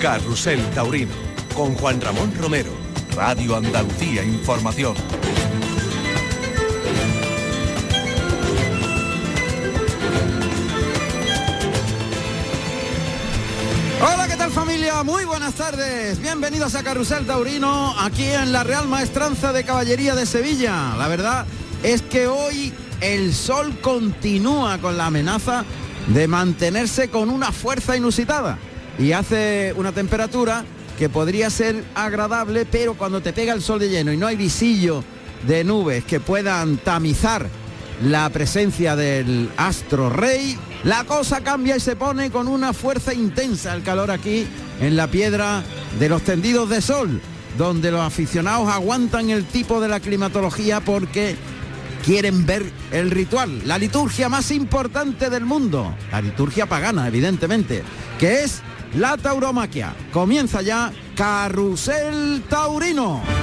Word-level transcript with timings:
Carrusel 0.00 0.64
Taurino, 0.70 1.12
con 1.54 1.74
Juan 1.74 2.00
Ramón 2.00 2.32
Romero, 2.38 2.70
Radio 3.16 3.56
Andalucía 3.56 4.24
Información. 4.24 4.94
Hola, 14.00 14.28
¿qué 14.28 14.36
tal 14.36 14.52
familia? 14.52 15.02
Muy 15.02 15.24
buenas 15.24 15.54
tardes. 15.54 16.20
Bienvenidos 16.20 16.76
a 16.76 16.84
Carrusel 16.84 17.26
Taurino, 17.26 17.98
aquí 17.98 18.24
en 18.24 18.52
la 18.52 18.62
Real 18.62 18.86
Maestranza 18.86 19.52
de 19.52 19.64
Caballería 19.64 20.14
de 20.14 20.26
Sevilla. 20.26 20.94
La 20.96 21.08
verdad 21.08 21.44
es 21.82 22.02
que 22.02 22.28
hoy 22.28 22.72
el 23.00 23.34
sol 23.34 23.76
continúa 23.80 24.78
con 24.78 24.96
la 24.96 25.06
amenaza 25.06 25.64
de 26.06 26.28
mantenerse 26.28 27.10
con 27.10 27.30
una 27.30 27.50
fuerza 27.50 27.96
inusitada 27.96 28.58
y 28.98 29.12
hace 29.12 29.72
una 29.76 29.92
temperatura 29.92 30.64
que 30.98 31.08
podría 31.08 31.48
ser 31.50 31.84
agradable, 31.94 32.66
pero 32.66 32.94
cuando 32.94 33.20
te 33.20 33.32
pega 33.32 33.52
el 33.52 33.62
sol 33.62 33.78
de 33.78 33.88
lleno 33.88 34.12
y 34.12 34.16
no 34.16 34.26
hay 34.26 34.36
visillo 34.36 35.04
de 35.46 35.62
nubes 35.62 36.04
que 36.04 36.18
puedan 36.18 36.78
tamizar 36.78 37.48
la 38.02 38.28
presencia 38.30 38.96
del 38.96 39.50
astro 39.56 40.10
rey, 40.10 40.58
la 40.84 41.04
cosa 41.04 41.40
cambia 41.42 41.76
y 41.76 41.80
se 41.80 41.96
pone 41.96 42.30
con 42.30 42.48
una 42.48 42.72
fuerza 42.72 43.14
intensa 43.14 43.74
el 43.74 43.82
calor 43.82 44.10
aquí 44.10 44.46
en 44.80 44.96
la 44.96 45.08
piedra 45.08 45.62
de 45.98 46.08
los 46.08 46.22
tendidos 46.22 46.68
de 46.68 46.80
sol, 46.80 47.20
donde 47.56 47.90
los 47.92 48.00
aficionados 48.00 48.68
aguantan 48.68 49.30
el 49.30 49.44
tipo 49.44 49.80
de 49.80 49.88
la 49.88 50.00
climatología 50.00 50.80
porque 50.80 51.36
quieren 52.04 52.46
ver 52.46 52.64
el 52.90 53.10
ritual, 53.10 53.62
la 53.66 53.78
liturgia 53.78 54.28
más 54.28 54.50
importante 54.50 55.30
del 55.30 55.44
mundo, 55.44 55.94
la 56.10 56.20
liturgia 56.20 56.66
pagana, 56.66 57.06
evidentemente, 57.06 57.82
que 58.18 58.44
es 58.44 58.62
la 58.94 59.16
tauromaquia. 59.16 59.94
Comienza 60.12 60.62
ya 60.62 60.92
Carrusel 61.14 62.42
Taurino. 62.48 63.37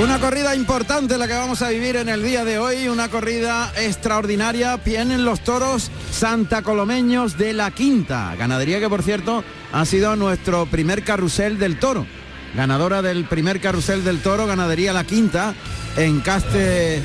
Una 0.00 0.20
corrida 0.20 0.54
importante 0.54 1.18
la 1.18 1.26
que 1.26 1.34
vamos 1.34 1.60
a 1.60 1.70
vivir 1.70 1.96
en 1.96 2.08
el 2.08 2.22
día 2.22 2.44
de 2.44 2.56
hoy, 2.56 2.86
una 2.86 3.08
corrida 3.08 3.72
extraordinaria. 3.76 4.76
Vienen 4.76 5.24
los 5.24 5.40
toros 5.40 5.90
Santa 6.12 6.62
Colomeños 6.62 7.36
de 7.36 7.52
la 7.52 7.72
Quinta, 7.72 8.36
ganadería 8.36 8.78
que 8.78 8.88
por 8.88 9.02
cierto 9.02 9.42
ha 9.72 9.84
sido 9.84 10.14
nuestro 10.14 10.66
primer 10.66 11.02
carrusel 11.02 11.58
del 11.58 11.80
toro. 11.80 12.06
Ganadora 12.54 13.02
del 13.02 13.24
primer 13.24 13.60
carrusel 13.60 14.04
del 14.04 14.20
toro, 14.20 14.46
ganadería 14.46 14.92
La 14.92 15.02
Quinta, 15.02 15.54
en 15.96 16.20
Caste 16.20 17.02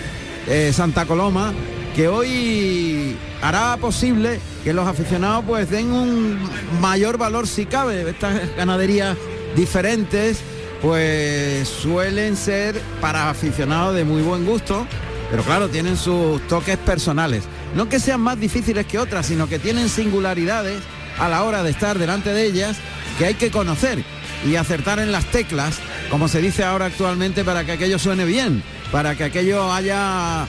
eh, 0.47 0.71
Santa 0.71 1.07
Coloma, 1.07 1.51
que 1.95 2.07
hoy 2.07 3.17
hará 3.41 3.75
posible 3.77 4.39
que 4.63 4.71
los 4.71 4.87
aficionados 4.87 5.45
pues 5.47 5.67
den 5.71 5.91
un 5.91 6.39
mayor 6.79 7.17
valor 7.17 7.47
si 7.47 7.65
cabe, 7.65 8.07
estas 8.07 8.55
ganaderías 8.55 9.17
diferentes 9.55 10.43
pues 10.83 11.69
suelen 11.69 12.35
ser 12.35 12.77
para 12.99 13.29
aficionados 13.29 13.95
de 13.95 14.03
muy 14.03 14.21
buen 14.21 14.45
gusto, 14.45 14.85
pero 15.31 15.41
claro, 15.41 15.69
tienen 15.69 15.95
sus 15.95 16.45
toques 16.49 16.77
personales. 16.77 17.45
No 17.73 17.87
que 17.87 18.01
sean 18.01 18.19
más 18.19 18.37
difíciles 18.37 18.85
que 18.85 18.99
otras, 18.99 19.27
sino 19.27 19.47
que 19.47 19.59
tienen 19.59 19.87
singularidades 19.87 20.77
a 21.17 21.29
la 21.29 21.43
hora 21.43 21.63
de 21.63 21.71
estar 21.71 21.97
delante 21.97 22.33
de 22.33 22.43
ellas 22.45 22.75
que 23.17 23.25
hay 23.27 23.35
que 23.35 23.49
conocer 23.49 24.03
y 24.45 24.57
acertar 24.57 24.99
en 24.99 25.13
las 25.13 25.23
teclas, 25.31 25.79
como 26.11 26.27
se 26.27 26.41
dice 26.41 26.65
ahora 26.65 26.87
actualmente, 26.87 27.45
para 27.45 27.63
que 27.63 27.71
aquello 27.71 27.97
suene 27.97 28.25
bien, 28.25 28.61
para 28.91 29.15
que 29.15 29.23
aquello 29.23 29.71
haya 29.71 30.45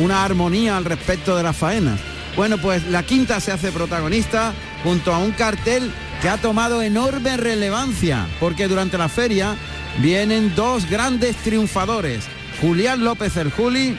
una 0.00 0.22
armonía 0.22 0.76
al 0.76 0.84
respecto 0.84 1.34
de 1.34 1.44
las 1.44 1.56
faenas. 1.56 1.98
Bueno, 2.36 2.58
pues 2.58 2.86
la 2.88 3.04
quinta 3.04 3.40
se 3.40 3.52
hace 3.52 3.72
protagonista 3.72 4.52
junto 4.84 5.14
a 5.14 5.18
un 5.18 5.32
cartel 5.32 5.90
que 6.20 6.28
ha 6.28 6.36
tomado 6.36 6.82
enorme 6.82 7.36
relevancia, 7.36 8.26
porque 8.40 8.66
durante 8.66 8.98
la 8.98 9.08
feria 9.08 9.56
vienen 9.98 10.54
dos 10.54 10.88
grandes 10.90 11.36
triunfadores, 11.36 12.24
Julián 12.60 13.04
López 13.04 13.36
el 13.36 13.52
Juli 13.52 13.96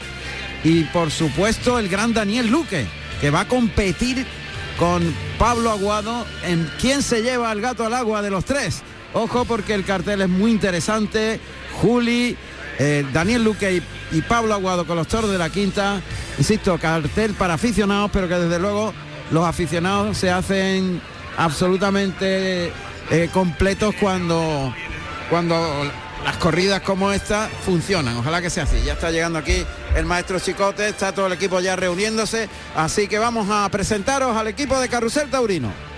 y 0.62 0.84
por 0.84 1.10
supuesto 1.10 1.78
el 1.78 1.88
gran 1.88 2.12
Daniel 2.12 2.48
Luque, 2.48 2.86
que 3.20 3.30
va 3.30 3.40
a 3.40 3.48
competir 3.48 4.26
con 4.78 5.02
Pablo 5.38 5.70
Aguado 5.70 6.26
en 6.44 6.68
quién 6.80 7.02
se 7.02 7.22
lleva 7.22 7.50
al 7.50 7.60
gato 7.60 7.84
al 7.84 7.94
agua 7.94 8.22
de 8.22 8.30
los 8.30 8.44
tres. 8.44 8.82
Ojo 9.12 9.44
porque 9.44 9.74
el 9.74 9.84
cartel 9.84 10.22
es 10.22 10.28
muy 10.28 10.50
interesante. 10.50 11.40
Juli, 11.80 12.36
eh, 12.78 13.04
Daniel 13.12 13.44
Luque 13.44 13.72
y, 13.72 14.16
y, 14.16 14.22
Pablo 14.22 14.54
Aguado 14.54 14.86
con 14.86 14.96
los 14.96 15.08
toros 15.08 15.30
de 15.30 15.38
la 15.38 15.50
quinta. 15.50 16.00
Insisto, 16.38 16.78
cartel 16.78 17.34
para 17.34 17.54
aficionados, 17.54 18.10
pero 18.12 18.28
que 18.28 18.34
desde 18.34 18.58
luego 18.58 18.94
los 19.30 19.44
aficionados 19.44 20.16
se 20.16 20.30
hacen 20.30 21.00
absolutamente 21.36 22.72
eh, 23.10 23.30
completos 23.32 23.94
cuando 23.98 24.74
cuando 25.28 25.90
las 26.24 26.36
corridas 26.36 26.82
como 26.82 27.12
esta 27.12 27.48
funcionan. 27.64 28.16
Ojalá 28.16 28.42
que 28.42 28.50
sea 28.50 28.64
así. 28.64 28.82
Ya 28.84 28.94
está 28.94 29.10
llegando 29.10 29.38
aquí 29.38 29.64
el 29.94 30.04
maestro 30.04 30.38
Chicote, 30.38 30.88
está 30.88 31.12
todo 31.12 31.26
el 31.26 31.32
equipo 31.32 31.60
ya 31.60 31.76
reuniéndose. 31.76 32.48
Así 32.74 33.08
que 33.08 33.18
vamos 33.18 33.48
a 33.50 33.68
presentaros 33.70 34.36
al 34.36 34.48
equipo 34.48 34.78
de 34.78 34.88
Carrusel 34.88 35.30
Taurino. 35.30 35.89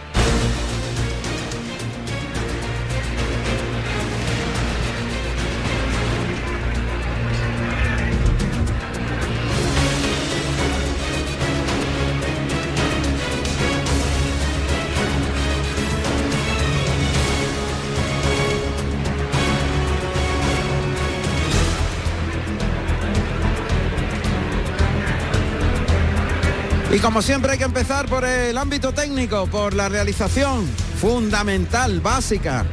Como 27.03 27.21
siempre 27.21 27.53
hay 27.53 27.59
que 27.59 27.65
empezar 27.65 28.07
por 28.07 28.25
el 28.25 28.57
ámbito 28.57 28.93
técnico, 28.93 29.49
por 29.49 29.75
la 29.75 29.89
realización 29.89 30.69
fundamental, 31.01 32.01
básica, 32.01 32.65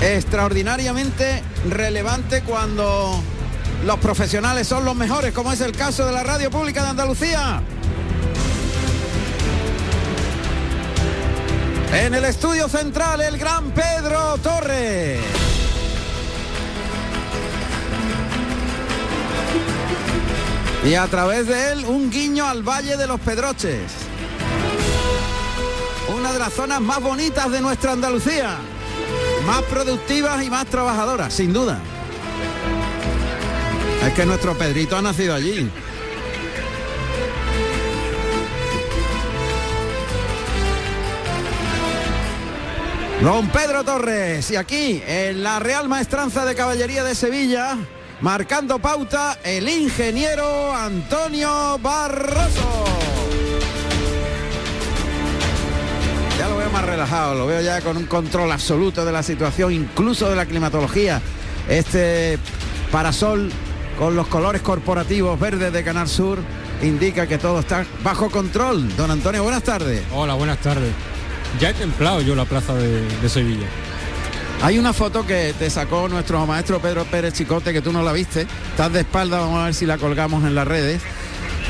extraordinariamente 0.00 1.42
relevante 1.68 2.42
cuando 2.42 3.20
los 3.84 3.98
profesionales 3.98 4.68
son 4.68 4.84
los 4.84 4.94
mejores, 4.94 5.32
como 5.32 5.52
es 5.52 5.60
el 5.60 5.72
caso 5.72 6.06
de 6.06 6.12
la 6.12 6.22
Radio 6.22 6.50
Pública 6.52 6.84
de 6.84 6.90
Andalucía. 6.90 7.60
En 11.92 12.14
el 12.14 12.24
estudio 12.24 12.68
central, 12.68 13.20
el 13.22 13.36
gran 13.36 13.72
Pedro 13.72 14.38
Torres. 14.38 15.39
Y 20.90 20.96
a 20.96 21.06
través 21.06 21.46
de 21.46 21.70
él 21.70 21.84
un 21.86 22.10
guiño 22.10 22.44
al 22.44 22.64
Valle 22.64 22.96
de 22.96 23.06
los 23.06 23.20
Pedroches. 23.20 23.92
Una 26.18 26.32
de 26.32 26.38
las 26.40 26.52
zonas 26.52 26.80
más 26.80 27.00
bonitas 27.00 27.48
de 27.48 27.60
nuestra 27.60 27.92
Andalucía. 27.92 28.56
Más 29.46 29.62
productivas 29.70 30.42
y 30.42 30.50
más 30.50 30.66
trabajadoras, 30.66 31.32
sin 31.32 31.52
duda. 31.52 31.78
Es 34.04 34.12
que 34.14 34.26
nuestro 34.26 34.58
Pedrito 34.58 34.96
ha 34.96 35.02
nacido 35.02 35.32
allí. 35.32 35.70
Don 43.22 43.48
Pedro 43.50 43.84
Torres 43.84 44.50
y 44.50 44.56
aquí 44.56 45.00
en 45.06 45.44
la 45.44 45.60
Real 45.60 45.88
Maestranza 45.88 46.44
de 46.44 46.56
Caballería 46.56 47.04
de 47.04 47.14
Sevilla 47.14 47.78
marcando 48.20 48.78
pauta 48.78 49.38
el 49.44 49.68
ingeniero 49.68 50.74
Antonio 50.74 51.78
Barroso. 51.78 52.84
Ya 56.38 56.48
lo 56.48 56.56
veo 56.56 56.70
más 56.70 56.84
relajado, 56.84 57.34
lo 57.34 57.46
veo 57.46 57.60
ya 57.60 57.80
con 57.80 57.96
un 57.96 58.06
control 58.06 58.50
absoluto 58.52 59.04
de 59.04 59.12
la 59.12 59.22
situación, 59.22 59.72
incluso 59.72 60.28
de 60.28 60.36
la 60.36 60.46
climatología. 60.46 61.20
Este 61.68 62.38
parasol 62.90 63.50
con 63.98 64.16
los 64.16 64.26
colores 64.26 64.62
corporativos 64.62 65.38
verdes 65.38 65.72
de 65.72 65.84
Canal 65.84 66.08
Sur 66.08 66.38
indica 66.82 67.26
que 67.26 67.38
todo 67.38 67.60
está 67.60 67.84
bajo 68.02 68.30
control. 68.30 68.96
Don 68.96 69.10
Antonio, 69.10 69.42
buenas 69.42 69.62
tardes. 69.62 70.02
Hola, 70.12 70.34
buenas 70.34 70.58
tardes. 70.58 70.92
Ya 71.58 71.70
he 71.70 71.74
templado 71.74 72.22
yo 72.22 72.34
la 72.34 72.44
plaza 72.44 72.74
de, 72.74 73.02
de 73.02 73.28
Sevilla. 73.28 73.66
Hay 74.62 74.78
una 74.78 74.92
foto 74.92 75.26
que 75.26 75.54
te 75.58 75.70
sacó 75.70 76.06
nuestro 76.08 76.44
maestro 76.46 76.80
Pedro 76.80 77.06
Pérez 77.06 77.32
Chicote, 77.32 77.72
que 77.72 77.80
tú 77.80 77.92
no 77.92 78.02
la 78.02 78.12
viste. 78.12 78.46
Estás 78.70 78.92
de 78.92 79.00
espalda, 79.00 79.40
vamos 79.40 79.58
a 79.58 79.64
ver 79.64 79.74
si 79.74 79.86
la 79.86 79.96
colgamos 79.96 80.44
en 80.44 80.54
las 80.54 80.68
redes. 80.68 81.00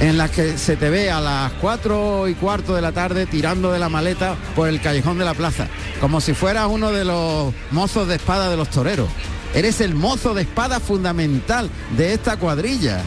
en 0.01 0.17
las 0.17 0.31
que 0.31 0.57
se 0.57 0.77
te 0.77 0.89
ve 0.89 1.11
a 1.11 1.21
las 1.21 1.53
4 1.61 2.27
y 2.29 2.35
cuarto 2.35 2.75
de 2.75 2.81
la 2.81 2.91
tarde 2.91 3.27
tirando 3.27 3.71
de 3.71 3.79
la 3.79 3.89
maleta 3.89 4.35
por 4.57 4.67
el 4.69 4.81
callejón 4.81 5.19
de 5.19 5.25
la 5.27 5.35
plaza, 5.35 5.69
como 6.01 6.21
si 6.21 6.33
fueras 6.33 6.69
uno 6.71 6.91
de 6.91 7.05
los 7.05 7.53
mozos 7.71 8.09
de 8.09 8.15
espada 8.15 8.49
de 8.49 8.57
los 8.57 8.71
toreros. 8.71 9.09
Eres 9.55 9.81
el 9.81 9.95
mozo 9.95 10.33
de 10.33 10.43
espada 10.43 10.81
fundamental 10.81 11.69
de 11.97 12.15
esta 12.15 12.39
cuadrilla. 12.39 13.03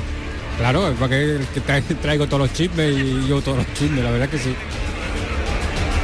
Claro, 0.60 0.90
es 0.90 0.98
para 0.98 1.10
que, 1.10 1.40
que 1.54 1.96
traigo 1.96 2.28
todos 2.28 2.42
los 2.42 2.54
chismes 2.54 2.96
y 2.96 3.28
yo 3.28 3.42
todos 3.42 3.58
los 3.58 3.74
chismes, 3.74 4.04
la 4.04 4.12
verdad 4.12 4.30
que 4.30 4.38
sí. 4.38 4.56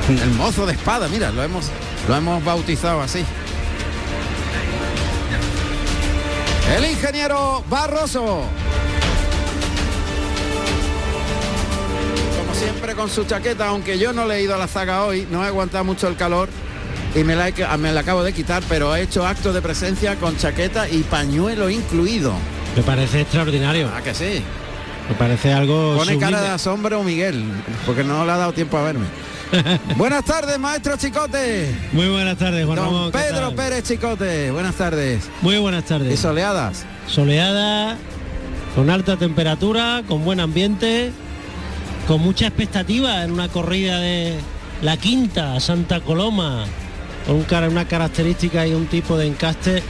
El 0.10 0.32
mozo 0.32 0.66
de 0.66 0.74
espada, 0.74 1.08
mira, 1.08 1.32
lo 1.32 1.44
hemos, 1.44 1.66
lo 2.08 2.16
hemos 2.16 2.44
bautizado 2.44 3.02
así. 3.02 3.24
El 6.75 6.86
ingeniero 6.86 7.63
Barroso. 7.69 8.44
Como 12.39 12.54
siempre 12.56 12.95
con 12.95 13.10
su 13.10 13.24
chaqueta, 13.25 13.68
aunque 13.68 13.98
yo 13.98 14.13
no 14.13 14.25
le 14.25 14.38
he 14.38 14.44
ido 14.44 14.56
a 14.56 14.57
la 14.57 14.68
zaga 14.68 15.04
hoy, 15.06 15.27
no 15.31 15.44
he 15.44 15.48
aguantado 15.48 15.83
mucho 15.83 16.07
el 16.07 16.16
calor 16.16 16.50
y 17.16 17.24
me 17.24 17.36
la, 17.36 17.50
he- 17.50 17.77
me 17.77 17.92
la 17.92 18.01
acabo 18.01 18.24
de 18.24 18.33
quitar, 18.33 18.62
pero 18.69 18.95
he 18.95 19.01
hecho 19.01 19.25
acto 19.25 19.51
de 19.51 19.62
presencia 19.62 20.16
con 20.16 20.38
chaqueta 20.38 20.88
y 20.88 21.00
pañuelo 21.04 21.69
incluido. 21.69 22.33
Me 22.75 22.83
parece 22.83 23.22
extraordinario. 23.22 23.89
Ah, 23.95 24.01
que 24.01 24.13
sí. 24.13 24.44
Me 25.10 25.15
parece 25.15 25.51
algo 25.51 25.95
Pone 25.98 26.19
cara 26.19 26.39
de 26.42 26.50
asombro 26.50 27.01
Miguel, 27.04 27.44
porque 27.86 28.04
no 28.04 28.24
le 28.25 28.31
ha 28.31 28.38
dado 28.38 28.54
tiempo 28.54 28.77
a 28.77 28.83
verme. 28.83 29.06
Buenas 29.98 30.24
tardes, 30.25 30.60
maestro 30.60 30.96
Chicote. 30.98 31.74
Muy 31.92 32.07
buenas 32.07 32.38
tardes, 32.38 32.66
Juan 32.66 32.75
Don 32.75 32.86
Ramón. 32.86 33.12
¿qué 33.12 33.18
Pedro? 33.18 33.56
Pérez 33.56 33.84
Chicote. 33.84 34.51
Buenas 34.51 34.75
tardes. 34.75 35.30
Muy 35.42 35.57
buenas 35.57 35.84
Y 35.86 35.88
tardes. 35.88 36.19
soleadas. 36.19 36.86
Soleada, 37.07 37.98
con 38.75 38.90
alta 38.90 39.18
temperatura, 39.18 40.04
con 40.07 40.24
buen 40.24 40.40
ambiente, 40.40 41.12
con 42.07 42.22
mucha 42.22 42.48
expectativa 42.48 43.24
en 43.24 43.31
una 43.31 43.48
corrida 43.50 44.00
de 44.00 44.36
la 44.81 44.98
quinta 44.98 45.60
Santa 45.60 46.00
Coloma, 46.01 46.66
con 47.25 47.38
un 47.38 47.72
una 47.72 47.86
característica 47.86 48.68
y 48.68 48.74
un 48.74 48.86
tipo 48.86 49.18
de 49.18 49.28
encaste 49.28 49.81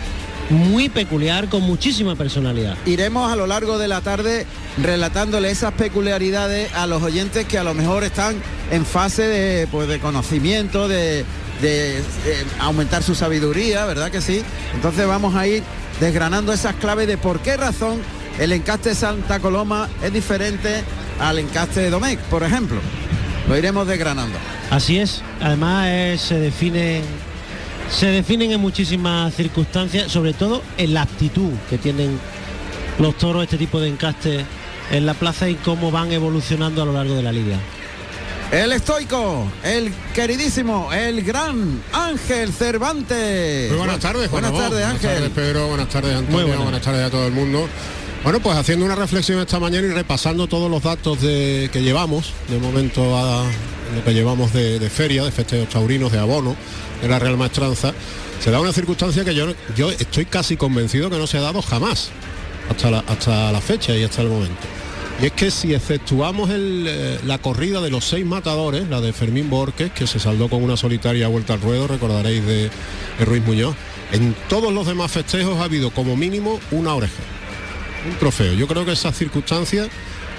muy 0.49 0.89
peculiar, 0.89 1.49
con 1.49 1.61
muchísima 1.63 2.15
personalidad. 2.15 2.75
Iremos 2.85 3.31
a 3.31 3.35
lo 3.35 3.47
largo 3.47 3.77
de 3.77 3.87
la 3.87 4.01
tarde 4.01 4.45
relatándole 4.81 5.51
esas 5.51 5.73
peculiaridades 5.73 6.73
a 6.73 6.87
los 6.87 7.03
oyentes 7.03 7.45
que 7.45 7.57
a 7.57 7.63
lo 7.63 7.73
mejor 7.73 8.03
están 8.03 8.35
en 8.71 8.85
fase 8.85 9.23
de, 9.23 9.67
pues, 9.67 9.87
de 9.87 9.99
conocimiento, 9.99 10.87
de, 10.87 11.25
de, 11.61 12.01
aumentar 12.59 13.03
su 13.03 13.15
sabiduría, 13.15 13.85
¿verdad 13.85 14.11
que 14.11 14.21
sí? 14.21 14.41
Entonces 14.73 15.05
vamos 15.07 15.35
a 15.35 15.47
ir 15.47 15.63
desgranando 15.99 16.53
esas 16.53 16.75
claves 16.75 17.07
de 17.07 17.17
por 17.17 17.39
qué 17.41 17.57
razón 17.57 18.01
el 18.39 18.51
encaste 18.53 18.89
de 18.89 18.95
Santa 18.95 19.39
Coloma 19.39 19.89
es 20.01 20.13
diferente 20.13 20.83
al 21.19 21.39
encaste 21.39 21.81
de 21.81 21.89
Domecq, 21.89 22.19
por 22.21 22.43
ejemplo. 22.43 22.79
Lo 23.47 23.57
iremos 23.57 23.87
desgranando. 23.87 24.37
Así 24.69 24.99
es, 24.99 25.21
además 25.41 25.87
eh, 25.89 26.17
se 26.19 26.39
define 26.39 27.01
se 27.91 28.07
definen 28.07 28.51
en 28.51 28.59
muchísimas 28.62 29.33
circunstancias, 29.33 30.12
sobre 30.12 30.33
todo 30.33 30.62
en 30.77 30.94
la 30.94 31.03
actitud 31.03 31.51
que 31.69 31.77
tienen 31.77 32.19
los 33.00 33.18
toros 33.18 33.44
este 33.44 33.57
tipo 33.57 33.80
de 33.80 33.89
encaste 33.89 34.45
en 34.91 35.06
la 35.06 35.13
plaza 35.13 35.50
y 35.50 35.56
cómo 35.56 35.91
van 35.91 36.12
evolucionando 36.12 36.81
a 36.81 36.86
lo 36.86 36.94
largo 36.94 37.15
de 37.15 37.24
la 37.24 37.31
liga. 37.31 37.57
El 38.51 38.71
estoico, 38.71 39.45
el 39.63 39.94
queridísimo, 40.13 40.91
el 40.91 41.24
gran 41.24 41.83
Ángel 41.94 42.51
Cervantes. 42.51 43.69
Muy 43.69 43.77
buenas 43.77 44.00
tardes, 44.00 44.27
Juan 44.27 44.42
Buenas 44.42 44.59
tardes, 44.59 44.71
Buenas 44.71 44.94
Ángel. 44.95 45.13
tardes, 45.13 45.30
Pedro. 45.30 45.68
Buenas 45.68 45.89
tardes, 45.89 46.15
Antonio. 46.15 46.47
Buenas. 46.47 46.63
buenas. 46.63 46.81
tardes 46.81 47.06
a 47.06 47.09
todo 47.12 47.27
el 47.27 47.33
mundo. 47.33 47.69
Bueno, 48.24 48.39
pues 48.39 48.57
haciendo 48.57 48.85
una 48.85 48.95
reflexión 48.95 49.39
esta 49.39 49.59
mañana 49.59 49.88
y 49.88 49.92
repasando 49.92 50.47
todos 50.47 50.69
los 50.69 50.81
datos 50.81 51.21
de, 51.21 51.69
que 51.71 51.83
llevamos, 51.83 52.33
de 52.50 52.57
momento 52.57 53.15
a 53.18 53.44
lo 53.95 54.03
que 54.03 54.13
llevamos 54.13 54.51
de, 54.51 54.80
de 54.80 54.89
feria, 54.89 55.24
de 55.24 55.31
festejos 55.31 55.69
taurinos, 55.69 56.12
de 56.12 56.18
abono, 56.18 56.56
de 57.01 57.07
la 57.07 57.19
Real 57.19 57.37
Maestranza, 57.37 57.93
se 58.39 58.51
da 58.51 58.59
una 58.59 58.73
circunstancia 58.73 59.25
que 59.25 59.35
yo, 59.35 59.53
yo 59.75 59.91
estoy 59.91 60.25
casi 60.25 60.57
convencido 60.57 61.09
que 61.09 61.17
no 61.17 61.27
se 61.27 61.37
ha 61.37 61.41
dado 61.41 61.61
jamás, 61.61 62.09
hasta 62.69 62.91
la, 62.91 62.99
hasta 63.07 63.51
la 63.51 63.61
fecha 63.61 63.95
y 63.95 64.03
hasta 64.03 64.21
el 64.21 64.29
momento. 64.29 64.67
Y 65.21 65.25
es 65.25 65.33
que 65.33 65.51
si 65.51 65.73
exceptuamos 65.73 66.49
el, 66.49 66.85
eh, 66.87 67.19
la 67.25 67.39
corrida 67.39 67.81
de 67.81 67.89
los 67.89 68.05
seis 68.05 68.25
matadores, 68.25 68.87
la 68.87 69.01
de 69.01 69.11
Fermín 69.11 69.49
Borges, 69.49 69.91
que 69.91 70.07
se 70.07 70.17
saldó 70.17 70.47
con 70.47 70.63
una 70.63 70.77
solitaria 70.77 71.27
vuelta 71.27 71.53
al 71.53 71.61
ruedo, 71.61 71.87
recordaréis 71.87 72.45
de, 72.45 72.69
de 73.19 73.25
Ruiz 73.25 73.43
Muñoz, 73.43 73.75
en 74.13 74.33
todos 74.47 74.71
los 74.73 74.87
demás 74.87 75.11
festejos 75.11 75.59
ha 75.59 75.65
habido 75.65 75.91
como 75.91 76.15
mínimo 76.15 76.59
una 76.71 76.95
oreja, 76.95 77.21
un 78.09 78.17
trofeo. 78.17 78.53
Yo 78.53 78.65
creo 78.67 78.85
que 78.85 78.93
esa 78.93 79.11
circunstancia 79.11 79.89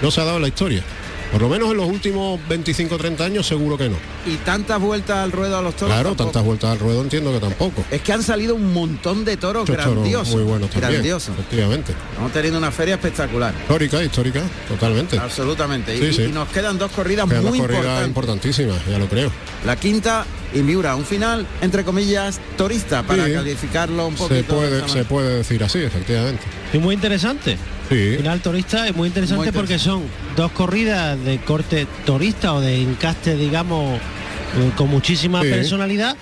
no 0.01 0.09
se 0.09 0.21
ha 0.21 0.25
dado 0.25 0.37
en 0.37 0.41
la 0.41 0.47
historia. 0.47 0.83
Por 1.31 1.41
lo 1.41 1.49
menos 1.49 1.71
en 1.71 1.77
los 1.77 1.87
últimos 1.87 2.39
25 2.49 2.95
o 2.95 2.97
30 2.97 3.23
años 3.23 3.47
seguro 3.47 3.77
que 3.77 3.89
no. 3.89 3.95
Y 4.25 4.35
tantas 4.37 4.79
vueltas 4.79 5.17
al 5.17 5.31
ruedo 5.31 5.57
a 5.57 5.61
los 5.61 5.75
toros. 5.75 5.93
Claro, 5.93 6.09
tampoco. 6.09 6.25
tantas 6.31 6.43
vueltas 6.43 6.71
al 6.71 6.79
ruedo 6.79 7.01
entiendo 7.01 7.31
que 7.31 7.39
tampoco. 7.39 7.83
Es 7.89 8.01
que 8.01 8.11
han 8.11 8.23
salido 8.23 8.55
un 8.55 8.73
montón 8.73 9.23
de 9.23 9.37
toros 9.37 9.65
toros 9.65 9.85
grandiosos. 9.85 10.35
muy 10.35 10.43
buenos 10.43 10.69
también. 10.69 10.91
grandiosos. 10.93 11.33
Efectivamente. 11.37 11.93
Estamos 12.09 12.31
teniendo 12.33 12.57
una 12.59 12.71
feria 12.71 12.95
espectacular. 12.95 13.53
Histórica, 13.61 14.03
histórica, 14.03 14.41
totalmente. 14.67 15.17
Absolutamente. 15.17 15.97
Sí, 15.97 16.05
y, 16.05 16.13
sí. 16.13 16.21
y 16.23 16.31
nos 16.31 16.49
quedan 16.49 16.77
dos 16.77 16.91
corridas 16.91 17.27
muy 17.27 17.59
importantes. 17.59 18.07
importantísima, 18.07 18.73
ya 18.89 18.99
lo 18.99 19.07
creo. 19.07 19.31
La 19.65 19.75
quinta 19.75 20.25
y 20.53 20.59
Miura. 20.59 20.95
Un 20.95 21.05
final, 21.05 21.45
entre 21.61 21.83
comillas, 21.83 22.39
torista, 22.57 23.03
para 23.03 23.25
Sí. 23.25 23.33
calificarlo 23.33 24.07
un 24.07 24.15
poquito. 24.15 24.29
Se 24.29 24.35
de 24.35 24.43
puede, 24.43 24.89
se 24.89 25.05
puede 25.05 25.37
decir 25.37 25.63
así, 25.63 25.79
efectivamente. 25.79 26.43
Y 26.73 26.77
muy 26.77 26.95
interesante. 26.95 27.57
Sí. 27.89 28.15
Final 28.17 28.39
torista 28.41 28.87
es 28.87 28.95
muy 28.95 29.07
interesante 29.07 29.51
Muy 29.51 29.51
porque 29.51 29.77
son 29.79 30.03
dos 30.37 30.51
corridas 30.51 31.21
de 31.23 31.39
corte 31.39 31.87
torista 32.05 32.53
o 32.53 32.61
de 32.61 32.81
encaste, 32.81 33.35
digamos, 33.35 33.97
eh, 33.97 34.71
con 34.77 34.89
muchísima 34.89 35.41
Sí. 35.41 35.49
personalidad, 35.49 36.15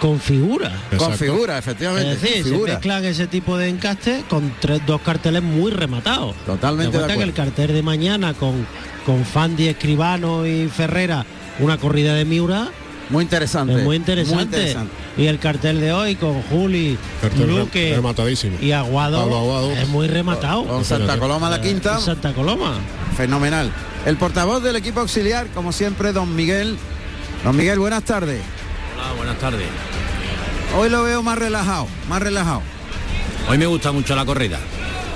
con 0.00 0.18
figura. 0.20 0.70
Con 0.90 0.98
Exacto. 0.98 1.16
figura, 1.18 1.54
Es 1.58 1.64
efectivamente. 1.64 2.16
decir, 2.16 2.44
se 2.44 2.56
mezclan 2.58 3.04
ese 3.04 3.26
tipo 3.28 3.56
de 3.56 3.68
encaste 3.68 4.24
con 4.28 4.52
tres, 4.60 4.80
dos 4.86 5.00
carteles 5.02 5.42
muy 5.42 5.70
rematados. 5.70 6.34
Totalmente 6.46 6.98
Te 6.98 7.06
de 7.06 7.16
que 7.16 7.22
el 7.22 7.32
cartel 7.32 7.72
de 7.72 7.82
mañana 7.82 8.34
con, 8.34 8.66
con 9.06 9.24
Fandi, 9.24 9.68
Escribano 9.68 10.46
y 10.46 10.68
Ferrera, 10.68 11.24
una 11.60 11.78
corrida 11.78 12.14
de 12.14 12.24
Miura, 12.24 12.68
Muy 13.10 13.22
interesante. 13.22 13.74
es 13.74 13.84
muy 13.84 13.96
interesante. 13.96 14.34
Muy 14.34 14.44
interesante. 14.44 14.92
Y 15.16 15.26
el 15.26 15.38
cartel 15.38 15.80
de 15.80 15.92
hoy 15.92 16.16
con 16.16 16.42
Juli, 16.42 16.98
Cartel 17.20 17.48
Luque 17.48 17.92
rematadísimo. 17.94 18.56
y 18.60 18.72
Aguado, 18.72 19.20
Aguado. 19.20 19.72
es 19.72 19.88
muy 19.88 20.08
rematado. 20.08 20.64
Con 20.66 20.84
Santa 20.84 21.18
Coloma 21.18 21.50
la 21.50 21.60
quinta. 21.60 22.00
Santa 22.00 22.32
Coloma. 22.32 22.74
Fenomenal. 23.16 23.70
El 24.06 24.16
portavoz 24.16 24.62
del 24.62 24.76
equipo 24.76 25.00
auxiliar, 25.00 25.46
como 25.48 25.72
siempre, 25.72 26.12
don 26.12 26.34
Miguel. 26.34 26.76
Don 27.44 27.56
Miguel, 27.56 27.78
buenas 27.78 28.04
tardes. 28.04 28.40
Hola, 28.96 29.12
buenas 29.16 29.38
tardes. 29.38 29.66
Hoy 30.76 30.88
lo 30.88 31.02
veo 31.02 31.22
más 31.22 31.38
relajado, 31.38 31.86
más 32.08 32.20
relajado. 32.20 32.62
Hoy 33.48 33.58
me 33.58 33.66
gusta 33.66 33.92
mucho 33.92 34.16
la 34.16 34.24
corrida. 34.24 34.58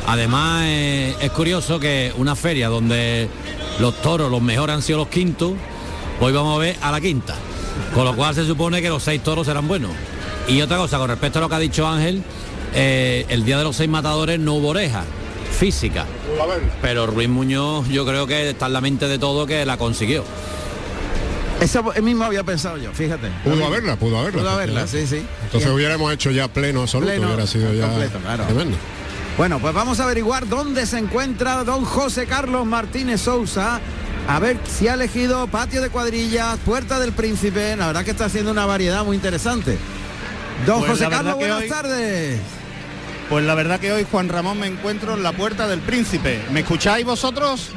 Además, 0.06 0.62
eh, 0.66 1.16
es 1.20 1.30
curioso 1.32 1.80
que 1.80 2.12
una 2.16 2.36
feria 2.36 2.68
donde 2.68 3.28
los 3.80 4.00
toros, 4.00 4.30
los 4.30 4.40
mejores 4.40 4.76
han 4.76 4.82
sido 4.82 4.98
los 4.98 5.08
quintos, 5.08 5.52
hoy 6.20 6.32
vamos 6.32 6.56
a 6.56 6.60
ver 6.60 6.76
a 6.80 6.90
la 6.92 7.00
quinta. 7.00 7.34
Con 7.94 8.04
lo 8.04 8.14
cual 8.14 8.34
se 8.34 8.46
supone 8.46 8.82
que 8.82 8.88
los 8.88 9.02
seis 9.02 9.22
toros 9.22 9.46
serán 9.46 9.68
buenos. 9.68 9.90
Y 10.46 10.60
otra 10.62 10.76
cosa, 10.76 10.98
con 10.98 11.08
respecto 11.08 11.38
a 11.38 11.42
lo 11.42 11.48
que 11.48 11.54
ha 11.54 11.58
dicho 11.58 11.86
Ángel, 11.86 12.22
eh, 12.74 13.26
el 13.28 13.44
día 13.44 13.58
de 13.58 13.64
los 13.64 13.76
seis 13.76 13.88
matadores 13.88 14.38
no 14.38 14.54
hubo 14.54 14.68
oreja 14.68 15.04
física. 15.58 16.06
Pero 16.80 17.06
Ruiz 17.06 17.28
Muñoz 17.28 17.88
yo 17.88 18.06
creo 18.06 18.26
que 18.26 18.50
está 18.50 18.66
en 18.66 18.72
la 18.72 18.80
mente 18.80 19.08
de 19.08 19.18
todo 19.18 19.46
que 19.46 19.64
la 19.66 19.76
consiguió. 19.76 20.24
Eso 21.60 21.82
mismo 22.02 22.24
había 22.24 22.44
pensado 22.44 22.76
yo, 22.76 22.92
fíjate. 22.92 23.28
Pudo 23.42 23.66
haberla, 23.66 23.96
pudo 23.96 24.18
haberla. 24.18 24.40
Pudo 24.40 24.50
haberla, 24.50 24.86
sí, 24.86 25.06
sí. 25.08 25.16
Entonces 25.16 25.64
Bien. 25.64 25.72
hubiéramos 25.72 26.12
hecho 26.12 26.30
ya 26.30 26.46
pleno 26.46 26.82
absoluto, 26.82 27.10
Pleno, 27.10 27.26
hubiera 27.26 27.46
sido 27.48 27.72
ya 27.74 27.88
completo, 27.88 28.18
claro. 28.20 28.44
tremendo. 28.44 28.76
Bueno, 29.36 29.58
pues 29.58 29.74
vamos 29.74 29.98
a 29.98 30.04
averiguar 30.04 30.48
dónde 30.48 30.86
se 30.86 30.98
encuentra 30.98 31.64
don 31.64 31.84
José 31.84 32.26
Carlos 32.26 32.64
Martínez 32.64 33.20
Sousa. 33.20 33.80
A 34.28 34.38
ver 34.40 34.58
si 34.68 34.86
ha 34.88 34.94
elegido 34.94 35.46
patio 35.46 35.80
de 35.80 35.88
cuadrillas, 35.88 36.58
puerta 36.64 37.00
del 37.00 37.12
príncipe. 37.12 37.74
La 37.76 37.86
verdad 37.86 38.04
que 38.04 38.10
está 38.10 38.26
haciendo 38.26 38.50
una 38.50 38.66
variedad 38.66 39.02
muy 39.04 39.16
interesante. 39.16 39.78
Don 40.66 40.80
Pues 40.80 40.92
José 40.92 41.08
Carlos, 41.08 41.34
buenas 41.36 41.62
hoy- 41.62 41.68
tardes. 41.68 42.40
Pues 43.30 43.44
la 43.44 43.54
verdad 43.54 43.80
que 43.80 43.92
hoy 43.92 44.06
Juan 44.10 44.28
Ramón 44.28 44.58
me 44.60 44.66
encuentro 44.66 45.14
en 45.14 45.22
la 45.22 45.32
puerta 45.32 45.66
del 45.66 45.80
príncipe. 45.80 46.42
¿Me 46.50 46.60
escucháis 46.60 47.04
vosotros? 47.06 47.70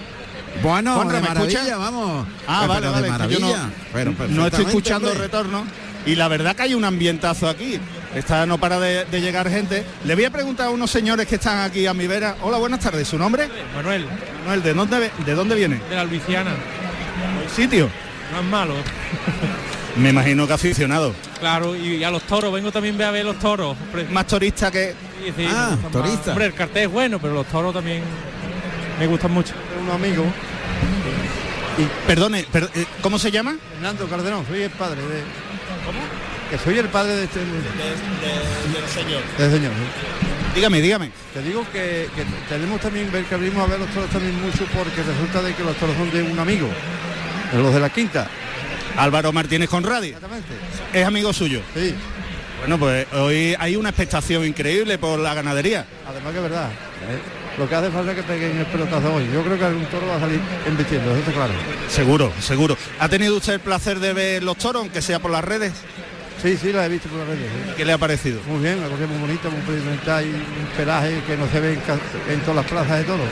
Bueno, 0.61 0.95
Juanra, 0.95 1.15
de 1.15 1.21
¿me 1.21 1.27
maravilla, 1.29 1.59
escucha? 1.59 1.77
vamos. 1.77 2.27
Ah, 2.47 2.65
Pero 2.67 2.91
vale, 2.91 3.09
maravilla. 3.09 3.39
yo 3.39 3.57
no, 3.57 3.71
Pero 3.93 4.13
no 4.29 4.45
estoy 4.47 4.65
escuchando 4.65 5.07
hombre. 5.09 5.23
retorno. 5.23 5.63
Y 6.05 6.15
la 6.15 6.27
verdad 6.27 6.55
que 6.55 6.63
hay 6.63 6.73
un 6.73 6.83
ambientazo 6.83 7.47
aquí. 7.47 7.79
Esta 8.15 8.45
no 8.45 8.57
para 8.57 8.79
de, 8.79 9.05
de 9.05 9.21
llegar 9.21 9.49
gente. 9.49 9.85
Le 10.03 10.15
voy 10.15 10.25
a 10.25 10.29
preguntar 10.31 10.67
a 10.67 10.69
unos 10.69 10.91
señores 10.91 11.27
que 11.27 11.35
están 11.35 11.59
aquí 11.59 11.87
a 11.87 11.93
mi 11.93 12.07
vera. 12.07 12.35
Hola, 12.41 12.57
buenas 12.57 12.79
tardes. 12.81 13.07
¿Su 13.07 13.17
nombre? 13.17 13.47
Manuel, 13.75 14.05
Manuel, 14.43 14.63
¿de 14.63 14.73
dónde, 14.73 15.11
de 15.25 15.33
dónde 15.35 15.55
viene? 15.55 15.79
de 15.89 15.95
la 15.95 16.03
Luisiana, 16.03 16.51
¿El 17.43 17.49
sitio? 17.49 17.89
no 18.33 18.39
es 18.39 18.45
malo. 18.45 18.73
Me 19.95 20.09
imagino 20.09 20.45
que 20.47 20.53
aficionado. 20.53 21.13
Claro, 21.39 21.75
y 21.75 22.03
a 22.03 22.11
los 22.11 22.23
toros, 22.23 22.51
vengo 22.53 22.71
también 22.71 23.01
a 23.01 23.11
ver 23.11 23.25
los 23.25 23.39
toros. 23.39 23.75
Más 24.11 24.27
turista 24.27 24.69
que 24.71 24.93
sí, 25.25 25.33
sí, 25.35 25.45
Ah, 25.49 25.75
torista. 25.91 26.31
Hombre, 26.31 26.45
el 26.47 26.53
cartel 26.53 26.83
es 26.83 26.91
bueno, 26.91 27.19
pero 27.19 27.33
los 27.33 27.45
toros 27.47 27.73
también 27.73 28.01
me 28.99 29.07
gustan 29.07 29.31
mucho. 29.31 29.53
un 29.81 29.89
amigo 29.89 30.25
Y, 31.77 32.07
perdone, 32.07 32.43
per- 32.51 32.69
eh, 32.75 32.85
¿cómo 33.01 33.17
se 33.17 33.31
llama? 33.31 33.55
Fernando 33.73 34.05
Calderón, 34.07 34.45
soy 34.47 34.63
el 34.63 34.69
padre 34.71 35.01
de. 35.01 35.23
¿Cómo? 35.85 35.99
Que 36.51 36.57
soy 36.57 36.77
el 36.77 36.89
padre 36.89 37.15
de 37.15 37.23
este. 37.23 37.39
del 37.39 37.47
señor. 38.93 39.21
del 39.37 39.51
señor. 39.51 39.71
Dígame, 40.53 40.81
dígame. 40.81 41.11
Te 41.33 41.41
digo 41.41 41.65
que, 41.71 42.09
que 42.13 42.25
tenemos 42.49 42.81
también 42.81 43.09
ver 43.09 43.23
que 43.23 43.35
abrimos 43.35 43.63
a 43.63 43.67
ver 43.71 43.79
los 43.79 43.89
toros 43.91 44.09
también 44.09 44.35
mucho 44.41 44.65
porque 44.77 45.01
resulta 45.01 45.41
de 45.41 45.53
que 45.55 45.63
los 45.63 45.75
toros 45.77 45.95
son 45.95 46.11
de 46.11 46.21
un 46.23 46.37
amigo, 46.37 46.67
de 47.53 47.57
los 47.59 47.73
de 47.73 47.79
la 47.79 47.89
quinta. 47.89 48.27
Álvaro 48.97 49.31
Martínez 49.31 49.69
Conradi. 49.69 50.07
Exactamente. 50.09 50.49
Es 50.91 51.05
amigo 51.05 51.31
suyo. 51.31 51.61
Sí, 51.73 51.95
Bueno, 52.59 52.77
pues 52.77 53.07
hoy 53.13 53.55
hay 53.57 53.77
una 53.77 53.89
expectación 53.89 54.45
increíble 54.45 54.97
por 54.97 55.19
la 55.19 55.33
ganadería. 55.33 55.85
además 56.05 56.31
que 56.33 56.37
es 56.37 56.43
verdad. 56.43 56.69
¿eh? 56.69 57.19
Lo 57.57 57.69
que 57.69 57.75
hace 57.75 57.89
falta 57.91 58.11
es 58.11 58.17
que 58.17 58.23
peguen 58.23 58.57
el 58.59 58.65
pelotazo 58.65 59.13
hoy. 59.13 59.29
Yo 59.33 59.41
creo 59.43 59.57
que 59.57 59.63
algún 59.65 59.85
toro 59.85 60.05
va 60.07 60.17
a 60.17 60.19
salir 60.19 60.41
embistiendo, 60.67 61.11
eso 61.11 61.19
está 61.19 61.31
claro. 61.31 61.53
Seguro, 61.87 62.33
seguro. 62.41 62.77
¿Ha 62.99 63.07
tenido 63.07 63.37
usted 63.37 63.53
el 63.53 63.59
placer 63.61 63.99
de 63.99 64.11
ver 64.11 64.43
los 64.43 64.57
toros, 64.57 64.81
aunque 64.81 65.01
sea 65.01 65.19
por 65.19 65.31
las 65.31 65.43
redes? 65.45 65.71
Sí, 66.41 66.57
sí, 66.57 66.73
la 66.73 66.85
he 66.85 66.89
visto 66.89 67.07
por 67.07 67.19
las 67.19 67.27
redes. 67.27 67.51
¿Qué 67.77 67.85
le 67.85 67.93
ha 67.93 67.97
parecido? 67.97 68.41
Muy 68.47 68.61
bien, 68.63 68.79
una 68.79 68.89
cosa 68.89 69.05
muy 69.05 69.19
bonita, 69.19 69.49
muy 69.49 69.59
experimental 69.59 70.25
y 70.25 70.29
un 70.29 70.67
pelaje 70.75 71.21
que 71.27 71.37
no 71.37 71.47
se 71.47 71.59
ve 71.59 71.77
en, 72.29 72.39
todas 72.39 72.55
las 72.55 72.65
plazas 72.65 72.97
de 72.97 73.03
toros. 73.03 73.27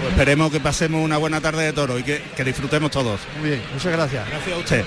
Pues 0.00 0.12
esperemos 0.12 0.52
que 0.52 0.60
pasemos 0.60 1.04
una 1.04 1.16
buena 1.16 1.40
tarde 1.40 1.64
de 1.64 1.72
toro 1.72 1.98
y 1.98 2.04
que, 2.04 2.22
que 2.36 2.44
disfrutemos 2.44 2.92
todos. 2.92 3.20
Muy 3.40 3.50
bien, 3.50 3.62
muchas 3.72 3.92
gracias. 3.92 4.28
Gracias 4.28 4.54
a 4.54 4.58
usted. 4.58 4.84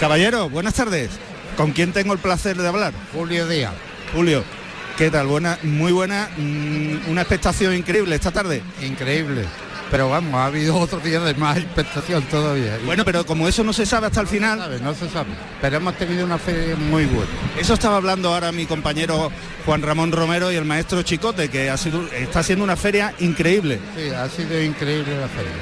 Caballero, 0.00 0.48
buenas 0.48 0.72
tardes. 0.72 1.10
¿Con 1.56 1.72
quién 1.72 1.92
tengo 1.92 2.14
el 2.14 2.18
placer 2.20 2.56
de 2.56 2.66
hablar? 2.66 2.94
Julio 3.12 3.46
Díaz, 3.46 3.74
Julio. 4.14 4.42
¿Qué 4.96 5.10
tal? 5.10 5.26
Buena, 5.26 5.58
muy 5.62 5.92
buena, 5.92 6.30
mm, 6.36 7.10
una 7.10 7.20
expectación 7.20 7.74
increíble 7.74 8.14
esta 8.14 8.30
tarde. 8.30 8.62
increíble. 8.80 9.44
Pero 9.90 10.08
vamos, 10.08 10.34
ha 10.34 10.46
habido 10.46 10.76
otro 10.76 11.00
día 11.00 11.18
de 11.20 11.34
más 11.34 11.56
expectación 11.56 12.22
todavía. 12.24 12.78
Bueno, 12.84 13.04
pero 13.04 13.26
como 13.26 13.48
eso 13.48 13.64
no 13.64 13.72
se 13.72 13.84
sabe 13.84 14.06
hasta 14.06 14.20
el 14.20 14.26
no 14.26 14.30
se 14.30 14.36
final, 14.36 14.58
sabe, 14.58 14.80
no 14.80 14.94
se 14.94 15.08
sabe. 15.08 15.30
Pero 15.60 15.76
hemos 15.78 15.94
tenido 15.96 16.24
una 16.24 16.38
feria 16.38 16.76
muy 16.76 17.06
buena. 17.06 17.30
eso 17.58 17.74
estaba 17.74 17.96
hablando 17.96 18.32
ahora 18.32 18.52
mi 18.52 18.66
compañero 18.66 19.32
Juan 19.66 19.82
Ramón 19.82 20.12
Romero 20.12 20.52
y 20.52 20.56
el 20.56 20.64
maestro 20.64 21.02
Chicote, 21.02 21.48
que 21.48 21.70
ha 21.70 21.76
sido, 21.76 22.06
está 22.12 22.42
siendo 22.42 22.64
una 22.64 22.76
feria 22.76 23.14
increíble. 23.18 23.80
Sí, 23.96 24.10
ha 24.10 24.28
sido 24.28 24.62
increíble 24.62 25.18
la 25.18 25.28
feria. 25.28 25.52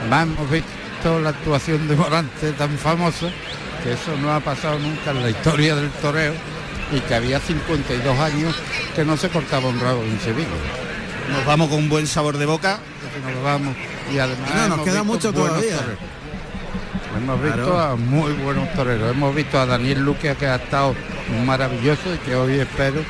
Además 0.00 0.26
hemos 0.26 0.50
visto 0.50 1.20
la 1.20 1.30
actuación 1.30 1.86
de 1.86 1.94
Morante 1.94 2.52
tan 2.52 2.76
famosa, 2.78 3.28
que 3.84 3.92
eso 3.92 4.16
no 4.20 4.32
ha 4.32 4.40
pasado 4.40 4.78
nunca 4.80 5.12
en 5.12 5.22
la 5.22 5.30
historia 5.30 5.76
del 5.76 5.90
toreo, 5.90 6.34
y 6.92 7.00
que 7.00 7.14
había 7.14 7.38
52 7.38 8.18
años 8.18 8.54
que 8.94 9.04
no 9.04 9.16
se 9.16 9.28
cortaba 9.28 9.68
un 9.68 9.78
rabo 9.78 10.02
en 10.02 10.18
Sevilla. 10.20 10.85
Nos 11.30 11.44
vamos 11.44 11.68
con 11.68 11.78
un 11.78 11.88
buen 11.88 12.06
sabor 12.06 12.38
de 12.38 12.46
boca. 12.46 12.78
Nos 13.34 13.42
vamos 13.42 13.74
y 14.12 14.18
además 14.18 14.50
No, 14.54 14.76
nos 14.76 14.84
queda 14.84 15.02
mucho 15.02 15.32
todavía. 15.32 15.76
Hemos 17.16 17.42
visto 17.42 17.56
Claro. 17.64 17.80
a 17.80 17.96
muy 17.96 18.32
buenos 18.32 18.72
toreros. 18.74 19.10
Hemos 19.10 19.34
visto 19.34 19.58
a 19.58 19.66
Daniel 19.66 20.00
Luque 20.04 20.34
que 20.36 20.46
ha 20.46 20.56
estado 20.56 20.94
maravilloso 21.44 22.14
y 22.14 22.18
que 22.18 22.34
hoy 22.36 22.58
espero 22.60 23.02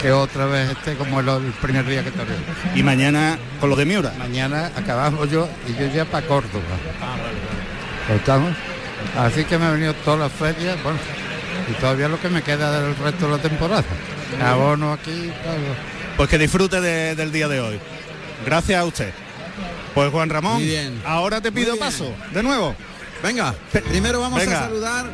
que 0.00 0.10
otra 0.10 0.46
vez 0.46 0.70
esté 0.70 0.94
como 0.96 1.20
el, 1.20 1.28
el 1.28 1.52
primer 1.60 1.86
día 1.86 2.02
que 2.02 2.10
toreo. 2.10 2.36
Y 2.74 2.82
mañana 2.82 3.38
con 3.60 3.68
los 3.70 3.78
de 3.78 3.84
Miura. 3.84 4.12
Mañana 4.18 4.70
acabamos 4.76 5.30
yo 5.30 5.48
y 5.68 5.78
yo 5.78 5.86
ya 5.92 6.04
para 6.06 6.26
Córdoba. 6.26 6.62
¿Estamos? 8.14 8.52
Así 9.18 9.44
que 9.44 9.58
me 9.58 9.68
he 9.68 9.72
venido 9.72 9.94
todas 10.04 10.20
las 10.20 10.32
ferias, 10.32 10.82
bueno, 10.82 10.98
y 11.70 11.72
todavía 11.80 12.08
lo 12.08 12.20
que 12.20 12.28
me 12.28 12.42
queda 12.42 12.80
del 12.80 12.96
resto 12.96 13.26
de 13.26 13.32
la 13.36 13.42
temporada. 13.42 13.84
Abono 14.44 14.92
aquí, 14.92 15.30
claro. 15.42 16.01
Pues 16.16 16.28
que 16.28 16.38
disfrute 16.38 16.80
de- 16.80 17.14
del 17.14 17.32
día 17.32 17.48
de 17.48 17.60
hoy. 17.60 17.80
Gracias 18.46 18.80
a 18.80 18.84
usted. 18.84 19.12
Pues 19.94 20.10
Juan 20.10 20.30
Ramón, 20.30 20.54
Muy 20.54 20.64
bien. 20.66 21.00
ahora 21.04 21.40
te 21.40 21.52
pido 21.52 21.76
paso, 21.76 22.12
de 22.32 22.42
nuevo. 22.42 22.74
Venga, 23.22 23.54
primero 23.88 24.20
vamos 24.20 24.40
Venga. 24.40 24.60
a 24.60 24.62
saludar 24.64 25.06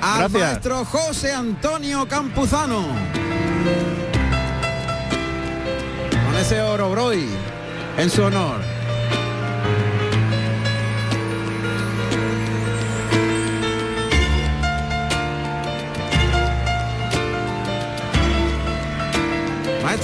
al 0.00 0.18
Gracias. 0.20 0.42
maestro 0.42 0.84
José 0.84 1.32
Antonio 1.32 2.06
Campuzano. 2.08 2.86
Con 6.26 6.36
ese 6.40 6.60
oro 6.62 6.90
broy 6.90 7.26
en 7.98 8.10
su 8.10 8.22
honor. 8.22 8.60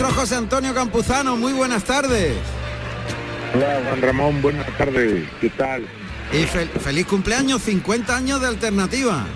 José 0.06 0.36
Antonio 0.36 0.74
Campuzano, 0.74 1.36
muy 1.36 1.52
buenas 1.52 1.84
tardes. 1.84 2.34
Hola 3.54 3.80
Juan 3.88 4.02
Ramón, 4.02 4.42
buenas 4.42 4.66
tardes. 4.76 5.24
¿Qué 5.40 5.48
tal? 5.50 5.82
Y 6.32 6.44
fel- 6.44 6.68
feliz 6.80 7.06
cumpleaños, 7.06 7.62
50 7.62 8.16
años 8.16 8.40
de 8.40 8.46
alternativa. 8.48 9.26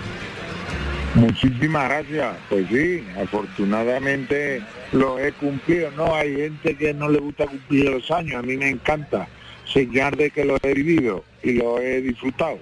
Muchísimas 1.15 1.89
gracias. 1.89 2.35
Pues 2.49 2.67
sí, 2.69 3.03
afortunadamente 3.21 4.61
lo 4.91 5.19
he 5.19 5.31
cumplido. 5.33 5.91
No, 5.91 6.15
hay 6.15 6.35
gente 6.35 6.75
que 6.75 6.93
no 6.93 7.07
le 7.09 7.19
gusta 7.19 7.45
cumplir 7.45 7.89
los 7.89 8.09
años. 8.11 8.35
A 8.35 8.41
mí 8.41 8.57
me 8.57 8.69
encanta 8.69 9.27
señalar 9.71 10.17
de 10.17 10.31
que 10.31 10.43
lo 10.45 10.57
he 10.63 10.73
vivido 10.73 11.23
y 11.43 11.53
lo 11.53 11.79
he 11.79 12.01
disfrutado. 12.01 12.59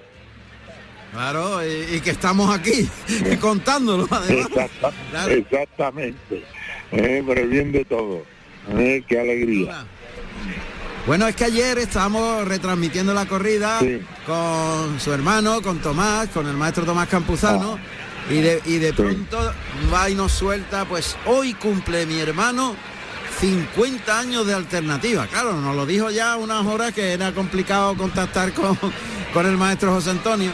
Claro, 1.12 1.60
y, 1.66 1.96
y 1.96 2.00
que 2.00 2.10
estamos 2.10 2.54
aquí 2.56 2.88
contándolo 3.40 4.06
además. 4.10 4.48
Exacta- 4.50 4.92
Claro. 5.10 5.32
Exactamente. 5.34 6.44
Eh, 6.92 7.22
por 7.24 7.38
el 7.38 7.48
bien 7.48 7.72
de 7.72 7.84
todo. 7.84 8.22
Eh, 8.76 9.02
qué 9.08 9.20
alegría. 9.20 9.84
Bueno, 11.06 11.26
es 11.26 11.34
que 11.34 11.44
ayer 11.46 11.78
estábamos 11.78 12.46
retransmitiendo 12.46 13.12
la 13.12 13.26
corrida 13.26 13.80
Sí. 13.80 13.98
con 14.24 15.00
su 15.00 15.12
hermano, 15.12 15.60
con 15.62 15.78
Tomás, 15.80 16.28
con 16.28 16.46
el 16.46 16.56
maestro 16.56 16.84
Tomás 16.84 17.08
Campuzano, 17.08 17.78
y 18.30 18.34
de, 18.40 18.60
y 18.66 18.76
de 18.78 18.90
Sí. 18.90 18.94
pronto 18.96 19.52
va 19.92 20.08
y 20.10 20.14
nos 20.14 20.30
suelta, 20.32 20.84
pues 20.84 21.16
hoy 21.26 21.54
cumple 21.54 22.06
mi 22.06 22.20
hermano 22.20 22.76
50 23.40 24.20
años 24.20 24.46
de 24.46 24.54
alternativa. 24.54 25.26
Claro, 25.26 25.54
nos 25.60 25.74
lo 25.74 25.86
dijo 25.86 26.10
ya 26.10 26.36
unas 26.36 26.64
horas 26.66 26.92
que 26.92 27.12
era 27.12 27.32
complicado 27.32 27.96
contactar 27.96 28.52
con, 28.52 28.78
con 29.34 29.46
el 29.46 29.56
maestro 29.56 29.92
José 29.92 30.10
Antonio. 30.10 30.52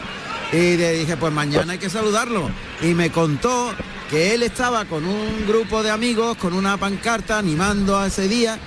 Y 0.51 0.77
le 0.77 0.93
dije, 0.93 1.15
pues 1.15 1.31
mañana 1.31 1.73
hay 1.73 1.77
que 1.79 1.91
saludarlo. 1.91 2.49
Y 2.81 2.95
me 2.95 3.11
contó 3.11 3.71
que 4.09 4.33
él 4.33 4.43
estaba 4.43 4.85
con 4.85 5.05
un 5.05 5.47
grupo 5.47 5.83
de 5.83 5.91
amigos, 5.91 6.35
con 6.37 6.53
una 6.53 6.77
pancarta 6.77 7.37
animando 7.37 7.97
a 7.97 8.07
ese 8.07 8.27
día, 8.27 8.57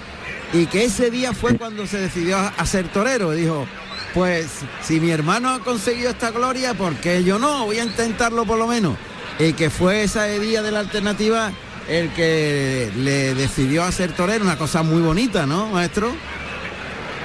y 0.53 0.67
que 0.67 0.85
ese 0.85 1.11
día 1.11 1.33
fue 1.33 1.57
cuando 1.57 1.87
se 1.87 1.99
decidió 1.99 2.39
a, 2.39 2.67
ser 2.67 2.89
torero. 2.89 3.33
Dijo, 3.33 3.67
pues 4.15 4.61
si 4.83 5.01
mi 5.01 5.11
hermano 5.11 5.51
ha 5.51 5.61
conseguido 5.61 6.11
esta 6.11 6.31
gloria, 6.31 6.75
¿por 6.75 6.95
qué 6.97 7.25
yo 7.25 7.39
no? 7.39 7.65
Voy 7.65 7.79
a 7.79 7.85
intentarlo 7.85 8.45
por 8.45 8.59
lo 8.59 8.67
menos. 8.67 8.97
Y 9.39 9.55
que 9.55 9.71
fue 9.71 10.05
ese 10.05 10.39
día 10.39 10.63
de 10.63 10.71
la 10.71 10.81
alternativa 10.81 11.51
el 11.89 12.11
que 12.11 12.91
le 12.97 13.35
decidió 13.35 13.83
a 13.83 13.91
ser 13.91 14.13
torero, 14.13 14.45
una 14.45 14.59
cosa 14.59 14.83
muy 14.83 15.03
bonita, 15.03 15.47
¿no, 15.47 15.69
maestro? 15.69 16.13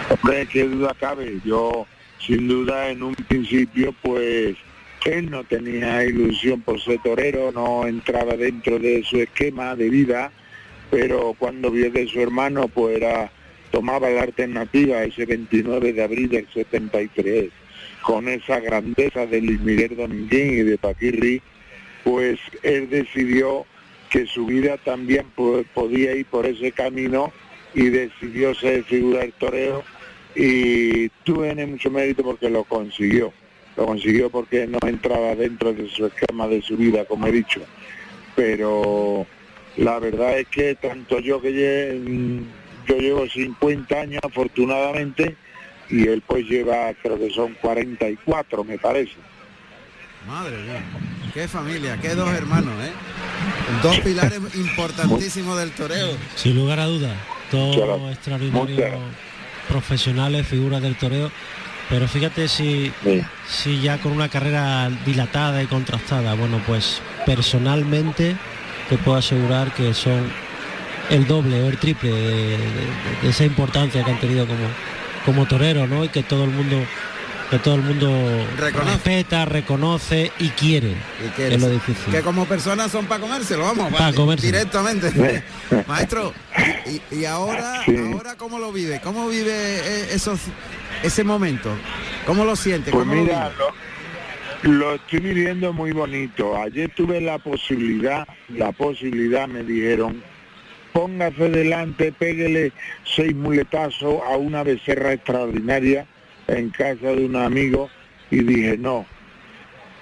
Hombre, 0.09 0.47
qué 0.47 0.63
duda 0.63 0.95
cabe. 0.99 1.39
Yo, 1.45 1.85
sin 2.25 2.47
duda, 2.47 2.89
en 2.89 3.03
un 3.03 3.13
principio, 3.13 3.93
pues 4.01 4.55
él 5.05 5.29
no 5.29 5.43
tenía 5.43 6.03
ilusión 6.03 6.61
por 6.61 6.81
ser 6.81 6.99
torero, 7.01 7.51
no 7.51 7.87
entraba 7.87 8.35
dentro 8.35 8.79
de 8.79 9.03
su 9.03 9.17
esquema 9.17 9.75
de 9.75 9.89
vida, 9.89 10.31
pero 10.89 11.35
cuando 11.37 11.71
vio 11.71 11.91
de 11.91 12.07
su 12.07 12.21
hermano, 12.21 12.67
pues 12.67 12.97
era, 12.97 13.31
tomaba 13.71 14.09
la 14.09 14.23
alternativa 14.23 15.03
ese 15.03 15.25
29 15.25 15.93
de 15.93 16.03
abril 16.03 16.29
del 16.29 16.47
73, 16.53 17.49
con 18.01 18.27
esa 18.27 18.59
grandeza 18.59 19.25
de 19.25 19.41
Luis 19.41 19.59
Miguel 19.61 19.95
Dominguín 19.95 20.59
y 20.59 20.63
de 20.63 20.77
Paquirri, 20.77 21.41
pues 22.03 22.39
él 22.63 22.89
decidió 22.89 23.65
que 24.09 24.25
su 24.25 24.45
vida 24.45 24.77
también 24.77 25.25
podía 25.73 26.15
ir 26.15 26.25
por 26.27 26.45
ese 26.45 26.71
camino 26.71 27.33
y 27.73 27.89
decidió 27.89 28.55
ser 28.55 28.83
figura 28.85 29.19
del 29.19 29.33
toreo 29.33 29.83
y 30.35 31.09
tiene 31.23 31.65
mucho 31.65 31.91
mérito 31.91 32.23
porque 32.23 32.49
lo 32.49 32.63
consiguió. 32.63 33.33
Lo 33.77 33.85
consiguió 33.85 34.29
porque 34.31 34.65
no 34.67 34.79
entraba 34.87 35.35
dentro 35.35 35.71
de 35.71 35.87
su 35.89 36.07
esquema 36.07 36.47
de 36.47 36.61
su 36.63 36.75
vida, 36.75 37.05
como 37.05 37.27
he 37.27 37.31
dicho. 37.31 37.61
Pero 38.35 39.25
la 39.77 39.99
verdad 39.99 40.39
es 40.39 40.47
que 40.47 40.75
tanto 40.75 41.19
yo 41.19 41.39
que 41.41 41.51
lle- 41.51 42.43
yo 42.87 42.97
llevo 42.97 43.27
50 43.27 43.99
años 44.01 44.21
afortunadamente 44.23 45.35
y 45.89 46.07
él 46.07 46.21
pues 46.25 46.45
lleva 46.45 46.93
creo 47.01 47.17
que 47.19 47.29
son 47.29 47.53
44 47.61 48.63
me 48.63 48.77
parece. 48.79 49.13
Madre 50.27 50.57
mía, 50.57 50.81
qué 51.33 51.47
familia, 51.47 51.97
qué 52.01 52.15
dos 52.15 52.29
hermanos, 52.29 52.73
¿eh? 52.83 52.91
Dos 53.83 53.99
pilares 53.99 54.39
importantísimos 54.55 55.57
del 55.59 55.71
toreo. 55.71 56.09
Sin 56.35 56.55
lugar 56.55 56.79
a 56.79 56.85
dudas, 56.85 57.13
todos 57.51 58.11
extraordinarios 58.11 58.69
Muchas. 58.79 58.99
profesionales, 59.69 60.47
figuras 60.47 60.81
del 60.81 60.95
toreo. 60.95 61.31
Pero 61.89 62.07
fíjate 62.07 62.47
si, 62.49 62.91
Sí. 63.03 63.21
si 63.47 63.81
ya 63.81 63.97
con 63.99 64.11
una 64.11 64.27
carrera 64.29 64.89
dilatada 65.05 65.63
y 65.63 65.67
contrastada, 65.67 66.33
bueno, 66.33 66.61
pues 66.67 67.01
personalmente 67.25 68.35
te 68.89 68.97
puedo 68.97 69.17
asegurar 69.17 69.73
que 69.73 69.93
son 69.93 70.29
el 71.09 71.25
doble 71.27 71.63
o 71.63 71.67
el 71.69 71.77
triple 71.77 72.11
de, 72.11 72.21
de- 72.57 72.57
de 73.23 73.29
esa 73.29 73.45
importancia 73.45 74.03
que 74.03 74.11
han 74.11 74.19
tenido 74.19 74.45
como, 74.45 74.67
como 75.25 75.45
torero, 75.45 75.87
¿no? 75.87 76.03
Y 76.03 76.09
que 76.09 76.23
todo 76.23 76.43
el 76.43 76.49
mundo 76.51 76.77
que 77.49 77.59
todo 77.59 77.75
el 77.75 77.81
mundo 77.81 78.09
Reconoce. 78.57 78.91
respeta, 78.91 79.45
reconoce 79.45 80.31
y 80.39 80.49
quiere. 80.49 80.91
Y 81.25 81.29
quiere 81.35 81.55
es 81.55 81.61
lo 81.61 81.69
difícil. 81.69 82.11
Que 82.13 82.21
como 82.21 82.45
personas 82.45 82.91
son 82.91 83.05
para 83.05 83.21
comérselo, 83.21 83.63
vamos, 83.63 83.91
Pa' 83.93 84.09
va- 84.09 84.13
comérselo. 84.13 84.51
directamente. 84.51 85.43
Maestro, 85.87 86.33
y, 87.11 87.15
y 87.15 87.25
ahora, 87.25 87.81
Sí. 87.85 87.95
ahora 88.13 88.35
cómo 88.35 88.59
lo 88.59 88.71
vive? 88.73 88.99
¿Cómo 89.01 89.27
vive 89.29 89.51
eh, 89.53 90.07
esos, 90.11 90.39
ese 91.03 91.23
momento? 91.23 91.69
¿Cómo 92.25 92.43
lo 92.43 92.55
siente? 92.55 92.91
Pues 92.91 93.03
¿Cómo 93.05 93.15
lo 93.15 93.21
mira, 93.23 93.49
vive? 93.49 94.71
lo, 94.73 94.77
lo 94.79 94.95
estoy 94.95 95.19
viviendo 95.19 95.71
muy 95.71 95.91
bonito. 95.93 96.57
Ayer 96.61 96.91
tuve 96.93 97.21
la 97.21 97.37
posibilidad, 97.39 98.27
la 98.49 98.73
posibilidad 98.73 99.47
me 99.47 99.63
dijeron, 99.63 100.21
póngase 100.91 101.49
delante, 101.49 102.11
péguele 102.11 102.73
seis 103.05 103.33
muletazos 103.35 104.19
a 104.29 104.35
una 104.35 104.63
becerra 104.63 105.13
extraordinaria 105.13 106.05
en 106.47 106.69
casa 106.69 107.07
de 107.07 107.25
un 107.25 107.35
amigo 107.35 107.89
y 108.31 108.43
dije, 108.43 108.77
no, 108.77 109.05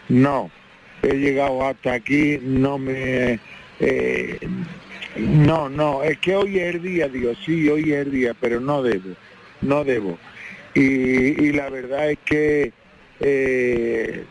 no, 0.09 0.49
he 1.01 1.13
llegado 1.15 1.65
hasta 1.65 1.93
aquí, 1.93 2.39
no 2.41 2.77
me... 2.77 3.39
eh, 3.79 4.39
no, 5.17 5.69
no, 5.69 6.03
es 6.03 6.17
que 6.19 6.35
hoy 6.35 6.59
es 6.59 6.75
el 6.75 6.81
día, 6.81 7.07
digo, 7.07 7.33
sí, 7.45 7.69
hoy 7.69 7.93
es 7.93 8.05
el 8.05 8.11
día, 8.11 8.33
pero 8.39 8.59
no 8.59 8.83
debo, 8.83 9.15
no 9.61 9.83
debo. 9.83 10.17
Y, 10.73 10.81
y 10.81 11.53
la 11.53 11.69
verdad 11.69 12.11
es 12.11 12.19
que 12.25 12.73
eh, 13.19 14.25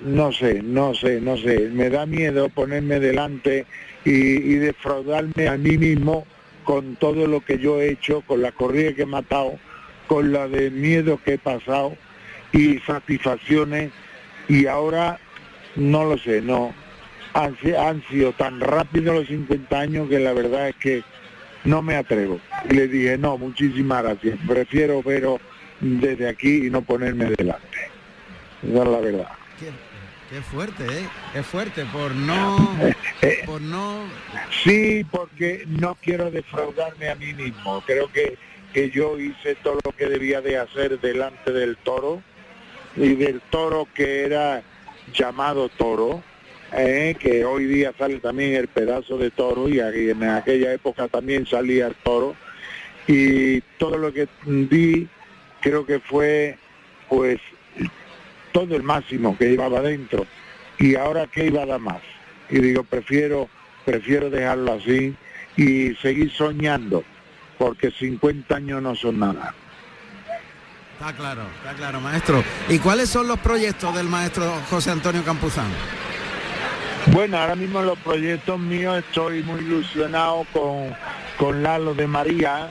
no 0.00 0.32
sé, 0.32 0.62
no 0.62 0.94
sé, 0.94 1.20
no 1.20 1.36
sé, 1.36 1.70
me 1.72 1.90
da 1.90 2.06
miedo 2.06 2.48
ponerme 2.48 3.00
delante 3.00 3.66
y, 4.04 4.10
y 4.10 4.54
defraudarme 4.56 5.48
a 5.48 5.56
mí 5.56 5.78
mismo 5.78 6.26
con 6.64 6.96
todo 6.96 7.26
lo 7.26 7.40
que 7.40 7.58
yo 7.58 7.80
he 7.80 7.90
hecho, 7.90 8.22
con 8.22 8.42
la 8.42 8.52
corrida 8.52 8.92
que 8.94 9.02
he 9.02 9.06
matado, 9.06 9.58
con 10.10 10.32
la 10.32 10.48
de 10.48 10.72
miedo 10.72 11.20
que 11.24 11.34
he 11.34 11.38
pasado 11.38 11.96
y 12.52 12.80
satisfacciones 12.80 13.92
y 14.48 14.66
ahora 14.66 15.20
no 15.76 16.04
lo 16.04 16.18
sé, 16.18 16.42
no, 16.42 16.74
han, 17.32 17.56
han 17.78 18.02
sido 18.08 18.32
tan 18.32 18.58
rápidos 18.58 19.14
los 19.14 19.28
50 19.28 19.78
años 19.78 20.08
que 20.08 20.18
la 20.18 20.32
verdad 20.32 20.70
es 20.70 20.74
que 20.74 21.04
no 21.62 21.80
me 21.80 21.94
atrevo. 21.94 22.40
Y 22.68 22.74
le 22.74 22.88
dije, 22.88 23.18
no, 23.18 23.38
muchísimas 23.38 24.02
gracias, 24.02 24.36
prefiero 24.48 25.00
veros 25.00 25.40
desde 25.78 26.28
aquí 26.28 26.66
y 26.66 26.70
no 26.70 26.82
ponerme 26.82 27.26
delante. 27.26 27.78
Esa 28.64 28.82
es 28.82 28.88
la 28.88 28.98
verdad. 28.98 29.28
Qué, 29.60 29.70
qué 30.28 30.42
fuerte, 30.42 30.86
¿eh? 30.86 31.08
Qué 31.32 31.42
fuerte, 31.44 31.84
por 31.84 32.12
no... 32.16 32.76
Eh, 33.22 33.42
Por 33.44 33.60
no... 33.60 34.06
Sí, 34.64 35.04
porque 35.10 35.64
no 35.68 35.94
quiero 35.96 36.30
defraudarme 36.30 37.10
a 37.10 37.14
mí 37.16 37.34
mismo. 37.34 37.82
Creo 37.86 38.10
que, 38.10 38.38
que 38.72 38.90
yo 38.90 39.18
hice 39.18 39.54
todo 39.56 39.78
lo 39.84 39.92
que 39.92 40.06
debía 40.06 40.40
de 40.40 40.58
hacer 40.58 41.00
delante 41.00 41.52
del 41.52 41.76
toro 41.76 42.22
y 42.96 43.14
del 43.14 43.40
toro 43.50 43.88
que 43.94 44.24
era 44.24 44.62
llamado 45.12 45.68
toro, 45.68 46.22
eh, 46.72 47.16
que 47.18 47.44
hoy 47.44 47.64
día 47.64 47.92
sale 47.98 48.18
también 48.20 48.54
el 48.54 48.68
pedazo 48.68 49.18
de 49.18 49.30
toro 49.30 49.68
y 49.68 49.80
en 49.80 50.22
aquella 50.22 50.72
época 50.72 51.08
también 51.08 51.46
salía 51.46 51.88
el 51.88 51.94
toro. 51.96 52.36
Y 53.06 53.60
todo 53.78 53.96
lo 53.96 54.12
que 54.12 54.28
di 54.44 55.08
creo 55.60 55.84
que 55.84 55.98
fue 55.98 56.56
pues 57.08 57.40
todo 58.52 58.76
el 58.76 58.82
máximo 58.82 59.36
que 59.36 59.50
llevaba 59.50 59.80
dentro. 59.80 60.26
Y 60.78 60.94
ahora 60.94 61.26
qué 61.26 61.46
iba 61.46 61.62
a 61.62 61.66
dar 61.66 61.80
más 61.80 62.02
y 62.50 62.58
digo 62.60 62.82
prefiero 62.82 63.48
prefiero 63.84 64.28
dejarlo 64.28 64.74
así 64.74 65.14
y 65.56 65.94
seguir 65.96 66.30
soñando 66.32 67.04
porque 67.60 67.90
50 67.90 68.56
años 68.56 68.80
no 68.80 68.96
son 68.96 69.20
nada 69.20 69.54
Está 70.98 71.12
claro, 71.14 71.42
está 71.56 71.72
claro, 71.74 72.00
maestro. 72.00 72.44
¿Y 72.68 72.78
cuáles 72.78 73.08
son 73.08 73.26
los 73.26 73.38
proyectos 73.38 73.94
del 73.94 74.06
maestro 74.06 74.52
José 74.68 74.90
Antonio 74.90 75.24
Campuzano? 75.24 75.70
Bueno, 77.06 77.38
ahora 77.38 77.56
mismo 77.56 77.80
los 77.80 77.98
proyectos 78.00 78.58
míos 78.58 78.98
estoy 78.98 79.42
muy 79.42 79.60
ilusionado 79.60 80.44
con, 80.52 80.94
con 81.38 81.62
Lalo 81.62 81.94
de 81.94 82.06
María, 82.06 82.68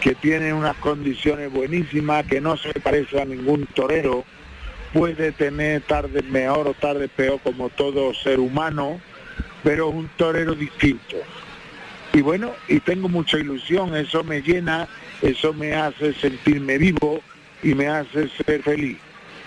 que 0.00 0.14
tiene 0.14 0.54
unas 0.54 0.76
condiciones 0.76 1.52
buenísimas, 1.52 2.24
que 2.24 2.40
no 2.40 2.56
se 2.56 2.72
parece 2.80 3.20
a 3.20 3.26
ningún 3.26 3.66
torero, 3.66 4.24
puede 4.94 5.32
tener 5.32 5.82
tardes 5.82 6.24
mejor 6.24 6.68
o 6.68 6.74
tardes 6.74 7.10
peor 7.10 7.38
como 7.42 7.68
todo 7.68 8.14
ser 8.14 8.40
humano, 8.40 8.98
pero 9.62 9.90
es 9.90 9.94
un 9.94 10.08
torero 10.16 10.54
distinto. 10.54 11.16
Y 12.12 12.20
bueno, 12.20 12.52
y 12.68 12.80
tengo 12.80 13.08
mucha 13.08 13.38
ilusión, 13.38 13.94
eso 13.94 14.24
me 14.24 14.40
llena, 14.40 14.88
eso 15.22 15.52
me 15.52 15.74
hace 15.74 16.14
sentirme 16.14 16.78
vivo 16.78 17.20
y 17.62 17.74
me 17.74 17.88
hace 17.88 18.28
ser 18.28 18.62
feliz. 18.62 18.98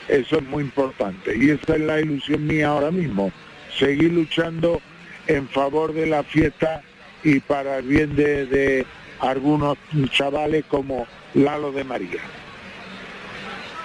Eso 0.07 0.37
es 0.37 0.43
muy 0.43 0.63
importante. 0.63 1.35
Y 1.37 1.49
esa 1.49 1.75
es 1.75 1.81
la 1.81 1.99
ilusión 1.99 2.45
mía 2.45 2.69
ahora 2.69 2.91
mismo. 2.91 3.31
Seguir 3.77 4.11
luchando 4.11 4.81
en 5.27 5.47
favor 5.49 5.93
de 5.93 6.05
la 6.05 6.23
fiesta 6.23 6.81
y 7.23 7.39
para 7.39 7.77
el 7.77 7.87
bien 7.87 8.15
de, 8.15 8.45
de 8.45 8.85
algunos 9.19 9.77
chavales 10.11 10.65
como 10.67 11.07
Lalo 11.33 11.71
de 11.71 11.83
María. 11.83 12.21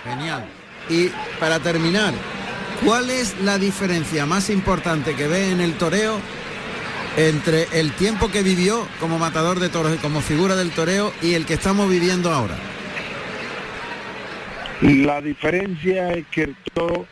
Genial. 0.04 0.44
Y 0.88 1.10
para 1.38 1.60
terminar, 1.60 2.14
¿cuál 2.84 3.10
es 3.10 3.40
la 3.40 3.58
diferencia 3.58 4.26
más 4.26 4.50
importante 4.50 5.14
que 5.14 5.26
ve 5.26 5.50
en 5.50 5.60
el 5.60 5.74
toreo 5.74 6.20
entre 7.16 7.66
el 7.72 7.92
tiempo 7.92 8.30
que 8.30 8.42
vivió 8.42 8.86
como 9.00 9.18
matador 9.18 9.58
de 9.58 9.68
toros 9.68 9.94
y 9.94 9.98
como 9.98 10.20
figura 10.20 10.54
del 10.54 10.70
toreo 10.70 11.12
y 11.22 11.34
el 11.34 11.46
que 11.46 11.54
estamos 11.54 11.88
viviendo 11.88 12.30
ahora? 12.30 12.56
La 14.82 15.22
diferencia 15.22 16.12
es 16.12 16.26
que 16.26 16.42
el 16.42 16.56
toro 16.74 17.06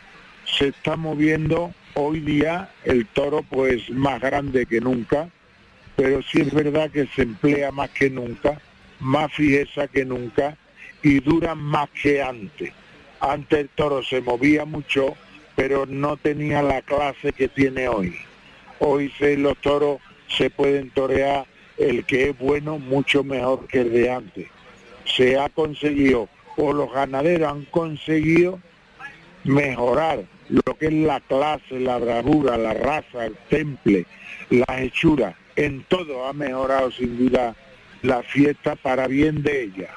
se 0.45 0.67
está 0.67 0.95
moviendo 0.95 1.73
hoy 1.95 2.19
día, 2.19 2.69
el 2.83 3.07
toro 3.07 3.41
pues 3.41 3.89
más 3.89 4.21
grande 4.21 4.67
que 4.67 4.79
nunca, 4.79 5.29
pero 5.95 6.21
sí 6.21 6.41
es 6.41 6.53
verdad 6.53 6.91
que 6.91 7.07
se 7.15 7.23
emplea 7.23 7.71
más 7.71 7.89
que 7.89 8.09
nunca, 8.09 8.61
más 8.99 9.33
fijeza 9.33 9.87
que 9.87 10.05
nunca 10.05 10.55
y 11.01 11.19
dura 11.19 11.55
más 11.55 11.89
que 11.89 12.21
antes. 12.21 12.71
Antes 13.19 13.59
el 13.59 13.69
toro 13.69 14.03
se 14.03 14.21
movía 14.21 14.65
mucho, 14.65 15.15
pero 15.55 15.87
no 15.87 16.17
tenía 16.17 16.61
la 16.61 16.81
clase 16.83 17.33
que 17.33 17.47
tiene 17.47 17.87
hoy. 17.87 18.15
Hoy 18.79 19.11
se, 19.17 19.37
los 19.37 19.57
toros 19.57 19.99
se 20.27 20.49
pueden 20.49 20.89
torear 20.89 21.45
el 21.77 22.05
que 22.05 22.29
es 22.29 22.37
bueno 22.37 22.79
mucho 22.79 23.23
mejor 23.23 23.67
que 23.67 23.81
el 23.81 23.91
de 23.91 24.11
antes. 24.11 24.47
Se 25.05 25.37
ha 25.37 25.49
conseguido, 25.49 26.29
o 26.57 26.73
los 26.73 26.91
ganaderos 26.91 27.51
han 27.51 27.65
conseguido 27.65 28.59
mejorar 29.43 30.25
lo 30.49 30.61
que 30.77 30.87
es 30.87 30.93
la 30.93 31.19
clase, 31.21 31.79
la 31.79 31.97
bravura, 31.97 32.57
la 32.57 32.73
raza, 32.73 33.25
el 33.25 33.35
temple, 33.49 34.05
la 34.49 34.81
hechura. 34.81 35.35
En 35.55 35.83
todo 35.83 36.27
ha 36.27 36.33
mejorado 36.33 36.91
sin 36.91 37.17
duda 37.17 37.55
la 38.01 38.21
fiesta 38.23 38.75
para 38.75 39.07
bien 39.07 39.41
de 39.41 39.63
ella. 39.63 39.89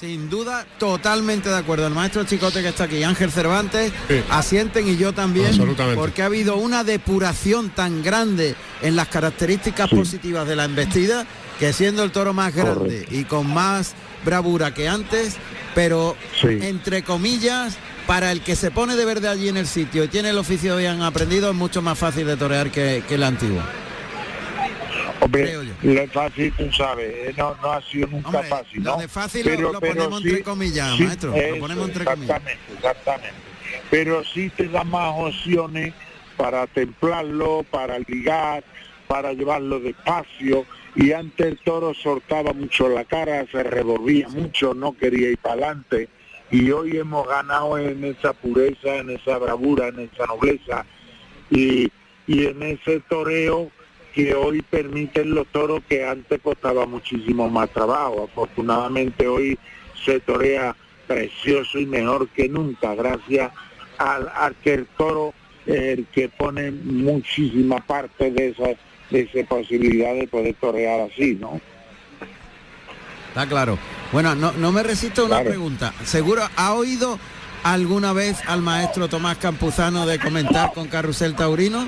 Sin 0.00 0.30
duda, 0.30 0.66
totalmente 0.78 1.50
de 1.50 1.56
acuerdo. 1.56 1.86
El 1.86 1.92
maestro 1.92 2.24
Chicote 2.24 2.62
que 2.62 2.68
está 2.68 2.84
aquí, 2.84 3.02
Ángel 3.04 3.30
Cervantes, 3.30 3.92
Sí. 4.08 4.22
asienten 4.30 4.88
y 4.88 4.96
yo 4.96 5.12
también, 5.12 5.52
porque 5.94 6.22
ha 6.22 6.26
habido 6.26 6.56
una 6.56 6.84
depuración 6.84 7.68
tan 7.68 8.02
grande 8.02 8.54
en 8.80 8.96
las 8.96 9.08
características 9.08 9.90
Sí. 9.90 9.96
positivas 9.96 10.48
de 10.48 10.56
la 10.56 10.64
embestida, 10.64 11.26
que 11.58 11.74
siendo 11.74 12.02
el 12.02 12.12
toro 12.12 12.32
más 12.32 12.54
grande 12.54 12.74
Correcto. 13.04 13.14
y 13.14 13.24
con 13.24 13.52
más 13.52 13.92
bravura 14.24 14.72
que 14.72 14.88
antes, 14.88 15.34
pero 15.74 16.16
Sí. 16.40 16.48
entre 16.62 17.02
comillas, 17.02 17.74
para 18.06 18.32
el 18.32 18.40
que 18.40 18.56
se 18.56 18.70
pone 18.70 18.96
de 18.96 19.04
verde 19.04 19.28
allí 19.28 19.48
en 19.48 19.58
el 19.58 19.66
sitio 19.66 20.04
y 20.04 20.08
tiene 20.08 20.30
el 20.30 20.38
oficio 20.38 20.78
bien 20.78 21.02
aprendido, 21.02 21.50
es 21.50 21.56
mucho 21.56 21.82
más 21.82 21.98
fácil 21.98 22.26
de 22.26 22.38
torear 22.38 22.70
que, 22.70 23.04
que 23.06 23.16
el 23.16 23.22
antiguo. 23.22 23.60
Lo 25.82 26.06
fácil, 26.08 26.52
tú 26.56 26.72
sabes, 26.72 27.12
eh, 27.14 27.34
no, 27.36 27.54
no 27.62 27.72
ha 27.72 27.82
sido 27.82 28.06
nunca 28.08 28.28
Hombre, 28.28 28.48
fácil, 28.48 28.82
lo 28.82 28.92
¿no? 28.92 28.96
de 28.98 29.08
fácil 29.08 29.46
lo- 29.46 29.72
lo 29.72 29.80
ponemos 29.80 30.22
entre 30.24 30.42
comillas, 30.42 30.98
maestro, 30.98 31.30
lo 31.30 31.36
eso, 31.36 31.58
ponemos 31.60 31.88
entre 31.88 32.04
comillas. 32.04 32.36
Exactamente, 32.36 32.72
exactamente. 32.74 33.34
Pero 33.90 34.24
sí 34.24 34.50
te 34.50 34.68
da 34.68 34.82
más 34.84 35.12
opciones 35.16 35.92
para 36.36 36.66
templarlo, 36.66 37.64
para 37.70 37.98
ligar, 37.98 38.64
para 39.06 39.32
llevarlo 39.32 39.78
despacio. 39.80 40.64
Y 40.96 41.12
antes 41.12 41.46
el 41.46 41.58
toro 41.58 41.92
soltaba 41.94 42.52
mucho 42.52 42.88
la 42.88 43.04
cara, 43.04 43.46
se 43.50 43.62
revolvía 43.62 44.28
mucho, 44.28 44.74
no 44.74 44.92
quería 44.96 45.30
ir 45.30 45.38
para 45.38 45.54
adelante. 45.54 46.08
Y 46.50 46.70
hoy 46.72 46.96
hemos 46.96 47.28
ganado 47.28 47.78
en 47.78 48.02
esa 48.04 48.32
pureza, 48.32 48.96
en 48.96 49.10
esa 49.10 49.38
bravura, 49.38 49.88
en 49.88 50.00
esa 50.12 50.26
nobleza 50.26 50.84
y, 51.50 51.88
y 52.26 52.46
en 52.46 52.62
ese 52.62 53.00
toreo 53.08 53.70
que 54.14 54.34
hoy 54.34 54.62
permiten 54.62 55.34
los 55.34 55.46
toros 55.48 55.80
que 55.88 56.06
antes 56.06 56.40
costaba 56.42 56.86
muchísimo 56.86 57.48
más 57.48 57.70
trabajo. 57.70 58.28
Afortunadamente 58.30 59.28
hoy 59.28 59.58
se 60.04 60.20
torea 60.20 60.74
precioso 61.06 61.78
y 61.78 61.86
mejor 61.86 62.28
que 62.28 62.48
nunca, 62.48 62.94
gracias 62.94 63.52
al, 63.98 64.28
al 64.34 64.54
que 64.56 64.74
el 64.74 64.86
toro 64.86 65.34
el 65.66 66.06
que 66.06 66.28
pone 66.28 66.70
muchísima 66.70 67.78
parte 67.78 68.30
de 68.30 68.48
esa, 68.48 68.70
de 69.10 69.20
esa 69.20 69.46
posibilidad 69.48 70.14
de 70.14 70.26
poder 70.26 70.54
torear 70.60 71.00
así, 71.00 71.36
¿no? 71.40 71.60
Está 73.28 73.46
claro. 73.46 73.78
Bueno, 74.12 74.34
no, 74.34 74.52
no 74.52 74.72
me 74.72 74.82
resisto 74.82 75.22
a 75.22 75.24
una 75.26 75.34
Claro. 75.36 75.50
pregunta. 75.50 75.94
¿Seguro 76.04 76.42
ha 76.56 76.74
oído 76.74 77.18
alguna 77.62 78.12
vez 78.12 78.40
al 78.48 78.62
maestro 78.62 79.06
Tomás 79.08 79.36
Campuzano 79.36 80.06
de 80.06 80.18
comentar 80.18 80.72
con 80.72 80.88
Carrusel 80.88 81.36
Taurino? 81.36 81.86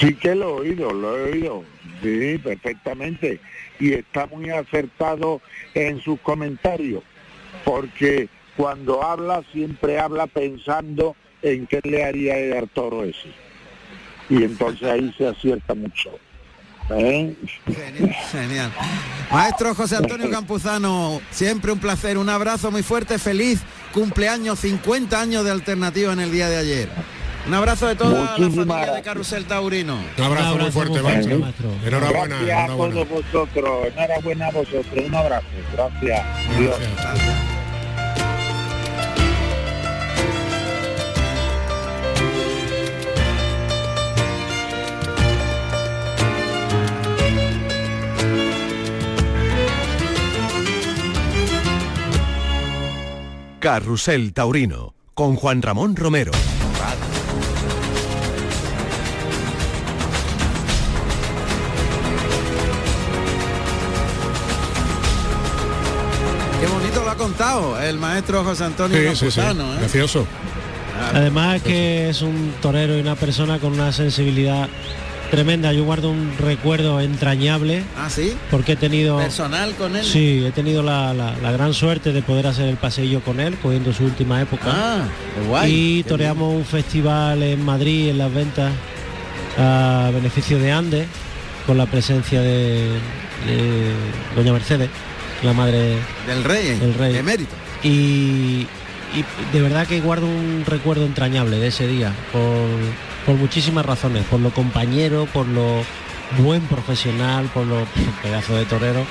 Sí 0.00 0.14
que 0.14 0.34
lo 0.34 0.48
he 0.48 0.70
oído, 0.70 0.92
lo 0.92 1.16
he 1.16 1.32
oído. 1.32 1.64
Sí, 2.02 2.38
perfectamente. 2.38 3.38
Y 3.78 3.92
está 3.92 4.26
muy 4.26 4.48
acertado 4.50 5.42
en 5.74 6.00
sus 6.00 6.18
comentarios, 6.20 7.02
porque 7.64 8.28
cuando 8.56 9.02
habla 9.02 9.42
siempre 9.52 9.98
habla 9.98 10.26
pensando 10.26 11.14
en 11.42 11.66
qué 11.66 11.80
le 11.84 12.04
haría 12.04 12.38
el 12.38 12.68
toro 12.70 13.04
ese. 13.04 13.28
Y 14.30 14.44
entonces 14.44 14.88
ahí 14.88 15.14
se 15.18 15.26
acierta 15.26 15.74
mucho. 15.74 16.10
¿Eh? 16.90 17.36
Genial, 17.66 18.14
genial. 18.32 18.72
Maestro 19.30 19.74
José 19.74 19.96
Antonio 19.96 20.28
Campuzano, 20.32 21.20
siempre 21.30 21.72
un 21.72 21.78
placer, 21.78 22.18
un 22.18 22.28
abrazo 22.28 22.70
muy 22.70 22.82
fuerte, 22.82 23.18
feliz 23.18 23.60
cumpleaños, 23.92 24.58
50 24.60 25.20
años 25.20 25.44
de 25.44 25.50
alternativa 25.50 26.12
en 26.12 26.20
el 26.20 26.32
día 26.32 26.48
de 26.48 26.56
ayer. 26.56 26.88
Un 27.46 27.54
abrazo 27.54 27.86
de 27.88 27.96
toda 27.96 28.36
la 28.38 28.50
familia 28.50 28.92
de. 28.92 29.02
Carrusel 29.02 29.44
Taurino. 29.46 29.98
Un 30.18 30.24
abrazo, 30.24 30.56
muy 30.56 30.70
fuerte, 30.70 31.02
maestro. 31.02 31.36
Enhorabuena, 31.84 32.36
Gracias 32.36 32.58
a 32.58 32.64
enhorabuena. 32.64 32.94
todos 32.94 33.08
vosotros, 33.08 33.86
enhorabuena 33.96 34.46
a 34.46 34.50
vosotros, 34.50 34.86
un 35.06 35.14
abrazo, 35.14 35.46
gracias. 35.72 36.26
Dios. 36.58 36.76
Carrusel 53.58 54.32
Taurino 54.32 54.94
con 55.14 55.36
Juan 55.36 55.60
Ramón 55.62 55.96
Romero. 55.96 56.32
El 67.82 67.98
maestro 67.98 68.44
José 68.44 68.64
Antonio 68.64 68.98
Sí, 68.98 69.16
sí, 69.16 69.30
sí. 69.30 69.40
Campuzano. 69.40 69.74
¿eh? 69.74 69.78
Precioso. 69.78 70.26
Además 71.14 71.62
que 71.62 72.10
es 72.10 72.20
un 72.20 72.52
torero 72.60 72.96
y 72.96 73.00
una 73.00 73.14
persona 73.14 73.58
con 73.58 73.72
una 73.72 73.92
sensibilidad 73.92 74.68
tremenda. 75.30 75.72
Yo 75.72 75.84
guardo 75.84 76.10
un 76.10 76.34
recuerdo 76.38 77.00
entrañable 77.00 77.82
Ah, 77.96 78.10
sí. 78.10 78.34
porque 78.50 78.72
he 78.72 78.76
tenido 78.76 79.16
Personal 79.16 79.74
con 79.76 79.96
él. 79.96 80.04
sí, 80.04 80.44
he 80.46 80.50
tenido 80.50 80.82
la, 80.82 81.14
la- 81.14 81.34
la 81.42 81.52
gran 81.52 81.72
suerte 81.72 82.12
de 82.12 82.20
poder 82.20 82.46
hacer 82.48 82.68
el 82.68 82.76
paseillo 82.76 83.20
con 83.22 83.40
él, 83.40 83.56
cogiendo 83.62 83.92
su 83.94 84.04
última 84.04 84.42
época. 84.42 84.64
Ah, 84.66 85.04
qué 85.34 85.48
guay. 85.48 85.72
y 85.72 86.02
Qué 86.02 86.08
toreamos 86.10 86.54
un 86.54 86.64
festival 86.66 87.42
en 87.42 87.64
Madrid 87.64 88.10
en 88.10 88.18
las 88.18 88.34
ventas 88.34 88.70
a 89.58 90.10
beneficio 90.12 90.58
de 90.58 90.72
Andes 90.72 91.06
con 91.66 91.78
la 91.78 91.86
presencia 91.86 92.40
de, 92.42 92.88
de 93.46 93.92
Doña 94.36 94.52
Mercedes, 94.52 94.90
la 95.42 95.52
madre. 95.52 95.96
Del 96.26 96.44
rey. 96.44 96.78
del 96.78 96.94
rey. 96.94 97.16
Emérito. 97.16 97.54
y, 97.82 98.66
y 99.14 99.24
de 99.52 99.60
verdad 99.60 99.86
que 99.86 100.00
guardo 100.00 100.26
un 100.26 100.64
recuerdo 100.66 101.04
entrañable 101.04 101.58
de 101.58 101.68
ese 101.68 101.86
día 101.86 102.12
por, 102.32 102.68
por 103.26 103.36
muchísimas 103.36 103.84
razones, 103.84 104.24
por 104.24 104.40
lo 104.40 104.50
compañero, 104.50 105.26
por 105.32 105.46
lo 105.46 105.82
buen 106.38 106.62
profesional, 106.62 107.50
por 107.52 107.66
lo 107.66 107.86
pedazo 108.22 108.54
de 108.54 108.64
torero 108.66 109.04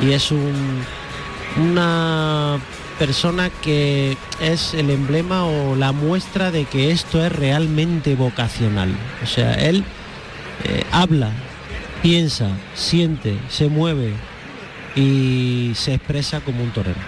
y 0.00 0.12
es 0.12 0.30
un, 0.30 0.84
una 1.56 2.58
persona 2.98 3.50
que 3.62 4.16
es 4.40 4.74
el 4.74 4.90
emblema 4.90 5.44
o 5.44 5.76
la 5.76 5.92
muestra 5.92 6.50
de 6.50 6.64
que 6.64 6.90
esto 6.90 7.24
es 7.24 7.32
realmente 7.32 8.14
vocacional. 8.14 8.90
O 9.22 9.26
sea, 9.26 9.54
él 9.54 9.84
eh, 10.64 10.84
habla, 10.92 11.30
piensa, 12.02 12.50
siente, 12.74 13.38
se 13.48 13.68
mueve 13.68 14.14
y 14.98 15.72
se 15.74 15.94
expresa 15.94 16.40
como 16.40 16.62
un 16.62 16.70
torero. 16.72 16.98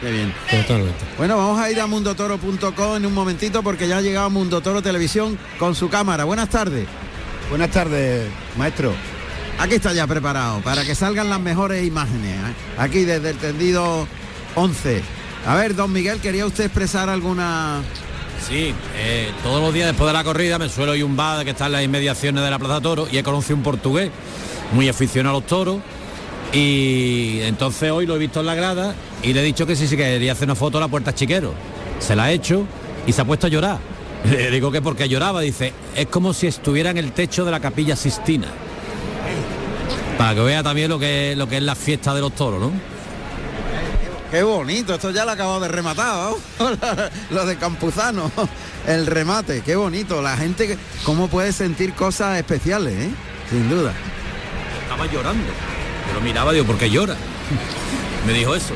Qué 0.00 0.10
bien. 0.10 0.32
Totalmente. 0.50 1.04
Bueno, 1.16 1.36
vamos 1.36 1.60
a 1.60 1.70
ir 1.70 1.80
a 1.80 1.86
mundotoro.com 1.86 2.96
en 2.96 3.06
un 3.06 3.14
momentito 3.14 3.62
porque 3.62 3.86
ya 3.86 3.98
ha 3.98 4.00
llegado 4.00 4.30
Mundo 4.30 4.60
Toro 4.60 4.82
Televisión 4.82 5.38
con 5.58 5.74
su 5.74 5.88
cámara. 5.88 6.24
Buenas 6.24 6.48
tardes. 6.48 6.86
Buenas 7.48 7.70
tardes, 7.70 8.28
maestro. 8.56 8.92
Aquí 9.58 9.74
está 9.74 9.92
ya 9.92 10.06
preparado 10.06 10.60
para 10.60 10.84
que 10.84 10.94
salgan 10.94 11.30
las 11.30 11.40
mejores 11.40 11.84
imágenes. 11.84 12.34
¿eh? 12.34 12.54
Aquí 12.76 13.04
desde 13.04 13.30
el 13.30 13.36
tendido 13.38 14.06
11. 14.54 15.02
A 15.46 15.54
ver, 15.54 15.74
don 15.74 15.92
Miguel, 15.92 16.20
¿quería 16.20 16.46
usted 16.46 16.64
expresar 16.64 17.08
alguna... 17.08 17.82
Sí, 18.48 18.72
eh, 18.96 19.32
todos 19.42 19.60
los 19.60 19.74
días 19.74 19.88
después 19.88 20.06
de 20.06 20.12
la 20.12 20.22
corrida 20.22 20.58
me 20.58 20.68
suelo 20.68 20.94
ir 20.94 21.02
a 21.02 21.06
un 21.06 21.16
bar 21.16 21.44
que 21.44 21.50
está 21.50 21.66
en 21.66 21.72
las 21.72 21.82
inmediaciones 21.82 22.44
de 22.44 22.50
la 22.50 22.58
Plaza 22.58 22.80
Toro 22.80 23.08
y 23.10 23.18
he 23.18 23.22
conocido 23.24 23.56
un 23.56 23.62
portugués 23.64 24.10
muy 24.72 24.88
aficionado 24.88 25.36
a 25.36 25.40
los 25.40 25.46
toros 25.48 25.78
y 26.52 27.40
entonces 27.42 27.90
hoy 27.90 28.06
lo 28.06 28.16
he 28.16 28.18
visto 28.18 28.40
en 28.40 28.46
la 28.46 28.54
grada 28.54 28.94
y 29.22 29.32
le 29.32 29.40
he 29.40 29.44
dicho 29.44 29.66
que 29.66 29.76
sí, 29.76 29.86
sí 29.86 29.96
quería 29.96 30.32
hacer 30.32 30.46
una 30.46 30.54
foto 30.54 30.78
a 30.78 30.80
la 30.80 30.88
puerta 30.88 31.14
chiquero. 31.14 31.52
Se 31.98 32.16
la 32.16 32.24
ha 32.24 32.32
hecho 32.32 32.66
y 33.06 33.12
se 33.12 33.20
ha 33.20 33.24
puesto 33.24 33.46
a 33.46 33.50
llorar. 33.50 33.78
Le 34.24 34.50
digo 34.50 34.70
que 34.70 34.82
porque 34.82 35.08
lloraba, 35.08 35.40
dice, 35.40 35.72
es 35.94 36.06
como 36.06 36.32
si 36.32 36.46
estuviera 36.46 36.90
en 36.90 36.98
el 36.98 37.12
techo 37.12 37.44
de 37.44 37.50
la 37.50 37.60
capilla 37.60 37.96
Sistina. 37.96 38.48
Para 40.16 40.34
que 40.34 40.40
vea 40.40 40.62
también 40.62 40.90
lo 40.90 40.98
que, 40.98 41.34
lo 41.36 41.48
que 41.48 41.58
es 41.58 41.62
la 41.62 41.74
fiesta 41.74 42.12
de 42.14 42.20
los 42.20 42.34
toros, 42.34 42.60
¿no? 42.60 42.72
Qué 44.30 44.42
bonito, 44.42 44.94
esto 44.94 45.10
ya 45.10 45.24
lo 45.24 45.30
acabo 45.30 45.58
de 45.60 45.68
rematar, 45.68 46.32
¿no? 46.58 46.70
lo 47.30 47.46
de 47.46 47.56
Campuzano, 47.56 48.30
el 48.86 49.06
remate, 49.06 49.62
qué 49.62 49.76
bonito. 49.76 50.20
La 50.20 50.36
gente, 50.36 50.76
cómo 51.04 51.28
puede 51.28 51.52
sentir 51.52 51.94
cosas 51.94 52.36
especiales, 52.36 52.94
¿eh? 52.94 53.10
Sin 53.48 53.70
duda. 53.70 53.92
Estaba 54.82 55.06
llorando. 55.06 55.77
Yo 56.08 56.14
lo 56.14 56.20
miraba, 56.20 56.52
digo, 56.52 56.64
¿por 56.66 56.78
qué 56.78 56.90
llora? 56.90 57.16
Me 58.26 58.32
dijo 58.32 58.54
eso. 58.54 58.74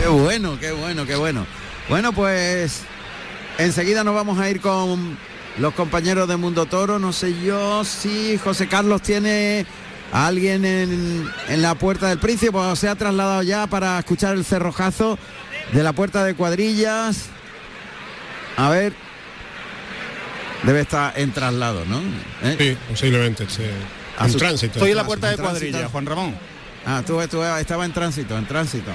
Qué 0.00 0.08
bueno, 0.08 0.58
qué 0.60 0.72
bueno, 0.72 1.06
qué 1.06 1.14
bueno. 1.16 1.46
Bueno, 1.88 2.12
pues 2.12 2.82
enseguida 3.58 4.04
nos 4.04 4.14
vamos 4.14 4.38
a 4.38 4.48
ir 4.50 4.60
con 4.60 5.16
los 5.58 5.74
compañeros 5.74 6.28
de 6.28 6.36
Mundo 6.36 6.66
Toro. 6.66 6.98
No 6.98 7.12
sé 7.12 7.34
yo 7.42 7.84
si 7.84 8.38
José 8.38 8.66
Carlos 8.68 9.02
tiene 9.02 9.66
a 10.12 10.26
alguien 10.26 10.64
en, 10.64 11.28
en 11.48 11.62
la 11.62 11.74
puerta 11.74 12.08
del 12.08 12.18
príncipe 12.18 12.56
o 12.56 12.76
se 12.76 12.88
ha 12.88 12.94
trasladado 12.94 13.42
ya 13.42 13.66
para 13.66 13.98
escuchar 13.98 14.34
el 14.34 14.44
cerrojazo 14.44 15.18
de 15.72 15.82
la 15.82 15.92
puerta 15.92 16.24
de 16.24 16.34
cuadrillas. 16.34 17.26
A 18.56 18.68
ver. 18.70 18.92
Debe 20.62 20.80
estar 20.80 21.12
en 21.18 21.30
traslado, 21.32 21.84
¿no? 21.84 22.00
¿Eh? 22.42 22.56
Sí, 22.58 22.76
posiblemente. 22.90 23.44
sí. 23.48 23.62
En 24.18 24.30
su- 24.32 24.38
tránsito. 24.38 24.74
Estoy 24.74 24.90
en 24.90 24.96
la 24.96 25.02
en 25.02 25.06
puerta 25.06 25.28
de 25.30 25.36
tránsito. 25.36 25.60
cuadrilla, 25.70 25.88
Juan 25.90 26.06
Ramón. 26.06 26.34
Ah, 26.86 27.02
tú, 27.06 27.20
tú 27.30 27.42
estaba 27.42 27.84
en 27.84 27.92
tránsito, 27.92 28.36
en 28.36 28.46
tránsito. 28.46 28.90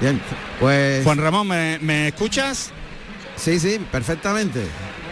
Bien, 0.00 0.20
pues 0.58 1.04
Juan 1.04 1.18
Ramón, 1.18 1.48
¿me, 1.48 1.78
me 1.80 2.08
escuchas? 2.08 2.70
sí, 3.36 3.58
sí, 3.60 3.78
perfectamente. 3.90 4.60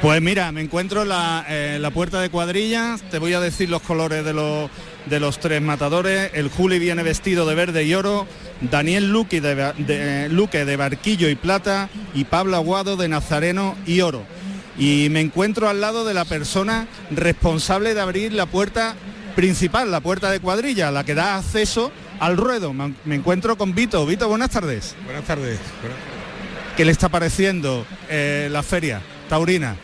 Pues 0.03 0.23
mira, 0.23 0.53
me 0.53 0.61
encuentro 0.61 1.03
en 1.03 1.09
la, 1.09 1.44
eh, 1.49 1.79
la 1.81 1.90
puerta 1.90 2.21
de 2.21 2.31
cuadrillas, 2.31 3.03
te 3.11 3.18
voy 3.18 3.33
a 3.33 3.40
decir 3.40 3.68
los 3.68 3.83
colores 3.83 4.25
de, 4.25 4.33
los 4.33 4.71
de 5.07 5.18
los 5.18 5.40
tres 5.40 5.61
matadores. 5.61 6.31
El 6.35 6.49
Juli 6.51 6.79
viene 6.79 7.03
vestido 7.03 7.47
de 7.47 7.55
verde 7.57 7.83
y 7.85 7.94
oro, 7.94 8.27
Daniel 8.61 9.11
Luque 9.11 9.40
de- 9.40 10.29
Luque 10.31 10.64
de 10.64 10.77
barquillo 10.77 11.29
y 11.29 11.35
plata 11.35 11.88
y 12.14 12.25
Pablo 12.25 12.57
Aguado 12.57 12.97
de 12.97 13.09
nazareno 13.09 13.77
y 13.87 14.01
oro. 14.03 14.23
Y 14.79 15.09
me 15.11 15.21
encuentro 15.21 15.68
al 15.68 15.81
lado 15.81 16.05
de 16.05 16.14
la 16.14 16.25
persona 16.25 16.87
responsable 17.11 17.92
de 17.94 18.01
abrir 18.01 18.33
la 18.33 18.47
puerta 18.47 18.94
principal, 19.38 19.88
la 19.88 20.01
puerta 20.01 20.33
de 20.33 20.40
cuadrilla, 20.40 20.90
la 20.90 21.05
que 21.05 21.14
da 21.14 21.37
acceso 21.37 21.92
al 22.18 22.37
ruedo. 22.37 22.72
Me 22.72 23.14
encuentro 23.14 23.57
con 23.57 23.72
Vito. 23.72 24.05
Vito, 24.05 24.27
buenas 24.29 24.51
tardes. 24.51 24.96
Buenas 25.05 25.22
tardes. 25.22 25.61
¿Qué 26.77 26.85
le 26.85 26.90
está 26.90 27.09
pareciendo 27.09 27.87
eh, 28.09 28.48
la 28.51 28.64
feria 28.64 29.01
taurina 29.29 29.77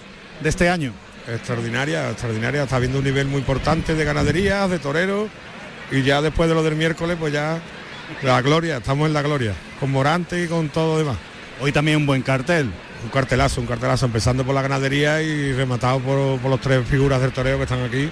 de 0.42 0.48
este 0.48 0.68
año? 0.68 0.92
Extraordinaria, 1.28 2.10
extraordinaria. 2.10 2.64
Está 2.64 2.74
habiendo 2.74 2.98
un 2.98 3.04
nivel 3.04 3.28
muy 3.28 3.38
importante 3.38 3.94
de 3.94 4.04
ganaderías, 4.04 4.68
de 4.68 4.80
toreros. 4.80 5.28
Y 5.92 6.02
ya 6.02 6.20
después 6.20 6.48
de 6.48 6.56
lo 6.56 6.64
del 6.64 6.74
miércoles, 6.74 7.16
pues 7.20 7.32
ya 7.32 7.60
la 8.22 8.42
gloria, 8.42 8.78
estamos 8.78 9.06
en 9.06 9.12
la 9.12 9.22
gloria. 9.22 9.54
Con 9.78 9.92
Morante 9.92 10.42
y 10.42 10.48
con 10.48 10.68
todo 10.68 10.94
lo 10.94 10.98
demás. 10.98 11.16
Hoy 11.60 11.70
también 11.70 11.98
un 11.98 12.06
buen 12.06 12.22
cartel. 12.22 12.72
Un 13.04 13.10
cartelazo, 13.10 13.60
un 13.60 13.68
cartelazo, 13.68 14.06
empezando 14.06 14.44
por 14.44 14.52
la 14.52 14.62
ganadería 14.62 15.22
y 15.22 15.52
rematado 15.52 16.00
por, 16.00 16.40
por 16.40 16.50
los 16.50 16.60
tres 16.60 16.84
figuras 16.88 17.20
del 17.20 17.30
toreo 17.30 17.56
que 17.56 17.62
están 17.62 17.84
aquí. 17.84 18.10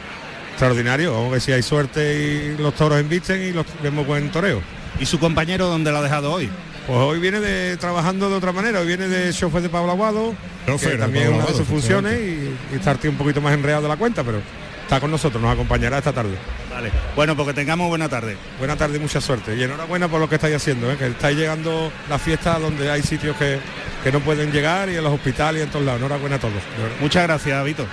Extraordinario, 0.53 1.13
vamos 1.13 1.29
a 1.29 1.33
ver 1.33 1.41
si 1.41 1.53
hay 1.53 1.63
suerte 1.63 2.55
y 2.57 2.63
los 2.63 2.75
toros 2.75 3.01
embisten 3.01 3.43
y 3.43 3.53
los 3.53 3.67
vemos 3.83 4.07
buen 4.07 4.31
toreo. 4.31 4.61
¿Y 5.01 5.07
su 5.07 5.19
compañero 5.19 5.67
dónde 5.67 5.91
lo 5.91 5.99
ha 5.99 6.03
dejado 6.03 6.33
hoy? 6.33 6.49
Pues 6.87 6.99
hoy 6.99 7.21
viene 7.21 7.41
de 7.41 7.77
trabajando 7.77 8.29
de 8.29 8.37
otra 8.37 8.53
manera, 8.53 8.81
hoy 8.81 8.87
viene 8.87 9.09
de 9.09 9.33
chofer 9.33 9.63
de 9.63 9.69
Pablo 9.69 9.93
Aguado, 9.93 10.35
Chofer 10.67 10.93
que 10.93 10.99
también 10.99 11.27
Pablo 11.27 11.39
una 11.39 11.47
de 11.47 11.55
sus 11.55 11.67
funciones 11.67 12.19
y, 12.19 12.55
y 12.73 12.77
está 12.77 12.97
un 13.05 13.17
poquito 13.17 13.41
más 13.41 13.55
enredado 13.55 13.83
de 13.83 13.89
la 13.89 13.97
cuenta, 13.97 14.25
pero 14.25 14.41
está 14.83 15.01
con 15.01 15.11
nosotros, 15.11 15.41
nos 15.41 15.53
acompañará 15.53 15.99
esta 15.99 16.13
tarde. 16.13 16.37
Vale. 16.71 16.91
Bueno, 17.15 17.37
porque 17.37 17.55
tengamos 17.55 17.89
buena 17.89 18.09
tarde. 18.09 18.37
Buena 18.59 18.77
tarde 18.77 18.97
y 18.97 19.01
mucha 19.01 19.21
suerte. 19.21 19.57
Y 19.57 19.63
enhorabuena 19.63 20.09
por 20.09 20.21
lo 20.21 20.29
que 20.29 20.37
estáis 20.37 20.57
haciendo, 20.57 20.91
¿eh? 20.91 20.97
que 20.97 21.07
estáis 21.07 21.37
llegando 21.37 21.93
la 22.09 22.19
fiesta 22.19 22.59
donde 22.59 22.91
hay 22.91 23.03
sitios 23.03 23.37
que, 23.37 23.59
que 24.03 24.13
no 24.13 24.21
pueden 24.21 24.53
llegar 24.53 24.89
y 24.89 24.97
en 24.97 25.05
los 25.05 25.13
hospitales 25.13 25.61
y 25.61 25.65
en 25.65 25.71
todos 25.71 25.85
lados. 25.85 26.01
Enhorabuena 26.01 26.37
a 26.37 26.41
todos. 26.41 26.63
Muchas 27.01 27.23
gracias, 27.25 27.65
Vito. 27.65 27.87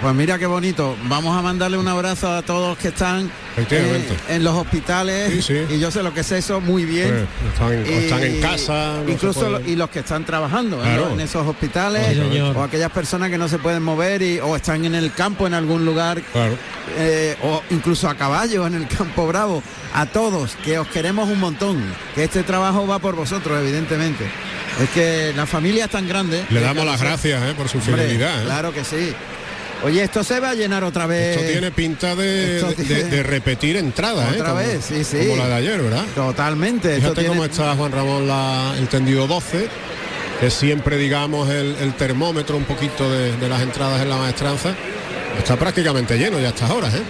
Pues 0.00 0.14
mira 0.14 0.38
qué 0.38 0.46
bonito. 0.46 0.96
Vamos 1.08 1.36
a 1.36 1.42
mandarle 1.42 1.76
un 1.76 1.88
abrazo 1.88 2.30
a 2.32 2.42
todos 2.42 2.68
los 2.68 2.78
que 2.78 2.88
están 2.88 3.28
eh, 3.56 4.08
en 4.28 4.44
los 4.44 4.54
hospitales. 4.54 5.32
Sí, 5.32 5.42
sí. 5.68 5.74
Y 5.74 5.80
yo 5.80 5.90
sé 5.90 6.04
lo 6.04 6.14
que 6.14 6.20
es 6.20 6.30
eso 6.30 6.60
muy 6.60 6.84
bien. 6.84 7.26
Pues, 7.40 7.52
están, 7.52 7.72
en- 7.72 7.86
Y- 7.86 8.04
están 8.04 8.22
en 8.22 8.40
casa. 8.40 8.92
no 9.04 9.10
incluso 9.10 9.48
lo- 9.50 9.60
y 9.60 9.74
los 9.74 9.90
que 9.90 9.98
están 9.98 10.24
trabajando 10.24 10.84
¿eh? 10.86 11.00
En 11.12 11.20
esos 11.20 11.44
hospitales 11.44 12.06
Sí, 12.10 12.14
señor. 12.14 12.56
o 12.56 12.62
aquellas 12.62 12.92
personas 12.92 13.28
que 13.28 13.38
no 13.38 13.48
se 13.48 13.58
pueden 13.58 13.82
mover 13.82 14.22
y, 14.22 14.38
o 14.38 14.54
están 14.54 14.84
en 14.84 14.94
el 14.94 15.12
campo 15.12 15.48
en 15.48 15.54
algún 15.54 15.84
lugar 15.84 16.22
Claro. 16.32 16.56
eh, 16.96 17.36
o 17.42 17.60
incluso 17.70 18.08
a 18.08 18.14
caballo 18.14 18.68
en 18.68 18.74
el 18.74 18.86
campo 18.86 19.26
bravo 19.26 19.62
a 19.94 20.06
todos 20.06 20.54
que 20.64 20.78
os 20.78 20.86
queremos 20.88 21.28
un 21.28 21.40
montón 21.40 21.82
que 22.14 22.22
este 22.24 22.44
trabajo 22.44 22.86
va 22.86 23.00
por 23.00 23.16
vosotros 23.16 23.58
evidentemente 23.60 24.24
es 24.80 24.88
que 24.90 25.32
la 25.34 25.46
familia 25.46 25.86
es 25.86 25.90
tan 25.90 26.06
grande 26.06 26.44
Le 26.50 26.60
damos 26.60 26.84
las 26.86 27.00
gracias 27.02 27.42
¿eh? 27.42 27.54
por 27.56 27.68
su 27.68 27.78
Hombre, 27.78 27.94
fidelidad. 28.04 28.42
¿eh? 28.42 28.44
claro 28.44 28.72
que 28.72 28.84
sí 28.84 29.12
oye 29.84 30.02
esto 30.02 30.24
se 30.24 30.40
va 30.40 30.50
a 30.50 30.54
llenar 30.54 30.84
otra 30.84 31.06
vez 31.06 31.36
Esto 31.36 31.50
tiene 31.50 31.70
pinta 31.70 32.14
de, 32.14 32.56
esto 32.56 32.68
de- 32.68 32.74
tiene- 32.84 33.04
de 33.04 33.22
repetir 33.22 33.76
entrada, 33.76 34.24
¿eh? 34.30 34.34
Otra 34.34 34.48
Como- 34.50 34.56
vez, 34.60 34.84
sí, 34.84 35.04
sí. 35.04 35.18
Como 35.28 35.36
la 35.36 35.48
de 35.48 35.54
ayer, 35.54 35.80
¿verdad? 35.82 36.04
totalmente 36.14 36.88
esto 36.88 37.00
Fíjate 37.02 37.20
tiene- 37.20 37.28
cómo 37.28 37.44
está 37.44 37.74
Juan 37.74 37.92
Ramón 37.92 38.26
la- 38.26 38.74
el 38.78 38.88
tendido 38.88 39.26
12, 39.26 39.68
que 40.40 40.50
siempre 40.50 40.96
digamos 40.96 41.48
el, 41.50 41.76
el 41.80 41.94
termómetro 41.94 42.56
un 42.56 42.64
poquito 42.64 43.10
de, 43.10 43.36
de 43.36 43.48
las 43.48 43.60
entradas 43.62 44.00
en 44.02 44.08
la 44.10 44.16
maestranza. 44.16 44.74
Está 45.38 45.56
prácticamente 45.56 46.16
lleno 46.18 46.38
ya 46.40 46.46
a 46.46 46.50
estas 46.50 46.70
horas, 46.70 46.94
¿eh? 46.94 47.02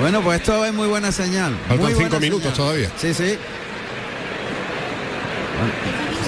Bueno, 0.00 0.22
pues 0.22 0.40
esto 0.40 0.64
es 0.64 0.72
muy 0.72 0.88
buena 0.88 1.12
señal. 1.12 1.54
Faltan 1.68 1.92
muy 1.92 1.94
cinco 2.02 2.18
minutos 2.20 2.42
señal. 2.52 2.56
todavía. 2.56 2.88
Sí, 2.98 3.12
sí. 3.14 3.36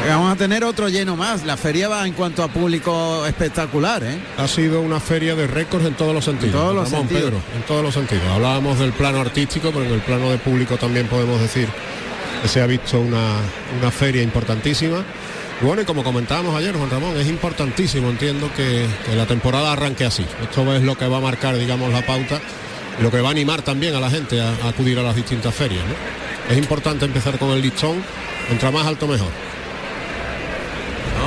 Vamos 0.09 0.33
a 0.33 0.37
tener 0.37 0.65
otro 0.65 0.89
lleno 0.89 1.17
más. 1.17 1.45
La 1.45 1.57
feria 1.57 1.89
va 1.89 2.07
en 2.07 2.13
cuanto 2.13 2.43
a 2.43 2.49
público 2.49 3.25
espectacular, 3.27 4.03
¿eh? 4.05 4.19
Ha 4.39 4.49
sido 4.49 4.81
una 4.81 5.01
feria 5.01 5.35
de 5.35 5.47
récords 5.47 5.87
en 5.87 5.95
todos 5.95 6.15
los 6.15 6.25
sentidos. 6.25 6.55
En 6.55 6.61
todos 6.61 6.75
los 6.75 6.91
Ramón, 6.91 7.09
sentidos. 7.09 7.31
Pedro, 7.31 7.43
en 7.57 7.63
todos 7.63 7.83
los 7.83 7.95
sentidos. 7.95 8.25
Hablábamos 8.31 8.79
del 8.79 8.93
plano 8.93 9.21
artístico, 9.21 9.71
pero 9.73 9.85
en 9.85 9.93
el 9.93 10.01
plano 10.01 10.31
de 10.31 10.39
público 10.39 10.77
también 10.77 11.07
podemos 11.07 11.41
decir 11.41 11.69
que 12.43 12.49
se 12.49 12.61
ha 12.61 12.67
visto 12.67 13.01
una, 13.01 13.37
una 13.81 13.91
feria 13.91 14.23
importantísima. 14.23 15.05
Bueno, 15.61 15.83
y 15.83 15.85
como 15.85 16.03
comentábamos 16.03 16.55
ayer, 16.57 16.75
Juan 16.75 16.91
Ramón, 16.91 17.17
es 17.17 17.29
importantísimo, 17.29 18.11
entiendo, 18.11 18.51
que, 18.57 18.87
que 19.07 19.15
la 19.15 19.27
temporada 19.27 19.73
arranque 19.73 20.05
así. 20.05 20.27
Esto 20.43 20.75
es 20.75 20.83
lo 20.83 20.99
que 20.99 21.07
va 21.07 21.19
a 21.19 21.21
marcar, 21.21 21.57
digamos, 21.57 21.93
la 21.93 22.05
pauta 22.05 22.41
y 22.99 23.03
lo 23.03 23.11
que 23.11 23.21
va 23.21 23.29
a 23.29 23.31
animar 23.31 23.63
también 23.63 23.95
a 23.95 24.01
la 24.01 24.11
gente 24.11 24.41
a, 24.41 24.49
a 24.65 24.69
acudir 24.69 24.99
a 24.99 25.03
las 25.03 25.17
distintas 25.17 25.55
ferias. 25.55 25.83
¿no? 25.87 26.53
Es 26.53 26.59
importante 26.59 27.05
empezar 27.05 27.39
con 27.39 27.51
el 27.51 27.63
listón, 27.63 28.03
contra 28.49 28.71
más 28.71 28.87
alto 28.87 29.07
mejor. 29.07 29.31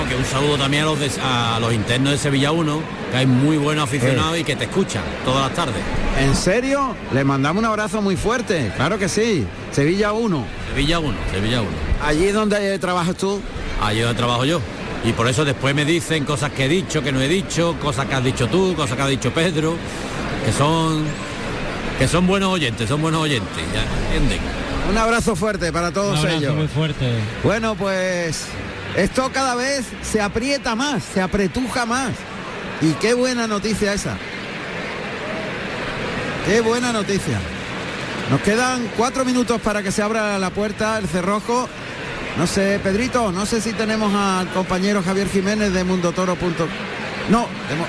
Que 0.09 0.15
un 0.15 0.23
saludo 0.25 0.57
también 0.57 0.83
a 0.83 0.85
los, 0.85 0.99
de- 0.99 1.11
a 1.21 1.57
los 1.59 1.73
internos 1.73 2.13
de 2.13 2.17
Sevilla 2.17 2.51
1, 2.51 2.81
que 3.11 3.17
hay 3.17 3.25
muy 3.25 3.57
buenos 3.57 3.83
aficionados 3.83 4.37
y 4.39 4.43
que 4.43 4.55
te 4.55 4.63
escuchan 4.65 5.03
todas 5.25 5.43
las 5.47 5.53
tardes. 5.55 5.75
¿En 6.19 6.33
serio? 6.35 6.95
Le 7.13 7.23
mandamos 7.23 7.61
un 7.61 7.65
abrazo 7.69 8.01
muy 8.01 8.15
fuerte. 8.15 8.71
Claro 8.77 8.97
que 8.97 9.09
sí. 9.09 9.45
Sevilla 9.71 10.13
1. 10.13 10.45
Sevilla 10.73 10.99
1, 10.99 11.13
Sevilla 11.33 11.61
1. 11.61 11.69
Allí 12.05 12.31
donde 12.31 12.79
trabajas 12.79 13.15
tú. 13.15 13.41
Allí 13.83 13.99
donde 13.99 14.15
trabajo 14.17 14.45
yo. 14.45 14.61
Y 15.03 15.11
por 15.13 15.27
eso 15.27 15.43
después 15.45 15.75
me 15.75 15.83
dicen 15.85 16.23
cosas 16.25 16.51
que 16.51 16.65
he 16.65 16.69
dicho, 16.69 17.03
que 17.03 17.11
no 17.11 17.21
he 17.21 17.27
dicho, 17.27 17.75
cosas 17.81 18.05
que 18.07 18.15
has 18.15 18.23
dicho 18.23 18.47
tú, 18.47 18.73
cosas 18.75 18.95
que 18.97 19.03
ha 19.03 19.07
dicho 19.07 19.31
Pedro, 19.31 19.75
que 20.45 20.51
son 20.53 21.03
que 21.99 22.07
son 22.07 22.27
buenos 22.27 22.53
oyentes, 22.53 22.87
son 22.87 23.01
buenos 23.01 23.21
oyentes, 23.21 23.63
ya 23.73 23.81
entienden. 24.15 24.39
Un 24.89 24.97
abrazo 24.97 25.35
fuerte 25.35 25.71
para 25.73 25.89
Un 25.89 25.93
todos 25.93 26.19
abrazo 26.19 26.37
ellos. 26.37 26.55
muy 26.55 26.67
fuerte. 26.67 27.05
Bueno, 27.43 27.75
pues 27.75 28.45
esto 28.95 29.31
cada 29.31 29.55
vez 29.55 29.85
se 30.01 30.21
aprieta 30.21 30.75
más, 30.75 31.03
se 31.03 31.21
apretuja 31.21 31.85
más. 31.85 32.11
Y 32.81 32.91
qué 32.93 33.13
buena 33.13 33.47
noticia 33.47 33.93
esa. 33.93 34.17
Qué 36.45 36.61
buena 36.61 36.93
noticia. 36.93 37.37
Nos 38.31 38.41
quedan 38.41 38.89
cuatro 38.97 39.25
minutos 39.25 39.59
para 39.61 39.81
que 39.83 39.91
se 39.91 40.01
abra 40.01 40.37
la 40.39 40.49
puerta, 40.49 40.97
el 40.97 41.07
cerrojo. 41.07 41.67
No 42.37 42.45
sé, 42.47 42.79
Pedrito, 42.83 43.31
no 43.31 43.45
sé 43.45 43.61
si 43.61 43.73
tenemos 43.73 44.13
al 44.13 44.47
compañero 44.49 45.01
Javier 45.03 45.27
Jiménez 45.29 45.73
de 45.73 45.83
mundotoro.com. 45.83 46.67
No, 47.29 47.47
hemos- 47.71 47.87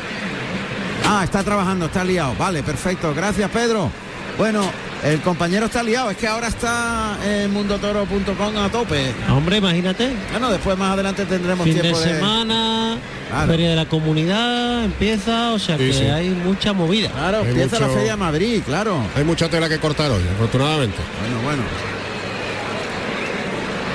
ah, 1.07 1.23
está 1.23 1.43
trabajando, 1.45 1.87
está 1.87 2.03
liado. 2.05 2.35
Vale, 2.37 2.63
perfecto. 2.63 3.13
Gracias, 3.15 3.51
Pedro. 3.51 3.91
Bueno, 4.39 4.63
el 5.05 5.21
compañero 5.21 5.67
está 5.67 5.83
liado, 5.83 6.11
es 6.11 6.17
que 6.17 6.29
ahora 6.29 6.47
está 6.47 7.17
en 7.27 7.53
mundotoro.com 7.53 8.57
a 8.57 8.69
tope. 8.71 9.13
Hombre, 9.31 9.57
imagínate. 9.57 10.13
Bueno, 10.31 10.51
después 10.51 10.79
más 10.79 10.93
adelante 10.93 11.25
tendremos 11.25 11.65
Fin 11.65 11.75
de 11.75 11.81
tiempo 11.81 11.99
de, 12.01 12.15
semana, 12.15 12.99
Claro. 13.29 13.49
feria 13.51 13.71
de 13.71 13.77
la 13.77 13.87
comunidad 13.87 14.85
empieza, 14.85 15.51
o 15.53 15.59
sea 15.59 15.77
Sí, 15.77 15.89
que 15.89 15.93
sí. 15.93 16.05
hay 16.05 16.31
mucha 16.31 16.73
movida. 16.73 17.11
Claro, 17.11 17.41
Hay 17.43 17.49
empieza 17.49 17.81
la 17.81 17.89
Feria 17.89 18.13
de 18.13 18.17
Madrid, 18.17 18.63
claro. 18.65 19.03
Hay 19.17 19.25
mucha 19.25 19.49
tela 19.51 19.69
que 19.69 19.79
cortar 19.79 20.11
hoy, 20.11 20.23
afortunadamente. 20.37 20.99
Bueno, 21.21 21.43
bueno. 21.45 21.63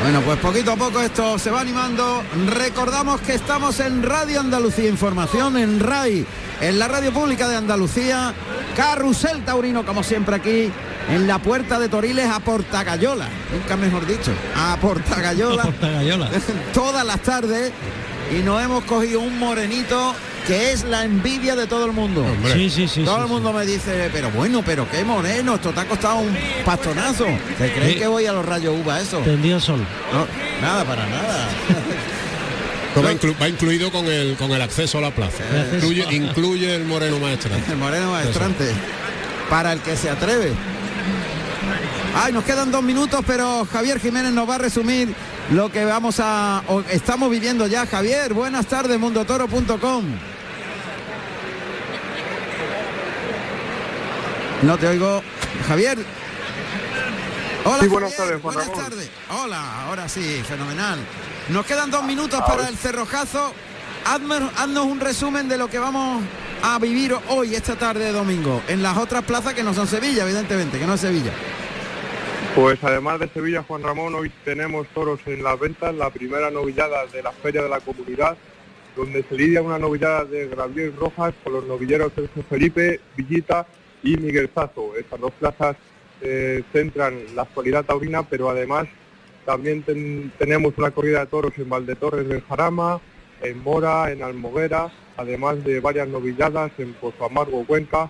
Bueno, 0.03 0.19
pues 0.19 0.37
poquito 0.39 0.73
a 0.73 0.75
poco 0.75 0.99
esto 0.99 1.39
se 1.39 1.49
va 1.49 1.61
animando. 1.61 2.21
Recordamos 2.47 3.21
que 3.21 3.35
estamos 3.35 3.79
en 3.79 4.03
Radio 4.03 4.41
Andalucía 4.41 4.89
Información, 4.89 5.55
en 5.55 5.79
RAI, 5.79 6.25
en 6.59 6.77
la 6.77 6.89
radio 6.89 7.13
pública 7.13 7.47
de 7.47 7.55
Andalucía. 7.55 8.33
Carrusel 8.75 9.45
Taurino, 9.45 9.85
como 9.85 10.03
siempre 10.03 10.35
aquí, 10.35 10.69
en 11.09 11.25
la 11.25 11.39
puerta 11.39 11.79
de 11.79 11.87
Toriles 11.87 12.29
a 12.29 12.41
Portagayola. 12.41 13.29
Nunca 13.53 13.77
mejor 13.77 14.05
dicho, 14.05 14.33
a 14.57 14.75
Portagayola. 14.75 15.63
Portagayola. 15.63 16.29
Todas 16.73 17.05
las 17.05 17.21
tardes. 17.21 17.71
Y 18.37 18.43
nos 18.43 18.61
hemos 18.61 18.83
cogido 18.83 19.21
un 19.21 19.39
morenito 19.39 20.13
que 20.47 20.71
es 20.73 20.84
la 20.84 21.03
envidia 21.06 21.56
de 21.56 21.67
todo 21.67 21.86
el 21.86 21.91
mundo. 21.93 22.25
Sí, 22.53 22.69
sí, 22.69 22.88
sí. 22.88 23.03
Todo 23.03 23.15
sí, 23.15 23.21
el 23.21 23.27
sí. 23.27 23.34
mundo 23.34 23.53
me 23.53 23.65
dice, 23.65 24.10
pero 24.12 24.29
bueno, 24.32 24.62
pero 24.65 24.89
qué 24.89 25.03
moreno, 25.06 25.56
esto 25.56 25.71
te 25.71 25.79
ha 25.79 25.86
costado 25.86 26.17
un 26.17 26.36
pastonazo. 26.65 27.25
¿Se 27.58 27.71
creen 27.71 27.93
Sí. 27.93 27.95
que 27.99 28.08
voy 28.08 28.25
a 28.25 28.34
los 28.34 28.45
rayos 28.45 28.75
uva 28.84 28.99
eso? 28.99 29.19
Tendido 29.19 29.60
sol. 29.60 29.79
No, 30.12 30.27
nada, 30.62 30.84
para 30.86 31.06
nada. 31.08 31.47
Va, 32.95 33.12
inclu- 33.12 33.36
va 33.41 33.49
incluido 33.49 33.91
con 33.91 34.06
el 34.06 34.36
con 34.36 34.51
el 34.51 34.62
acceso 34.62 34.99
a 34.99 35.01
la 35.01 35.10
plaza. 35.10 35.43
Acceso. 35.43 35.77
Incluye, 35.77 36.06
incluye 36.15 36.75
el 36.75 36.86
moreno 36.86 37.17
maestra. 37.17 37.58
El 37.67 37.77
moreno 37.77 38.12
maestrante. 38.12 38.69
Para 39.49 39.73
el 39.73 39.79
que 39.79 39.97
se 39.97 40.12
atreve. 40.12 40.51
Ay, 42.15 42.32
nos 42.34 42.43
quedan 42.43 42.71
dos 42.71 42.84
minutos, 42.84 43.21
pero 43.25 43.65
Javier 43.73 43.99
Jiménez 43.99 44.32
nos 44.32 44.47
va 44.47 44.56
a 44.56 44.58
resumir 44.60 45.12
lo 45.49 45.71
que 45.71 45.84
vamos 45.86 46.17
a. 46.19 46.62
o 46.67 46.82
estamos 46.91 47.32
viviendo 47.32 47.65
ya. 47.65 47.88
Javier, 47.88 48.36
buenas 48.36 48.67
tardes, 48.67 48.99
mundotoro.com. 48.99 50.03
No 54.63 54.78
te 54.78 54.88
oigo. 54.88 55.21
Javier. 55.67 55.97
Hola. 57.65 57.80
Sí, 57.80 57.88
buenas 57.88 58.15
Javier, 58.15 58.28
tardes, 58.39 58.41
Juan 58.41 58.56
Buenas 58.56 58.73
tardes. 58.73 59.12
Hola, 59.43 59.84
ahora 59.86 60.10
sí, 60.10 60.41
fenomenal. 60.47 60.99
Nos 61.49 61.65
quedan 61.65 61.91
dos 61.91 62.04
minutos 62.04 62.41
para 62.41 62.67
el 62.67 62.78
cerrojazo. 62.78 63.54
Hazme- 64.06 64.49
haznos 64.58 64.86
un 64.86 64.99
resumen 64.99 65.47
de 65.47 65.58
lo 65.58 65.69
que 65.69 65.80
vamos 65.80 66.23
a 66.62 66.78
vivir 66.80 67.15
hoy, 67.30 67.56
esta 67.56 67.76
tarde 67.76 68.06
de 68.06 68.12
domingo, 68.12 68.62
en 68.67 68.84
las 68.84 68.97
otras 68.97 69.23
plazas 69.23 69.54
que 69.54 69.63
no 69.63 69.73
son 69.73 69.88
Sevilla, 69.88 70.23
evidentemente, 70.23 70.78
que 70.80 70.86
no 70.86 70.93
es 70.95 71.02
Sevilla. 71.02 71.32
Pues 72.56 72.80
además 72.84 73.19
de 73.19 73.30
Sevilla, 73.30 73.63
Juan 73.67 73.82
Ramón, 73.82 74.13
hoy 74.15 74.32
tenemos 74.45 74.88
toros 74.93 75.19
en 75.26 75.41
las 75.43 75.60
ventas, 75.60 75.93
la 75.95 76.10
primera 76.10 76.52
novillada 76.52 77.06
de 77.08 77.23
la 77.23 77.32
Feria 77.32 77.63
de 77.63 77.69
la 77.69 77.80
Comunidad, 77.80 78.38
donde 78.95 79.23
se 79.28 79.36
lidia 79.36 79.62
una 79.62 79.80
novillada 79.80 80.26
de 80.26 80.47
Gabriel 80.49 80.93
Rojas 80.97 81.34
con 81.43 81.54
los 81.54 81.65
novilleros 81.65 82.12
Sergio 82.13 82.43
Felipe, 82.49 82.99
Villita 83.17 83.65
y 84.03 84.17
Miguel 84.17 84.49
Zazo. 84.53 84.95
Estas 84.97 85.19
dos 85.19 85.31
plazas 85.39 85.75
eh, 86.21 86.63
centran 86.71 87.17
la 87.35 87.43
actualidad 87.43 87.85
taurina, 87.85 88.23
pero 88.23 88.49
además 88.49 88.87
también 89.45 89.83
ten- 89.83 90.31
tenemos 90.37 90.73
una 90.77 90.91
corrida 90.91 91.21
de 91.21 91.25
toros 91.27 91.53
en 91.57 91.69
Valdetorres 91.69 92.27
del 92.27 92.41
Jarama, 92.43 93.01
en 93.41 93.59
Mora, 93.59 94.11
en 94.11 94.23
Almoguera, 94.23 94.91
además 95.17 95.63
de 95.63 95.79
varias 95.79 96.07
novilladas 96.07 96.71
en 96.77 96.93
Pozo 96.93 97.25
Amargo, 97.25 97.65
Cuenca, 97.65 98.09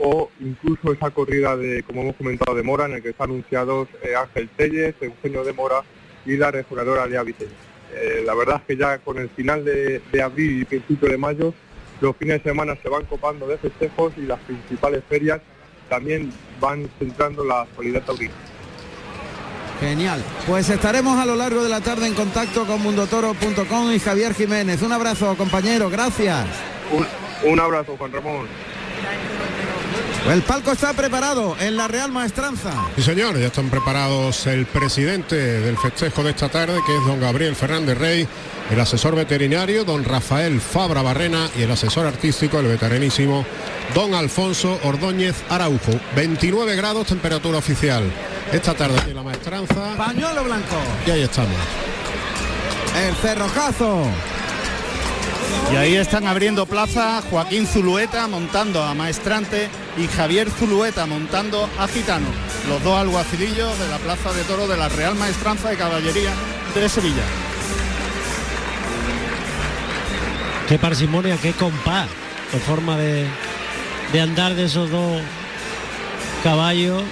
o 0.00 0.30
incluso 0.40 0.92
esa 0.92 1.10
corrida 1.10 1.56
de, 1.56 1.82
como 1.82 2.02
hemos 2.02 2.16
comentado, 2.16 2.54
de 2.54 2.62
Mora, 2.62 2.86
en 2.86 2.92
el 2.94 3.02
que 3.02 3.10
están 3.10 3.30
anunciados 3.30 3.88
eh, 4.02 4.14
Ángel 4.14 4.48
Telles, 4.56 4.94
Eugenio 5.00 5.44
de 5.44 5.52
Mora 5.52 5.82
y 6.26 6.36
la 6.36 6.50
rejuradora 6.50 7.06
Lea 7.06 7.22
Vicente. 7.22 7.54
Eh, 7.94 8.22
la 8.24 8.34
verdad 8.34 8.56
es 8.56 8.62
que 8.66 8.76
ya 8.76 8.98
con 8.98 9.18
el 9.18 9.30
final 9.30 9.64
de 9.64 10.22
abril 10.22 10.60
y 10.60 10.64
principio 10.66 11.08
de 11.08 11.16
mayo, 11.16 11.54
los 12.00 12.16
fines 12.16 12.42
de 12.42 12.50
semana 12.50 12.76
se 12.82 12.88
van 12.88 13.04
copando 13.06 13.46
de 13.46 13.58
festejos 13.58 14.12
y 14.16 14.22
las 14.22 14.38
principales 14.40 15.02
ferias 15.08 15.40
también 15.88 16.32
van 16.60 16.88
centrando 16.98 17.44
la 17.44 17.62
actualidad 17.62 18.02
taurina. 18.02 18.34
Genial. 19.80 20.22
Pues 20.46 20.68
estaremos 20.70 21.18
a 21.18 21.24
lo 21.24 21.36
largo 21.36 21.62
de 21.62 21.68
la 21.68 21.80
tarde 21.80 22.06
en 22.06 22.14
contacto 22.14 22.66
con 22.66 22.82
mundotoro.com 22.82 23.92
y 23.92 24.00
Javier 24.00 24.34
Jiménez. 24.34 24.82
Un 24.82 24.92
abrazo, 24.92 25.36
compañero. 25.36 25.88
Gracias. 25.88 26.46
Un, 26.90 27.06
un 27.50 27.60
abrazo, 27.60 27.96
Juan 27.96 28.12
Ramón. 28.12 28.46
El 30.28 30.42
palco 30.42 30.72
está 30.72 30.92
preparado 30.92 31.56
en 31.60 31.76
la 31.76 31.88
Real 31.88 32.12
Maestranza. 32.12 32.70
Sí, 32.96 33.02
señor, 33.02 33.38
ya 33.38 33.46
están 33.46 33.70
preparados 33.70 34.46
el 34.46 34.66
presidente 34.66 35.36
del 35.36 35.78
festejo 35.78 36.22
de 36.22 36.30
esta 36.30 36.48
tarde, 36.48 36.80
que 36.84 36.94
es 36.94 37.06
don 37.06 37.20
Gabriel 37.20 37.54
Fernández 37.54 37.96
Rey, 37.96 38.28
el 38.70 38.80
asesor 38.80 39.14
veterinario, 39.14 39.84
don 39.84 40.04
Rafael 40.04 40.60
Fabra 40.60 41.02
Barrena, 41.02 41.48
y 41.56 41.62
el 41.62 41.70
asesor 41.70 42.06
artístico, 42.06 42.58
el 42.58 42.66
veteranísimo, 42.66 43.44
don 43.94 44.14
Alfonso 44.14 44.78
Ordóñez 44.84 45.36
Araujo. 45.48 45.92
29 46.14 46.76
grados 46.76 47.06
temperatura 47.06 47.58
oficial. 47.58 48.04
Esta 48.52 48.74
tarde 48.74 48.98
aquí 48.98 49.10
en 49.10 49.16
la 49.16 49.22
maestranza. 49.22 49.94
Pañuelo 49.96 50.44
blanco. 50.44 50.76
Y 51.06 51.10
ahí 51.10 51.22
estamos. 51.22 51.56
El 53.06 53.14
cerrojazo. 53.16 54.04
Y 55.72 55.76
ahí 55.76 55.96
están 55.96 56.26
abriendo 56.26 56.66
plaza 56.66 57.22
Joaquín 57.30 57.66
Zulueta 57.66 58.26
montando 58.26 58.82
a 58.82 58.94
Maestrante 58.94 59.68
y 59.96 60.06
Javier 60.06 60.50
Zulueta 60.50 61.06
montando 61.06 61.68
a 61.78 61.88
Gitano, 61.88 62.28
los 62.68 62.82
dos 62.82 62.98
alguacilillos 62.98 63.78
de 63.78 63.88
la 63.88 63.98
Plaza 63.98 64.32
de 64.32 64.44
Toro 64.44 64.66
de 64.66 64.76
la 64.76 64.88
Real 64.88 65.14
Maestranza 65.14 65.70
de 65.70 65.76
Caballería 65.76 66.32
de 66.74 66.88
Sevilla. 66.88 67.24
Qué 70.68 70.78
parsimonia, 70.78 71.36
qué 71.40 71.52
compás, 71.52 72.08
qué 72.50 72.58
forma 72.58 72.96
de, 72.96 73.26
de 74.12 74.20
andar 74.20 74.54
de 74.54 74.64
esos 74.64 74.90
dos 74.90 75.20
caballos 76.42 77.02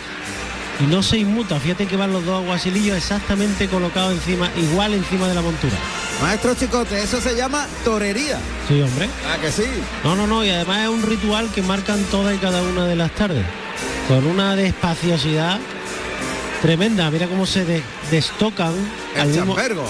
y 0.80 0.84
no 0.84 1.02
se 1.02 1.18
inmuta. 1.18 1.58
Fíjate 1.58 1.86
que 1.86 1.96
van 1.96 2.12
los 2.12 2.24
dos 2.24 2.42
aguasilillos 2.44 2.96
exactamente 2.96 3.66
colocados 3.68 4.12
encima, 4.12 4.50
igual 4.56 4.92
encima 4.94 5.26
de 5.28 5.34
la 5.34 5.40
montura. 5.42 5.74
Maestro 6.20 6.54
Chicote, 6.54 7.02
eso 7.02 7.20
se 7.20 7.34
llama 7.34 7.66
torería. 7.84 8.38
Sí, 8.68 8.80
hombre. 8.82 9.08
Ah, 9.26 9.38
que 9.40 9.50
sí. 9.50 9.64
No, 10.04 10.16
no, 10.16 10.26
no, 10.26 10.44
y 10.44 10.50
además 10.50 10.82
es 10.82 10.88
un 10.88 11.02
ritual 11.02 11.50
que 11.54 11.62
marcan 11.62 12.02
todas 12.04 12.34
y 12.34 12.38
cada 12.38 12.62
una 12.62 12.86
de 12.86 12.96
las 12.96 13.10
tardes. 13.12 13.44
Con 14.08 14.26
una 14.26 14.54
despaciosidad 14.54 15.58
tremenda. 16.62 17.10
Mira 17.10 17.26
cómo 17.26 17.44
se 17.46 17.64
de- 17.64 17.82
destocan 18.10 18.72
al 19.16 19.28
El 19.30 19.34
mismo, 19.34 19.54
chambergo. 19.56 19.86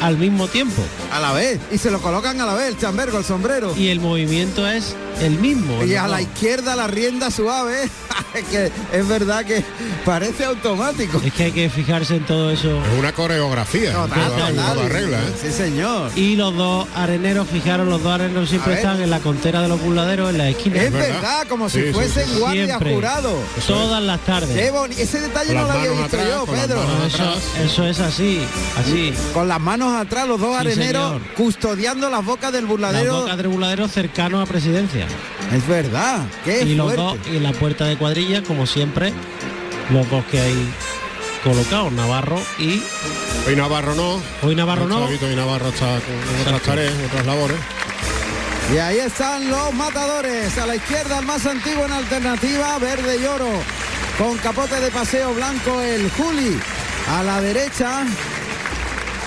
Al 0.00 0.16
mismo 0.18 0.48
tiempo. 0.48 0.82
A 1.12 1.20
la 1.20 1.32
vez. 1.32 1.58
Y 1.70 1.78
se 1.78 1.90
lo 1.90 2.00
colocan 2.00 2.40
a 2.40 2.46
la 2.46 2.54
vez, 2.54 2.68
el 2.68 2.78
chambergo, 2.78 3.18
el 3.18 3.24
sombrero. 3.24 3.74
Y 3.76 3.88
el 3.88 4.00
movimiento 4.00 4.66
es 4.68 4.94
el 5.20 5.38
mismo. 5.38 5.82
Y 5.84 5.94
a 5.94 6.06
la 6.06 6.20
izquierda 6.22 6.76
la 6.76 6.86
rienda 6.86 7.30
suave, 7.30 7.88
que 8.50 8.70
es 8.92 9.08
verdad 9.08 9.44
que 9.44 9.64
parece 10.04 10.44
automático. 10.44 11.20
Es 11.24 11.32
que 11.32 11.44
hay 11.44 11.52
que 11.52 11.70
fijarse 11.70 12.16
en 12.16 12.26
todo 12.26 12.50
eso. 12.50 12.82
Es 12.84 12.98
una 12.98 13.12
coreografía. 13.12 13.92
Total, 13.92 14.26
toda- 14.30 14.48
total. 14.50 14.74
toda 14.74 14.88
regla, 14.88 15.18
¿eh? 15.18 15.32
Sí, 15.40 15.50
señor. 15.52 16.10
Y 16.16 16.36
los 16.36 16.54
dos 16.54 16.86
areneros, 16.94 17.48
fijaros, 17.48 17.86
los 17.88 18.02
dos 18.02 18.12
areneros 18.12 18.48
siempre 18.50 18.74
están 18.74 19.00
en 19.00 19.10
la 19.10 19.20
contera 19.20 19.62
de 19.62 19.68
los 19.68 19.80
burladeros, 19.80 20.30
en 20.30 20.38
la 20.38 20.48
esquina. 20.50 20.82
Es 20.82 20.92
verdad, 20.92 21.46
como 21.48 21.68
si 21.68 21.80
Sí, 21.86 21.92
fuesen 21.92 22.28
sí. 22.28 22.38
guardia 22.38 22.66
Siempre. 22.66 22.94
jurado. 22.94 23.38
Todas 23.66 24.02
las 24.02 24.20
tardes. 24.20 24.54
Qué 24.56 25.02
Ese 25.02 25.20
detalle 25.20 25.54
no 25.54 25.62
lo 25.64 25.72
había 25.72 25.90
visto 25.90 26.04
atrás, 26.06 26.26
yo, 26.28 26.44
Pedro. 26.46 26.82
eso 27.64 27.86
es 27.86 28.00
así, 28.00 28.40
así. 28.78 29.12
Con 29.32 29.48
las 29.48 29.60
manos 29.60 29.85
atrás, 29.94 30.26
los 30.26 30.40
dos 30.40 30.50
Sí, 30.52 30.66
areneros 30.68 31.12
señor. 31.12 31.34
custodiando 31.34 32.08
las 32.10 32.24
bocas 32.24 32.52
del 32.52 32.62
Las 32.64 32.70
burladero. 32.70 33.20
bocas 33.20 33.36
del 33.36 33.48
burladero 33.48 33.88
cercano 33.88 34.40
a 34.40 34.46
presidencia. 34.46 35.06
Es 35.52 35.66
verdad, 35.68 36.20
qué 36.44 36.62
y 36.62 36.74
los 36.74 36.94
dos, 36.96 37.16
y 37.32 37.38
la 37.38 37.52
puerta 37.52 37.84
de 37.86 37.96
cuadrilla, 37.96 38.42
como 38.42 38.66
siempre, 38.66 39.12
los 39.90 40.08
dos 40.10 40.24
que 40.26 40.40
hay 40.40 40.68
colocados, 41.44 41.92
Navarro 41.92 42.40
y 42.58 42.82
Hoy 43.46 43.54
Navarro 43.54 43.94
no. 43.94 44.20
hoy 44.42 44.56
Navarro 44.56 44.88
no. 44.88 45.04
Chavito 45.04 45.30
y 45.30 45.36
Navarro 45.36 45.68
está 45.68 45.86
con 46.00 46.40
otras 46.42 46.62
tareas, 46.62 46.94
otras 47.06 47.26
labores. 47.26 47.56
Y 48.74 48.78
ahí 48.78 48.98
están 48.98 49.48
los 49.48 49.72
matadores. 49.74 50.58
A 50.58 50.66
la 50.66 50.74
izquierda 50.74 51.20
el 51.20 51.26
más 51.26 51.46
antiguo 51.46 51.84
en 51.84 51.92
alternativa, 51.92 52.76
verde 52.78 53.18
y 53.22 53.24
oro. 53.24 53.48
Con 54.18 54.36
capote 54.38 54.80
de 54.80 54.90
paseo 54.90 55.32
blanco 55.34 55.80
el 55.80 56.10
Juli. 56.10 56.58
A 57.08 57.22
la 57.22 57.40
derecha, 57.40 58.04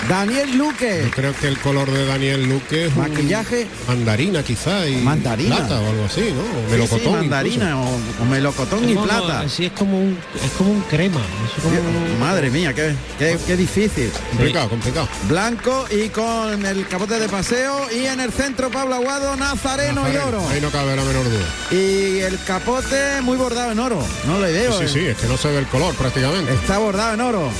Daniel 0.08 0.56
Luque. 0.56 1.02
Yo 1.04 1.10
creo 1.10 1.34
que 1.38 1.46
el 1.46 1.58
color 1.58 1.90
de 1.90 2.06
Daniel 2.06 2.48
Luque 2.48 2.86
es 2.86 2.92
un 2.96 2.98
Maquillaje. 3.02 3.66
mandarina 3.86 4.42
quizá 4.42 4.88
y 4.88 4.96
Mandarina. 4.96 5.56
plata 5.58 5.80
o 5.80 5.88
algo 5.88 6.04
así, 6.06 6.32
¿no? 6.34 6.40
O 6.40 6.44
Sí, 6.44 6.50
sí, 6.66 6.70
melocotón. 6.72 7.12
mandarina 7.12 7.80
o, 7.80 7.88
o 8.20 8.24
melocotón 8.24 8.88
y 8.88 8.94
Como- 8.94 9.06
plata. 9.06 9.48
Sí, 9.48 9.66
es 9.66 9.72
como 9.72 9.98
un, 10.00 10.18
es 10.44 10.50
como 10.52 10.70
un 10.72 10.80
crema. 10.82 11.20
es 11.56 11.62
como 11.62 11.76
un- 11.78 12.18
Madre 12.18 12.50
mía, 12.50 12.72
qué, 12.74 12.94
qué, 13.18 13.38
qué 13.46 13.56
difícil. 13.56 14.10
Complicado, 14.30 14.68
complicado. 14.68 15.08
Blanco 15.28 15.86
y 15.90 16.08
con 16.08 16.64
el 16.66 16.86
capote 16.88 17.18
de 17.20 17.28
paseo 17.28 17.86
y 17.92 18.06
en 18.06 18.20
el 18.20 18.32
centro 18.32 18.70
Pablo 18.70 18.94
Aguado, 18.96 19.36
Nazareno 19.36 20.06
y 20.12 20.16
oro. 20.16 20.42
Ahí 20.48 20.60
no 20.60 20.70
cabe 20.70 20.96
la 20.96 21.02
menor 21.04 21.24
duda. 21.24 21.46
Y 21.70 22.18
el 22.20 22.38
capote 22.44 23.20
muy 23.22 23.36
bordado 23.36 23.70
en 23.72 23.78
oro. 23.78 24.02
No 24.26 24.40
le 24.40 24.50
veo. 24.50 24.72
Sí, 24.78 24.84
eh. 24.84 24.88
sí, 24.88 25.00
es 25.06 25.16
que 25.18 25.26
no 25.28 25.36
se 25.36 25.48
ve 25.48 25.58
el 25.58 25.66
color 25.66 25.94
prácticamente. 25.94 26.52
Está 26.54 26.78
bordado 26.78 27.14
en 27.14 27.20
oro. 27.20 27.50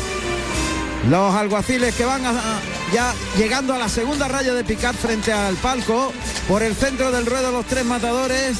Los 1.09 1.35
alguaciles 1.35 1.95
que 1.95 2.05
van 2.05 2.25
a- 2.27 2.61
ya 2.93 3.15
llegando 3.37 3.73
a 3.75 3.79
la 3.79 3.89
segunda 3.89 4.29
raya 4.29 4.53
de 4.55 4.65
picar 4.65 4.95
frente 4.95 5.33
al 5.33 5.55
palco. 5.57 6.13
Por 6.49 6.63
el 6.63 6.75
centro 6.75 7.11
del 7.11 7.27
ruedo 7.27 7.51
los 7.53 7.67
tres 7.67 7.85
matadores. 7.85 8.59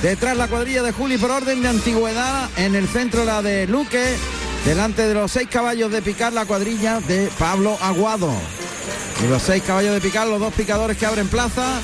Detrás 0.00 0.36
la 0.36 0.48
cuadrilla 0.48 0.82
de 0.82 0.92
Juli 0.92 1.18
por 1.18 1.30
orden 1.30 1.62
de 1.62 1.68
antigüedad. 1.68 2.48
En 2.56 2.74
el 2.74 2.88
centro 2.88 3.24
la 3.24 3.42
de 3.42 3.66
Luque. 3.66 4.16
Delante 4.64 5.06
de 5.06 5.14
los 5.14 5.30
seis 5.32 5.48
caballos 5.50 5.90
de 5.92 6.02
picar 6.02 6.32
la 6.32 6.44
cuadrilla 6.46 7.00
de 7.00 7.28
Pablo 7.38 7.76
Aguado. 7.82 8.32
Y 9.22 9.28
los 9.28 9.42
seis 9.42 9.62
caballos 9.64 9.92
de 9.94 10.00
picar, 10.00 10.26
los 10.26 10.40
dos 10.40 10.52
picadores 10.54 10.96
que 10.96 11.04
abren 11.06 11.28
plaza. 11.28 11.80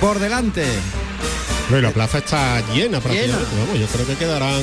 Por 0.00 0.18
delante. 0.18 0.64
Y 1.70 1.80
la 1.80 1.90
plaza 1.92 2.18
está 2.18 2.60
llena 2.74 3.00
prácticamente. 3.00 3.46
Vamos, 3.58 3.78
yo 3.80 3.86
creo 3.86 4.06
que 4.06 4.16
quedarán 4.16 4.62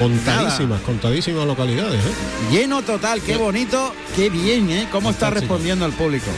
contadísimas, 0.00 0.80
contadísimas 0.80 1.46
localidades. 1.46 2.00
¿eh? 2.00 2.14
Lleno 2.50 2.82
total, 2.82 3.20
qué 3.20 3.36
bonito, 3.36 3.94
qué 4.16 4.30
bien, 4.30 4.70
¿eh? 4.70 4.88
Cómo 4.90 5.10
está 5.10 5.30
respondiendo 5.30 5.84
el 5.84 5.92
público. 5.92 6.30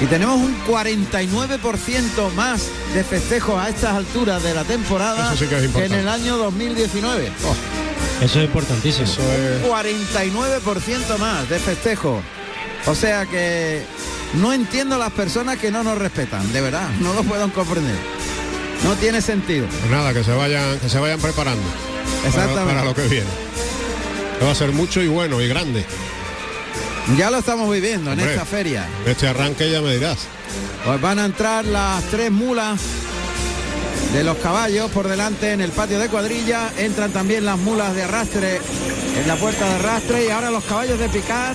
Y 0.00 0.06
tenemos 0.06 0.40
un 0.40 0.56
49% 0.64 2.32
más 2.34 2.68
de 2.92 3.04
festejos 3.04 3.62
a 3.62 3.68
estas 3.68 3.94
alturas 3.94 4.42
de 4.42 4.52
la 4.52 4.64
temporada 4.64 5.36
sí 5.36 5.46
que 5.46 5.84
en 5.84 5.92
el 5.92 6.08
año 6.08 6.38
2019. 6.38 7.30
Eso 8.20 8.38
es 8.40 8.44
importantísimo. 8.44 9.04
Eso 9.04 9.22
es 9.22 9.62
49% 9.62 11.18
más 11.18 11.48
de 11.48 11.58
festejos. 11.60 12.20
O 12.86 12.94
sea 12.96 13.26
que 13.26 13.84
no 14.34 14.52
entiendo 14.52 14.98
las 14.98 15.12
personas 15.12 15.58
que 15.58 15.70
no 15.70 15.84
nos 15.84 15.98
respetan, 15.98 16.52
de 16.52 16.60
verdad, 16.60 16.88
no 17.00 17.12
lo 17.12 17.22
puedo 17.22 17.52
comprender. 17.52 18.21
No 18.84 18.94
tiene 18.96 19.20
sentido. 19.22 19.66
pues 19.68 19.90
nada, 19.90 20.12
que 20.12 20.24
se 20.24 20.32
vayan, 20.32 20.78
que 20.80 20.88
se 20.88 20.98
vayan 20.98 21.20
preparando. 21.20 21.62
para- 21.62 22.28
Exactamente. 22.28 22.74
Para, 22.74 22.84
lo 22.84 22.94
que 22.94 23.02
viene. 23.08 23.30
Que 24.38 24.44
va 24.44 24.52
a 24.52 24.54
ser 24.54 24.72
mucho 24.72 25.00
y 25.02 25.08
bueno 25.08 25.40
y 25.40 25.48
grande. 25.48 25.84
Ya 27.16 27.30
lo 27.30 27.38
estamos 27.38 27.72
viviendo 27.72 28.12
en 28.12 28.20
esta 28.20 28.44
feria. 28.44 28.86
Este 29.06 29.28
arranque 29.28 29.70
ya 29.70 29.80
me 29.80 29.94
dirás. 29.94 30.18
Pues 30.84 31.00
van 31.00 31.18
a 31.18 31.24
entrar 31.24 31.64
las 31.64 32.02
tres 32.04 32.30
mulas 32.30 32.80
de 34.12 34.22
los 34.24 34.36
caballos 34.38 34.90
por 34.90 35.08
delante 35.08 35.52
en 35.52 35.60
el 35.60 35.70
patio 35.70 35.98
de 35.98 36.08
cuadrilla. 36.08 36.70
Entran 36.78 37.12
también 37.12 37.44
las 37.44 37.58
mulas 37.58 37.94
de 37.94 38.02
arrastre 38.04 38.60
en 39.20 39.28
la 39.28 39.36
puerta 39.36 39.66
de 39.68 39.74
arrastre 39.76 40.26
y 40.26 40.30
ahora 40.30 40.50
los 40.50 40.64
caballos 40.64 40.98
de 40.98 41.08
picar, 41.08 41.54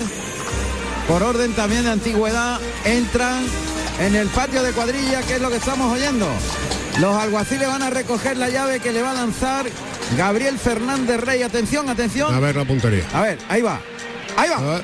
por 1.06 1.22
orden 1.22 1.52
también 1.54 1.84
de 1.84 1.90
antigüedad, 1.92 2.58
entran 2.84 3.44
en 4.00 4.14
el 4.16 4.28
patio 4.28 4.62
de 4.62 4.72
cuadrilla, 4.72 5.22
que 5.22 5.34
es 5.36 5.40
lo 5.40 5.50
que 5.50 5.56
estamos 5.56 5.92
oyendo. 5.92 6.26
Los 7.00 7.14
alguaciles 7.14 7.68
van 7.68 7.82
a 7.82 7.90
recoger 7.90 8.36
la 8.36 8.48
llave 8.48 8.80
que 8.80 8.92
le 8.92 9.02
va 9.02 9.12
a 9.12 9.14
lanzar 9.14 9.66
Gabriel 10.16 10.58
Fernández 10.58 11.20
Rey. 11.20 11.42
Atención, 11.42 11.88
atención. 11.88 12.34
A 12.34 12.40
ver 12.40 12.56
la 12.56 12.64
puntería. 12.64 13.04
A 13.14 13.22
ver, 13.22 13.38
ahí 13.48 13.62
va. 13.62 13.80
Ahí 14.36 14.50
va. 14.50 14.82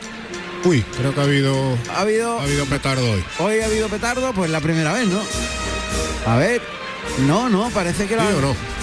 Uy, 0.64 0.82
creo 0.96 1.12
que 1.12 1.20
ha 1.20 1.24
habido, 1.24 1.76
Ha 1.92 2.00
habido 2.00 2.38
ha 2.38 2.42
habido 2.44 2.66
petardo 2.66 3.10
hoy. 3.10 3.24
Hoy 3.38 3.60
ha 3.60 3.66
habido 3.66 3.88
petardo, 3.88 4.32
pues 4.32 4.48
la 4.50 4.60
primera 4.60 4.92
vez, 4.92 5.08
¿no? 5.08 5.20
A 6.26 6.36
ver, 6.36 6.62
no, 7.26 7.48
no, 7.48 7.68
parece 7.70 8.06
que 8.06 8.16
la... 8.16 8.26
¿Sí 8.28 8.34
o 8.38 8.40
no? 8.40 8.73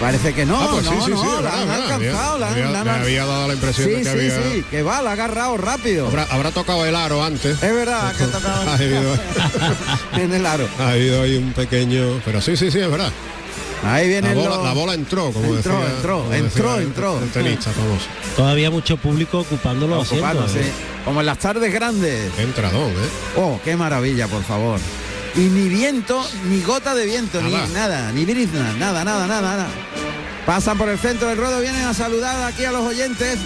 Parece 0.00 0.34
que 0.34 0.44
no, 0.44 0.60
Ah, 0.60 0.68
pues 0.72 0.84
no, 0.84 0.90
sí, 0.92 0.98
sí, 1.06 1.10
no, 1.10 1.22
sí, 1.22 1.28
la 1.42 1.62
han 1.62 1.70
alcanzado, 1.70 2.38
la 2.38 2.46
han- 2.48 2.52
Había- 2.52 2.66
la 2.70 2.80
han- 2.80 2.84
me 2.86 2.90
había 2.92 3.24
dado 3.24 3.48
la 3.48 3.54
impresión 3.54 3.88
Sí, 3.88 3.94
de 3.94 3.98
que 3.98 4.04
sí, 4.04 4.10
había- 4.10 4.52
sí, 4.52 4.64
que 4.70 4.82
va, 4.82 5.00
la 5.00 5.10
ha 5.10 5.12
agarrado 5.14 5.56
rápido. 5.56 6.06
Habrá, 6.08 6.24
habrá 6.24 6.50
tocado 6.50 6.84
el 6.84 6.94
aro 6.94 7.24
antes. 7.24 7.62
Es 7.62 7.74
verdad 7.74 8.14
que 8.14 8.24
ha 8.24 8.26
tocado 8.32 8.70
Ha 8.70 8.74
habido, 8.74 9.14
en 10.18 10.34
el 10.34 10.44
aro. 10.46 10.68
ha 10.78 10.90
habido 10.90 11.22
ahí 11.22 11.36
un 11.36 11.52
pequeño. 11.54 12.20
Pero 12.26 12.42
sí, 12.42 12.56
sí, 12.58 12.70
sí, 12.70 12.78
es 12.78 12.90
verdad. 12.90 13.10
Ahí 13.84 14.10
La 14.12 14.20
viene 14.20 14.34
bola, 14.34 14.56
la 14.62 14.72
bola 14.72 14.94
entró, 14.94 15.30
como 15.32 15.54
Entró, 15.54 15.78
decía. 15.80 15.94
entró, 15.96 16.18
como 16.22 16.32
entró, 16.34 16.62
decía 16.70 16.74
el- 16.76 16.82
entró. 16.86 17.18
El 17.22 17.30
tenista 17.30 17.70
famoso. 17.70 18.04
Todavía 18.36 18.70
mucho 18.70 18.96
público 18.98 19.38
ocupando 19.40 19.86
los 19.86 20.02
asientos. 20.06 20.54
¿eh? 20.56 20.72
como 21.04 21.20
en 21.20 21.26
las 21.26 21.38
tardes 21.38 21.72
grandes. 21.72 22.32
Entradón, 22.36 22.90
¿eh? 22.90 23.08
Oh, 23.36 23.60
qué 23.64 23.76
maravilla, 23.76 24.26
por 24.26 24.42
favor. 24.42 24.80
Y 25.36 25.48
ni 25.50 25.68
viento, 25.68 26.26
ni 26.48 26.62
gota 26.62 26.94
de 26.94 27.04
viento, 27.04 27.40
Nada. 27.42 27.66
ni 27.66 27.72
nada, 27.74 28.12
ni 28.12 28.24
brizna, 28.24 28.72
nada, 28.78 29.04
nada, 29.04 29.26
nada, 29.26 29.56
nada. 29.56 29.66
Pasan 30.46 30.78
por 30.78 30.88
el 30.88 30.98
centro 30.98 31.28
del 31.28 31.36
ruedo, 31.36 31.60
vienen 31.60 31.84
a 31.84 31.92
saludar 31.92 32.42
aquí 32.44 32.64
a 32.64 32.72
los 32.72 32.82
oyentes 32.82 33.38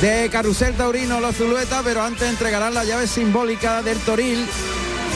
de 0.00 0.28
Carusel 0.30 0.74
Taurino, 0.74 1.18
los 1.20 1.34
Zulueta, 1.36 1.82
pero 1.82 2.02
antes 2.02 2.28
entregarán 2.28 2.74
la 2.74 2.84
llave 2.84 3.06
simbólica 3.08 3.82
del 3.82 3.98
Toril 3.98 4.46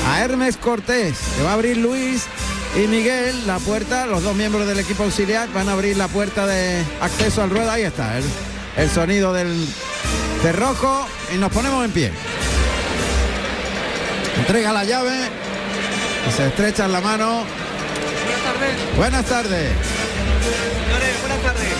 a 0.09 0.21
Hermes 0.21 0.57
Cortés, 0.57 1.15
que 1.37 1.43
va 1.45 1.51
a 1.51 1.55
abrir 1.55 1.77
Luis 1.77 2.25
y 2.75 2.89
Miguel, 2.89 3.47
la 3.47 3.59
puerta, 3.61 4.07
los 4.07 4.23
dos 4.25 4.35
miembros 4.35 4.67
del 4.67 4.81
equipo 4.81 5.05
auxiliar 5.05 5.49
van 5.53 5.69
a 5.69 5.73
abrir 5.73 5.97
la 5.97 6.09
puerta 6.09 6.45
de 6.47 6.83
acceso 7.01 7.43
al 7.43 7.51
ruedo. 7.51 7.71
Ahí 7.71 7.83
está, 7.83 8.19
el, 8.19 8.25
el 8.79 8.91
sonido 8.91 9.33
del 9.33 9.55
cerrojo 10.43 11.07
y 11.33 11.39
nos 11.39 11.53
ponemos 11.53 11.85
en 11.85 11.93
pie. 11.93 12.13
Entrega 14.39 14.73
la 14.73 14.85
llave 14.85 15.13
y 16.29 16.33
se 16.33 16.47
estrechan 16.47 16.93
la 16.93 17.01
mano. 17.01 17.45
Buenas 18.27 18.43
tardes. 18.45 18.97
buenas 18.97 19.25
tardes. 19.27 19.71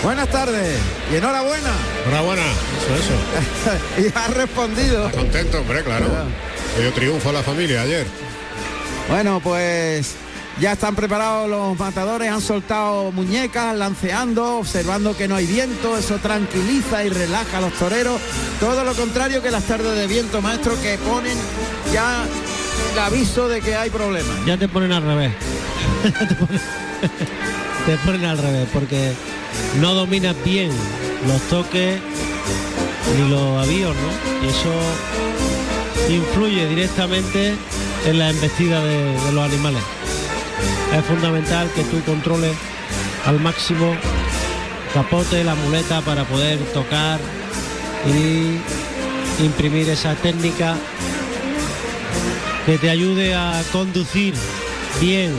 Buenas 0.03 0.29
tardes. 0.29 0.79
Y 1.11 1.15
enhorabuena. 1.15 1.71
Enhorabuena. 2.05 2.43
Eso, 2.43 2.95
eso. 2.95 4.01
y 4.01 4.17
ha 4.17 4.27
respondido. 4.27 5.07
Está 5.07 5.19
contento, 5.19 5.59
hombre, 5.61 5.83
claro. 5.83 6.07
Dio 6.79 6.91
triunfo 6.93 7.29
a 7.29 7.33
la 7.33 7.43
familia 7.43 7.81
ayer. 7.81 8.05
Bueno, 9.09 9.39
pues 9.39 10.15
ya 10.59 10.71
están 10.71 10.95
preparados 10.95 11.49
los 11.49 11.77
matadores, 11.77 12.31
han 12.31 12.41
soltado 12.41 13.11
muñecas, 13.11 13.75
lanceando, 13.75 14.57
observando 14.57 15.15
que 15.15 15.27
no 15.27 15.35
hay 15.35 15.45
viento, 15.45 15.97
eso 15.97 16.17
tranquiliza 16.17 17.03
y 17.03 17.09
relaja 17.09 17.57
a 17.57 17.61
los 17.61 17.73
toreros. 17.73 18.21
Todo 18.59 18.83
lo 18.83 18.93
contrario 18.93 19.41
que 19.41 19.51
las 19.51 19.63
tardes 19.63 19.95
de 19.97 20.07
viento, 20.07 20.41
maestro, 20.41 20.79
que 20.81 20.97
ponen 20.97 21.37
ya 21.93 22.25
el 22.95 22.99
aviso 22.99 23.49
de 23.49 23.59
que 23.59 23.75
hay 23.75 23.89
problemas. 23.89 24.33
Ya 24.45 24.55
te 24.55 24.69
ponen 24.69 24.93
al 24.93 25.03
revés. 25.03 25.33
te, 27.85 27.97
ponen, 28.05 28.23
al 28.23 28.37
revés, 28.37 28.69
porque 28.71 29.11
no 29.81 29.93
dominas 29.93 30.33
bien 30.45 30.71
los 31.27 31.41
toques 31.49 31.99
ni 33.17 33.29
los 33.29 33.61
avíos, 33.61 33.93
¿no? 33.93 34.47
Y 34.47 34.49
eso 34.49 34.71
influye 36.09 36.69
directamente 36.69 37.53
en 38.05 38.19
la 38.19 38.29
embestida 38.29 38.81
de, 38.81 39.19
de 39.25 39.31
los 39.33 39.43
animales. 39.43 39.83
Es 40.97 41.03
fundamental 41.03 41.69
que 41.75 41.83
tú 41.83 42.01
controles 42.05 42.55
al 43.25 43.41
máximo 43.41 43.93
capote, 44.93 45.43
la 45.43 45.55
muleta 45.55 45.99
para 45.99 46.23
poder 46.23 46.59
tocar 46.73 47.19
y 48.07 49.43
imprimir 49.43 49.89
esa 49.89 50.15
técnica 50.15 50.77
que 52.65 52.77
te 52.77 52.89
ayude 52.89 53.35
a 53.35 53.61
conducir 53.71 54.33
bien 54.99 55.33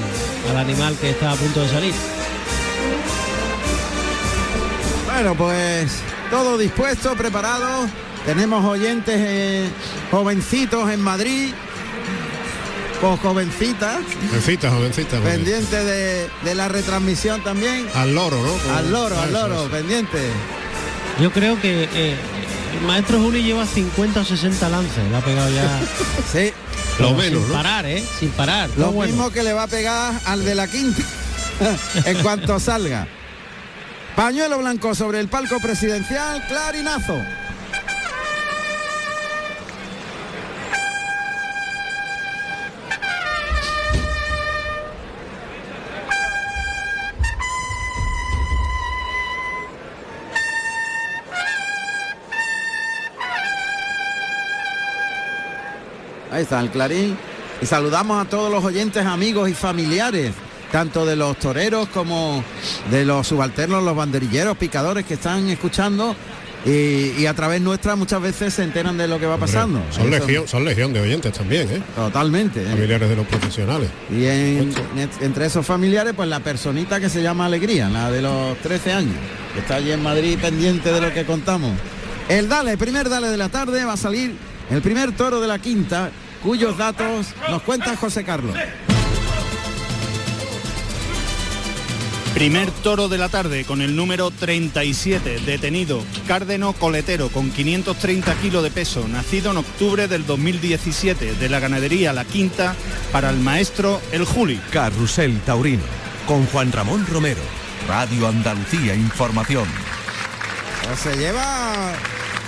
al 0.50 0.56
animal 0.58 0.96
que 1.00 1.10
está 1.10 1.32
a 1.32 1.34
punto 1.34 1.60
de 1.62 1.68
salir. 1.68 1.94
Bueno, 5.12 5.34
pues 5.34 5.90
todo 6.30 6.58
dispuesto, 6.58 7.14
preparado. 7.16 7.88
Tenemos 8.26 8.64
oyentes 8.64 9.14
eh, 9.18 9.68
jovencitos 10.10 10.90
en 10.90 11.00
Madrid, 11.00 11.52
o 13.02 13.16
jovencitas, 13.16 13.98
Jovencita, 14.30 14.70
jovencita. 14.70 15.18
joven. 15.18 15.32
pendiente 15.36 15.84
de, 15.84 16.28
de 16.44 16.54
la 16.54 16.68
retransmisión 16.68 17.42
también. 17.44 17.86
Al 17.94 18.14
loro, 18.14 18.36
¿no? 18.42 18.52
Como- 18.52 18.74
Al 18.76 18.90
loro, 18.90 19.20
al 19.20 19.32
loro, 19.32 19.54
eso. 19.62 19.68
pendiente. 19.70 20.18
Yo 21.20 21.30
creo 21.30 21.60
que 21.60 21.84
eh, 21.94 22.16
el 22.80 22.86
maestro 22.86 23.20
Juli 23.20 23.42
lleva 23.42 23.64
50 23.64 24.20
o 24.20 24.24
60 24.24 24.68
lances, 24.68 25.08
le 25.10 25.16
ha 25.16 25.20
pegado 25.20 25.48
ya. 25.50 25.80
sí. 26.32 26.52
Lo 26.98 27.12
menos, 27.14 27.40
sin 27.40 27.48
¿no? 27.48 27.54
parar, 27.54 27.86
¿eh? 27.86 28.04
Sin 28.18 28.30
parar. 28.30 28.70
Lo 28.76 28.92
bueno. 28.92 29.12
mismo 29.12 29.30
que 29.30 29.42
le 29.42 29.52
va 29.52 29.64
a 29.64 29.68
pegar 29.68 30.14
al 30.24 30.44
de 30.44 30.54
la 30.54 30.66
quinta 30.66 31.02
en 32.04 32.22
cuanto 32.22 32.58
salga. 32.58 33.06
Pañuelo 34.14 34.58
blanco 34.58 34.94
sobre 34.94 35.20
el 35.20 35.28
palco 35.28 35.60
presidencial, 35.60 36.46
clarinazo. 36.46 37.20
Ahí 56.36 56.42
está 56.42 56.60
el 56.60 56.68
clarín. 56.70 57.16
Y 57.62 57.66
saludamos 57.66 58.22
a 58.24 58.28
todos 58.28 58.52
los 58.52 58.62
oyentes, 58.62 59.06
amigos 59.06 59.48
y 59.48 59.54
familiares, 59.54 60.32
tanto 60.70 61.06
de 61.06 61.16
los 61.16 61.38
toreros 61.38 61.88
como 61.88 62.44
de 62.90 63.06
los 63.06 63.26
subalternos, 63.28 63.82
los 63.82 63.96
banderilleros, 63.96 64.58
picadores 64.58 65.06
que 65.06 65.14
están 65.14 65.48
escuchando 65.48 66.14
y, 66.66 67.12
y 67.18 67.24
a 67.26 67.32
través 67.32 67.62
nuestra 67.62 67.96
muchas 67.96 68.20
veces 68.20 68.52
se 68.52 68.64
enteran 68.64 68.98
de 68.98 69.08
lo 69.08 69.18
que 69.18 69.24
va 69.24 69.38
pasando. 69.38 69.80
Son 69.90 70.12
Eso- 70.12 70.26
legión, 70.26 70.46
son 70.48 70.64
legión 70.66 70.92
de 70.92 71.00
oyentes 71.00 71.32
también, 71.32 71.70
¿eh? 71.70 71.80
Totalmente. 71.94 72.60
¿eh? 72.62 72.66
Familiares 72.66 73.08
de 73.08 73.16
los 73.16 73.26
profesionales. 73.26 73.88
Y 74.10 74.26
en- 74.26 74.74
en- 74.98 75.10
entre 75.22 75.46
esos 75.46 75.64
familiares, 75.64 76.12
pues 76.14 76.28
la 76.28 76.40
personita 76.40 77.00
que 77.00 77.08
se 77.08 77.22
llama 77.22 77.46
Alegría, 77.46 77.88
la 77.88 78.10
de 78.10 78.20
los 78.20 78.58
13 78.58 78.92
años, 78.92 79.14
que 79.54 79.60
está 79.60 79.76
allí 79.76 79.92
en 79.92 80.02
Madrid 80.02 80.36
pendiente 80.38 80.92
de 80.92 81.00
lo 81.00 81.14
que 81.14 81.24
contamos. 81.24 81.72
El 82.28 82.50
Dale, 82.50 82.76
primer 82.76 83.08
Dale 83.08 83.28
de 83.28 83.36
la 83.38 83.48
tarde, 83.48 83.82
va 83.86 83.94
a 83.94 83.96
salir 83.96 84.34
el 84.68 84.82
primer 84.82 85.12
toro 85.12 85.40
de 85.40 85.46
la 85.46 85.58
quinta, 85.60 86.10
cuyos 86.42 86.76
datos 86.76 87.28
nos 87.50 87.62
cuenta 87.62 87.96
José 87.96 88.24
Carlos. 88.24 88.56
Primer 92.36 92.70
toro 92.70 93.08
de 93.08 93.16
la 93.16 93.30
tarde 93.30 93.64
con 93.64 93.80
el 93.80 93.96
número 93.96 94.30
37, 94.30 95.40
detenido, 95.46 96.04
Cárdeno 96.28 96.74
Coletero, 96.74 97.30
con 97.30 97.50
530 97.50 98.34
kilos 98.34 98.62
de 98.62 98.70
peso, 98.70 99.08
nacido 99.08 99.52
en 99.52 99.56
octubre 99.56 100.06
del 100.06 100.26
2017, 100.26 101.32
de 101.32 101.48
la 101.48 101.60
ganadería 101.60 102.12
La 102.12 102.26
Quinta, 102.26 102.76
para 103.10 103.30
el 103.30 103.38
maestro 103.38 104.02
El 104.12 104.26
Juli. 104.26 104.60
Carrusel 104.70 105.40
Taurino, 105.46 105.84
con 106.26 106.44
Juan 106.48 106.72
Ramón 106.72 107.06
Romero, 107.06 107.40
Radio 107.88 108.28
Andalucía 108.28 108.94
Información. 108.94 109.66
Pues 110.84 111.00
se 111.00 111.16
lleva 111.16 111.94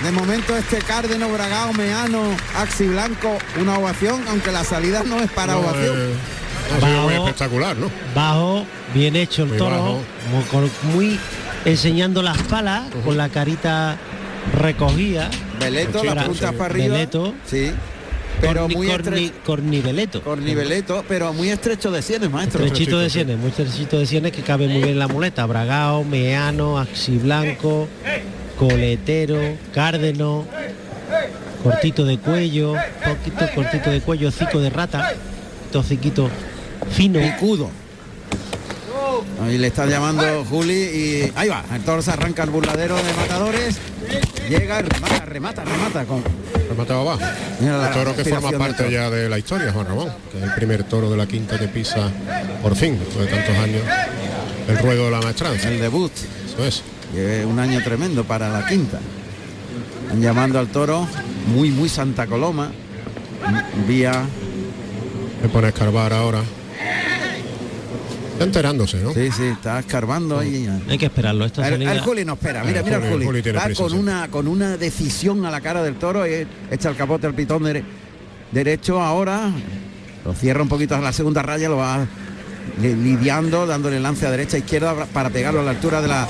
de 0.02 0.12
momento 0.12 0.56
este 0.56 0.78
Cárdeno, 0.78 1.28
Bragao, 1.28 1.72
Meano, 1.72 2.22
Axi 2.56 2.84
Blanco, 2.86 3.36
una 3.60 3.78
ovación, 3.78 4.22
aunque 4.28 4.52
la 4.52 4.64
salida 4.64 5.02
no 5.04 5.20
es 5.20 5.30
para 5.30 5.54
No, 5.54 5.60
ovación. 5.60 5.96
eh, 5.98 6.12
ha 6.76 6.86
sido 6.86 7.02
muy 7.02 7.12
Bajo. 7.14 7.26
espectacular, 7.26 7.76
¿no? 7.76 7.90
Bajo, 8.14 8.64
bien 8.94 9.16
hecho 9.16 9.42
el 9.42 9.48
Muy 9.50 9.58
toro, 9.58 10.00
muy, 10.30 10.44
con- 10.50 10.70
muy 10.94 11.18
enseñando 11.64 12.22
las 12.22 12.38
palas, 12.42 12.84
con 13.04 13.16
la 13.16 13.28
carita 13.28 13.96
recogida. 14.54 15.30
Veleto, 15.58 16.02
Era- 16.04 16.14
las 16.14 16.24
puntas 16.26 16.52
para 16.52 16.66
arriba. 16.66 16.94
Veleto, 16.94 17.34
Sí. 17.46 17.72
Pero 18.40 18.68
corni- 18.68 18.74
muy 18.76 18.86
corni- 18.86 19.32
corniveleto. 19.44 20.22
corniveleto, 20.22 21.04
pero 21.08 21.32
muy 21.32 21.48
estrecho 21.50 21.90
de 21.90 22.02
sienes, 22.02 22.30
maestro. 22.30 22.64
Estrechito 22.64 23.00
de 23.00 23.10
sienes, 23.10 23.36
muy 23.36 23.50
estrechito 23.50 23.98
de 23.98 24.06
sienes 24.06 24.30
que 24.30 24.42
cabe 24.42 24.68
muy 24.68 24.76
bien 24.76 24.90
en 24.90 24.98
la 25.00 25.08
muleta. 25.08 25.44
Bragao, 25.44 26.04
Meano, 26.04 26.78
Axiblanco, 26.78 27.88
Coletero, 28.58 29.38
Cárdeno, 29.72 30.44
cortito 31.62 32.04
de 32.04 32.18
cuello, 32.18 32.74
poquito 33.04 33.46
cortito 33.54 33.90
de 33.90 34.00
cuello, 34.00 34.28
hocico 34.28 34.60
de 34.60 34.70
rata, 34.70 35.12
tociquito 35.70 36.28
fino. 36.90 37.20
Picudo. 37.20 37.70
Ahí 39.44 39.58
le 39.58 39.68
está 39.68 39.86
llamando 39.86 40.44
Juli 40.44 40.72
y 40.72 41.32
ahí 41.36 41.48
va, 41.48 41.64
el 41.74 41.82
toro 41.82 42.02
se 42.02 42.10
arranca 42.10 42.42
el 42.42 42.50
burladero 42.50 42.96
de 42.96 43.12
matadores. 43.14 43.78
Llega, 44.48 44.82
remata, 44.82 45.24
remata, 45.24 45.64
remata 45.64 46.04
con. 46.04 46.22
Rematado. 46.68 47.18
Mira 47.60 47.88
El 47.88 47.94
toro 47.94 48.16
que 48.16 48.24
forma 48.24 48.50
parte 48.52 48.90
ya 48.90 49.08
de 49.10 49.28
la 49.28 49.38
historia, 49.38 49.72
Juan 49.72 49.86
Ramón, 49.86 50.12
que 50.32 50.38
es 50.38 50.44
el 50.44 50.54
primer 50.54 50.84
toro 50.84 51.10
de 51.10 51.16
la 51.16 51.26
quinta 51.26 51.58
que 51.58 51.68
pisa 51.68 52.10
por 52.62 52.74
fin, 52.74 52.98
después 52.98 53.26
de 53.26 53.36
tantos 53.36 53.56
años, 53.56 53.82
el 54.68 54.78
ruedo 54.78 55.06
de 55.06 55.10
la 55.12 55.20
maestranza. 55.20 55.68
El 55.68 55.80
debut. 55.80 56.12
Eso 56.46 56.64
es. 56.64 56.82
Que 57.12 57.40
es 57.40 57.46
un 57.46 57.58
año 57.58 57.82
tremendo 57.82 58.24
para 58.24 58.48
la 58.48 58.66
quinta. 58.66 58.98
Están 60.04 60.20
llamando 60.20 60.58
al 60.58 60.68
toro 60.68 61.06
muy, 61.54 61.70
muy 61.70 61.88
Santa 61.88 62.26
Coloma. 62.26 62.70
Vía. 63.86 64.24
Se 65.42 65.48
pone 65.48 65.66
a 65.66 65.70
escarbar 65.70 66.12
ahora. 66.12 66.40
Está 68.32 68.44
enterándose, 68.44 68.98
¿no? 69.02 69.12
Sí, 69.14 69.30
sí, 69.36 69.44
está 69.46 69.80
escarbando 69.80 70.38
ahí. 70.38 70.68
Hay 70.88 70.96
que 70.98 71.06
esperarlo, 71.06 71.44
esta 71.44 71.66
El, 71.66 71.74
salida. 71.74 71.92
el 71.92 72.00
Juli 72.00 72.24
no 72.24 72.34
espera, 72.34 72.62
mira, 72.62 72.78
El 72.80 72.84
mira 72.84 72.96
el 72.98 73.02
Juli- 73.02 73.12
Juli. 73.12 73.26
Juli 73.26 73.42
prisa, 73.42 73.74
con 73.82 73.90
sí. 73.90 73.96
una 73.96 74.28
con 74.28 74.46
una 74.46 74.76
decisión 74.76 75.44
a 75.44 75.50
la 75.50 75.60
cara 75.60 75.82
del 75.82 75.96
toro, 75.96 76.24
y 76.26 76.46
echa 76.70 76.88
el 76.90 76.96
capote 76.96 77.26
al 77.26 77.34
pitón 77.34 77.64
dere- 77.64 77.82
derecho 78.52 79.00
ahora, 79.00 79.50
lo 80.24 80.32
cierra 80.34 80.62
un 80.62 80.68
poquito 80.68 80.94
a 80.94 81.00
la 81.00 81.12
segunda 81.12 81.42
raya, 81.42 81.68
lo 81.68 81.78
va 81.78 82.06
li- 82.80 82.94
lidiando, 82.94 83.66
dándole 83.66 83.98
lance 83.98 84.24
a 84.24 84.30
derecha, 84.30 84.56
izquierda 84.56 84.94
para 85.12 85.30
pegarlo 85.30 85.60
a 85.60 85.64
la 85.64 85.70
altura 85.72 86.00
de 86.00 86.06
la. 86.08 86.28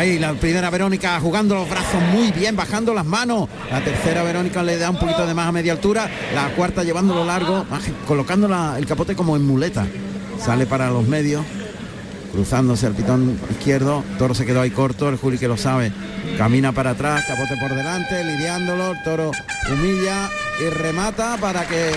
Ahí 0.00 0.18
la 0.18 0.32
primera 0.32 0.70
Verónica 0.70 1.20
jugando 1.20 1.54
los 1.54 1.68
brazos 1.68 2.00
muy 2.14 2.32
bien, 2.32 2.56
bajando 2.56 2.94
las 2.94 3.04
manos. 3.04 3.50
La 3.70 3.84
tercera 3.84 4.22
Verónica 4.22 4.62
le 4.62 4.78
da 4.78 4.88
un 4.88 4.98
poquito 4.98 5.26
de 5.26 5.34
más 5.34 5.46
a 5.46 5.52
media 5.52 5.72
altura. 5.72 6.08
La 6.34 6.48
cuarta 6.54 6.82
llevándolo 6.82 7.22
largo, 7.26 7.66
colocando 8.08 8.48
la- 8.48 8.78
el 8.78 8.86
capote 8.86 9.14
como 9.14 9.36
en 9.36 9.46
muleta. 9.46 9.86
Sale 10.42 10.64
para 10.64 10.88
los 10.88 11.06
medios 11.06 11.44
cruzándose 12.32 12.86
el 12.86 12.94
pitón 12.94 13.38
izquierdo, 13.50 14.02
Toro 14.16 14.34
se 14.34 14.46
quedó 14.46 14.62
ahí 14.62 14.70
corto, 14.70 15.10
el 15.10 15.16
Juli 15.16 15.36
que 15.36 15.48
lo 15.48 15.58
sabe, 15.58 15.92
camina 16.38 16.72
para 16.72 16.90
atrás, 16.90 17.22
capote 17.26 17.56
por 17.60 17.74
delante, 17.74 18.24
lidiándolo, 18.24 18.92
el 18.92 19.02
Toro 19.02 19.32
humilla 19.70 20.30
y 20.64 20.70
remata 20.70 21.36
para 21.38 21.66
que 21.66 21.90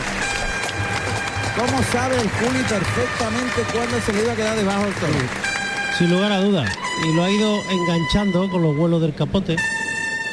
¿Cómo 1.55 1.81
sabe 1.93 2.15
el 2.15 2.29
Juli 2.31 2.63
perfectamente 2.67 3.61
cuándo 3.71 4.01
se 4.05 4.11
le 4.11 4.23
iba 4.23 4.33
a 4.33 4.35
quedar 4.35 4.57
debajo 4.57 4.83
del 4.85 4.93
toro? 4.95 5.52
Sin 5.97 6.09
lugar 6.11 6.31
a 6.31 6.41
dudas. 6.41 6.69
Y 7.07 7.15
lo 7.15 7.23
ha 7.23 7.29
ido 7.31 7.59
enganchando 7.69 8.49
con 8.49 8.61
los 8.61 8.75
vuelos 8.75 9.01
del 9.01 9.13
capote. 9.13 9.55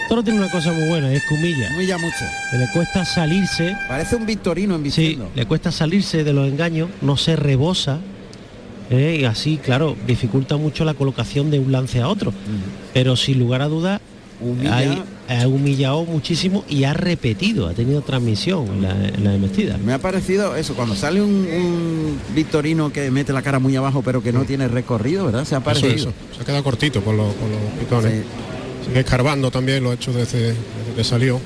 Toro 0.08 0.22
tiene 0.24 0.40
una 0.40 0.50
cosa 0.50 0.72
muy 0.72 0.88
buena, 0.88 1.12
es 1.12 1.22
que 1.28 1.34
humilla. 1.34 1.70
Mucho. 1.70 2.24
Que 2.50 2.58
le 2.58 2.66
cuesta 2.72 3.04
salirse. 3.04 3.76
Parece 3.88 4.16
un 4.16 4.26
victorino 4.26 4.74
en 4.74 4.90
Sí, 4.90 5.18
le 5.34 5.46
cuesta 5.46 5.70
salirse 5.70 6.24
de 6.24 6.32
los 6.32 6.48
engaños, 6.48 6.88
no 7.00 7.16
se 7.16 7.36
rebosa. 7.36 7.98
¿eh? 8.90 9.18
y 9.20 9.24
así, 9.24 9.56
claro, 9.58 9.96
dificulta 10.08 10.56
mucho 10.56 10.84
la 10.84 10.94
colocación 10.94 11.48
de 11.52 11.61
un 11.61 11.70
lance 11.70 12.00
a 12.00 12.08
otro. 12.08 12.32
Pero 12.92 13.14
sin 13.14 13.38
lugar 13.38 13.62
a 13.62 13.68
dudas, 13.68 14.00
Humilla. 14.40 14.76
hay- 14.76 15.02
ha 15.30 15.46
humillado 15.46 16.04
muchísimo 16.04 16.64
y 16.68 16.84
ha 16.84 16.92
repetido, 16.92 17.68
ha 17.68 17.72
tenido 17.74 18.02
transmisión 18.02 18.66
en 18.66 18.82
la, 18.82 18.94
la 19.22 19.34
embestida. 19.36 19.78
Me 19.78 19.92
ha 19.92 19.98
parecido 19.98 20.56
eso, 20.56 20.74
cuando 20.74 20.96
sale 20.96 21.22
un, 21.22 21.30
un 21.30 22.18
victorino 22.34 22.92
que 22.92 23.10
mete 23.12 23.32
la 23.32 23.42
cara 23.42 23.60
muy 23.60 23.76
abajo 23.76 24.02
pero 24.02 24.22
que 24.22 24.32
no 24.32 24.44
tiene 24.44 24.66
recorrido, 24.66 25.26
¿verdad? 25.26 25.44
Se 25.44 25.54
ha 25.54 25.60
parecido. 25.60 25.94
eso. 25.94 26.12
Se 26.36 26.42
ha 26.42 26.44
quedado 26.44 26.64
cortito 26.64 27.02
con 27.02 27.16
los, 27.16 27.32
con 27.34 27.48
los 27.48 27.60
pitones. 27.78 28.24
Sigue 28.86 29.00
escarbando 29.00 29.50
también, 29.52 29.84
lo 29.84 29.90
ha 29.90 29.94
hecho 29.94 30.12
desde, 30.12 30.48
desde 30.48 30.94
que 30.96 31.04
salió. 31.04 31.40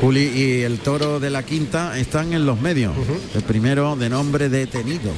Juli 0.00 0.30
y 0.34 0.62
el 0.62 0.78
toro 0.80 1.20
de 1.20 1.30
la 1.30 1.42
quinta 1.44 1.98
están 1.98 2.34
en 2.34 2.44
los 2.44 2.60
medios. 2.60 2.92
El 3.34 3.42
primero 3.42 3.96
de 3.96 4.10
nombre 4.10 4.48
detenido. 4.50 5.12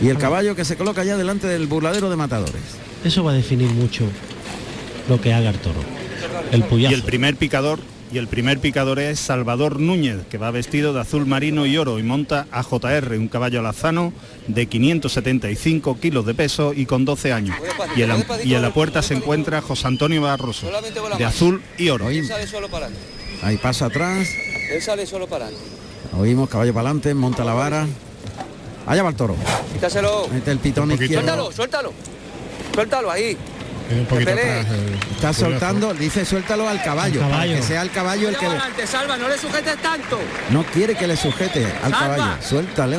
Y 0.00 0.08
el 0.08 0.18
caballo 0.18 0.54
que 0.54 0.64
se 0.64 0.76
coloca 0.76 1.02
ya 1.02 1.16
delante 1.16 1.46
del 1.48 1.66
burladero 1.66 2.08
de 2.08 2.16
matadores. 2.16 2.62
Eso 3.04 3.24
va 3.24 3.32
a 3.32 3.34
definir 3.34 3.70
mucho 3.70 4.04
lo 5.08 5.20
que 5.20 5.32
haga 5.32 5.50
el 5.50 5.58
toro. 5.58 5.80
El 6.50 6.64
puyazo. 6.64 6.92
Y 6.92 6.94
el 6.94 7.02
primer 7.02 7.36
picador 7.36 7.78
y 8.12 8.18
el 8.18 8.28
primer 8.28 8.58
picador 8.58 8.98
es 8.98 9.18
Salvador 9.18 9.80
Núñez, 9.80 10.26
que 10.30 10.36
va 10.36 10.50
vestido 10.50 10.92
de 10.92 11.00
azul 11.00 11.24
marino 11.24 11.64
y 11.64 11.78
oro 11.78 11.98
y 11.98 12.02
monta 12.02 12.46
a 12.50 12.62
JR, 12.62 13.16
un 13.16 13.28
caballo 13.28 13.60
alazano 13.60 14.12
de 14.48 14.66
575 14.66 15.98
kilos 15.98 16.26
de 16.26 16.34
peso 16.34 16.74
y 16.74 16.84
con 16.84 17.06
12 17.06 17.32
años. 17.32 17.56
Y 17.96 18.02
en 18.02 18.10
la, 18.10 18.26
y 18.44 18.54
en 18.54 18.60
la 18.60 18.74
puerta 18.74 19.00
se 19.00 19.14
encuentra 19.14 19.62
José 19.62 19.86
Antonio 19.86 20.20
Barroso, 20.20 20.70
de 21.16 21.24
azul 21.24 21.62
y 21.78 21.88
oro. 21.88 22.08
Ahí 23.42 23.56
pasa 23.56 23.86
atrás, 23.86 24.28
Él 24.70 24.82
sale 24.82 25.06
solo 25.06 25.26
para 25.26 25.46
adelante. 25.46 25.66
oímos 26.18 26.50
caballo 26.50 26.74
para 26.74 26.90
adelante, 26.90 27.14
monta 27.14 27.44
la 27.44 27.54
vara. 27.54 27.86
Allá 28.86 29.02
va 29.04 29.08
el 29.08 29.16
toro. 29.16 29.36
Quítaselo. 29.72 30.28
Mete 30.30 30.50
el 30.50 30.58
pitón 30.58 30.90
izquierdo. 30.92 31.14
Suéltalo, 31.14 31.52
suéltalo. 31.52 31.92
Suéltalo 32.74 33.10
ahí. 33.10 33.38
Un 34.00 34.06
poquito 34.06 34.30
Que 34.30 34.36
pelee. 34.36 34.60
atrás, 34.60 34.74
el 34.78 35.12
Está 35.14 35.32
soltando, 35.32 35.94
dice 35.94 36.24
suéltalo 36.24 36.68
al 36.68 36.82
caballo, 36.82 37.24
Al 37.24 37.30
para 37.30 37.44
que 37.44 37.62
sea 37.62 37.82
el 37.82 37.90
caballo 37.90 38.28
el 38.28 38.36
que 38.36 38.42
le- 38.42 38.50
adelante, 38.50 38.86
salva, 38.86 39.16
no 39.16 39.28
le 39.28 39.38
sujetes 39.38 39.76
tanto. 39.82 40.18
no 40.50 40.64
quiere 40.64 40.94
que 40.94 41.06
le 41.06 41.16
sujete 41.16 41.64
al 41.82 41.90
Salva. 41.92 42.16
caballo. 42.16 42.42
Suéltale. 42.42 42.98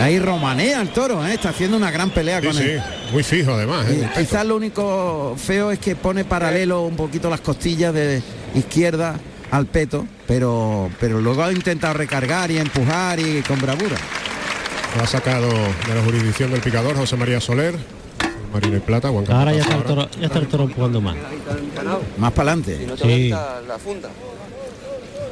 Ahí 0.00 0.18
romanea 0.18 0.80
el 0.80 0.88
toro, 0.88 1.24
¿eh? 1.26 1.34
está 1.34 1.50
haciendo 1.50 1.76
una 1.76 1.90
gran 1.90 2.10
pelea 2.10 2.40
Sí, 2.40 2.46
con 2.46 2.56
sí, 2.56 2.62
él. 2.62 2.82
muy 3.12 3.22
fijo 3.22 3.52
además. 3.54 3.86
¿eh? 3.88 4.08
Quizás 4.16 4.44
lo 4.46 4.56
único 4.56 5.36
feo 5.38 5.70
es 5.70 5.78
que 5.78 5.94
pone 5.94 6.24
paralelo 6.24 6.82
un 6.82 6.96
poquito 6.96 7.30
las 7.30 7.40
costillas 7.40 7.92
de 7.94 8.22
izquierda 8.54 9.16
al 9.50 9.66
peto, 9.66 10.06
pero 10.26 10.90
pero 10.98 11.20
luego 11.20 11.44
ha 11.44 11.52
intentado 11.52 11.94
recargar 11.94 12.50
y 12.50 12.58
empujar 12.58 13.20
y 13.20 13.42
con 13.42 13.60
bravura. 13.60 13.96
Lo 14.96 15.02
ha 15.02 15.06
sacado 15.06 15.48
de 15.48 15.94
la 15.94 16.02
jurisdicción 16.04 16.50
del 16.50 16.60
picador 16.60 16.96
José 16.96 17.16
María 17.16 17.40
Soler. 17.40 17.74
Marina 18.54 18.76
y 18.76 18.80
Plata, 18.80 19.08
Juan 19.10 19.30
Ahora 19.30 19.52
ya 19.52 19.62
está 19.62 19.76
el 19.76 19.82
toro, 19.82 20.08
ya 20.20 20.26
está 20.26 20.38
el 20.38 20.46
toro 20.46 20.64
empujando 20.64 21.00
más. 21.00 21.16
Más 22.16 22.32
para 22.32 22.52
adelante. 22.52 22.86
No 22.86 22.96
Sí. 22.96 23.28
la 23.28 23.78
funda. 23.82 24.08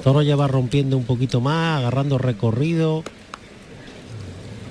Toro 0.03 0.23
ya 0.23 0.35
va 0.35 0.49
rompiendo 0.49 0.97
un 0.97 1.05
poquito 1.05 1.41
más, 1.41 1.79
agarrando 1.79 2.19
recorrido. 2.19 3.05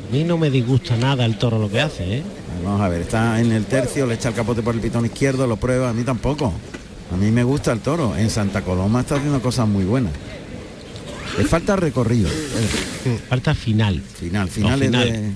A 0.10 0.14
mí 0.14 0.26
no 0.26 0.38
me 0.38 0.50
disgusta 0.50 0.98
nada 0.98 1.26
el 1.26 1.38
toro 1.38 1.58
lo 1.58 1.70
que 1.70 1.80
hace, 1.80 2.18
¿eh? 2.18 2.24
Vamos 2.66 2.82
a 2.82 2.90
ver, 2.90 3.02
está 3.02 3.40
en 3.40 3.54
el 3.54 3.66
tercio, 3.66 4.06
le 4.06 4.16
echa 4.16 4.30
el 4.30 4.36
capote 4.36 4.62
por 4.62 4.76
el 4.76 4.82
pitón 4.82 5.06
izquierdo, 5.06 5.48
lo 5.48 5.56
prueba, 5.56 5.90
a 5.90 5.94
mí 5.94 6.04
tampoco. 6.04 6.54
A 7.14 7.16
mí 7.16 7.32
me 7.32 7.44
gusta 7.46 7.72
el 7.72 7.80
toro. 7.80 8.16
En 8.18 8.30
Santa 8.30 8.62
Coloma 8.62 9.02
está 9.02 9.16
haciendo 9.16 9.42
cosas 9.42 9.68
muy 9.68 9.86
buenas. 9.86 10.12
Le 11.38 11.46
falta 11.46 11.78
recorrido. 11.78 12.30
Falta 13.30 13.56
final. 13.56 14.02
final, 14.02 14.50
finales 14.50 14.90
final. 14.90 15.10
de. 15.10 15.32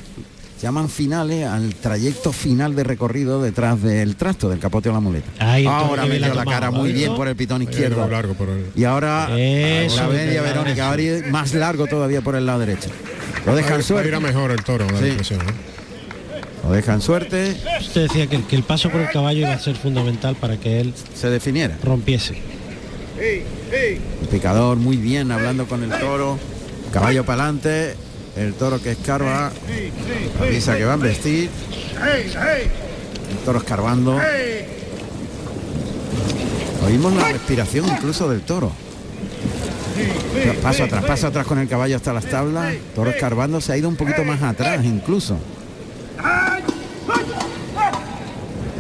Llaman 0.62 0.90
finales 0.90 1.46
al 1.46 1.76
trayecto 1.76 2.32
final 2.32 2.76
de 2.76 2.84
recorrido 2.86 3.42
detrás 3.42 3.82
del 3.84 4.16
trasto, 4.16 4.50
del 4.50 4.60
capote 4.60 4.90
o 4.90 4.94
la 4.94 5.00
muleta. 5.02 5.28
Ahí 5.40 5.66
ahora 5.66 6.06
metió 6.06 6.34
la 6.34 6.46
cara 6.46 6.72
muy 6.72 6.92
bien 6.94 7.14
por 7.14 7.28
el 7.28 7.36
pitón 7.36 7.62
izquierdo. 7.62 8.08
largo 8.08 8.34
por 8.36 8.50
el- 8.50 8.66
Y 8.76 8.86
ahora 8.86 9.28
Eso, 9.38 10.04
la 10.04 10.08
media. 10.10 10.42
Verónica, 10.42 10.90
ahora 10.90 11.04
más 11.30 11.54
largo 11.54 11.88
todavía 11.88 12.22
por 12.22 12.36
el 12.36 12.46
lado 12.46 12.60
derecho. 12.60 12.90
Lo 13.46 13.56
dejan 13.56 13.84
suerte. 13.84 14.20
mejor 14.20 14.52
el 14.52 14.64
toro, 14.64 14.88
Sí. 15.00 15.08
impresión. 15.08 15.42
¿eh? 15.42 15.44
Lo 16.64 16.72
dejan 16.72 17.02
suerte. 17.02 17.56
Usted 17.82 18.04
decía 18.04 18.26
que, 18.28 18.38
el- 18.38 18.44
que 18.48 18.56
el 18.56 18.64
paso 18.64 18.90
por 18.90 19.02
el 19.02 19.10
caballo 19.12 19.40
iba 19.42 19.54
a 19.54 19.60
ser 19.60 19.76
fundamental 19.76 20.36
para 20.36 20.58
que 20.58 20.80
él 20.80 20.94
Se 21.14 21.30
definiera. 21.30 21.78
rompiese. 21.84 22.36
El 23.20 24.28
picador 24.32 24.78
muy 24.78 24.98
bien 24.98 25.32
hablando 25.32 25.66
con 25.68 25.84
el 25.84 25.92
toro. 26.00 26.40
Caballo 26.92 27.24
para 27.26 27.44
adelante. 27.44 27.96
El 28.36 28.54
toro 28.54 28.82
que 28.82 28.92
escarba. 28.92 29.52
Avisa 30.42 30.78
que 30.78 30.86
va 30.86 30.94
a 30.94 30.98
vestir. 30.98 31.50
El 33.30 33.38
toro 33.46 33.60
escarbando. 33.60 34.20
Oímos 36.86 37.14
la 37.14 37.30
respiración 37.30 37.88
incluso 37.88 38.30
del 38.30 38.42
toro. 38.42 38.72
Paso 40.62 40.84
atrás, 40.84 41.06
paso 41.06 41.28
atrás 41.28 41.48
con 41.48 41.60
el 41.60 41.68
caballo 41.68 41.96
hasta 41.96 42.12
las 42.12 42.26
tablas. 42.26 42.76
Toro 42.94 43.10
escarbando 43.10 43.62
se 43.62 43.74
ha 43.74 43.78
ido 43.78 43.88
un 43.88 43.96
poquito 43.96 44.24
más 44.24 44.42
atrás 44.44 44.84
incluso. 44.84 45.38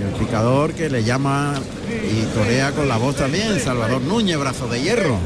El 0.01 0.20
picador 0.20 0.74
que 0.74 0.89
le 0.89 1.03
llama 1.03 1.53
y 1.89 2.26
torea 2.36 2.72
con 2.72 2.88
la 2.88 2.97
voz 2.97 3.16
también, 3.16 3.60
Salvador 3.60 4.01
Núñez, 4.01 4.38
brazo 4.38 4.68
de 4.68 4.82
hierro. 4.82 5.18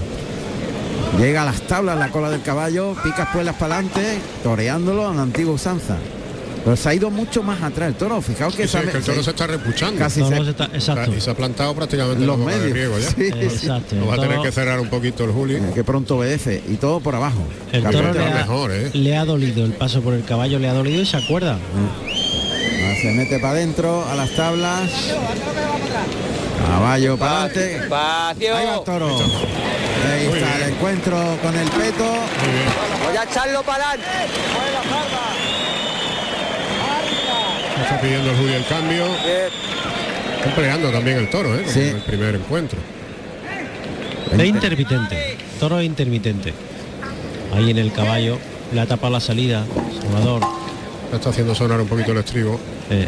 Llega 1.19 1.41
a 1.41 1.45
las 1.45 1.61
tablas 1.61 1.97
la 1.97 2.09
cola 2.09 2.29
del 2.29 2.41
caballo, 2.41 2.95
pica 3.03 3.23
espuelas 3.23 3.55
para 3.55 3.75
adelante, 3.75 4.19
toreándolo 4.43 5.07
a 5.09 5.13
la 5.13 5.21
antigua 5.23 5.53
usanza. 5.53 5.97
Pero 6.63 6.75
se 6.75 6.89
ha 6.89 6.93
ido 6.93 7.09
mucho 7.09 7.41
más 7.41 7.61
atrás 7.63 7.87
el 7.87 7.95
toro, 7.95 8.21
fijaos 8.21 8.53
que, 8.53 8.63
Sí, 8.63 8.67
sí, 8.67 8.71
sabe- 8.73 8.85
es 8.87 8.91
que 8.91 8.97
el 8.97 9.03
toro 9.03 9.23
se 9.23 9.29
está 9.29 9.47
repuchando. 9.47 9.97
Casi 9.97 10.21
se- 10.21 10.43
se 10.43 10.49
está- 10.49 10.65
exacto. 10.73 11.13
Y 11.15 11.21
se 11.21 11.29
ha 11.31 11.33
plantado 11.33 11.73
prácticamente 11.73 12.19
en 12.21 12.27
los 12.27 12.37
medios. 12.37 12.71
riego 12.71 12.99
ya. 12.99 13.09
Sí, 13.09 13.15
sí. 13.31 13.39
Exacto. 13.39 13.95
Lo 13.95 14.07
va 14.07 14.15
a 14.15 14.19
tener 14.19 14.39
que 14.41 14.51
cerrar 14.51 14.79
un 14.79 14.89
poquito 14.89 15.23
el 15.23 15.31
Juli. 15.31 15.57
Que 15.73 15.83
pronto 15.85 16.17
obedece 16.17 16.61
y 16.69 16.75
todo 16.75 16.99
por 16.99 17.15
abajo. 17.15 17.41
El 17.71 17.83
toro 17.83 18.13
le 18.13 18.25
ha, 18.25 18.35
mejor, 18.35 18.71
¿eh? 18.73 18.91
le 18.93 19.15
ha 19.17 19.23
dolido 19.25 19.63
el 19.65 19.71
paso 19.71 20.01
por 20.01 20.13
el 20.13 20.25
caballo, 20.25 20.59
le 20.59 20.67
ha 20.67 20.73
dolido 20.73 21.01
y 21.01 21.05
se 21.05 21.15
acuerda. 21.17 21.53
Ah, 21.55 22.93
Se 23.01 23.13
mete 23.13 23.39
para 23.39 23.53
adentro 23.53 24.05
a 24.05 24.15
las 24.15 24.29
tablas. 24.35 24.91
Caballo 26.67 27.17
para 27.17 27.43
adelante. 27.43 27.81
Ahí 27.81 27.89
va 27.89 28.75
el 28.75 28.83
toro. 28.83 29.07
Ahí 29.17 30.27
Muy 30.27 30.37
está 30.39 30.55
bien. 30.55 30.63
el 30.67 30.73
encuentro 30.73 31.37
con 31.41 31.55
el 31.55 31.67
peto. 31.69 32.05
Voy 33.05 33.17
a 33.17 33.23
echarlo 33.23 33.63
para 33.63 33.89
adelante. 33.89 34.07
Está 37.81 38.01
pidiendo 38.01 38.29
el 38.31 38.37
Juli 38.37 38.53
el 38.53 38.65
cambio. 38.65 39.05
Está 39.05 40.55
peleando 40.55 40.91
también 40.91 41.17
el 41.17 41.29
toro, 41.29 41.55
¿eh? 41.55 41.63
Sí. 41.67 41.79
en 41.81 41.95
el 41.97 42.01
primer 42.03 42.35
encuentro. 42.35 42.79
Es 44.31 44.45
intermitente. 44.45 45.37
Toro 45.59 45.79
es 45.79 45.85
intermitente. 45.85 46.53
Ahí 47.55 47.71
en 47.71 47.77
el 47.77 47.91
caballo. 47.91 48.37
Le 48.73 48.81
ha 48.81 48.85
tapado 48.85 49.13
la 49.13 49.19
salida. 49.19 49.65
Salvador. 50.01 50.41
Está 51.13 51.29
haciendo 51.29 51.55
sonar 51.55 51.81
un 51.81 51.87
poquito 51.87 52.11
el 52.11 52.19
estribo. 52.19 52.59
Eh, 52.91 53.07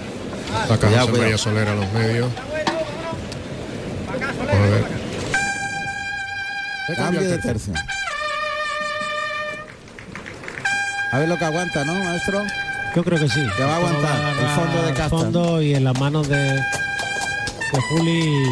José 0.68 0.84
María 0.88 1.06
cuidado. 1.06 1.38
Soler 1.38 1.68
a 1.68 1.76
los 1.76 1.92
medios. 1.94 2.30
Cambio 6.96 7.22
de 7.30 7.38
tercio. 7.38 7.74
A 11.12 11.20
ver 11.20 11.28
lo 11.30 11.38
que 11.38 11.46
aguanta, 11.46 11.84
¿no, 11.86 11.94
maestro? 11.94 12.44
yo 12.96 13.04
creo 13.04 13.20
que 13.20 13.30
sí. 13.30 13.42
Que 13.58 13.64
va 13.64 13.74
a 13.74 13.78
aguantar 13.78 14.12
agarrar 14.12 14.44
el 14.44 14.48
fondo 14.50 14.82
de 14.84 14.90
el 14.90 14.96
casta. 14.96 15.10
fondo 15.18 15.62
y 15.62 15.76
en 15.76 15.84
las 15.86 15.98
manos 16.00 16.28
de, 16.28 16.38
de 16.38 17.82
Juli 17.90 18.44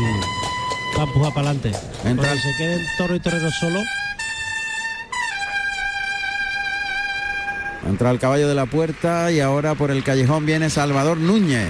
va 0.98 1.04
a 1.04 1.06
empujar 1.06 1.34
para 1.34 1.50
adelante. 1.50 1.72
Entra 2.06 2.28
Cuando 2.28 2.42
se 2.42 2.58
queden 2.58 2.86
toro 2.98 3.16
y 3.16 3.20
torero 3.20 3.52
solo, 3.52 3.82
Entra 7.88 8.12
el 8.12 8.20
caballo 8.20 8.48
de 8.48 8.56
la 8.56 8.66
puerta 8.66 9.32
y 9.32 9.40
ahora 9.40 9.74
por 9.74 9.90
el 9.90 10.04
callejón 10.04 10.46
viene 10.46 10.70
Salvador 10.70 11.18
Núñez. 11.18 11.68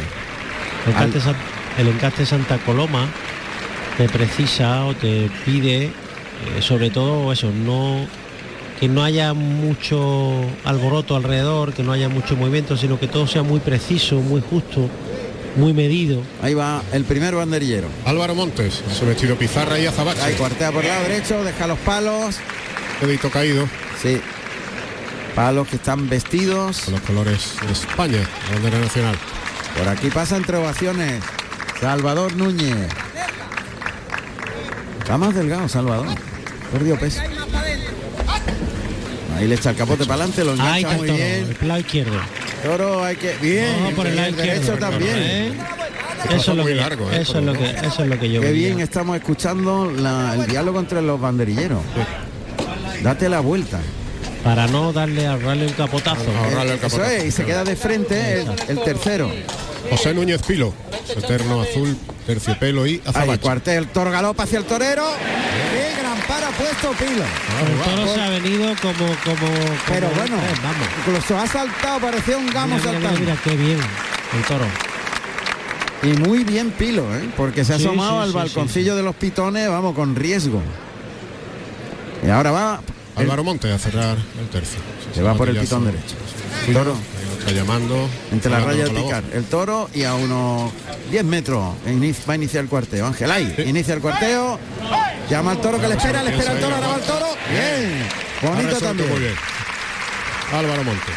el 0.86 0.91
encaste, 0.91 1.22
San- 1.22 1.36
el 1.78 1.88
encaste 1.88 2.26
Santa 2.26 2.57
Coloma 2.57 3.07
te 3.97 4.10
precisa 4.10 4.86
o 4.86 4.93
te 4.95 5.30
pide, 5.45 5.93
eh, 6.58 6.62
sobre 6.62 6.90
todo 6.90 7.32
eso, 7.32 7.52
no 7.52 8.06
que 8.80 8.88
no 8.88 9.04
haya 9.04 9.34
mucho 9.34 10.40
alboroto 10.64 11.16
alrededor, 11.18 11.74
que 11.74 11.84
no 11.84 11.92
haya 11.92 12.08
mucho 12.08 12.38
movimiento, 12.38 12.78
sino 12.78 12.98
que 12.98 13.08
todo 13.10 13.28
sea 13.28 13.44
muy 13.44 13.60
preciso, 13.60 14.16
muy 14.22 14.42
justo, 14.42 14.90
muy 15.58 15.74
medido. 15.74 16.22
Ahí 16.42 16.54
va 16.54 16.82
el 16.94 17.04
primer 17.04 17.36
banderillero. 17.36 17.90
Álvaro 18.06 18.36
Montes, 18.36 18.82
su 18.98 19.06
vestido 19.06 19.36
pizarra 19.36 19.78
y 19.78 19.82
Ahí 19.82 19.88
azabache. 19.88 20.34
cuartea 20.38 20.72
por 20.72 20.84
el 20.84 20.90
lado 20.92 21.04
derecho, 21.04 21.44
deja 21.44 21.68
los 21.68 21.78
palos. 21.80 22.38
Dedito 23.02 23.30
caído. 23.30 23.68
Sí. 24.02 24.22
Palos 25.36 25.68
que 25.68 25.76
están 25.76 26.08
vestidos. 26.08 26.82
Con 26.86 26.94
los 26.94 27.02
colores 27.02 27.56
de 27.66 27.74
España, 27.74 28.22
la 28.48 28.54
bandera 28.54 28.80
nacional. 28.80 29.18
Por 29.78 29.90
aquí 29.90 30.10
pasa 30.10 30.38
entre 30.38 30.56
ovaciones. 30.56 31.22
Salvador 31.82 32.34
Núñez. 32.38 32.88
Está 35.00 35.18
más 35.18 35.36
delgado, 35.36 35.68
Salvador. 35.68 36.08
Perdió 36.72 36.99
peso. 36.99 37.22
Ahí 39.38 39.47
le 39.47 39.55
echa 39.55 39.70
el 39.72 39.76
capote 39.76 40.03
para 40.05 40.24
adelante, 40.26 40.43
lo 40.43 40.51
Ahí 40.51 40.82
engancha 40.82 40.91
el 40.91 40.97
muy 40.97 41.07
toro, 41.07 41.17
bien. 41.17 41.57
el 41.61 41.67
lado 41.67 41.80
izquierdo. 41.80 42.17
Toro 42.63 43.03
hay 43.05 43.15
que. 43.15 43.36
Bien, 43.41 43.74
Vamos 43.78 43.93
por 43.93 44.07
el 44.07 44.15
lado 44.15 44.32
derecho 44.34 44.55
izquierdo, 44.57 44.80
también. 44.80 45.15
¿eh? 45.17 45.53
Eso 46.32 46.36
es 46.51 46.57
lo 46.57 46.63
muy 46.63 46.74
que, 46.74 46.76
largo, 46.76 47.09
¿eh? 47.11 47.22
eso 47.22 47.39
es 47.39 47.45
lo 47.45 47.53
que, 47.53 47.70
eso 47.70 48.03
es 48.03 48.09
lo 48.09 48.20
que 48.20 48.30
yo 48.30 48.41
Qué 48.41 48.51
bien 48.51 48.82
estamos 48.82 49.15
escuchando 49.15 49.89
la- 49.89 50.36
el 50.36 50.45
diálogo 50.47 50.80
entre 50.80 51.01
los 51.01 51.20
banderilleros. 51.20 51.80
Date 53.01 53.30
la 53.30 53.39
vuelta. 53.39 53.80
Para 54.43 54.67
no 54.67 54.91
darle 54.93 55.28
a 55.28 55.34
ahorrarle 55.34 55.67
un 55.67 55.74
capotazo. 55.74 56.24
Ahorrarle 56.38 56.74
el 56.74 56.80
Eso 56.80 56.88
capotazo. 56.97 57.11
es, 57.11 57.26
y 57.26 57.32
se 57.32 57.45
queda 57.45 57.63
de 57.63 57.76
frente 57.76 58.41
el, 58.41 58.47
el 58.70 58.82
tercero. 58.84 59.32
José 59.89 60.13
Núñez 60.13 60.41
Pilo, 60.43 60.74
eterno 61.15 61.61
azul, 61.61 61.97
terciopelo 62.26 62.86
y 62.86 62.95
Ahí, 62.95 63.01
azabache. 63.05 63.39
cuartel, 63.41 63.78
el 63.78 63.88
toro 63.88 64.11
galopa 64.11 64.43
hacia 64.43 64.59
el 64.59 64.65
torero. 64.65 65.03
Qué 65.74 66.01
gran 66.01 66.09
para 66.30 66.49
puesto 66.51 66.91
Pilo. 66.93 67.23
El 67.25 67.95
toro 67.95 68.13
se 68.13 68.21
ha 68.21 68.30
venido 68.30 68.73
como, 68.82 68.93
como, 68.93 69.13
como 69.25 69.51
Pero 69.88 70.09
bueno, 70.11 70.38
eh, 70.38 70.53
vamos. 70.63 70.88
incluso 70.99 71.38
ha 71.38 71.47
saltado, 71.47 71.99
parecía 71.99 72.38
un 72.38 72.47
gamo 72.47 72.75
Mira, 72.77 72.77
mira, 72.77 72.91
saltando. 73.01 73.19
mira, 73.19 73.34
mira, 73.34 73.41
qué 73.43 73.55
bien 73.57 73.80
el 74.38 74.43
toro. 74.43 74.65
Y 76.03 76.07
muy 76.30 76.43
bien 76.45 76.71
Pilo, 76.71 77.03
¿eh? 77.17 77.30
porque 77.36 77.65
se 77.65 77.73
ha 77.73 77.77
Sí, 77.77 77.86
asomado 77.86 78.19
sí, 78.19 78.23
al 78.23 78.30
sí, 78.30 78.36
balconcillo 78.36 78.95
de 78.95 79.03
los 79.03 79.15
pitones, 79.15 79.67
vamos, 79.69 79.93
con 79.95 80.15
riesgo. 80.15 80.61
Y 82.25 82.30
ahora 82.30 82.51
va, 82.51 82.82
Álvaro 83.15 83.43
Monte 83.43 83.71
a 83.71 83.77
cerrar 83.80 84.17
el 84.39 84.47
tercio. 84.49 84.80
se 85.13 85.21
va 85.21 85.34
por 85.34 85.49
el 85.49 85.57
pitón 85.57 85.86
derecho. 85.86 86.15
Toro 86.71 86.93
Ahí 86.93 87.25
lo 87.25 87.39
está 87.39 87.51
llamando. 87.51 88.07
entre 88.32 88.51
la 88.51 88.59
raya 88.59 88.86
de 88.86 88.93
la 88.93 89.01
picar. 89.01 89.23
El 89.34 89.43
toro 89.45 89.89
y 89.93 90.03
a 90.03 90.13
unos 90.13 90.71
10 91.11 91.23
metros 91.25 91.73
va 92.30 92.34
a 92.34 92.36
iniciar 92.36 92.63
el 92.63 92.69
cuarteo. 92.69 93.05
Ángel 93.07 93.32
ahí, 93.32 93.53
inicia 93.65 93.93
el 93.95 94.01
cuarteo. 94.01 94.59
Llama 95.30 95.51
al 95.51 95.61
toro 95.61 95.80
que 95.80 95.88
le 95.88 95.95
espera, 95.95 96.23
le 96.23 96.32
espera 96.32 96.53
el 96.53 96.59
toro, 96.59 96.75
ahora 96.75 96.88
va 96.88 96.95
el 96.95 97.01
toro. 97.01 97.27
Bien, 97.51 98.09
bonito 98.41 98.80
también. 98.80 99.09
Muy 99.09 99.19
bien. 99.19 99.36
Álvaro 100.53 100.84
Monte. 100.84 101.11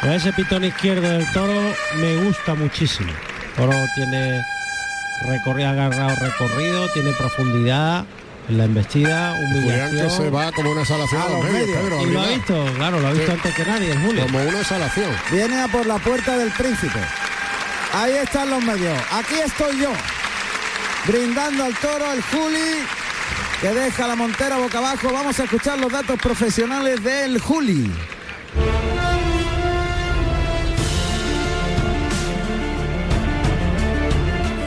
Pues 0.00 0.14
ese 0.14 0.32
pitón 0.32 0.64
izquierdo 0.64 1.08
del 1.08 1.30
toro 1.32 1.74
me 1.96 2.16
gusta 2.24 2.54
muchísimo. 2.54 3.12
El 3.12 3.52
toro 3.56 3.76
tiene 3.94 4.42
recorrido, 5.26 5.68
agarrado 5.68 6.16
recorrido, 6.16 6.88
tiene 6.88 7.12
profundidad 7.12 8.04
en 8.48 8.58
la 8.58 8.64
embestida, 8.64 9.36
Julián 9.52 9.90
que 9.90 10.10
se 10.10 10.30
va 10.30 10.50
como 10.52 10.72
una 10.72 10.82
A 10.82 10.84
los 10.88 11.12
medios, 11.12 11.44
medios. 11.44 11.78
Pedro, 11.78 12.02
Y 12.02 12.10
lo 12.10 12.20
ha 12.22 12.26
visto, 12.26 12.64
claro, 12.76 13.00
lo 13.00 13.06
ha 13.08 13.12
visto 13.12 13.26
Sí. 13.26 13.32
antes 13.32 13.54
que 13.54 13.64
nadie, 13.64 13.96
Julio. 13.96 14.22
Como 14.24 14.42
una 14.42 14.60
exhalación. 14.60 15.10
Viene 15.30 15.60
a 15.60 15.68
por 15.68 15.86
la 15.86 15.98
puerta 15.98 16.36
del 16.36 16.50
príncipe. 16.50 16.98
Ahí 17.94 18.14
están 18.14 18.50
los 18.50 18.64
medios. 18.64 18.98
Aquí 19.12 19.34
estoy 19.44 19.78
yo. 19.78 19.92
Brindando 21.06 21.64
al 21.64 21.74
toro 21.78 22.12
el 22.12 22.22
Juli. 22.22 22.86
Que 23.60 23.68
deja 23.68 24.06
la 24.06 24.16
montera 24.16 24.58
boca 24.58 24.78
abajo. 24.78 25.12
Vamos 25.12 25.38
a 25.38 25.44
escuchar 25.44 25.78
los 25.78 25.92
datos 25.92 26.18
profesionales 26.20 27.02
del 27.02 27.40
Juli. 27.40 27.90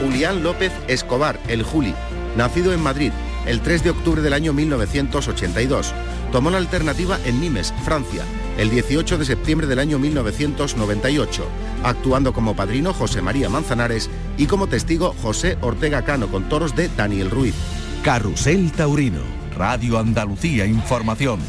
Julián 0.00 0.42
López 0.42 0.72
Escobar, 0.88 1.38
el 1.48 1.62
Juli, 1.62 1.94
nacido 2.36 2.72
en 2.72 2.80
Madrid 2.80 3.12
el 3.46 3.60
3 3.60 3.84
de 3.84 3.90
octubre 3.90 4.22
del 4.22 4.32
año 4.32 4.52
1982. 4.52 5.94
Tomó 6.32 6.50
la 6.50 6.58
alternativa 6.58 7.18
en 7.24 7.40
Nimes, 7.40 7.72
Francia, 7.84 8.24
el 8.58 8.70
18 8.70 9.18
de 9.18 9.24
septiembre 9.24 9.66
del 9.66 9.78
año 9.78 9.98
1998, 9.98 11.44
actuando 11.82 12.32
como 12.32 12.56
padrino 12.56 12.92
José 12.92 13.22
María 13.22 13.48
Manzanares 13.48 14.08
y 14.38 14.46
como 14.46 14.66
testigo 14.66 15.14
José 15.22 15.58
Ortega 15.60 16.02
Cano 16.02 16.28
con 16.28 16.48
toros 16.48 16.74
de 16.74 16.88
Daniel 16.96 17.30
Ruiz. 17.30 17.54
Carrusel 18.02 18.72
Taurino. 18.72 19.20
Radio 19.56 19.98
Andalucía 19.98 20.66
Información. 20.66 21.40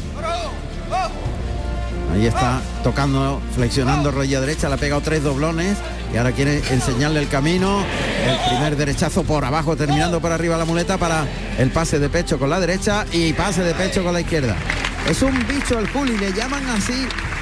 Ahí 2.12 2.26
está 2.26 2.62
tocando, 2.82 3.40
flexionando 3.54 4.10
rodilla 4.10 4.40
derecha, 4.40 4.68
le 4.68 4.74
ha 4.74 4.78
pegado 4.78 5.02
tres 5.02 5.22
doblones 5.22 5.76
y 6.12 6.16
ahora 6.16 6.32
quiere 6.32 6.62
enseñarle 6.70 7.20
el 7.20 7.28
camino. 7.28 7.84
El 8.26 8.36
primer 8.48 8.76
derechazo 8.76 9.24
por 9.24 9.44
abajo, 9.44 9.76
terminando 9.76 10.20
por 10.20 10.32
arriba 10.32 10.56
la 10.56 10.64
muleta 10.64 10.96
para 10.96 11.26
el 11.58 11.70
pase 11.70 11.98
de 11.98 12.08
pecho 12.08 12.38
con 12.38 12.48
la 12.48 12.60
derecha 12.60 13.04
y 13.12 13.34
pase 13.34 13.62
de 13.62 13.74
pecho 13.74 14.02
con 14.02 14.14
la 14.14 14.22
izquierda. 14.22 14.56
Es 15.06 15.22
un 15.22 15.32
bicho 15.48 15.78
el 15.78 15.88
Juli, 15.88 16.16
le 16.18 16.32
llaman 16.32 16.66
así 16.68 16.92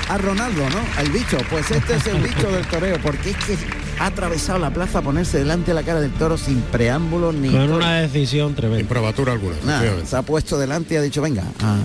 a 0.08 0.18
Ronaldo, 0.18 0.62
¿no? 0.70 1.02
El 1.02 1.10
bicho, 1.10 1.36
pues 1.50 1.68
este 1.70 1.96
es 1.96 2.06
el 2.06 2.18
bicho 2.22 2.50
del 2.50 2.64
toreo, 2.66 2.98
porque 3.02 3.30
es 3.30 3.36
que 3.36 3.56
ha 3.98 4.06
atravesado 4.06 4.58
la 4.60 4.70
plaza 4.70 4.98
a 5.00 5.02
ponerse 5.02 5.38
delante 5.38 5.72
de 5.72 5.74
la 5.74 5.82
cara 5.82 6.00
del 6.00 6.12
toro 6.12 6.38
sin 6.38 6.60
preámbulos 6.60 7.34
ni... 7.34 7.48
Con 7.50 7.72
una 7.72 8.00
decisión 8.02 8.54
tremenda. 8.54 8.80
Improbatura 8.80 9.32
alguna. 9.32 9.56
Nada, 9.56 9.78
efectivamente. 9.78 10.10
se 10.10 10.16
ha 10.16 10.22
puesto 10.22 10.58
delante 10.58 10.94
y 10.94 10.96
ha 10.98 11.02
dicho, 11.02 11.20
venga, 11.22 11.42
ah, 11.60 11.78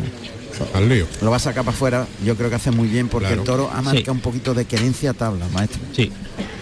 Al 0.76 0.88
lío. 0.88 1.08
lo 1.22 1.32
va 1.32 1.38
a 1.38 1.40
sacar 1.40 1.64
para 1.64 1.76
afuera. 1.76 2.08
Yo 2.24 2.36
creo 2.36 2.50
que 2.50 2.58
hace 2.58 2.70
muy 2.70 2.88
bien 2.88 3.08
porque 3.08 3.28
Claro. 3.30 3.42
el 3.42 3.48
toro 3.48 3.70
ha 3.74 3.82
marcado 3.82 4.06
Sí. 4.06 4.12
un 4.12 4.20
poquito 4.20 4.54
de 4.54 4.66
querencia 4.66 5.12
a 5.12 5.14
tabla, 5.16 5.48
maestro. 5.52 5.80
Sí, 5.96 6.12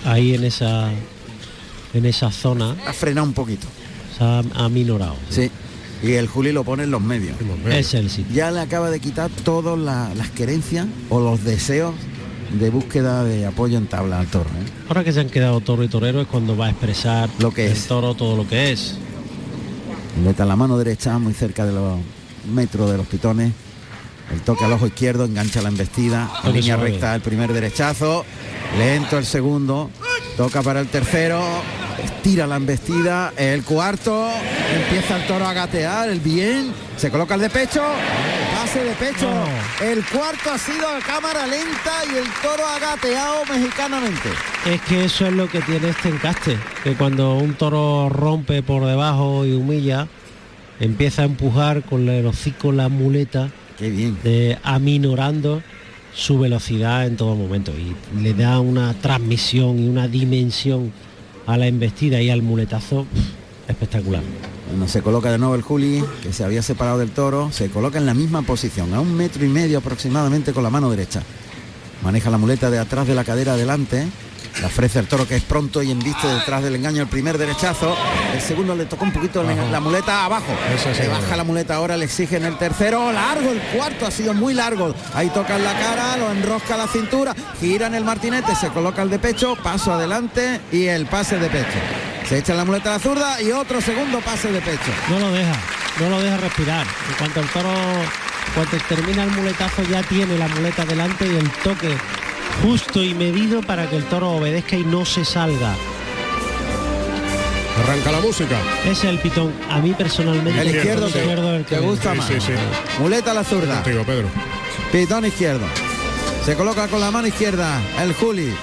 ahí 0.05 0.36
en 0.36 0.45
esa 0.45 0.89
en 1.93 2.05
esa 2.05 2.32
zona 2.32 2.76
Ha 2.88 2.93
frenado 2.93 3.26
un 3.28 3.34
poquito. 3.34 3.68
se 4.18 4.24
ha 4.24 4.39
aminorado. 4.64 5.16
Sí. 5.30 5.51
Y 6.01 6.13
el 6.13 6.27
Juli 6.27 6.51
lo 6.51 6.63
pone 6.63 6.83
en 6.83 6.91
los 6.91 7.01
medios. 7.01 7.35
Es 7.69 7.93
el 7.93 8.09
sitio. 8.09 8.33
Ya 8.33 8.51
le 8.51 8.61
acaba 8.61 8.89
de 8.89 8.99
quitar 8.99 9.29
todas 9.43 9.77
la- 9.77 10.13
las 10.15 10.29
querencias 10.29 10.87
o 11.09 11.19
los 11.19 11.43
deseos 11.43 11.93
de 12.57 12.69
búsqueda 12.69 13.23
de 13.23 13.45
apoyo 13.45 13.77
en 13.77 13.87
tabla 13.87 14.19
al 14.19 14.27
toro. 14.27 14.49
¿eh? 14.49 14.71
Ahora 14.87 15.03
que 15.03 15.11
se 15.11 15.19
han 15.19 15.29
quedado 15.29 15.59
toro 15.61 15.83
y 15.83 15.87
torero 15.89 16.21
es 16.21 16.27
cuando 16.27 16.55
va 16.57 16.67
a 16.67 16.69
expresar 16.69 17.29
Lo 17.39 17.51
que 17.53 17.65
el 17.67 17.73
es. 17.73 17.85
toro 17.87 18.15
todo 18.15 18.35
lo 18.37 18.47
que 18.47 18.71
es. 18.71 18.95
Meta 20.23 20.45
la 20.45 20.55
mano 20.55 20.77
derecha 20.77 21.17
muy 21.19 21.33
cerca 21.33 21.65
de 21.65 21.73
los 21.73 21.99
metros 22.51 22.89
de 22.89 22.97
los 22.97 23.05
pitones. 23.07 23.51
El 24.33 24.41
toque 24.41 24.63
al 24.63 24.71
ojo 24.73 24.87
izquierdo, 24.87 25.25
engancha 25.25 25.61
la 25.61 25.69
embestida. 25.69 26.29
En 26.43 26.53
línea 26.53 26.75
suave. 26.75 26.91
recta 26.91 27.15
el 27.15 27.21
primer 27.21 27.51
derechazo. 27.51 28.23
Lento 28.77 29.17
el 29.17 29.25
segundo. 29.25 29.89
Toca 30.37 30.61
para 30.61 30.79
el 30.81 30.87
tercero. 30.87 31.41
Estira 32.03 32.47
la 32.47 32.55
embestida. 32.57 33.33
El 33.37 33.63
cuarto. 33.63 34.29
Empieza 34.75 35.17
el 35.17 35.27
toro 35.27 35.45
a 35.45 35.53
gatear. 35.53 36.09
El 36.09 36.19
bien. 36.19 36.71
Se 36.97 37.09
coloca 37.09 37.35
el 37.35 37.41
de 37.41 37.49
pecho. 37.49 37.83
Pase 38.55 38.83
de 38.83 38.93
pecho. 38.93 39.29
El 39.81 40.03
cuarto 40.05 40.51
ha 40.51 40.57
sido 40.57 40.87
a 40.87 40.99
cámara 40.99 41.47
lenta 41.47 42.03
y 42.11 42.17
el 42.17 42.25
toro 42.41 42.65
ha 42.65 42.79
gateado 42.79 43.45
mexicanamente. 43.45 44.29
Es 44.65 44.81
que 44.81 45.05
eso 45.05 45.27
es 45.27 45.33
lo 45.33 45.47
que 45.47 45.61
tiene 45.61 45.89
este 45.89 46.09
encaste, 46.09 46.57
que 46.83 46.95
cuando 46.95 47.35
un 47.35 47.53
toro 47.53 48.09
rompe 48.09 48.61
por 48.61 48.85
debajo 48.85 49.45
y 49.45 49.53
humilla, 49.53 50.07
empieza 50.81 51.21
a 51.21 51.25
empujar 51.25 51.83
con 51.83 52.09
el 52.09 52.25
hocico 52.25 52.73
la 52.73 52.89
muleta, 52.89 53.49
Qué 53.77 53.89
bien. 53.89 54.17
de, 54.21 54.57
aminorando 54.63 55.61
su 56.13 56.39
velocidad 56.39 57.07
en 57.07 57.15
todo 57.15 57.35
momento 57.35 57.71
y 57.71 57.95
le 58.21 58.33
da 58.33 58.59
una 58.59 58.93
transmisión 58.95 59.79
y 59.79 59.87
una 59.87 60.09
dimensión 60.09 60.91
a 61.49 61.57
la 61.57 61.65
embestida 61.65 62.21
y 62.21 62.29
al 62.29 62.43
muletazo 62.43 63.07
espectacular. 63.67 64.21
Bueno, 64.69 64.87
se 64.87 65.01
coloca 65.01 65.31
de 65.31 65.39
nuevo 65.39 65.55
el 65.55 65.63
Juli, 65.63 66.03
que 66.21 66.31
se 66.31 66.43
había 66.43 66.61
separado 66.61 66.99
del 66.99 67.09
toro, 67.09 67.51
se 67.51 67.71
coloca 67.71 67.97
en 67.97 68.05
la 68.05 68.13
misma 68.13 68.43
posición, 68.43 68.93
a 68.93 68.99
un 68.99 69.15
metro 69.15 69.43
y 69.43 69.49
medio 69.49 69.79
aproximadamente 69.79 70.53
con 70.53 70.61
la 70.61 70.69
mano 70.69 70.91
derecha. 70.91 71.23
Maneja 72.03 72.29
la 72.29 72.37
muleta 72.37 72.69
de 72.69 72.77
atrás 72.77 73.07
de 73.07 73.15
la 73.15 73.23
cadera 73.23 73.53
adelante, 73.53 74.07
le 74.60 74.66
ofrece 74.66 74.99
el 74.99 75.07
toro 75.07 75.28
que 75.28 75.36
es 75.36 75.43
pronto 75.43 75.82
y 75.82 75.91
embiste 75.91 76.28
detrás 76.28 76.64
del 76.64 76.76
engaño 76.76 77.01
el 77.01 77.07
primer 77.07 77.38
derechazo, 77.38 77.95
el 78.34 78.41
segundo 78.41 78.76
le 78.76 78.86
tocó 78.86 79.05
un 79.05 79.12
poquito 79.14 79.41
la, 79.43 79.53
la 79.55 79.80
muleta 79.80 80.26
abajo, 80.26 80.51
Eso 80.76 80.89
bueno. 80.97 81.22
baja 81.22 81.38
la 81.38 81.43
muleta 81.43 81.76
ahora, 81.76 81.95
le 81.95 82.05
exigen 82.05 82.43
el 82.45 82.57
tercero, 82.57 83.12
largo, 83.12 83.51
el 83.51 83.62
cuarto 83.62 84.05
ha 84.05 84.12
sido 84.12 84.34
muy 84.34 84.53
largo, 84.53 84.93
ahí 85.14 85.30
toca 85.30 85.55
en 85.55 85.64
la 85.64 85.74
cara, 85.74 86.18
lo 86.18 86.32
enrosca 86.32 86.76
la 86.76 86.88
cintura, 86.88 87.34
gira 87.60 87.88
en 87.88 87.95
el 87.95 88.03
martinete, 88.03 88.55
se 88.55 88.70
coloca 88.70 89.01
el 89.01 89.10
de 89.10 89.20
pecho, 89.20 89.55
paso 89.55 89.93
adelante 89.93 90.60
y 90.72 90.88
el 90.88 91.05
pase 91.05 91.38
de 91.39 91.49
pecho. 91.49 91.80
Se 92.28 92.38
echa 92.38 92.53
la 92.53 92.66
muleta 92.66 92.89
a 92.89 92.97
la 92.97 92.99
zurda 92.99 93.41
y 93.41 93.51
otro 93.51 93.82
segundo 93.82 94.20
pase 94.20 94.51
de 94.51 94.62
pecho. 94.62 94.91
No 95.10 95.20
lo 95.20 95.32
deja, 95.32 95.53
no 95.99 96.10
lo 96.10 96.22
deja 96.22 96.38
respirar. 96.38 96.86
En 97.10 97.16
cuanto 97.18 97.39
el 97.39 97.47
toro, 97.47 97.72
cuando 98.53 98.78
termina 98.88 99.24
el 99.24 99.32
muletazo 99.32 99.82
ya 99.84 100.03
tiene 100.03 100.38
la 100.38 100.47
muleta 100.47 100.86
delante 100.86 101.26
y 101.26 101.36
el 101.36 101.49
toque 101.64 101.97
justo 102.63 103.03
y 103.03 103.13
medido 103.13 103.61
para 103.61 103.89
que 103.89 103.97
el 103.97 104.03
toro 104.05 104.31
obedezca 104.31 104.75
y 104.75 104.83
no 104.83 105.05
se 105.05 105.23
salga. 105.25 105.75
Arranca 107.83 108.11
la 108.11 108.19
música. 108.19 108.57
Ese 108.83 108.91
es 108.91 109.03
el 109.05 109.19
pitón. 109.19 109.53
A 109.69 109.79
mí 109.79 109.93
personalmente 109.93 110.59
El 110.61 110.75
izquierdo, 110.75 111.07
el 111.07 111.15
izquierdo 111.15 111.55
el 111.55 111.65
que 111.65 111.79
gusta 111.79 112.13
más. 112.13 112.27
sí, 112.27 112.33
sí. 112.39 112.51
Muleta 112.99 113.31
a 113.31 113.33
la 113.33 113.43
zurda. 113.43 113.75
Contigo, 113.81 114.03
Pedro. 114.03 114.27
Pitón 114.91 115.25
izquierdo. 115.25 115.65
Se 116.45 116.55
coloca 116.55 116.87
con 116.87 116.99
la 116.99 117.09
mano 117.11 117.27
izquierda 117.27 117.79
el 118.01 118.13
Juli. 118.13 118.53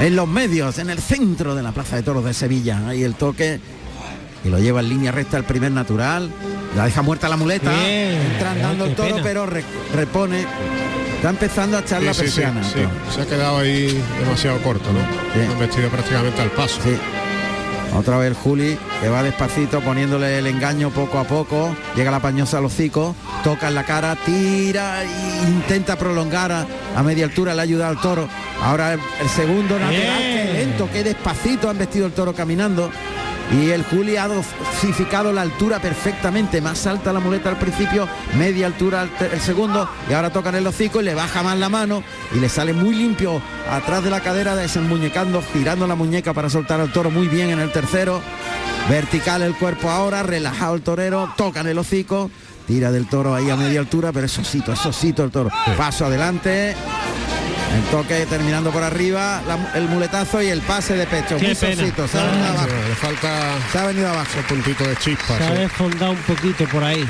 En 0.00 0.16
los 0.16 0.26
medios, 0.28 0.78
en 0.78 0.90
el 0.90 0.98
centro 1.00 1.54
de 1.54 1.62
la 1.62 1.72
Plaza 1.72 1.96
de 1.96 2.02
Toros 2.02 2.24
de 2.24 2.34
Sevilla. 2.34 2.80
Ahí 2.88 3.04
el 3.04 3.14
toque. 3.14 3.60
Y 4.44 4.48
lo 4.48 4.58
lleva 4.58 4.80
en 4.80 4.88
línea 4.88 5.12
recta 5.12 5.36
el 5.36 5.44
primer 5.44 5.70
natural. 5.72 6.30
La 6.76 6.86
deja 6.86 7.02
muerta 7.02 7.28
la 7.28 7.36
muleta. 7.36 7.70
Bien, 7.70 8.20
Entra 8.32 8.50
andando 8.52 8.84
el 8.86 8.94
toro, 8.96 9.08
pena. 9.16 9.22
pero 9.22 9.46
re- 9.46 9.64
repone. 9.94 10.44
Está 11.18 11.30
empezando 11.30 11.76
a 11.76 11.80
echar 11.80 12.02
la 12.02 12.14
Sí, 12.14 12.20
sí, 12.26 12.28
sí, 12.30 12.40
persiana. 12.40 12.64
sí. 12.64 12.80
Se 13.14 13.22
ha 13.22 13.26
quedado 13.26 13.58
ahí 13.58 14.02
demasiado 14.20 14.58
corto, 14.62 14.88
¿no? 14.92 15.00
Han 15.52 15.58
vestido 15.58 15.88
prácticamente 15.90 16.40
al 16.40 16.50
paso. 16.52 16.80
Otra 17.96 18.18
vez 18.18 18.28
el 18.28 18.34
Juli, 18.34 18.78
que 19.00 19.08
va 19.08 19.22
despacito 19.22 19.80
poniéndole 19.80 20.38
el 20.38 20.46
engaño 20.46 20.90
poco 20.90 21.18
a 21.18 21.24
poco. 21.24 21.74
Llega 21.96 22.10
la 22.12 22.20
pañosa 22.20 22.58
al 22.58 22.66
hocico, 22.66 23.16
toca 23.42 23.66
en 23.68 23.74
la 23.74 23.84
cara, 23.84 24.14
tira 24.14 25.02
e 25.02 25.08
intenta 25.48 25.96
prolongar 25.96 26.52
a, 26.52 26.66
a 26.94 27.02
media 27.02 27.24
altura, 27.24 27.54
le 27.54 27.62
ayuda 27.62 27.88
al 27.88 28.00
toro. 28.00 28.28
Ahora 28.62 28.92
el, 28.94 29.00
el 29.20 29.28
segundo 29.28 29.76
natural, 29.78 30.18
qué 30.20 30.50
lento, 30.52 30.88
qué 30.92 31.02
despacito 31.02 31.68
han 31.70 31.78
vestido 31.78 32.06
el 32.06 32.12
toro 32.12 32.32
caminando. 32.34 32.90
Y 33.50 33.70
el 33.70 33.82
Juli 33.82 34.16
ha 34.16 34.28
dosificado 34.28 35.32
la 35.32 35.42
altura 35.42 35.78
perfectamente. 35.80 36.60
Más 36.60 36.86
alta 36.86 37.12
la 37.12 37.20
muleta 37.20 37.48
al 37.48 37.58
principio, 37.58 38.06
media 38.36 38.66
altura 38.66 39.08
el 39.20 39.40
segundo. 39.40 39.88
Y 40.08 40.12
ahora 40.12 40.30
tocan 40.30 40.54
el 40.54 40.66
hocico 40.66 41.00
y 41.00 41.04
le 41.04 41.14
baja 41.14 41.42
más 41.42 41.58
la 41.58 41.68
mano. 41.68 42.02
Y 42.34 42.40
le 42.40 42.48
sale 42.48 42.72
muy 42.72 42.94
limpio 42.94 43.40
atrás 43.70 44.04
de 44.04 44.10
la 44.10 44.20
cadera, 44.20 44.54
desenmuñecando, 44.54 45.42
girando 45.52 45.86
la 45.86 45.94
muñeca 45.94 46.34
para 46.34 46.50
soltar 46.50 46.80
al 46.80 46.92
toro 46.92 47.10
muy 47.10 47.28
bien 47.28 47.50
en 47.50 47.58
el 47.58 47.72
tercero. 47.72 48.20
Vertical 48.88 49.42
el 49.42 49.54
cuerpo 49.54 49.90
ahora, 49.90 50.22
relajado 50.22 50.74
el 50.74 50.82
torero, 50.82 51.32
tocan 51.36 51.66
el 51.66 51.78
hocico. 51.78 52.30
Tira 52.66 52.92
del 52.92 53.08
toro 53.08 53.34
ahí 53.34 53.48
a 53.48 53.56
media 53.56 53.80
altura, 53.80 54.12
pero 54.12 54.26
es 54.26 54.38
osito, 54.38 54.74
es 54.74 54.84
osito 54.84 55.24
el 55.24 55.30
toro. 55.30 55.50
Paso 55.78 56.04
adelante. 56.04 56.74
El 57.74 57.82
toque 57.90 58.26
terminando 58.26 58.70
por 58.70 58.82
arriba, 58.82 59.42
la- 59.46 59.72
el 59.78 59.88
muletazo 59.88 60.42
y 60.42 60.46
el 60.48 60.60
pase 60.62 60.94
de 60.94 61.06
pecho. 61.06 61.36
Qué 61.36 61.46
Muy 61.48 61.54
pena. 61.54 61.76
sosito, 61.76 62.08
se 62.08 62.18
ha 62.18 62.24
venido 62.24 62.46
abajo. 62.48 62.66
Le 62.88 62.94
falta 62.94 63.40
Se 63.72 63.78
ha 63.78 63.86
venido 63.86 64.08
abajo. 64.08 64.28
ese 64.32 64.42
puntito 64.42 64.84
de 64.84 64.96
chispa. 64.96 65.36
Se 65.38 65.44
ha 65.44 65.48
sí. 65.48 65.54
desfondado 65.62 66.12
un 66.12 66.18
poquito 66.18 66.64
por 66.66 66.82
ahí. 66.84 67.04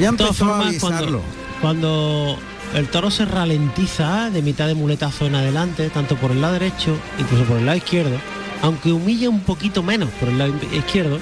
Ya 0.00 0.08
empezó 0.08 0.52
a 0.54 0.66
avisarlo. 0.66 1.22
cuando, 1.60 2.36
cuando 2.36 2.38
el 2.74 2.88
toro 2.88 3.10
se 3.10 3.24
ralentiza 3.24 4.30
de 4.30 4.42
mitad 4.42 4.66
de 4.66 4.74
muletazo 4.74 5.26
en 5.26 5.34
adelante, 5.34 5.90
tanto 5.90 6.16
por 6.16 6.30
el 6.30 6.40
lado 6.40 6.54
derecho, 6.54 6.96
incluso 7.18 7.44
por 7.44 7.58
el 7.58 7.66
lado 7.66 7.78
izquierdo, 7.78 8.16
aunque 8.62 8.92
humilla 8.92 9.28
un 9.28 9.40
poquito 9.40 9.82
menos 9.82 10.08
por 10.18 10.28
el 10.28 10.38
lado 10.38 10.54
izquierdo, 10.72 11.18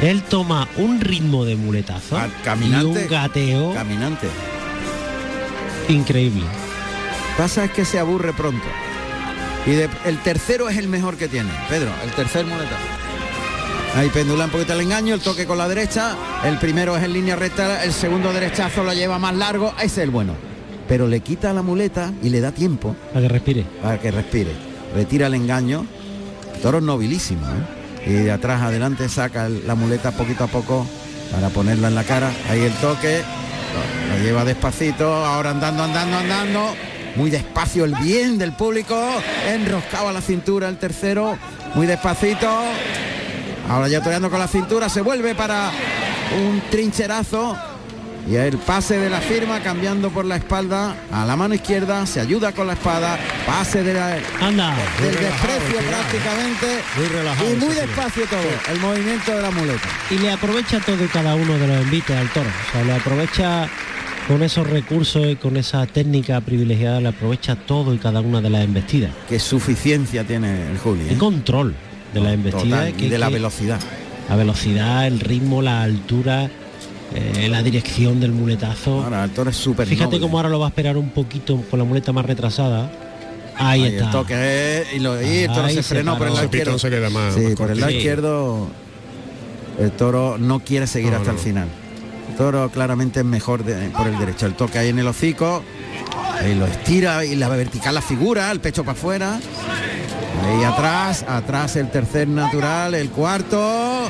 él 0.00 0.22
toma 0.22 0.68
un 0.76 1.00
ritmo 1.00 1.44
de 1.44 1.56
muletazo 1.56 2.18
y 2.18 2.44
caminante. 2.44 2.86
un 3.04 3.08
gateo 3.08 3.74
Caminante. 3.74 4.28
Increíble. 5.92 6.44
Pasa 7.36 7.64
es 7.64 7.70
que 7.70 7.84
se 7.84 7.98
aburre 7.98 8.32
pronto. 8.32 8.64
Y 9.66 9.70
de- 9.72 9.88
el 10.04 10.18
tercero 10.22 10.68
es 10.68 10.76
el 10.78 10.88
mejor 10.88 11.16
que 11.16 11.28
tiene. 11.28 11.50
Pedro, 11.68 11.90
el 12.04 12.10
tercer 12.12 12.44
muletazo. 12.46 12.76
Ahí 13.96 14.08
pendula 14.08 14.44
un 14.44 14.50
poquito 14.50 14.72
el 14.72 14.80
engaño, 14.82 15.14
el 15.14 15.20
toque 15.20 15.46
con 15.46 15.58
la 15.58 15.68
derecha. 15.68 16.14
El 16.44 16.58
primero 16.58 16.96
es 16.96 17.02
en 17.04 17.12
línea 17.12 17.36
recta, 17.36 17.82
el 17.84 17.92
segundo 17.92 18.32
derechazo 18.32 18.84
lo 18.84 18.92
lleva 18.94 19.18
más 19.18 19.34
largo. 19.34 19.72
Ese 19.78 19.84
es 19.86 19.98
el 19.98 20.10
bueno. 20.10 20.34
Pero 20.88 21.06
le 21.08 21.20
quita 21.20 21.52
la 21.52 21.62
muleta 21.62 22.12
y 22.22 22.30
le 22.30 22.40
da 22.40 22.52
tiempo. 22.52 22.94
Para 23.12 23.22
que 23.26 23.28
respire. 23.28 23.66
Para 23.82 23.98
que 24.00 24.10
respire. 24.10 24.50
Retira 24.94 25.26
el 25.26 25.34
engaño. 25.34 25.86
El 26.54 26.60
toro 26.62 26.78
es 26.78 26.84
nobilísimo. 26.84 27.46
¿eh? 27.46 28.10
Y 28.10 28.12
de 28.12 28.32
atrás 28.32 28.62
adelante 28.62 29.08
saca 29.08 29.46
el- 29.46 29.66
la 29.66 29.74
muleta 29.74 30.10
poquito 30.12 30.44
a 30.44 30.46
poco 30.48 30.86
para 31.32 31.48
ponerla 31.50 31.88
en 31.88 31.94
la 31.94 32.04
cara. 32.04 32.30
Ahí 32.48 32.60
el 32.62 32.72
toque. 32.74 33.22
Lo 34.08 34.22
lleva 34.22 34.44
despacito. 34.44 35.12
Ahora 35.12 35.50
andando, 35.50 35.84
andando, 35.84 36.18
andando. 36.18 36.74
Muy 37.16 37.30
despacio 37.30 37.84
el 37.84 37.94
bien 37.96 38.38
del 38.38 38.52
público. 38.52 38.96
Enroscado 39.48 40.08
a 40.08 40.12
la 40.12 40.20
cintura 40.20 40.68
el 40.68 40.78
tercero. 40.78 41.36
Muy 41.74 41.86
despacito. 41.86 42.48
Ahora 43.68 43.88
ya 43.88 44.02
toreando 44.02 44.30
con 44.30 44.38
la 44.38 44.48
cintura. 44.48 44.88
Se 44.88 45.00
vuelve 45.00 45.34
para 45.34 45.70
un 46.36 46.62
trincherazo. 46.70 47.69
Y 48.28 48.36
el 48.36 48.58
pase 48.58 48.98
de 48.98 49.10
la 49.10 49.20
firma 49.20 49.60
cambiando 49.60 50.10
por 50.10 50.24
la 50.24 50.36
espalda 50.36 50.94
a 51.10 51.24
la 51.24 51.36
mano 51.36 51.54
izquierda, 51.54 52.06
se 52.06 52.20
ayuda 52.20 52.52
con 52.52 52.66
la 52.66 52.74
espada, 52.74 53.18
pase 53.46 53.82
de 53.82 53.94
la, 53.94 54.18
Anda. 54.40 54.74
del 55.00 55.14
desprecio 55.14 55.78
prácticamente 55.88 56.82
Muy 56.96 57.06
relajado 57.06 57.52
y 57.52 57.56
muy 57.56 57.74
despacio 57.74 58.24
todo, 58.26 58.72
el 58.72 58.80
movimiento 58.80 59.32
de 59.32 59.42
la 59.42 59.50
muleta. 59.50 59.88
Y 60.10 60.18
le 60.18 60.32
aprovecha 60.32 60.80
todo 60.80 61.04
y 61.04 61.08
cada 61.08 61.34
uno 61.34 61.58
de 61.58 61.66
los 61.66 61.82
envites 61.82 62.16
al 62.16 62.28
toro. 62.30 62.48
O 62.48 62.72
sea, 62.72 62.84
le 62.84 62.92
aprovecha 62.92 63.68
con 64.28 64.42
esos 64.42 64.68
recursos 64.68 65.26
y 65.26 65.36
con 65.36 65.56
esa 65.56 65.86
técnica 65.86 66.40
privilegiada, 66.40 67.00
le 67.00 67.08
aprovecha 67.08 67.56
todo 67.56 67.94
y 67.94 67.98
cada 67.98 68.20
una 68.20 68.40
de 68.40 68.50
las 68.50 68.64
embestidas. 68.64 69.10
Qué 69.28 69.40
suficiencia 69.40 70.24
tiene 70.24 70.70
el 70.70 70.78
Juli. 70.78 71.08
El 71.08 71.14
¿eh? 71.14 71.18
control 71.18 71.74
de 72.14 72.20
la 72.20 72.32
embestida 72.32 72.86
Total, 72.86 73.02
y 73.04 73.08
de 73.08 73.18
la 73.18 73.28
velocidad. 73.28 73.80
La 74.28 74.36
velocidad, 74.36 75.06
el 75.06 75.18
ritmo, 75.18 75.62
la 75.62 75.82
altura, 75.82 76.48
eh, 77.14 77.48
la 77.48 77.62
dirección 77.62 78.20
del 78.20 78.32
muletazo. 78.32 79.02
Ahora 79.02 79.24
el 79.24 79.30
toro 79.30 79.50
es 79.50 79.56
súper 79.56 79.86
Fíjate 79.86 80.06
noble. 80.16 80.20
cómo 80.20 80.38
ahora 80.38 80.48
lo 80.48 80.58
va 80.60 80.66
a 80.66 80.68
esperar 80.68 80.96
un 80.96 81.10
poquito 81.10 81.62
con 81.70 81.78
la 81.78 81.84
muleta 81.84 82.12
más 82.12 82.24
retrasada. 82.24 82.90
Ahí, 83.56 83.82
Ahí 83.84 83.92
está. 83.94 84.04
el 84.06 84.10
toque 84.10 84.84
y, 84.94 84.98
lo, 85.00 85.20
y 85.20 85.38
el 85.40 85.48
toro 85.52 85.64
Ahí 85.66 85.74
se 85.74 85.82
se 85.82 85.94
frenó 85.94 86.16
por 86.16 86.28
el 86.28 86.34
lado 86.34 86.44
izquierdo. 86.46 86.78
se 86.78 86.88
queda 86.90 87.10
más- 87.10 87.34
sí, 87.34 87.40
más 87.42 87.54
por 87.54 87.70
el 87.70 87.80
lado 87.80 87.92
izquierdo 87.92 88.68
el 89.78 89.90
toro 89.92 90.36
no 90.38 90.60
quiere 90.60 90.86
seguir 90.86 91.10
No, 91.10 91.16
hasta 91.18 91.32
no. 91.32 91.38
el 91.38 91.42
final. 91.44 91.68
El 92.30 92.36
toro 92.36 92.70
claramente 92.70 93.20
es 93.20 93.26
mejor 93.26 93.64
de- 93.64 93.90
por 93.90 94.06
el 94.06 94.18
derecho. 94.18 94.46
El 94.46 94.54
toque 94.54 94.78
ahí 94.78 94.88
en 94.88 94.98
el 94.98 95.06
hocico. 95.06 95.62
Ahí 96.38 96.54
lo 96.54 96.64
estira 96.66 97.22
y 97.24 97.36
la 97.36 97.48
vertical 97.50 97.94
la 97.94 98.00
figura, 98.02 98.50
el 98.50 98.60
pecho 98.60 98.82
para 98.82 98.96
afuera. 98.98 99.38
Ahí 100.46 100.64
atrás, 100.64 101.24
atrás 101.28 101.76
el 101.76 101.90
tercer 101.90 102.28
natural, 102.28 102.94
el 102.94 103.10
cuarto, 103.10 104.08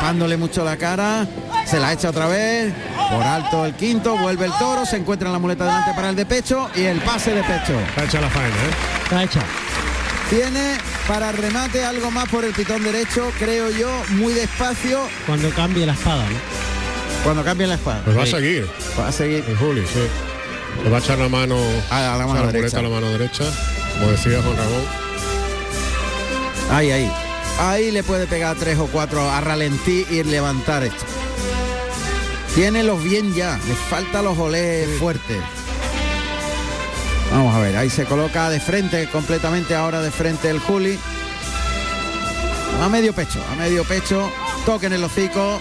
tapándole 0.00 0.38
mucho 0.38 0.64
la 0.64 0.78
cara, 0.78 1.26
se 1.66 1.78
la 1.78 1.92
echa 1.92 2.08
otra 2.08 2.26
vez, 2.26 2.72
por 3.10 3.22
alto 3.22 3.66
el 3.66 3.74
quinto, 3.74 4.16
vuelve 4.16 4.46
el 4.46 4.52
toro, 4.58 4.86
se 4.86 4.96
encuentra 4.96 5.28
en 5.28 5.34
la 5.34 5.38
muleta 5.38 5.66
delante 5.66 5.92
para 5.94 6.08
el 6.08 6.16
de 6.16 6.24
pecho 6.24 6.70
y 6.74 6.84
el 6.84 7.00
pase 7.00 7.34
de 7.34 7.42
pecho. 7.42 7.78
Está 7.78 8.04
hecha 8.04 8.20
la 8.22 8.30
faena, 8.30 8.48
¿eh? 8.48 9.02
Está 9.02 9.22
hecha. 9.24 9.40
Tiene 10.30 10.78
para 11.06 11.32
remate 11.32 11.84
algo 11.84 12.10
más 12.10 12.28
por 12.30 12.46
el 12.46 12.52
pitón 12.54 12.82
derecho, 12.82 13.30
creo 13.38 13.68
yo, 13.70 13.90
muy 14.10 14.32
despacio 14.32 15.00
Cuando 15.26 15.50
cambie 15.50 15.84
la 15.84 15.92
espada, 15.92 16.24
¿no? 16.30 16.60
cuando 17.22 17.44
cambie 17.44 17.66
la 17.66 17.74
espada. 17.74 18.00
Pues 18.02 18.16
va 18.16 18.22
a 18.22 18.26
seguir. 18.26 18.66
Va 18.98 19.08
a 19.08 19.12
seguir 19.12 19.44
El 19.46 19.56
Juli, 19.58 19.82
sí. 19.82 20.00
Le 20.82 20.88
va 20.88 20.96
a 20.96 21.00
echar 21.00 21.18
la 21.18 21.28
mano 21.28 21.56
a 21.90 22.00
la 22.16 22.24
o 22.24 22.28
mano 22.28 22.46
la 22.46 22.52
derecha. 22.52 22.58
muleta 22.58 22.78
a 22.78 22.82
la 22.82 22.88
mano 22.88 23.06
derecha, 23.18 23.44
como 23.98 24.10
decía 24.12 24.40
Juan 24.42 24.56
Ramón. 24.56 24.82
Ahí, 26.70 26.90
ahí. 26.90 27.12
Ahí 27.58 27.90
le 27.90 28.02
puede 28.02 28.26
pegar 28.26 28.56
tres 28.56 28.78
o 28.78 28.86
cuatro 28.86 29.28
a 29.30 29.40
ralentí 29.40 30.06
y 30.10 30.22
levantar 30.22 30.84
esto. 30.84 31.04
Tiene 32.54 32.82
los 32.82 33.02
bien 33.02 33.34
ya, 33.34 33.58
le 33.68 33.74
falta 33.74 34.22
los 34.22 34.38
olés 34.38 34.88
fuertes. 34.98 35.38
Vamos 37.30 37.54
a 37.54 37.60
ver, 37.60 37.76
ahí 37.76 37.90
se 37.90 38.06
coloca 38.06 38.50
de 38.50 38.58
frente, 38.60 39.08
completamente 39.08 39.74
ahora 39.74 40.02
de 40.02 40.10
frente 40.10 40.50
el 40.50 40.58
Juli. 40.58 40.98
A 42.82 42.88
medio 42.88 43.12
pecho, 43.12 43.40
a 43.52 43.56
medio 43.56 43.84
pecho, 43.84 44.30
toque 44.64 44.86
en 44.86 44.94
el 44.94 45.04
hocico 45.04 45.60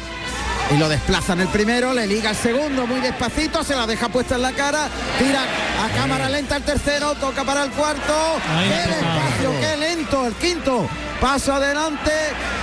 y 0.72 0.78
lo 0.78 0.88
desplaza 0.90 1.34
en 1.34 1.42
el 1.42 1.48
primero, 1.48 1.94
le 1.94 2.06
liga 2.08 2.30
el 2.32 2.36
segundo 2.36 2.86
muy 2.86 3.00
despacito, 3.00 3.64
se 3.64 3.76
la 3.76 3.88
deja 3.88 4.08
puesta 4.10 4.36
en 4.36 4.42
la 4.44 4.52
cara, 4.52 4.88
tira 5.18 5.42
a 5.44 5.96
cámara 5.98 6.30
lenta 6.30 6.58
el 6.58 6.64
tercero, 6.64 7.16
toca 7.16 7.44
para 7.44 7.64
el 7.64 7.72
cuarto, 7.72 8.14
Ahí 8.56 8.70
qué 8.70 8.90
despacio, 8.92 9.60
qué 9.60 9.78
lento 9.78 10.28
el 10.28 10.34
quinto, 10.36 10.88
paso 11.20 11.54
adelante, 11.54 12.12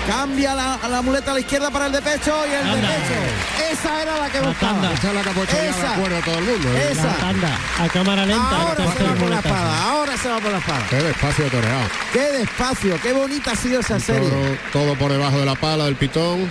cambia 0.08 0.54
la, 0.54 0.78
la 0.88 1.02
muleta 1.02 1.32
a 1.32 1.34
la 1.34 1.40
izquierda 1.40 1.70
para 1.70 1.86
el 1.86 1.92
de 1.92 2.02
pecho 2.02 2.32
y 2.48 2.54
el 2.54 2.64
de 2.80 2.86
pecho. 2.86 3.72
Esa 3.72 4.02
era 4.02 4.18
la 4.18 4.28
que 4.30 4.40
La 4.40 4.46
buscaba. 4.48 4.72
tanda. 4.72 4.92
Esa 4.92 5.08
es 5.08 5.14
la 5.14 5.22
que 5.22 5.28
ha 5.30 5.68
Esa. 5.68 5.92
acuerdo 5.94 6.16
a 6.16 6.20
todo 6.20 6.38
el 6.38 6.44
mundo. 6.44 6.68
¿eh? 6.68 6.88
Esa. 6.92 7.08
Tanda 7.16 7.58
a 7.80 7.88
cámara 7.88 8.24
lenta. 8.24 8.56
Ahora 8.60 8.92
se 8.96 9.02
va 9.04 9.14
por 9.14 9.30
la 9.30 9.36
espada, 9.38 9.82
ahora 9.90 10.16
se 10.16 10.28
va 10.28 10.38
por 10.38 10.52
la 10.52 10.58
espada. 10.58 10.86
Qué 10.88 10.96
despacio 10.96 11.44
toreado. 11.50 11.88
Qué 12.12 12.20
despacio, 12.38 13.00
qué 13.02 13.12
bonita 13.12 13.50
ha 13.50 13.56
sido 13.56 13.80
esa 13.80 13.98
serie. 13.98 14.28
Todo, 14.30 14.56
todo 14.84 14.94
por 14.96 15.10
debajo 15.10 15.38
de 15.40 15.44
la 15.46 15.56
pala 15.56 15.84
del 15.86 15.96
pitón. 15.96 16.48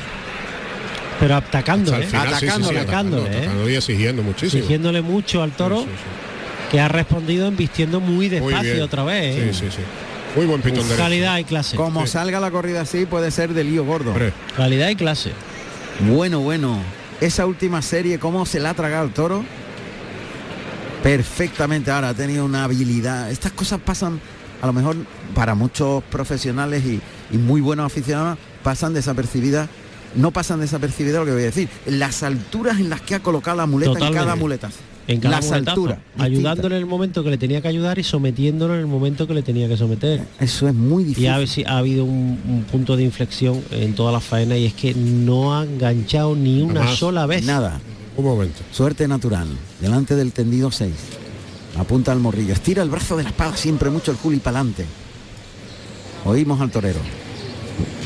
Pero 1.20 1.36
atacando, 1.36 1.96
¿eh? 1.96 2.04
final, 2.06 2.28
sí, 2.34 2.40
sí, 2.40 2.46
Atacándole, 2.46 2.80
atacándole, 2.80 3.30
¿eh? 3.32 3.38
atacando 3.38 3.70
y 3.70 3.76
exigiendo 3.76 4.24
muchísimo. 4.24 4.60
exigiéndole 4.60 5.02
mucho 5.02 5.42
al 5.42 5.52
toro, 5.52 5.80
Sí, 5.80 5.86
sí, 5.86 6.72
que 6.72 6.80
ha 6.80 6.88
respondido 6.88 7.48
embistiendo 7.48 8.00
muy 8.00 8.28
despacio 8.28 8.84
otra 8.84 9.04
vez. 9.04 9.36
¿eh? 9.38 9.50
Sí, 9.54 9.60
sí, 9.66 9.72
sí. 9.78 9.82
Muy 10.36 10.46
buen 10.46 10.62
pitón 10.62 10.84
derecho. 10.84 10.98
Calidad 11.02 11.38
y 11.38 11.46
clase. 11.46 11.78
Como 11.78 12.06
salga 12.08 12.42
la 12.42 12.52
corrida 12.52 12.82
así, 12.82 13.06
puede 13.06 13.32
ser 13.32 13.54
de 13.54 13.64
lío 13.64 13.86
gordo. 13.86 14.14
Calidad 14.58 14.90
y 14.90 14.96
clase. 14.96 15.32
Bueno, 16.02 16.40
bueno. 16.42 16.80
Esa 17.22 17.46
última 17.46 17.82
serie, 17.82 18.20
cómo 18.20 18.46
se 18.46 18.60
la 18.60 18.72
ha 18.72 18.74
tragado 18.74 19.06
el 19.06 19.14
toro. 19.14 19.46
Perfectamente. 21.04 21.92
Ahora 21.92 22.10
ha 22.10 22.14
tenido 22.14 22.44
una 22.44 22.66
habilidad. 22.66 23.32
Estas 23.32 23.54
cosas 23.54 23.80
pasan, 23.80 24.20
a 24.62 24.66
lo 24.68 24.74
mejor 24.74 24.98
para 25.34 25.56
muchos 25.56 26.04
profesionales 26.06 26.84
y, 26.84 27.00
y 27.32 27.38
muy 27.38 27.62
buenos 27.62 27.86
aficionados, 27.86 28.38
pasan 28.64 28.94
desapercibidas. 28.94 29.70
No 30.16 30.32
pasan 30.32 30.60
desapercibidas 30.62 31.20
lo 31.20 31.26
que 31.26 31.32
voy 31.34 31.42
a 31.44 31.46
decir. 31.46 31.70
Las 31.86 32.24
alturas 32.24 32.80
en 32.80 32.90
las 32.90 33.02
que 33.02 33.16
ha 33.16 33.20
colocado 33.20 33.58
la 33.58 33.66
muleta 33.66 34.00
en 34.08 34.14
cada 34.14 34.36
muletazo. 34.36 34.78
En 35.08 35.20
cada 35.20 35.36
Las 35.36 35.46
muletazo, 35.46 35.70
alturas, 35.72 36.00
ayudándole 36.18 36.76
en 36.78 36.82
el 36.82 36.88
momento 36.88 37.24
que 37.24 37.30
le 37.30 37.38
tenía 37.38 37.62
que 37.62 37.68
ayudar 37.68 38.00
y 38.00 38.04
sometiéndolo 38.04 38.74
en 38.74 38.80
el 38.80 38.88
momento 38.88 39.28
que 39.28 39.36
le 39.36 39.44
tenía 39.44 39.68
que 39.68 39.78
someter. 39.78 40.24
Eso 40.40 40.68
es 40.68 40.74
muy 40.74 41.04
Y 41.04 41.08
difícil. 41.14 41.68
ha, 41.68 41.74
ha 41.74 41.78
habido 41.78 42.06
un, 42.06 42.40
un 42.48 42.64
punto 42.72 42.98
de 42.98 43.04
inflexión 43.04 43.62
en 43.70 43.94
toda 43.94 44.12
la 44.12 44.20
faena 44.20 44.58
y 44.58 44.66
es 44.66 44.74
que 44.74 44.96
no 44.96 45.56
ha 45.56 45.64
enganchado 45.64 46.36
ni 46.36 46.62
una 46.64 46.88
sola 46.96 47.28
vez. 47.28 47.46
Nada. 47.46 47.80
Un 48.18 48.26
momento. 48.26 48.62
Suerte 48.72 49.08
natural. 49.08 49.48
Delante 49.80 50.16
del 50.16 50.32
tendido 50.32 50.72
6. 50.72 50.92
Apunta 51.78 52.12
al 52.12 52.20
morrillo. 52.20 52.54
Estira 52.54 52.82
el 52.82 52.90
brazo 52.90 53.16
de 53.18 53.24
la 53.24 53.30
espada 53.30 53.56
siempre 53.58 53.90
mucho 53.92 54.10
el 54.12 54.18
Juli 54.18 54.38
para 54.38 54.58
adelante. 54.60 54.86
Oímos 56.26 56.60
al 56.62 56.72
torero. 56.72 57.00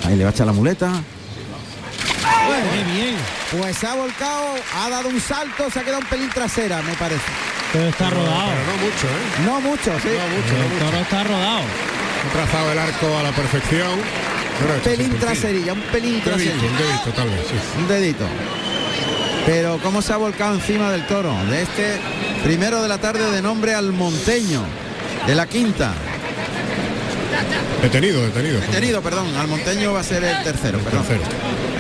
Ahí 0.04 0.18
le 0.18 0.24
va 0.24 0.32
a 0.32 0.34
echar 0.34 0.48
la 0.48 0.54
muleta. 0.54 0.92
Qué 2.74 2.84
bien. 2.92 3.16
Pues 3.52 3.78
se 3.78 3.88
ha 3.88 3.94
volcado, 3.96 4.56
ha 4.76 4.90
dado 4.90 5.10
un 5.10 5.20
salto, 5.22 5.70
se 5.72 5.80
ha 5.80 5.84
quedado 5.84 6.00
un 6.02 6.08
pelín 6.08 6.30
trasera, 6.30 6.82
me 6.82 6.94
parece. 6.94 7.22
Pero 7.74 7.86
está 7.90 8.10
rodado. 8.10 8.50
Pero 8.50 8.66
no 8.66 8.78
mucho, 8.84 9.08
¿eh? 9.08 9.46
No 9.46 9.62
mucho, 9.62 9.92
sí. 10.02 10.10
No 10.18 10.28
mucho, 10.36 10.54
no 10.54 10.64
El 10.64 10.70
mucho. 10.74 10.86
toro 10.86 10.98
está 11.02 11.24
rodado. 11.24 11.62
Ha 11.62 12.34
trazado 12.34 12.72
el 12.72 12.80
arco 12.80 13.18
a 13.18 13.24
la 13.24 13.32
perfección. 13.32 14.00
Pero 14.60 14.74
Un 14.74 14.80
pelín 14.82 15.20
traserilla, 15.20 15.74
un 15.74 15.82
pelín 15.82 16.22
traserilla. 16.22 16.54
un 16.54 16.78
dedito, 16.78 17.12
tal 17.16 17.30
vez, 17.30 17.40
sí. 17.48 17.56
Un 17.80 17.88
dedito. 17.88 18.26
Pero 19.46 19.80
cómo 19.82 20.02
se 20.02 20.14
ha 20.14 20.18
volcado 20.18 20.56
encima 20.56 20.92
del 20.92 21.08
toro, 21.08 21.34
de 21.50 21.62
este 21.62 21.98
primero 22.44 22.82
de 22.82 22.88
la 22.90 22.98
tarde 22.98 23.32
de 23.32 23.42
nombre 23.42 23.74
al 23.74 23.94
monteño, 23.94 24.64
de 25.26 25.34
la 25.36 25.48
quinta. 25.48 25.94
Detenido, 27.82 28.22
detenido. 28.26 28.60
Detenido, 28.60 29.02
perdón, 29.02 29.34
al 29.38 29.48
monteño 29.48 29.94
va 29.94 30.02
a 30.02 30.04
ser 30.04 30.24
el 30.24 30.44
tercero, 30.44 30.80
perdón. 30.80 31.06
tercero. 31.06 31.30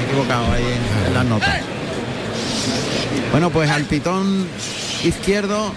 Equivocado 0.09 0.51
ahí 0.51 0.63
en, 0.63 1.07
en 1.07 1.13
las 1.13 1.25
notas. 1.25 1.59
Bueno, 3.31 3.49
pues 3.51 3.69
al 3.69 3.83
pitón 3.85 4.47
izquierdo, 5.03 5.73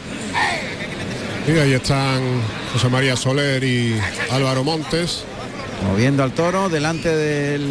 Y 1.47 1.59
ahí 1.59 1.73
están 1.75 2.21
José 2.73 2.89
María 2.89 3.17
Soler 3.17 3.63
y 3.63 3.99
Álvaro 4.31 4.65
Montes. 4.65 5.25
moviendo 5.87 6.23
al 6.23 6.33
toro, 6.33 6.69
delante 6.69 7.15
del 7.15 7.69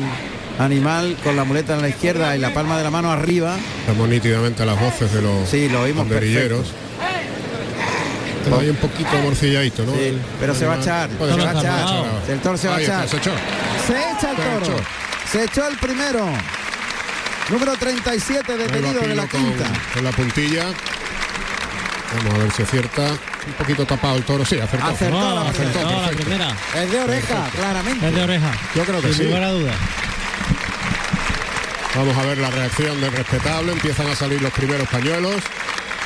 animal 0.59 1.16
con 1.24 1.36
la 1.36 1.43
muleta 1.45 1.74
en 1.76 1.82
la 1.82 1.89
izquierda 1.89 2.36
y 2.36 2.39
la 2.39 2.53
palma 2.53 2.78
de 2.78 2.84
la 2.84 2.91
mano 2.91 3.12
arriba. 3.12 3.55
Estamos 3.82 4.07
nítidamente 4.09 4.66
las 4.66 4.80
voces 4.80 5.12
de 5.14 5.22
los 5.22 5.49
Sí, 5.49 5.68
lo 5.70 5.82
oímos 5.82 6.07
banderilleros. 6.07 6.68
Está 8.45 8.59
ahí 8.59 8.70
un 8.70 8.76
poquito 8.76 9.09
morcilladito, 9.24 9.84
¿no? 9.86 9.93
Sí, 9.93 10.18
pero 10.39 10.53
se 10.55 10.66
va 10.66 10.74
a 10.74 10.78
echar, 10.82 11.09
Puede 11.12 11.34
se 11.34 11.39
ser. 11.39 11.47
va 11.47 11.51
a 11.51 11.59
echar. 11.62 11.80
ahora. 11.82 12.09
El 12.28 12.39
toro 12.39 12.57
se 12.57 12.68
va 12.68 12.76
a 12.76 12.82
está, 12.82 13.05
echar. 13.05 13.20
se 13.88 13.93
echa 13.93 14.32
el 14.32 14.38
toro. 14.38 14.78
Se 15.32 15.44
echó 15.46 15.68
el 15.68 15.78
primero. 15.78 16.28
Número 17.50 17.76
37 17.76 18.52
Ahí 18.52 18.58
va 18.58 18.64
detenido 18.66 19.02
de 19.02 19.16
la 19.16 19.26
Pino 19.28 19.44
con- 19.44 19.54
quinta. 19.54 19.72
Con 19.94 20.04
la 20.04 20.12
puntilla. 20.12 20.66
Vamos 22.16 22.34
a 22.34 22.38
ver 22.40 22.52
si 22.52 22.64
acierta. 22.64 23.02
Un 23.48 23.54
poquito 23.58 23.86
tapado 23.86 24.18
el 24.18 24.24
toro. 24.24 24.46
Sí, 24.46 24.60
acertó. 24.60 24.86
Acertó 24.88 25.36
la 25.36 25.50
acertó, 25.50 25.70
acertó 25.80 25.90
la 25.92 25.98
perfecto. 26.08 26.24
primera. 26.26 26.56
Es 26.76 26.92
de 26.92 27.00
oreja, 27.00 27.50
claramente. 27.56 28.08
Es 28.08 28.16
de 28.16 28.22
oreja. 28.24 28.52
Yo 28.76 28.84
creo 28.86 29.02
que 29.02 29.08
Sin 29.08 29.18
sí. 29.18 29.24
lugar 29.26 29.44
a 29.44 29.50
dudas. 29.52 29.76
Vamos 31.96 32.18
a 32.18 32.22
ver 32.24 32.38
la 32.38 32.50
reacción 32.52 33.02
del 33.02 33.12
respetable. 33.12 33.72
Empiezan 33.74 34.08
a 34.08 34.16
salir 34.16 34.42
los 34.42 34.52
primeros 34.54 34.88
pañuelos. 34.90 35.36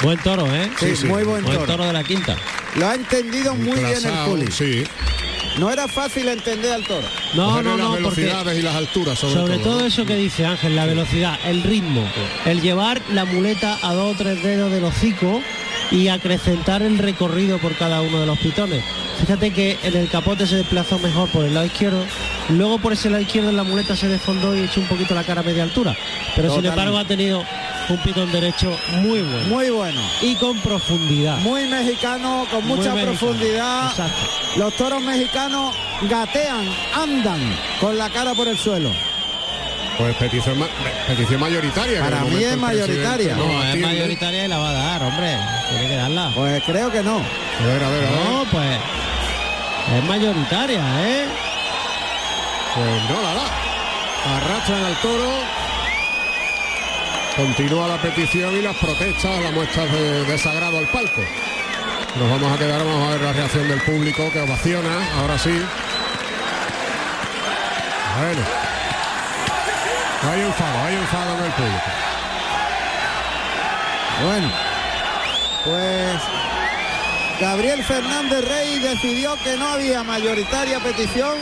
Buen 0.01 0.17
toro, 0.19 0.53
¿eh? 0.53 0.69
Sí, 0.79 0.87
Sí, 0.89 0.95
sí. 0.97 1.05
muy 1.07 1.23
buen 1.23 1.43
Buen 1.43 1.57
toro. 1.57 1.71
toro 1.71 1.85
de 1.85 1.93
la 1.93 2.03
quinta. 2.03 2.35
Lo 2.75 2.89
ha 2.89 2.95
entendido 2.95 3.53
muy 3.55 3.79
bien 3.79 4.05
el 4.05 4.15
Juli. 4.25 4.51
Sí. 4.51 4.85
No 5.57 5.71
era 5.71 5.87
fácil 5.87 6.27
entender 6.27 6.71
al 6.73 6.83
toro. 6.83 7.07
No, 7.33 7.61
no, 7.61 7.77
las 7.77 7.77
no, 7.77 7.91
porque 7.91 8.21
velocidades 8.23 8.59
y 8.59 8.61
las 8.61 8.75
alturas 8.75 9.17
sobre, 9.17 9.35
sobre 9.35 9.57
todo 9.59 9.79
¿no? 9.79 9.85
eso 9.85 10.05
que 10.05 10.15
dice 10.15 10.45
Ángel, 10.45 10.75
la 10.75 10.85
velocidad, 10.85 11.39
el 11.45 11.63
ritmo, 11.63 12.03
el 12.45 12.61
llevar 12.61 13.01
la 13.13 13.25
muleta 13.25 13.77
a 13.81 13.93
dos 13.93 14.15
o 14.15 14.17
tres 14.17 14.43
dedos 14.43 14.71
del 14.71 14.83
hocico 14.83 15.41
y 15.91 16.09
acrecentar 16.09 16.81
el 16.81 16.97
recorrido 16.97 17.57
por 17.59 17.75
cada 17.75 18.01
uno 18.01 18.19
de 18.19 18.25
los 18.25 18.37
pitones. 18.39 18.83
Fíjate 19.19 19.51
que 19.51 19.77
en 19.83 19.95
el 19.95 20.09
capote 20.09 20.45
se 20.45 20.57
desplazó 20.57 20.99
mejor 20.99 21.29
por 21.29 21.45
el 21.45 21.53
lado 21.53 21.65
izquierdo, 21.65 22.03
luego 22.49 22.79
por 22.79 22.93
ese 22.93 23.09
lado 23.09 23.21
izquierdo 23.21 23.49
en 23.49 23.57
la 23.57 23.63
muleta 23.63 23.95
se 23.95 24.09
desfondó 24.09 24.55
y 24.55 24.61
echó 24.61 24.81
un 24.81 24.87
poquito 24.87 25.15
la 25.15 25.23
cara 25.23 25.41
a 25.41 25.43
media 25.43 25.63
altura. 25.63 25.95
Pero 26.35 26.53
sin 26.53 26.65
embargo 26.65 26.97
ha 26.97 27.05
tenido 27.05 27.45
un 27.89 27.97
pitón 27.99 28.31
derecho 28.31 28.75
muy 29.01 29.21
bueno 29.21 29.47
Muy 29.47 29.69
bueno. 29.69 30.01
y 30.21 30.35
con 30.35 30.59
profundidad. 30.59 31.37
Muy 31.39 31.67
mexicano, 31.67 32.45
con 32.51 32.65
mucha 32.67 32.93
mexicano. 32.93 33.17
profundidad. 33.17 33.89
Exacto. 33.91 34.21
Los 34.57 34.75
toros 34.75 35.01
mexicanos 35.03 35.75
gatean, 36.03 36.67
andan 36.95 37.39
con 37.79 37.97
la 37.97 38.09
cara 38.09 38.33
por 38.33 38.47
el 38.47 38.57
suelo. 38.57 38.91
Pues 39.97 40.15
petición, 40.17 40.57
ma- 40.59 40.67
petición 41.07 41.39
mayoritaria. 41.39 42.01
Para 42.01 42.21
mí 42.25 42.43
es 42.43 42.57
mayoritaria. 42.57 43.35
No, 43.35 43.63
es 43.63 43.77
mayoritaria 43.79 44.45
y 44.45 44.47
la 44.47 44.57
va 44.57 44.69
a 44.69 44.73
dar, 44.73 45.03
hombre. 45.03 45.37
Tiene 45.69 45.87
que 45.87 45.95
darla. 45.95 46.31
Pues 46.35 46.63
creo 46.65 46.91
que 46.91 47.01
no. 47.03 47.17
A 47.17 47.65
ver, 47.65 47.83
a 47.83 47.89
ver, 47.89 48.05
a 48.05 48.09
ver. 48.11 48.19
No, 48.29 48.45
pues 48.51 48.77
es 49.97 50.03
mayoritaria, 50.03 50.81
¿eh? 51.07 51.25
Pues 52.73 53.03
no 53.09 53.21
la 53.21 53.33
da. 53.35 54.35
Arrastran 54.37 54.83
al 54.83 54.95
toro. 55.01 55.31
Continúa 57.35 57.89
la 57.89 58.01
petición 58.01 58.55
y 58.55 58.61
las 58.61 58.77
protestas, 58.77 59.41
las 59.41 59.51
muestras 59.51 59.91
de 59.91 60.23
desagrado 60.23 60.77
al 60.77 60.87
palco. 60.87 61.21
Nos 62.17 62.29
vamos 62.29 62.53
a 62.53 62.57
quedar, 62.57 62.79
vamos 62.79 63.07
a 63.07 63.11
ver 63.11 63.21
la 63.21 63.33
reacción 63.33 63.67
del 63.67 63.81
público 63.81 64.31
que 64.31 64.39
ovaciona, 64.39 65.19
ahora 65.19 65.37
sí. 65.37 65.61
Bueno. 68.17 68.41
Hay 70.31 70.41
enfado, 70.41 70.85
hay 70.85 70.95
enfado 70.95 71.37
en 71.37 71.43
el 71.43 71.51
público. 71.51 71.85
Bueno, 74.23 74.51
pues 75.65 76.21
Gabriel 77.41 77.83
Fernández 77.83 78.47
Rey 78.47 78.79
decidió 78.79 79.35
que 79.43 79.57
no 79.57 79.67
había 79.67 80.03
mayoritaria 80.03 80.79
petición 80.79 81.37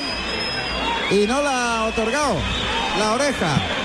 y 1.11 1.27
no 1.27 1.43
la 1.43 1.77
ha 1.77 1.85
otorgado. 1.85 2.37
La 2.97 3.11
oreja. 3.13 3.82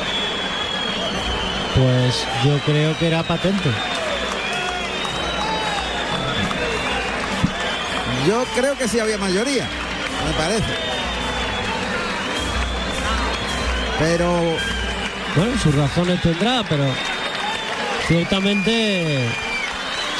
Pues 1.79 2.27
yo 2.45 2.59
creo 2.67 2.99
que 2.99 3.07
era 3.07 3.23
patente. 3.23 3.71
Yo 8.27 8.45
creo 8.55 8.77
que 8.77 8.89
sí 8.89 8.99
había 8.99 9.17
mayoría, 9.17 9.67
me 10.27 10.33
parece. 10.35 10.65
Pero 13.99 14.57
Bueno, 15.37 15.59
sus 15.63 15.75
razones 15.75 16.21
tendrá, 16.21 16.63
pero 16.69 16.85
ciertamente, 18.07 19.29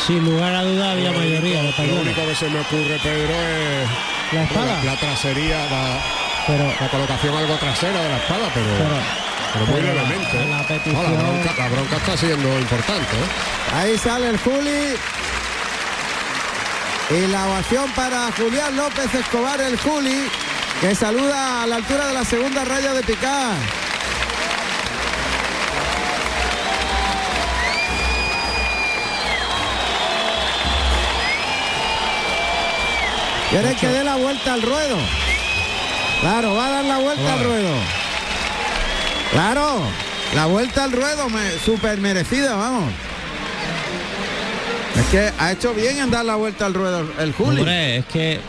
sin 0.07 0.25
lugar 0.25 0.55
a 0.55 0.63
duda, 0.63 0.93
había 0.93 1.13
mayoría 1.13 1.63
Lo 1.63 2.01
único 2.01 2.25
que 2.27 2.35
se 2.35 2.49
me 2.49 2.61
ocurre, 2.61 2.99
Pedro, 3.03 3.35
es 3.35 3.89
La 4.33 4.43
espada. 4.45 4.77
la, 4.85 4.93
la 4.93 4.97
trasería, 4.99 5.59
la, 5.67 6.01
Pero, 6.47 6.65
la 6.81 6.89
colocación 6.89 7.37
algo 7.37 7.55
trasera 7.57 8.01
de 8.01 8.09
la 8.09 8.17
espada, 8.19 8.49
pero, 8.55 8.67
pero, 8.79 9.28
pero 9.53 9.67
muy 9.67 9.81
la- 9.81 9.93
levemente. 9.95 10.47
No, 10.47 10.63
petición- 10.67 11.03
la, 11.03 11.23
bronca, 11.23 11.55
la 11.59 11.69
bronca 11.69 11.97
está 11.97 12.17
siendo 12.17 12.59
importante. 12.59 13.17
¿eh? 13.17 13.75
ahí 13.77 13.99
sale 13.99 14.29
el 14.31 14.39
Juli. 14.39 14.95
Y 17.11 17.27
la 17.29 17.47
ovación 17.49 17.91
para 17.93 18.31
Julián 18.37 18.77
López 18.77 19.15
Escobar, 19.15 19.59
el 19.63 19.79
Juli, 19.81 20.29
que 20.83 20.95
saluda 20.95 21.63
a 21.63 21.67
la 21.67 21.77
altura 21.77 22.07
de 22.09 22.13
la 22.15 22.25
segunda 22.25 22.65
raya 22.67 22.93
de 22.93 23.03
picar. 23.03 23.55
Quiere 33.51 33.75
que 33.77 33.89
dé 33.89 34.05
la 34.05 34.17
vuelta 34.17 34.53
al 34.55 34.63
ruedo. 34.63 34.99
Claro, 36.21 36.55
va 36.55 36.67
a 36.67 36.71
dar 36.71 36.85
la 36.85 36.99
vuelta 36.99 37.33
al 37.33 37.45
ruedo. 37.45 37.75
Claro, 39.33 39.83
la 40.35 40.47
vuelta 40.47 40.85
al 40.85 40.93
ruedo, 40.93 41.29
me, 41.29 41.51
súper 41.65 42.01
merecida, 42.01 42.55
vamos. 42.57 42.93
Es 44.97 45.07
que 45.07 45.33
ha 45.39 45.53
hecho 45.53 45.75
bien 45.75 45.99
en 45.99 46.11
dar 46.11 46.25
la 46.25 46.35
vuelta 46.37 46.67
al 46.67 46.75
ruedo 46.75 47.07
el 47.19 47.33
Juli. 47.33 47.59
hombre, 47.59 47.99
es 47.99 48.05
que 48.07 48.41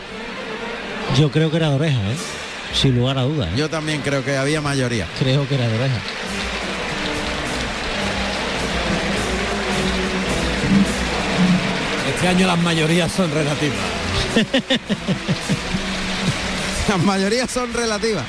yo 1.18 1.30
creo 1.30 1.50
que 1.50 1.58
era 1.58 1.68
de 1.70 1.76
oreja, 1.76 1.98
¿eh? 1.98 2.16
Sin 2.72 2.96
lugar 2.96 3.18
a 3.18 3.22
dudas. 3.22 3.48
¿eh? 3.48 3.56
Yo 3.56 3.68
también 3.68 4.00
creo 4.00 4.24
que 4.24 4.36
había 4.36 4.60
mayoría. 4.60 5.06
creo 5.18 5.46
que 5.48 5.54
era 5.54 5.68
de 5.68 5.74
oreja. 5.78 5.96
Este 12.14 12.28
año 12.28 12.46
las 12.46 12.58
mayorías 12.58 13.10
son 13.10 13.30
relativas. 13.32 13.78
Las 16.88 16.98
mayorías 17.04 17.48
son 17.48 17.72
relativas. 17.72 18.24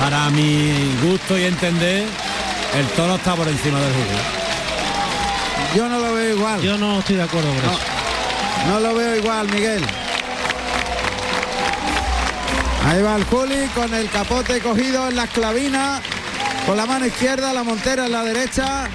Para 0.00 0.30
mi 0.30 0.94
gusto 1.02 1.38
y 1.38 1.44
entender, 1.44 2.06
el 2.74 2.86
toro 2.96 3.16
está 3.16 3.34
por 3.34 3.46
encima 3.48 3.78
del 3.80 3.92
jugo. 3.92 4.18
Yo 5.76 5.88
no 5.88 5.98
lo 5.98 6.14
veo 6.14 6.36
igual. 6.36 6.60
Yo 6.62 6.78
no 6.78 6.98
estoy 7.00 7.16
de 7.16 7.22
acuerdo 7.22 7.48
con 7.52 7.62
No. 7.62 7.72
eso. 7.72 7.80
No 8.66 8.80
lo 8.80 8.94
veo 8.94 9.16
igual, 9.16 9.48
Miguel. 9.50 9.82
Ahí 12.86 13.02
va 13.02 13.16
el 13.16 13.24
Juli 13.24 13.66
con 13.74 13.92
el 13.94 14.08
capote 14.08 14.60
cogido 14.60 15.08
en 15.08 15.16
las 15.16 15.28
clavinas, 15.30 16.00
con 16.66 16.76
la 16.76 16.86
mano 16.86 17.06
izquierda, 17.06 17.52
la 17.52 17.62
montera 17.62 18.06
en 18.06 18.12
la 18.12 18.24
derecha. 18.24 18.88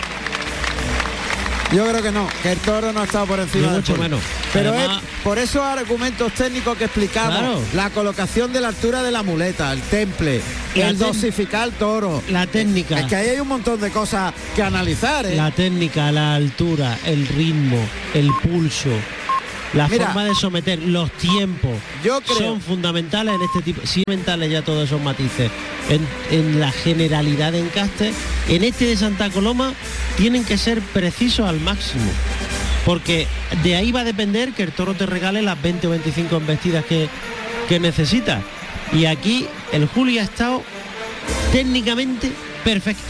Yo 1.72 1.88
creo 1.88 2.02
que 2.02 2.12
no, 2.12 2.28
que 2.42 2.52
el 2.54 2.60
toro 2.60 2.92
no 2.92 3.02
ha 3.02 3.04
estado 3.06 3.26
por 3.26 3.40
encima 3.40 3.68
del 3.68 3.76
mucho 3.78 3.96
menos. 3.96 4.20
Pero 4.54 4.70
Además- 4.74 5.02
es 5.04 5.10
por 5.26 5.40
esos 5.40 5.64
argumentos 5.64 6.32
técnicos 6.34 6.78
que 6.78 6.86
explicamos, 6.86 7.40
Claro. 7.40 7.62
la 7.74 7.90
colocación 7.90 8.54
de 8.54 8.62
la 8.62 8.68
altura 8.70 9.02
de 9.02 9.12
la 9.12 9.24
muleta, 9.24 9.74
el 9.74 9.82
temple, 9.82 10.40
La 10.76 10.90
el 10.90 10.98
dosificar 11.00 11.64
al 11.64 11.72
toro. 11.74 12.22
La 12.30 12.46
técnica. 12.46 13.00
Es 13.00 13.08
que 13.08 13.16
ahí 13.16 13.30
hay 13.30 13.40
un 13.40 13.48
montón 13.48 13.82
de 13.82 13.90
cosas 13.90 14.34
que 14.56 14.62
analizar, 14.62 15.26
¿eh? 15.26 15.36
La 15.36 15.50
técnica, 15.50 16.12
la 16.12 16.36
altura, 16.36 16.96
el 17.06 17.28
ritmo, 17.28 17.80
el 18.14 18.30
pulso, 18.44 18.90
la 19.74 19.88
Mira, 19.88 20.06
forma 20.06 20.26
de 20.26 20.36
someter, 20.36 20.78
los 20.84 21.10
tiempos, 21.14 21.74
yo 22.04 22.22
creo- 22.22 22.38
son 22.38 22.62
fundamentales 22.62 23.34
en 23.34 23.42
este 23.42 23.62
tipo, 23.64 23.82
sí 23.84 24.04
fundamentales 24.06 24.52
ya 24.52 24.62
todos 24.62 24.86
esos 24.86 25.02
matices. 25.02 25.50
En, 25.90 26.08
en 26.30 26.60
la 26.60 26.72
generalidad 26.72 27.52
de 27.52 27.60
encaste, 27.62 28.14
en 28.48 28.64
este 28.64 28.86
de 28.86 28.96
Santa 28.96 29.32
Coloma 29.32 29.74
tienen 30.18 30.46
que 30.46 30.58
ser 30.60 30.82
precisos 30.82 31.50
al 31.50 31.60
máximo. 31.60 32.12
Porque 32.86 33.28
de 33.64 33.76
ahí 33.76 33.92
va 33.92 34.02
a 34.02 34.04
depender 34.04 34.54
que 34.54 34.64
el 34.64 34.72
toro 34.72 34.94
te 34.94 35.06
regale 35.06 35.42
las 35.42 35.60
20 35.62 35.88
o 35.88 35.90
25 35.90 36.38
embestidas 36.38 36.86
que, 36.86 37.10
que 37.68 37.80
necesita. 37.80 38.42
Y 38.94 39.06
aquí 39.06 39.48
el 39.72 39.88
Juli 39.88 40.20
ha 40.20 40.24
estado 40.24 40.62
técnicamente 41.52 42.32
perfecto. 42.64 43.04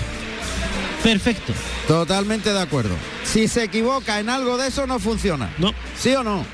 Perfecto. 1.04 1.54
Totalmente 1.88 2.52
de 2.52 2.60
acuerdo. 2.62 2.96
Si 3.24 3.48
se 3.48 3.64
equivoca 3.64 4.20
en 4.20 4.30
algo 4.30 4.58
de 4.58 4.70
eso 4.70 4.88
no 4.88 4.98
funciona. 5.00 5.50
No. 5.58 5.74
¿Sí 6.00 6.16
o 6.16 6.24
no? 6.24 6.46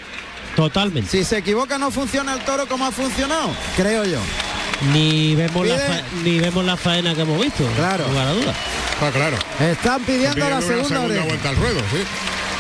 Totalmente. 0.56 1.10
Si 1.10 1.24
se 1.24 1.38
equivoca 1.38 1.78
no 1.78 1.92
funciona 1.92 2.34
el 2.34 2.40
toro 2.42 2.68
como 2.68 2.86
ha 2.86 2.92
funcionado, 2.92 3.52
creo 3.78 4.04
yo. 4.04 4.20
Ni 4.94 5.36
vemos, 5.36 5.66
la 5.68 5.78
fa- 5.78 6.02
ni 6.24 6.40
vemos 6.40 6.66
la 6.66 6.76
faena 6.76 7.14
que 7.14 7.22
hemos 7.22 7.40
visto. 7.40 7.64
Claro. 7.78 8.04
Sin 8.04 8.14
lugar 8.14 8.28
a 8.28 8.34
dudas. 8.34 8.56
Ah, 9.00 9.10
claro. 9.14 9.38
Están 9.60 10.02
pidiendo 10.02 10.34
Pidiendo 10.36 10.56
la 10.60 10.62
segunda, 10.62 10.88
segunda 11.02 11.24
vuelta 11.24 11.50
al 11.50 11.56
ruedo, 11.56 11.80
sí. 11.92 11.98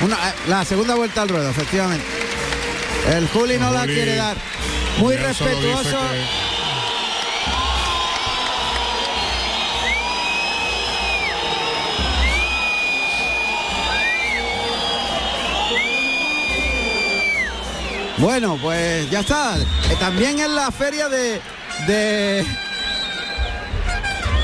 Una- 0.04 0.30
eh, 0.30 0.34
la 0.48 0.66
segunda 0.66 0.96
vuelta 0.96 1.22
al 1.22 1.30
ruedo, 1.30 1.50
efectivamente. 1.50 2.06
El 3.16 3.28
Juli 3.30 3.58
no 3.58 3.72
la 3.72 3.82
Juli 3.82 3.94
quiere 3.94 4.16
dar. 4.16 4.38
Muy 5.00 5.16
respetuoso. 5.16 5.98
Bueno, 18.18 18.58
pues 18.62 19.10
ya 19.10 19.22
está. 19.22 19.58
Eh, 19.58 19.96
También 20.00 20.40
en 20.40 20.56
la 20.56 20.72
feria 20.72 21.10
de 21.10 21.42
de 21.88 22.46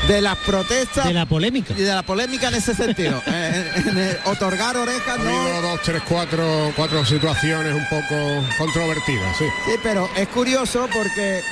de 0.08 0.20
las 0.22 0.36
protestas 0.38 1.04
De 1.06 1.12
la 1.12 1.26
polémica. 1.26 1.74
y 1.76 1.82
de 1.82 1.94
la 1.94 2.02
polémica 2.02 2.48
en 2.48 2.54
ese 2.54 2.74
sentido. 2.74 3.22
Eh, 3.28 3.72
en- 3.76 3.88
en 3.90 3.98
el 3.98 4.18
otorgar 4.24 4.76
orejas 4.76 5.18
Ha 5.18 5.22
no. 5.22 5.62
dos, 5.62 5.80
tres, 5.82 6.02
cuatro, 6.08 6.72
cuatro 6.74 7.04
situaciones 7.04 7.74
un 7.74 7.86
poco 7.88 8.16
controvertidas, 8.58 9.36
sí. 9.36 9.44
Sí, 9.66 9.72
pero 9.82 10.08
es 10.16 10.26
curioso 10.28 10.88
porque 10.92 11.42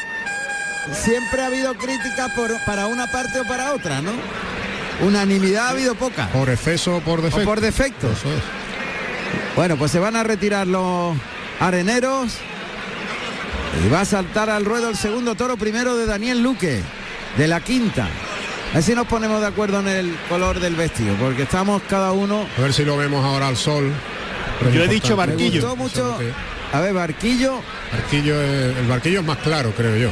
siempre 0.93 1.43
ha 1.43 1.47
habido 1.47 1.75
críticas 1.75 2.33
por, 2.33 2.51
para 2.65 2.87
una 2.87 3.07
parte 3.11 3.41
o 3.41 3.45
para 3.45 3.73
otra, 3.75 4.01
¿no? 4.01 4.13
Unanimidad 5.03 5.67
ha 5.67 5.71
habido 5.71 5.95
poca. 5.95 6.29
Por 6.29 6.49
exceso 6.49 6.97
o 6.97 7.01
por 7.01 7.21
defecto. 7.23 7.43
O 7.43 7.45
por 7.45 7.61
defecto. 7.61 8.07
Eso 8.11 8.29
es. 8.29 8.43
Bueno, 9.55 9.77
pues 9.77 9.93
se 9.93 9.99
van 9.99 10.17
a 10.17 10.23
retirar 10.23 10.67
los 10.67 11.15
areneros. 11.61 12.33
Y 13.85 13.91
va 13.91 14.01
a 14.01 14.05
saltar 14.07 14.49
al 14.49 14.65
ruedo 14.65 14.89
el 14.89 14.97
segundo 14.97 15.35
toro 15.35 15.57
primero 15.59 15.97
de 15.97 16.07
Daniel 16.07 16.43
Luque, 16.43 16.81
de 17.37 17.47
la 17.49 17.61
quinta. 17.61 18.09
A 18.77 18.79
ver 18.81 18.83
si 18.85 18.95
nos 18.95 19.07
ponemos 19.07 19.41
de 19.41 19.47
acuerdo 19.47 19.81
en 19.81 19.89
el 19.89 20.15
color 20.29 20.61
del 20.61 20.75
vestido, 20.77 21.15
porque 21.17 21.45
estamos 21.45 21.81
cada 21.89 22.13
uno. 22.13 22.47
A 22.59 22.61
ver 22.61 22.75
si 22.75 22.85
lo 22.85 22.99
vemos 22.99 23.25
ahora 23.25 23.49
al 23.49 23.57
sol. 23.57 23.91
Pero 24.59 24.71
Yo 24.71 24.83
he 24.85 24.89
dicho. 24.89 25.17
Me 25.17 25.27
barquillo. 25.27 25.63
gustó 25.63 25.77
mucho. 25.77 26.19
A 26.75 26.81
ver, 26.81 26.93
barquillo. 26.93 27.61
Barquillo 27.91 28.39
es- 28.43 28.77
el 28.77 28.87
barquillo 28.87 29.21
es 29.21 29.25
más 29.27 29.39
claro, 29.39 29.73
creo 29.75 29.97
yo. 29.97 30.11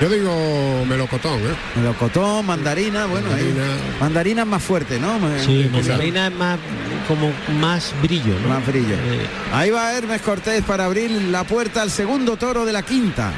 Yo 0.00 0.08
digo 0.08 0.82
melocotón, 0.88 1.40
¿eh? 1.42 1.54
Melocotón, 1.76 2.46
mandarina, 2.46 3.04
bueno, 3.04 3.26
ahí- 3.28 3.42
Mandarina. 3.44 3.76
mandarina 4.00 4.42
es 4.42 4.48
más 4.48 4.62
fuerte, 4.62 4.98
¿no? 4.98 5.18
Sí, 5.44 5.68
mandarina 5.70 6.28
es 6.28 6.32
más 6.34 6.58
como 7.06 7.30
más 7.60 7.92
brillo, 8.00 8.32
¿no? 8.42 8.48
Más 8.48 8.66
brillo. 8.66 8.94
Eh, 8.94 9.26
Ahí 9.52 9.68
va 9.68 9.92
Hermes 9.92 10.22
Cortés 10.22 10.62
para 10.64 10.86
abrir 10.86 11.10
la 11.10 11.44
puerta 11.44 11.82
al 11.82 11.90
segundo 11.90 12.38
toro 12.38 12.64
de 12.64 12.72
la 12.72 12.80
quinta. 12.82 13.30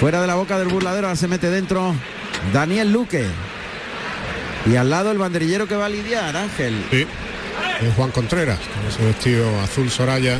Fuera 0.00 0.20
de 0.20 0.26
la 0.26 0.34
boca 0.34 0.58
del 0.58 0.66
burladero, 0.66 1.06
ahora 1.06 1.16
se 1.16 1.28
mete 1.28 1.48
dentro 1.48 1.94
Daniel 2.52 2.92
Luque. 2.92 3.26
Y 4.66 4.76
al 4.76 4.90
lado 4.90 5.10
el 5.10 5.18
banderillero 5.18 5.66
que 5.66 5.74
va 5.76 5.86
a 5.86 5.88
lidiar, 5.88 6.36
Ángel. 6.36 6.74
Sí. 6.90 7.06
Es 7.86 7.94
Juan 7.94 8.10
Contreras, 8.10 8.58
con 8.58 8.86
ese 8.86 9.04
vestido 9.04 9.48
azul 9.60 9.90
Soraya 9.90 10.38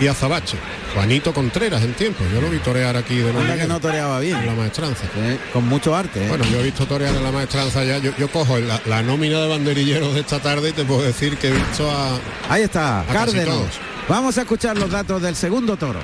y 0.00 0.06
azabache. 0.08 0.56
Juanito 0.94 1.32
Contreras 1.32 1.82
en 1.82 1.94
tiempo. 1.94 2.24
Yo 2.34 2.40
lo 2.42 2.50
vi 2.50 2.58
torear 2.58 2.96
aquí 2.96 3.16
de 3.16 3.30
Anda 3.30 3.42
nuevo. 3.44 3.60
que 3.60 3.66
no 3.68 3.80
toreaba 3.80 4.18
bien. 4.20 4.36
En 4.36 4.46
la 4.46 4.54
maestranza. 4.54 5.04
Con 5.52 5.66
mucho 5.68 5.94
arte. 5.94 6.24
eh. 6.24 6.28
Bueno, 6.28 6.44
yo 6.50 6.60
he 6.60 6.64
visto 6.64 6.86
torear 6.86 7.14
en 7.14 7.22
la 7.22 7.30
maestranza 7.30 7.84
ya. 7.84 7.98
Yo, 7.98 8.12
yo 8.18 8.28
cojo 8.28 8.58
la, 8.58 8.80
la 8.86 9.02
nómina 9.02 9.40
de 9.40 9.48
banderilleros 9.48 10.12
de 10.14 10.20
esta 10.20 10.40
tarde 10.40 10.70
y 10.70 10.72
te 10.72 10.84
puedo 10.84 11.02
decir 11.02 11.36
que 11.38 11.48
he 11.48 11.52
visto 11.52 11.90
a. 11.90 12.18
Ahí 12.50 12.62
está, 12.62 13.04
casi 13.06 13.16
Cárdenas. 13.32 13.44
todos. 13.46 13.68
Vamos 14.08 14.36
a 14.36 14.42
escuchar 14.42 14.76
los 14.76 14.90
datos 14.90 15.22
del 15.22 15.36
segundo 15.36 15.76
toro. 15.76 16.00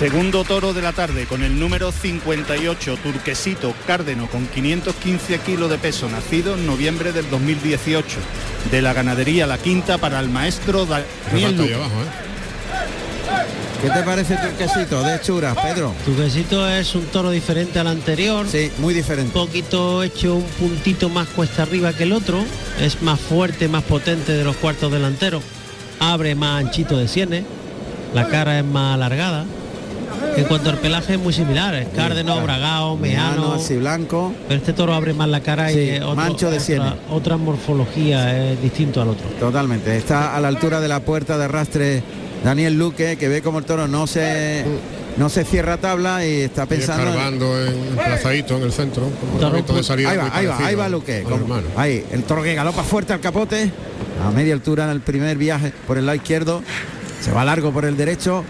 Segundo 0.00 0.44
toro 0.44 0.72
de 0.72 0.80
la 0.80 0.94
tarde 0.94 1.26
con 1.26 1.42
el 1.42 1.60
número 1.60 1.92
58, 1.92 2.96
Turquesito 3.02 3.74
Cárdeno, 3.86 4.28
con 4.30 4.46
515 4.46 5.40
kilos 5.40 5.68
de 5.68 5.76
peso, 5.76 6.08
nacido 6.08 6.54
en 6.54 6.66
noviembre 6.66 7.12
del 7.12 7.28
2018. 7.28 8.16
De 8.70 8.80
la 8.80 8.94
ganadería 8.94 9.46
La 9.46 9.58
Quinta 9.58 9.98
para 9.98 10.18
el 10.20 10.30
maestro 10.30 10.86
Daniel 10.86 11.54
Luque. 11.54 11.74
abajo, 11.74 11.90
¿eh? 12.00 13.82
¿Qué 13.82 13.90
te 13.90 14.02
parece 14.02 14.38
tu 14.38 14.56
quesito 14.56 15.02
de 15.02 15.20
churas, 15.20 15.54
Pedro? 15.62 15.92
Tu 16.06 16.16
quesito 16.16 16.66
es 16.66 16.94
un 16.94 17.04
toro 17.08 17.30
diferente 17.30 17.78
al 17.78 17.88
anterior. 17.88 18.46
Sí, 18.50 18.72
muy 18.78 18.94
Un 18.94 19.00
diferente. 19.00 19.32
poquito 19.34 20.02
hecho 20.02 20.36
un 20.36 20.44
puntito 20.44 21.10
más 21.10 21.28
cuesta 21.28 21.64
arriba 21.64 21.92
que 21.92 22.04
el 22.04 22.12
otro. 22.12 22.42
Es 22.80 23.02
más 23.02 23.20
fuerte, 23.20 23.68
más 23.68 23.82
potente 23.84 24.32
de 24.32 24.44
los 24.44 24.56
cuartos 24.56 24.90
delanteros. 24.90 25.42
Abre 25.98 26.34
más 26.34 26.64
anchito 26.64 26.96
de 26.96 27.06
sienes. 27.06 27.44
La 28.14 28.28
cara 28.28 28.58
es 28.58 28.64
más 28.64 28.94
alargada. 28.94 29.44
En 30.36 30.44
cuanto 30.44 30.70
al 30.70 30.78
pelaje 30.78 31.14
es 31.14 31.18
muy 31.20 31.32
similar. 31.32 31.74
Es 31.74 31.88
cárdeno, 31.94 32.40
bragao, 32.42 32.96
Meano, 32.96 33.30
meano. 33.42 33.54
así 33.54 33.76
blanco. 33.76 34.32
Pero 34.48 34.58
este 34.60 34.72
toro 34.72 34.94
abre 34.94 35.12
más 35.14 35.28
la 35.28 35.40
cara 35.40 35.68
Sí, 35.70 35.78
y 35.78 35.96
otro- 35.96 36.14
mancho 36.14 36.50
de 36.50 36.58
otra-. 36.58 36.96
Otra 37.10 37.36
morfología 37.36 38.52
es 38.52 38.62
distinto 38.62 39.00
al 39.02 39.08
otro. 39.08 39.26
Totalmente. 39.38 39.96
Está 39.96 40.36
a 40.36 40.40
la 40.40 40.48
altura 40.48 40.80
de 40.80 40.88
la 40.88 41.00
puerta 41.00 41.36
de 41.38 41.44
arrastre 41.44 42.02
Daniel 42.44 42.78
Luque, 42.78 43.16
que 43.16 43.28
ve 43.28 43.42
como 43.42 43.58
el 43.58 43.64
toro 43.64 43.86
no 43.88 44.06
se 44.06 44.64
no 45.16 45.28
se 45.28 45.44
cierra 45.44 45.76
tabla 45.76 46.24
y 46.24 46.42
está 46.42 46.64
Y 46.64 46.66
pensando. 46.66 47.02
en- 47.02 47.08
escarbando 47.08 47.60
en 48.56 48.62
el 48.62 48.72
centro. 48.72 49.10
De 49.76 49.82
salida 49.82 50.10
Ahí 50.10 50.16
va, 50.16 50.30
ahí 50.32 50.46
va, 50.46 50.66
ahí 50.66 50.74
va 50.74 50.88
como- 51.24 51.36
hermano. 51.36 51.66
ahí, 51.76 52.04
el 52.12 52.22
toro 52.22 52.42
que 52.42 52.54
galopa 52.54 52.82
fuerte 52.84 53.12
al 53.12 53.20
capote, 53.20 53.70
a 54.26 54.30
media 54.30 54.54
altura 54.54 54.84
en 54.84 54.90
el 54.90 55.00
primer 55.00 55.36
viaje 55.36 55.72
por 55.86 55.98
el 55.98 56.06
lado 56.06 56.16
izquierdo, 56.16 56.62
se 57.20 57.32
va 57.32 57.44
largo 57.44 57.70
por 57.72 57.84
el 57.84 57.96
derecho, 57.96 58.44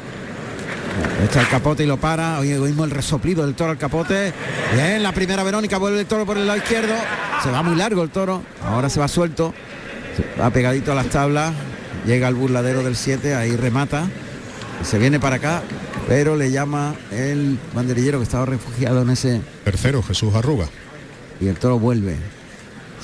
echa 1.24 1.40
el 1.40 1.48
capote 1.48 1.84
y 1.84 1.86
lo 1.86 1.98
para, 1.98 2.38
hoy 2.38 2.52
oímos 2.52 2.86
el 2.86 2.90
resoplido 2.90 3.44
del 3.44 3.54
toro 3.54 3.70
al 3.70 3.78
capote, 3.78 4.32
bien, 4.74 5.02
la 5.02 5.12
primera 5.12 5.42
Verónica 5.42 5.78
vuelve 5.78 6.00
el 6.00 6.06
toro 6.06 6.26
por 6.26 6.36
el 6.36 6.46
lado 6.46 6.58
izquierdo, 6.58 6.94
se 7.42 7.50
va 7.50 7.62
muy 7.62 7.76
largo 7.76 8.02
el 8.02 8.10
toro, 8.10 8.42
ahora 8.64 8.88
se 8.88 9.00
va 9.00 9.08
suelto, 9.08 9.54
se 10.16 10.40
va 10.40 10.50
pegadito 10.50 10.92
a 10.92 10.94
las 10.94 11.06
tablas, 11.06 11.52
llega 12.06 12.28
al 12.28 12.34
burladero 12.34 12.82
del 12.82 12.96
7, 12.96 13.34
ahí 13.34 13.56
remata, 13.56 14.06
se 14.82 14.98
viene 14.98 15.20
para 15.20 15.36
acá, 15.36 15.62
pero 16.08 16.36
le 16.36 16.50
llama 16.50 16.94
el 17.12 17.58
banderillero 17.74 18.18
que 18.18 18.24
estaba 18.24 18.46
refugiado 18.46 19.02
en 19.02 19.10
ese 19.10 19.40
Tercero, 19.64 20.02
Jesús 20.02 20.34
Arruga. 20.34 20.66
y 21.40 21.46
el 21.48 21.56
toro 21.56 21.78
vuelve. 21.78 22.16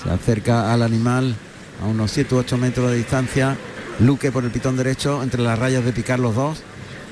Se 0.03 0.11
acerca 0.11 0.72
al 0.72 0.82
animal 0.82 1.36
a 1.82 1.86
unos 1.86 2.11
7 2.11 2.34
u 2.34 2.38
8 2.38 2.59
metros 2.59 2.90
de 2.90 2.97
distancia. 2.97 3.57
Luque 4.01 4.30
por 4.32 4.44
el 4.44 4.51
pitón 4.51 4.76
derecho, 4.76 5.22
entre 5.22 5.42
las 5.42 5.59
rayas 5.59 5.84
de 5.84 5.92
picar 5.92 6.18
los 6.18 6.34
dos. 6.34 6.62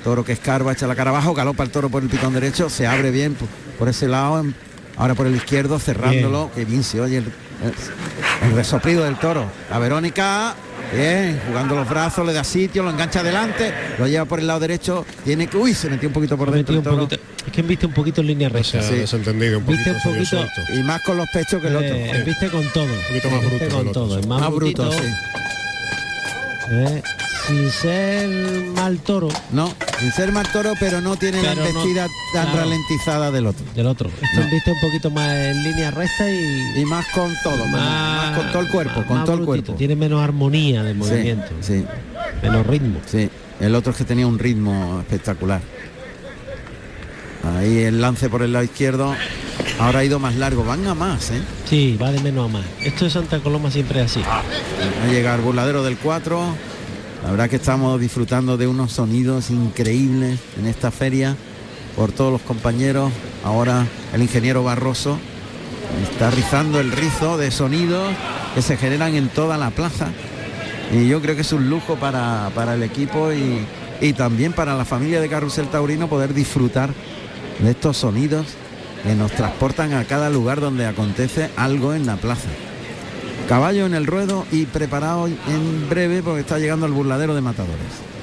Toro 0.05 0.23
que 0.25 0.33
escarba, 0.33 0.73
echa 0.73 0.87
la 0.87 0.95
cara 0.95 1.11
abajo, 1.11 1.33
galopa 1.35 1.63
el 1.65 1.71
toro 1.71 1.89
por 1.89 2.03
el 2.03 2.09
pitón 2.11 2.35
derecho, 2.35 2.69
se 2.69 2.87
abre 2.87 3.11
bien 3.11 3.35
por, 3.35 3.49
por 3.79 3.89
ese 3.89 4.07
lado, 4.07 4.45
ahora 4.97 5.15
por 5.15 5.27
el 5.27 5.35
izquierdo, 5.35 5.79
cerrándolo, 5.79 6.51
que 6.55 6.65
bien 6.67 6.85
se 6.85 7.01
oye 7.01 7.17
el, 7.19 7.25
el- 7.25 8.49
el 8.49 8.55
resoplido 8.55 9.05
del 9.05 9.17
toro. 9.17 9.47
La 9.71 9.79
Verónica, 9.79 10.55
bien, 10.95 11.41
jugando 11.49 11.75
los 11.75 11.89
brazos, 11.89 12.27
le 12.27 12.35
da 12.35 12.45
sitio, 12.45 12.83
lo 12.83 12.91
engancha 12.91 13.21
adelante, 13.21 13.73
lo 13.99 14.07
lleva 14.07 14.27
por 14.27 14.41
el 14.41 14.47
lado 14.47 14.61
derecho, 14.61 15.07
tiene 15.25 15.47
que, 15.47 15.57
uy, 15.57 15.73
se 15.73 15.89
metió 15.89 16.09
un 16.11 16.13
poquito 16.13 16.37
por 16.37 16.51
dentro 16.51 16.77
un 16.77 16.83
toro. 16.83 16.97
poquito- 17.09 17.23
es 17.47 17.53
que 17.53 17.63
viste 17.63 17.87
un 17.87 17.93
poquito 17.95 18.21
en 18.21 18.27
línea 18.27 18.49
recta. 18.51 18.83
Sí. 18.83 18.97
desentendido 18.97 19.59
un 19.59 19.67
Viste 19.67 19.91
un 19.91 20.01
poquito-. 20.03 20.45
Y 20.75 20.83
más 20.83 21.01
con 21.03 21.17
los 21.17 21.27
pechos 21.33 21.61
que 21.63 21.69
el 21.69 21.77
otro. 21.77 21.89
Eh, 21.95 22.23
viste 22.27 22.49
con 22.51 22.63
todo. 22.75 22.85
Un 22.85 22.91
poquito 23.09 23.31
más 23.31 23.41
bruto 23.45 23.69
con 23.77 23.93
todo. 23.93 24.17
más, 24.29 24.41
Más 24.41 24.51
bruto, 24.53 24.93
sí. 24.93 24.99
eh, 26.71 27.03
sin 27.47 27.71
ser 27.71 28.29
mal 28.75 28.99
toro. 29.01 29.29
No, 29.53 29.73
sin 29.99 30.13
ser 30.13 30.33
mal 30.33 30.47
toro, 30.53 30.73
pero 30.81 31.01
no 31.01 31.17
tiene 31.17 31.43
la 31.43 31.55
no- 31.55 31.65
embestida 31.65 32.07
tan 32.33 32.47
claro. 32.47 32.59
ralentizada 32.61 33.31
del 33.31 33.47
otro. 33.47 33.65
Del 33.75 33.87
otro. 33.87 34.09
Esto 34.09 34.41
No. 34.41 34.51
viste 34.51 34.71
un 34.73 34.81
poquito 34.81 35.11
más 35.11 35.29
en 35.31 35.63
línea 35.63 35.91
recta 35.91 36.31
y, 36.31 36.81
Y 36.81 36.85
más 36.87 37.07
con 37.15 37.33
todo, 37.43 37.67
más, 37.67 38.37
con 38.37 38.51
todo 38.53 38.63
el 38.63 38.69
cuerpo, 38.69 38.99
más- 39.01 39.07
con 39.09 39.17
más 39.19 39.27
todo 39.27 39.37
el 39.39 39.45
cuerpo. 39.45 39.75
Tiene 39.75 39.95
menos 39.97 40.23
armonía 40.23 40.83
de 40.83 40.95
movimiento, 40.95 41.49
Sí, 41.61 41.81
sí, 41.81 41.85
menos 42.43 42.67
ritmo. 42.67 43.01
sí. 43.07 43.29
El 43.61 43.75
otro 43.75 43.93
es 43.93 43.99
que 43.99 44.05
tenía 44.05 44.27
un 44.27 44.39
ritmo 44.39 44.99
espectacular. 45.01 45.61
Ahí 47.59 47.79
el 47.81 48.01
lance 48.01 48.29
por 48.31 48.43
el 48.43 48.53
lado 48.53 48.65
izquierdo. 48.65 49.15
Ahora 49.79 49.99
ha 50.01 50.05
ido 50.05 50.19
más 50.19 50.35
largo. 50.37 50.65
Van 50.65 50.87
a 50.87 50.95
más, 50.95 51.31
¿eh? 51.31 51.41
Sí, 51.69 51.99
va 52.01 52.11
de 52.11 52.21
menos 52.21 52.47
a 52.49 52.53
más. 52.53 52.65
Esto 52.81 53.05
de 53.05 53.11
Santa 53.11 53.39
Coloma 53.41 53.71
siempre 53.71 54.01
es 54.03 54.11
así. 54.11 54.21
Va 54.23 54.43
a 55.05 55.13
llegar 55.13 55.41
burladero 55.41 55.83
del 55.85 55.97
4. 55.99 56.57
La 57.25 57.31
verdad 57.31 57.49
que 57.49 57.57
estamos 57.57 57.99
disfrutando 57.99 58.59
de 58.59 58.67
unos 58.67 58.93
sonidos 58.93 59.49
increíbles 59.49 60.39
en 60.59 60.67
esta 60.67 60.91
feria 60.91 61.35
por 61.97 62.13
todos 62.13 62.31
los 62.31 62.43
compañeros. 62.43 63.11
Ahora 63.43 63.87
el 64.13 64.21
ingeniero 64.21 64.63
Barroso 64.63 65.19
está 66.03 66.31
rizando 66.31 66.81
el 66.81 66.93
rizo 66.93 67.39
de 67.39 67.51
sonidos 67.51 68.13
que 68.55 68.61
se 68.61 68.77
generan 68.77 69.15
en 69.15 69.31
toda 69.31 69.57
la 69.57 69.71
plaza. 69.71 70.09
Y 70.93 71.09
yo 71.09 71.23
creo 71.23 71.35
que 71.35 71.41
es 71.41 71.53
un 71.55 71.71
lujo 71.71 71.97
para, 71.97 72.51
para 72.55 72.75
el 72.75 72.83
equipo 72.83 73.33
y, 73.33 73.67
y 74.03 74.13
también 74.13 74.53
para 74.53 74.77
la 74.77 74.85
familia 74.85 75.23
de 75.23 75.31
Carrusel 75.31 75.69
Taurino 75.69 76.09
poder 76.09 76.35
disfrutar 76.35 76.91
de 77.59 77.71
estos 77.71 77.97
sonidos 77.97 78.49
que 79.03 79.15
nos 79.15 79.33
transportan 79.33 79.95
a 79.95 80.05
cada 80.05 80.29
lugar 80.29 80.61
donde 80.61 80.85
acontece 80.85 81.49
algo 81.57 81.95
en 81.95 82.05
la 82.05 82.17
plaza. 82.17 82.51
Caballo 83.49 83.85
en 83.85 83.95
el 83.95 84.07
ruedo 84.07 84.47
y 84.51 84.65
preparado 84.65 85.27
en 85.27 85.89
breve 85.91 86.23
porque 86.23 86.41
está 86.41 86.59
llegando 86.59 86.87
el 86.87 86.93
burladero 86.93 87.35
de 87.35 87.43
matadores. 87.43 88.15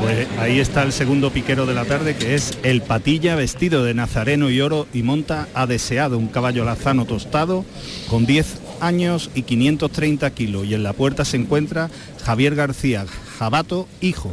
Pues 0.00 0.28
ahí 0.38 0.60
está 0.60 0.84
el 0.84 0.92
segundo 0.92 1.32
piquero 1.32 1.66
de 1.66 1.74
la 1.74 1.84
tarde, 1.84 2.14
que 2.14 2.36
es 2.36 2.56
el 2.62 2.82
Patilla, 2.82 3.34
vestido 3.34 3.82
de 3.82 3.94
nazareno 3.94 4.48
y 4.50 4.60
oro 4.60 4.86
y 4.92 5.02
monta 5.02 5.48
a 5.54 5.66
deseado 5.66 6.16
un 6.18 6.28
caballo 6.28 6.64
lazano 6.64 7.04
tostado 7.04 7.64
con 8.08 8.24
10 8.24 8.58
años 8.80 9.30
y 9.34 9.42
530 9.42 10.30
kilos. 10.30 10.66
Y 10.66 10.74
en 10.74 10.84
la 10.84 10.92
puerta 10.92 11.24
se 11.24 11.36
encuentra 11.36 11.90
Javier 12.24 12.54
García 12.54 13.06
Jabato, 13.38 13.88
hijo, 14.00 14.32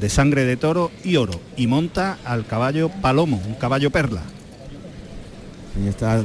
de 0.00 0.08
sangre 0.08 0.44
de 0.44 0.56
toro 0.56 0.90
y 1.04 1.16
oro, 1.16 1.38
y 1.58 1.66
monta 1.66 2.16
al 2.24 2.46
caballo 2.46 2.90
Palomo, 3.02 3.42
un 3.46 3.54
caballo 3.54 3.90
perla. 3.90 4.22
Y 5.84 5.88
está 5.88 6.22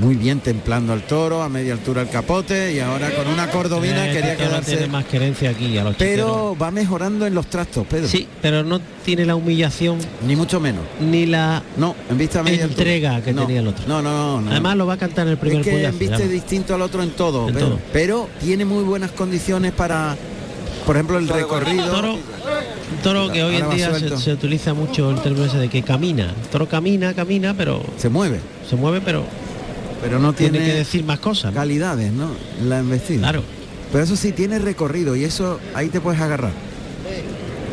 muy 0.00 0.14
bien 0.14 0.38
templando 0.40 0.92
al 0.92 1.02
toro, 1.02 1.42
a 1.42 1.48
media 1.48 1.72
altura 1.72 2.02
el 2.02 2.08
capote 2.08 2.72
y 2.72 2.78
ahora 2.78 3.10
con 3.10 3.26
una 3.26 3.50
cordobina 3.50 4.06
Este 4.06 4.20
quería 4.20 4.36
toro 4.36 4.48
quedarse. 4.50 4.70
tiene 4.76 4.86
más 4.92 5.04
querencia 5.06 5.50
aquí 5.50 5.76
a 5.76 5.84
los 5.84 5.96
Pero 5.96 6.56
va 6.60 6.70
mejorando 6.70 7.26
en 7.26 7.34
los 7.34 7.46
trastos, 7.48 7.84
Pedro. 7.86 8.06
Sí, 8.08 8.28
pero 8.40 8.62
no 8.62 8.80
tiene 9.04 9.26
la 9.26 9.34
humillación 9.34 9.98
Ni 10.26 10.36
mucho 10.36 10.60
menos. 10.60 10.82
ni 11.00 11.26
la 11.26 11.62
No, 11.76 11.96
en 12.10 12.16
vista 12.18 12.42
media 12.44 12.64
altura. 12.64 12.80
entrega 12.82 13.20
que 13.22 13.32
No, 13.32 13.46
tenía 13.46 13.60
el 13.60 13.66
otro. 13.68 13.84
No, 13.88 14.00
no, 14.00 14.10
no. 14.36 14.40
no. 14.42 14.50
Además 14.52 14.76
lo 14.76 14.86
va 14.86 14.94
a 14.94 14.98
cantar 14.98 15.26
en 15.26 15.32
el 15.32 15.38
primer 15.38 15.60
es 15.60 15.66
que 15.66 15.72
pollazo, 15.72 15.98
viste 15.98 16.18
ya. 16.18 16.26
distinto 16.28 16.74
al 16.74 16.82
otro 16.82 17.02
en 17.02 17.10
todo, 17.10 17.48
En 17.48 17.56
pero 17.92 18.28
tiene 18.40 18.64
muy 18.64 18.84
buenas 18.84 19.10
condiciones 19.10 19.72
para, 19.72 20.16
por 20.86 20.94
ejemplo, 20.94 21.18
el 21.18 21.26
recorrido. 21.28 21.86
Toro, 21.90 22.12
un 22.14 23.02
toro 23.02 23.32
que 23.32 23.42
hoy 23.42 23.56
Ahora 23.56 23.66
en 23.70 23.76
día 23.76 23.98
se, 23.98 24.16
se 24.16 24.32
utiliza 24.32 24.74
mucho 24.74 25.10
el 25.10 25.20
término 25.20 25.44
ese 25.46 25.58
de 25.58 25.68
que 25.68 25.82
camina. 25.82 26.26
El 26.40 26.48
toro 26.52 26.68
camina, 26.68 27.14
camina, 27.14 27.52
pero 27.54 27.82
Se 27.96 28.08
mueve, 28.08 28.38
se 28.68 28.76
mueve, 28.76 29.00
pero 29.04 29.24
pero 30.00 30.18
no 30.18 30.32
tiene, 30.32 30.58
tiene, 30.58 30.72
que 30.72 30.78
decir 30.78 31.04
más 31.04 31.18
cosas. 31.18 31.52
¿no? 31.52 31.58
calidades, 31.60 32.12
¿no? 32.12 32.30
En 32.60 32.68
La 32.68 32.78
embestida. 32.78 33.20
Claro. 33.20 33.42
Pero 33.92 34.04
eso 34.04 34.16
sí 34.16 34.32
tiene 34.32 34.58
recorrido 34.58 35.16
y 35.16 35.24
eso 35.24 35.58
ahí 35.74 35.88
te 35.88 36.00
puedes 36.00 36.20
agarrar. 36.20 36.52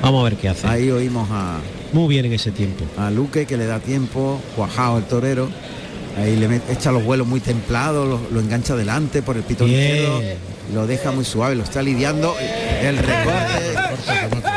Vamos 0.02 0.22
a 0.22 0.24
ver 0.30 0.36
qué 0.38 0.50
hace. 0.50 0.68
Ahí 0.68 0.90
oímos 0.92 1.28
a, 1.32 1.58
Muy 1.92 2.08
bien 2.10 2.26
en 2.26 2.34
ese 2.34 2.52
tiempo. 2.52 2.86
a 2.98 3.10
Luque 3.12 3.46
que 3.46 3.58
le 3.58 3.66
da 3.66 3.80
tiempo, 3.80 4.40
cuajado 4.56 4.98
el 5.00 5.04
torero. 5.06 5.50
Ahí 6.18 6.38
le 6.38 6.48
met- 6.50 6.62
echa 6.70 6.92
los 6.94 7.04
vuelos 7.04 7.28
muy 7.28 7.42
templados, 7.42 8.08
lo, 8.08 8.22
lo 8.32 8.40
engancha 8.40 8.74
adelante 8.74 9.22
por 9.22 9.36
el 9.36 9.44
pitón 9.44 9.70
izquierdo, 9.70 10.22
lo 10.74 10.88
deja 10.88 11.12
muy 11.12 11.26
suave, 11.26 11.56
lo 11.56 11.64
está 11.64 11.82
lidiando. 11.82 12.34
El 12.82 12.98
recorte. 12.98 14.55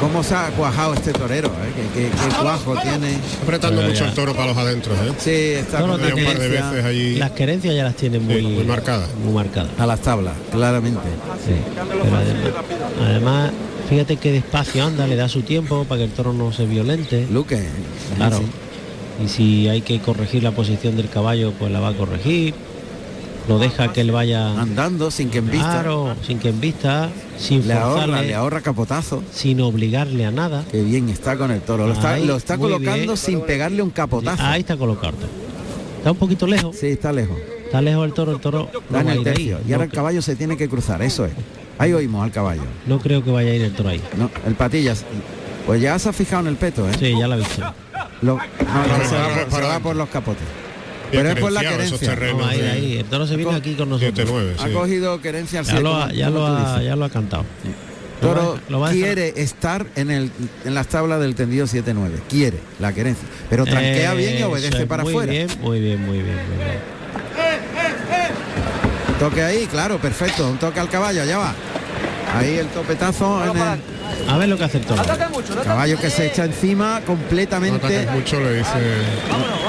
¿Cómo 0.00 0.22
se 0.22 0.34
ha 0.34 0.48
cuajado 0.50 0.94
este 0.94 1.12
torero? 1.12 1.48
eh? 1.48 1.72
¿Qué, 1.94 2.02
qué- 2.02 2.10
qué 2.10 2.34
cuajo 2.42 2.74
tiene? 2.82 3.16
Apretando 3.42 3.76
Pero 3.80 3.88
mucho 3.88 4.04
ya. 4.04 4.08
el 4.10 4.14
toro 4.14 4.34
para 4.34 4.48
los 4.48 4.56
adentros, 4.56 4.98
¿eh? 4.98 5.12
Sí, 5.18 5.30
está 5.60 5.78
Tenía 5.78 5.94
un 6.14 6.24
par 6.24 6.38
de 6.38 6.48
veces 6.48 6.84
allí 6.84 7.16
Las 7.16 7.30
querencias 7.30 7.74
ya 7.74 7.84
las 7.84 7.96
tiene 7.96 8.18
muy, 8.18 8.36
sí, 8.36 8.42
muy 8.42 8.64
marcadas. 8.64 9.08
muy 9.24 9.32
marcadas. 9.32 9.70
a 9.78 9.86
las 9.86 10.00
tablas, 10.00 10.34
claramente. 10.52 11.00
Sí, 11.46 11.52
pero 11.88 12.16
además, 12.16 12.22
además, 13.00 13.50
fíjate 13.88 14.16
que 14.18 14.32
despacio 14.32 14.84
anda, 14.84 15.06
le 15.06 15.16
da 15.16 15.28
su 15.28 15.42
tiempo 15.42 15.84
para 15.84 16.00
que 16.00 16.04
el 16.04 16.10
toro 16.10 16.32
no 16.32 16.52
se 16.52 16.66
violente. 16.66 17.26
Luque. 17.30 17.62
Claro. 18.16 18.38
sí. 18.38 18.44
Y 19.24 19.28
si 19.28 19.68
hay 19.68 19.80
que 19.80 20.00
corregir 20.00 20.42
la 20.42 20.50
posición 20.50 20.96
del 20.96 21.08
caballo, 21.08 21.52
pues 21.58 21.70
la 21.72 21.80
va 21.80 21.88
a 21.90 21.94
corregir. 21.94 22.52
No 23.48 23.58
deja 23.58 23.92
que 23.92 24.00
él 24.00 24.10
vaya 24.10 24.58
Andando 24.58 25.10
sin 25.10 25.28
que 25.30 25.38
en 25.38 25.50
vista. 25.50 25.70
claro, 25.70 26.14
sin 26.26 26.38
que 26.38 26.48
en 26.48 26.60
vista, 26.60 27.10
sin 27.38 27.66
le 27.68 27.74
ahorra, 27.74 28.02
forzarle, 28.06 28.26
le 28.28 28.34
ahorra 28.34 28.60
capotazo. 28.62 29.22
sin 29.32 29.60
obligarle 29.60 30.24
a 30.24 30.30
nada. 30.30 30.64
Qué 30.70 30.82
bien 30.82 31.10
está 31.10 31.36
con 31.36 31.50
el 31.50 31.60
toro. 31.60 31.86
Lo 31.86 31.92
está, 31.92 32.14
Ahí, 32.14 32.24
lo 32.26 32.36
está 32.36 32.56
colocando 32.56 32.94
bien. 33.04 33.16
sin 33.18 33.40
pegarle 33.42 33.82
un 33.82 33.90
capotazo. 33.90 34.42
Ahí 34.42 34.60
está 34.60 34.76
colocado. 34.78 35.08
el 35.10 35.14
toro. 35.16 35.32
Está 35.98 36.12
un 36.12 36.16
poquito 36.18 36.46
lejos. 36.46 36.74
Sí, 36.76 36.86
está 36.86 37.12
lejos. 37.12 37.36
Está 37.66 37.82
lejos 37.82 38.06
el 38.06 38.12
toro, 38.14 38.32
el 38.32 38.40
toro 38.40 38.68
Está 38.72 39.02
no 39.02 39.10
en 39.10 39.18
el 39.18 39.24
tercio. 39.24 39.58
Y 39.64 39.68
No 39.68 39.74
ahora 39.74 39.84
el 39.86 39.90
caballo 39.92 40.22
se 40.22 40.36
tiene 40.36 40.56
que 40.56 40.68
cruzar, 40.68 41.02
eso 41.02 41.26
es. 41.26 41.32
Ahí 41.76 41.92
oímos 41.92 42.22
al 42.24 42.30
caballo. 42.30 42.62
No 42.86 42.98
creo 42.98 43.22
que 43.22 43.30
vaya 43.30 43.50
a 43.50 43.54
ir 43.54 43.62
el 43.62 43.74
toro 43.74 43.90
ahí. 43.90 44.00
No, 44.16 44.30
el 44.46 44.54
patillas. 44.54 45.04
Pues 45.66 45.82
ya 45.82 45.98
se 45.98 46.08
ha 46.08 46.12
fijado 46.12 46.42
en 46.42 46.48
el 46.48 46.56
peto, 46.56 46.88
¿eh? 46.88 46.92
Sí, 46.98 47.14
ya 47.18 47.26
la 47.26 47.36
he 47.36 47.38
visto. 47.40 47.62
Lo- 48.22 48.36
no, 48.36 48.40
que 49.00 49.06
se, 49.06 49.14
va, 49.16 49.22
para- 49.22 49.34
por- 49.34 49.44
se 49.44 49.50
para- 49.50 49.68
va 49.68 49.78
por 49.80 49.96
los 49.96 50.08
capotes. 50.08 50.44
Pero 51.16 51.30
es 51.30 51.38
por 51.40 51.52
la 51.52 51.60
querencia. 51.60 51.98
terrenos 51.98 52.40
No, 52.42 52.46
ahí, 52.48 52.60
de 52.60 52.70
ahí. 52.70 52.96
El 52.98 53.04
toro 53.06 53.26
se 53.26 53.36
viene 53.36 53.54
aquí 53.54 53.74
con 53.74 53.88
nosotros. 53.90 54.28
7-9, 54.30 54.54
Ha 54.58 54.66
sí. 54.68 54.72
cogido 54.72 55.20
querencia 55.20 55.60
al 55.60 55.66
Ya 55.66 55.80
lo, 55.80 55.94
ha, 55.96 56.12
ya, 56.12 56.30
lo 56.30 56.46
ha, 56.46 56.82
ya 56.82 56.96
lo 56.96 57.04
ha 57.04 57.10
cantado. 57.10 57.44
Toro 58.20 58.42
Lo 58.42 58.52
va- 58.54 58.60
lo 58.68 58.80
va 58.80 58.88
a 58.88 58.92
dejar- 58.92 59.14
quiere 59.14 59.42
estar 59.42 59.86
en, 59.96 60.10
el, 60.10 60.30
en 60.64 60.74
las 60.74 60.86
tablas 60.86 61.20
del 61.20 61.34
tendido 61.34 61.66
7-9. 61.66 62.10
Quiere 62.28 62.58
la 62.80 62.92
querencia. 62.92 63.26
Pero 63.50 63.64
tranquea 63.64 64.14
bien 64.14 64.38
y 64.38 64.42
obedece 64.42 64.78
es, 64.82 64.86
para 64.86 65.02
muy 65.02 65.12
afuera. 65.12 65.32
Bien, 65.32 65.48
muy 65.60 65.80
bien, 65.80 66.00
muy 66.00 66.18
bien, 66.18 66.36
muy 66.48 66.56
bien. 66.64 66.94
Toque 69.18 69.42
ahí, 69.42 69.66
claro, 69.66 69.98
perfecto. 69.98 70.48
Un 70.48 70.58
toque 70.58 70.80
al 70.80 70.88
caballo, 70.88 71.22
allá 71.22 71.38
va. 71.38 71.54
Ahí 72.34 72.58
el 72.58 72.66
topetazo 72.68 73.44
en 73.44 73.56
el 73.56 74.30
A 74.30 74.38
ver 74.38 74.48
lo 74.48 74.56
que 74.58 74.64
hace 74.64 74.78
el 74.78 74.84
toro. 74.84 75.02
caballo 75.64 75.98
que 75.98 76.10
se 76.10 76.26
echa 76.26 76.44
encima 76.44 77.00
No 77.00 77.06
completamente. 77.06 78.06
mucho, 78.12 78.40
le 78.40 78.58
dice 78.58 78.70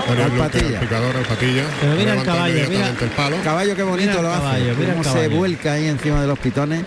Al 0.09 0.19
el 0.19 0.73
picador 0.79 1.15
al 1.15 1.23
patilla. 1.25 1.63
Pero 1.81 1.95
mira 1.95 2.13
el 2.15 2.23
caballo, 2.23 2.55
el 2.57 3.09
palo. 3.15 3.37
Caballo 3.43 3.75
que 3.75 3.83
bonito 3.83 4.09
Mira 4.09 4.19
el 4.19 4.25
lo 4.25 4.31
hace. 4.33 4.41
caballo, 4.41 4.75
mira 4.77 4.93
el 4.93 4.97
Cómo 5.03 5.03
se 5.15 5.27
vuelca 5.27 5.73
ahí 5.73 5.87
encima 5.87 6.21
de 6.21 6.27
los 6.27 6.39
pitones. 6.39 6.83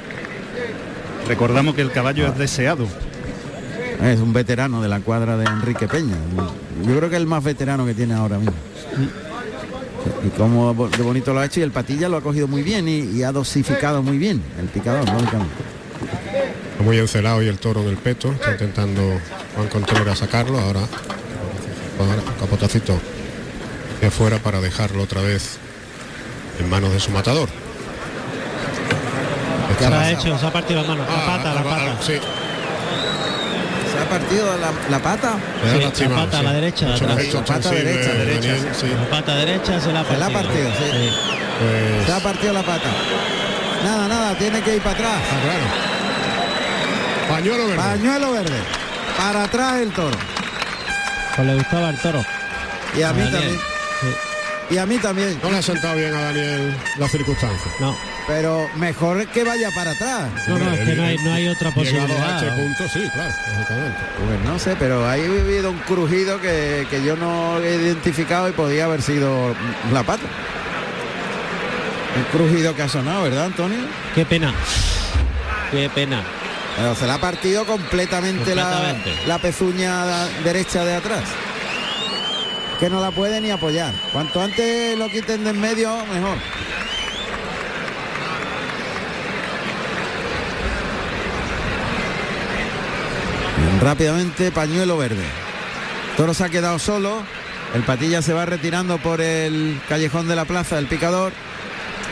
Recordamos 1.26 1.74
que 1.74 1.82
el 1.82 1.90
caballo 1.92 2.26
es 2.26 2.38
deseado. 2.38 2.86
Es 4.02 4.20
un 4.20 4.32
veterano 4.32 4.80
de 4.80 4.88
la 4.88 5.00
cuadra 5.00 5.36
de 5.36 5.44
Enrique 5.44 5.88
Peña. 5.88 6.14
Yo 6.86 6.96
creo 6.96 7.10
que 7.10 7.16
es 7.16 7.20
el 7.20 7.26
más 7.26 7.42
veterano 7.42 7.84
que 7.84 7.94
tiene 7.94 8.14
ahora 8.14 8.38
mismo. 8.38 8.54
Y 10.26 10.28
como 10.30 10.72
bo- 10.74 10.88
de 10.88 11.02
bonito 11.02 11.32
lo 11.34 11.40
ha 11.40 11.46
hecho 11.46 11.60
y 11.60 11.62
el 11.62 11.70
patilla 11.72 12.08
lo 12.08 12.16
ha 12.16 12.20
cogido 12.20 12.48
muy 12.48 12.62
bien 12.62 12.88
y, 12.88 12.98
y 13.18 13.22
ha 13.22 13.32
dosificado 13.32 14.02
muy 14.02 14.18
bien 14.18 14.42
el 14.58 14.66
picador, 14.66 15.04
lógicamente. 15.08 15.54
Está 16.72 16.82
Muy 16.84 16.98
encelado 16.98 17.42
y 17.42 17.48
el 17.48 17.58
toro 17.58 17.80
en 17.82 17.88
el 17.88 17.96
peto. 17.96 18.30
Está 18.32 18.52
intentando 18.52 19.02
Juan 19.56 19.68
Contreras 19.68 20.18
sacarlo. 20.18 20.58
Ahora 20.58 20.80
capotacito 22.38 22.94
de 24.00 24.06
afuera 24.06 24.38
para 24.38 24.60
dejarlo 24.60 25.02
otra 25.02 25.20
vez 25.20 25.56
en 26.60 26.68
manos 26.70 26.92
de 26.92 27.00
su 27.00 27.10
matador. 27.10 27.48
Ha 29.92 30.10
hecho, 30.10 30.36
se 30.38 30.46
ha 30.46 30.52
partido 30.52 30.82
la 30.82 30.88
mano, 30.88 31.02
la 31.04 31.08
Ah, 31.08 31.26
pata, 31.36 31.54
la 31.54 31.62
pata. 31.62 31.96
Sí, 32.00 32.12
Se 32.14 32.18
ha 32.18 32.47
partido 34.08 34.46
la, 34.58 34.70
la 34.90 34.98
pata. 35.02 35.34
Sí, 35.94 36.04
la 36.04 36.14
pata 36.16 36.42
la 36.42 36.52
derecha, 36.52 36.86
gesto 36.88 37.06
La 37.38 37.44
pata 37.44 37.70
derecha, 37.70 38.12
derecha, 38.12 38.74
sí. 38.74 38.86
La 38.88 39.10
pata 39.10 39.34
derecha 39.36 39.80
se 39.80 39.92
la 39.92 40.00
ha 40.00 40.04
Se 40.04 40.16
la 40.16 40.26
ha 40.26 40.30
partido, 40.30 40.70
sí. 40.70 41.10
Pues, 41.58 42.06
Se 42.06 42.12
ha 42.12 42.20
partido 42.20 42.52
la 42.52 42.62
pata. 42.62 42.88
Nada, 43.84 44.08
nada, 44.08 44.34
tiene 44.38 44.60
que 44.62 44.76
ir 44.76 44.82
para 44.82 44.94
atrás. 44.96 45.14
ah, 45.30 45.40
claro. 45.42 45.88
Pañuelo 47.28 47.66
verde. 47.68 47.76
Pañuelo 47.82 48.32
verde. 48.32 48.58
Para 49.16 49.44
atrás 49.44 49.80
el 49.80 49.92
toro. 49.92 50.16
Pues 51.36 51.46
le 51.46 51.54
gustaba 51.54 51.90
el 51.90 51.96
toro. 51.98 52.24
Y 52.96 53.02
a 53.02 53.12
mí 53.12 53.20
Daniel. 53.22 53.32
también. 53.32 53.58
Sí. 54.00 54.74
Y 54.74 54.78
a 54.78 54.86
mí 54.86 54.98
también. 54.98 55.40
No 55.42 55.50
le 55.50 55.58
ha 55.58 55.62
sentado 55.62 55.96
bien 55.96 56.14
a 56.14 56.20
Daniel 56.22 56.74
las 56.98 57.10
circunstancias. 57.10 57.74
No, 57.80 57.96
Pero 58.28 58.68
mejor 58.76 59.26
que 59.28 59.42
vaya 59.42 59.70
para 59.74 59.92
atrás. 59.92 60.28
no, 60.46 60.58
no, 60.58 60.70
es 60.74 60.80
que 60.80 60.94
no 60.94 61.02
hay, 61.02 61.16
no 61.18 61.32
hay 61.32 61.48
otra 61.48 61.70
Llegado 61.70 62.04
a 62.04 62.06
posibilidad. 62.06 62.44
este 62.44 62.62
punto, 62.62 62.88
sí, 62.92 63.10
claro. 63.14 63.32
Pues 64.26 64.40
no 64.44 64.58
sé, 64.58 64.76
pero 64.78 65.08
ahí 65.08 65.22
he 65.22 65.28
vivido 65.28 65.70
un 65.70 65.78
crujido 65.78 66.38
que, 66.40 66.86
que 66.90 67.02
yo 67.02 67.16
no 67.16 67.58
he 67.58 67.76
identificado 67.76 68.48
y 68.48 68.52
podía 68.52 68.84
haber 68.84 69.00
sido 69.00 69.54
la 69.92 70.02
pata. 70.02 70.24
Un 72.16 72.24
crujido 72.38 72.74
que 72.76 72.82
ha 72.82 72.88
sonado, 72.88 73.22
¿verdad, 73.22 73.46
Antonio? 73.46 73.78
Qué 74.14 74.26
pena. 74.26 74.52
Qué 75.70 75.88
pena. 75.88 76.22
Pero 76.76 76.94
se 76.94 77.06
la 77.06 77.14
ha 77.14 77.18
partido 77.20 77.64
completamente, 77.64 78.54
la- 78.54 78.64
Completamente. 78.64 79.26
La, 79.26 79.38
pezuña 79.38 80.26
derecha 80.44 80.84
de 80.84 80.94
atrás. 80.96 81.22
Que 82.78 82.90
no 82.90 83.00
la 83.00 83.10
puede 83.10 83.40
ni 83.40 83.50
apoyar. 83.50 83.92
Cuanto 84.12 84.40
antes 84.42 84.96
lo 84.98 85.08
quiten 85.08 85.44
de 85.44 85.50
en 85.50 85.60
medio, 85.60 85.90
mejor. 86.12 86.36
Rápidamente, 93.80 94.50
pañuelo 94.50 94.96
verde. 94.98 95.24
Toro 96.16 96.34
se 96.34 96.44
ha 96.44 96.48
quedado 96.48 96.78
solo. 96.78 97.22
El 97.74 97.82
patilla 97.82 98.22
se 98.22 98.32
va 98.32 98.46
retirando 98.46 98.98
por 98.98 99.20
el 99.20 99.78
callejón 99.88 100.26
de 100.28 100.34
la 100.36 100.44
plaza 100.44 100.76
del 100.76 100.86
picador. 100.86 101.32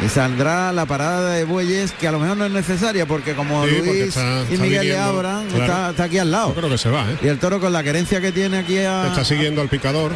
Y 0.04 0.10
saldrá 0.10 0.72
la 0.74 0.84
parada 0.84 1.30
de 1.32 1.44
bueyes 1.44 1.92
que 1.92 2.06
a 2.06 2.12
lo 2.12 2.18
mejor 2.20 2.36
no 2.36 2.44
es 2.44 2.52
necesaria 2.52 3.06
porque 3.06 3.32
como 3.34 3.64
Sí, 3.64 3.72
porque 3.76 3.90
Luis 3.92 4.02
está- 4.08 4.42
y 4.50 4.58
Miguel 4.58 4.88
le 4.88 4.98
abran, 4.98 5.46
claro. 5.48 5.64
está, 5.64 5.90
está 5.90 6.04
aquí 6.04 6.18
al 6.18 6.30
lado. 6.30 6.48
Yo 6.48 6.54
creo 6.54 6.68
que 6.68 6.76
se 6.76 6.90
va, 6.90 7.10
¿eh? 7.10 7.16
Y 7.22 7.28
el 7.28 7.38
toro 7.38 7.58
con 7.60 7.72
la 7.72 7.82
querencia 7.82 8.20
que 8.20 8.30
tiene 8.30 8.58
aquí 8.58 8.76
a... 8.80 9.06
Está 9.06 9.24
siguiendo 9.24 9.62
al 9.62 9.70
picador. 9.70 10.12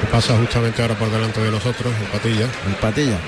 Que 0.00 0.06
Pasa 0.12 0.36
justamente 0.38 0.80
ahora 0.80 0.94
por 0.94 1.10
delante 1.10 1.40
de 1.40 1.50
nosotros, 1.50 1.92
el 2.00 2.06
patilla. 2.06 2.46
El 2.68 2.74
patilla. 2.80 3.18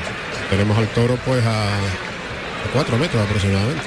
Tenemos 0.49 0.79
al 0.79 0.87
toro 0.89 1.19
pues 1.25 1.45
a, 1.45 1.51
a 1.65 2.73
cuatro 2.73 2.97
metros 2.97 3.21
aproximadamente. 3.27 3.83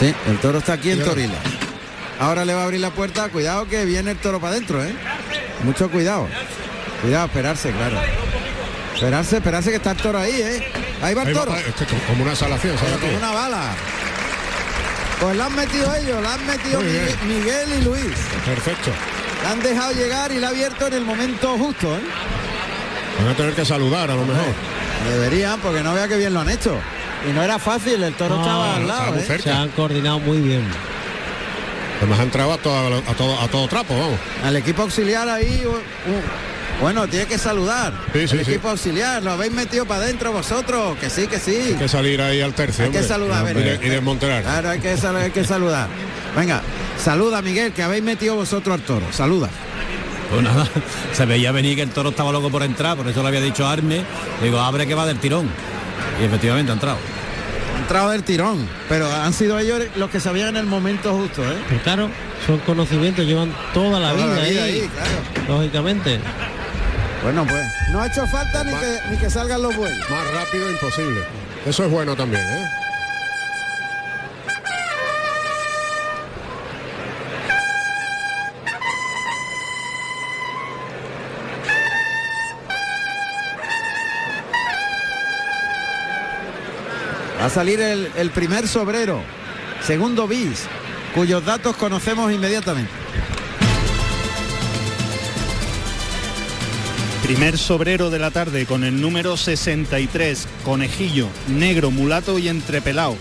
Sí, 0.00 0.14
el 0.28 0.38
toro 0.38 0.58
está 0.58 0.74
aquí 0.74 0.90
en. 0.90 1.02
Torila. 1.02 1.34
Ahora 2.20 2.44
le 2.44 2.54
va 2.54 2.62
a 2.62 2.64
abrir 2.64 2.80
la 2.80 2.90
puerta. 2.90 3.28
Cuidado 3.28 3.66
que 3.68 3.84
viene 3.84 4.12
el 4.12 4.16
toro 4.18 4.40
para 4.40 4.52
adentro, 4.52 4.82
¿eh? 4.84 4.92
Mucho 5.64 5.90
cuidado. 5.90 6.26
Cuidado, 7.02 7.26
esperarse, 7.26 7.70
claro. 7.72 7.98
Esperarse, 8.94 9.36
esperarse 9.36 9.70
que 9.70 9.76
está 9.76 9.92
el 9.92 9.96
toro 9.96 10.18
ahí, 10.18 10.40
¿eh? 10.40 10.72
Ahí 11.02 11.14
va 11.14 11.22
el 11.22 11.28
Ahí 11.28 11.34
va, 11.34 11.44
toro. 11.44 11.56
es 11.56 11.74
que 11.74 11.84
como- 12.06 12.22
una 12.24 12.34
salación, 12.34 12.76
¿sabes? 12.78 12.96
Como 12.98 13.16
una 13.16 13.30
bala. 13.32 13.62
Pues 15.20 15.36
la 15.36 15.46
han 15.46 15.54
metido 15.56 15.94
ellos, 15.96 16.22
la 16.22 16.34
han 16.34 16.46
metido 16.46 16.80
Miguel 16.80 17.68
y 17.80 17.84
Luis. 17.84 18.14
Perfecto. 18.44 18.90
La 19.44 19.50
han 19.52 19.62
dejado 19.62 19.92
llegar 19.92 20.30
y 20.32 20.38
la 20.38 20.48
ha 20.48 20.50
abierto 20.50 20.86
en 20.88 20.94
el 20.94 21.04
momento 21.04 21.56
justo, 21.58 21.96
¿eh? 21.96 22.00
Van 23.20 23.28
a 23.32 23.36
tener 23.36 23.54
que 23.54 23.64
saludar 23.64 24.10
a 24.10 24.14
lo 24.14 24.24
mejor. 24.24 24.46
Deberían, 25.08 25.60
porque 25.60 25.82
no 25.82 25.94
vea 25.94 26.06
que 26.08 26.16
bien 26.16 26.34
lo 26.34 26.40
han 26.40 26.50
hecho. 26.50 26.76
Y 27.28 27.32
no 27.32 27.42
era 27.42 27.58
fácil, 27.58 28.02
el 28.02 28.14
toro 28.14 28.36
No, 28.36 28.42
estaba 28.42 28.76
al 28.76 28.82
estaba 28.82 29.04
lado, 29.10 29.18
¿eh? 29.18 29.38
Se 29.42 29.50
han 29.50 29.68
coordinado 29.70 30.20
muy 30.20 30.38
bien. 30.38 30.62
Además 31.98 32.20
ha 32.20 32.22
entrado 32.22 32.52
a 32.52 32.58
todo, 32.58 32.96
a 33.08 33.14
todo, 33.14 33.40
a 33.40 33.48
todo 33.48 33.66
trapo, 33.68 33.98
vamos. 33.98 34.18
Al 34.44 34.54
equipo 34.56 34.82
auxiliar 34.82 35.28
ahí, 35.28 35.64
bueno, 36.80 37.08
tiene 37.08 37.26
que 37.26 37.38
saludar. 37.38 37.92
Sí, 38.12 38.28
sí, 38.28 38.36
el 38.38 38.44
sí. 38.44 38.50
equipo 38.52 38.68
auxiliar, 38.68 39.20
lo 39.22 39.32
habéis 39.32 39.52
metido 39.52 39.84
para 39.84 40.04
adentro 40.04 40.30
vosotros, 40.32 40.96
que 40.98 41.10
sí, 41.10 41.26
que 41.26 41.40
sí. 41.40 41.56
Hay 41.56 41.74
que 41.74 41.88
salir 41.88 42.22
ahí 42.22 42.40
al 42.40 42.54
tercio. 42.54 42.84
Hay 42.84 42.92
que 42.92 43.02
saludar, 43.02 43.44
de- 43.52 43.80
y 43.82 43.88
desmontar. 43.88 44.42
Claro, 44.42 44.70
hay 44.70 44.78
que, 44.78 44.96
sal- 44.96 45.16
hay 45.16 45.32
que 45.32 45.44
saludar. 45.44 45.88
Venga, 46.36 46.62
saluda 47.02 47.42
Miguel, 47.42 47.72
que 47.72 47.82
habéis 47.82 48.04
metido 48.04 48.36
vosotros 48.36 48.74
al 48.78 48.82
toro. 48.82 49.06
Saluda. 49.10 49.50
Pues 50.30 50.42
nada, 50.42 50.68
se 51.12 51.26
veía 51.26 51.50
venir 51.50 51.74
que 51.74 51.82
el 51.82 51.90
toro 51.90 52.10
estaba 52.10 52.30
loco 52.30 52.48
por 52.48 52.62
entrar, 52.62 52.96
por 52.96 53.08
eso 53.08 53.22
le 53.22 53.28
había 53.28 53.40
dicho 53.40 53.66
a 53.66 53.72
Arne, 53.72 54.04
digo, 54.40 54.60
abre 54.60 54.86
que 54.86 54.94
va 54.94 55.04
del 55.04 55.18
tirón. 55.18 55.48
Y 56.20 56.24
efectivamente 56.24 56.72
ha 56.72 56.74
entrado. 56.74 56.98
Ha 57.76 57.80
entrado 57.80 58.10
del 58.10 58.22
tirón, 58.24 58.68
pero 58.88 59.10
han 59.12 59.32
sido 59.32 59.58
ellos 59.58 59.82
los 59.96 60.10
que 60.10 60.20
sabían 60.20 60.48
en 60.48 60.56
el 60.56 60.66
momento 60.66 61.14
justo, 61.14 61.42
¿eh? 61.44 61.56
Pero 61.68 61.82
claro, 61.82 62.10
son 62.46 62.58
conocimientos, 62.60 63.24
llevan 63.24 63.54
toda 63.72 64.00
la, 64.00 64.12
Toda 64.12 64.26
vida, 64.26 64.36
la 64.36 64.48
vida 64.48 64.64
ahí, 64.64 64.80
ahí, 64.80 64.88
claro. 64.88 65.58
lógicamente. 65.58 66.18
Bueno, 67.22 67.44
pues 67.48 67.64
no 67.90 68.00
ha 68.00 68.06
hecho 68.06 68.26
falta 68.26 68.64
ni 68.64 68.72
que, 68.72 68.98
ni 69.10 69.16
que 69.16 69.30
salgan 69.30 69.62
los 69.62 69.74
bueyes. 69.76 69.98
Más 70.10 70.32
rápido 70.32 70.70
imposible. 70.70 71.20
Eso 71.66 71.84
es 71.84 71.90
bueno 71.90 72.14
también, 72.16 72.42
¿eh? 72.42 72.66
Va 87.40 87.46
a 87.46 87.50
salir 87.50 87.80
el, 87.80 88.10
el 88.16 88.30
primer 88.30 88.66
sobrero, 88.66 89.22
segundo 89.82 90.26
bis, 90.26 90.64
cuyos 91.14 91.44
datos 91.44 91.76
conocemos 91.76 92.32
inmediatamente. 92.32 92.90
Primer 97.22 97.58
sobrero 97.58 98.08
de 98.08 98.18
la 98.18 98.30
tarde 98.30 98.64
con 98.64 98.84
el 98.84 99.00
número 99.00 99.36
63, 99.36 100.48
conejillo, 100.64 101.28
negro, 101.46 101.90
mulato 101.90 102.38
y 102.38 102.48
entrepelado. 102.48 103.16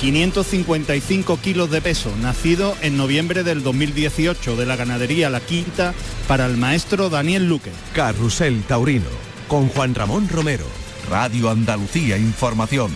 555 0.00 1.38
kilos 1.40 1.70
de 1.70 1.80
peso, 1.80 2.12
nacido 2.20 2.76
en 2.82 2.96
noviembre 2.96 3.44
del 3.44 3.62
2018 3.62 4.56
de 4.56 4.66
la 4.66 4.74
ganadería 4.74 5.30
La 5.30 5.38
Quinta 5.38 5.94
para 6.26 6.46
el 6.46 6.56
maestro 6.56 7.08
Daniel 7.08 7.48
Luque. 7.48 7.70
Carrusel 7.94 8.64
Taurino 8.64 9.06
con 9.46 9.68
Juan 9.68 9.94
Ramón 9.94 10.28
Romero. 10.28 10.64
Radio 11.08 11.50
Andalucía 11.50 12.16
Información. 12.16 12.90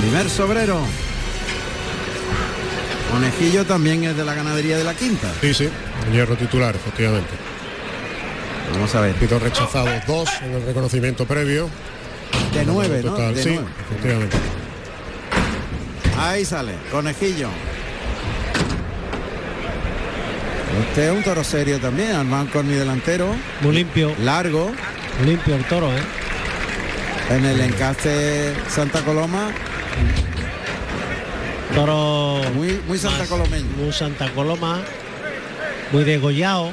Primer 0.00 0.28
sobrero. 0.30 0.80
Conejillo 3.10 3.66
también 3.66 4.04
es 4.04 4.16
de 4.16 4.24
la 4.24 4.34
ganadería 4.34 4.78
de 4.78 4.84
la 4.84 4.94
quinta. 4.94 5.28
Sí, 5.40 5.52
sí. 5.52 5.68
El 6.06 6.12
hierro 6.12 6.34
titular, 6.36 6.74
efectivamente. 6.74 7.30
Vamos 8.72 8.94
a 8.94 9.00
ver. 9.02 9.14
Pito 9.16 9.38
rechazado 9.38 9.88
dos 10.06 10.30
en 10.42 10.52
el 10.54 10.64
reconocimiento 10.64 11.26
previo. 11.26 11.68
De 12.54 12.64
nueve, 12.64 13.02
¿no? 13.04 13.10
Total, 13.12 13.34
De 13.34 13.42
sí, 13.42 13.50
nueve. 13.52 13.68
efectivamente. 13.90 14.36
Ahí 16.18 16.44
sale, 16.44 16.72
conejillo. 16.90 17.48
Este 20.88 21.06
es 21.06 21.12
un 21.12 21.22
toro 21.22 21.44
serio 21.44 21.78
también, 21.80 22.12
Armán 22.12 22.46
Corni 22.46 22.74
delantero. 22.74 23.34
Muy 23.60 23.74
limpio. 23.74 24.14
Largo. 24.22 24.72
Limpio 25.26 25.54
el 25.54 25.64
toro, 25.64 25.88
¿eh? 25.92 26.00
En 27.30 27.44
el 27.44 27.60
encaste 27.60 28.54
Santa 28.70 29.02
Coloma. 29.02 29.50
Toro 31.74 32.40
Muy, 32.54 32.80
muy 32.86 32.98
Santa 32.98 33.24
más-. 33.36 33.62
Muy 33.78 33.92
Santa 33.92 34.28
Coloma, 34.32 34.80
muy 35.90 36.04
degollado, 36.04 36.70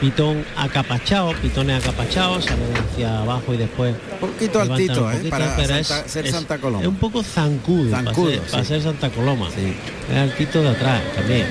pitón 0.00 0.44
acapachado, 0.56 1.32
pitones 1.40 1.82
acapachados, 1.82 2.44
salen 2.44 2.68
hacia 2.76 3.18
abajo 3.20 3.54
y 3.54 3.56
después. 3.56 3.94
Un 4.20 4.28
poquito 4.28 4.62
levantan 4.62 4.72
altito, 4.72 5.10
¿eh? 5.10 5.14
poquito, 5.14 5.30
Para 5.30 5.56
Santa- 5.56 5.78
es, 5.78 6.12
ser 6.12 6.30
Santa 6.30 6.58
Coloma. 6.58 6.82
Es 6.82 6.88
un 6.88 6.96
poco 6.96 7.22
zancudo, 7.22 7.90
Zancudo, 7.90 8.24
para, 8.30 8.36
ser, 8.42 8.50
para 8.50 8.62
sí. 8.62 8.68
ser 8.68 8.82
Santa 8.82 9.10
Coloma. 9.10 9.48
Sí. 9.54 9.74
Es 10.12 10.16
altito 10.18 10.62
de 10.62 10.68
atrás 10.68 11.00
también. 11.14 11.46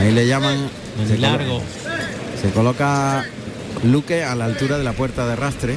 Ahí 0.00 0.12
le 0.12 0.26
llaman. 0.26 0.56
Muy 0.96 1.06
se 1.06 1.18
largo. 1.18 1.62
Se 2.40 2.50
coloca 2.50 3.24
Luque 3.84 4.24
a 4.24 4.34
la 4.34 4.46
altura 4.46 4.78
de 4.78 4.84
la 4.84 4.92
puerta 4.92 5.26
de 5.26 5.34
arrastre. 5.34 5.76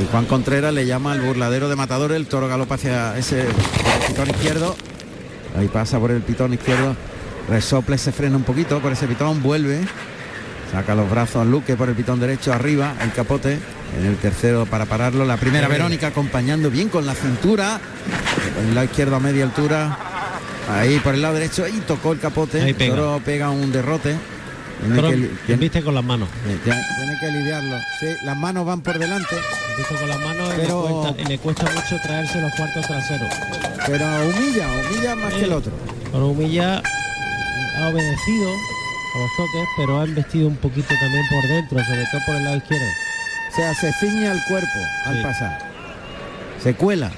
Y 0.00 0.06
Juan 0.10 0.24
Contreras 0.24 0.72
le 0.72 0.86
llama 0.86 1.12
al 1.12 1.20
burladero 1.20 1.68
de 1.68 1.76
matadores, 1.76 2.16
el 2.16 2.26
toro 2.26 2.48
galopa 2.48 2.76
hacia 2.76 3.16
ese 3.18 3.44
pitón 4.06 4.30
izquierdo. 4.30 4.74
Ahí 5.56 5.68
pasa 5.68 5.98
por 5.98 6.10
el 6.10 6.22
pitón 6.22 6.54
izquierdo. 6.54 6.96
Resople, 7.48 7.98
se 7.98 8.12
frena 8.12 8.36
un 8.36 8.44
poquito 8.44 8.80
por 8.80 8.92
ese 8.92 9.06
pitón, 9.06 9.42
vuelve. 9.42 9.80
Saca 10.70 10.94
los 10.94 11.10
brazos 11.10 11.46
Luque 11.46 11.76
por 11.76 11.88
el 11.88 11.94
pitón 11.94 12.18
derecho, 12.18 12.52
arriba, 12.52 12.94
el 13.02 13.12
capote. 13.12 13.58
En 13.98 14.06
el 14.06 14.16
tercero 14.16 14.64
para 14.64 14.86
pararlo. 14.86 15.26
La 15.26 15.36
primera. 15.36 15.68
Verónica 15.68 16.06
acompañando 16.06 16.70
bien 16.70 16.88
con 16.88 17.04
la 17.04 17.14
cintura. 17.14 17.78
Por 18.54 18.64
el 18.64 18.74
lado 18.74 18.86
izquierdo 18.86 19.16
a 19.16 19.20
media 19.20 19.44
altura. 19.44 19.98
Ahí 20.70 20.98
por 21.00 21.14
el 21.14 21.20
lado 21.20 21.34
derecho 21.34 21.68
y 21.68 21.80
tocó 21.80 22.12
el 22.12 22.18
capote. 22.18 22.66
El 22.66 22.74
toro 22.74 23.20
pega 23.22 23.50
un 23.50 23.70
derrote. 23.70 24.16
Tiene 24.82 25.02
que 25.02 25.30
tiene- 25.46 25.60
viste 25.60 25.82
con 25.82 25.94
las 25.94 26.04
manos. 26.04 26.28
tiene- 26.64 26.80
que 27.20 27.30
lidiarlo. 27.30 27.76
Sí, 28.00 28.06
las 28.24 28.36
manos 28.36 28.66
van 28.66 28.80
por 28.80 28.98
delante, 28.98 29.36
Viste 29.78 29.94
con 29.94 30.08
las 30.08 30.18
manos 30.20 30.48
y, 30.54 30.60
Pero- 30.60 30.82
le 30.82 30.92
cuesta, 30.92 31.22
y 31.22 31.24
le 31.24 31.38
cuesta 31.38 31.62
mucho 31.64 32.02
traerse 32.02 32.40
los 32.40 32.52
cuartos 32.54 32.86
traseros. 32.86 33.28
pero 33.86 34.04
humilla, 34.28 34.66
humilla 34.90 35.16
más 35.16 35.32
que 35.34 35.44
el 35.44 35.52
otro. 35.52 35.72
Pero 36.10 36.28
Humilla 36.28 36.82
ha 37.78 37.88
obedecido 37.88 38.48
a 38.50 39.18
los 39.18 39.30
toques, 39.36 39.68
pero 39.78 40.00
ha 40.00 40.06
investido 40.06 40.48
un 40.48 40.56
poquito 40.56 40.88
también 41.00 41.24
por 41.30 41.48
dentro, 41.48 41.78
sobre 41.84 42.04
todo 42.10 42.20
por 42.26 42.34
el 42.36 42.44
lado 42.44 42.56
izquierdo. 42.56 42.84
O 43.52 43.56
sea, 43.56 43.74
se 43.74 43.92
ciñe 43.94 44.28
al 44.28 44.44
cuerpo 44.48 44.78
al 45.06 45.16
Sí. 45.16 45.22
pasar. 45.22 45.58
Se 46.62 46.74
cuela. 46.74 47.10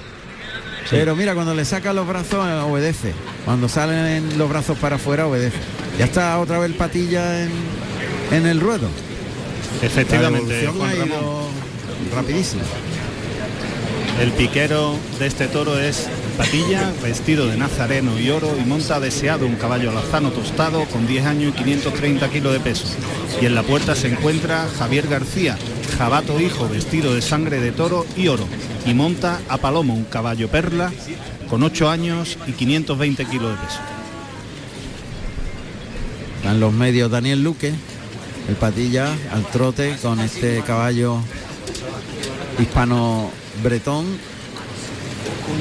Pero 0.89 1.15
mira, 1.15 1.33
cuando 1.33 1.53
le 1.55 1.65
saca 1.65 1.93
los 1.93 2.07
brazos 2.07 2.45
obedece. 2.69 3.13
Cuando 3.43 3.67
salen 3.67 4.37
los 4.37 4.47
brazos 4.49 4.77
para 4.77 4.95
afuera 4.97 5.27
obedece. 5.27 5.57
Ya 5.97 6.05
está 6.05 6.37
otra 6.39 6.59
vez 6.59 6.71
patilla 6.73 7.43
en, 7.43 7.51
en 8.31 8.45
el 8.45 8.59
ruedo. 8.59 8.87
Efectivamente, 9.81 10.67
Juan 10.67 10.99
Ramón. 10.99 11.45
rapidísimo. 12.13 12.63
El 14.21 14.31
piquero 14.31 14.95
de 15.19 15.27
este 15.27 15.47
toro 15.47 15.77
es 15.77 16.07
Patilla, 16.37 16.91
vestido 17.01 17.47
de 17.47 17.57
nazareno 17.57 18.19
y 18.19 18.29
oro 18.29 18.49
y 18.59 18.65
monta 18.65 18.99
deseado 18.99 19.45
un 19.45 19.55
caballo 19.55 19.89
alazano 19.89 20.31
tostado 20.31 20.83
con 20.85 21.07
10 21.07 21.25
años 21.25 21.53
y 21.53 21.57
530 21.63 22.29
kilos 22.29 22.51
de 22.53 22.59
peso. 22.59 22.87
Y 23.41 23.45
en 23.45 23.55
la 23.55 23.63
puerta 23.63 23.95
se 23.95 24.09
encuentra 24.09 24.67
Javier 24.77 25.07
García, 25.07 25.57
Jabato 25.97 26.39
Hijo, 26.41 26.67
vestido 26.67 27.13
de 27.13 27.21
sangre 27.21 27.61
de 27.61 27.71
toro 27.71 28.05
y 28.17 28.27
oro, 28.27 28.45
y 28.85 28.93
monta 28.93 29.39
a 29.47 29.57
Palomo, 29.57 29.93
un 29.93 30.03
caballo 30.05 30.49
perla, 30.49 30.91
con 31.49 31.63
8 31.63 31.89
años 31.89 32.37
y 32.47 32.51
520 32.51 33.25
kilos 33.25 33.51
de 33.51 33.65
peso. 33.65 33.94
En 36.45 36.59
los 36.59 36.71
medios 36.71 37.09
Daniel 37.09 37.43
Luque, 37.43 37.73
el 38.47 38.55
patilla 38.55 39.11
al 39.33 39.45
trote 39.47 39.97
con 40.01 40.19
este 40.19 40.61
caballo 40.61 41.17
hispano 42.59 43.31
bretón. 43.63 44.05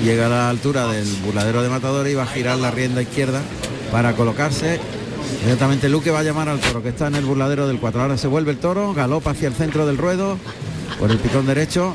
Llega 0.04 0.26
a 0.26 0.28
la 0.28 0.50
altura 0.50 0.86
del 0.88 1.06
burladero 1.24 1.62
de 1.62 1.70
matadores 1.70 2.12
y 2.12 2.16
va 2.16 2.24
a 2.24 2.26
girar 2.26 2.58
la 2.58 2.70
rienda 2.70 3.00
izquierda 3.00 3.40
para 3.90 4.14
colocarse. 4.14 4.78
Inmediatamente 5.40 5.88
Luque 5.88 6.10
va 6.10 6.20
a 6.20 6.22
llamar 6.22 6.50
al 6.50 6.60
toro 6.60 6.82
que 6.82 6.90
está 6.90 7.06
en 7.06 7.14
el 7.14 7.24
burladero 7.24 7.66
del 7.66 7.78
4. 7.78 8.02
Ahora 8.02 8.18
se 8.18 8.28
vuelve 8.28 8.50
el 8.52 8.58
toro, 8.58 8.92
galopa 8.92 9.30
hacia 9.30 9.48
el 9.48 9.54
centro 9.54 9.86
del 9.86 9.96
ruedo, 9.96 10.38
por 10.98 11.10
el 11.10 11.18
picón 11.18 11.46
derecho. 11.46 11.94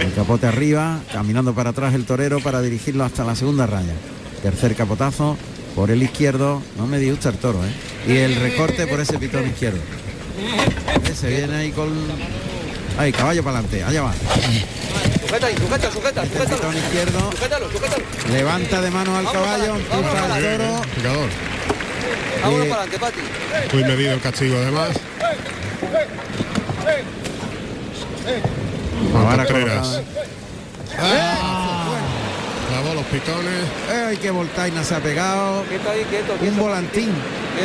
El 0.00 0.12
capote 0.14 0.46
arriba, 0.46 1.00
caminando 1.12 1.54
para 1.54 1.70
atrás 1.70 1.94
el 1.94 2.06
torero 2.06 2.40
para 2.40 2.62
dirigirlo 2.62 3.04
hasta 3.04 3.22
la 3.24 3.36
segunda 3.36 3.66
raya. 3.66 3.94
Tercer 4.42 4.74
capotazo 4.74 5.36
por 5.76 5.90
el 5.90 6.02
izquierdo, 6.02 6.62
no 6.78 6.86
me 6.86 6.98
disgusta 6.98 7.28
el 7.28 7.36
toro, 7.36 7.60
¿eh? 7.62 7.70
Y 8.08 8.16
el 8.16 8.34
recorte 8.36 8.86
por 8.86 8.98
ese 8.98 9.18
pitón 9.18 9.46
izquierdo. 9.46 9.78
Se 11.14 11.28
viene 11.28 11.54
ahí 11.54 11.70
con... 11.70 11.90
Ahí, 12.98 13.12
caballo 13.12 13.44
para 13.44 13.58
adelante, 13.58 13.84
allá 13.84 14.02
va. 14.02 14.14
Sujeta 15.20 15.46
ahí, 15.46 15.54
sujeta, 15.54 15.92
sujeta, 15.92 16.24
sujétalo. 16.24 16.56
pitón 16.56 16.76
izquierdo. 16.78 17.30
Sujétalo, 17.30 17.70
sujétalo. 17.70 18.04
Levanta 18.32 18.80
de 18.80 18.90
mano 18.90 19.16
al 19.18 19.30
caballo, 19.30 19.76
empuja 19.76 20.34
al 20.34 20.42
toro. 20.42 20.82
Picador. 20.94 21.28
Vámonos 22.42 22.66
para 22.68 22.82
adelante, 22.82 22.98
Pati. 22.98 23.20
Muy 23.74 23.84
medido 23.84 24.12
el 24.14 24.20
castigo 24.20 24.56
además. 24.56 24.88
Ahora 29.14 29.44
Contreras. 29.44 29.88
colocado. 29.88 30.04
Los 32.94 33.04
pitones. 33.06 33.64
¡Ay, 34.08 34.16
qué 34.16 34.30
voltaina 34.30 34.82
se 34.84 34.94
ha 34.94 35.00
pegado! 35.00 35.62
Quieto 35.64 35.90
ahí, 35.90 36.04
quieto, 36.08 36.34
Un 36.40 36.56
volantín. 36.58 37.08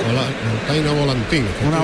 Vola- 0.08 0.22
Voltaina 0.58 0.92
volantín. 1.00 1.46
Una. 1.68 1.82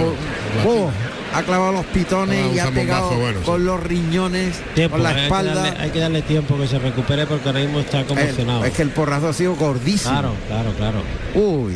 ¡Oh! 0.66 0.90
ha 1.34 1.44
clavado 1.44 1.74
los 1.74 1.86
pitones 1.88 2.46
un 2.48 2.56
y 2.56 2.60
ha 2.60 2.72
pegado 2.72 3.10
bueno, 3.12 3.40
sí. 3.40 3.46
con 3.46 3.66
los 3.66 3.84
riñones, 3.84 4.56
Tiempo, 4.74 4.96
con 4.96 5.04
la 5.04 5.10
hay 5.10 5.16
que 5.16 5.24
espalda. 5.24 5.54
darle- 5.56 5.80
hay 5.82 5.90
que 5.92 6.00
darle 6.00 6.22
tiempo 6.22 6.58
que 6.58 6.68
se 6.68 6.80
recupere 6.80 7.28
porque 7.28 7.50
ahora 7.50 7.60
mismo 7.60 7.80
está 7.82 8.06
conmocionado. 8.06 8.62
El- 8.64 8.72
es 8.72 8.76
que 8.78 8.82
el 8.82 8.90
porrazo 8.90 9.28
ha 9.28 9.34
sido 9.34 9.56
gordísimo. 9.56 10.12
Claro, 10.12 10.32
claro, 10.48 10.72
claro. 10.78 11.00
Uy, 11.36 11.74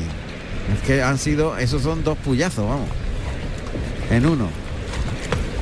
es 0.74 0.88
que 0.88 1.04
han 1.04 1.18
sido, 1.18 1.58
esos 1.58 1.84
son 1.84 2.04
dos 2.04 2.18
puyazos, 2.20 2.66
vamos. 2.68 2.88
En 4.10 4.26
uno. 4.26 4.48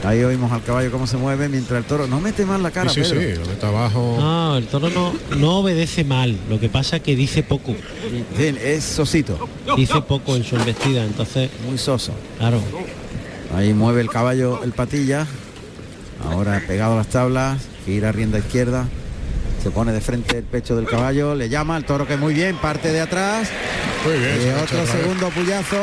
Ahí 0.03 0.23
oímos 0.23 0.51
al 0.53 0.63
caballo 0.63 0.91
cómo 0.91 1.07
se 1.07 1.17
mueve 1.17 1.49
mientras 1.49 1.77
el 1.77 1.83
toro 1.83 2.07
no 2.07 2.21
mete 2.21 2.45
más 2.45 2.61
la 2.61 2.71
cara, 2.71 2.89
Sí, 2.89 3.03
sí, 3.03 3.11
Pedro. 3.11 3.35
sí, 3.35 3.41
lo 3.41 3.45
mete 3.47 3.65
abajo. 3.65 4.15
No, 4.17 4.55
el 4.57 4.65
toro 4.67 4.89
no, 4.89 5.13
no 5.37 5.57
obedece 5.59 6.05
mal. 6.05 6.37
Lo 6.49 6.57
que 6.59 6.69
pasa 6.69 6.97
es 6.97 7.01
que 7.03 7.15
dice 7.17 7.43
poco. 7.43 7.75
Sí, 8.37 8.55
es 8.63 8.83
sosito, 8.85 9.49
Dice 9.75 10.01
poco 10.01 10.35
en 10.37 10.43
su 10.45 10.55
embestida. 10.55 11.03
Entonces, 11.03 11.49
muy 11.67 11.77
soso. 11.77 12.13
claro. 12.37 12.61
Ahí 13.55 13.73
mueve 13.73 13.99
el 14.01 14.09
caballo 14.09 14.63
el 14.63 14.71
patilla. 14.71 15.27
Ahora 16.23 16.61
pegado 16.67 16.93
a 16.93 16.97
las 16.97 17.07
tablas, 17.07 17.57
gira 17.85 18.11
rienda 18.11 18.39
izquierda. 18.39 18.87
Se 19.63 19.71
pone 19.71 19.91
de 19.91 19.99
frente 19.99 20.37
el 20.37 20.43
pecho 20.45 20.75
del 20.77 20.85
caballo, 20.85 21.35
le 21.35 21.49
llama 21.49 21.75
el 21.75 21.83
toro 21.83 22.07
que 22.07 22.15
muy 22.15 22.33
bien, 22.33 22.55
parte 22.57 22.93
de 22.93 23.01
atrás. 23.01 23.49
Muy 24.05 24.17
bien. 24.17 24.35
Y 24.37 24.43
se 24.43 24.49
echa 24.51 24.63
otro 24.63 24.87
segundo 24.87 25.29
puyazo. 25.29 25.77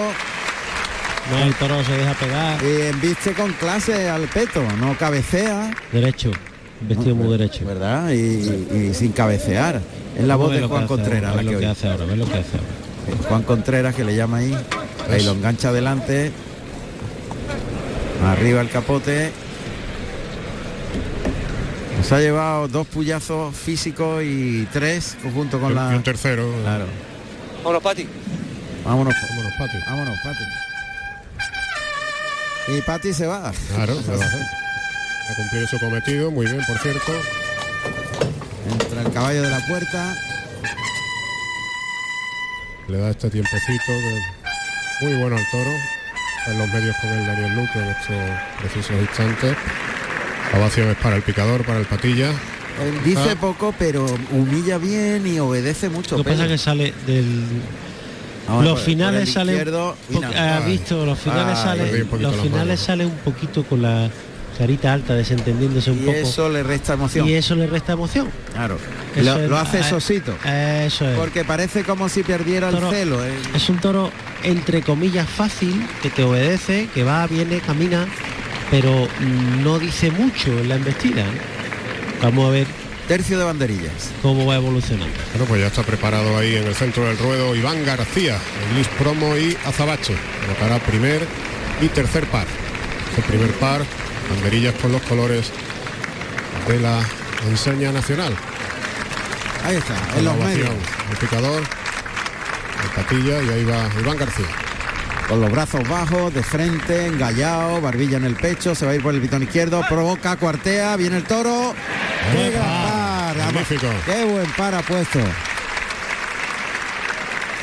No, 1.31 1.43
el 1.43 1.55
toro 1.57 1.83
se 1.85 1.93
deja 1.93 2.15
pegar. 2.15 2.63
Y 2.63 2.83
embiste 2.83 3.33
con 3.33 3.53
clase 3.55 4.09
al 4.09 4.23
peto, 4.29 4.63
no 4.79 4.97
cabecea. 4.97 5.71
Derecho. 5.93 6.31
Vestido 6.83 7.17
muy 7.17 7.29
derecho. 7.37 7.65
¿Verdad? 7.65 8.11
Y, 8.11 8.17
y 8.75 8.95
sin 8.95 9.13
cabecear. 9.13 9.81
Es 10.17 10.25
la 10.25 10.37
voz 10.37 10.53
de 10.53 10.61
Juan 10.61 10.73
ahora, 10.83 10.87
Contreras 10.87 11.37
ve 11.37 11.43
la 11.43 11.53
lo 11.53 11.59
que 11.59 11.67
hace 11.67 11.89
ahora, 11.89 12.05
ve 12.05 12.17
lo 12.17 12.27
que 12.27 12.35
hace 12.39 12.57
ahora. 12.57 13.27
Juan 13.29 13.43
Contreras 13.43 13.95
que 13.95 14.05
le 14.05 14.15
llama 14.15 14.39
ahí. 14.39 14.57
Ahí 15.11 15.25
lo 15.25 15.33
engancha 15.33 15.69
adelante. 15.71 16.31
Arriba 18.25 18.61
el 18.61 18.71
capote. 18.71 19.33
Nos 21.99 22.13
ha 22.13 22.21
llevado 22.21 22.69
dos 22.69 22.87
puyazos 22.87 23.55
físicos 23.55 24.23
y 24.23 24.67
tres 24.73 25.17
junto 25.35 25.59
con 25.61 25.73
Y 25.73 25.75
la. 25.75 25.89
un 25.89 26.03
tercero. 26.03 26.47
Claro. 26.63 26.85
Vámonos, 27.59 27.83
Pati. 27.83 28.07
Vámonos. 28.85 29.15
Vámonos, 29.15 29.53
Pati. 29.59 29.77
Vámonos, 29.89 30.17
Pati. 30.23 30.45
Y 32.69 32.81
Pati 32.83 33.13
se 33.13 33.27
va. 33.27 33.53
Claro, 33.75 34.01
se 34.03 34.11
va 34.17 34.25
a 34.25 34.27
hacer. 34.27 34.41
A 35.31 35.35
cumplir 35.37 35.67
su 35.69 35.79
cometido, 35.79 36.31
muy 36.31 36.47
bien, 36.47 36.61
por 36.67 36.79
cierto. 36.79 37.13
Entra 38.71 39.03
el 39.03 39.13
caballo 39.13 39.43
de 39.43 39.51
la 39.51 39.67
puerta. 39.67 40.15
Le 42.89 42.99
da 42.99 43.11
este 43.11 43.31
tiempecito 43.31 43.93
de- 43.93 44.23
muy 45.07 45.15
bueno 45.21 45.37
al 45.37 45.45
toro. 45.51 45.71
En 46.49 46.59
los 46.59 46.69
medios 46.69 46.95
con 47.01 47.11
el 47.11 47.27
Daniel 47.27 47.57
Luque 47.57 47.79
en 47.81 47.89
estos 47.89 48.17
precisos 48.61 48.97
instantes. 49.01 49.57
Ovaciones 50.57 50.97
para 50.99 51.17
el 51.17 51.23
picador, 51.23 51.65
para 51.65 51.81
el 51.81 51.87
patilla. 51.87 52.31
Él 52.31 53.03
dice 53.05 53.35
poco, 53.37 53.75
pero 53.77 54.07
humilla 54.31 54.79
bien 54.79 55.27
y 55.27 55.41
obedece 55.41 55.89
mucho. 55.89 56.17
Lo 56.17 56.23
que 56.23 56.31
pasa 56.31 56.45
es 56.45 56.51
que 56.53 56.59
sale 56.59 56.95
del. 57.07 57.63
Vamos, 58.47 58.65
los 58.65 58.75
por- 58.75 58.83
finales 58.85 59.25
por 59.25 59.35
salen. 59.35 59.75
¿Has 60.39 60.67
visto? 60.67 61.05
Los 61.07 61.19
finales 61.19 61.59
Ay, 61.59 61.65
salen. 61.65 61.87
perdí 61.87 62.01
un 62.03 62.09
poquito 62.09 62.31
Los 62.31 62.41
finales 62.41 62.81
salen 62.81 63.07
un 63.09 63.17
poquito 63.19 63.65
con 63.65 63.83
la 63.83 64.11
carita 64.59 64.93
alta, 64.93 65.15
desentendiéndose 65.15 65.91
un 65.91 65.99
Y 65.99 66.07
poco. 66.07 66.17
eso 66.17 66.49
le 66.49 66.63
resta 66.63 66.95
emoción. 66.95 67.29
y 67.29 67.35
eso 67.35 67.55
le 67.57 67.67
resta 67.67 67.93
emoción. 67.93 68.29
Claro. 68.55 68.79
Lo, 69.17 69.37
es- 69.41 69.51
lo 69.51 69.59
hace 69.59 69.81
eh, 69.81 69.85
sosito. 69.85 70.33
Eso 70.45 71.09
es. 71.09 71.19
Porque 71.19 71.45
parece 71.45 71.85
como 71.85 72.09
si 72.09 72.23
perdiera 72.23 72.69
el 72.71 72.79
celo. 72.91 73.25
eh. 73.25 73.33
Es 73.55 73.69
un 73.69 73.79
toro 73.79 74.11
entre 74.43 74.83
comillas 74.83 75.29
fácil, 75.29 75.85
que 76.03 76.09
te 76.11 76.23
obedece, 76.23 76.89
que 76.95 77.03
va, 77.05 77.27
viene, 77.27 77.61
camina, 77.61 78.07
pero 78.71 79.09
no 79.63 79.79
dice 79.79 80.11
mucho 80.11 80.51
en 80.59 80.69
la 80.69 80.77
embestida. 80.77 81.25
¿no? 81.25 81.33
Vamos 82.23 82.47
a 82.49 82.51
ver 82.51 82.67
Tercio 83.09 83.39
de 83.39 83.45
banderillas. 83.45 84.11
cómo 84.21 84.47
va 84.47 84.57
evolucionando. 84.57 85.15
Bueno, 85.33 85.47
pues 85.47 85.61
ya 85.61 85.69
está 85.69 85.85
preparado 85.85 86.37
ahí 86.37 86.57
en 86.57 86.67
el 86.67 86.75
centro 86.75 87.05
del 87.07 87.17
ruedo 87.17 87.55
Iván 87.55 87.85
García, 87.85 88.37
Luis 88.75 88.89
Promo 88.99 89.37
y 89.37 89.57
Azabache. 89.65 90.17
Colocará 90.41 90.81
primer 90.81 91.25
y 91.81 91.87
tercer 91.89 92.27
par. 92.27 92.47
El 93.17 93.23
primer 93.23 93.53
par, 93.55 93.83
banderillas 94.29 94.75
con 94.75 94.91
los 94.91 95.03
colores 95.03 95.53
de 96.67 96.81
la 96.81 97.01
enseña 97.49 97.93
nacional. 97.93 98.35
Ahí 99.65 99.77
está, 99.77 99.95
en 100.17 100.25
la 100.25 100.33
los 100.33 100.43
ovación, 100.43 100.63
medios. 100.63 100.85
El 101.11 101.17
picador, 101.19 101.63
el 101.63 102.91
patilla 102.91 103.43
y 103.43 103.49
ahí 103.51 103.65
va 103.65 103.89
Iván 104.01 104.17
García. 104.17 104.66
Con 105.29 105.41
los 105.41 105.51
brazos 105.51 105.87
bajos, 105.89 106.33
de 106.33 106.43
frente, 106.43 107.07
engallado, 107.07 107.81
barbilla 107.81 108.17
en 108.17 108.25
el 108.25 108.37
pecho, 108.37 108.75
se 108.77 108.87
va 108.87 108.93
a 108.93 108.95
ir 108.95 109.03
por 109.03 109.13
el 109.15 109.21
pitón 109.21 109.43
izquierdo, 109.43 109.83
provoca, 109.89 110.37
cuartea, 110.37 110.95
viene 110.97 111.17
el 111.17 111.25
toro. 111.25 111.75
¡Qué 112.33 112.51
gran 112.51 112.63
par! 112.65 113.37
Magnífico. 113.37 113.87
¡Qué 114.05 114.25
buen 114.25 114.51
par 114.53 114.75
ha 114.75 114.83
puesto! 114.83 115.19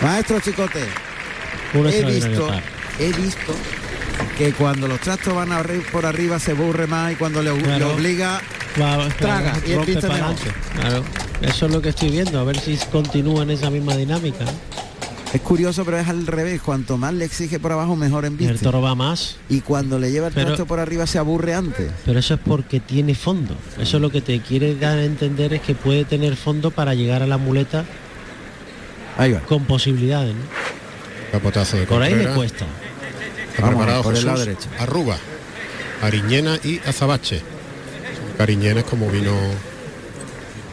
Maestro 0.02 0.40
Chicote, 0.42 0.84
he 1.74 2.04
visto, 2.04 2.48
par. 2.48 2.64
he 3.00 3.14
visto 3.14 3.56
que 4.38 4.52
cuando 4.52 4.88
los 4.90 5.00
trastos 5.00 5.34
van 5.34 5.54
a 5.54 5.64
por 5.92 6.06
arriba 6.06 6.40
se 6.40 6.54
burre 6.54 6.88
más 6.88 7.14
y 7.14 7.16
cuando 7.16 7.42
le, 7.42 7.54
le 7.56 7.64
Claro. 7.64 7.94
obliga 7.94 8.42
Traga, 9.20 9.54
y 9.66 9.72
el. 9.72 9.86
Claro. 9.86 11.04
Eso 11.42 11.66
es 11.68 11.72
lo 11.72 11.82
que 11.82 11.90
estoy 11.90 12.10
viendo, 12.10 12.40
a 12.40 12.44
ver 12.44 12.60
si 12.60 12.76
continúa 12.92 13.44
en 13.44 13.52
esa 13.52 13.70
misma 13.70 13.96
dinámica. 13.96 14.46
Es 15.34 15.42
curioso, 15.42 15.84
pero 15.84 15.98
es 15.98 16.08
al 16.08 16.28
revés. 16.28 16.62
Cuanto 16.62 16.96
más 16.98 17.14
le 17.14 17.26
exige 17.26 17.60
por 17.60 17.72
abajo, 17.72 17.96
mejor 17.96 18.26
en 18.26 18.40
El 18.40 18.60
toro 18.60 18.82
va 18.82 18.94
más, 18.94 19.38
Y 19.50 19.62
cuando 19.62 19.98
le 19.98 20.12
lleva 20.12 20.28
el 20.28 20.34
Pero- 20.34 20.48
trasto 20.48 20.66
por 20.68 20.80
arriba, 20.80 21.08
se 21.08 21.18
aburre 21.18 21.56
antes. 21.56 21.92
pero 22.06 22.20
eso 22.20 22.36
es 22.36 22.40
porque 22.40 22.80
tiene 22.80 23.16
fondo. 23.16 23.56
Eso 23.80 23.98
es 23.98 24.02
lo 24.02 24.12
que 24.12 24.22
te 24.22 24.40
quiere 24.42 24.76
dar 24.76 25.00
a 25.00 25.04
entender 25.04 25.54
es 25.56 25.62
que 25.62 25.74
puede 25.74 26.06
tener 26.06 26.36
fondo 26.36 26.70
para 26.72 26.94
llegar 26.94 27.24
a 27.24 27.28
la 27.28 27.38
muleta 27.38 27.84
Ahí 29.18 29.32
va. 29.34 29.40
con 29.40 29.66
posibilidades. 29.66 30.36
¿no? 30.36 30.42
Capotazo 31.32 31.78
de 31.78 31.88
Por 31.88 32.02
ahí 32.04 32.14
le 32.14 32.28
cuesta. 32.28 32.66
Está 33.50 33.62
Vamos, 33.64 33.76
preparado 33.78 34.04
por 34.04 34.16
el 34.16 34.26
lado 34.26 34.40
derecho. 34.40 34.68
Arruga, 34.80 35.18
Ariñena 36.04 36.58
y 36.64 36.80
Azabache. 36.86 37.40
Son 37.40 38.38
cariñenes 38.38 38.84
como 38.84 39.10
vino 39.10 39.32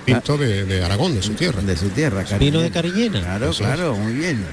tinto 0.05 0.37
de, 0.39 0.65
de 0.65 0.85
Aragón, 0.85 1.15
de 1.15 1.23
su 1.23 1.33
tierra. 1.35 1.61
De 1.63 1.77
su 1.77 1.89
tierra, 1.91 2.25
cariño. 2.25 2.39
Vino 2.39 2.61
de 2.61 2.71
Cariñena. 2.71 3.21
Claro, 3.21 3.51
Eso 3.51 3.65
claro, 3.65 3.95
muy 3.97 4.13
bien. 4.13 4.45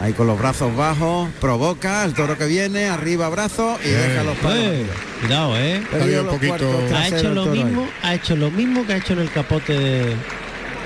Ahí 0.00 0.12
con 0.14 0.26
los 0.26 0.38
brazos 0.38 0.74
bajos, 0.76 1.28
provoca 1.40 2.04
el 2.04 2.14
toro 2.14 2.36
que 2.38 2.46
viene, 2.46 2.88
arriba 2.88 3.28
brazo 3.28 3.78
y 3.84 3.88
Bien. 3.88 4.00
deja 4.08 4.24
los 4.24 4.36
palos. 4.38 4.56
Eh, 4.58 4.86
cuidado, 5.20 5.56
eh. 5.58 5.82
Un 6.20 6.26
poquito- 6.26 6.82
Ha 6.96 7.08
hecho 7.08 7.30
lo 7.34 7.42
ahí. 7.52 7.64
mismo, 7.64 7.88
ha 8.02 8.14
hecho 8.14 8.36
lo 8.36 8.50
mismo 8.50 8.86
que 8.86 8.94
ha 8.94 8.96
hecho 8.96 9.12
en 9.12 9.18
el 9.20 9.30
capote 9.30 9.78
de, 9.78 10.14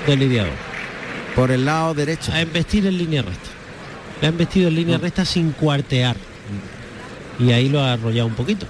de 0.07 0.17
lidiador. 0.17 0.51
Por 1.33 1.51
el 1.51 1.65
lado 1.65 1.93
derecho. 1.93 2.31
A 2.33 2.41
embestir 2.41 2.85
en 2.87 2.97
línea 2.97 3.21
recta. 3.21 3.49
Le 4.21 4.27
ha 4.27 4.29
embestido 4.29 4.67
en 4.69 4.75
línea 4.75 4.97
recta 4.97 5.23
sin 5.25 5.51
cuartear. 5.51 6.15
Y 7.39 7.51
ahí 7.51 7.67
lo 7.69 7.81
ha 7.81 7.93
arrollado 7.93 8.27
un 8.27 8.35
poquito. 8.35 8.65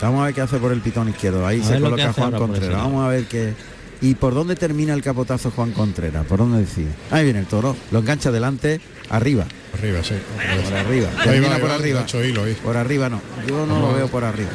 Vamos 0.00 0.22
a 0.22 0.26
ver 0.26 0.34
qué 0.34 0.40
hace 0.42 0.58
por 0.58 0.72
el 0.72 0.80
pitón 0.80 1.08
izquierdo. 1.10 1.46
Ahí 1.46 1.60
A 1.60 1.64
se 1.64 1.80
coloca 1.80 2.12
Juan 2.12 2.32
Contreras. 2.32 2.76
Vamos 2.76 3.04
a 3.04 3.08
ver 3.08 3.24
qué. 3.24 3.54
¿Y 4.02 4.14
por 4.14 4.34
dónde 4.34 4.56
termina 4.56 4.94
el 4.94 5.02
capotazo 5.02 5.50
Juan 5.50 5.72
Contreras? 5.72 6.24
¿Por 6.26 6.38
dónde 6.38 6.60
decide? 6.60 6.88
Ahí 7.10 7.24
viene 7.24 7.40
el 7.40 7.46
toro. 7.46 7.76
Lo 7.90 7.98
engancha 7.98 8.30
adelante, 8.30 8.80
arriba. 9.10 9.44
Arriba, 9.78 10.02
sí. 10.02 10.14
Por 10.64 10.74
arriba. 10.74 11.08
Ahí 11.18 11.40
va, 11.40 11.54
ahí 11.54 11.60
por 11.60 11.70
va, 11.70 11.74
arriba. 11.74 12.00
ocho 12.04 12.24
hilo 12.24 12.44
ahí. 12.44 12.54
Por 12.54 12.76
arriba 12.78 13.08
no. 13.10 13.20
Yo 13.46 13.66
no 13.66 13.78
lo 13.80 13.92
veo 13.94 14.08
por 14.08 14.24
arriba. 14.24 14.50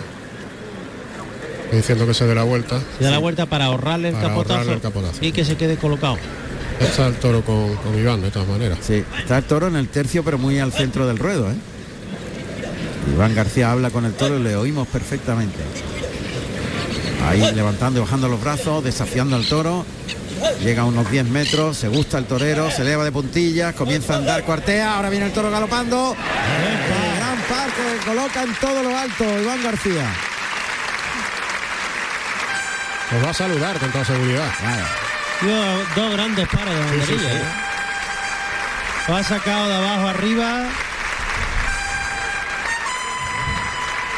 Diciendo 1.71 2.07
que 2.07 2.13
se 2.13 2.25
dé 2.25 2.33
la 2.33 2.43
vuelta. 2.43 2.79
Se 2.97 3.03
da 3.03 3.11
la 3.11 3.17
vuelta 3.19 3.45
para 3.45 3.65
ahorrarle 3.65 4.09
el, 4.09 4.15
Para 4.15 4.29
capotazo, 4.29 4.53
ahorrarle 4.53 4.73
el 4.75 4.81
capotazo. 4.81 5.17
y 5.25 5.31
que 5.31 5.45
se 5.45 5.55
quede 5.57 5.77
colocado. 5.77 6.17
Está 6.79 7.07
el 7.07 7.15
toro 7.15 7.41
con, 7.43 7.75
con 7.77 7.97
Iván, 7.97 8.21
de 8.21 8.31
todas 8.31 8.47
maneras. 8.47 8.79
Sí, 8.81 9.03
está 9.19 9.37
el 9.37 9.43
toro 9.43 9.67
en 9.67 9.75
el 9.75 9.87
tercio, 9.89 10.23
pero 10.23 10.37
muy 10.37 10.59
al 10.59 10.73
centro 10.73 11.05
del 11.07 11.17
ruedo, 11.17 11.49
¿eh? 11.51 11.55
Iván 13.13 13.35
García 13.35 13.71
habla 13.71 13.91
con 13.91 14.05
el 14.05 14.13
toro 14.13 14.39
y 14.39 14.43
le 14.43 14.55
oímos 14.55 14.87
perfectamente. 14.87 15.59
Ahí 17.27 17.51
levantando 17.53 17.99
y 17.99 18.03
bajando 18.03 18.27
los 18.27 18.41
brazos, 18.41 18.83
desafiando 18.83 19.35
al 19.35 19.45
toro. 19.47 19.85
Llega 20.61 20.83
a 20.83 20.85
unos 20.85 21.09
10 21.09 21.25
metros, 21.25 21.77
se 21.77 21.87
gusta 21.87 22.17
el 22.17 22.25
torero, 22.25 22.69
se 22.69 22.81
eleva 22.83 23.03
de 23.03 23.11
puntillas, 23.11 23.73
comienza 23.73 24.13
a 24.13 24.17
andar 24.17 24.43
cuartea, 24.43 24.95
ahora 24.95 25.09
viene 25.09 25.25
el 25.27 25.31
toro 25.33 25.49
galopando. 25.49 26.15
El 26.15 27.17
gran 27.17 27.37
par 27.49 27.69
que 27.71 28.05
coloca 28.05 28.43
en 28.43 28.53
todo 28.55 28.83
lo 28.83 28.97
alto 28.97 29.23
Iván 29.41 29.63
García. 29.63 30.05
Nos 33.11 33.23
va 33.25 33.29
a 33.29 33.33
saludar 33.33 33.77
con 33.79 33.91
toda 33.91 34.05
seguridad. 34.05 34.47
Dos 35.95 36.11
grandes 36.13 36.47
pares 36.47 36.73
de 36.75 36.81
Sí, 36.81 36.89
sí, 36.89 37.13
banderilla. 37.13 37.29
sí. 37.29 37.37
¿eh? 37.37 37.43
Lo 39.07 39.15
ha 39.15 39.23
sacado 39.23 39.67
de 39.69 39.75
abajo 39.75 40.07
arriba. 40.09 40.63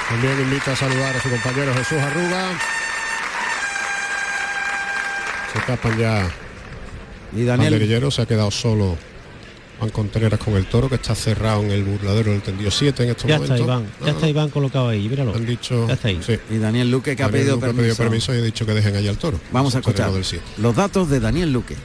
También 0.09 0.39
invita 0.39 0.71
a 0.71 0.75
saludar 0.75 1.15
a 1.15 1.21
su 1.21 1.29
compañero 1.29 1.73
Jesús 1.73 1.97
Arruga. 2.01 2.49
Se 5.57 5.71
escapan 5.73 5.97
ya 5.97 6.29
Y 7.35 7.43
Daniel, 7.43 8.11
se 8.11 8.21
ha 8.21 8.25
quedado 8.27 8.51
solo 8.51 8.95
Juan 9.79 9.89
Contreras 9.91 10.39
con 10.39 10.53
el 10.55 10.65
toro 10.65 10.87
que 10.89 10.95
está 10.95 11.15
cerrado 11.15 11.61
en 11.63 11.71
el 11.71 11.83
burladero 11.83 12.31
del 12.31 12.41
tendido 12.41 12.69
7 12.71 13.03
en 13.03 13.09
estos 13.09 13.25
Ya 13.27 13.35
momentos. 13.35 13.59
está 13.59 13.63
Iván, 13.73 13.85
ya 14.03 14.11
está 14.11 14.27
Iván 14.29 14.49
colocado 14.49 14.89
ahí, 14.89 15.07
míralo. 15.09 15.33
Han 15.35 15.45
dicho 15.45 15.87
Ya 15.87 15.93
está 15.95 16.07
ahí. 16.09 16.19
sí. 16.25 16.37
y 16.51 16.57
Daniel 16.57 16.89
Luque 16.91 17.15
que 17.15 17.23
ha 17.23 17.25
Daniel 17.27 17.41
pedido 17.41 17.55
Luque 17.57 17.67
permiso. 17.73 17.97
permiso 18.03 18.35
y 18.35 18.37
ha 18.39 18.41
dicho 18.41 18.65
que 18.65 18.73
dejen 18.73 18.95
allá 18.95 19.09
al 19.09 19.17
toro. 19.17 19.39
Vamos 19.51 19.73
a 19.75 19.77
El 19.77 19.81
escuchar 19.81 20.11
del 20.11 20.25
7. 20.25 20.43
los 20.57 20.75
datos 20.75 21.09
de 21.09 21.19
Daniel 21.19 21.51
Luque. 21.53 21.75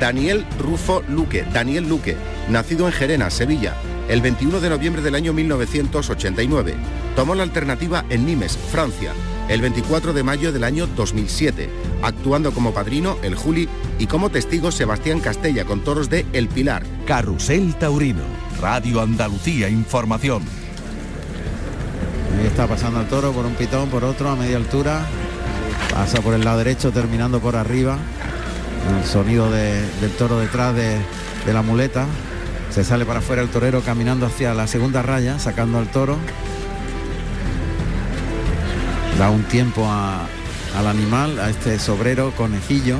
Daniel 0.00 0.44
Rufo 0.58 1.02
Luque, 1.08 1.44
Daniel 1.52 1.88
Luque, 1.88 2.16
nacido 2.50 2.86
en 2.86 2.92
Gerena, 2.92 3.30
Sevilla, 3.30 3.74
el 4.08 4.20
21 4.20 4.60
de 4.60 4.70
noviembre 4.70 5.02
del 5.02 5.14
año 5.14 5.32
1989. 5.32 6.74
Tomó 7.14 7.34
la 7.34 7.42
alternativa 7.42 8.04
en 8.08 8.24
Nimes, 8.26 8.56
Francia, 8.70 9.12
el 9.48 9.60
24 9.60 10.12
de 10.12 10.22
mayo 10.22 10.52
del 10.52 10.64
año 10.64 10.86
2007, 10.86 11.68
actuando 12.02 12.52
como 12.52 12.72
padrino 12.72 13.16
el 13.22 13.34
Juli 13.34 13.68
y 13.98 14.06
como 14.06 14.30
testigo 14.30 14.70
Sebastián 14.70 15.20
Castella 15.20 15.64
con 15.64 15.82
toros 15.82 16.10
de 16.10 16.26
El 16.32 16.48
Pilar. 16.48 16.82
Carrusel 17.06 17.74
Taurino, 17.76 18.22
Radio 18.60 19.00
Andalucía 19.00 19.68
Información. 19.68 20.42
Ahí 22.38 22.46
está 22.46 22.66
pasando 22.66 23.00
el 23.00 23.06
toro 23.08 23.32
por 23.32 23.46
un 23.46 23.54
pitón, 23.54 23.88
por 23.88 24.04
otro 24.04 24.28
a 24.28 24.36
media 24.36 24.56
altura. 24.56 25.06
Pasa 25.90 26.20
por 26.20 26.34
el 26.34 26.44
lado 26.44 26.58
derecho, 26.58 26.90
terminando 26.92 27.40
por 27.40 27.56
arriba. 27.56 27.96
El 29.00 29.04
sonido 29.06 29.50
de- 29.50 29.80
del 30.00 30.10
toro 30.18 30.38
detrás 30.38 30.74
de, 30.74 30.98
de 31.46 31.52
la 31.52 31.62
muleta. 31.62 32.06
Se 32.76 32.84
sale 32.84 33.04
para 33.06 33.18
afuera 33.20 33.40
el 33.42 33.48
torero 33.48 33.80
caminando 33.80 34.26
hacia 34.26 34.52
la 34.54 34.66
segunda 34.68 35.00
raya, 35.02 35.38
sacando 35.38 35.78
al 35.78 35.90
toro. 35.90 36.18
Da 39.18 39.30
un 39.30 39.44
tiempo 39.44 39.86
a- 39.88 40.26
al 40.78 40.86
animal, 40.86 41.38
a 41.40 41.48
este 41.48 41.78
sobrero, 41.78 42.32
conejillo. 42.36 42.98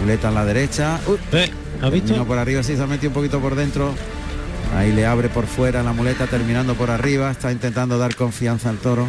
Muleta 0.00 0.28
a 0.28 0.30
la 0.30 0.44
derecha. 0.46 0.98
Uy, 1.06 1.18
Eh, 1.32 1.50
¿Has 1.82 1.90
visto? 1.92 2.24
Por 2.24 2.38
arriba, 2.38 2.62
sí, 2.62 2.74
se 2.74 2.82
ha 2.82 2.86
metido 2.86 3.10
un 3.10 3.14
poquito 3.14 3.38
por 3.38 3.54
dentro. 3.54 3.92
Ahí 4.74 4.92
le 4.92 5.04
abre 5.06 5.28
por 5.28 5.46
fuera 5.46 5.82
la 5.82 5.92
muleta, 5.92 6.26
terminando 6.26 6.74
por 6.74 6.90
arriba. 6.90 7.30
Está 7.30 7.52
intentando 7.52 7.98
dar 7.98 8.14
confianza 8.16 8.70
al 8.70 8.78
toro. 8.78 9.08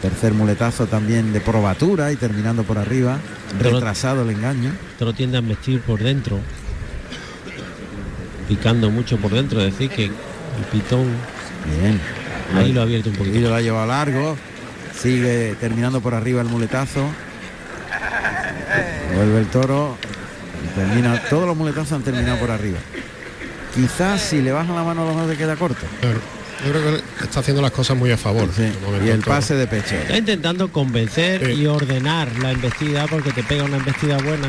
Tercer 0.00 0.34
muletazo 0.34 0.86
también 0.86 1.32
de 1.32 1.40
probatura 1.40 2.12
y 2.12 2.16
terminando 2.16 2.62
por 2.62 2.78
arriba. 2.78 3.18
Retrasado 3.60 4.22
el 4.22 4.30
engaño. 4.30 4.70
Te 4.98 5.04
lo 5.04 5.12
tiende 5.12 5.38
a 5.38 5.40
vestir 5.40 5.80
por 5.80 6.00
dentro. 6.00 6.38
Picando 8.56 8.90
mucho 8.90 9.16
por 9.16 9.30
dentro, 9.32 9.60
es 9.62 9.72
decir 9.72 9.88
que 9.90 10.04
el 10.06 10.12
pitón 10.70 11.06
Bien. 11.80 11.98
ahí 12.54 12.70
lo 12.72 12.80
ha 12.80 12.84
abierto 12.84 13.08
un 13.08 13.14
Y 13.14 13.18
poquito. 13.18 13.48
lo 13.48 13.54
ha 13.54 13.60
llevado 13.62 13.86
largo. 13.86 14.36
Sigue 15.00 15.54
terminando 15.58 16.02
por 16.02 16.12
arriba 16.14 16.42
el 16.42 16.48
muletazo. 16.48 17.06
Vuelve 19.16 19.38
el 19.40 19.46
toro. 19.46 19.96
y 20.64 20.78
Termina, 20.78 21.18
todos 21.30 21.46
los 21.46 21.56
muletazos 21.56 21.92
han 21.92 22.02
terminado 22.02 22.38
por 22.38 22.50
arriba. 22.50 22.78
Quizás 23.74 24.20
si 24.20 24.42
le 24.42 24.52
bajan 24.52 24.74
la 24.74 24.82
mano 24.84 25.02
a 25.02 25.06
los 25.06 25.16
dos 25.16 25.30
se 25.30 25.36
queda 25.38 25.56
corto. 25.56 25.80
Claro. 26.02 26.18
Yo 26.66 26.70
creo 26.72 26.82
que 27.18 27.24
está 27.24 27.40
haciendo 27.40 27.62
las 27.62 27.70
cosas 27.72 27.96
muy 27.96 28.10
a 28.12 28.18
favor. 28.18 28.48
Sí, 28.54 28.70
Y 29.04 29.08
el 29.08 29.20
pase 29.20 29.54
de 29.54 29.66
pecho. 29.66 29.94
Está 29.94 30.18
intentando 30.18 30.70
convencer 30.70 31.44
Sí. 31.46 31.52
y 31.62 31.66
ordenar 31.66 32.28
la 32.38 32.52
embestida 32.52 33.06
porque 33.06 33.32
te 33.32 33.42
pega 33.42 33.64
una 33.64 33.78
embestida 33.78 34.18
buena 34.18 34.46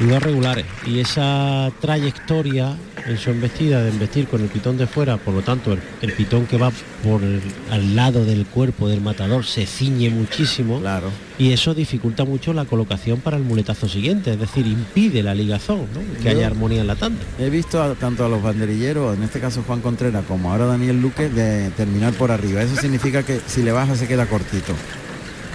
dos 0.00 0.22
regulares. 0.22 0.66
Y 0.86 1.00
esa 1.00 1.70
trayectoria 1.80 2.76
en 3.06 3.16
su 3.18 3.30
embestida 3.30 3.82
de 3.82 3.90
embestir 3.90 4.26
con 4.26 4.42
el 4.42 4.48
pitón 4.48 4.76
de 4.76 4.86
fuera, 4.86 5.16
por 5.16 5.32
lo 5.32 5.42
tanto 5.42 5.72
el, 5.72 5.78
el 6.02 6.12
pitón 6.12 6.46
que 6.46 6.58
va 6.58 6.72
por 7.04 7.22
el- 7.22 7.40
al 7.70 7.94
lado 7.94 8.24
del 8.24 8.46
cuerpo 8.46 8.88
del 8.88 9.00
matador 9.00 9.44
se 9.44 9.64
ciñe 9.64 10.10
muchísimo 10.10 10.80
Claro. 10.80 11.10
y 11.38 11.52
eso 11.52 11.72
dificulta 11.72 12.24
mucho 12.24 12.52
la 12.52 12.64
colocación 12.64 13.20
para 13.20 13.36
el 13.36 13.44
muletazo 13.44 13.88
siguiente, 13.88 14.32
es 14.32 14.40
decir, 14.40 14.66
impide 14.66 15.22
la 15.22 15.34
ligazón, 15.34 15.82
¿no? 15.94 16.00
que 16.20 16.24
Yo- 16.24 16.30
haya 16.30 16.46
armonía 16.48 16.80
en 16.80 16.88
la 16.88 16.96
tanda. 16.96 17.20
He 17.38 17.48
visto 17.48 17.80
a- 17.80 17.94
tanto 17.94 18.24
a 18.26 18.28
los 18.28 18.42
banderilleros, 18.42 19.16
en 19.16 19.22
este 19.22 19.38
caso 19.38 19.62
Juan 19.66 19.80
Contreras, 19.80 20.24
como 20.26 20.50
ahora 20.50 20.66
Daniel 20.66 21.00
Luque, 21.00 21.28
de 21.28 21.70
terminar 21.70 22.12
por 22.14 22.32
arriba. 22.32 22.60
Eso 22.62 22.74
significa 22.76 23.22
que 23.22 23.40
si 23.46 23.62
le 23.62 23.70
baja 23.70 23.94
se 23.94 24.08
queda 24.08 24.26
cortito. 24.26 24.72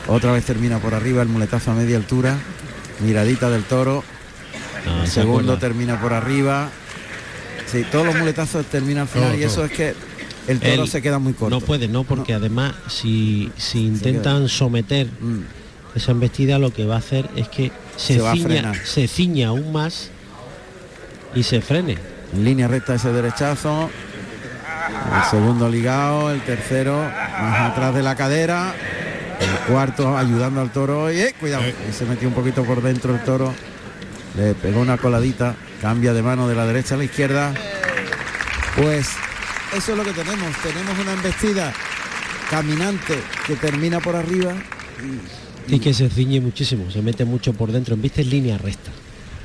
Otra 0.07 0.31
vez 0.31 0.45
termina 0.45 0.79
por 0.79 0.93
arriba 0.93 1.21
el 1.21 1.27
muletazo 1.27 1.71
a 1.71 1.75
media 1.75 1.97
altura. 1.97 2.37
Miradita 3.05 3.49
del 3.49 3.63
toro. 3.63 4.03
El 5.01 5.07
se 5.07 5.13
segundo 5.21 5.57
termina 5.57 5.99
por 5.99 6.13
arriba. 6.13 6.69
Sí, 7.71 7.85
todos 7.91 8.05
los 8.05 8.15
muletazos 8.15 8.65
terminan 8.65 9.03
al 9.03 9.07
final 9.07 9.29
Todo, 9.29 9.39
y 9.39 9.43
eso 9.43 9.55
todo. 9.55 9.65
es 9.65 9.71
que 9.71 9.95
el 10.47 10.59
toro 10.59 10.83
Él 10.83 10.87
se 10.89 11.01
queda 11.01 11.19
muy 11.19 11.33
corto. 11.33 11.49
No 11.59 11.61
puede, 11.61 11.87
no, 11.87 12.03
porque 12.03 12.33
además 12.33 12.73
si, 12.87 13.51
si 13.57 13.85
intentan 13.85 14.49
someter 14.49 15.07
Mm, 15.19 15.41
esa 15.95 16.11
embestida 16.11 16.57
lo 16.57 16.73
que 16.73 16.85
va 16.85 16.95
a 16.95 16.99
hacer 16.99 17.29
es 17.35 17.47
que 17.49 17.71
se, 17.97 18.19
Se 18.19 18.31
ciña, 18.31 18.73
se 18.85 19.07
ciña 19.07 19.49
aún 19.49 19.71
más 19.71 20.09
y 21.35 21.43
se 21.43 21.61
frene. 21.61 21.97
En 22.33 22.43
línea 22.43 22.67
recta 22.67 22.95
ese 22.95 23.11
derechazo. 23.11 23.89
El 25.15 25.29
segundo 25.29 25.69
ligado, 25.69 26.31
el 26.31 26.41
tercero 26.41 26.97
más 27.39 27.71
atrás 27.71 27.93
de 27.93 28.01
la 28.03 28.15
cadera. 28.15 28.73
El 29.39 29.71
cuarto 29.73 30.17
ayudando 30.17 30.61
al 30.61 30.71
toro. 30.71 31.11
Y 31.11 31.19
eh, 31.19 31.35
cuidado, 31.39 31.63
Eh. 31.63 31.73
se 31.97 32.05
metió 32.05 32.27
un 32.27 32.33
poquito 32.33 32.63
por 32.63 32.81
dentro 32.81 33.13
el 33.13 33.23
toro. 33.23 33.53
Le 34.35 34.53
pegó 34.53 34.81
una 34.81 34.97
coladita. 34.97 35.55
Cambia 35.81 36.13
de 36.13 36.21
mano 36.21 36.47
de 36.47 36.55
la 36.55 36.65
derecha 36.65 36.95
a 36.95 36.97
la 36.97 37.03
izquierda. 37.03 37.53
Pues 38.75 39.09
eso 39.75 39.91
es 39.91 39.97
lo 39.97 40.03
que 40.03 40.13
tenemos. 40.13 40.55
Tenemos 40.61 40.97
una 40.99 41.13
embestida 41.13 41.73
caminante 42.49 43.17
que 43.47 43.55
termina 43.55 43.99
por 43.99 44.15
arriba. 44.15 44.53
Y 45.67 45.79
que 45.79 45.93
se 45.93 46.09
ciñe 46.09 46.41
muchísimo, 46.41 46.91
se 46.91 47.01
mete 47.01 47.23
mucho 47.23 47.53
por 47.53 47.71
dentro, 47.71 47.95
en 47.95 48.01
vista 48.01 48.21
en 48.21 48.29
línea 48.29 48.57
recta. 48.57 48.91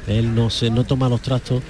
Él 0.06 0.34
no 0.34 0.50
se 0.50 0.70
no 0.70 0.84
toma 0.84 1.08
los 1.08 1.22
trastos 1.22 1.62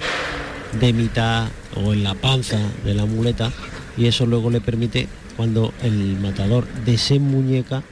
de 0.79 0.93
mitad 0.93 1.47
o 1.75 1.93
en 1.93 2.03
la 2.03 2.13
panza 2.15 2.59
de 2.83 2.93
la 2.93 3.05
muleta 3.05 3.51
y 3.97 4.07
eso 4.07 4.25
luego 4.25 4.49
le 4.49 4.61
permite 4.61 5.07
cuando 5.35 5.73
el 5.81 6.19
matador 6.19 6.67
desenmuñeca 6.85 7.83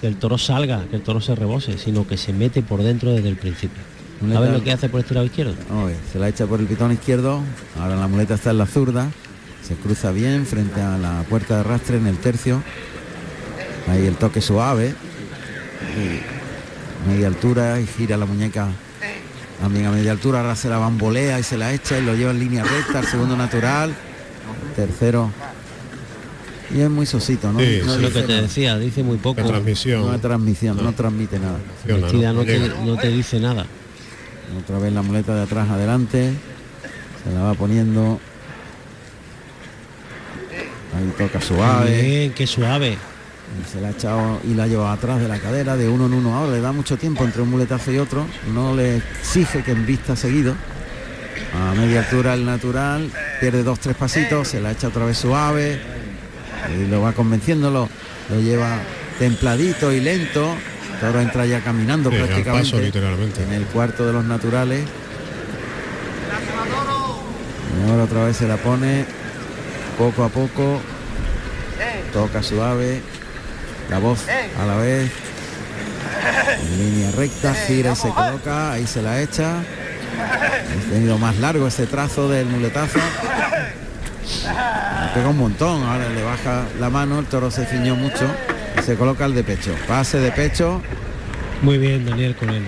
que 0.00 0.06
el 0.06 0.16
toro 0.16 0.38
salga, 0.38 0.84
que 0.90 0.96
el 0.96 1.02
toro 1.02 1.20
se 1.20 1.34
rebose, 1.34 1.78
sino 1.78 2.06
que 2.06 2.16
se 2.16 2.32
mete 2.32 2.62
por 2.62 2.82
dentro 2.82 3.12
desde 3.12 3.28
el 3.28 3.36
principio. 3.36 3.82
Muleta- 4.20 4.40
¿Sabes 4.40 4.52
lo 4.58 4.64
que 4.64 4.72
hace 4.72 4.88
por 4.88 5.00
este 5.00 5.14
lado 5.14 5.26
izquierdo? 5.26 5.54
Oye, 5.84 5.96
se 6.12 6.18
la 6.18 6.28
echa 6.28 6.46
por 6.46 6.60
el 6.60 6.66
pitón 6.66 6.92
izquierdo. 6.92 7.40
Ahora 7.80 7.96
la 7.96 8.06
muleta 8.08 8.34
está 8.34 8.50
en 8.50 8.58
la 8.58 8.66
zurda. 8.66 9.08
Se 9.66 9.74
cruza 9.76 10.10
bien 10.12 10.46
frente 10.46 10.80
a 10.80 10.98
la 10.98 11.22
puerta 11.28 11.54
de 11.54 11.60
arrastre 11.60 11.96
en 11.96 12.06
el 12.06 12.18
tercio. 12.18 12.62
Ahí 13.88 14.06
el 14.06 14.16
toque 14.16 14.40
suave. 14.40 14.94
Y 15.96 17.08
media 17.10 17.28
altura 17.28 17.80
y 17.80 17.86
gira 17.86 18.16
la 18.16 18.26
muñeca 18.26 18.68
también 19.60 19.86
a 19.86 19.90
media 19.92 20.12
altura. 20.12 20.40
Ahora 20.40 20.56
se 20.56 20.68
la 20.68 20.78
bambolea 20.78 21.38
y 21.40 21.42
se 21.42 21.56
la 21.56 21.72
echa 21.72 21.98
y 21.98 22.04
lo 22.04 22.14
lleva 22.14 22.30
en 22.32 22.40
línea 22.40 22.62
recta. 22.64 23.00
El 23.00 23.06
segundo 23.06 23.36
natural. 23.36 23.94
Tercero. 24.76 25.30
Y 26.74 26.80
es 26.80 26.90
muy 26.90 27.04
sosito, 27.06 27.52
¿no? 27.52 27.58
Sí, 27.58 27.80
no 27.84 27.94
Es 27.94 28.00
lo 28.00 28.12
que 28.12 28.22
te 28.22 28.42
decía, 28.42 28.78
dice 28.78 29.02
muy 29.02 29.16
poco. 29.16 29.40
La 29.40 29.46
transmisión. 29.46 30.02
No 30.06 30.12
hay 30.12 30.18
transmisión, 30.20 30.76
no 30.76 30.92
transmite 30.92 31.38
nada. 31.40 31.58
funciona, 31.82 32.02
Vestida 32.06 32.32
no, 32.32 32.44
te, 32.44 32.58
llega. 32.60 32.74
no 32.84 32.96
te 32.96 33.08
dice 33.08 33.40
nada. 33.40 33.66
Otra 34.58 34.78
vez 34.78 34.92
la 34.92 35.02
muleta 35.02 35.34
de 35.34 35.42
atrás 35.42 35.68
adelante. 35.70 36.32
Se 37.24 37.32
la 37.32 37.42
va 37.42 37.54
poniendo 37.54 38.20
Ahí 40.96 41.12
toca 41.16 41.40
suave. 41.40 42.02
Bien, 42.02 42.32
qué 42.32 42.46
suave. 42.46 42.92
Y 42.92 43.70
se 43.70 43.80
la 43.80 43.88
ha 43.88 43.90
echado 43.90 44.40
y 44.44 44.54
la 44.54 44.64
ha 44.64 44.66
llevado 44.66 44.90
atrás 44.90 45.20
de 45.20 45.28
la 45.28 45.38
cadera 45.38 45.76
de 45.76 45.88
uno 45.88 46.06
en 46.06 46.14
uno 46.14 46.34
ahora. 46.34 46.52
Le 46.52 46.60
da 46.60 46.72
mucho 46.72 46.96
tiempo 46.96 47.24
entre 47.24 47.42
un 47.42 47.50
muletazo 47.50 47.92
y 47.92 47.98
otro. 47.98 48.26
No 48.52 48.74
le 48.74 48.96
exige 48.96 49.62
que 49.62 49.72
en 49.72 49.86
vista 49.86 50.16
seguido. 50.16 50.54
A 51.54 51.74
media 51.74 52.00
altura 52.00 52.34
el 52.34 52.44
natural. 52.44 53.10
Pierde 53.40 53.62
dos, 53.62 53.80
tres 53.80 53.96
pasitos. 53.96 54.48
Se 54.48 54.60
la 54.60 54.72
echa 54.72 54.88
otra 54.88 55.04
vez 55.04 55.18
suave. 55.18 55.80
Y 56.76 56.88
lo 56.88 57.02
va 57.02 57.12
convenciéndolo. 57.12 57.88
Lo 58.28 58.40
lleva 58.40 58.78
templadito 59.18 59.92
y 59.92 60.00
lento. 60.00 60.54
Toro 61.00 61.20
entra 61.20 61.46
ya 61.46 61.60
caminando 61.60 62.10
Sí, 62.10 62.16
prácticamente. 62.16 62.70
paso, 62.70 62.80
literalmente. 62.80 63.42
En 63.42 63.52
el 63.52 63.64
cuarto 63.64 64.06
de 64.06 64.12
los 64.12 64.24
naturales. 64.24 64.84
Ahora 67.88 68.04
otra 68.04 68.24
vez 68.24 68.36
se 68.36 68.46
la 68.46 68.56
pone 68.56 69.04
poco 69.98 70.24
a 70.24 70.28
poco. 70.28 70.80
Toca 72.12 72.42
suave. 72.42 73.00
La 73.88 73.98
voz 73.98 74.20
a 74.60 74.66
la 74.66 74.76
vez. 74.76 75.10
En 76.62 76.78
línea 76.78 77.10
recta, 77.12 77.54
gira 77.54 77.92
y 77.92 77.96
se 77.96 78.10
coloca. 78.10 78.72
Ahí 78.72 78.86
se 78.86 79.00
la 79.02 79.20
echa. 79.22 79.56
Ha 79.58 80.90
tenido 80.92 81.16
más 81.18 81.38
largo 81.38 81.66
ese 81.66 81.86
trazo 81.86 82.28
del 82.28 82.46
muletazo. 82.46 82.98
Le 82.98 85.14
pega 85.14 85.28
un 85.28 85.38
montón. 85.38 85.82
Ahora 85.82 86.08
le 86.10 86.22
baja 86.22 86.64
la 86.78 86.90
mano. 86.90 87.18
El 87.20 87.26
toro 87.26 87.50
se 87.50 87.64
ciñó 87.64 87.96
mucho. 87.96 88.26
Se 88.84 88.96
coloca 88.96 89.26
el 89.26 89.34
de 89.34 89.44
pecho. 89.44 89.74
Pase 89.86 90.18
de 90.18 90.32
pecho. 90.32 90.80
Muy 91.62 91.78
bien, 91.78 92.06
Daniel 92.06 92.34
con 92.34 92.50
él. 92.50 92.62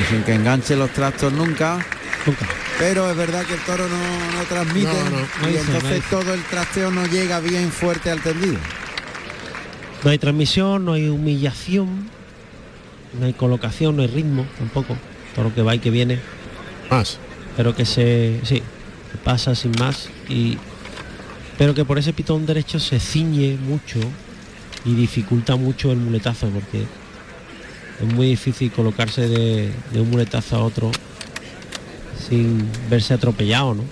Y 0.00 0.10
sin 0.10 0.22
que 0.22 0.34
enganche 0.34 0.76
los 0.76 0.90
trastos 0.90 1.32
nunca. 1.32 1.84
Nunca. 2.26 2.46
Pero 2.78 3.10
es 3.10 3.16
verdad 3.16 3.44
que 3.44 3.54
el 3.54 3.60
toro 3.60 3.88
no, 3.88 3.96
no 3.96 4.44
transmite 4.48 4.86
No, 4.86 5.10
no, 5.10 5.18
no 5.42 5.50
y 5.50 5.56
entonces 5.56 6.02
todo 6.10 6.34
el 6.34 6.42
trasteo 6.42 6.90
no 6.90 7.06
llega 7.06 7.40
bien 7.40 7.70
fuerte 7.70 8.10
al 8.10 8.20
tendido. 8.20 8.58
No 10.02 10.10
hay 10.10 10.18
transmisión, 10.18 10.84
no 10.84 10.92
hay 10.92 11.08
humillación, 11.08 12.10
no 13.18 13.26
hay 13.26 13.32
colocación, 13.32 13.96
no 13.96 14.02
hay 14.02 14.08
ritmo 14.08 14.44
tampoco. 14.58 14.96
Todo 15.34 15.46
lo 15.46 15.54
que 15.54 15.62
va 15.62 15.74
y 15.74 15.78
que 15.78 15.90
viene. 15.90 16.18
Más. 16.90 17.18
Pero 17.56 17.74
que 17.74 17.86
se. 17.86 18.40
sí, 18.42 18.62
que 19.12 19.18
pasa 19.22 19.54
sin 19.54 19.72
más. 19.78 20.10
Y. 20.28 20.58
Pero 21.56 21.74
que 21.74 21.84
por 21.84 21.98
ese 21.98 22.12
pitón 22.12 22.44
derecho 22.44 22.80
se 22.80 22.98
ciñe 22.98 23.56
mucho 23.56 24.00
y 24.84 24.94
dificulta 24.94 25.56
mucho 25.56 25.92
el 25.92 25.98
muletazo 25.98 26.48
porque 26.48 26.86
es 28.00 28.14
muy 28.14 28.28
difícil 28.28 28.70
colocarse 28.72 29.28
de, 29.28 29.72
un 29.94 30.10
muletazo 30.10 30.56
a 30.56 30.64
otro 30.64 30.90
sin 32.28 32.68
verse 32.90 33.14
atropellado, 33.14 33.74
¿no? 33.74 33.84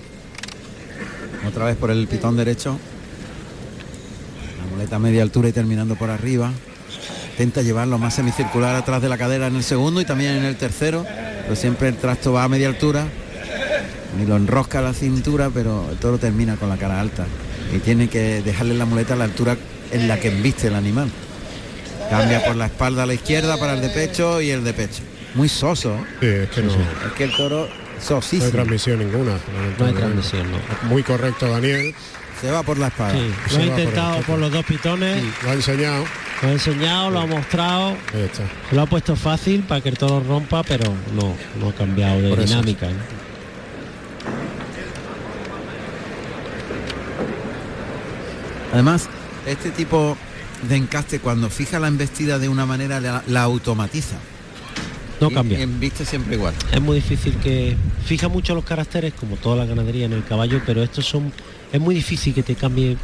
Otra 1.47 1.65
vez 1.65 1.75
por 1.75 1.91
el 1.91 2.07
pitón 2.07 2.37
derecho. 2.37 2.77
La 4.59 4.71
muleta 4.71 4.95
a 4.95 4.99
media 4.99 5.21
altura 5.21 5.49
y 5.49 5.51
terminando 5.51 5.95
por 5.95 6.09
arriba. 6.09 6.51
Intenta 7.31 7.61
llevarlo 7.61 7.97
más 7.97 8.15
semicircular 8.15 8.75
atrás 8.75 9.01
de 9.01 9.09
la 9.09 9.17
cadera 9.17 9.47
en 9.47 9.55
el 9.55 9.63
segundo 9.63 9.99
y 9.99 10.05
también 10.05 10.35
en 10.35 10.45
el 10.45 10.55
tercero. 10.55 11.05
Pero 11.43 11.55
siempre 11.55 11.89
el 11.89 11.97
trasto 11.97 12.33
va 12.33 12.43
a 12.43 12.49
media 12.49 12.69
altura. 12.69 13.07
Y 14.21 14.25
lo 14.25 14.37
enrosca 14.37 14.81
la 14.81 14.93
cintura, 14.93 15.49
pero 15.53 15.89
el 15.91 15.97
toro 15.97 16.17
termina 16.17 16.55
con 16.55 16.69
la 16.69 16.77
cara 16.77 16.99
alta. 16.99 17.25
Y 17.75 17.79
tiene 17.79 18.07
que 18.07 18.41
dejarle 18.41 18.75
la 18.75 18.85
muleta 18.85 19.15
a 19.15 19.17
la 19.17 19.25
altura 19.25 19.57
en 19.93 20.07
la 20.07 20.19
que 20.19 20.27
embiste 20.29 20.67
el 20.67 20.75
animal. 20.75 21.09
Cambia 22.09 22.43
por 22.43 22.55
la 22.55 22.65
espalda 22.65 23.03
a 23.03 23.05
la 23.05 23.13
izquierda 23.13 23.57
para 23.57 23.73
el 23.73 23.81
de 23.81 23.89
pecho 23.89 24.41
y 24.41 24.49
el 24.51 24.63
de 24.63 24.73
pecho. 24.73 25.01
Muy 25.35 25.49
soso. 25.49 25.95
¿eh? 25.95 26.05
Sí, 26.19 26.27
es 26.27 26.49
que 26.49 26.61
no, 26.63 26.73
Es 27.07 27.13
que 27.17 27.23
el 27.23 27.35
toro 27.35 27.67
no 27.67 28.01
sosísimo. 28.05 28.45
hay 28.45 28.51
transmisión 28.51 28.99
ninguna. 28.99 29.37
No 29.79 29.85
hay 29.85 29.93
transmisión, 29.93 30.47
no. 30.51 30.57
Muy 30.89 31.01
correcto, 31.03 31.49
Daniel. 31.49 31.95
Se 32.41 32.51
va 32.51 32.61
por 32.61 32.77
la 32.77 32.87
espada. 32.87 33.13
Sí, 33.13 33.19
lo 33.19 33.55
ha 33.55 33.59
por 33.59 33.61
intentado 33.63 34.21
por 34.23 34.39
los 34.39 34.51
dos 34.51 34.65
pitones, 34.65 35.23
Lo 35.43 35.49
ha 35.49 35.53
enseñado. 35.53 36.03
lo 36.41 36.49
ha 36.49 36.51
enseñado, 36.51 37.09
lo 37.09 37.19
ha 37.21 37.25
mostrado, 37.25 37.89
Ahí 38.13 38.21
está. 38.25 38.43
se 38.69 38.75
lo 38.75 38.81
ha 38.81 38.85
puesto 38.85 39.15
fácil 39.15 39.63
para 39.63 39.79
que 39.79 39.87
el 39.89 39.97
toro 39.97 40.21
rompa, 40.27 40.61
pero 40.63 40.91
no, 41.15 41.33
no 41.59 41.69
ha 41.69 41.73
cambiado 41.73 42.21
de 42.21 42.29
Por 42.29 42.43
dinámica. 42.43 42.87
¿no? 42.87 42.93
Además, 48.73 49.07
este 49.45 49.71
tipo 49.71 50.15
de 50.67 50.75
encaste 50.77 51.19
cuando 51.19 51.49
fija 51.49 51.79
la 51.79 51.87
embestida 51.87 52.39
de 52.39 52.49
una 52.49 52.65
manera 52.65 52.99
la, 53.01 53.23
la 53.27 53.43
automatiza. 53.43 54.15
No 55.21 55.29
Y- 55.29 55.33
cambia. 55.33 55.59
y 55.59 55.61
embiste 55.61 56.05
siempre 56.05 56.35
igual. 56.35 56.53
Es 56.71 56.81
muy 56.81 56.95
difícil 56.95 57.35
que 57.37 57.75
fija 58.05 58.27
mucho 58.27 58.55
los 58.55 58.63
caracteres, 58.65 59.13
como 59.13 59.35
toda 59.37 59.57
la 59.57 59.65
ganadería 59.65 60.05
en 60.05 60.13
el 60.13 60.23
caballo, 60.25 60.61
pero 60.65 60.83
estos 60.83 61.05
son 61.05 61.31
es 61.71 61.79
muy 61.81 61.95
difícil 61.95 62.33
que 62.33 62.43
te 62.43 62.55
cambie 62.55 62.97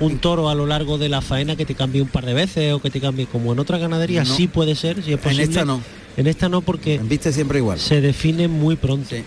un 0.00 0.18
toro 0.18 0.48
a 0.48 0.54
lo 0.54 0.66
largo 0.66 0.96
de 0.98 1.08
la 1.10 1.20
faena 1.20 1.56
que 1.56 1.66
te 1.66 1.74
cambie 1.74 2.00
un 2.00 2.08
par 2.08 2.24
de 2.24 2.32
veces 2.34 2.72
o 2.72 2.80
que 2.80 2.90
te 2.90 3.00
cambie 3.00 3.26
como 3.26 3.52
en 3.52 3.58
otra 3.58 3.76
ganadería 3.78 4.24
No. 4.24 4.34
sí 4.34 4.46
puede 4.48 4.74
ser, 4.74 4.96
si 5.02 5.10
es 5.12 5.18
En 5.18 5.18
posible. 5.18 5.42
esta 5.44 5.64
no. 5.64 5.80
En 6.16 6.26
esta 6.26 6.48
no 6.48 6.60
porque 6.62 6.94
Embiste 6.96 7.32
siempre 7.32 7.58
igual. 7.58 7.78
se 7.78 8.00
define 8.00 8.48
muy 8.48 8.76
pronto. 8.76 9.10
Sí. 9.10 9.22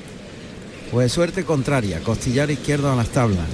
Pues 0.91 1.11
suerte 1.11 1.43
contraria, 1.43 1.99
costillar 2.01 2.49
izquierdo 2.51 2.91
a 2.91 2.95
las 2.95 3.09
tablas. 3.09 3.45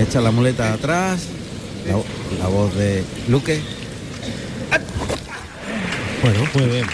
Echa 0.00 0.20
la 0.20 0.30
muleta 0.30 0.72
atrás. 0.72 1.20
La, 1.86 1.96
la 2.42 2.48
voz 2.48 2.74
de 2.76 3.02
Luque. 3.28 3.60
Bueno, 6.22 6.40
Muy 6.54 6.64
bien. 6.64 6.86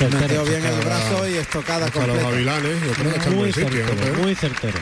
Metió 0.00 0.44
bien 0.44 0.64
el 0.64 0.80
brazo 0.84 1.28
y 1.28 1.34
estocada 1.34 1.86
hasta 1.86 2.06
los 2.06 2.18
gavilanes, 2.18 2.72
yo 2.84 2.92
creo 2.94 3.10
que 3.12 3.18
está 3.18 3.28
en 3.30 3.36
Muy 3.36 3.52
buen 3.52 3.52
sitio. 3.54 3.82
¿no, 3.84 3.88
certero, 3.92 4.22
muy 4.22 4.34
certero. 4.34 4.78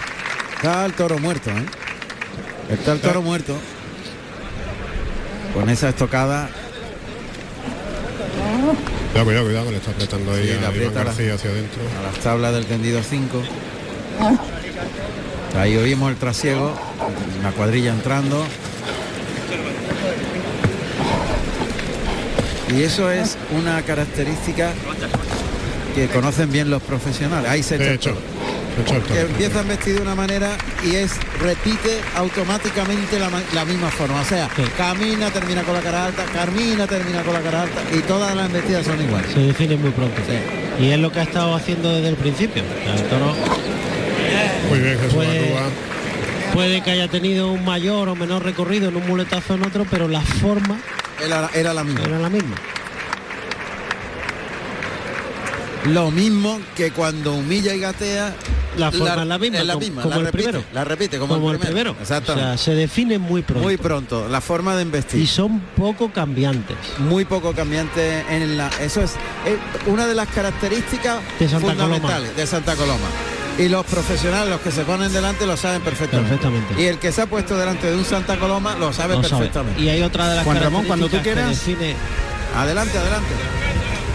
Está 0.55 0.87
el 0.87 0.93
toro 0.95 1.19
muerto, 1.19 1.51
¿eh? 1.51 1.65
Está 2.71 2.93
el 2.93 3.01
toro 3.01 3.21
muerto. 3.21 3.57
Con 5.53 5.69
esa 5.69 5.89
estocada 5.91 6.49
Cuidado, 9.13 9.25
cuidado, 9.25 9.45
cuidado, 9.47 9.65
que 9.67 9.71
le 9.73 9.77
está 9.79 9.91
apretando 9.91 10.33
ahí 10.33 10.45
Sí, 10.45 10.51
a 10.51 10.55
Iván 10.55 10.65
aprieta 10.71 11.05
la- 11.05 11.11
hacia 11.11 11.33
adentro. 11.35 11.83
a 11.99 12.03
las 12.13 12.19
tablas 12.23 12.53
del 12.55 12.65
tendido 12.67 13.03
5. 13.03 13.43
Ahí 15.59 15.77
oímos 15.77 16.11
el 16.11 16.17
trasiego, 16.17 16.73
la 17.43 17.51
cuadrilla 17.53 17.91
entrando. 17.91 18.45
Y 22.75 22.83
eso 22.83 23.11
es 23.11 23.37
una 23.59 23.83
característica 23.83 24.71
que 25.95 26.07
conocen 26.09 26.53
bien 26.53 26.71
los 26.71 26.83
profesionales. 26.83 27.51
Ahí 27.51 27.63
se 27.65 27.75
echa 27.75 27.85
De 27.85 27.95
hecho, 27.95 28.11
el 28.79 28.85
toro. 29.03 29.05
que 29.07 29.21
empieza 29.23 29.59
a 29.61 29.63
vestir 29.65 29.97
de 29.97 30.03
una 30.03 30.15
manera 30.15 30.51
y 30.89 30.95
es 30.95 31.11
repite 31.43 31.99
automáticamente 32.15 33.19
la, 33.19 33.29
la 33.55 33.65
misma 33.65 33.91
forma. 33.91 34.21
O 34.21 34.25
sea, 34.25 34.49
Sí. 34.55 34.63
camina, 34.79 35.31
termina 35.31 35.63
con 35.65 35.75
la 35.75 35.81
cara 35.81 36.07
alta, 36.07 36.25
camina, 36.33 36.87
termina 36.87 37.23
con 37.23 37.35
la 37.35 37.41
cara 37.41 37.63
alta 37.63 37.81
y 37.93 37.99
todas 38.03 38.37
las 38.37 38.47
embestidas 38.47 38.87
son 38.87 39.03
iguales. 39.03 39.33
Se 39.33 39.41
define 39.41 39.77
muy 39.77 39.91
pronto. 39.91 40.21
Sí. 40.25 40.85
Y 40.85 40.91
es 40.93 40.99
lo 41.01 41.11
que 41.11 41.19
ha 41.19 41.25
estado 41.25 41.57
haciendo 41.57 41.93
desde 41.93 42.09
el 42.11 42.17
principio. 42.17 42.63
El 42.87 43.03
toro 43.09 43.35
Muy 44.69 44.79
bien, 44.81 44.99
Jesús 44.99 45.15
Arrúa. 45.19 45.71
puede 46.55 46.83
que 46.83 46.91
haya 46.91 47.09
tenido 47.09 47.51
un 47.51 47.65
mayor 47.65 48.09
o 48.09 48.15
menor 48.17 48.45
recorrido 48.45 48.89
en 48.89 48.97
un 48.97 49.07
muletazo 49.07 49.55
en 49.55 49.65
otro, 49.65 49.87
pero 49.91 50.09
la 50.09 50.21
forma 50.21 50.79
Era, 51.25 51.51
era 51.55 51.75
la 51.75 51.85
misma. 51.85 52.05
era 52.05 52.19
la 52.19 52.29
misma. 52.29 52.57
Lo 55.87 56.11
mismo 56.11 56.61
que 56.77 56.91
cuando 56.91 57.35
humilla 57.35 57.75
y 57.75 57.81
gatea. 57.81 58.35
La 58.77 58.93
forma 58.93 59.23
es 59.23 59.27
la 59.27 59.39
misma, 59.39 60.03
como- 60.03 60.03
como 60.03 60.11
la 60.11 60.17
el 60.21 60.25
repite, 60.27 60.43
primero. 60.51 60.65
La 60.73 60.85
repite 60.85 61.19
como, 61.19 61.35
Como 61.35 61.49
el 61.51 61.55
el 61.57 61.61
primero. 61.61 61.93
primero. 61.95 62.03
O 62.03 62.07
sea, 62.07 62.19
Exactamente. 62.19 62.59
se 62.63 62.75
define 62.75 63.19
muy 63.19 63.43
pronto. 63.43 63.63
muy 63.65 63.77
pronto. 63.77 64.29
La 64.29 64.41
forma 64.41 64.77
de 64.77 64.83
embestir. 64.83 65.21
y 65.21 65.27
son 65.27 65.59
poco 65.77 66.13
cambiantes. 66.13 66.77
muy 66.99 67.25
poco 67.25 67.53
cambiante 67.53 68.21
en 68.31 68.57
la 68.57 68.71
eso 68.81 69.03
es, 69.03 69.15
una 69.87 70.07
de 70.07 70.15
las 70.15 70.29
características 70.29 71.19
De 71.41 71.49
Santa 71.49 71.67
fundamentales 71.69 72.37
de 72.37 72.47
Santa 72.47 72.77
Coloma 72.77 73.09
y 73.61 73.69
los 73.69 73.85
profesionales 73.87 74.49
los 74.49 74.61
que 74.61 74.71
se 74.71 74.83
ponen 74.85 75.13
delante 75.13 75.47
lo 75.47 75.57
saben 75.57 75.83
perfectamente, 75.83 76.37
Perfectamente. 76.37 76.83
y 76.83 76.87
el 76.87 76.99
que 76.99 77.13
se 77.13 77.23
ha 77.23 77.27
puesto 77.27 77.57
delante 77.57 77.89
de 77.91 77.97
un 77.97 78.05
Santa 78.05 78.39
Coloma 78.39 78.75
lo 78.77 78.93
sabe 78.93 79.15
Lo 79.17 79.23
sabe. 79.23 79.47
perfectamente 79.47 79.81
Y 79.83 79.89
hay 79.89 80.03
otra 80.03 80.29
de 80.29 80.37
las 80.37 80.45
Juan 80.45 80.61
Ramón, 80.61 80.85
cuando 80.87 81.09
tú 81.09 81.19
quieras. 81.23 81.51
define- 81.51 81.95
adelante 82.57 82.97
adelante 82.99 83.29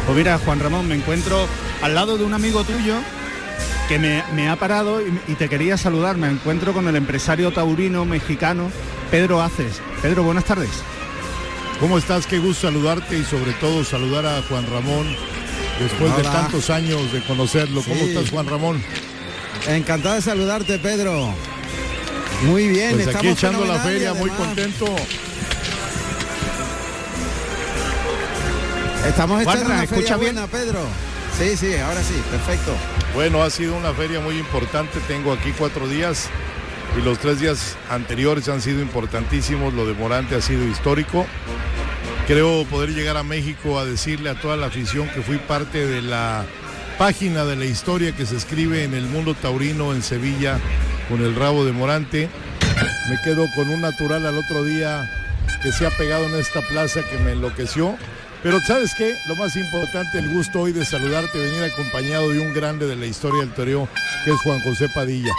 Pues 0.06 0.18
mira, 0.18 0.38
Juan 0.40 0.60
Ramón, 0.60 0.88
me 0.88 0.96
encuentro 0.96 1.48
al 1.82 1.94
lado 1.96 2.18
de 2.18 2.24
un 2.24 2.34
amigo 2.34 2.64
tuyo 2.64 2.96
que 3.88 4.00
me, 4.00 4.24
me 4.34 4.50
ha 4.50 4.56
parado 4.56 5.00
y, 5.02 5.20
y 5.28 5.36
te 5.36 5.48
quería 5.48 5.78
saludar. 5.78 6.18
Me 6.18 6.28
encuentro 6.28 6.74
con 6.74 6.88
el 6.88 6.96
empresario 6.96 7.52
taurino 7.52 8.04
mexicano 8.06 8.72
Pedro 9.12 9.42
Aces. 9.42 9.80
Pedro, 10.02 10.24
buenas 10.24 10.44
tardes. 10.46 10.70
¿Cómo 11.80 11.98
estás? 12.00 12.26
Qué 12.26 12.40
gusto 12.40 12.68
saludarte 12.68 13.18
y 13.20 13.24
sobre 13.24 13.52
todo 13.54 13.84
saludar 13.84 14.26
a 14.26 14.42
Juan 14.50 14.66
Ramón 14.72 15.08
después 15.80 16.16
de 16.18 16.24
tantos 16.24 16.70
años 16.72 17.12
de 17.12 17.22
conocerlo. 17.26 17.82
¿Cómo 17.84 17.96
Sí. 18.06 18.10
estás, 18.12 18.30
Juan 18.32 18.48
Ramón? 18.48 18.84
Encantado 19.68 20.16
de 20.16 20.22
saludarte 20.22 20.80
Pedro 20.80 21.34
muy 22.44 22.68
bien 22.68 22.92
Pues 22.96 23.08
aquí 23.08 23.28
estamos 23.30 23.38
echando 23.38 23.66
la 23.66 23.80
feria, 23.80 24.14
muy 24.14 24.30
contento. 24.32 24.86
estamos 29.08 29.42
echando 29.42 29.66
una 29.66 29.84
¿escucha 29.84 30.02
feria 30.02 30.18
bien? 30.18 30.34
buena 30.36 30.48
Pedro 30.48 30.80
sí 31.38 31.56
sí 31.58 31.76
ahora 31.78 32.02
sí 32.04 32.16
perfecto 32.30 32.74
Bueno, 33.14 33.42
ha 33.44 33.50
sido 33.50 33.78
una 33.78 33.94
feria 33.94 34.20
muy 34.20 34.38
importante. 34.38 35.00
Tengo 35.08 35.32
aquí 35.32 35.54
cuatro 35.58 35.88
días 35.88 36.28
y 36.98 37.02
los 37.02 37.18
tres 37.20 37.40
días 37.40 37.78
anteriores 37.90 38.50
han 38.50 38.62
sido 38.62 38.82
importantísimos, 38.82 39.74
lo 39.74 39.86
de 39.88 39.94
Morante 39.94 40.36
ha 40.36 40.42
sido 40.42 40.66
histórico. 40.68 41.26
Creo 42.28 42.66
poder 42.66 42.90
llegar 42.94 43.16
a 43.16 43.24
México 43.24 43.80
a 43.80 43.86
decirle 43.86 44.30
a 44.30 44.36
toda 44.42 44.58
la 44.58 44.66
afición 44.68 45.08
que 45.10 45.22
fui 45.22 45.38
parte 45.38 45.86
de 45.88 46.02
la 46.02 46.46
página 46.98 47.44
de 47.46 47.56
la 47.56 47.66
historia 47.66 48.14
que 48.16 48.26
se 48.26 48.36
escribe 48.38 48.84
en 48.84 48.94
el 48.94 49.06
mundo 49.06 49.34
taurino 49.34 49.94
en 49.94 50.02
Sevilla 50.02 50.60
con 51.10 51.22
el 51.22 51.36
rabo 51.36 51.66
de 51.66 51.72
Morante. 51.72 52.30
Me 53.10 53.18
quedo 53.24 53.46
con 53.56 53.70
un 53.70 53.82
natural 53.82 54.26
al 54.26 54.38
otro 54.38 54.64
día 54.64 55.10
que 55.62 55.72
se 55.72 55.86
ha 55.86 55.92
pegado 55.92 56.26
en 56.26 56.36
esta 56.36 56.62
plaza 56.62 57.02
que 57.10 57.18
me 57.18 57.34
enloqueció. 57.34 57.98
Pero 58.44 58.60
sabes 58.60 58.94
qué, 58.96 59.16
lo 59.28 59.36
más 59.36 59.56
importante, 59.56 60.20
el 60.20 60.32
gusto 60.32 60.62
hoy 60.62 60.72
de 60.72 60.86
saludarte, 60.86 61.38
venir 61.40 61.64
acompañado 61.64 62.30
de 62.32 62.40
un 62.40 62.54
grande 62.54 62.86
de 62.86 62.96
la 62.96 63.08
historia 63.08 63.40
del 63.42 63.52
toreo, 63.54 63.88
que 64.24 64.32
es 64.32 64.38
Juan 64.42 64.60
José 64.62 64.88
Padilla. 64.94 65.34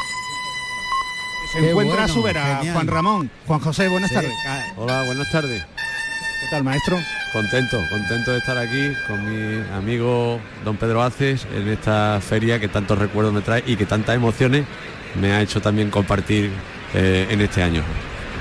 Se 1.52 1.60
Qué 1.60 1.70
encuentra 1.70 1.96
bueno, 1.98 2.10
a 2.10 2.14
su 2.14 2.22
vera, 2.22 2.56
genial. 2.56 2.74
Juan 2.74 2.86
Ramón. 2.88 3.30
Juan 3.46 3.60
José, 3.60 3.86
buenas 3.88 4.08
Sí, 4.08 4.16
tardes. 4.16 4.32
Hola, 4.76 5.02
buenas 5.04 5.30
tardes. 5.30 5.62
¿Qué 5.62 6.46
tal, 6.50 6.64
maestro? 6.64 6.98
Contento, 7.36 7.84
contento 7.90 8.32
de 8.32 8.38
estar 8.38 8.56
aquí 8.56 8.92
con 9.06 9.22
mi 9.22 9.62
amigo 9.76 10.40
don 10.64 10.78
Pedro 10.78 11.02
Aces 11.02 11.46
en 11.54 11.68
esta 11.68 12.18
feria 12.26 12.58
que 12.58 12.66
tantos 12.66 12.98
recuerdos 12.98 13.34
me 13.34 13.42
trae 13.42 13.62
y 13.66 13.76
que 13.76 13.84
tantas 13.84 14.16
emociones 14.16 14.64
me 15.20 15.32
ha 15.34 15.42
hecho 15.42 15.60
también 15.60 15.90
compartir 15.90 16.50
eh, 16.94 17.26
en 17.28 17.42
este 17.42 17.62
año. 17.62 17.82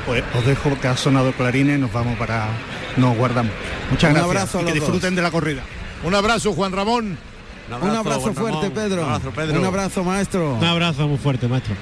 Pues 0.06 0.24
os 0.34 0.46
dejo 0.46 0.80
que 0.80 0.88
ha 0.88 0.96
sonado 0.96 1.34
clarines, 1.34 1.78
nos 1.78 1.92
vamos 1.92 2.18
para. 2.18 2.48
Nos 2.96 3.18
guardamos. 3.18 3.52
Muchas 3.92 4.12
Un 4.12 4.14
gracias. 4.16 4.30
abrazo 4.30 4.60
a 4.60 4.62
y 4.62 4.64
que 4.64 4.72
dos. 4.72 4.80
disfruten 4.80 5.14
de 5.14 5.22
la 5.22 5.32
corrida. 5.32 5.62
Un 6.06 6.16
abrazo, 6.16 6.54
Juan 6.54 6.72
Ramón. 6.72 7.18
Un 7.82 7.90
abrazo, 7.90 8.34
fuerte, 8.34 8.70
Pedro. 8.70 9.06
Un 9.60 9.66
abrazo, 9.66 10.06
maestro. 10.06 10.54
Un 10.56 10.64
abrazo 10.64 11.06
muy 11.10 11.18
fuerte, 11.18 11.50
maestro. 11.50 11.76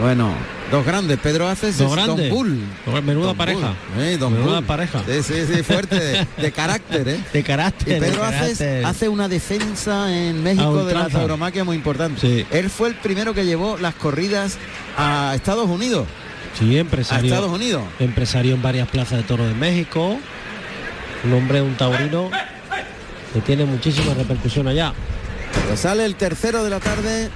Bueno, 0.00 0.32
dos 0.70 0.84
grandes. 0.84 1.18
Pedro 1.18 1.48
Aces 1.48 1.78
Dos 1.78 1.96
es. 1.96 2.06
Don 2.06 2.28
Bull. 2.28 2.60
Menuda 3.04 3.26
Don 3.28 3.36
pareja. 3.36 3.74
Bull. 3.94 4.02
Eh, 4.04 4.16
Don 4.18 4.32
Menuda 4.32 4.56
Bull. 4.56 4.64
pareja. 4.64 5.02
Sí, 5.06 5.22
sí, 5.22 5.34
sí, 5.52 5.62
fuerte, 5.62 5.98
de, 5.98 6.26
de 6.36 6.52
carácter, 6.52 7.08
¿eh? 7.08 7.20
De 7.32 7.42
carácter. 7.42 7.96
Y 7.96 8.00
Pedro 8.00 8.24
Aces 8.24 8.58
carácter. 8.58 8.84
hace 8.86 9.08
una 9.08 9.28
defensa 9.28 10.12
en 10.16 10.42
México 10.42 10.84
de 10.84 10.94
la 10.94 11.08
tauromaquia 11.08 11.64
muy 11.64 11.76
importante. 11.76 12.46
Él 12.50 12.70
fue 12.70 12.88
el 12.88 12.94
primero 12.96 13.34
que 13.34 13.44
llevó 13.44 13.76
las 13.78 13.94
corridas 13.94 14.58
a 14.96 15.32
Estados 15.34 15.68
Unidos. 15.68 16.06
Sí, 16.58 16.78
empresario. 16.78 17.32
A 17.32 17.34
Estados 17.36 17.52
Unidos. 17.54 17.82
Empresario 18.00 18.54
en 18.54 18.62
varias 18.62 18.88
plazas 18.88 19.18
de 19.18 19.24
toros 19.24 19.46
de 19.46 19.54
México. 19.54 20.18
Un 21.24 21.32
hombre, 21.32 21.60
un 21.60 21.74
taurino 21.74 22.30
que 23.34 23.40
tiene 23.40 23.64
muchísima 23.64 24.14
repercusión 24.14 24.66
allá. 24.68 24.92
Pues 25.68 25.80
sale 25.80 26.04
el 26.04 26.14
tercero 26.14 26.62
de 26.64 26.70
la 26.70 26.80
tarde 26.80 27.28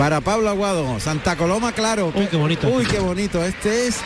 para 0.00 0.22
Pablo 0.22 0.48
Aguado. 0.48 0.98
Santa 0.98 1.36
Coloma, 1.36 1.72
claro. 1.72 2.10
Uy, 2.16 2.26
qué 2.26 2.36
bonito. 2.38 2.68
Uy, 2.68 2.86
qué 2.86 2.98
bonito. 3.00 3.44
Este 3.44 3.86
es. 3.88 3.96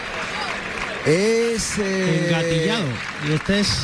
Es. 1.06 1.78
eh, 1.78 2.26
Engatillado. 2.26 2.84
Y 3.28 3.32
este 3.34 3.60
es. 3.60 3.78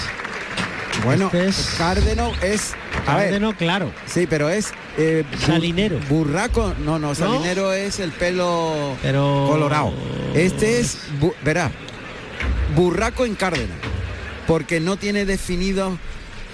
Bueno, 1.05 1.27
este 1.27 1.47
es 1.47 1.75
Cárdeno 1.79 2.33
es. 2.43 2.73
A 3.07 3.15
ver, 3.17 3.27
Cárdeno, 3.27 3.57
claro. 3.57 3.93
Sí, 4.07 4.27
pero 4.29 4.49
es. 4.51 4.73
eh, 4.99 5.23
Salinero. 5.47 6.01
Burraco. 6.09 6.75
No, 6.85 6.99
no, 6.99 7.15
salinero 7.15 7.73
es 7.73 8.01
el 8.01 8.11
pelo 8.11 8.97
Pero. 9.03 9.47
colorado. 9.49 9.93
Este 10.35 10.81
es. 10.81 10.99
bu- 11.21 11.35
verá. 11.45 11.71
Burraco 12.75 13.25
en 13.25 13.37
Cárdeno. 13.37 13.73
Porque 14.49 14.81
no 14.81 14.97
tiene 14.97 15.27
definido. 15.27 15.97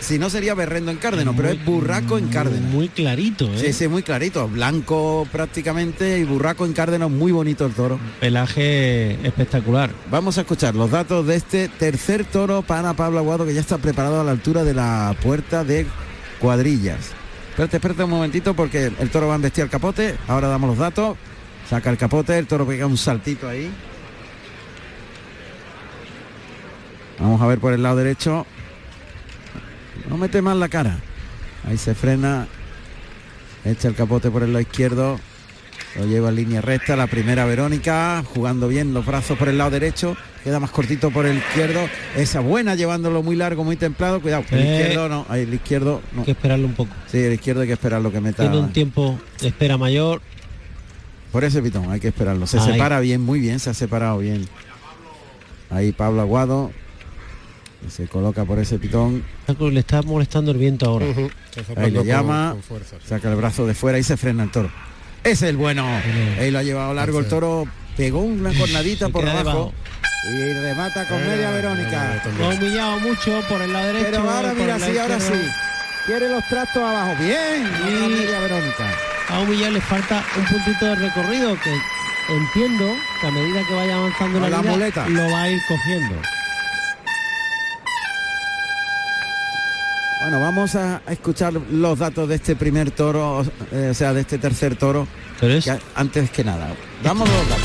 Si 0.01 0.19
no 0.19 0.31
sería 0.31 0.55
berrendo 0.55 0.91
en 0.91 0.99
Cárdeno, 0.99 1.35
pero 1.35 1.49
es 1.49 1.65
burraco 1.65 2.19
en 2.19 2.29
Cárdeno. 2.29 2.67
Muy 2.69 2.89
clarito, 2.89 3.47
¿eh? 3.47 3.59
Sí, 3.59 3.73
sí, 3.73 3.89
muy 3.89 4.03
clarito. 4.03 4.47
Blanco 4.47 5.27
prácticamente 5.33 6.19
y 6.19 6.25
burraco 6.25 6.67
en 6.67 6.75
Cárdeno, 6.75 7.09
muy 7.09 7.33
bonito 7.33 7.67
el 7.67 7.73
toro. 7.73 7.99
Pelaje 8.21 9.15
espectacular. 9.27 9.91
Vamos 10.11 10.39
a 10.39 10.43
escuchar 10.43 10.75
los 10.75 10.91
datos 10.91 11.27
de 11.27 11.37
este 11.37 11.69
tercer 11.69 12.25
toro 12.25 12.63
para 12.63 12.93
Pablo 12.95 13.19
Aguado 13.19 13.47
que 13.47 13.55
ya 13.55 13.61
está 13.61 13.79
preparado 13.79 14.21
a 14.21 14.25
la 14.25 14.31
altura 14.31 14.65
de 14.65 14.75
la 14.75 15.17
puerta 15.23 15.65
de 15.65 15.87
cuadrillas. 16.41 17.13
Espérate, 17.51 17.79
espérate 17.79 18.05
un 18.05 18.11
momentito 18.11 18.55
porque 18.55 18.93
el 18.99 19.11
toro 19.11 19.29
va 19.29 19.33
a 19.33 19.37
embestir 19.37 19.65
el 19.65 19.71
capote. 19.71 20.17
Ahora 20.29 20.49
damos 20.49 20.69
los 20.69 20.79
datos. 20.79 21.17
Saca 21.69 21.91
el 21.91 21.97
capote, 21.97 22.39
el 22.39 22.47
toro 22.47 22.67
pega 22.67 22.87
un 22.87 22.99
saltito 22.99 23.49
ahí. 23.49 23.73
Vamos 27.19 27.41
a 27.41 27.47
ver 27.47 27.59
por 27.59 27.73
el 27.73 27.83
lado 27.83 27.97
derecho. 27.97 28.47
No 30.09 30.17
mete 30.17 30.41
más 30.43 30.57
la 30.57 30.69
cara. 30.69 30.99
Ahí 31.69 31.77
se 31.77 31.95
frena. 31.95 32.47
Echa 33.65 33.89
el 33.89 33.95
capote 33.95 34.31
por 34.31 34.43
el 34.43 34.53
lado 34.53 34.61
izquierdo. 34.61 35.19
Lo 35.99 36.05
lleva 36.07 36.29
en 36.29 36.37
línea 36.37 36.61
recta. 36.61 36.95
La 36.95 37.07
primera 37.07 37.45
Verónica. 37.47 38.23
Jugando 38.35 38.69
bien 38.69 38.95
los 38.95 39.05
brazos 39.05 39.37
por 39.39 39.49
el 39.49 39.59
lado 39.59 39.71
derecho. 39.71 40.17
Queda 40.45 40.61
más 40.61 40.71
cortito 40.71 41.11
por 41.11 41.27
el 41.27 41.39
izquierdo. 41.39 41.81
Esa 42.17 42.41
buena 42.41 42.75
llevándolo 42.77 43.23
muy 43.23 43.35
largo, 43.35 43.65
muy 43.65 43.77
templado. 43.77 44.21
Cuidado. 44.21 44.45
El 44.51 44.59
Eh. 44.61 44.81
izquierdo 44.81 45.09
no. 45.09 45.27
Ahí 45.29 45.43
el 45.43 45.55
izquierdo 45.55 46.03
no. 46.13 46.21
Hay 46.21 46.25
que 46.27 46.31
esperarlo 46.33 46.67
un 46.67 46.75
poco. 46.75 46.95
Sí, 47.11 47.19
el 47.19 47.33
izquierdo 47.33 47.63
hay 47.63 47.67
que 47.67 47.73
esperarlo 47.73 48.13
que 48.13 48.21
meta. 48.21 48.43
Tiene 48.43 48.59
un 48.59 48.73
tiempo 48.73 49.19
de 49.41 49.49
espera 49.49 49.77
mayor. 49.77 50.21
Por 51.33 51.43
ese 51.45 51.61
pitón 51.61 51.91
hay 51.91 51.99
que 51.99 52.09
esperarlo. 52.09 52.47
Se 52.47 52.59
Ahí. 52.61 52.73
separa 52.73 53.01
bien, 53.01 53.21
muy 53.23 53.41
bien. 53.41 53.59
Se 53.59 53.71
ha 53.71 53.75
separado 53.75 54.19
bien. 54.19 54.47
Ahí 55.71 55.91
Pablo 55.93 56.21
Aguado. 56.21 56.71
Se 57.89 58.07
coloca 58.07 58.45
por 58.45 58.59
ese 58.59 58.79
pitón. 58.79 59.23
Le 59.59 59.81
está 59.81 60.03
molestando 60.03 60.51
el 60.51 60.59
viento 60.59 60.87
ahora. 60.87 61.07
Ahí 61.77 61.91
le 61.91 62.05
llama, 62.05 62.57
saca 63.07 63.31
el 63.31 63.37
brazo 63.37 63.67
de 63.67 63.75
fuera 63.75 63.99
y 63.99 64.03
se 64.03 64.17
frena 64.17 64.45
el 64.45 64.51
toro. 64.51 64.71
Ese 65.23 65.33
es 65.33 65.43
el 65.51 65.57
bueno. 65.57 65.87
Ahí 66.39 66.51
lo 66.51 66.59
ha 66.59 66.63
llevado 66.63 66.95
largo 66.95 67.21
el 67.21 67.29
toro. 67.29 67.65
Pegó 67.97 68.21
una 68.21 68.53
cornadita 68.53 69.09
por 69.09 69.27
abajo. 69.29 69.73
Y 70.29 70.53
remata 70.53 71.07
con 71.09 71.25
media 71.27 71.51
Verónica. 71.53 72.23
Lo 72.39 72.47
ha 72.47 72.49
humillado 72.55 72.99
mucho 73.01 73.41
por 73.49 73.63
el 73.63 73.73
lado 73.73 73.87
derecho. 73.87 74.07
Pero 74.11 74.31
ahora 74.31 74.55
mira, 74.55 74.79
sí, 74.79 74.99
ahora 74.99 75.21
sí. 75.21 75.33
Quiere 76.07 76.29
los 76.29 76.47
trastos 76.49 76.83
abajo. 76.83 77.15
Bien. 77.23 77.67
Y 77.87 78.09
media 78.09 78.41
Verónica. 78.41 78.91
A 79.29 79.41
humillar 79.41 79.73
le 79.73 79.81
falta 79.81 80.25
un 80.37 80.45
puntito 80.45 80.85
de 80.87 80.95
recorrido 80.97 81.57
que 81.61 81.71
entiendo 82.33 82.95
que 83.21 83.27
a 83.27 83.31
medida 83.31 83.61
que 83.67 83.75
vaya 83.75 83.97
avanzando 83.97 84.41
la, 84.41 84.51
la 84.51 84.63
muleta. 84.63 85.09
lo 85.09 85.31
va 85.31 85.43
a 85.43 85.51
ir 85.51 85.61
cogiendo. 85.69 86.15
Bueno, 90.23 90.41
vamos 90.41 90.75
a, 90.75 91.03
a 91.07 91.13
escuchar 91.13 91.53
los 91.53 91.99
datos 91.99 92.29
de 92.29 92.37
este 92.37 92.57
primer 92.57 92.91
toro, 92.91 93.45
eh, 93.71 93.89
o 93.91 93.95
sea, 93.95 94.13
de 94.13 94.23
este 94.23 94.39
tercer 94.39 94.77
toro. 94.77 95.07
que 95.39 95.79
antes 95.95 96.31
que 96.31 96.43
nada. 96.43 96.75
Damos 97.03 97.29
los 97.29 97.49
datos. 97.49 97.65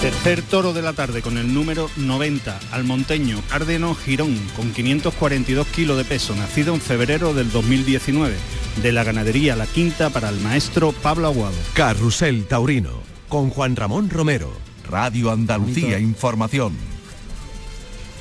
Tercer 0.00 0.42
toro 0.42 0.72
de 0.72 0.82
la 0.82 0.92
tarde 0.92 1.22
con 1.22 1.38
el 1.38 1.52
número 1.52 1.88
90, 1.96 2.58
Almonteño 2.72 3.40
Cárdeno 3.48 3.94
Girón, 3.94 4.36
con 4.54 4.70
542 4.72 5.66
kilos 5.68 5.96
de 5.96 6.04
peso, 6.04 6.34
nacido 6.36 6.74
en 6.74 6.80
febrero 6.80 7.32
del 7.32 7.50
2019, 7.50 8.34
de 8.82 8.92
la 8.92 9.04
ganadería 9.04 9.56
La 9.56 9.66
Quinta 9.66 10.10
para 10.10 10.28
el 10.28 10.38
maestro 10.40 10.92
Pablo 10.92 11.28
Aguado. 11.28 11.54
Carrusel 11.74 12.44
Taurino, 12.46 13.00
con 13.28 13.48
Juan 13.50 13.74
Ramón 13.74 14.10
Romero, 14.10 14.52
Radio 14.88 15.30
Andalucía 15.30 15.82
Bonito. 15.92 15.98
Información. 15.98 16.72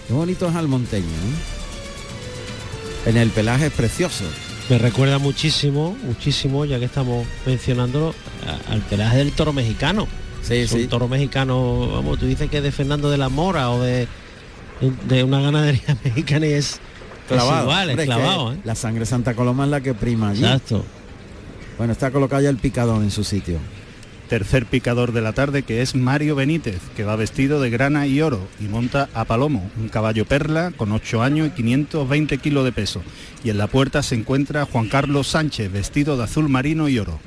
Qué 0.07 0.13
bonito 0.13 0.47
es 0.47 0.55
Almonteño. 0.55 1.05
¿eh? 1.05 1.54
En 3.05 3.17
el 3.17 3.29
pelaje 3.29 3.67
es 3.67 3.73
precioso. 3.73 4.23
Me 4.69 4.77
recuerda 4.79 5.19
muchísimo, 5.19 5.95
muchísimo, 6.03 6.65
ya 6.65 6.79
que 6.79 6.85
estamos 6.85 7.25
mencionándolo, 7.45 8.15
al 8.69 8.81
pelaje 8.81 9.17
del 9.17 9.31
toro 9.31 9.53
mexicano. 9.53 10.07
Sí, 10.41 10.55
es 10.55 10.71
un 10.71 10.81
sí. 10.81 10.87
toro 10.87 11.07
mexicano, 11.07 11.87
vamos, 11.91 12.19
tú 12.19 12.25
dices 12.25 12.49
que 12.49 12.57
es 12.57 12.63
de 12.63 12.71
Fernando 12.71 13.09
de 13.09 13.17
la 13.17 13.29
Mora 13.29 13.69
o 13.71 13.81
de, 13.81 14.07
de 15.07 15.23
una 15.23 15.39
ganadería 15.41 15.97
mexicana 16.03 16.47
y 16.47 16.53
es, 16.53 16.79
Clavado. 17.27 17.57
es 17.57 17.63
igual, 17.63 17.89
Hombre, 17.89 18.03
es 18.03 18.09
clavado. 18.09 18.53
¿eh? 18.53 18.57
La 18.63 18.75
sangre 18.75 19.05
Santa 19.05 19.33
Coloma 19.33 19.65
es 19.65 19.69
la 19.71 19.81
que 19.81 19.93
prima 19.93 20.29
allí. 20.29 20.43
Exacto. 20.43 20.85
Bueno, 21.77 21.93
está 21.93 22.11
colocado 22.11 22.41
ya 22.41 22.49
el 22.49 22.57
picadón 22.57 23.03
en 23.03 23.11
su 23.11 23.23
sitio. 23.23 23.59
Tercer 24.29 24.65
picador 24.65 25.11
de 25.11 25.21
la 25.21 25.33
tarde 25.33 25.61
que 25.61 25.81
es 25.81 25.93
Mario 25.93 26.35
Benítez, 26.35 26.81
que 26.95 27.03
va 27.03 27.15
vestido 27.15 27.61
de 27.61 27.69
grana 27.69 28.07
y 28.07 28.21
oro 28.21 28.47
y 28.59 28.63
monta 28.63 29.07
a 29.13 29.25
Palomo, 29.25 29.69
un 29.77 29.87
caballo 29.89 30.25
perla 30.25 30.71
con 30.75 30.91
8 30.91 31.21
años 31.21 31.47
y 31.47 31.51
520 31.51 32.39
kilos 32.39 32.65
de 32.65 32.71
peso. 32.71 33.03
Y 33.43 33.51
en 33.51 33.59
la 33.59 33.67
puerta 33.67 34.01
se 34.01 34.15
encuentra 34.15 34.65
Juan 34.65 34.89
Carlos 34.89 35.27
Sánchez, 35.27 35.71
vestido 35.71 36.17
de 36.17 36.23
azul 36.23 36.49
marino 36.49 36.89
y 36.89 36.97
oro. 36.97 37.19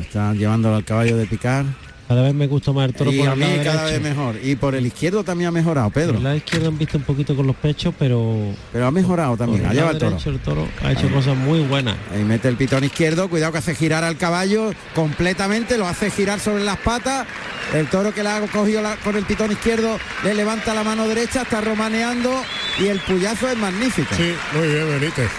Están 0.00 0.38
llevándolo 0.38 0.76
al 0.76 0.84
caballo 0.84 1.18
de 1.18 1.26
picar. 1.26 1.66
Cada 2.10 2.22
vez 2.22 2.34
me 2.34 2.48
gusta 2.48 2.72
más 2.72 2.86
el 2.88 2.92
toro 2.94 3.12
y 3.12 3.18
por 3.20 3.28
a 3.28 3.32
el 3.34 3.38
mí 3.38 3.44
lado 3.44 3.62
cada 3.62 3.84
derecho. 3.84 4.02
vez 4.02 4.16
mejor. 4.16 4.34
Y 4.42 4.56
por 4.56 4.74
el 4.74 4.84
izquierdo 4.84 5.22
también 5.22 5.46
ha 5.46 5.52
mejorado, 5.52 5.90
Pedro. 5.90 6.08
Por 6.08 6.16
el 6.16 6.24
lado 6.24 6.36
izquierdo 6.38 6.66
han 6.66 6.76
visto 6.76 6.98
un 6.98 7.04
poquito 7.04 7.36
con 7.36 7.46
los 7.46 7.54
pechos, 7.54 7.94
pero... 7.96 8.34
Pero 8.72 8.86
ha 8.88 8.90
mejorado 8.90 9.36
también. 9.36 9.62
por 9.62 9.70
el 9.70 9.78
Allá 9.78 9.84
va 9.86 9.92
lado 9.92 9.96
el 9.96 9.98
toro. 10.00 10.10
derecho 10.10 10.30
el 10.30 10.38
toro 10.40 10.68
ha 10.82 10.90
hecho 10.90 11.08
cosas 11.14 11.36
muy 11.36 11.60
buenas. 11.60 11.94
Ahí 12.12 12.24
mete 12.24 12.48
el 12.48 12.56
pitón 12.56 12.82
izquierdo, 12.82 13.28
cuidado 13.30 13.52
que 13.52 13.58
hace 13.58 13.76
girar 13.76 14.02
al 14.02 14.16
caballo 14.16 14.72
completamente, 14.96 15.78
lo 15.78 15.86
hace 15.86 16.10
girar 16.10 16.40
sobre 16.40 16.64
las 16.64 16.78
patas. 16.78 17.28
El 17.74 17.86
toro 17.86 18.12
que 18.12 18.24
le 18.24 18.28
ha 18.30 18.40
cogido 18.40 18.82
la- 18.82 18.96
con 18.96 19.14
el 19.14 19.24
pitón 19.24 19.52
izquierdo 19.52 19.96
le 20.24 20.34
levanta 20.34 20.74
la 20.74 20.82
mano 20.82 21.06
derecha, 21.06 21.42
está 21.42 21.60
romaneando 21.60 22.32
y 22.80 22.86
el 22.88 22.98
puyazo 22.98 23.48
es 23.48 23.56
magnífico. 23.56 24.12
Sí, 24.16 24.32
muy 24.58 24.66
bien, 24.66 24.88
Benítez. 24.98 25.30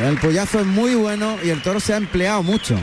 El 0.00 0.16
puyazo 0.18 0.60
es 0.60 0.66
muy 0.66 0.94
bueno 0.94 1.38
y 1.44 1.48
el 1.48 1.60
toro 1.60 1.80
se 1.80 1.92
ha 1.92 1.96
empleado 1.96 2.44
mucho. 2.44 2.76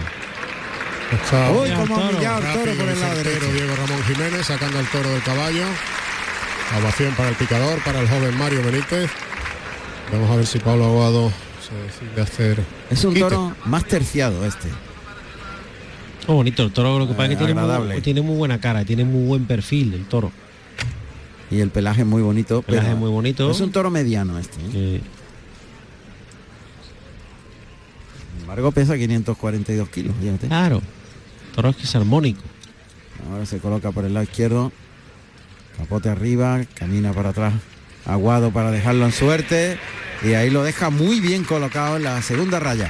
Está 1.12 1.52
Uy, 1.52 1.70
cómo 1.72 1.96
ha 1.96 2.10
humillado 2.10 2.40
el 2.40 2.54
toro 2.54 2.74
por 2.78 2.90
el 2.90 3.00
lado 3.00 3.16
derecho. 3.16 3.54
Diego 3.54 3.76
Ramón 3.76 4.04
Jiménez 4.04 4.46
sacando 4.46 4.80
el 4.80 4.88
toro 4.88 5.10
del 5.10 5.24
caballo. 5.24 5.64
Ovación 6.82 7.14
para 7.16 7.30
el 7.30 7.36
picador, 7.36 7.82
para 7.84 8.02
el 8.02 8.10
joven 8.10 8.38
Mario 8.38 8.62
Benítez. 8.64 9.10
Vamos 10.12 10.30
a 10.30 10.36
ver 10.36 10.46
si 10.46 10.60
Pablo 10.60 10.86
Aguado 10.86 11.32
se 11.62 11.76
decide 11.76 12.22
hacer. 12.22 12.64
Es 12.90 13.06
un 13.06 13.14
quite. 13.14 13.26
toro 13.26 13.56
más 13.66 13.86
terciado 13.86 14.46
este. 14.46 14.68
Oh, 16.28 16.36
bonito 16.36 16.64
el 16.64 16.72
toro, 16.74 17.00
lo 17.00 17.08
que 17.08 17.14
pasa 17.14 17.26
es 17.26 17.30
que 17.32 17.36
tiene 17.38 17.52
agradable. 17.54 17.94
muy, 17.94 18.02
tiene 18.02 18.22
muy 18.22 18.36
buena 18.36 18.60
cara, 18.60 18.84
tiene 18.84 19.06
muy 19.06 19.26
buen 19.26 19.46
perfil 19.46 19.94
el 19.94 20.06
toro. 20.06 20.32
Y 21.50 21.62
el 21.62 21.70
pelaje 21.70 22.02
es 22.02 22.08
muy 22.08 22.22
bonito. 22.22 22.62
Pelaje 22.64 22.88
pero 22.88 22.98
muy 22.98 23.10
bonito. 23.10 23.50
Es 23.50 23.62
un 23.62 23.72
toro 23.72 23.90
mediano 23.90 24.38
este. 24.38 24.58
¿eh? 24.74 25.02
Embargo, 28.48 28.72
pesa 28.72 28.98
542 28.98 29.90
kilos. 29.90 30.15
fíjate. 30.22 30.48
Claro. 30.48 30.82
Toro 31.53 31.69
es 31.69 31.76
que 31.76 31.84
es 31.84 31.95
armónico. 31.95 32.41
Ahora 33.30 33.45
se 33.45 33.60
coloca 33.60 33.91
por 33.91 34.06
el 34.06 34.14
lado 34.14 34.24
izquierdo. 34.24 34.72
Capote 35.78 36.07
arriba, 36.10 36.61
camina 36.74 37.11
para 37.11 37.30
atrás. 37.30 37.53
Aguado 38.06 38.52
para 38.52 38.72
dejarlo 38.72 39.06
en 39.06 39.11
suerte. 39.11 39.78
Y 40.24 40.34
ahí 40.34 40.49
lo 40.49 40.64
deja 40.64 40.90
muy 40.90 41.19
bien 41.19 41.44
colocado 41.44 41.98
en 41.98 42.03
la 42.03 42.22
segunda 42.22 42.60
raya. 42.60 42.90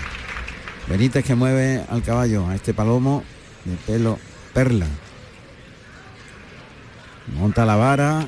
Benítez 0.88 1.26
que 1.26 1.34
mueve 1.34 1.84
al 1.90 2.04
caballo, 2.04 2.48
a 2.48 2.56
este 2.56 2.76
palomo 2.76 3.24
de 3.66 3.76
pelo 3.78 4.20
perla. 4.54 4.86
Monta 7.36 7.66
la 7.66 7.76
vara. 7.76 8.28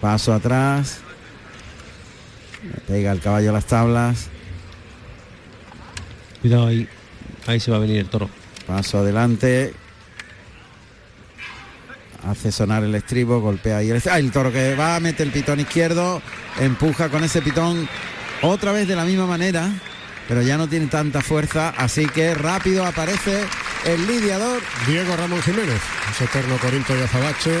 Paso 0.00 0.34
atrás. 0.34 0.98
Pega 2.88 3.12
el 3.12 3.20
caballo 3.20 3.50
a 3.50 3.52
las 3.52 3.66
tablas. 3.66 4.30
Cuidado 6.40 6.66
ahí. 6.68 6.88
Ahí 7.46 7.60
se 7.60 7.70
va 7.70 7.76
a 7.76 7.80
venir 7.80 7.98
el 7.98 8.08
toro. 8.08 8.28
Paso 8.66 8.98
adelante. 8.98 9.74
Hace 12.26 12.52
sonar 12.52 12.84
el 12.84 12.94
estribo, 12.94 13.40
golpea 13.40 13.78
ahí 13.78 13.90
el, 13.90 14.02
¡Ah! 14.10 14.18
el 14.18 14.30
toro 14.30 14.52
que 14.52 14.74
va, 14.74 15.00
mete 15.00 15.22
el 15.22 15.30
pitón 15.30 15.58
izquierdo, 15.58 16.20
empuja 16.58 17.08
con 17.08 17.24
ese 17.24 17.40
pitón 17.40 17.88
otra 18.42 18.72
vez 18.72 18.86
de 18.86 18.94
la 18.94 19.06
misma 19.06 19.26
manera, 19.26 19.70
pero 20.28 20.42
ya 20.42 20.58
no 20.58 20.68
tiene 20.68 20.86
tanta 20.88 21.22
fuerza, 21.22 21.70
así 21.78 22.06
que 22.06 22.34
rápido 22.34 22.84
aparece 22.84 23.42
el 23.86 24.06
lidiador. 24.06 24.60
Diego 24.86 25.16
Ramón 25.16 25.40
Jiménez, 25.40 25.80
ese 26.10 26.24
eterno 26.24 26.58
Corinto 26.58 26.94
y 26.94 27.00
Azabache. 27.00 27.56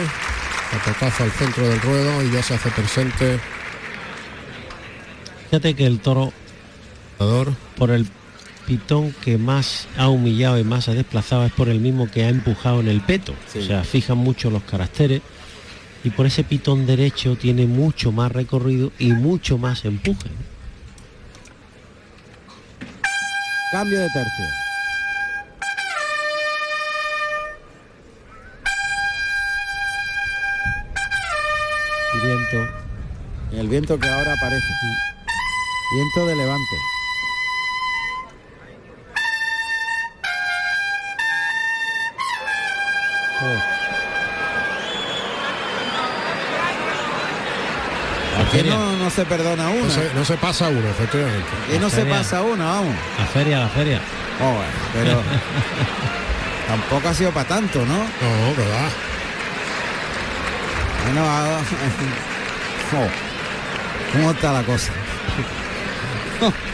Capotazo 0.70 1.24
al 1.24 1.32
centro 1.32 1.66
del 1.66 1.80
ruedo 1.80 2.22
y 2.22 2.30
ya 2.30 2.42
se 2.42 2.54
hace 2.54 2.70
presente. 2.70 3.40
Fíjate 5.46 5.74
que 5.74 5.86
el 5.86 6.00
toro, 6.00 6.32
por 7.76 7.90
el 7.90 8.06
pitón 8.70 9.12
que 9.24 9.36
más 9.36 9.88
ha 9.98 10.08
humillado 10.08 10.56
y 10.56 10.62
más 10.62 10.88
ha 10.88 10.94
desplazado, 10.94 11.44
es 11.44 11.50
por 11.50 11.68
el 11.68 11.80
mismo 11.80 12.08
que 12.08 12.22
ha 12.22 12.28
empujado 12.28 12.78
en 12.78 12.86
el 12.86 13.00
peto. 13.00 13.34
O 13.58 13.60
sea, 13.60 13.82
fijan 13.82 14.16
mucho 14.16 14.48
los 14.48 14.62
caracteres. 14.62 15.22
Y 16.04 16.10
por 16.10 16.24
ese 16.26 16.44
pitón 16.44 16.86
derecho 16.86 17.34
tiene 17.34 17.66
mucho 17.66 18.12
más 18.12 18.30
recorrido 18.30 18.92
y 18.96 19.10
mucho 19.10 19.58
más 19.58 19.84
empuje. 19.84 20.30
Cambio 23.72 23.98
de 23.98 24.08
tercio. 24.08 24.44
Y 32.14 32.24
viento. 32.24 32.72
El 33.50 33.68
viento 33.68 33.98
que 33.98 34.06
ahora 34.06 34.32
aparece. 34.32 34.64
Viento 35.92 36.26
de 36.28 36.36
levante. 36.36 36.99
Aquí 48.38 48.68
no, 48.68 48.96
no 48.96 49.10
se 49.10 49.24
perdona 49.24 49.68
uno. 49.70 49.84
No 49.84 49.90
se, 49.90 50.14
no 50.14 50.24
se 50.24 50.36
pasa 50.36 50.68
uno, 50.68 50.88
efectivamente. 50.88 51.48
Y 51.74 51.78
no 51.78 51.88
se 51.88 52.04
pasa 52.04 52.42
uno, 52.42 52.64
vamos. 52.64 52.94
La 53.18 53.26
feria, 53.26 53.60
la 53.60 53.68
feria. 53.68 54.00
Oh, 54.40 54.52
bueno, 54.52 54.72
pero 54.92 55.22
tampoco 56.68 57.08
ha 57.08 57.14
sido 57.14 57.30
para 57.32 57.48
tanto, 57.48 57.80
¿no? 57.80 57.96
No, 57.96 58.04
va. 58.04 58.90
Bueno, 61.04 61.22
oh, 62.92 63.08
¿cómo 64.12 64.30
está 64.32 64.52
la 64.52 64.62
cosa? 64.62 64.92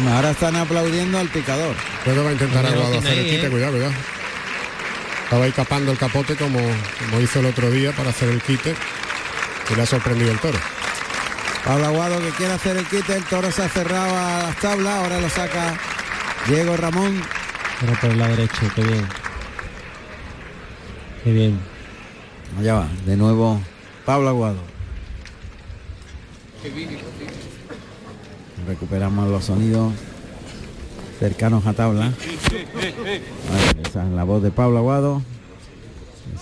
Bueno, 0.00 0.14
ahora 0.14 0.30
están 0.30 0.54
aplaudiendo 0.54 1.18
al 1.18 1.28
picador. 1.28 1.74
Luego 2.06 2.22
va 2.22 2.30
a 2.30 2.32
intentar 2.32 2.62
lo 2.62 2.70
Aguado 2.70 2.98
hacer 2.98 3.18
el 3.18 3.24
quite, 3.24 3.46
¿eh? 3.46 3.50
cuidado, 3.50 3.72
cuidado. 3.72 3.92
Estaba 5.24 5.44
ahí 5.44 5.50
capando 5.50 5.90
el 5.90 5.98
capote 5.98 6.36
como, 6.36 6.60
como 6.60 7.20
hizo 7.20 7.40
el 7.40 7.46
otro 7.46 7.68
día 7.72 7.90
para 7.92 8.10
hacer 8.10 8.28
el 8.28 8.40
quite. 8.40 8.76
Y 9.70 9.74
le 9.74 9.82
ha 9.82 9.86
sorprendido 9.86 10.30
el 10.30 10.38
toro. 10.38 10.58
Pablo 11.64 11.86
Aguado 11.86 12.20
que 12.20 12.30
quiere 12.30 12.52
hacer 12.52 12.76
el 12.76 12.86
quite, 12.86 13.16
el 13.16 13.24
toro 13.24 13.50
se 13.50 13.64
ha 13.64 13.68
cerrado 13.68 14.16
a 14.16 14.42
las 14.44 14.56
tablas, 14.58 14.98
ahora 14.98 15.20
lo 15.20 15.28
saca 15.28 15.76
Diego 16.46 16.76
Ramón. 16.76 17.20
Ahora 17.80 18.00
por 18.00 18.10
el 18.10 18.18
lado 18.18 18.36
derecho, 18.36 18.70
qué 18.76 18.82
bien. 18.82 19.08
Qué 21.24 21.32
bien. 21.32 21.60
Allá 22.56 22.74
va, 22.74 22.88
de 23.04 23.16
nuevo 23.16 23.60
Pablo 24.06 24.28
Aguado. 24.28 24.62
Recuperamos 28.68 29.30
los 29.30 29.46
sonidos 29.46 29.94
cercanos 31.18 31.66
a 31.66 31.72
tabla. 31.72 32.12
Esa 33.82 34.04
es 34.04 34.10
la 34.10 34.24
voz 34.24 34.42
de 34.42 34.50
Pablo 34.50 34.76
Aguado. 34.76 35.22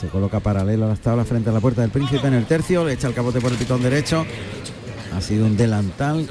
Se 0.01 0.09
coloca 0.09 0.41
paralelo 0.41 0.87
a 0.87 0.89
las 0.89 0.99
tablas 0.99 1.29
frente 1.29 1.51
a 1.51 1.53
la 1.53 1.61
puerta 1.61 1.83
del 1.83 1.91
príncipe 1.91 2.27
en 2.27 2.35
el 2.35 2.45
tercio, 2.47 2.85
le 2.85 2.95
echa 2.95 3.07
el 3.07 3.15
capote 3.15 3.41
por 3.41 3.53
el 3.53 3.59
pitón 3.59 3.81
derecho. 3.81 4.27
Ha 5.17 5.21
sido 5.21 5.47
un 5.47 5.57
delantal. 5.57 6.29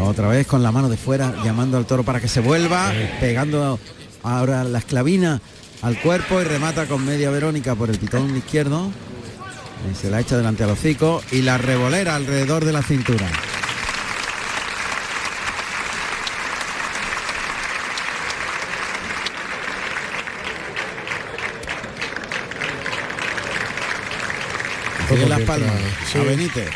Otra 0.00 0.28
vez 0.28 0.46
con 0.46 0.62
la 0.62 0.70
mano 0.70 0.88
de 0.88 0.96
fuera, 0.96 1.34
llamando 1.44 1.78
al 1.78 1.84
toro 1.84 2.04
para 2.04 2.20
que 2.20 2.28
se 2.28 2.38
vuelva, 2.38 2.92
pegando 3.18 3.80
ahora 4.22 4.62
la 4.62 4.78
esclavina 4.78 5.40
al 5.82 6.00
cuerpo 6.00 6.40
y 6.40 6.44
remata 6.44 6.86
con 6.86 7.04
media 7.04 7.28
Verónica 7.30 7.74
por 7.74 7.90
el 7.90 7.98
pitón 7.98 8.36
izquierdo. 8.36 8.88
Se 10.00 10.10
la 10.10 10.20
echa 10.20 10.36
delante 10.36 10.62
al 10.62 10.70
hocico 10.70 11.22
y 11.32 11.42
la 11.42 11.58
revolera 11.58 12.14
alrededor 12.14 12.64
de 12.64 12.72
la 12.72 12.82
cintura. 12.82 13.28
Sigue 25.14 25.28
las 25.28 25.40
palmas 25.42 25.72
sí. 26.10 26.18
a 26.18 26.22
Benítez. 26.22 26.68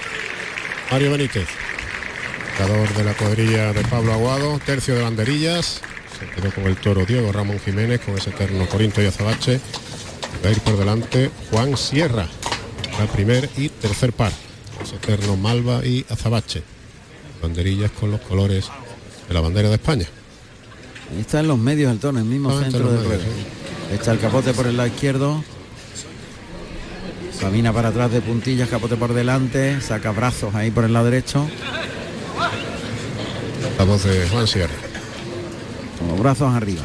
Mario 0.90 1.10
Benítez, 1.12 1.48
jugador 2.58 2.88
de 2.94 3.04
la 3.04 3.14
cuadrilla 3.14 3.72
de 3.72 3.82
Pablo 3.82 4.12
Aguado, 4.12 4.58
tercio 4.64 4.94
de 4.94 5.02
banderillas. 5.02 5.80
Se 6.18 6.26
quedó 6.30 6.52
con 6.54 6.64
el 6.64 6.76
toro 6.76 7.04
Diego 7.04 7.32
Ramón 7.32 7.58
Jiménez, 7.60 8.00
con 8.00 8.16
ese 8.16 8.30
eterno 8.30 8.66
Corinto 8.68 9.02
y 9.02 9.06
Azabache. 9.06 9.60
Va 10.44 10.48
a 10.48 10.52
ir 10.52 10.60
por 10.60 10.76
delante 10.78 11.30
Juan 11.50 11.76
Sierra, 11.76 12.26
la 12.98 13.06
primer 13.06 13.48
y 13.56 13.68
tercer 13.68 14.12
par. 14.12 14.32
Ese 14.82 14.96
eterno 14.96 15.36
Malva 15.36 15.84
y 15.84 16.04
Azabache. 16.08 16.62
Banderillas 17.42 17.90
con 17.90 18.10
los 18.12 18.20
colores 18.20 18.66
de 19.28 19.34
la 19.34 19.40
bandera 19.40 19.68
de 19.68 19.74
España. 19.74 20.06
Ahí 21.12 21.20
está 21.20 21.40
en 21.40 21.48
los 21.48 21.58
medios 21.58 21.90
del 21.90 21.98
tono, 22.00 22.18
en 22.20 22.26
el 22.26 22.30
mismo 22.30 22.50
Ah, 22.50 22.62
centro 22.62 22.84
medios, 22.84 23.04
ruedo. 23.04 23.22
Echa 23.92 24.12
el 24.12 24.18
capote 24.20 24.52
por 24.54 24.66
el 24.66 24.76
lado 24.76 24.88
izquierdo. 24.88 25.44
Camina 27.40 27.72
para 27.72 27.88
atrás 27.88 28.10
de 28.10 28.20
puntillas, 28.20 28.68
capote 28.68 28.96
por 28.96 29.12
delante, 29.12 29.80
saca 29.80 30.10
brazos 30.10 30.54
ahí 30.54 30.70
por 30.70 30.84
el 30.84 30.92
lado 30.92 31.06
derecho. 31.06 31.48
La 33.78 33.84
voz 33.84 34.04
de 34.04 34.28
Juan 34.28 34.46
Sierra. 34.46 34.74
Con 35.98 36.08
los 36.08 36.18
brazos 36.18 36.54
arriba. 36.54 36.82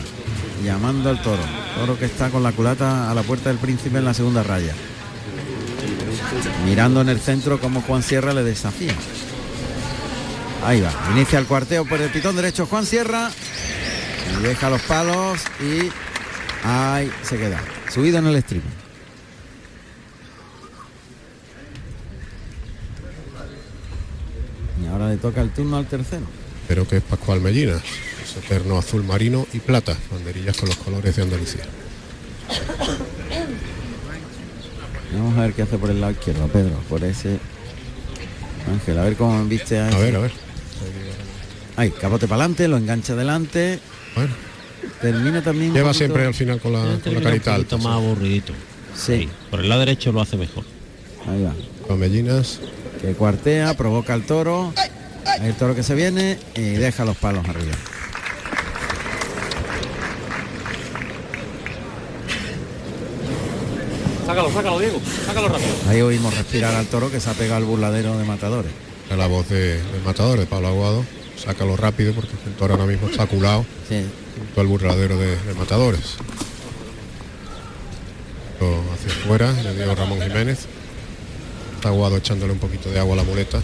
Llamando 0.63 1.09
al 1.09 1.21
toro. 1.21 1.41
Toro 1.75 1.97
que 1.97 2.05
está 2.05 2.29
con 2.29 2.43
la 2.43 2.51
culata 2.51 3.09
a 3.09 3.13
la 3.13 3.23
puerta 3.23 3.49
del 3.49 3.57
príncipe 3.57 3.97
en 3.97 4.05
la 4.05 4.13
segunda 4.13 4.43
raya. 4.43 4.73
Mirando 6.65 7.01
en 7.01 7.09
el 7.09 7.19
centro 7.19 7.59
como 7.59 7.81
Juan 7.81 8.03
Sierra 8.03 8.33
le 8.33 8.43
desafía. 8.43 8.93
Ahí 10.65 10.81
va. 10.81 10.91
Inicia 11.11 11.39
el 11.39 11.45
cuarteo 11.45 11.85
por 11.85 12.01
el 12.01 12.11
pitón 12.11 12.35
derecho 12.35 12.65
Juan 12.65 12.85
Sierra. 12.85 13.31
Deja 14.41 14.69
los 14.69 14.81
palos 14.81 15.41
y 15.59 15.89
ahí 16.67 17.11
se 17.23 17.37
queda. 17.37 17.59
Subido 17.91 18.19
en 18.19 18.27
el 18.27 18.35
estribo. 18.35 18.65
Y 24.81 24.85
ahora 25.01 25.13
le 25.15 25.17
toca 25.19 25.41
el 25.41 25.49
turno 25.51 25.77
al 25.77 25.85
tercero. 25.87 26.23
Pero 26.67 26.87
que 26.87 26.97
es 26.97 27.03
Pascual 27.03 27.41
Mellina. 27.41 27.75
Ese 28.23 28.39
eterno 28.39 28.77
azul 28.77 29.03
marino 29.03 29.45
y 29.53 29.59
plata. 29.59 29.97
Banderillas 30.11 30.55
con 30.57 30.69
los 30.69 30.77
colores 30.77 31.15
de 31.15 31.21
Andalucía. 31.23 31.63
Vamos 35.13 35.37
a 35.37 35.41
ver 35.41 35.53
qué 35.53 35.63
hace 35.63 35.77
por 35.77 35.89
el 35.89 35.99
lado 35.99 36.13
izquierdo, 36.13 36.47
Pedro, 36.47 36.79
por 36.87 37.03
ese 37.03 37.37
Ángel, 38.71 38.97
a 38.99 39.03
ver 39.03 39.15
cómo 39.15 39.43
viste 39.45 39.77
a, 39.79 39.87
A 39.89 39.97
ver, 39.97 40.15
a 40.15 40.19
ver. 40.19 40.31
Ahí, 41.75 41.89
capote 41.91 42.27
para 42.27 42.41
adelante, 42.43 42.67
lo 42.67 42.77
engancha 42.77 43.13
adelante. 43.13 43.79
Bueno. 44.15 44.33
Termina 45.01 45.41
también. 45.43 45.73
Lleva 45.73 45.89
poquito- 45.89 45.97
siempre 45.97 46.25
al 46.25 46.33
final 46.33 46.59
con 46.61 46.73
la, 46.73 46.99
con 47.03 47.13
la 47.13 47.21
carita 47.21 47.55
alta. 47.55 47.77
más 47.77 47.95
aburridito. 47.95 48.53
Sí. 48.95 49.27
Por 49.49 49.59
el 49.61 49.69
lado 49.69 49.79
derecho 49.81 50.11
lo 50.11 50.21
hace 50.21 50.37
mejor. 50.37 50.63
Ahí 51.27 51.43
va. 51.43 51.53
Con 51.87 51.99
mellinas. 51.99 52.59
Que 53.01 53.13
cuartea, 53.13 53.73
provoca 53.75 54.13
al 54.13 54.23
toro. 54.23 54.73
El 55.41 55.53
toro 55.55 55.75
que 55.75 55.83
se 55.83 55.95
viene 55.95 56.37
y 56.55 56.61
deja 56.61 57.03
los 57.05 57.17
palos 57.17 57.47
arriba. 57.47 57.73
Sácalo, 64.25 64.51
sácalo, 64.53 64.79
Diego. 64.79 65.01
Sácalo 65.25 65.47
rápido. 65.49 65.69
Ahí 65.89 66.01
oímos 66.01 66.35
respirar 66.37 66.73
al 66.75 66.85
toro 66.87 67.11
que 67.11 67.19
se 67.19 67.29
ha 67.29 67.33
pegado 67.33 67.57
al 67.57 67.65
burladero 67.65 68.17
de 68.17 68.23
matadores. 68.23 68.71
Es 69.09 69.17
la 69.17 69.27
voz 69.27 69.49
de, 69.49 69.77
del 69.81 70.01
matador, 70.05 70.39
de 70.39 70.45
Pablo 70.45 70.69
Aguado. 70.69 71.05
Sácalo 71.37 71.75
rápido 71.75 72.13
porque 72.13 72.31
el 72.45 72.53
toro 72.53 72.75
ahora 72.75 72.85
mismo 72.85 73.07
está 73.09 73.25
culado 73.25 73.65
Sí. 73.89 74.05
junto 74.37 74.61
al 74.61 74.67
burladero 74.67 75.17
de, 75.17 75.35
de 75.35 75.53
matadores. 75.55 76.15
Hacia 78.93 79.11
afuera, 79.23 79.51
le 79.63 79.73
dio 79.73 79.95
Ramón 79.95 80.21
Jiménez. 80.21 80.59
Está 81.81 81.89
Aguado 81.89 82.15
echándole 82.15 82.53
un 82.53 82.59
poquito 82.59 82.91
de 82.91 82.99
agua 82.99 83.15
a 83.15 83.17
la 83.17 83.23
muleta. 83.23 83.59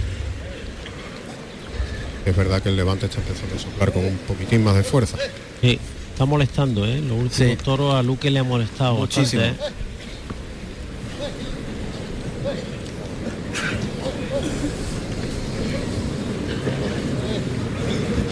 Es 2.26 2.35
verdad 2.35 2.64
que 2.64 2.69
el 2.69 2.76
levante 2.76 3.06
está 3.06 3.19
empezando 3.22 3.53
a 3.56 3.60
soplar 3.60 3.94
con 3.94 4.03
un 4.06 4.18
poquitín 4.27 4.64
más 4.64 4.73
de 4.76 4.81
fuerza. 4.81 5.18
Sí, 5.61 5.77
está 6.14 6.26
molestando, 6.26 6.84
¿eh? 6.88 6.99
Los 6.99 7.11
últimos 7.11 7.34
Sí. 7.35 7.57
toros 7.64 7.94
a 7.94 8.02
Luque 8.02 8.31
le 8.31 8.39
ha 8.39 8.44
molestado 8.44 8.95
Muchísimo. 8.95 9.44
bastante, 9.44 9.65
¿eh? 9.68 9.73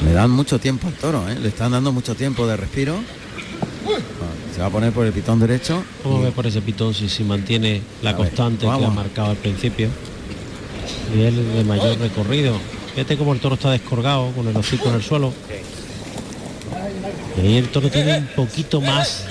Le 0.06 0.14
dan 0.14 0.30
mucho 0.30 0.60
tiempo 0.60 0.88
al 0.88 0.94
toro, 0.94 1.28
¿eh? 1.30 1.36
le 1.40 1.48
están 1.49 1.72
dando 1.72 1.91
mucho 1.91 2.16
tiempo 2.16 2.45
de 2.48 2.57
respiro. 2.57 2.95
Se 4.53 4.62
va 4.62 4.68
a 4.68 4.70
poner 4.70 4.94
por 4.94 5.06
el 5.06 5.12
pitón 5.12 5.40
derecho. 5.40 5.84
Vamos 6.03 6.22
a 6.22 6.24
ver 6.26 6.34
por 6.34 6.48
ese 6.48 6.62
pitón 6.62 6.94
si 6.94 7.10
se 7.10 7.24
mantiene 7.24 7.82
la 8.02 8.12
A 8.12 8.14
ver, 8.14 8.28
constante 8.28 8.66
que 8.66 8.72
ha 8.72 8.90
marcado 8.90 9.32
al 9.32 9.38
principio. 9.38 9.90
Y 11.16 11.22
él 11.22 11.53
de 11.56 11.64
mayor 11.64 11.98
recorrido. 11.99 12.56
Fíjate 12.94 13.18
como 13.18 13.34
el 13.34 13.40
toro 13.40 13.56
está 13.56 13.72
descorgado 13.72 14.32
con 14.32 14.48
el 14.48 14.56
hocico 14.56 14.90
en 14.90 14.95
el 14.95 15.03
suelo. 15.03 15.34
Y 17.38 17.41
ahí 17.41 17.57
el 17.57 17.70
toro 17.70 17.90
tiene 17.90 18.20
un 18.20 18.28
poquito 18.28 18.80
más. 18.80 19.26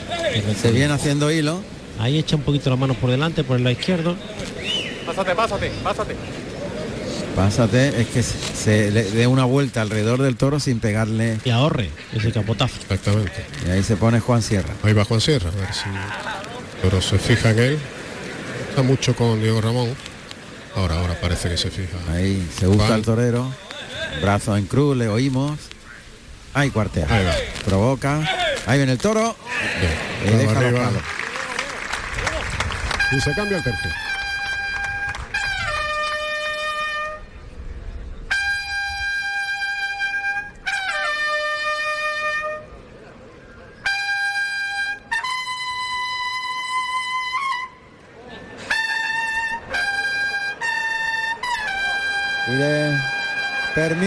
Se 0.60 0.72
viene 0.72 0.92
haciendo 0.92 1.30
hilo. 1.30 1.60
Ahí 1.98 2.18
echa 2.18 2.36
un 2.36 2.42
poquito 2.42 2.70
las 2.70 2.78
manos 2.78 2.96
por 2.96 3.10
delante, 3.10 3.44
por 3.44 3.56
el 3.56 3.64
lado 3.64 3.72
izquierdo. 3.78 4.16
Pásate, 5.06 5.34
pásate, 5.34 5.70
pásate. 5.82 6.16
Pásate, 7.34 8.00
es 8.00 8.06
que 8.08 8.22
se, 8.22 8.38
se 8.54 8.90
le 8.92 9.02
dé 9.10 9.26
una 9.26 9.44
vuelta 9.44 9.82
alrededor 9.82 10.22
del 10.22 10.36
toro 10.36 10.60
sin 10.60 10.78
pegarle. 10.78 11.38
Y 11.44 11.50
ahorre 11.50 11.90
ese 12.12 12.30
capotazo. 12.32 12.76
Exactamente. 12.82 13.44
Y 13.66 13.70
ahí 13.70 13.82
se 13.82 13.96
pone 13.96 14.20
Juan 14.20 14.40
Sierra. 14.40 14.72
Ahí 14.82 14.92
va 14.92 15.04
Juan 15.04 15.20
Sierra, 15.20 15.50
a 15.50 15.60
ver 15.60 15.74
si 15.74 15.88
el 15.88 16.82
toro 16.82 17.02
se 17.02 17.18
fija 17.18 17.50
en 17.50 17.58
él. 17.58 17.78
Está 18.70 18.82
mucho 18.82 19.16
con 19.16 19.40
Diego 19.40 19.60
Ramón. 19.60 19.88
Ahora, 20.76 21.00
ahora 21.00 21.20
parece 21.20 21.48
que 21.48 21.56
se 21.56 21.70
fija. 21.70 21.96
Ahí 22.12 22.48
se 22.56 22.66
busca 22.66 22.86
Juan. 22.86 22.98
el 22.98 23.04
torero. 23.04 23.52
Brazo 24.22 24.56
en 24.56 24.66
cruz, 24.66 24.96
le 24.96 25.08
oímos. 25.08 25.58
Ahí 26.52 26.70
cuartea. 26.70 27.06
Ahí 27.10 27.24
va. 27.24 27.34
Provoca. 27.64 28.20
Ahí 28.66 28.78
viene 28.78 28.92
el 28.92 28.98
toro. 28.98 29.36
Y 30.24 30.36
deja 30.36 30.60
los 30.60 30.72
palos. 30.80 31.02
Y 33.12 33.20
se 33.20 33.34
cambia 33.34 33.58
el 33.58 33.64
tercio. 33.64 33.90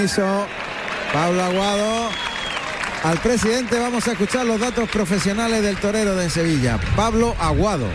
Permiso 0.08 0.48
Pablo 1.14 1.44
Aguado. 1.44 2.10
Al 3.04 3.18
presidente 3.20 3.78
vamos 3.80 4.08
a 4.08 4.14
escuchar 4.14 4.46
los 4.46 4.60
datos 4.60 4.90
profesionales 4.90 5.62
del 5.62 5.78
torero 5.78 6.16
de 6.16 6.30
Sevilla. 6.30 6.80
Pablo 6.96 7.36
Aguado. 7.40 7.88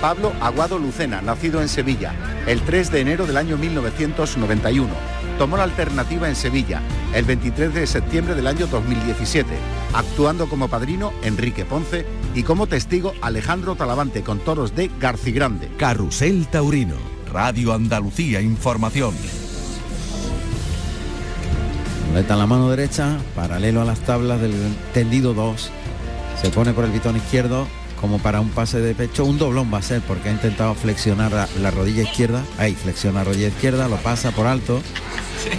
Pablo 0.00 0.32
Aguado 0.40 0.78
Lucena, 0.78 1.20
nacido 1.22 1.60
en 1.62 1.68
Sevilla, 1.68 2.14
el 2.46 2.60
3 2.62 2.90
de 2.90 3.00
enero 3.00 3.26
del 3.26 3.36
año 3.36 3.56
1991. 3.56 4.88
Tomó 5.38 5.56
la 5.56 5.64
alternativa 5.64 6.28
en 6.28 6.36
Sevilla 6.36 6.82
el 7.14 7.24
23 7.24 7.74
de 7.74 7.86
septiembre 7.86 8.34
del 8.34 8.46
año 8.46 8.66
2017, 8.66 9.48
actuando 9.92 10.48
como 10.48 10.68
padrino 10.68 11.12
Enrique 11.22 11.64
Ponce 11.64 12.06
y 12.34 12.42
como 12.42 12.66
testigo 12.66 13.12
Alejandro 13.20 13.76
Talavante 13.76 14.22
con 14.22 14.40
toros 14.40 14.74
de 14.74 14.90
Garcigrande. 14.98 15.70
Carrusel 15.78 16.48
Taurino. 16.48 17.11
Radio 17.32 17.72
Andalucía 17.72 18.42
Información. 18.42 19.14
Muleta 22.08 22.34
en 22.34 22.38
la 22.38 22.46
mano 22.46 22.68
derecha, 22.68 23.18
paralelo 23.34 23.80
a 23.80 23.86
las 23.86 24.00
tablas 24.00 24.38
del 24.38 24.52
tendido 24.92 25.32
2. 25.32 25.70
Se 26.42 26.50
pone 26.50 26.74
por 26.74 26.84
el 26.84 26.90
pitón 26.90 27.16
izquierdo 27.16 27.66
como 27.98 28.18
para 28.18 28.42
un 28.42 28.50
pase 28.50 28.80
de 28.80 28.94
pecho. 28.94 29.24
Un 29.24 29.38
doblón 29.38 29.72
va 29.72 29.78
a 29.78 29.82
ser 29.82 30.02
porque 30.02 30.28
ha 30.28 30.32
intentado 30.32 30.74
flexionar 30.74 31.32
la, 31.32 31.48
la 31.62 31.70
rodilla 31.70 32.02
izquierda. 32.02 32.44
Ahí 32.58 32.74
flexiona 32.74 33.20
la 33.20 33.24
rodilla 33.24 33.48
izquierda, 33.48 33.88
lo 33.88 33.96
pasa 33.96 34.32
por 34.32 34.46
alto. 34.46 34.82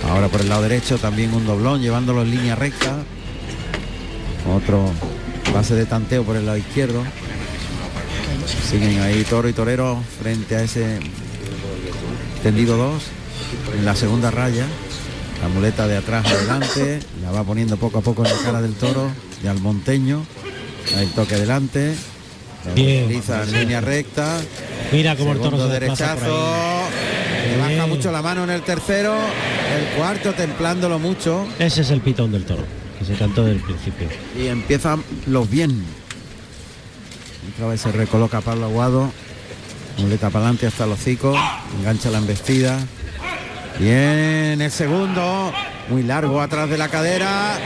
Ahora 0.08 0.28
por 0.28 0.42
el 0.42 0.50
lado 0.50 0.62
derecho 0.62 1.00
también 1.00 1.34
un 1.34 1.48
doblón 1.48 1.82
llevándolo 1.82 2.22
en 2.22 2.30
línea 2.30 2.56
recta. 2.56 2.98
Otro 4.56 4.92
pase 5.52 5.74
de 5.74 5.88
tanteo 5.88 6.24
por 6.24 6.36
el 6.36 6.46
lado 6.46 6.60
izquierdo. 6.60 7.04
Siguen 8.70 9.00
ahí 9.00 9.24
toro 9.24 9.50
y 9.50 9.54
torero 9.54 10.00
frente 10.22 10.56
a 10.56 10.64
ese 10.64 11.00
tendido 12.44 12.76
2 12.76 13.04
en 13.78 13.86
la 13.86 13.96
segunda 13.96 14.30
raya. 14.30 14.66
La 15.42 15.48
muleta 15.48 15.88
de 15.88 15.98
atrás 15.98 16.26
adelante, 16.26 17.00
la 17.22 17.32
va 17.32 17.44
poniendo 17.44 17.78
poco 17.78 18.00
a 18.00 18.02
poco 18.02 18.26
en 18.26 18.32
la 18.32 18.38
cara 18.44 18.62
del 18.62 18.74
toro, 18.74 19.10
de 19.42 19.50
al 19.50 19.60
monteño. 19.60 20.26
El 20.98 21.10
toque 21.12 21.36
delante. 21.36 21.96
la 22.66 22.74
Bien. 22.74 23.10
en 23.12 23.52
línea 23.52 23.82
recta. 23.82 24.40
Mira 24.92 25.16
cómo 25.16 25.32
el 25.32 25.40
toro 25.40 25.58
se 25.58 25.68
derechazo. 25.74 26.84
Le 27.50 27.58
baja 27.58 27.88
mucho 27.88 28.12
la 28.12 28.22
mano 28.22 28.44
en 28.44 28.50
el 28.52 28.62
tercero. 28.62 29.16
El 29.16 29.98
cuarto 29.98 30.34
templándolo 30.34 31.00
mucho. 31.00 31.48
Ese 31.60 31.82
es 31.82 31.92
el 31.92 32.02
pitón 32.02 32.32
del 32.32 32.46
toro, 32.46 32.64
que 33.00 33.06
se 33.06 33.16
cantó 33.16 33.44
desde 33.46 33.58
el 33.60 33.64
principio. 33.64 34.08
Y 34.38 34.48
empiezan 34.48 35.04
los 35.28 35.50
bien. 35.50 35.84
Otra 37.54 37.68
vez 37.68 37.82
se 37.82 37.92
recoloca 37.92 38.42
Pablo 38.42 38.66
Aguado. 38.66 39.12
Muleta 39.98 40.30
para 40.30 40.46
adelante 40.46 40.68
hasta 40.68 40.86
el 40.86 40.92
hocico. 40.92 41.36
Engancha 41.80 42.10
la 42.10 42.18
embestida. 42.18 42.78
Bien, 43.80 44.62
el 44.62 44.72
segundo. 44.72 45.54
Muy 45.90 46.04
largo 46.04 46.42
atrás 46.42 46.70
de 46.70 46.78
la 46.78 46.90
cadera. 46.90 47.58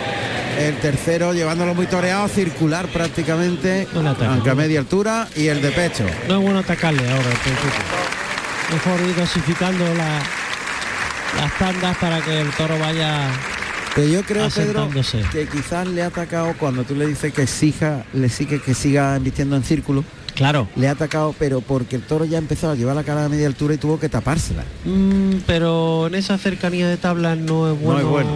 El 0.60 0.76
tercero 0.80 1.34
llevándolo 1.34 1.76
muy 1.76 1.86
toreado, 1.86 2.28
circular 2.28 2.88
prácticamente. 2.88 3.88
No 3.94 4.16
aunque 4.28 4.50
a 4.50 4.56
media 4.56 4.80
altura. 4.80 5.28
Y 5.36 5.48
el 5.48 5.62
de 5.62 5.72
pecho. 5.72 6.06
No 6.28 6.38
es 6.38 6.42
bueno 6.44 6.60
atacarle 6.60 7.10
ahora. 7.10 7.30
Mejor 8.72 9.00
ir 9.08 9.16
dosificando 9.16 9.86
la- 9.94 10.22
las 11.42 11.58
tandas 11.60 11.98
para 11.98 12.20
que 12.22 12.42
el 12.42 12.50
toro 12.52 12.78
vaya 12.80 13.30
Que 13.96 14.12
yo 14.12 14.22
creo, 14.24 14.50
Pedro, 14.50 14.90
que 15.32 15.48
quizás 15.48 15.88
le 15.88 16.04
ha 16.04 16.08
atacado 16.08 16.54
cuando 16.60 16.84
tú 16.84 16.96
le 16.96 17.08
dices 17.08 17.34
que 17.34 17.48
siga, 17.48 18.06
le 18.14 18.30
sigue 18.30 18.62
que 18.62 18.74
siga 18.74 19.16
embistiendo 19.16 19.56
en 19.56 19.64
círculo. 19.64 20.04
Claro. 20.38 20.68
Le 20.76 20.88
ha 20.88 20.92
atacado, 20.92 21.36
pero 21.38 21.62
porque 21.62 21.96
el 21.98 22.04
toro 22.04 22.24
ya 22.24 22.38
empezó 22.38 22.70
a 22.70 22.76
llevar 22.76 22.96
la 22.96 23.04
cara 23.04 23.26
a 23.26 23.30
media 23.30 23.48
altura 23.48 23.74
y 23.74 23.78
tuvo 23.78 24.00
que 24.00 24.08
tapársela. 24.08 24.64
Mm, 24.86 25.40
pero 25.48 26.08
en 26.08 26.16
esa 26.16 26.38
cercanía 26.38 26.88
de 26.88 26.96
tablas 26.98 27.38
no 27.38 27.74
es 27.74 27.82
bueno. 27.82 28.00
es 28.02 28.06
bueno. 28.06 28.30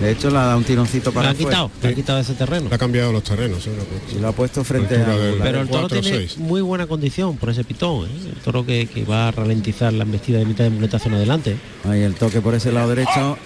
De 0.00 0.12
hecho, 0.12 0.30
le 0.30 0.38
ha 0.38 0.44
dado 0.44 0.56
un 0.56 0.64
tironcito 0.64 1.12
para 1.12 1.30
afuera. 1.30 1.50
quitado, 1.50 1.70
le 1.82 1.88
han 1.88 1.94
quitado 1.94 2.20
ese 2.20 2.32
terreno. 2.32 2.70
Le 2.70 2.74
ha 2.74 2.78
cambiado 2.78 3.12
los 3.12 3.22
terrenos. 3.22 3.66
¿eh? 3.66 3.72
Lo 3.76 3.82
ha 3.82 3.84
puesto. 3.84 4.16
Y 4.16 4.20
lo 4.20 4.28
ha 4.28 4.32
puesto 4.32 4.64
frente 4.64 4.96
a... 4.96 5.04
Del- 5.06 5.34
Pero 5.42 5.60
el 5.60 5.68
toro 5.68 5.80
cuatro, 5.88 6.00
tiene 6.00 6.16
seis. 6.16 6.38
muy 6.38 6.62
buena 6.62 6.86
condición 6.86 7.36
por 7.36 7.50
ese 7.50 7.64
pitón. 7.64 8.06
¿eh? 8.06 8.30
El 8.34 8.40
toro 8.42 8.64
que, 8.64 8.86
que 8.86 9.04
va 9.04 9.28
a 9.28 9.30
ralentizar 9.32 9.92
la 9.92 10.04
embestida 10.04 10.38
de 10.38 10.46
mitad 10.46 10.64
de 10.64 10.70
muletazo 10.70 11.08
en 11.08 11.16
adelante. 11.16 11.56
Ahí 11.84 12.00
el 12.00 12.14
toque 12.14 12.40
por 12.40 12.54
ese 12.54 12.72
lado 12.72 12.88
derecho. 12.88 13.36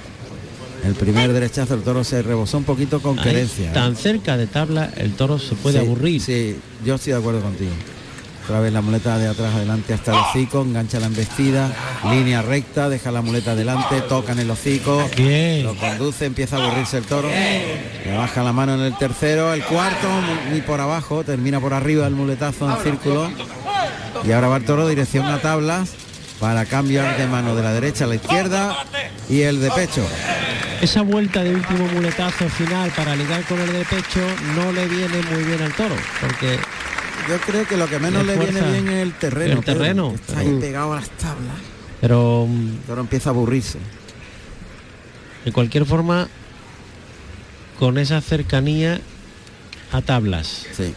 El 0.86 0.94
primer 0.94 1.32
derechazo, 1.32 1.74
el 1.74 1.82
toro 1.82 2.05
se 2.05 2.23
rebosó 2.23 2.59
un 2.59 2.65
poquito 2.65 3.01
con 3.01 3.19
Ahí, 3.19 3.24
querencia. 3.24 3.70
¿eh? 3.70 3.74
tan 3.74 3.97
cerca 3.97 4.36
de 4.36 4.47
tabla, 4.47 4.90
el 4.97 5.15
toro 5.15 5.39
se 5.39 5.55
puede 5.55 5.81
Sí, 5.81 5.85
aburrir. 5.86 6.20
Sí, 6.20 6.56
yo 6.85 6.97
estoy 6.97 7.12
de 7.15 7.19
acuerdo 7.19 7.40
contigo. 7.40 7.70
Otra 8.44 8.61
vez 8.61 8.70
la 8.74 8.82
muleta 8.82 9.16
de 9.16 9.27
atrás 9.27 9.55
adelante 9.55 9.94
hasta 9.94 10.12
el 10.12 10.19
hocico, 10.19 10.61
engancha 10.61 11.01
la 11.01 11.06
embestida, 11.06 11.73
línea 12.11 12.43
recta, 12.43 12.90
deja 12.90 13.11
la 13.11 13.23
muleta 13.23 13.52
adelante, 13.52 14.02
toca 14.06 14.32
en 14.32 14.40
el 14.40 14.51
hocico, 14.51 15.02
Bien. 15.16 15.62
lo 15.65 15.74
conduce, 15.74 16.27
empieza 16.27 16.59
a 16.59 16.66
aburrirse 16.66 16.98
el 16.98 17.05
toro, 17.05 17.28
le 17.31 18.15
baja 18.15 18.43
la 18.43 18.52
mano 18.52 18.74
en 18.74 18.81
el 18.82 18.98
tercero, 18.98 19.55
el 19.55 19.65
cuarto, 19.65 20.06
mu- 20.11 20.51
muy 20.51 20.61
por 20.61 20.78
abajo, 20.82 21.24
termina 21.24 21.59
por 21.59 21.73
arriba 21.73 22.06
el 22.06 22.15
muletazo 22.15 22.70
en 22.70 22.77
círculo 22.82 23.31
y 24.27 24.32
ahora 24.32 24.48
va 24.48 24.59
el 24.59 24.65
toro 24.66 24.86
dirección 24.86 25.24
a 25.24 25.40
tablas 25.40 25.93
para 26.40 26.65
cambiar 26.66 27.16
de 27.16 27.27
mano 27.27 27.55
de 27.55 27.62
la 27.62 27.73
derecha 27.73 28.05
a 28.05 28.09
la 28.09 28.16
izquierda 28.16 28.77
y 29.28 29.43
el 29.43 29.61
de 29.61 29.70
pecho. 29.70 30.06
Esa 30.81 31.02
vuelta 31.02 31.43
de 31.43 31.55
último 31.55 31.86
muletazo 31.89 32.48
final 32.48 32.90
para 32.90 33.16
ligar 33.16 33.43
con 33.44 33.59
el 33.61 33.73
de 33.73 33.85
pecho 33.85 34.20
no 34.55 34.73
le 34.73 34.86
viene 34.89 35.23
muy 35.32 35.44
bien 35.44 35.62
al 35.62 35.73
toro, 35.74 35.94
porque 36.20 36.59
Yo 37.28 37.39
creo 37.39 37.66
que 37.66 37.77
lo 37.78 37.86
que 37.89 37.98
menos 37.98 38.27
le, 38.27 38.36
viene 38.36 38.61
bien 38.61 38.89
es 38.89 39.02
el 39.02 39.12
terreno. 39.15 39.55
El 39.61 39.65
terreno. 39.65 40.11
Pedro, 40.11 40.23
Está 40.27 40.39
ahí 40.40 40.59
pegado 40.61 40.93
a 40.93 40.97
las 40.97 41.09
tablas. 41.11 41.56
pero 42.01 42.47
El 42.51 42.78
toro 42.86 43.01
empieza 43.01 43.31
a 43.31 43.32
aburrirse. 43.32 43.78
de 45.44 45.52
cualquier 45.52 45.86
forma 45.86 46.28
con 47.78 47.97
esa 47.97 48.20
cercanía 48.20 49.01
a 49.93 50.02
tablas. 50.02 50.66
Sí. 50.77 50.93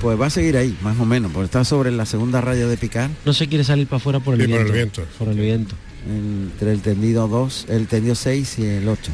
Pues 0.00 0.18
va 0.18 0.26
a 0.26 0.30
seguir 0.30 0.56
ahí, 0.56 0.76
más 0.82 0.98
o 0.98 1.04
menos, 1.04 1.30
porque 1.30 1.44
está 1.44 1.64
sobre 1.64 1.90
la 1.90 2.06
segunda 2.06 2.40
raya 2.40 2.66
de 2.66 2.76
picar. 2.78 3.10
No 3.24 3.34
se 3.34 3.48
quiere 3.48 3.64
salir 3.64 3.86
para 3.86 3.98
afuera 3.98 4.18
por 4.20 4.34
el 4.34 4.40
Sí, 4.40 4.46
por 4.46 4.54
viento. 4.56 4.72
el 4.72 4.76
viento. 4.78 5.04
Por 5.18 5.28
el 5.28 5.38
viento. 5.38 5.74
entre 6.08 6.72
el 6.72 6.80
tendido 6.80 7.28
2, 7.28 7.66
el 7.68 7.86
tendido 7.86 8.14
6 8.14 8.58
y 8.60 8.64
el 8.64 8.88
8. 8.88 9.12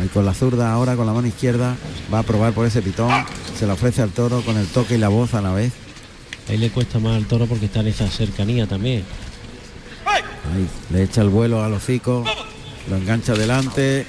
Ahí 0.00 0.08
con 0.08 0.24
la 0.24 0.34
zurda 0.34 0.72
ahora, 0.72 0.94
con 0.94 1.06
la 1.06 1.12
mano 1.12 1.26
izquierda, 1.26 1.76
va 2.12 2.20
a 2.20 2.22
probar 2.22 2.52
por 2.52 2.66
ese 2.66 2.82
pitón, 2.82 3.10
se 3.58 3.66
la 3.66 3.72
ofrece 3.74 4.02
al 4.02 4.10
toro 4.10 4.40
con 4.42 4.56
el 4.56 4.66
toque 4.66 4.94
y 4.94 4.98
la 4.98 5.08
voz 5.08 5.34
a 5.34 5.40
la 5.40 5.52
vez. 5.52 5.72
Ahí 6.48 6.56
le 6.58 6.70
cuesta 6.70 6.98
más 7.00 7.16
al 7.16 7.26
toro 7.26 7.46
porque 7.46 7.66
está 7.66 7.80
en 7.80 7.88
esa 7.88 8.08
cercanía 8.08 8.66
también. 8.68 9.02
Ahí, 10.06 10.68
le 10.92 11.02
echa 11.02 11.22
el 11.22 11.28
vuelo 11.28 11.64
al 11.64 11.72
hocico, 11.72 12.24
lo 12.88 12.96
engancha 12.96 13.32
adelante. 13.32 14.06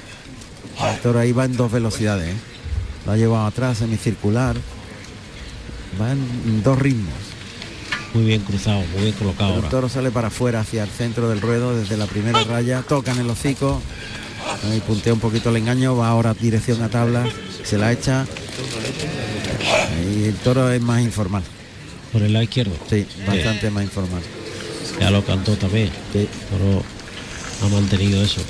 El 0.93 0.99
toro 1.01 1.17
ahí 1.19 1.31
va 1.31 1.45
en 1.45 1.55
dos 1.57 1.71
velocidades. 1.71 2.29
¿eh? 2.29 2.37
Lo 3.07 3.13
ha 3.13 3.17
llevado 3.17 3.45
atrás, 3.47 3.79
semicircular. 3.79 4.55
Va 5.99 6.11
en 6.11 6.63
dos 6.63 6.77
ritmos. 6.77 7.13
Muy 8.13 8.23
bien 8.25 8.41
cruzado, 8.41 8.81
muy 8.93 9.03
bien 9.03 9.13
colocado 9.13 9.49
El 9.49 9.55
ahora. 9.57 9.69
toro 9.69 9.89
sale 9.89 10.09
para 10.09 10.29
afuera 10.29 10.61
hacia 10.61 10.83
el 10.83 10.89
centro 10.89 11.29
del 11.29 11.41
ruedo 11.41 11.77
desde 11.77 11.97
la 11.97 12.05
primera 12.05 12.43
raya, 12.45 12.81
toca 12.81 13.11
en 13.11 13.19
el 13.19 13.29
hocico, 13.29 13.81
ahí 14.71 14.79
puntea 14.79 15.13
un 15.13 15.19
poquito 15.19 15.49
el 15.49 15.57
engaño, 15.57 15.97
va 15.97 16.07
ahora 16.07 16.33
dirección 16.33 16.81
a 16.81 16.89
tablas, 16.89 17.27
se 17.63 17.77
la 17.77 17.91
echa. 17.91 18.25
Y 20.09 20.25
el 20.25 20.35
toro 20.35 20.71
es 20.71 20.81
más 20.81 21.01
informal. 21.01 21.43
Por 22.13 22.21
el 22.21 22.31
lado 22.31 22.43
izquierdo. 22.43 22.73
Sí, 22.89 23.05
bastante 23.27 23.69
más 23.69 23.83
informal. 23.83 24.21
Ya 24.99 25.11
lo 25.11 25.25
cantó 25.25 25.57
también. 25.57 25.89
Sí. 26.13 26.29
Toro 26.49 26.83
ha 27.63 27.67
mantenido 27.69 28.23
eso. 28.23 28.41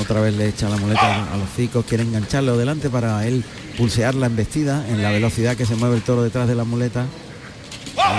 Otra 0.00 0.20
vez 0.20 0.34
le 0.34 0.48
echa 0.48 0.68
la 0.68 0.76
muleta 0.76 1.32
a 1.32 1.36
los 1.36 1.48
hocico, 1.50 1.84
quiere 1.84 2.02
engancharlo 2.02 2.56
delante 2.56 2.90
para 2.90 3.24
él 3.26 3.44
pulsear 3.76 4.14
la 4.14 4.26
embestida 4.26 4.86
en 4.88 5.02
la 5.02 5.10
velocidad 5.10 5.56
que 5.56 5.66
se 5.66 5.76
mueve 5.76 5.96
el 5.96 6.02
toro 6.02 6.22
detrás 6.22 6.48
de 6.48 6.54
la 6.54 6.64
muleta. 6.64 7.06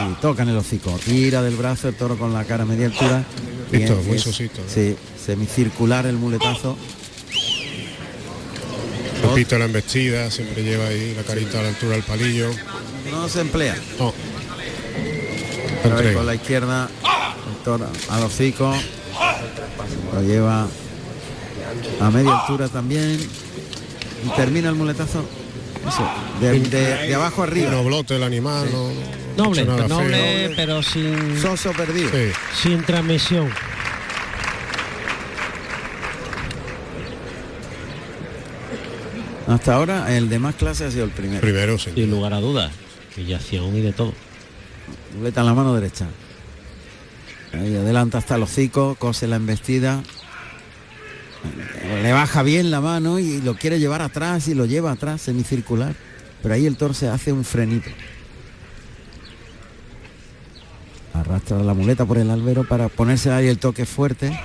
Y 0.10 0.14
toca 0.22 0.44
en 0.44 0.50
el 0.50 0.58
hocico, 0.58 0.98
tira 1.04 1.42
del 1.42 1.56
brazo 1.56 1.88
el 1.88 1.96
toro 1.96 2.18
con 2.18 2.34
la 2.34 2.44
cara 2.44 2.64
a 2.64 2.66
media 2.66 2.88
altura. 2.88 3.24
y 3.72 3.78
Listo, 3.78 3.96
muy 4.06 4.20
sosito, 4.20 4.62
¿eh? 4.62 4.66
Sí, 4.68 4.96
semicircular 5.24 6.06
el 6.06 6.16
muletazo. 6.16 6.78
Repito 9.24 9.58
la 9.58 9.66
embestida, 9.66 10.30
siempre 10.30 10.64
lleva 10.64 10.88
ahí 10.88 11.14
la 11.16 11.24
carita 11.24 11.60
a 11.60 11.64
la 11.64 11.70
altura 11.70 11.94
del 11.94 12.04
palillo. 12.04 12.50
No 13.12 13.28
se 13.30 13.42
emplea. 13.42 13.76
No. 14.00 14.14
Con 16.14 16.26
la 16.26 16.36
izquierda, 16.36 16.90
el 17.50 17.64
toro 17.64 17.88
al 18.10 18.24
hocico. 18.24 18.74
Lo 20.14 20.22
lleva 20.22 20.68
a 22.00 22.10
media 22.12 22.40
altura 22.40 22.68
también. 22.68 23.20
Y 24.26 24.30
termina 24.36 24.70
el 24.70 24.76
muletazo. 24.76 25.24
Eso, 25.88 26.10
de, 26.42 26.60
de- 26.60 27.08
de 27.08 27.16
abajo 27.16 27.44
arriba. 27.44 27.72
No 27.72 27.84
blote 27.84 28.16
el 28.16 28.24
animal, 28.24 28.68
no, 28.72 28.90
no- 28.90 29.54
no 29.78 29.88
Noble, 29.88 30.54
pero 30.56 30.82
sin, 30.84 31.40
Soso 31.42 31.72
perdido. 31.72 32.10
Sí. 32.10 32.32
sin 32.64 32.84
transmisión. 32.84 33.50
Hasta 39.48 39.76
ahora 39.76 40.16
el 40.16 40.30
de 40.30 40.40
más 40.40 40.56
clase 40.56 40.86
ha 40.86 40.92
sido 40.92 41.06
el 41.06 41.12
primero. 41.12 41.42
Primero, 41.42 41.78
sí. 41.80 41.92
Sin 41.96 42.12
lugar 42.12 42.34
a 42.34 42.40
dudas. 42.42 42.72
Pillación 43.16 43.76
y 43.76 43.82
de 43.82 43.94
todo. 43.94 44.14
Muleta 45.18 45.42
en 45.42 45.48
la 45.48 45.54
mano 45.54 45.74
derecha. 45.74 46.08
Ahí 47.54 47.76
adelanta 47.76 48.18
hasta 48.18 48.36
el 48.36 48.44
hocico, 48.44 48.96
cose 49.00 49.26
la 49.28 49.38
embestida. 49.38 50.04
Le 52.04 52.12
baja 52.14 52.44
bien 52.44 52.70
la 52.72 52.82
mano 52.82 53.20
y 53.20 53.42
lo 53.42 53.56
quiere 53.56 53.80
llevar 53.80 54.02
atrás 54.02 54.48
y 54.48 54.54
lo 54.54 54.66
lleva 54.66 54.92
atrás, 54.92 55.22
semicircular. 55.22 55.94
Pero 56.42 56.54
ahí 56.54 56.66
el 56.66 56.76
toro 56.78 56.94
se 56.94 57.08
hace 57.10 57.32
un 57.32 57.44
frenito. 57.44 57.90
Arrastra 61.14 61.58
la 61.60 61.74
muleta 61.74 62.06
por 62.06 62.18
el 62.18 62.30
albero 62.30 62.64
para 62.64 62.90
ponerse 62.90 63.32
ahí 63.32 63.48
el 63.48 63.58
toque 63.58 63.86
fuerte. 63.86 64.40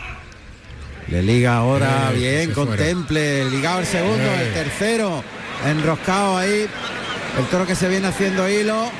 Le 1.08 1.22
liga 1.22 1.56
ahora 1.56 2.10
Eh, 2.12 2.16
bien, 2.16 2.52
contemple, 2.52 3.50
ligado 3.50 3.80
el 3.80 3.86
segundo, 3.86 4.24
Eh. 4.24 4.46
el 4.48 4.54
tercero, 4.54 5.22
enroscado 5.66 6.38
ahí. 6.38 6.66
El 7.38 7.44
toro 7.50 7.66
que 7.66 7.74
se 7.74 7.88
viene 7.88 8.06
haciendo 8.08 8.48
hilo. 8.48 8.90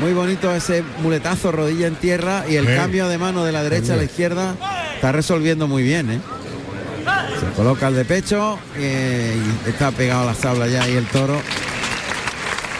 Muy 0.00 0.12
bonito 0.12 0.52
ese 0.52 0.82
muletazo, 1.02 1.52
rodilla 1.52 1.86
en 1.86 1.94
tierra 1.94 2.44
y 2.48 2.56
el 2.56 2.66
Eh. 2.66 2.74
cambio 2.76 3.06
de 3.08 3.16
mano 3.18 3.44
de 3.44 3.52
la 3.52 3.62
derecha 3.62 3.94
a 3.94 3.96
la 3.96 4.04
izquierda 4.04 4.56
está 4.96 5.12
resolviendo 5.12 5.68
muy 5.68 5.84
bien, 5.84 6.10
¿eh? 6.10 6.20
Se 7.40 7.46
coloca 7.56 7.88
el 7.88 7.94
de 7.96 8.04
pecho 8.04 8.58
eh, 8.76 9.36
y 9.66 9.68
está 9.70 9.90
pegado 9.90 10.22
a 10.22 10.26
las 10.26 10.38
tablas 10.38 10.70
ya 10.70 10.88
y 10.88 10.92
el 10.92 11.06
toro. 11.06 11.40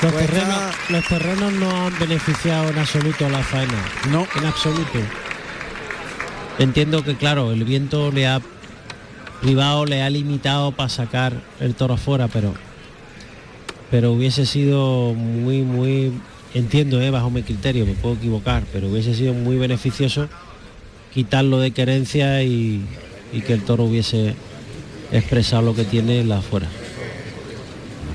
Los, 0.03 0.13
Pues 0.13 0.27
terrenos, 0.27 0.49
está- 0.57 0.75
los 0.93 1.09
terrenos 1.09 1.53
no 1.55 1.87
han 1.87 1.99
beneficiado 1.99 2.69
en 2.71 2.79
absoluto 2.79 3.27
a 3.27 3.29
la 3.31 3.43
faena. 3.43 3.83
No. 4.11 4.27
En 4.37 4.45
absoluto. 4.47 4.99
Entiendo 6.59 7.03
que 7.03 7.15
claro, 7.17 7.53
el 7.53 7.65
viento 7.65 8.13
le 8.13 8.27
ha 8.27 8.41
privado, 9.41 9.85
le 9.87 10.03
ha 10.03 10.11
limitado 10.11 10.73
para 10.73 10.89
sacar 10.89 11.33
el 11.61 11.75
toro 11.75 11.95
afuera, 11.95 12.29
pero 12.29 12.55
pero 13.91 14.13
hubiese 14.13 14.45
sido 14.45 15.15
muy, 15.15 15.63
muy, 15.63 16.13
entiendo, 16.53 17.01
eh, 17.01 17.11
bajo 17.11 17.31
mi 17.31 17.43
criterio, 17.43 17.87
me 17.87 17.93
puedo 17.93 18.15
equivocar, 18.17 18.65
pero 18.73 18.89
hubiese 18.89 19.15
sido 19.15 19.35
muy 19.35 19.57
beneficioso 19.57 20.29
quitarlo 21.13 21.61
de 21.61 21.71
querencia 21.71 22.43
y, 22.43 22.85
y 23.35 23.41
que 23.43 23.53
el 23.53 23.63
toro 23.63 23.85
hubiese 23.85 24.35
expresado 25.13 25.63
lo 25.63 25.75
que 25.75 25.85
tiene 25.85 26.21
en 26.21 26.29
la 26.29 26.39
afuera. 26.39 26.69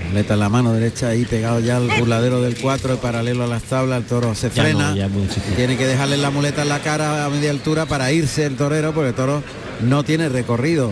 Muleta 0.08 0.34
en 0.34 0.40
la 0.40 0.50
mano 0.50 0.74
derecha 0.74 1.10
ahí 1.10 1.24
pegado 1.26 1.60
ya 1.60 1.78
al 1.78 1.88
burladero 2.00 2.42
del 2.42 2.56
4 2.58 2.98
paralelo 2.98 3.44
a 3.44 3.48
las 3.48 3.62
tablas, 3.64 4.00
el 4.02 4.06
toro 4.08 4.34
se 4.34 4.50
Ya 4.50 4.64
frena. 4.64 4.90
no, 4.92 4.96
ya. 4.96 5.08
Tiene 5.56 5.78
que 5.78 5.86
dejarle 5.86 6.18
la 6.18 6.32
muleta 6.32 6.64
en 6.64 6.70
la 6.70 6.80
cara 6.80 7.26
a 7.26 7.30
media 7.30 7.52
altura 7.52 7.86
para 7.86 8.12
irse 8.12 8.46
el 8.46 8.56
torero 8.56 8.92
porque 8.94 9.10
el 9.10 9.16
toro 9.16 9.44
no 9.82 10.04
tiene 10.04 10.28
recorrido. 10.30 10.92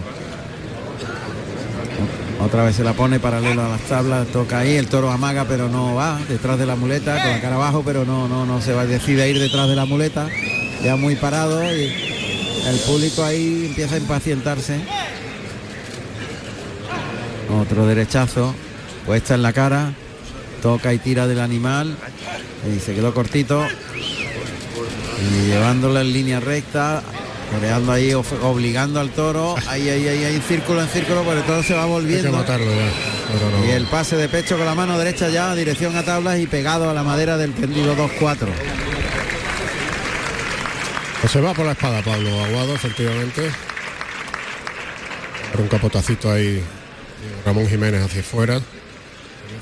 Otra 2.39 2.63
vez 2.63 2.75
se 2.75 2.83
la 2.83 2.93
pone 2.93 3.19
paralelo 3.19 3.63
a 3.65 3.69
las 3.69 3.81
tablas, 3.81 4.27
toca 4.27 4.59
ahí, 4.59 4.75
el 4.75 4.87
toro 4.87 5.09
amaga 5.09 5.45
pero 5.45 5.67
no 5.69 5.95
va 5.95 6.19
detrás 6.29 6.59
de 6.59 6.67
la 6.67 6.75
muleta, 6.75 7.19
con 7.23 7.31
la 7.31 7.41
cara 7.41 7.55
abajo, 7.55 7.81
pero 7.83 8.05
no, 8.05 8.27
no, 8.27 8.45
no 8.45 8.61
se 8.61 8.73
va, 8.73 8.85
decide 8.85 9.27
ir 9.29 9.39
detrás 9.39 9.67
de 9.67 9.75
la 9.75 9.85
muleta, 9.85 10.29
ya 10.83 10.95
muy 10.95 11.15
parado 11.15 11.63
y 11.75 11.91
el 12.69 12.77
público 12.79 13.23
ahí 13.23 13.65
empieza 13.67 13.95
a 13.95 13.97
impacientarse. 13.97 14.79
Otro 17.61 17.85
derechazo, 17.87 18.53
puesta 19.05 19.35
en 19.35 19.41
la 19.41 19.53
cara, 19.53 19.93
toca 20.61 20.93
y 20.93 20.99
tira 20.99 21.27
del 21.27 21.39
animal 21.39 21.95
y 22.75 22.79
se 22.79 22.93
quedó 22.93 23.13
cortito 23.13 23.65
y 25.21 25.47
llevándolo 25.47 25.99
en 26.01 26.11
línea 26.11 26.39
recta 26.39 27.01
toreando 27.51 27.91
ahí 27.91 28.13
obligando 28.13 28.99
al 28.99 29.11
toro 29.11 29.55
ahí 29.67 29.87
ahí 29.87 30.07
ahí 30.07 30.23
ahí 30.25 30.41
círculo 30.45 30.81
en 30.81 30.89
círculo 30.89 31.31
el 31.31 31.43
toro 31.43 31.63
se 31.63 31.73
va 31.73 31.85
volviendo 31.85 32.31
matarlo 32.31 32.65
ya. 32.65 32.91
Pero 33.31 33.49
no. 33.49 33.65
y 33.65 33.71
el 33.71 33.85
pase 33.85 34.15
de 34.17 34.27
pecho 34.27 34.57
con 34.57 34.65
la 34.65 34.75
mano 34.75 34.97
derecha 34.97 35.29
ya 35.29 35.55
dirección 35.55 35.95
a 35.95 36.03
tablas 36.03 36.39
y 36.39 36.47
pegado 36.47 36.89
a 36.89 36.93
la 36.93 37.03
madera 37.03 37.37
del 37.37 37.53
tendido 37.53 37.95
2-4 37.95 38.47
Pues 41.21 41.31
se 41.31 41.41
va 41.41 41.53
por 41.53 41.65
la 41.65 41.71
espada 41.73 42.01
Pablo 42.01 42.29
Aguado, 42.43 42.75
efectivamente. 42.75 43.49
Por 45.51 45.61
un 45.61 45.67
capotacito 45.67 46.31
ahí 46.31 46.61
Ramón 47.45 47.67
Jiménez 47.67 48.01
hacia 48.03 48.21
afuera. 48.21 48.61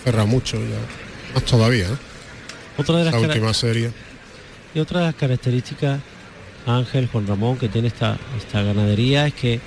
Cerra 0.03 0.26
mucho 0.26 0.57
ya. 0.57 1.34
Más 1.34 1.44
todavía, 1.45 1.86
¿eh? 1.86 1.98
Otra 2.77 2.98
de 2.98 3.06
las 3.06 3.14
La 3.14 3.22
cara- 3.22 3.34
última 3.34 3.53
serie. 3.53 3.91
Y 4.73 4.80
otra 4.80 4.99
de 4.99 5.06
las 5.07 5.15
características, 5.15 5.99
Ángel, 6.68 7.07
Juan 7.07 7.26
Ramón, 7.27 7.57
que 7.57 7.69
tiene 7.69 7.88
esta, 7.88 8.18
esta 8.38 8.61
ganadería 8.61 9.27
es 9.27 9.34
que 9.34 9.60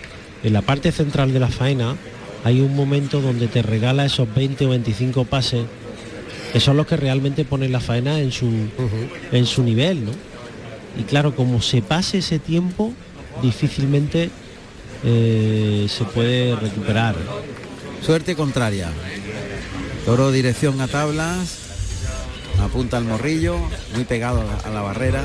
en 0.45 0.53
la 0.53 0.61
parte 0.63 0.93
central 0.93 1.33
de 1.33 1.41
la 1.41 1.49
faena 1.49 1.97
hay 2.45 2.61
un 2.61 2.77
momento 2.77 3.21
donde 3.21 3.49
te 3.49 3.63
regala 3.63 4.05
esos 4.05 4.33
20 4.35 4.67
o 4.67 4.69
25 4.71 5.25
pases 5.25 5.65
que 6.53 6.61
son 6.61 6.77
los 6.77 6.87
que 6.87 6.97
realmente 6.97 7.45
ponen 7.45 7.73
la 7.73 7.81
faena 7.81 8.21
en 8.21 8.31
su, 8.33 8.51
en 9.33 9.45
su 9.47 9.63
nivel, 9.63 10.05
¿no? 10.05 10.13
Y 10.97 11.03
claro, 11.05 11.35
como 11.35 11.61
se 11.61 11.83
pase 11.83 12.19
ese 12.19 12.39
tiempo, 12.39 12.93
difícilmente 13.43 14.31
eh, 15.05 15.87
se 15.89 16.05
puede 16.05 16.57
recuperar. 16.57 17.15
suerte 18.05 18.35
contraria 18.37 18.89
toro 20.05 20.31
dirección 20.33 20.81
a 20.81 20.89
tablas 20.89 21.59
apunta 22.63 22.97
al 22.97 23.05
morrillo 23.05 23.59
muy 23.95 24.05
pegado 24.05 24.43
a 24.65 24.69
la- 24.71 24.83
barrera 24.83 25.23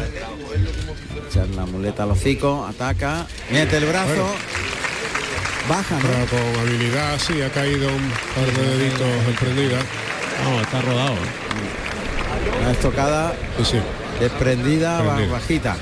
Echar 1.30 1.48
la 1.50 1.66
muleta 1.66 2.04
al 2.04 2.12
hocico, 2.12 2.66
ataca, 2.68 3.26
mete 3.52 3.78
el 3.78 3.86
brazo, 3.86 4.10
Bueno. 4.10 4.28
baja, 5.68 5.96
¿no? 5.96 6.02
Pero 6.02 6.26
con 6.30 6.60
habilidad 6.62 7.18
sí 7.20 7.42
ha 7.42 7.50
caído 7.50 7.88
un 7.90 8.10
par 8.36 8.52
de 8.54 8.78
deditos 8.78 9.08
emprendida. 9.28 9.80
No, 10.44 10.62
está 10.62 10.82
rodado. 10.82 11.16
Una 12.62 12.72
estocada 12.72 13.34
desprendida, 14.24 15.02
ba- 15.02 15.16
Prendida. 15.16 15.34
bajita, 15.34 15.76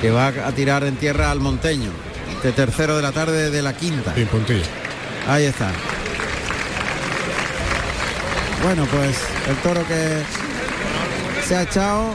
que 0.00 0.10
va 0.10 0.28
a 0.28 0.52
tirar 0.52 0.84
en 0.84 0.96
tierra 0.96 1.30
al 1.30 1.40
monteño. 1.40 1.90
Este 2.36 2.52
tercero 2.52 2.96
de 2.96 3.02
la 3.02 3.12
tarde 3.12 3.50
de 3.50 3.62
la 3.62 3.72
quinta. 3.74 4.14
Sin 4.14 4.26
puntilla. 4.26 4.64
Ahí 5.28 5.44
está. 5.44 5.70
Bueno, 8.64 8.84
pues 8.86 9.16
el 9.48 9.56
toro 9.56 9.86
que 9.86 10.22
se 11.46 11.56
ha 11.56 11.62
echado. 11.62 12.14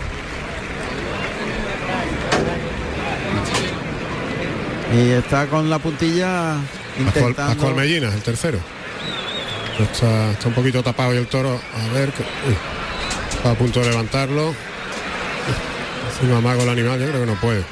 Y 4.94 5.10
está 5.12 5.48
con 5.48 5.70
la 5.70 5.80
puntilla 5.80 6.56
Pascual, 6.56 7.00
intentando. 7.30 7.54
Pascual 7.54 7.76
Mellina, 7.76 8.08
el 8.14 8.22
tercero. 8.22 8.58
Está, 9.80 10.32
está 10.32 10.48
un 10.48 10.54
poquito 10.54 10.82
tapado 10.82 11.14
y 11.14 11.18
el 11.18 11.28
toro. 11.28 11.60
A 11.76 11.94
ver, 11.94 12.12
que, 12.12 12.24
uy, 12.48 12.56
está 13.36 13.52
a 13.52 13.56
punto 13.56 13.82
de 13.82 13.90
levantarlo. 13.90 14.54
Si 16.20 16.26
no 16.26 16.38
amago 16.38 16.64
el 16.64 16.70
animal, 16.70 17.00
yo 17.00 17.08
creo 17.08 17.22
que 17.22 17.32
no 17.32 17.40
puede. 17.40 17.64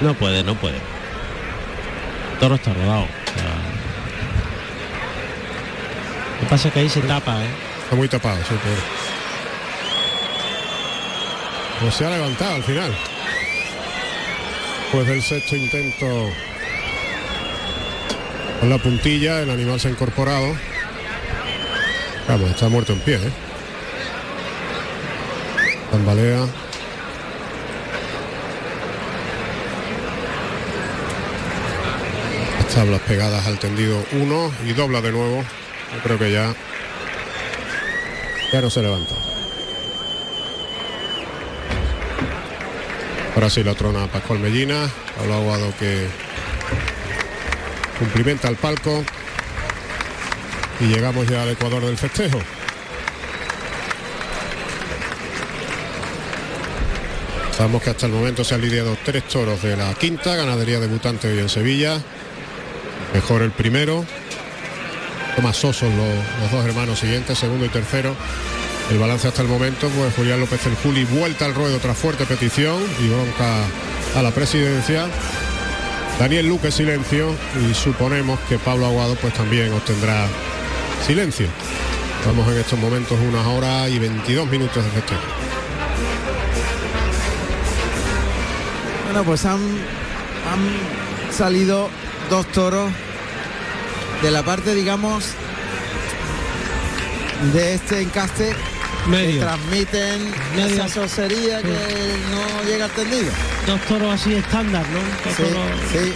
No 0.00 0.14
puede, 0.14 0.42
no 0.42 0.54
puede. 0.56 0.76
El 0.76 2.38
toro 2.40 2.56
está 2.56 2.74
rodado. 2.74 3.02
o 3.02 3.06
sea. 3.06 3.56
Lo 6.34 6.40
que 6.40 6.46
pasa 6.50 6.68
es 6.68 6.74
que 6.74 6.80
ahí 6.80 6.88
se 6.88 7.00
tapa, 7.02 7.44
¿eh? 7.44 7.48
Está 7.84 7.96
muy 7.96 8.08
tapado, 8.08 8.36
sí, 8.38 8.54
pero. 8.62 8.76
Pues 11.80 11.94
se 11.94 12.06
ha 12.06 12.10
levantado 12.10 12.56
al 12.56 12.64
final. 12.64 12.96
Pues 14.90 15.06
del 15.06 15.22
sexto 15.22 15.56
intento 15.56 16.30
con 18.60 18.70
la 18.70 18.78
puntilla, 18.78 19.42
el 19.42 19.50
animal 19.50 19.78
se 19.78 19.88
ha 19.88 19.90
incorporado. 19.90 20.56
Vamos, 22.26 22.50
está 22.50 22.68
muerto 22.68 22.92
en 22.92 23.00
pie, 23.00 23.16
¿eh? 23.16 23.32
Tambalea. 25.92 26.46
Tablas 32.76 33.00
pegadas 33.00 33.46
al 33.46 33.58
tendido 33.58 34.04
1 34.12 34.52
y 34.66 34.74
dobla 34.74 35.00
de 35.00 35.10
nuevo. 35.10 35.42
Yo 35.94 36.02
creo 36.02 36.18
que 36.18 36.30
ya 36.30 36.54
ya 38.52 38.60
no 38.60 38.68
se 38.68 38.82
levanta. 38.82 39.14
Ahora 43.34 43.48
sí 43.48 43.64
la 43.64 43.74
trona 43.74 44.06
Pascual 44.08 44.40
Mellina, 44.40 44.90
Pablo 45.16 45.34
Aguado 45.36 45.72
que 45.78 46.06
cumplimenta 47.98 48.48
el 48.48 48.56
palco 48.56 49.02
y 50.78 50.84
llegamos 50.84 51.26
ya 51.28 51.44
al 51.44 51.48
Ecuador 51.48 51.82
del 51.82 51.96
festejo. 51.96 52.38
Sabemos 57.56 57.82
que 57.82 57.88
hasta 57.88 58.04
el 58.04 58.12
momento 58.12 58.44
se 58.44 58.54
han 58.54 58.60
lidiado 58.60 58.98
tres 59.02 59.26
toros 59.28 59.62
de 59.62 59.78
la 59.78 59.94
quinta, 59.94 60.36
ganadería 60.36 60.78
debutante 60.78 61.28
hoy 61.28 61.38
en 61.38 61.48
Sevilla. 61.48 62.02
Mejor 63.16 63.40
el 63.40 63.50
primero, 63.50 64.04
más 65.42 65.56
sosos 65.56 65.88
los, 65.88 66.42
los 66.42 66.52
dos 66.52 66.66
hermanos 66.66 66.98
siguientes, 66.98 67.38
segundo 67.38 67.64
y 67.64 67.70
tercero. 67.70 68.14
El 68.90 68.98
balance 68.98 69.26
hasta 69.26 69.40
el 69.40 69.48
momento, 69.48 69.88
pues 69.88 70.14
Julián 70.14 70.38
López 70.38 70.66
el 70.66 70.74
Juli 70.74 71.06
vuelta 71.06 71.46
al 71.46 71.54
ruedo 71.54 71.78
tras 71.78 71.96
fuerte 71.96 72.26
petición 72.26 72.76
y 73.00 73.08
bronca 73.08 73.64
a 74.16 74.22
la 74.22 74.32
presidencia. 74.32 75.06
Daniel 76.18 76.46
Luque 76.46 76.70
silencio 76.70 77.34
y 77.66 77.72
suponemos 77.72 78.38
que 78.50 78.58
Pablo 78.58 78.84
Aguado 78.84 79.14
pues 79.14 79.32
también 79.32 79.72
obtendrá 79.72 80.28
silencio. 81.06 81.46
Estamos 82.18 82.46
en 82.48 82.58
estos 82.58 82.78
momentos 82.78 83.18
unas 83.18 83.46
horas 83.46 83.88
y 83.88 83.98
22 83.98 84.46
minutos 84.50 84.84
de 84.84 84.90
festejo. 84.90 85.22
Bueno, 89.06 89.24
pues 89.24 89.42
han, 89.46 89.60
han 90.52 91.32
salido 91.32 91.88
dos 92.28 92.46
toros 92.48 92.90
de 94.26 94.32
la 94.32 94.42
parte, 94.42 94.74
digamos, 94.74 95.24
de 97.52 97.74
este 97.74 98.00
encaste 98.00 98.54
que 99.08 99.38
transmiten 99.38 100.32
Medio. 100.56 100.66
esa 100.84 100.88
sosería 100.88 101.62
que 101.62 101.68
no 101.68 102.68
llega 102.68 102.86
al 102.86 102.90
tendido. 102.90 103.30
Dos 103.68 103.80
toros 103.82 104.14
así 104.20 104.34
estándar, 104.34 104.84
¿no? 104.88 104.98
Dos 104.98 105.36
Sí, 105.36 105.42
toros 105.44 105.70
sí. 105.92 106.12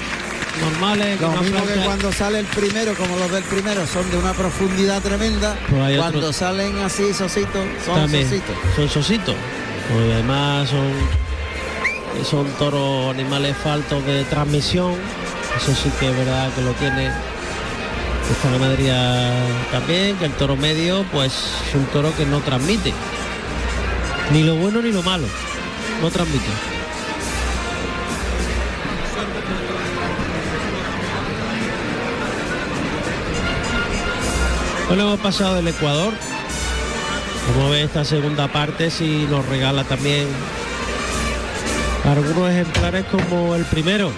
normales. 0.61 1.20
Lo 1.20 1.31
mismo 1.41 1.65
que 1.66 1.74
cuando 1.85 2.12
sale 2.12 2.41
el 2.41 2.47
primero, 2.47 2.95
como 2.95 3.16
los 3.16 3.31
del 3.31 3.45
primero, 3.45 3.87
son 3.87 4.11
de 4.11 4.16
una 4.16 4.32
profundidad 4.32 5.01
tremenda. 5.03 5.57
Pues 5.69 5.97
cuando 5.97 6.32
salen 6.32 6.78
así 6.81 7.15
sositos, 7.15 7.65
son 7.87 7.95
También, 7.95 8.24
sositos. 8.24 8.57
Son 8.74 8.89
sositos. 8.89 9.37
Pues 9.93 10.12
además 10.15 10.69
son 10.69 10.91
son 12.28 12.47
toros 12.59 13.15
animales 13.15 13.57
faltos 13.62 14.05
de 14.05 14.24
transmisión. 14.24 14.95
Eso 15.57 15.73
sí 15.81 15.93
que 16.01 16.11
es 16.11 16.16
verdad 16.16 16.53
que 16.55 16.62
lo 16.62 16.73
tiene 16.73 17.12
esta 18.31 18.51
ganadería 18.51 19.32
también, 19.70 20.16
que 20.16 20.27
el 20.27 20.32
toro 20.32 20.57
medio 20.57 21.05
pues 21.12 21.32
es 21.69 21.74
un 21.74 21.85
toro 21.86 22.15
que 22.16 22.24
no 22.24 22.40
transmite. 22.40 22.93
Ni 24.32 24.43
lo 24.43 24.55
bueno 24.57 24.81
ni 24.81 24.93
lo 24.93 25.02
malo. 25.02 25.27
No 26.01 26.11
transmite. 26.11 26.47
Bueno, 34.89 35.02
hemos 35.05 35.20
pasado 35.20 35.57
del 35.57 35.69
Ecuador. 35.69 36.12
A 37.65 37.69
ver 37.69 37.85
esta 37.85 38.05
segunda 38.05 38.48
parte 38.48 38.90
si 38.90 39.27
nos 39.31 39.44
regala 39.47 39.85
también 39.85 40.27
algunos 42.05 42.51
ejemplares 42.51 43.05
como 43.07 43.55
el 43.55 43.65
primero. 43.65 44.12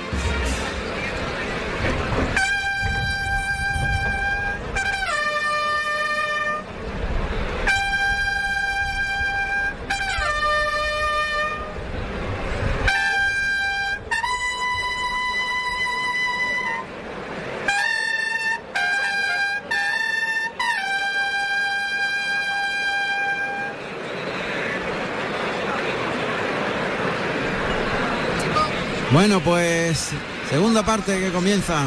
Parte 30.83 31.19
que 31.19 31.31
comienza. 31.31 31.85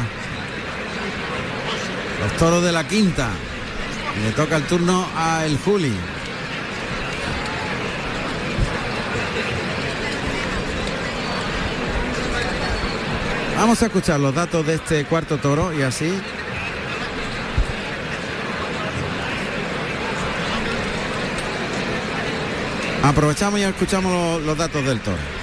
Los 2.22 2.32
toros 2.38 2.64
de 2.64 2.72
la 2.72 2.86
quinta. 2.86 3.28
Le 4.22 4.32
toca 4.32 4.56
el 4.56 4.64
turno 4.64 5.06
a 5.16 5.44
el 5.44 5.58
Juli. 5.58 5.92
Vamos 13.56 13.82
a 13.82 13.86
escuchar 13.86 14.20
los 14.20 14.34
datos 14.34 14.66
de 14.66 14.74
este 14.74 15.04
cuarto 15.04 15.38
toro 15.38 15.72
y 15.72 15.82
así. 15.82 16.12
Aprovechamos 23.02 23.60
y 23.60 23.62
escuchamos 23.62 24.12
los, 24.12 24.42
los 24.42 24.58
datos 24.58 24.84
del 24.84 25.00
toro. 25.00 25.35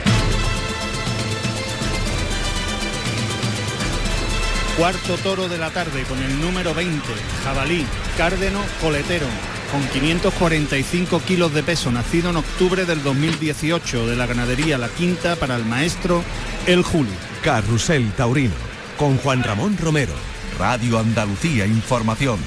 Cuarto 4.78 5.18
toro 5.18 5.48
de 5.48 5.60
la 5.60 5.70
tarde 5.70 6.04
con 6.04 6.18
el 6.22 6.42
número 6.42 6.74
20, 6.74 7.00
jabalí, 7.44 7.86
cárdeno, 8.18 8.60
coletero, 8.82 9.28
con 9.72 9.88
545 9.90 11.22
kilos 11.22 11.54
de 11.54 11.62
peso, 11.62 11.92
nacido 11.92 12.32
en 12.32 12.38
octubre 12.38 12.84
del 12.86 13.04
2018 13.04 14.08
de 14.08 14.16
la 14.16 14.26
ganadería 14.26 14.80
La 14.80 14.90
Quinta 14.90 15.36
para 15.36 15.58
el 15.58 15.66
maestro 15.66 16.24
El 16.66 16.82
Juli. 16.82 17.14
Carrusel 17.44 18.12
Taurino 18.14 18.74
con 18.98 19.18
Juan 19.18 19.44
Ramón 19.44 19.78
Romero. 19.78 20.14
Radio 20.58 20.98
Andalucía 20.98 21.68
Información. 21.68 22.40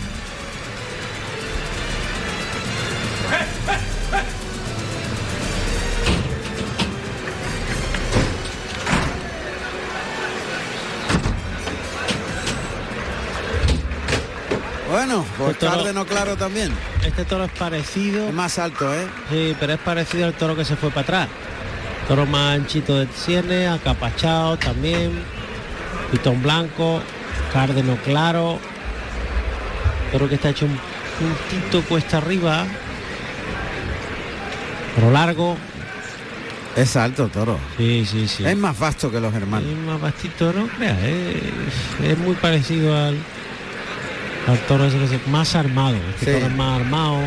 Bueno, 14.96 15.26
pues 15.36 15.50
Este 15.50 15.66
toro- 15.66 15.76
cárdeno 15.78 16.06
claro 16.06 16.36
también. 16.36 16.72
Este 17.04 17.26
toro 17.26 17.44
es 17.44 17.50
parecido. 17.52 18.32
más 18.32 18.58
alto, 18.58 18.94
¿eh? 18.94 19.06
Sí, 19.30 19.54
pero 19.60 19.74
es 19.74 19.78
parecido 19.80 20.24
al 20.24 20.32
toro 20.32 20.56
que 20.56 20.64
se 20.64 20.74
fue 20.74 20.88
para 20.88 21.02
atrás. 21.02 21.28
Toro 22.08 22.24
más 22.24 22.54
anchito 22.54 22.96
de 22.98 23.06
sienes, 23.14 23.68
acapachado 23.68 24.56
también. 24.56 25.12
Pitón 26.10 26.42
blanco, 26.42 27.02
cárdeno 27.52 27.96
claro. 28.06 28.58
Toro 30.12 30.30
que 30.30 30.36
está 30.36 30.48
hecho 30.48 30.64
un 30.64 30.78
puntito 31.18 31.82
cuesta 31.86 32.16
arriba. 32.16 32.64
Pero 34.94 35.10
largo. 35.10 35.58
Es 36.74 36.96
alto, 36.96 37.28
toro. 37.28 37.58
Sí, 37.76 38.06
sí, 38.10 38.26
sí. 38.26 38.46
Es 38.46 38.56
más 38.56 38.78
vasto 38.78 39.10
que 39.10 39.20
los 39.20 39.34
hermanos. 39.34 39.68
Es 39.70 39.76
más 39.78 40.00
vastito, 40.00 40.54
no 40.54 40.66
creas, 40.68 40.98
es, 41.02 42.02
es 42.12 42.18
muy 42.18 42.34
parecido 42.36 42.96
al, 42.96 43.18
al 44.46 44.58
toro 44.66 44.84
ese 44.86 44.98
que 44.98 45.08
se- 45.08 45.20
más 45.30 45.54
armado. 45.54 45.96
Este 46.10 46.26
Sí. 46.26 46.32
toro 46.32 46.46
es 46.46 46.56
más 46.56 46.80
armado. 46.80 47.20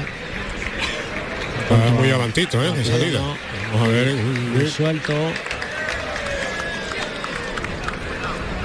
Está 1.63 1.91
muy 1.91 2.09
avantito, 2.09 2.63
¿eh? 2.63 2.71
De 2.71 2.83
salida. 2.85 3.19
Vamos 3.73 3.87
a 3.87 3.91
ver. 3.91 4.15
Muy 4.15 4.67
suelto. 4.67 5.13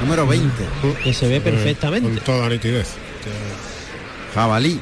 Número 0.01 0.27
20. 0.27 0.65
Que 1.03 1.15
se 1.15 1.29
ve 1.29 1.37
Eh, 1.37 1.41
perfectamente. 1.41 2.09
Con 2.09 2.19
toda 2.21 2.49
nitidez. 2.49 2.95
Jabalí. 4.35 4.81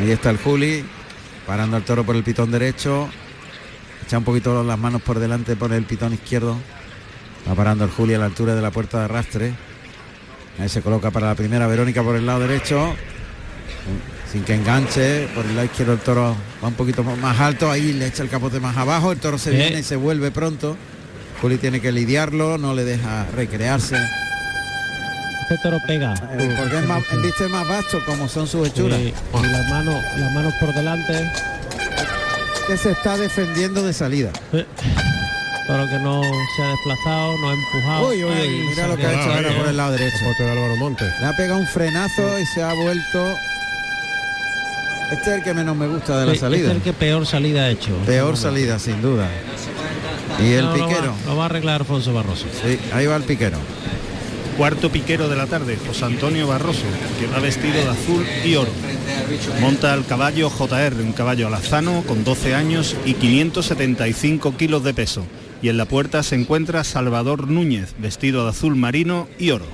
Ahí 0.00 0.10
está 0.10 0.30
el 0.30 0.38
Juli, 0.38 0.84
parando 1.46 1.76
al 1.76 1.84
toro 1.84 2.04
por 2.04 2.16
el 2.16 2.22
pitón 2.22 2.50
derecho. 2.50 3.08
Echa 4.04 4.18
un 4.18 4.24
poquito 4.24 4.62
las 4.64 4.78
manos 4.78 5.00
por 5.02 5.18
delante 5.18 5.54
por 5.56 5.72
el 5.72 5.84
pitón 5.84 6.12
izquierdo. 6.14 6.56
Va 7.48 7.54
parando 7.54 7.84
el 7.84 7.90
Juli 7.90 8.14
a 8.14 8.18
la 8.18 8.26
altura 8.26 8.54
de 8.54 8.62
la 8.62 8.70
puerta 8.70 8.98
de 8.98 9.04
arrastre. 9.04 9.54
Ahí 10.58 10.68
se 10.68 10.82
coloca 10.82 11.10
para 11.10 11.28
la 11.28 11.34
primera 11.34 11.66
Verónica 11.66 12.02
por 12.02 12.16
el 12.16 12.26
lado 12.26 12.40
derecho. 12.40 12.94
Sin 14.30 14.44
que 14.44 14.54
enganche. 14.54 15.28
Por 15.34 15.44
el 15.44 15.54
lado 15.54 15.66
izquierdo 15.66 15.92
el 15.94 15.98
toro 16.00 16.36
va 16.62 16.68
un 16.68 16.74
poquito 16.74 17.02
más 17.02 17.40
alto. 17.40 17.70
Ahí 17.70 17.92
le 17.92 18.06
echa 18.06 18.22
el 18.22 18.28
capote 18.28 18.60
más 18.60 18.76
abajo. 18.76 19.12
El 19.12 19.18
toro 19.18 19.38
se 19.38 19.50
viene 19.50 19.80
y 19.80 19.82
se 19.82 19.96
vuelve 19.96 20.30
pronto. 20.30 20.76
Juli 21.40 21.58
tiene 21.58 21.80
que 21.80 21.90
lidiarlo, 21.90 22.56
no 22.56 22.72
le 22.72 22.84
deja 22.84 23.26
recrearse. 23.34 23.96
Este 25.42 25.58
toro 25.62 25.78
pega. 25.86 26.14
Eh, 26.38 26.54
Porque 26.56 26.78
es 26.78 26.86
más, 26.86 27.02
viste 27.20 27.48
más 27.48 27.68
vasto 27.68 28.00
como 28.06 28.28
son 28.28 28.46
sus 28.46 28.68
hechuras. 28.68 28.98
Sí, 28.98 29.12
y 29.12 29.46
las 29.48 29.68
manos, 29.68 30.02
las 30.16 30.32
manos 30.32 30.54
por 30.60 30.72
delante. 30.72 31.30
Que 32.68 32.76
se 32.76 32.92
está 32.92 33.16
defendiendo 33.16 33.82
de 33.82 33.92
salida. 33.92 34.30
Eh, 34.52 34.64
Toro 35.66 35.88
que 35.88 35.98
no 35.98 36.20
se 36.56 36.62
ha 36.62 36.68
desplazado, 36.70 37.38
no 37.38 37.50
ha 37.50 37.54
empujado. 37.54 38.08
Uy, 38.08 38.24
uy, 38.24 38.30
uy, 38.32 38.36
Ahí 38.36 38.66
mira 38.68 38.88
lo 38.88 38.96
que 38.96 39.06
ha 39.06 39.12
hecho 39.12 39.32
ahora 39.32 39.56
por 39.56 39.68
el 39.68 39.76
lado 39.76 39.92
derecho. 39.92 40.16
Capote 40.20 40.42
de 40.44 40.50
Álvaro 40.50 40.76
Montes. 40.76 41.12
Le 41.20 41.26
ha 41.26 41.36
pegado 41.36 41.60
un 41.60 41.66
frenazo 41.66 42.38
y 42.40 42.46
se 42.46 42.62
ha 42.62 42.72
vuelto. 42.74 43.36
Este 45.12 45.30
es 45.30 45.36
el 45.38 45.42
que 45.44 45.54
menos 45.54 45.76
me 45.76 45.86
gusta 45.86 46.18
de 46.20 46.26
la 46.26 46.32
Sí, 46.32 46.38
salida. 46.38 46.58
Este 46.62 46.70
es 46.70 46.76
el 46.78 46.82
que 46.82 46.92
peor 46.92 47.26
salida 47.26 47.62
ha 47.64 47.70
hecho. 47.70 47.94
Peor 48.06 48.36
salida, 48.36 48.78
sin 48.78 49.00
duda. 49.02 49.28
Y 50.40 50.52
el 50.52 50.64
No, 50.64 50.76
lo 50.76 50.82
va- 50.82 50.88
piquero. 50.88 51.14
Lo 51.26 51.36
va, 51.36 51.42
a 51.44 51.46
arreglar 51.46 51.80
Alfonso 51.82 52.12
Barroso. 52.12 52.46
Sí, 52.62 52.78
ahí 52.92 53.06
va 53.06 53.16
el 53.16 53.22
piquero. 53.22 53.58
Cuarto 54.56 54.90
piquero 54.90 55.28
de 55.28 55.36
la 55.36 55.46
tarde, 55.46 55.78
José 55.86 56.04
Antonio 56.06 56.46
Barroso, 56.46 56.82
que 57.20 57.26
va 57.26 57.38
vestido 57.38 57.74
de 57.74 57.88
azul 57.88 58.26
y 58.44 58.56
oro. 58.56 58.70
Monta 59.60 59.94
el 59.94 60.04
caballo 60.04 60.50
JR, 60.50 60.94
un 61.02 61.12
caballo 61.12 61.46
alazano 61.46 62.02
con 62.06 62.24
12 62.24 62.54
años 62.54 62.96
y 63.06 63.14
575 63.14 64.56
kilos 64.56 64.82
de 64.84 64.92
peso. 64.94 65.24
Y 65.62 65.68
en 65.68 65.76
la 65.76 65.84
puerta 65.86 66.22
se 66.22 66.34
encuentra 66.34 66.82
Salvador 66.84 67.48
Núñez, 67.48 67.94
vestido 67.98 68.44
de 68.44 68.50
azul 68.50 68.74
marino 68.76 69.28
y 69.38 69.50
oro. 69.52 69.66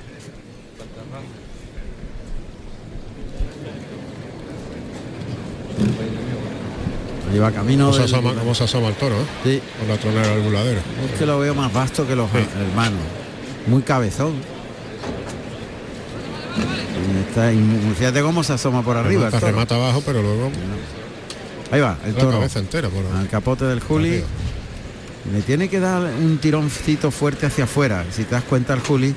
Ahí 7.31 7.37
va 7.37 7.51
camino 7.51 7.85
Cómo 7.85 7.93
se, 7.93 8.01
del- 8.03 8.13
asoma, 8.15 8.33
cómo 8.33 8.55
se 8.55 8.63
asoma 8.63 8.87
el 8.87 8.95
toro, 8.95 9.15
¿eh? 9.15 9.25
Sí. 9.43 9.61
Con 9.79 9.87
la 9.87 9.97
tronera 9.97 10.27
del 10.29 10.41
buladero. 10.41 10.79
Es 11.13 11.19
que 11.19 11.25
lo 11.25 11.37
veo 11.39 11.53
más 11.53 11.71
vasto 11.71 12.07
que 12.07 12.15
los 12.15 12.27
hermanos. 12.33 12.99
Muy 13.67 13.83
cabezón. 13.83 14.33
Está- 17.27 17.53
y 17.53 17.59
fíjate 17.97 18.21
cómo 18.21 18.43
se 18.43 18.53
asoma 18.53 18.81
por 18.81 18.97
arriba. 18.97 19.25
el 19.25 19.31
Remata, 19.31 19.39
toro. 19.39 19.51
remata 19.51 19.75
abajo, 19.75 20.01
pero 20.05 20.21
luego 20.23 20.49
Ahí 21.71 21.81
va, 21.81 21.97
el 22.05 22.13
la 22.13 22.19
toro. 22.19 22.31
cabeza 22.31 22.59
entera. 22.59 22.89
Por 22.89 23.05
Al 23.15 23.27
capote 23.29 23.65
del 23.65 23.79
Juli. 23.79 24.09
Arriba. 24.09 24.27
Le 25.33 25.41
tiene 25.41 25.67
que 25.69 25.79
dar 25.79 26.01
un 26.01 26.37
tironcito 26.39 27.11
fuerte 27.11 27.45
hacia 27.45 27.65
afuera. 27.65 28.05
Si 28.11 28.23
te 28.23 28.31
das 28.35 28.43
cuenta 28.43 28.73
el 28.73 28.79
Juli, 28.79 29.13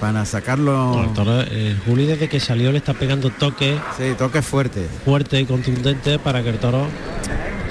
para 0.00 0.24
sacarlo. 0.24 0.72
No, 0.96 1.04
el 1.04 1.12
toro, 1.12 1.40
el 1.42 1.78
Juli 1.86 2.06
desde 2.06 2.28
que 2.28 2.40
salió 2.40 2.72
le 2.72 2.78
está 2.78 2.94
pegando 2.94 3.30
toques 3.30 3.76
Sí, 3.98 4.04
toque 4.18 4.40
fuerte. 4.42 4.86
fuertes 5.04 5.40
y 5.42 5.44
contundentes 5.44 6.18
para 6.18 6.42
que 6.42 6.48
el 6.50 6.58
toro 6.58 6.86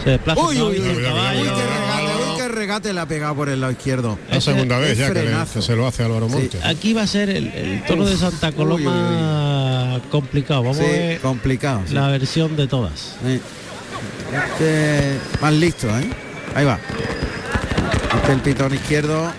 se 0.03 0.11
desplace. 0.11 0.39
Uy, 0.41 0.61
uy, 0.61 0.80
uy, 0.80 0.85
el 0.85 0.91
uy, 0.91 0.95
qué 0.95 1.02
regate, 1.02 2.06
uy, 2.31 2.38
qué 2.38 2.48
regate 2.49 2.93
le 2.93 2.99
ha 2.99 3.06
pegado 3.07 3.35
por 3.35 3.49
el 3.49 3.60
lado 3.61 3.72
izquierdo. 3.73 4.18
La 4.30 4.39
segunda 4.41 4.77
vez 4.77 4.98
ya 4.98 5.07
que, 5.07 5.14
le- 5.15 5.22
frenazo. 5.23 5.53
que 5.56 5.61
se 5.65 5.76
lo 5.76 5.88
hace 5.88 6.03
Álvaro 6.03 6.27
Montes. 6.30 6.64
Aquí 6.64 6.93
va 6.93 7.02
a 7.03 7.07
ser 7.07 7.30
el, 7.30 7.48
el 7.48 7.84
toro 7.85 8.06
de 8.06 8.15
Santa 8.18 8.49
Uy, 8.49 8.53
Coloma 8.56 9.99
complicado. 10.11 10.61
Vamos 10.64 10.77
Sí, 10.77 10.84
a 10.84 10.88
ver 10.88 11.19
complicado. 11.22 11.81
sí. 11.88 11.93
la 11.93 12.07
versión 12.10 12.56
de 12.56 12.68
todas. 12.68 13.15
Sí. 13.26 13.39
Este 14.53 15.18
más 15.41 15.53
listo, 15.53 15.88
¿eh? 15.89 16.10
Ahí 16.56 16.65
va. 16.65 16.80
Este 18.15 18.33
el 18.33 18.41
pitón 18.41 18.73
izquierdo. 18.73 19.31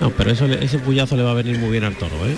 No, 0.00 0.10
pero 0.10 0.30
eso, 0.30 0.46
ese 0.46 0.78
puyazo 0.78 1.16
le 1.16 1.22
va 1.22 1.30
a 1.30 1.34
venir 1.34 1.58
muy 1.58 1.70
bien 1.70 1.84
al 1.84 1.96
toro, 1.96 2.26
¿eh? 2.26 2.36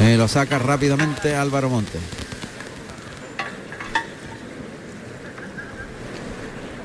Eh, 0.00 0.16
lo 0.16 0.28
saca 0.28 0.58
rápidamente 0.58 1.34
Álvaro 1.34 1.68
Montes. 1.68 2.00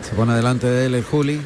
Se 0.02 0.16
pone 0.16 0.34
delante 0.34 0.68
de 0.68 0.86
él 0.86 0.96
el 0.96 1.04
Juli. 1.04 1.42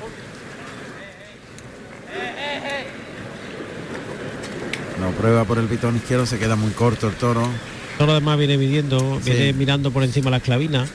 Lo 4.99 5.11
prueba 5.11 5.43
por 5.43 5.59
el 5.59 5.65
pitón 5.65 5.95
izquierdo, 5.95 6.25
se 6.25 6.39
queda 6.39 6.55
muy 6.55 6.71
corto 6.71 7.07
el 7.07 7.15
toro. 7.15 7.47
El 7.95 7.99
toro 7.99 8.11
además 8.11 8.37
viene 8.37 8.57
midiendo, 8.57 9.19
Sí. 9.23 9.31
viene 9.31 9.53
mirando 9.53 9.89
por 9.89 10.03
encima 10.03 10.29
la 10.29 10.41
clavina, 10.41 10.85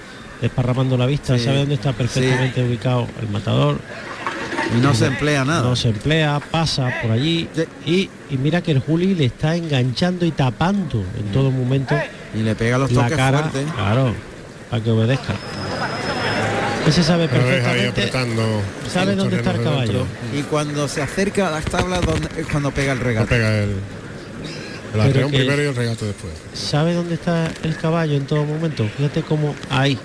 desparramando 0.42 0.98
la 0.98 1.06
vista, 1.06 1.38
Sí. 1.38 1.44
sabe 1.44 1.58
dónde 1.60 1.74
está 1.76 1.92
perfectamente 1.94 2.62
ubicado 2.62 3.06
el 3.22 3.28
matador. 3.30 3.78
Y 4.76 4.80
no 4.80 4.94
se 4.94 5.06
emplea 5.06 5.44
nada. 5.44 5.62
No 5.62 5.74
se 5.74 5.88
emplea, 5.88 6.38
pasa 6.50 6.90
por 7.02 7.10
allí 7.10 7.48
y, 7.86 8.08
y 8.30 8.36
mira 8.36 8.60
que 8.62 8.70
el 8.72 8.78
Juli 8.80 9.14
le 9.14 9.24
está 9.24 9.56
enganchando 9.56 10.24
y 10.26 10.30
tapando 10.30 11.02
en 11.18 11.32
todo 11.32 11.50
momento 11.50 11.96
Y 12.34 12.42
le 12.42 12.54
pega 12.54 12.78
los 12.78 12.92
la 12.92 13.02
toques 13.04 13.16
cara, 13.16 13.38
fuertes. 13.38 13.72
claro, 13.74 14.14
para 14.70 14.84
que 14.84 14.90
obedezca. 14.90 15.34
Ese 16.86 17.02
sabe 17.02 17.24
Lo 17.24 17.30
perfectamente, 17.30 17.88
apretando. 17.88 18.62
sabe 18.92 19.14
dónde 19.16 19.36
está 19.36 19.50
el 19.52 19.62
caballo. 19.62 19.80
dentro. 19.92 20.38
Y 20.38 20.42
cuando 20.42 20.86
se 20.88 21.02
acerca 21.02 21.48
a 21.48 21.50
las 21.50 21.64
tablas 21.64 22.00
donde, 22.02 22.28
es 22.40 22.46
cuando 22.46 22.70
pega 22.70 22.92
el 22.92 22.98
No 22.98 23.04
regate. 23.04 23.26
pega 23.28 23.58
el, 23.58 23.70
el 24.94 25.00
arreón 25.00 25.30
primero 25.30 25.62
y 25.62 25.66
el 25.66 25.76
regato 25.76 26.04
después. 26.04 26.32
sabe 26.54 26.94
dónde 26.94 27.14
está 27.14 27.50
el 27.62 27.76
caballo 27.76 28.14
en 28.16 28.26
todo 28.26 28.44
momento. 28.44 28.88
Fíjate 28.96 29.22
cómo 29.22 29.54
ahí. 29.70 29.98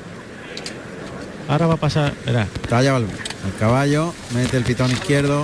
Ahora 1.48 1.68
va 1.68 1.74
a 1.76 1.78
pasar, 1.78 2.14
verá, 2.26 2.48
Talla 2.70 2.98
el, 2.98 3.04
el 3.04 3.56
caballo, 3.60 4.14
mete 4.34 4.58
el 4.58 4.64
pitón 4.64 4.92
izquierdo. 4.92 5.44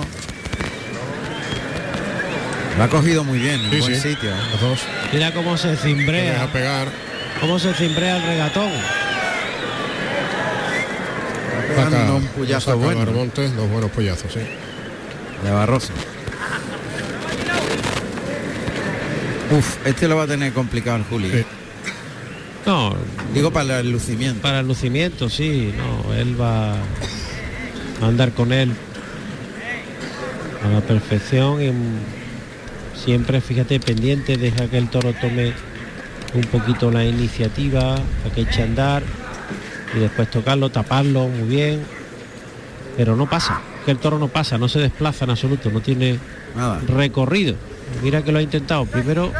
Lo 2.76 2.84
ha 2.84 2.88
cogido 2.88 3.22
muy 3.22 3.38
bien, 3.38 3.60
en 3.66 3.70
Sí, 3.70 3.78
buen 3.80 3.94
sí. 3.94 4.00
sitio. 4.10 4.30
¿eh? 4.30 4.34
Los 4.52 4.60
dos. 4.60 4.78
mira 5.12 5.32
cómo 5.32 5.56
se 5.58 5.76
cimbrea, 5.76 6.32
deja 6.32 6.46
pegar. 6.52 6.88
cómo 7.40 7.58
se 7.58 7.72
cimbrea 7.74 8.16
el 8.16 8.22
regatón. 8.22 8.70
Saca, 11.76 12.12
un 12.12 12.26
puyazo 12.28 12.60
saca 12.66 12.74
bueno. 12.76 13.00
Álvaro 13.00 13.12
Montes, 13.18 13.56
dos 13.56 13.68
buenos 13.70 13.90
pollazos, 13.90 14.32
sí. 14.32 14.40
De 15.44 15.50
Barroso. 15.50 15.92
Uf, 19.56 19.86
este 19.86 20.08
lo 20.08 20.16
va 20.16 20.24
a 20.24 20.26
tener 20.26 20.52
complicado 20.52 20.96
el 20.98 21.04
Juli. 21.04 21.30
Sí. 21.30 21.44
No, 22.66 22.94
Digo 23.34 23.50
para 23.50 23.80
el 23.80 23.90
lucimiento. 23.90 24.40
para 24.40 24.60
el 24.60 24.68
lucimiento, 24.68 25.28
sí, 25.28 25.72
no, 25.76 26.14
él 26.14 26.40
va 26.40 26.74
a 26.74 26.76
andar 28.06 28.32
con 28.32 28.52
él 28.52 28.72
a 30.64 30.68
la 30.74 30.80
perfección 30.80 31.60
y 31.60 31.72
siempre, 32.98 33.40
fíjate, 33.40 33.80
pendiente, 33.80 34.36
deja 34.36 34.68
que 34.68 34.78
el 34.78 34.88
toro 34.88 35.12
tome 35.14 35.52
un 36.34 36.42
poquito 36.42 36.90
la 36.90 37.04
iniciativa, 37.04 37.96
a 37.96 38.34
que 38.34 38.42
eche 38.42 38.62
a 38.62 38.64
andar 38.66 39.02
y 39.96 39.98
después 39.98 40.30
tocarlo, 40.30 40.70
taparlo 40.70 41.26
muy 41.26 41.48
bien, 41.48 41.80
pero 42.96 43.16
no 43.16 43.28
pasa, 43.28 43.60
que 43.84 43.90
el 43.90 43.98
toro 43.98 44.18
no 44.20 44.28
pasa, 44.28 44.56
no 44.56 44.68
se 44.68 44.78
desplaza 44.78 45.24
en 45.24 45.32
absoluto, 45.32 45.68
no 45.70 45.80
tiene 45.80 46.18
Nada. 46.54 46.80
recorrido. 46.86 47.56
Mira 48.00 48.22
que 48.22 48.32
lo 48.32 48.38
ha 48.38 48.42
intentado, 48.42 48.86
primero 48.86 49.32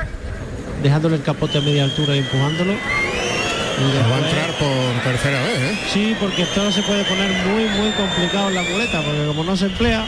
dejándole 0.83 1.17
el 1.17 1.23
capote 1.23 1.59
a 1.59 1.61
media 1.61 1.85
altura 1.85 2.15
y 2.17 2.19
empujándolo. 2.19 2.73
y 2.73 2.77
Va 2.77 3.89
a 3.89 4.19
después- 4.19 4.25
entrar 4.33 4.51
por 4.59 5.03
tercera 5.13 5.41
vez, 5.43 5.59
¿eh? 5.59 5.79
Sí, 5.93 6.17
porque 6.21 6.43
esto 6.43 6.71
se 6.73 6.83
puede 6.83 7.05
poner 7.05 7.31
muy, 7.47 7.65
muy 7.71 7.91
complicado 7.93 8.49
en 8.49 8.55
la 8.57 8.63
muleta, 8.63 9.01
porque 9.03 9.25
como 9.27 9.45
no 9.45 9.57
se 9.57 9.67
emplea, 9.67 10.05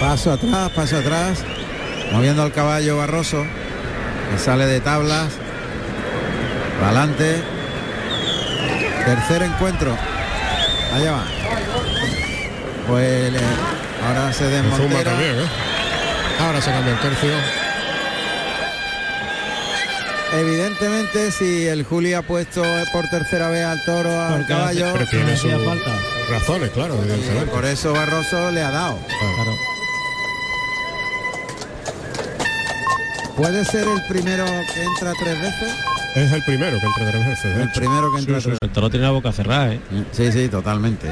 Paso 0.00 0.32
atrás, 0.32 0.70
paso 0.74 0.98
atrás. 0.98 1.42
Moviendo 2.12 2.42
al 2.42 2.52
caballo 2.52 2.98
Barroso. 2.98 3.44
que 4.30 4.38
sale 4.38 4.66
de 4.66 4.80
tablas. 4.80 5.32
Para 6.78 6.88
adelante. 7.00 7.42
Tercer 9.06 9.42
encuentro. 9.42 9.96
Allá 10.94 11.12
va. 11.12 11.24
Pues 12.86 13.32
le- 13.32 13.38
ahora 14.06 14.32
se 14.32 14.44
Zumba 14.44 14.50
desmontera. 14.62 15.10
también, 15.12 15.30
¿eh? 15.38 15.44
Ahora 16.40 16.60
se 16.60 16.70
cambia 16.70 16.92
el 16.92 17.00
tercio. 17.00 17.30
Evidentemente, 20.34 21.30
si 21.30 21.66
el 21.66 21.84
Juli 21.84 22.12
ha 22.12 22.22
puesto 22.22 22.62
por 22.92 23.08
tercera 23.08 23.48
vez 23.48 23.64
al 23.64 23.82
toro 23.84 24.10
al 24.20 24.32
Porque 24.38 24.52
caballo, 24.52 24.92
Pero 24.92 25.06
tiene 25.06 25.36
sus 25.36 25.52
falta. 25.52 25.92
razones, 26.30 26.70
claro, 26.70 26.96
por 27.52 27.64
eso 27.64 27.92
Barroso 27.92 28.50
le 28.50 28.60
ha 28.62 28.70
dado. 28.70 28.98
Claro. 29.06 29.52
¿Puede 33.36 33.64
ser 33.64 33.86
el 33.86 34.02
primero 34.08 34.44
que 34.74 34.82
entra 34.82 35.12
tres 35.18 35.40
veces? 35.40 35.74
Es 36.16 36.32
el 36.32 36.42
primero 36.42 36.80
que 36.80 36.86
entra 36.86 37.10
tres 37.10 37.26
veces. 37.26 37.56
El 37.56 37.62
hecho. 37.62 37.80
primero 37.80 38.12
que 38.12 38.18
entra 38.20 38.40
Sí, 38.40 38.44
tres 38.46 38.58
El 38.62 38.70
toro 38.70 38.90
tiene 38.90 39.04
la 39.06 39.12
boca 39.12 39.32
cerrada, 39.32 39.72
¿eh? 39.74 39.80
Sí, 40.12 40.32
sí, 40.32 40.48
totalmente. 40.48 41.06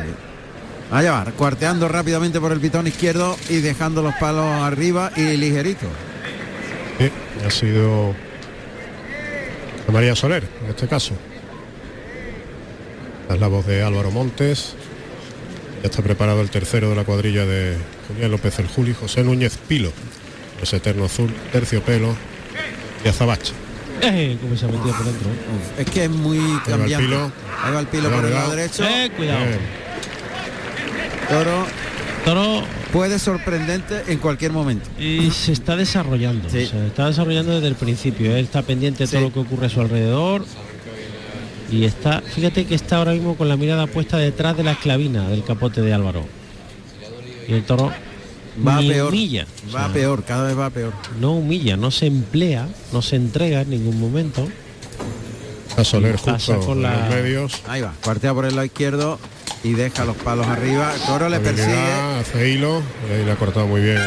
Allá 0.91 1.13
va, 1.13 1.25
cuarteando 1.33 1.89
rápidamente 1.89 2.41
por 2.41 2.53
el 2.53 2.61
pitón 2.61 2.87
izquierdo 2.87 3.37
y 3.49 3.57
dejando 3.57 4.03
los 4.03 4.15
palos 4.15 4.45
arriba 4.63 5.11
y 5.17 5.37
ligerito. 5.37 5.87
Sí, 6.99 7.11
ha 7.45 7.51
sido 7.51 8.15
a 9.89 9.93
María 9.93 10.15
Soler, 10.15 10.45
en 10.63 10.71
este 10.71 10.87
caso. 10.87 11.15
Es 13.29 13.41
la 13.41 13.49
voz 13.49 13.67
de 13.67 13.83
Álvaro 13.83 14.11
Montes. 14.11 14.75
Ya 15.83 15.89
está 15.89 16.03
preparado 16.03 16.41
el 16.41 16.51
tercero 16.51 16.91
de 16.91 16.97
la 16.97 17.05
cuadrilla 17.05 17.45
de 17.45 17.77
Julián 18.09 18.31
López 18.31 18.59
el 18.59 18.69
Juli, 18.69 18.95
José 18.95 19.25
Núñez 19.25 19.59
Pilo, 19.69 19.93
ese 20.63 20.77
eterno 20.77 21.07
azul, 21.07 21.35
terciopelo 21.53 22.15
y 23.05 23.09
azabache. 23.09 23.53
Eh, 24.01 24.37
como 24.41 24.57
se 24.57 24.65
ha 24.67 24.69
metido 24.69 24.95
por 24.95 25.05
dentro. 25.05 25.29
Uf, 25.29 25.81
es 25.81 25.91
que 25.91 26.05
es 26.05 26.11
muy 26.11 26.39
el 26.39 26.63
cambiante. 26.63 27.05
pilo. 27.05 27.33
Ahí 27.63 27.73
va 27.73 27.81
el 27.81 27.87
pilo 27.87 28.03
Cuidado, 28.05 28.21
por 28.23 28.31
el 28.31 28.35
lado 28.35 28.51
derecho. 28.55 28.85
Eh, 28.85 29.11
cuidado. 29.17 29.45
Bien. 29.47 29.84
Toro 31.29 31.67
Toro 32.25 32.63
puede 32.93 33.19
sorprendente 33.19 34.05
en 34.09 34.19
cualquier 34.19 34.53
momento. 34.53 34.89
y 34.99 35.31
se 35.31 35.53
está 35.53 35.77
desarrollando. 35.77 36.49
Sí. 36.49 36.67
Se 36.67 36.87
está 36.87 37.07
desarrollando 37.09 37.53
desde 37.55 37.69
el 37.69 37.75
principio. 37.75 38.35
Él 38.35 38.45
está 38.45 38.63
pendiente 38.63 39.05
de 39.05 39.09
todo 39.09 39.19
Sí. 39.21 39.27
lo 39.27 39.33
que 39.33 39.41
ocurre 39.41 39.67
a 39.67 39.69
su 39.69 39.81
alrededor. 39.81 40.45
Y 41.71 41.85
está, 41.85 42.21
fíjate 42.23 42.65
que 42.67 42.75
está 42.75 42.97
ahora 42.99 43.13
mismo 43.13 43.37
con 43.37 43.49
la 43.49 43.57
mirada 43.57 43.87
puesta 43.87 44.17
detrás 44.17 44.57
de 44.57 44.63
la 44.65 44.73
esclavina 44.73 45.29
del 45.29 45.45
capote 45.45 45.83
de 45.83 45.93
Álvaro. 45.93 46.25
Y 47.49 47.53
el 47.53 47.65
toro 47.65 47.93
Va 48.67 48.81
ni 48.81 48.89
peor. 48.89 49.13
humilla. 49.13 49.47
o 49.69 49.75
Va 49.75 49.85
sea, 49.85 49.93
peor, 49.93 50.25
cada 50.25 50.45
vez 50.47 50.59
va 50.59 50.71
peor. 50.71 50.93
No 51.21 51.33
humilla, 51.33 51.77
no 51.77 51.91
se 51.91 52.07
emplea, 52.07 52.69
no 52.93 53.03
se 53.03 53.17
entrega 53.17 53.63
en 53.63 53.71
ningún 53.71 53.99
momento. 54.01 54.49
A 55.77 55.85
Soler 55.85 56.17
justo 56.17 56.61
con 56.61 56.83
la- 56.83 57.09
medios. 57.11 57.61
Ahí 57.67 57.81
va, 57.83 57.93
cuartea 58.03 58.33
por 58.33 58.45
el 58.47 58.55
lado 58.55 58.65
izquierdo 58.65 59.19
y 59.65 59.73
deja 59.73 60.05
los 60.05 60.17
palos 60.17 60.47
arriba. 60.47 60.95
El 60.95 61.01
toro 61.01 61.29
le 61.29 61.41
persigue. 61.41 61.93
Hace 62.21 62.51
hilo, 62.51 62.83
y 63.11 63.25
le 63.25 63.33
ha 63.33 63.37
cortado 63.37 63.67
muy 63.67 63.81
bien 63.81 63.99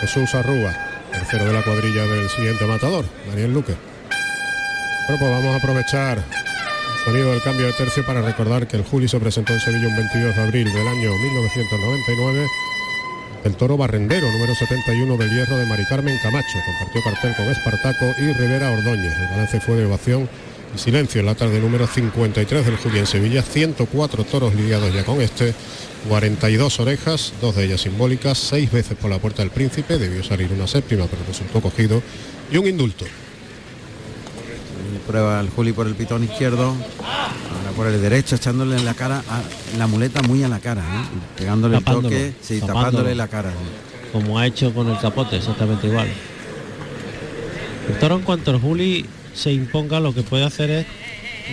Jesús 0.00 0.34
Arrúa, 0.34 0.72
tercero 1.10 1.46
de 1.46 1.52
la 1.52 1.62
cuadrilla 1.62 2.04
del 2.04 2.28
siguiente 2.28 2.66
matador, 2.66 3.04
Daniel 3.26 3.54
Luque. 3.54 3.74
Bueno, 5.08 5.18
pues 5.18 5.30
vamos 5.30 5.54
a 5.54 5.56
aprovechar 5.56 6.18
el 6.18 7.04
sonido 7.04 7.32
del 7.32 7.42
cambio 7.42 7.66
de 7.66 7.72
tercio 7.72 8.04
para 8.04 8.20
recordar 8.20 8.68
que 8.68 8.76
el 8.76 8.84
Juli 8.84 9.08
se 9.08 9.18
presentó 9.18 9.54
en 9.54 9.60
Sevilla 9.60 9.88
un 9.88 9.96
22 9.96 10.36
de 10.36 10.42
abril 10.42 10.72
del 10.72 10.86
año 10.86 11.10
1999. 11.10 12.46
El 13.44 13.56
toro 13.56 13.76
barrendero, 13.76 14.30
número 14.30 14.54
71 14.54 15.16
del 15.16 15.30
hierro 15.30 15.56
de 15.56 15.66
Mari 15.66 15.84
Carmen 15.86 16.18
Camacho, 16.22 16.58
compartió 16.66 17.02
cartel 17.02 17.34
con 17.36 17.46
Espartaco 17.46 18.14
y 18.18 18.32
Rivera 18.32 18.70
Ordóñez. 18.70 19.12
El 19.18 19.28
balance 19.28 19.60
fue 19.60 19.76
de 19.76 19.86
ovación 19.86 20.28
y 20.74 20.78
silencio 20.78 21.20
en 21.20 21.26
la 21.26 21.34
tarde 21.34 21.60
número 21.60 21.86
53 21.86 22.64
del 22.66 22.76
Juli 22.76 22.98
en 22.98 23.06
Sevilla. 23.06 23.42
104 23.42 24.24
toros 24.24 24.54
lidiados 24.54 24.92
ya 24.92 25.04
con 25.04 25.20
este, 25.20 25.54
42 26.08 26.80
orejas, 26.80 27.32
dos 27.40 27.56
de 27.56 27.64
ellas 27.64 27.80
simbólicas, 27.82 28.38
seis 28.38 28.70
veces 28.70 28.96
por 28.96 29.10
la 29.10 29.18
puerta 29.18 29.42
del 29.42 29.50
príncipe, 29.50 29.98
debió 29.98 30.22
salir 30.24 30.50
una 30.52 30.66
séptima, 30.66 31.06
pero 31.06 31.22
resultó 31.26 31.60
cogido, 31.60 32.02
y 32.50 32.56
un 32.58 32.66
indulto. 32.66 33.04
Y 33.04 34.98
Prueba 35.06 35.40
el 35.40 35.48
Juli 35.50 35.72
por 35.72 35.86
el 35.86 35.94
pitón 35.94 36.24
izquierdo. 36.24 36.68
Ahora 37.00 37.70
por 37.76 37.86
el 37.86 38.00
derecho, 38.02 38.36
echándole 38.36 38.76
en 38.76 38.84
la 38.84 38.94
cara, 38.94 39.22
a- 39.28 39.42
la 39.78 39.86
muleta 39.86 40.22
muy 40.22 40.42
a 40.44 40.48
la 40.48 40.58
cara, 40.60 40.82
¿eh? 40.82 41.04
pegándole 41.38 41.76
el 41.78 41.84
Tapándolo, 41.84 42.08
toque, 42.14 42.32
sí, 42.42 42.60
tapándolo. 42.60 42.84
tapándole 42.86 43.14
la 43.14 43.28
cara. 43.28 43.52
como 44.12 44.38
ha 44.38 44.46
hecho 44.46 44.72
con 44.72 44.88
el 44.88 44.98
capote, 44.98 45.36
exactamente 45.36 45.86
igual. 45.88 46.06
El 47.88 47.98
toro 47.98 48.14
en 48.16 48.22
cuanto 48.22 48.50
el 48.52 48.58
Juli 48.60 49.04
se 49.34 49.52
imponga 49.52 50.00
lo 50.00 50.14
que 50.14 50.22
puede 50.22 50.44
hacer 50.44 50.70
es 50.70 50.86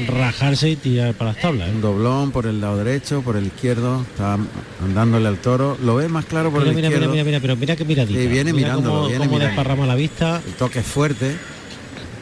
rajarse 0.07 0.69
y 0.69 0.75
tirar 0.77 1.13
para 1.15 1.31
las 1.33 1.41
tablas. 1.41 1.67
¿eh? 1.67 1.71
Un 1.73 1.81
doblón 1.81 2.31
por 2.31 2.45
el 2.45 2.61
lado 2.61 2.77
derecho, 2.77 3.21
por 3.21 3.35
el 3.35 3.47
izquierdo, 3.47 4.01
está 4.11 4.37
andándole 4.83 5.27
al 5.27 5.37
toro. 5.37 5.77
Lo 5.83 5.95
ve 5.95 6.07
más 6.07 6.25
claro 6.25 6.49
por 6.51 6.59
Mira, 6.61 6.69
el 6.71 6.75
mira, 6.75 6.87
mira, 6.89 6.97
izquierdo. 6.99 7.11
mira, 7.13 7.23
mira, 7.25 7.39
pero 7.41 7.55
mira 7.57 7.75
que 7.75 7.83
miradita. 7.85 8.19
Sí, 8.19 8.27
viene 8.27 8.53
mira 8.53 8.67
mirándolo, 8.69 8.95
cómo, 8.95 9.07
viene 9.09 9.25
cómo 9.25 9.37
mirando. 9.37 9.55
desparrama 9.55 9.85
la 9.87 9.95
vista. 9.95 10.41
El 10.45 10.53
toque 10.53 10.79
es 10.79 10.85
fuerte, 10.85 11.35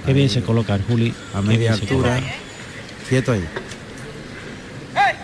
Qué 0.05 0.13
bien 0.13 0.29
se 0.29 0.41
coloca 0.41 0.73
el 0.75 0.81
Juli. 0.83 1.13
a 1.35 1.41
media 1.41 1.73
altura. 1.73 2.19
Quieto 3.07 3.33
ahí. 3.33 3.43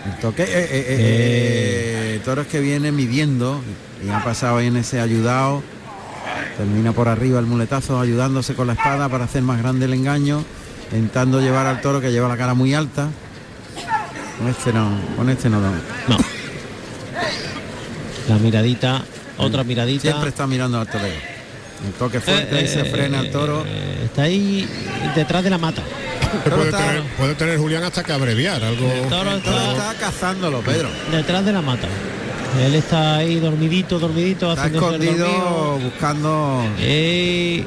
El 0.06 0.20
toque, 0.20 0.44
eh, 0.44 0.48
eh, 0.50 0.70
eh, 0.72 0.86
eh, 0.90 2.12
el 2.16 2.22
toro 2.22 2.42
es 2.42 2.48
que 2.48 2.60
viene 2.60 2.92
midiendo 2.92 3.60
y 4.06 4.10
ha 4.10 4.24
pasado 4.24 4.58
ahí 4.58 4.68
en 4.68 4.78
ese 4.78 5.00
ayudado. 5.00 5.64
Termina 6.58 6.92
por 6.94 7.08
arriba 7.08 7.40
el 7.40 7.46
muletazo 7.46 8.00
ayudándose 8.00 8.54
con 8.56 8.68
la 8.68 8.74
espada 8.74 9.10
para 9.10 9.26
hacer 9.26 9.42
más 9.42 9.60
grande 9.60 9.86
el 9.86 9.94
engaño, 9.94 10.44
intentando 10.92 11.40
llevar 11.42 11.66
al 11.68 11.82
toro 11.82 12.00
que 12.02 12.12
lleva 12.12 12.28
la 12.28 12.38
cara 12.38 12.54
muy 12.54 12.74
alta. 12.74 13.10
Con 14.38 14.48
este 14.50 14.74
no, 14.74 14.90
con 15.16 15.30
este 15.30 15.50
no. 15.50 15.60
no. 15.62 15.72
No. 16.08 16.18
La 18.28 18.38
miradita, 18.38 19.04
otra 19.38 19.64
miradita. 19.64 20.02
Siempre 20.02 20.30
está 20.30 20.48
mirando 20.48 20.80
al 20.80 20.88
torero. 20.88 21.16
El 21.86 21.92
toque 21.94 22.20
fuerte 22.20 22.64
y 22.64 22.68
se 22.68 22.82
Eh, 22.82 22.86
frena 22.86 23.20
el 23.20 23.32
toro. 23.32 23.64
eh, 23.68 24.02
está 24.06 24.24
ahí 24.24 24.68
detrás 25.16 25.44
de 25.44 25.50
la 25.50 25.58
mata. 25.58 25.84
Puede 26.44 26.66
está- 26.66 26.78
tener, 26.78 27.04
puede 27.18 27.36
tener 27.36 27.58
Julián 27.60 27.84
hasta 27.84 28.04
que 28.04 28.12
abreviar 28.14 28.64
algo. 28.64 28.92
El 28.92 29.08
toro 29.10 29.32
El 29.32 29.42
toro 29.42 29.58
está 29.58 29.92
está 29.92 29.94
cazándolo, 30.00 30.62
Pedro. 30.62 30.90
detrás 31.12 31.46
de 31.46 31.52
la 31.54 31.62
mata. 31.62 31.88
Él 32.64 32.76
está 32.76 33.18
ahí 33.18 33.40
dormidito, 33.40 34.00
dormidito, 34.00 34.52
Está 34.54 34.68
escondido 34.68 35.78
buscando 35.84 36.64
Eh, 36.80 37.64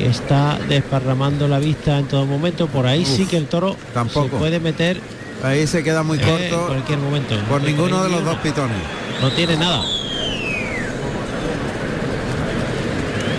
y 0.00 0.04
está 0.04 0.58
desparramando 0.68 1.48
la 1.48 1.58
vista 1.58 1.98
en 1.98 2.06
todo 2.06 2.24
momento. 2.26 2.66
Por 2.68 2.86
ahí 2.86 3.04
sí 3.04 3.26
que 3.26 3.36
el 3.36 3.46
toro 3.46 3.76
tampoco. 3.92 4.30
se 4.30 4.36
puede 4.36 4.60
meter 4.60 5.00
Ahí 5.42 5.66
se 5.66 5.82
queda 5.82 6.02
muy 6.04 6.18
eh, 6.18 6.22
corto 6.22 6.60
en 6.60 6.66
cualquier 6.68 6.98
momento. 7.00 7.34
por 7.48 7.60
No 7.60 7.66
ninguno 7.66 8.02
de 8.04 8.10
los 8.10 8.24
dos 8.24 8.34
una. 8.34 8.42
pitones. 8.42 8.76
No 9.20 9.30
tiene 9.32 9.56
nada. 9.56 9.82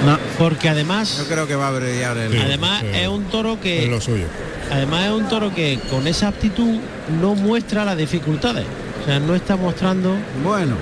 No, 0.06 0.18
Porque 0.38 0.68
además, 0.68 1.18
yo 1.18 1.26
creo 1.34 1.48
que 1.48 1.56
va 1.56 1.70
a 1.70 1.72
brillar 1.72 2.18
el. 2.18 2.38
además 2.42 2.82
sí. 2.82 2.88
es 2.94 3.08
un 3.08 3.24
toro 3.26 3.54
Es 3.54 3.60
que 3.60 3.88
lo 3.88 4.02
suyo. 4.02 4.26
Además 4.70 5.06
es 5.06 5.12
un 5.12 5.30
toro 5.30 5.54
que 5.56 5.80
con 5.90 6.08
esa 6.08 6.28
aptitud 6.28 6.78
no 7.22 7.36
muestra 7.36 7.86
las 7.86 7.96
dificultades. 7.98 8.66
O 9.04 9.06
sea, 9.06 9.20
no 9.20 9.36
está 9.36 9.56
mostrando 9.58 10.16
Bueno, 10.44 10.76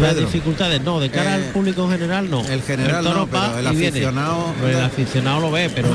las 0.00 0.16
dificultades. 0.16 0.80
No, 0.82 1.00
de 1.00 1.10
cara 1.10 1.32
Eh, 1.32 1.34
al 1.34 1.42
público 1.52 1.84
en 1.84 1.90
general 1.90 2.30
no. 2.30 2.40
el 2.46 2.62
general 2.62 3.02
toro 3.04 3.20
no, 3.20 3.26
pero 3.26 3.58
el 3.58 3.66
y 3.66 3.76
viene. 3.76 3.88
aficionado- 3.98 4.54
Pero 4.60 4.78
el 4.78 4.84
aficionado 4.84 5.40
lo 5.40 5.50
ve, 5.50 5.70
pero 5.74 5.88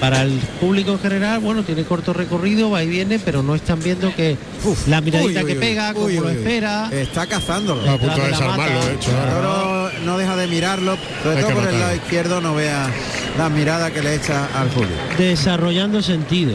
para 0.00 0.22
el 0.22 0.32
público 0.60 0.92
en 0.92 1.00
general, 1.00 1.40
bueno, 1.40 1.62
tiene 1.64 1.82
corto 1.84 2.12
recorrido, 2.12 2.70
va 2.70 2.84
y 2.84 2.88
viene, 2.88 3.18
pero 3.18 3.42
no 3.42 3.54
están 3.56 3.80
viendo 3.82 4.14
que 4.14 4.36
Uf, 4.64 4.86
la 4.86 5.00
miradita 5.00 5.40
uy, 5.40 5.46
uy, 5.46 5.52
que 5.54 5.58
pega, 5.58 5.88
uy, 5.88 5.94
como 5.94 6.06
uy, 6.06 6.16
lo 6.16 6.28
espera. 6.28 6.88
Está 6.92 7.26
cazándolo. 7.26 7.80
Está 7.80 7.94
a 7.94 7.98
punto 7.98 8.20
de 8.22 8.28
desarmarlo, 8.28 8.84
de 8.86 8.94
hecho. 8.94 9.10
El 9.10 10.06
no 10.06 10.18
deja 10.18 10.36
de 10.36 10.46
mirarlo, 10.46 10.96
sobre 11.22 11.36
Hay 11.38 11.42
todo 11.42 11.54
por 11.54 11.68
el 11.68 11.80
lado 11.80 11.94
izquierdo 11.96 12.40
no 12.40 12.54
vea 12.54 12.88
la 13.36 13.48
mirada 13.48 13.90
que 13.90 14.02
le 14.02 14.14
echa 14.14 14.46
al 14.54 14.70
Julio. 14.70 14.94
Desarrollando 15.18 16.00
sentido. 16.02 16.52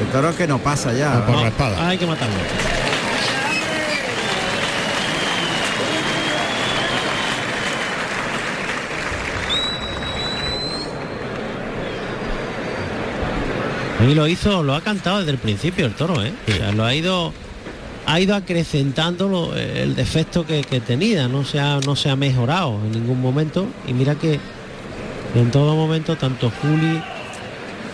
El 0.00 0.08
toro 0.12 0.36
que 0.36 0.46
no 0.46 0.58
pasa 0.58 0.92
ya. 0.92 1.18
Ah, 1.18 1.26
por 1.26 1.36
la 1.36 1.48
espada. 1.48 1.88
Hay 1.88 1.96
que 1.96 2.04
matarlo. 2.06 2.34
Y 14.08 14.14
lo 14.14 14.26
hizo, 14.28 14.62
lo 14.62 14.74
ha 14.74 14.80
cantado 14.82 15.18
desde 15.18 15.32
el 15.32 15.38
principio 15.38 15.86
el 15.86 15.94
toro, 15.94 16.22
¿eh? 16.24 16.32
O 16.48 16.52
sea, 16.52 16.72
lo 16.72 16.84
ha 16.84 16.94
ido 16.94 17.32
ha 18.08 18.20
ido 18.20 18.36
acrecentando 18.36 19.28
lo- 19.28 19.56
el 19.56 19.96
defecto 19.96 20.46
que, 20.46 20.60
que 20.62 20.78
tenía, 20.78 21.26
no 21.26 21.44
se, 21.44 21.58
ha, 21.58 21.80
no 21.80 21.96
se 21.96 22.08
ha 22.08 22.14
mejorado 22.14 22.78
en 22.84 22.92
ningún 22.92 23.20
momento. 23.20 23.66
Y 23.88 23.94
mira 23.94 24.14
que 24.14 24.38
en 25.34 25.50
todo 25.50 25.74
momento, 25.74 26.14
tanto 26.16 26.52
Juli, 26.62 27.02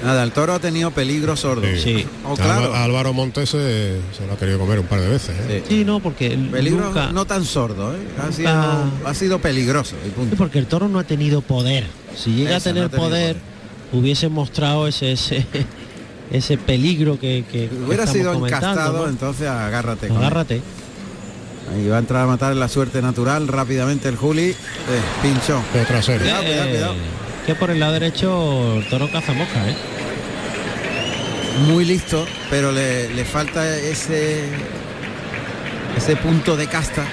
Nada, 0.05 0.25
el 0.25 0.33
toro 0.33 0.53
ha 0.53 0.59
tenido 0.59 0.91
peligro 0.91 1.35
sordo. 1.37 1.63
sí, 1.79 2.05
O 2.29 2.35
claro, 2.35 2.65
Álvaro- 2.65 2.75
Álvaro 2.75 3.13
Montes 3.15 3.49
se, 3.51 4.01
se 4.19 4.27
lo 4.27 4.33
ha 4.33 4.37
querido 4.37 4.59
comer 4.59 4.81
un 4.81 4.87
par 4.87 5.01
de 5.01 5.09
veces. 5.09 5.35
¿eh? 5.49 5.63
sí. 5.67 5.77
sí, 5.77 5.85
no, 5.85 6.01
porque 6.01 6.29
peligro 6.51 6.87
nunca, 6.87 7.11
no 7.13 7.25
tan 7.25 7.45
sordo, 7.47 7.95
¿eh? 7.95 7.99
ha, 8.21 8.33
sido, 8.33 8.51
ha 9.07 9.15
sido 9.15 9.39
peligroso. 9.39 9.95
y 10.07 10.11
punto. 10.11 10.31
Sí, 10.31 10.37
porque 10.37 10.59
el 10.59 10.67
toro 10.67 10.89
no 10.89 10.99
ha 10.99 11.05
tenido 11.05 11.41
poder. 11.41 11.87
Si 12.17 12.33
llega 12.33 12.57
a 12.57 12.61
tener 12.61 12.91
poder, 12.91 13.01
poder. 13.01 13.37
hubiese 13.93 14.29
mostrado 14.29 14.89
ese 14.89 15.13
ese, 15.13 15.47
ese 16.33 16.57
peligro 16.59 17.19
que, 17.21 17.45
que 17.51 17.69
Hubiera 17.87 18.07
sido 18.07 18.33
encastado, 18.35 19.05
¿no? 19.05 19.09
entonces 19.09 19.47
agárrate. 19.49 20.09
con 20.09 20.17
él. 20.17 20.23
Agárrate. 20.25 20.63
Ahí 21.73 21.89
va 21.89 21.97
a 21.97 21.99
entrar 22.01 22.25
a 22.25 22.27
matar 22.27 22.55
la 22.57 22.69
suerte 22.69 23.01
natural 23.01 23.49
rápidamente 23.49 24.09
el 24.09 24.17
Juli. 24.17 24.51
Eh, 24.51 24.55
pinchón. 25.23 25.63
De 25.73 25.85
trasero. 25.85 26.21
Cuidado, 26.21 26.43
cuidado, 26.45 26.67
Eh, 26.69 26.71
cuidado. 26.73 26.95
Que 27.47 27.55
por 27.55 27.71
el 27.71 27.81
lado 27.81 27.93
derecho 27.93 28.79
el 28.79 28.89
toro 28.89 29.11
caza 29.11 29.33
mosca, 29.33 29.69
¿eh? 29.69 29.75
Muy 31.67 31.85
listo, 31.85 32.25
pero 32.51 32.73
le, 32.73 33.13
le 33.15 33.25
falta 33.25 33.77
ese 33.77 34.45
ese 35.97 36.17
punto 36.17 36.57
de 36.57 36.67
casta 36.67 37.05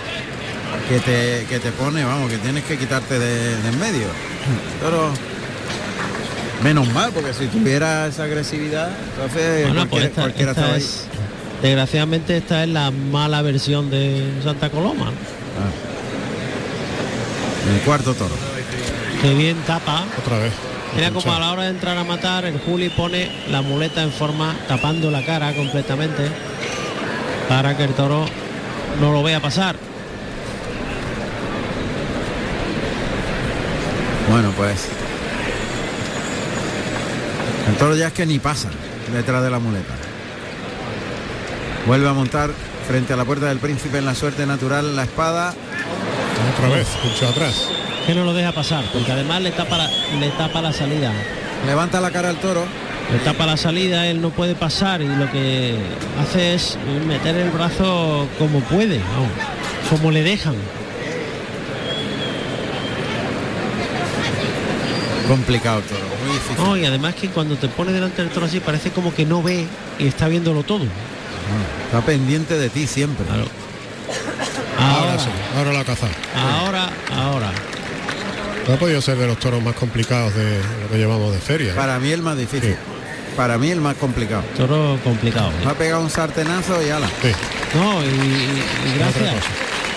que 0.87 0.99
te, 0.99 1.45
que 1.49 1.59
te 1.59 1.71
pone, 1.71 2.03
vamos, 2.05 2.29
que 2.31 2.37
tienes 2.37 2.63
que 2.63 2.77
quitarte 2.77 3.19
de, 3.19 3.57
de 3.57 3.69
en 3.69 3.79
medio. 3.79 4.07
Pero 4.81 5.11
menos 6.63 6.87
mal, 6.93 7.11
porque 7.13 7.33
si 7.33 7.45
tuviera 7.47 8.07
esa 8.07 8.23
agresividad, 8.23 8.89
entonces 9.15 9.67
Bueno, 9.67 9.87
cualquiera, 9.89 9.89
pues 9.89 10.03
esta- 10.05 10.21
cualquiera 10.21 10.51
esta 10.51 10.61
estaba 10.61 10.75
ahí. 10.77 10.81
es- 10.83 11.03
desgraciadamente 11.61 12.37
esta 12.37 12.63
es 12.63 12.69
la 12.69 12.91
mala 12.91 13.41
versión 13.41 13.89
de 13.89 14.23
Santa 14.43 14.69
Coloma. 14.69 15.05
¿no? 15.05 15.11
El 17.73 17.79
cuarto 17.81 18.13
toro. 18.13 18.35
Que 19.21 19.33
bien 19.33 19.57
tapa. 19.67 20.03
Otra 20.17 20.39
vez. 20.39 20.53
Mira 20.95 21.11
como 21.11 21.31
a 21.33 21.39
la 21.39 21.51
hora 21.51 21.63
de 21.63 21.69
entrar 21.69 21.97
a 21.97 22.03
matar, 22.03 22.45
el 22.45 22.57
Juli 22.59 22.89
pone 22.89 23.29
la 23.51 23.61
muleta 23.61 24.01
en 24.01 24.11
forma 24.11 24.55
tapando 24.67 25.11
la 25.11 25.23
cara 25.23 25.53
completamente 25.53 26.23
para 27.47 27.77
que 27.77 27.83
el 27.83 27.93
toro 27.93 28.25
no 28.99 29.11
lo 29.11 29.21
vea 29.21 29.39
pasar. 29.39 29.75
Bueno, 34.29 34.51
pues. 34.55 34.87
El 37.69 37.75
toro 37.75 37.95
ya 37.95 38.07
es 38.07 38.13
que 38.13 38.25
ni 38.25 38.39
pasa 38.39 38.67
detrás 39.13 39.43
de 39.43 39.51
la 39.51 39.59
muleta. 39.59 39.93
Vuelve 41.85 42.09
a 42.09 42.13
montar 42.13 42.49
frente 42.87 43.13
a 43.13 43.15
la 43.15 43.25
puerta 43.25 43.45
del 43.45 43.59
príncipe 43.59 43.99
en 43.99 44.05
la 44.05 44.15
suerte 44.15 44.47
natural 44.47 44.95
la 44.95 45.03
espada. 45.03 45.53
Otra 46.55 46.69
vez, 46.75 46.87
mucho 47.03 47.27
atrás. 47.27 47.67
Que 48.07 48.15
no 48.15 48.25
lo 48.25 48.33
deja 48.33 48.51
pasar, 48.51 48.83
porque 48.91 49.11
además 49.11 49.41
le 49.41 49.51
tapa 49.51 49.77
la, 49.77 49.87
le 50.19 50.29
tapa 50.29 50.61
la 50.61 50.73
salida. 50.73 51.11
Levanta 51.67 52.01
la 52.01 52.09
cara 52.09 52.29
al 52.29 52.37
toro. 52.37 52.65
Le 53.11 53.19
tapa 53.19 53.45
la 53.45 53.57
salida, 53.57 54.07
él 54.07 54.21
no 54.21 54.31
puede 54.31 54.55
pasar 54.55 55.01
y 55.01 55.07
lo 55.07 55.31
que 55.31 55.75
hace 56.21 56.55
es 56.55 56.77
meter 57.07 57.35
el 57.35 57.49
brazo 57.49 58.27
como 58.37 58.61
puede, 58.61 58.99
como 59.89 60.11
le 60.11 60.23
dejan. 60.23 60.55
Complicado 65.27 65.79
el 65.79 66.08
No, 66.57 66.77
y 66.77 66.85
además 66.85 67.15
que 67.15 67.29
cuando 67.29 67.55
te 67.55 67.67
pone 67.67 67.91
delante 67.91 68.21
del 68.21 68.31
toro 68.31 68.45
así 68.45 68.59
parece 68.59 68.91
como 68.91 69.13
que 69.13 69.25
no 69.25 69.41
ve 69.43 69.65
y 69.97 70.07
está 70.07 70.27
viéndolo 70.27 70.63
todo. 70.63 70.85
Está 71.85 72.01
pendiente 72.05 72.57
de 72.57 72.69
ti 72.69 72.85
siempre. 72.87 73.25
Ahora, 73.29 73.45
Ahora, 74.77 75.19
sí, 75.19 75.29
ahora 75.57 75.73
la 75.73 75.83
caza. 75.83 76.07
ahora, 76.35 76.89
ahora. 77.15 77.51
No 78.67 78.75
ha 78.75 78.77
podido 78.77 79.01
ser 79.01 79.17
de 79.17 79.25
los 79.27 79.39
toros 79.39 79.61
más 79.63 79.73
complicados 79.75 80.33
de 80.35 80.59
lo 80.83 80.89
que 80.91 80.97
llevamos 80.97 81.33
de 81.33 81.39
feria. 81.39 81.71
¿eh? 81.71 81.75
Para 81.75 81.97
mí 81.99 82.11
el 82.11 82.21
más 82.21 82.37
difícil. 82.37 82.75
Para 83.35 83.57
mí 83.57 83.71
el 83.71 83.81
más 83.81 83.95
complicado. 83.95 84.43
Toro 84.55 84.99
complicado. 85.03 85.51
Va 85.65 85.71
a 85.71 85.75
pegar 85.75 85.97
un 85.99 86.09
sartenazo 86.09 86.81
y 86.85 86.89
ala. 86.89 87.07
No, 87.73 88.03
y, 88.03 88.07
y- 88.07 88.09
y 88.09 88.97
gracias. 88.99 89.33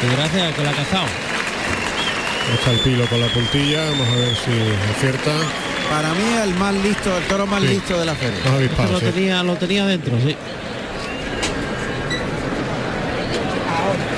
Y 0.02 0.16
gracias 0.16 0.52
a 0.52 0.56
que 0.56 0.62
la 0.64 0.70
ha 0.70 0.74
cazado. 0.74 1.06
Está 2.54 2.70
el 2.72 2.78
pilo 2.80 3.06
con 3.06 3.20
la 3.20 3.28
puntilla, 3.28 3.84
vamos 3.90 4.08
a 4.08 4.14
ver 4.16 4.36
si 4.36 4.96
acierta. 4.96 5.30
Para 5.92 6.14
mí 6.14 6.24
el 6.42 6.54
más 6.54 6.74
listo, 6.74 7.14
el 7.18 7.24
toro 7.24 7.46
más 7.46 7.60
Sí. 7.60 7.68
listo 7.68 7.98
de 8.00 8.06
la 8.06 8.14
feria. 8.14 8.38
Avispado, 8.54 8.92
lo 8.92 8.98
sí. 9.00 9.04
tenía, 9.12 9.42
lo 9.42 9.56
tenía 9.56 9.84
dentro, 9.84 10.18
sí. 10.24 10.34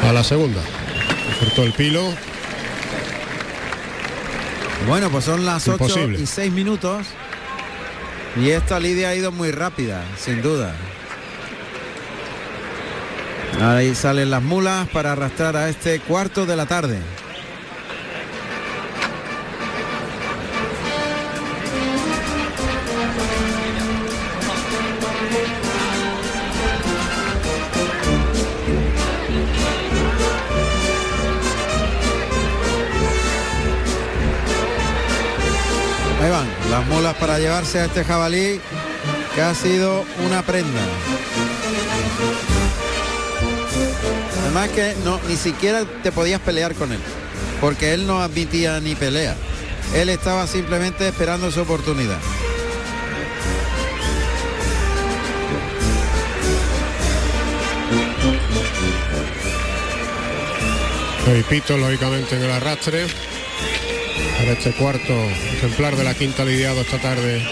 A 0.09 0.13
la 0.13 0.23
segunda. 0.23 0.61
Acertó 1.37 1.65
el 1.65 1.73
pilo. 1.73 2.13
Bueno, 4.87 5.11
pues 5.11 5.25
son 5.25 5.45
las 5.45 5.67
8 5.67 5.73
Imposible. 5.85 6.21
y 6.21 6.27
6 6.27 6.53
minutos. 6.53 7.07
Y 8.41 8.51
esta 8.51 8.79
lidia 8.79 9.09
ha 9.09 9.15
ido 9.17 9.33
muy 9.33 9.51
rápida, 9.51 10.03
sin 10.17 10.43
duda. 10.43 10.75
Ahí 13.63 13.95
salen 13.97 14.31
las 14.31 14.43
mulas 14.43 14.89
para 14.91 15.13
arrastrar 15.13 15.57
a 15.57 15.69
este 15.69 15.99
cuarto 16.01 16.47
de 16.47 16.55
la 16.57 16.67
tarde. 16.67 16.99
Las 36.75 36.87
mulas 36.89 37.15
para 37.15 37.39
llevarse 37.39 37.79
a 37.79 37.85
este 37.85 38.03
jabalí 38.03 38.61
que 39.33 39.41
ha 39.41 39.55
sido 39.55 40.05
una 40.27 40.43
prenda. 40.43 40.81
Además 44.43 44.71
que 44.71 44.97
no, 45.05 45.21
ni 45.29 45.37
siquiera 45.37 45.85
te 46.03 46.11
podías 46.11 46.41
pelear 46.41 46.75
con 46.75 46.91
él, 46.91 46.99
porque 47.61 47.95
él 47.95 48.09
no 48.09 48.21
admitía 48.21 48.81
ni 48.81 48.97
pelea. 48.97 49.37
Él 49.95 50.09
estaba 50.09 50.49
simplemente 50.49 51.07
esperando 51.07 51.49
su 51.53 51.61
oportunidad. 51.61 52.19
Hay 61.29 61.43
pito, 61.45 61.77
lógicamente, 61.77 62.35
en 62.35 62.43
el 62.43 62.51
arrastre. 62.51 63.07
Para 64.39 64.53
este 64.53 64.73
cuarto 64.73 65.13
ejemplar 65.57 65.97
de 65.97 66.05
la 66.05 66.15
quinta 66.15 66.45
lidiado 66.45 66.81
esta 66.81 66.99
tarde 66.99 67.43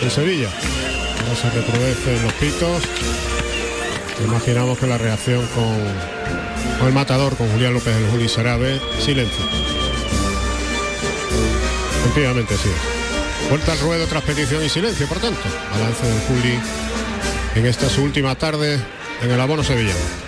en 0.00 0.10
Sevilla. 0.10 0.48
Ahora 1.22 1.36
se 1.36 1.50
recrudecen 1.50 2.22
los 2.22 2.32
pitos. 2.34 2.82
Imaginamos 4.24 4.78
que 4.78 4.86
la 4.86 4.98
reacción 4.98 5.46
con, 5.48 5.78
con 6.78 6.88
el 6.88 6.92
matador, 6.92 7.36
con 7.36 7.50
Julián 7.50 7.74
López 7.74 7.94
del 7.94 8.10
Juli 8.10 8.28
será 8.28 8.58
de 8.58 8.80
silencio. 9.00 9.44
Efectivamente 12.00 12.56
sí. 12.56 12.70
Vuelta 13.48 13.72
al 13.72 13.78
ruedo 13.80 14.06
tras 14.06 14.22
petición 14.22 14.64
y 14.64 14.68
silencio, 14.68 15.06
por 15.06 15.18
tanto. 15.18 15.40
Balance 15.72 16.06
del 16.06 16.20
Juli 16.20 16.58
en 17.54 17.66
esta 17.66 17.88
su 17.88 18.02
última 18.02 18.34
tarde 18.34 18.80
en 19.22 19.30
el 19.30 19.40
abono 19.40 19.62
sevillano. 19.62 20.21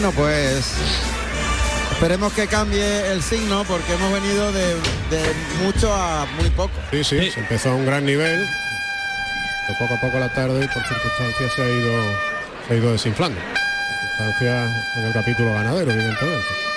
Bueno, 0.00 0.12
pues 0.12 0.74
esperemos 1.90 2.32
que 2.32 2.46
cambie 2.46 3.10
el 3.10 3.20
signo 3.20 3.64
porque 3.64 3.94
hemos 3.94 4.12
venido 4.12 4.52
de, 4.52 4.74
de 5.10 5.34
mucho 5.60 5.92
a 5.92 6.24
muy 6.38 6.48
poco. 6.50 6.70
Sí, 6.92 7.02
sí, 7.02 7.32
se 7.32 7.40
empezó 7.40 7.70
a 7.70 7.74
un 7.74 7.84
gran 7.84 8.04
nivel. 8.06 8.38
De 8.38 9.74
poco 9.76 9.94
a 9.94 10.00
poco 10.00 10.20
la 10.20 10.32
tarde 10.32 10.64
y 10.64 10.68
por 10.68 10.86
circunstancias 10.86 11.52
se 11.52 11.62
ha 11.62 11.68
ido, 11.68 12.16
se 12.68 12.74
ha 12.74 12.76
ido 12.76 12.92
desinflando. 12.92 13.40
Circunstancias 13.40 14.70
en 14.98 15.04
el 15.06 15.12
capítulo 15.12 15.52
ganadero, 15.52 15.90
evidentemente. 15.90 16.67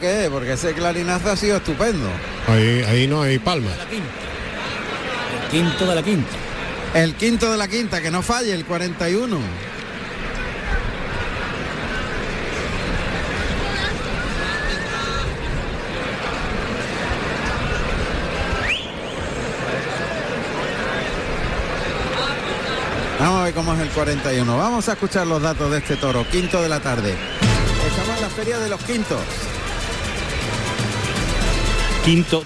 ¿Y 0.00 0.06
ahora 0.06 0.22
qué? 0.22 0.30
Porque 0.30 0.52
ese 0.52 0.72
clarinazo 0.72 1.30
ha 1.30 1.36
sido 1.36 1.56
estupendo. 1.56 2.08
Ahí, 2.46 2.84
ahí 2.88 3.06
no 3.06 3.22
hay 3.22 3.38
palma. 3.38 3.70
El 3.90 5.50
quinto 5.50 5.86
de 5.86 5.94
la 5.94 6.02
quinta. 6.02 6.30
El 6.94 7.14
quinto 7.14 7.50
de 7.50 7.56
la 7.56 7.68
quinta, 7.68 8.00
que 8.00 8.10
no 8.10 8.22
falle, 8.22 8.52
el 8.52 8.64
41. 8.64 9.38
Vamos 23.18 23.40
a 23.40 23.44
ver 23.44 23.54
cómo 23.54 23.74
es 23.74 23.80
el 23.80 23.88
41. 23.90 24.56
Vamos 24.56 24.88
a 24.88 24.92
escuchar 24.92 25.26
los 25.26 25.42
datos 25.42 25.70
de 25.70 25.78
este 25.78 25.96
toro, 25.96 26.26
quinto 26.30 26.62
de 26.62 26.68
la 26.68 26.80
tarde. 26.80 27.14
Estamos 27.86 28.16
en 28.16 28.22
la 28.22 28.30
feria 28.30 28.58
de 28.58 28.68
los 28.70 28.82
quintos. 28.82 29.20
Quinto, 32.04 32.44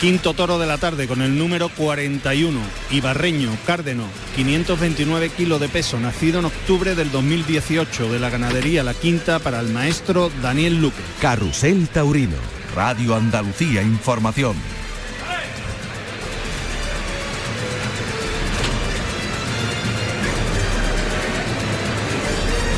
quinto 0.00 0.34
toro 0.34 0.58
de 0.58 0.66
la 0.66 0.76
tarde 0.76 1.06
con 1.06 1.22
el 1.22 1.38
número 1.38 1.68
41, 1.68 2.60
Ibarreño, 2.90 3.56
Cárdeno, 3.64 4.04
529 4.34 5.30
kilos 5.30 5.60
de 5.60 5.68
peso, 5.68 6.00
nacido 6.00 6.40
en 6.40 6.46
octubre 6.46 6.96
del 6.96 7.10
2018 7.12 8.12
de 8.12 8.18
la 8.18 8.28
ganadería 8.28 8.82
La 8.82 8.94
Quinta 8.94 9.38
para 9.38 9.60
el 9.60 9.68
maestro 9.68 10.30
Daniel 10.42 10.80
Luque. 10.80 11.00
Carrusel 11.20 11.88
Taurino, 11.88 12.36
Radio 12.74 13.14
Andalucía 13.14 13.82
Información. 13.82 14.56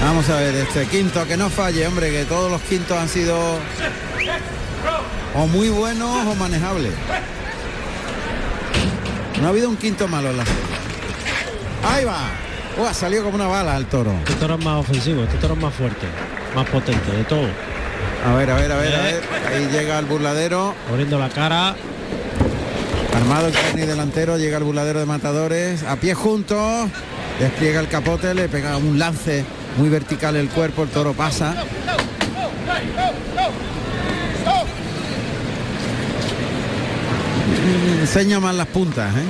Vamos 0.02 0.28
a 0.28 0.36
ver, 0.40 0.54
este 0.54 0.86
quinto 0.86 1.26
que 1.26 1.36
no 1.36 1.50
falle, 1.50 1.86
hombre, 1.86 2.10
que 2.10 2.24
todos 2.24 2.50
los 2.50 2.60
quintos 2.62 2.96
han 2.96 3.08
sido 3.08 3.58
o 5.34 5.46
muy 5.46 5.68
buenos 5.68 6.26
o 6.26 6.34
manejables. 6.34 6.92
No 9.40 9.46
ha 9.46 9.50
habido 9.50 9.68
un 9.68 9.76
quinto 9.76 10.06
malo 10.08 10.30
en 10.30 10.36
la 10.36 10.44
feria. 10.44 10.60
Ahí 11.82 12.04
va. 12.04 12.18
Uh, 12.78 12.86
ha 12.86 12.94
salido 12.94 13.24
como 13.24 13.36
una 13.36 13.46
bala 13.46 13.76
el 13.76 13.86
toro. 13.86 14.12
Este 14.12 14.34
toro 14.34 14.54
es 14.54 14.64
más 14.64 14.80
ofensivo, 14.80 15.22
este 15.24 15.38
toro 15.38 15.54
es 15.54 15.60
más 15.60 15.74
fuerte, 15.74 16.06
más 16.54 16.68
potente 16.68 17.10
de 17.10 17.24
todo. 17.24 17.48
A 18.26 18.34
ver, 18.34 18.50
a 18.50 18.54
ver, 18.54 18.70
a 18.70 18.76
ver, 18.76 18.94
a 18.94 19.02
ver. 19.02 19.22
Ahí 19.48 19.68
llega 19.72 19.98
el 19.98 20.04
burladero. 20.06 20.74
Abriendo 20.90 21.18
la 21.18 21.30
cara. 21.30 21.74
Armado 23.14 23.48
el 23.48 23.52
carne 23.54 23.86
delantero, 23.86 24.36
llega 24.36 24.58
el 24.58 24.64
burladero 24.64 25.00
de 25.00 25.06
matadores. 25.06 25.82
A 25.84 25.96
pie 25.96 26.14
juntos. 26.14 26.88
Despliega 27.38 27.80
el 27.80 27.88
capote, 27.88 28.34
le 28.34 28.48
pega 28.48 28.76
un 28.76 28.98
lance 28.98 29.44
muy 29.78 29.88
vertical 29.88 30.36
el 30.36 30.50
cuerpo, 30.50 30.82
el 30.82 30.90
toro 30.90 31.14
pasa. 31.14 31.54
Enseña 38.00 38.40
más 38.40 38.54
las 38.54 38.66
puntas, 38.68 39.14
¿eh? 39.16 39.22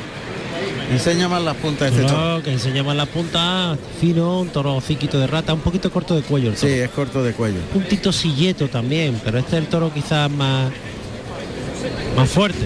Enseña 0.93 1.28
más 1.28 1.43
las 1.43 1.57
puntas 1.57 1.90
este 1.93 2.02
toro. 2.05 2.36
No, 2.39 2.43
que 2.43 2.52
enseña 2.52 2.82
más 2.82 2.97
la 2.97 3.07
punta, 3.07 3.77
fino, 4.01 4.40
un 4.40 4.48
toro 4.48 4.74
hociquito 4.77 5.20
de 5.20 5.27
rata, 5.28 5.55
un 5.55 5.61
poquito 5.61 5.90
corto 5.90 6.16
de 6.16 6.23
cuello 6.23 6.51
el 6.51 6.57
Sí, 6.57 6.62
toro. 6.66 6.74
es 6.85 6.90
corto 6.90 7.23
de 7.23 7.32
cuello. 7.32 7.61
Puntito 7.73 8.12
silleto 8.12 8.69
también, 8.69 9.20
pero 9.24 9.39
este 9.39 9.57
es 9.57 9.62
el 9.62 9.69
toro 9.69 9.93
quizás 9.94 10.31
más 10.31 10.70
más 12.16 12.28
fuerte, 12.28 12.59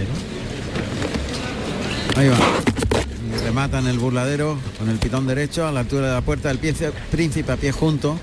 ¿no? 2.15 2.19
Ahí 2.19 2.29
va. 2.29 2.37
Le 3.43 3.51
matan 3.51 3.85
el 3.87 3.99
burladero 3.99 4.57
con 4.79 4.89
el 4.89 4.97
pitón 4.97 5.27
derecho 5.27 5.67
a 5.67 5.71
la 5.71 5.81
altura 5.81 6.07
de 6.07 6.13
la 6.13 6.21
puerta 6.21 6.47
del 6.49 6.57
pie- 6.59 6.91
príncipe 7.11 7.51
a 7.51 7.57
pie 7.57 7.71
junto. 7.71 8.17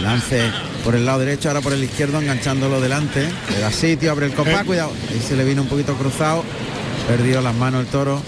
Lance 0.00 0.42
por 0.84 0.94
el 0.94 1.04
lado 1.04 1.18
derecho, 1.20 1.48
ahora 1.48 1.60
por 1.60 1.72
el 1.72 1.82
izquierdo, 1.84 2.20
enganchándolo 2.20 2.80
delante. 2.80 3.28
Le 3.50 3.58
da 3.58 3.70
sitio, 3.70 4.12
abre 4.12 4.26
el 4.26 4.32
compás, 4.32 4.64
cuidado. 4.64 4.92
Ahí 5.10 5.20
se 5.20 5.36
le 5.36 5.44
vino 5.44 5.62
un 5.62 5.68
poquito 5.68 5.94
cruzado. 5.94 6.44
Perdió 7.08 7.40
las 7.40 7.54
manos 7.54 7.80
el 7.82 7.86
toro. 7.88 8.22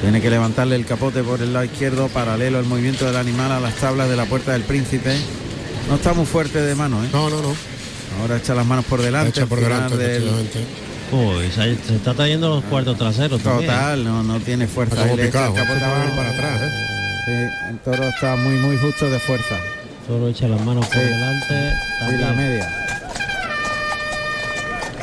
Tiene 0.00 0.20
que 0.20 0.28
levantarle 0.30 0.76
el 0.76 0.84
capote 0.86 1.22
por 1.22 1.40
el 1.40 1.52
lado 1.52 1.64
izquierdo, 1.64 2.08
paralelo 2.08 2.58
al 2.58 2.64
movimiento 2.64 3.06
del 3.06 3.16
animal 3.16 3.52
a 3.52 3.60
las 3.60 3.74
tablas 3.76 4.08
de 4.08 4.16
la 4.16 4.24
puerta 4.26 4.52
del 4.52 4.62
príncipe. 4.62 5.16
No 5.88 5.94
está 5.96 6.12
muy 6.14 6.26
fuerte 6.26 6.60
de 6.60 6.74
mano, 6.74 7.02
¿eh? 7.04 7.08
No, 7.12 7.30
no, 7.30 7.40
no. 7.40 7.54
Ahora 8.20 8.36
echa 8.36 8.54
las 8.54 8.66
manos 8.66 8.84
por 8.86 9.00
delante. 9.02 9.30
Echa 9.30 9.46
por 9.46 9.60
delante, 9.60 9.96
del- 9.96 10.22
efectivamente. 10.28 10.64
Uy, 11.12 11.50
se, 11.54 11.86
se 11.86 11.96
está 11.96 12.12
trayendo 12.14 12.48
los 12.48 12.64
cuartos 12.64 12.98
traseros 12.98 13.40
también. 13.42 13.70
Total, 13.70 14.04
no, 14.04 14.22
no 14.22 14.40
tiene 14.40 14.66
fuerza. 14.66 14.94
Está 15.10 15.22
el 15.22 15.30
capote 15.30 15.60
abajo. 15.84 16.16
para 16.16 16.30
atrás, 16.30 16.60
¿eh? 16.62 16.70
Sí, 17.26 17.68
el 17.70 17.78
toro 17.78 18.04
está 18.08 18.36
muy 18.36 18.54
muy 18.56 18.76
justo 18.78 19.08
de 19.10 19.18
fuerza. 19.20 19.56
Solo 20.06 20.28
echa 20.28 20.48
las 20.48 20.60
manos 20.64 20.86
por 20.86 20.94
Sí. 20.96 21.00
delante. 21.00 21.72
Y 22.12 22.18
la 22.18 22.32
media. 22.32 22.68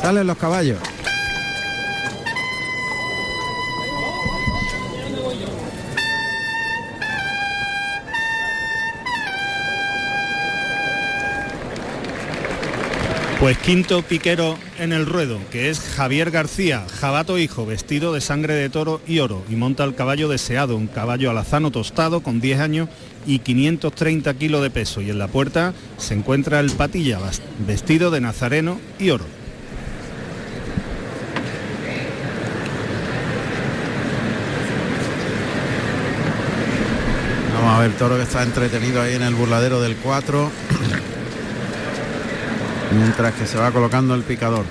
Salen 0.00 0.26
los 0.26 0.36
caballos. 0.38 0.78
Pues 13.42 13.58
quinto 13.58 14.02
piquero 14.02 14.56
en 14.78 14.92
el 14.92 15.04
ruedo, 15.04 15.40
que 15.50 15.68
es 15.68 15.80
Javier 15.80 16.30
García, 16.30 16.86
jabato 17.00 17.38
hijo, 17.38 17.66
vestido 17.66 18.12
de 18.12 18.20
sangre 18.20 18.54
de 18.54 18.70
toro 18.70 19.00
y 19.04 19.18
oro, 19.18 19.42
y 19.50 19.56
monta 19.56 19.82
el 19.82 19.96
caballo 19.96 20.28
deseado, 20.28 20.76
un 20.76 20.86
caballo 20.86 21.28
alazano 21.28 21.72
tostado 21.72 22.20
con 22.20 22.40
10 22.40 22.60
años 22.60 22.88
y 23.26 23.40
530 23.40 24.32
kilos 24.34 24.62
de 24.62 24.70
peso. 24.70 25.00
Y 25.00 25.10
en 25.10 25.18
la 25.18 25.26
puerta 25.26 25.74
se 25.96 26.14
encuentra 26.14 26.60
el 26.60 26.70
patilla, 26.70 27.18
vestido 27.66 28.12
de 28.12 28.20
nazareno 28.20 28.80
y 29.00 29.10
oro. 29.10 29.24
Vamos 37.56 37.74
a 37.76 37.80
ver 37.80 37.90
toro 37.98 38.18
que 38.18 38.22
está 38.22 38.44
entretenido 38.44 39.02
ahí 39.02 39.16
en 39.16 39.22
el 39.22 39.34
burladero 39.34 39.80
del 39.80 39.96
4. 39.96 40.48
Mientras 42.94 43.34
que 43.34 43.46
se 43.46 43.58
va 43.58 43.70
colocando 43.70 44.14
el 44.14 44.22
picador. 44.22 44.64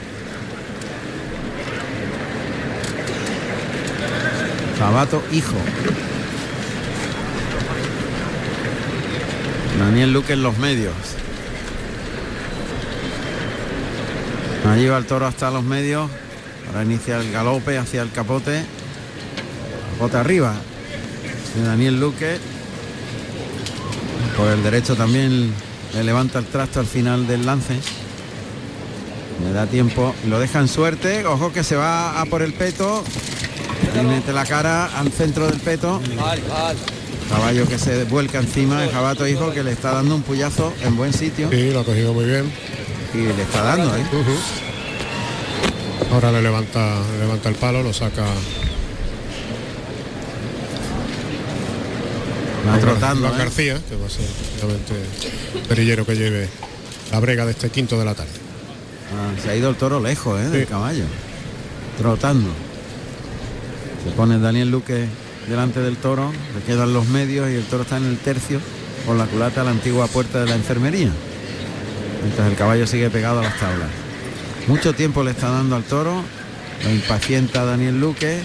Sabato 4.77 5.23
hijo. 5.31 5.56
Daniel 9.80 10.14
Luque 10.14 10.34
en 10.34 10.43
los 10.43 10.57
medios. 10.57 10.93
Allí 14.69 14.88
va 14.88 14.98
el 14.98 15.06
toro 15.06 15.26
hasta 15.26 15.49
los 15.52 15.64
medios. 15.64 16.10
Ahora 16.68 16.84
inicia 16.84 17.18
el 17.18 17.31
galope 17.31 17.77
hacia 17.77 18.02
el 18.02 18.11
capote. 18.11 18.64
Capote 19.93 20.18
arriba. 20.18 20.53
De 21.56 21.64
Daniel 21.64 21.99
Luque. 21.99 22.38
Por 24.38 24.48
el 24.48 24.64
derecho 24.64 24.95
también 24.95 25.53
le 25.93 26.03
levanta 26.03 26.39
el 26.39 26.45
trasto 26.45 26.80
al 26.80 26.85
final 26.85 27.27
del 27.27 27.45
lance. 27.45 27.80
Le 29.44 29.54
da 29.54 29.66
tiempo. 29.66 30.14
Lo 30.28 30.40
deja 30.40 30.60
en 30.60 30.68
suerte. 30.68 31.26
Ojo 31.26 31.52
que 31.52 31.64
se 31.64 31.76
va 31.76 32.22
a 32.22 32.26
por 32.26 32.42
el 32.42 32.54
peto. 32.54 33.04
Y 34.00 34.04
mete 34.06 34.32
la 34.34 34.46
cara 34.46 34.86
al 34.98 35.12
centro 35.12 35.48
del 35.48 35.60
peto. 35.60 36.02
Caballo 37.30 37.68
que 37.68 37.78
se 37.78 38.04
vuelca 38.06 38.40
encima. 38.40 38.84
El 38.84 38.92
jabato 38.92 39.28
hijo 39.28 39.52
que 39.52 39.64
le 39.64 39.72
está 39.72 39.94
dando 39.94 40.16
un 40.16 40.22
puyazo 40.22 40.74
en 40.84 40.96
buen 40.96 41.14
sitio. 41.14 41.50
Sí, 41.50 41.72
lo 41.72 41.82
ha 41.82 41.86
cogido 41.86 42.14
muy 42.14 42.26
bien. 42.26 42.52
Y 43.14 43.18
le 43.18 43.42
está 43.42 43.64
dando, 43.64 43.96
¿eh? 43.96 44.04
Ahora 46.12 46.32
le 46.32 46.42
levanta, 46.42 47.00
le 47.14 47.20
levanta 47.20 47.50
el 47.50 47.56
palo, 47.56 47.84
lo 47.84 47.94
saca. 47.94 48.24
Va 52.68 52.78
trotando, 52.80 53.28
¿eh? 53.28 53.38
García, 53.38 53.82
que 53.90 53.96
va 53.96 54.06
a 54.06 54.10
ser 54.10 54.28
perillero 55.68 56.06
que 56.06 56.16
lleve 56.16 56.50
la 57.12 57.20
brega 57.20 57.46
de 57.46 57.52
este 57.52 57.70
quinto 57.70 57.98
de 57.98 58.06
la 58.06 58.14
tarde. 58.14 58.51
Ah, 59.14 59.32
se 59.42 59.50
ha 59.50 59.56
ido 59.56 59.70
el 59.70 59.76
toro 59.76 60.00
lejos, 60.00 60.40
¿eh? 60.40 60.50
Del 60.50 60.62
Sí. 60.62 60.68
caballo. 60.68 61.04
Trotando. 61.98 62.50
Se 64.06 64.12
pone 64.12 64.40
Daniel 64.40 64.72
Luque 64.72 65.06
delante 65.48 65.80
del 65.82 65.98
toro, 65.98 66.32
le 66.56 66.62
quedan 66.64 66.94
los 66.94 67.08
medios 67.08 67.50
y 67.50 67.56
el 67.56 67.64
toro 67.66 67.84
está 67.84 67.98
en 67.98 68.06
el 68.06 68.18
tercio 68.18 68.60
con 69.06 69.18
la 69.18 69.26
culata 69.26 69.62
a 69.62 69.64
la 69.64 69.72
antigua 69.72 70.08
puerta 70.08 70.40
de 70.40 70.46
la 70.48 70.56
enfermería. 70.56 71.12
Mientras 72.24 72.48
el 72.50 72.56
caballo 72.56 72.88
sigue 72.88 73.10
pegado 73.10 73.40
a 73.40 73.44
las 73.44 73.60
tablas. 73.60 73.90
Mucho 74.68 74.94
tiempo 74.94 75.24
le 75.24 75.32
está 75.32 75.50
dando 75.50 75.76
al 75.76 75.84
toro, 75.84 76.24
lo 76.84 76.90
impacienta 76.92 77.66
Daniel 77.66 78.00
Luque, 78.00 78.40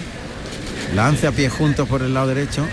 lance 0.95 1.27
a 1.27 1.31
pie 1.31 1.49
juntos 1.49 1.87
por 1.87 2.01
el 2.01 2.13
lado 2.13 2.27
derecho. 2.27 2.65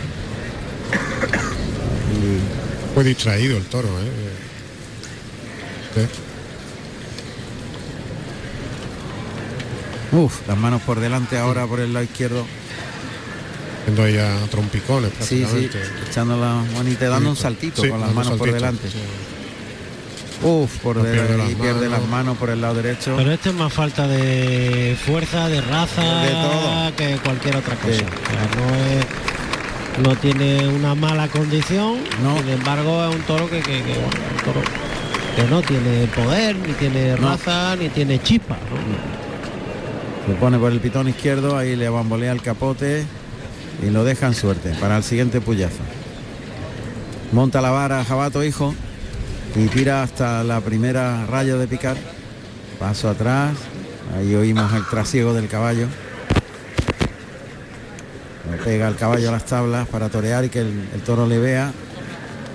Fue 2.94 3.04
distraído 3.04 3.56
el 3.58 3.64
toro, 3.64 3.88
¿eh? 3.88 4.10
Sí. 5.94 6.00
Uf, 10.14 10.46
las 10.46 10.56
manos 10.56 10.82
por 10.82 11.00
delante 11.00 11.38
ahora 11.38 11.66
por 11.66 11.80
el 11.80 11.92
lado 11.92 12.04
izquierdo. 12.04 12.44
Yendo 13.86 14.02
ahí 14.04 14.16
a 14.16 14.34
trompicones 14.50 15.12
Sí, 15.20 15.38
sí, 15.38 15.42
prácticamente. 15.44 15.78
echando 16.08 16.36
la 16.40 16.54
manita, 16.74 17.08
dando 17.08 17.30
un 17.30 17.36
saltito 17.36 17.82
Sí, 17.82 17.88
con 17.88 18.00
las 18.00 18.14
manos 18.14 18.38
por 18.38 18.50
delante. 18.52 18.88
sí. 18.88 18.98
Uf, 20.42 20.78
por 20.78 20.96
No 20.96 21.02
de- 21.04 21.12
pierde 21.12 21.36
las 21.38 21.48
pierde 21.54 21.88
las 21.88 22.06
manos. 22.06 22.36
por 22.38 22.50
el 22.50 22.60
lado 22.60 22.74
derecho. 22.74 23.14
Pero 23.16 23.32
este 23.32 23.48
es 23.50 23.54
más 23.54 23.72
falta 23.72 24.06
de 24.06 24.96
fuerza, 25.06 25.48
de 25.48 25.60
raza, 25.60 26.02
De 26.22 26.30
todo. 26.30 26.96
que 26.96 27.16
cualquier 27.24 27.56
otra 27.56 27.74
cosa. 27.76 27.94
Sí. 27.94 28.04
O 28.04 28.30
sea, 28.30 28.66
no 28.66 28.74
es- 28.74 29.06
no 30.08 30.16
tiene 30.16 30.66
una 30.68 30.94
mala 30.94 31.28
condición, 31.28 31.98
No. 32.22 32.36
sin 32.38 32.48
embargo 32.50 33.08
es 33.08 33.14
un 33.14 33.22
toro 33.22 33.48
que, 33.48 33.60
que- 33.60 33.82
que, 33.82 33.92
bueno, 33.94 34.08
un 34.38 34.44
toro 34.44 34.60
que 35.36 35.42
no 35.44 35.62
tiene 35.62 36.06
poder, 36.08 36.56
ni 36.56 36.72
tiene 36.74 37.16
No. 37.16 37.28
raza, 37.28 37.76
ni 37.76 37.88
tiene 37.90 38.20
chispa. 38.22 38.54
¿no? 38.70 39.23
Se 40.26 40.34
pone 40.34 40.58
por 40.58 40.72
el 40.72 40.80
pitón 40.80 41.08
izquierdo, 41.08 41.56
ahí 41.56 41.76
le 41.76 41.88
bambolea 41.88 42.32
el 42.32 42.42
capote 42.42 43.04
y 43.82 43.90
lo 43.90 44.04
deja 44.04 44.26
en 44.26 44.34
suerte 44.34 44.74
para 44.80 44.96
el 44.96 45.02
siguiente 45.02 45.40
puyazo. 45.40 45.82
Monta 47.32 47.60
la 47.60 47.70
vara 47.70 48.04
Jabato 48.04 48.44
hijo 48.44 48.74
y 49.56 49.66
tira 49.66 50.02
hasta 50.02 50.44
la 50.44 50.60
primera 50.60 51.26
raya 51.26 51.56
de 51.56 51.66
picar. 51.66 51.96
Paso 52.78 53.08
atrás, 53.08 53.52
Ahí 54.12 54.34
oímos 54.34 54.72
el 54.72 54.84
trasiego 54.84 55.32
del 55.32 55.48
caballo. 55.48 55.88
Le 58.50 58.58
pega 58.58 58.86
el 58.88 58.96
caballo 58.96 59.28
a 59.30 59.32
las 59.32 59.44
tablas 59.44 59.88
para 59.88 60.08
torear 60.08 60.44
y 60.44 60.50
que 60.50 60.60
el, 60.60 60.88
el 60.94 61.00
toro 61.02 61.26
le 61.26 61.38
vea. 61.38 61.72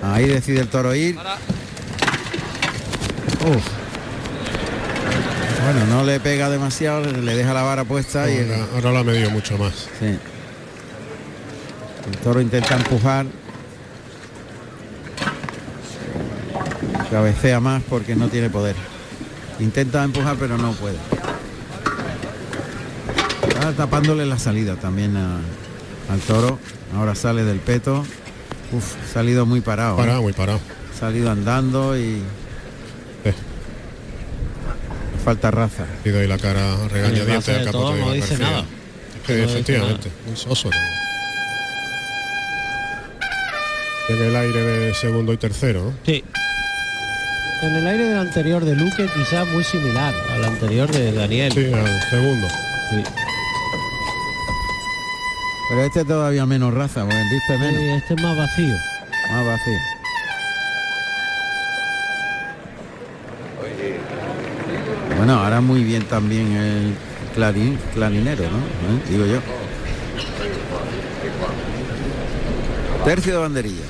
Ahí 0.02 0.26
decide 0.26 0.60
el 0.60 0.68
toro 0.68 0.94
ir. 0.94 1.16
Uf. 3.46 3.79
Bueno, 5.64 5.86
no 5.86 6.04
le 6.04 6.18
pega 6.20 6.48
demasiado, 6.50 7.02
le 7.04 7.34
deja 7.36 7.52
la 7.52 7.62
vara 7.62 7.84
puesta 7.84 8.30
y 8.30 8.36
el, 8.38 8.52
Ahora, 8.74 8.92
lo 8.92 8.98
ha 8.98 9.04
medido 9.04 9.30
mucho 9.30 9.56
más. 9.58 9.88
Sí. 9.98 10.06
El 12.10 12.16
toro 12.22 12.40
intenta 12.40 12.76
empujar. 12.76 13.26
Cabecea 17.10 17.60
más 17.60 17.82
porque 17.88 18.14
no 18.16 18.28
tiene 18.28 18.50
poder. 18.50 18.76
Intenta 19.58 20.02
empujar 20.04 20.36
pero 20.38 20.56
no 20.56 20.72
puede. 20.72 20.96
Está 23.48 23.72
tapándole 23.72 24.24
la 24.26 24.38
salida 24.38 24.76
también 24.76 25.16
a- 25.16 25.40
al 26.12 26.20
toro. 26.20 26.58
Ahora 26.96 27.14
sale 27.14 27.44
del 27.44 27.58
peto. 27.58 28.04
Uf, 28.72 28.94
salido 29.12 29.44
muy 29.46 29.60
parado. 29.60 29.94
¿eh? 29.94 29.98
Parado, 29.98 30.22
muy 30.22 30.32
parado. 30.32 30.60
Salido 30.98 31.30
andando 31.30 31.98
y. 31.98 32.22
Falta 35.24 35.50
raza. 35.50 35.84
Y 36.04 36.08
doy 36.10 36.26
la 36.26 36.38
cara 36.38 36.60
capote 37.64 37.94
de 37.94 38.00
no 38.00 38.12
dice 38.12 38.28
García. 38.36 38.38
nada. 38.50 38.64
Es 39.16 39.26
que 39.26 39.32
No 39.34 39.38
dice 39.42 39.52
efectivamente, 39.52 40.10
muy 40.26 40.36
soso. 40.36 40.70
¿no? 40.70 40.76
Tiene 44.06 44.26
el 44.28 44.36
aire 44.36 44.60
de 44.62 44.94
segundo 44.94 45.32
y 45.32 45.36
tercero. 45.36 45.92
Sí. 46.04 46.24
En 47.62 47.74
el 47.76 47.86
aire 47.86 48.04
del 48.08 48.18
anterior 48.18 48.64
de 48.64 48.74
Luque 48.74 49.06
quizás 49.14 49.46
muy 49.48 49.62
similar 49.62 50.14
al 50.32 50.44
anterior 50.44 50.90
de 50.90 51.12
Daniel. 51.12 51.52
Sí, 51.52 51.70
al 51.72 52.10
segundo. 52.10 52.48
Sí. 52.90 53.02
Pero 55.68 55.84
este 55.84 56.04
todavía 56.04 56.46
menos 56.46 56.72
raza, 56.74 57.02
porque 57.02 57.22
viste 57.30 57.58
menos. 57.58 57.80
Sí, 57.80 57.88
este 57.90 58.14
es 58.14 58.22
más 58.22 58.36
vacío. 58.36 58.74
Más 59.30 59.46
vacío. 59.46 59.99
Bueno, 65.20 65.34
ahora 65.34 65.60
muy 65.60 65.84
bien 65.84 66.04
también 66.04 66.50
el 66.56 66.94
clarín, 67.34 67.78
clarinero, 67.92 68.44
¿no? 68.44 68.56
¿Eh? 68.56 69.02
Digo 69.10 69.26
yo. 69.26 69.38
Tercio 73.04 73.34
de 73.34 73.38
banderilla. 73.38 73.84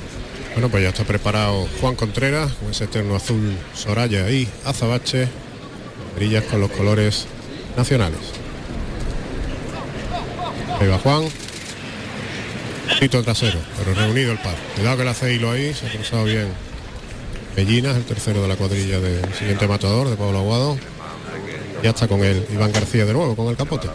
Bueno, 0.51 0.67
pues 0.67 0.83
ya 0.83 0.89
está 0.89 1.05
preparado 1.05 1.69
Juan 1.79 1.95
Contreras 1.95 2.51
con 2.51 2.71
ese 2.71 2.83
eterno 2.83 3.15
azul 3.15 3.55
Soraya 3.73 4.29
y 4.29 4.45
azabache, 4.65 5.29
brillas 6.17 6.43
con 6.43 6.59
los 6.59 6.69
colores 6.69 7.27
nacionales. 7.77 8.19
Ahí 10.81 10.87
va 10.89 10.97
Juan. 10.97 11.29
Tito 12.99 13.23
trasero, 13.23 13.59
pero 13.77 13.93
reunido 13.93 14.33
el 14.33 14.37
par. 14.39 14.57
Cuidado 14.75 14.97
que 14.97 15.03
le 15.05 15.09
hace 15.11 15.33
hilo 15.33 15.49
ahí, 15.49 15.73
se 15.73 15.87
ha 15.87 15.91
cruzado 15.91 16.25
bien. 16.25 16.47
Bellinas, 17.55 17.95
el 17.95 18.03
tercero 18.03 18.41
de 18.41 18.49
la 18.49 18.57
cuadrilla 18.57 18.99
del 18.99 19.33
siguiente 19.33 19.65
matador 19.69 20.09
de 20.09 20.17
Pablo 20.17 20.39
Aguado. 20.39 20.90
Ya 21.83 21.89
está 21.89 22.07
con 22.07 22.23
él 22.23 22.45
Iván 22.53 22.71
García 22.71 23.05
de 23.05 23.13
nuevo, 23.13 23.35
con 23.35 23.47
el 23.47 23.55
capote. 23.55 23.87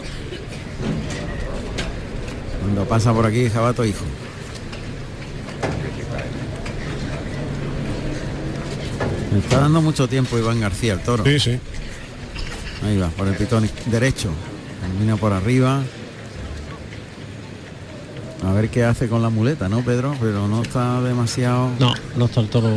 Cuando 2.61 2.85
pasa 2.85 3.13
por 3.13 3.25
aquí 3.25 3.49
Jabato 3.49 3.85
Hijo. 3.85 4.03
Me 9.31 9.39
está 9.39 9.59
dando 9.59 9.81
mucho 9.81 10.07
tiempo 10.07 10.37
Iván 10.37 10.59
García, 10.59 10.93
el 10.93 10.99
toro. 11.01 11.23
Sí, 11.23 11.39
sí. 11.39 11.59
Ahí 12.83 12.97
va, 12.97 13.09
por 13.09 13.27
el 13.27 13.35
pitón 13.35 13.69
derecho. 13.87 14.29
Termina 14.81 15.15
por 15.17 15.33
arriba. 15.33 15.81
A 18.45 18.51
ver 18.53 18.69
qué 18.69 18.83
hace 18.83 19.07
con 19.07 19.21
la 19.21 19.29
muleta, 19.29 19.67
¿no, 19.67 19.81
Pedro? 19.83 20.15
Pero 20.21 20.47
no 20.47 20.61
está 20.61 21.01
demasiado. 21.01 21.71
No, 21.79 21.93
no 22.15 22.25
está 22.25 22.41
el 22.41 22.49
toro. 22.49 22.69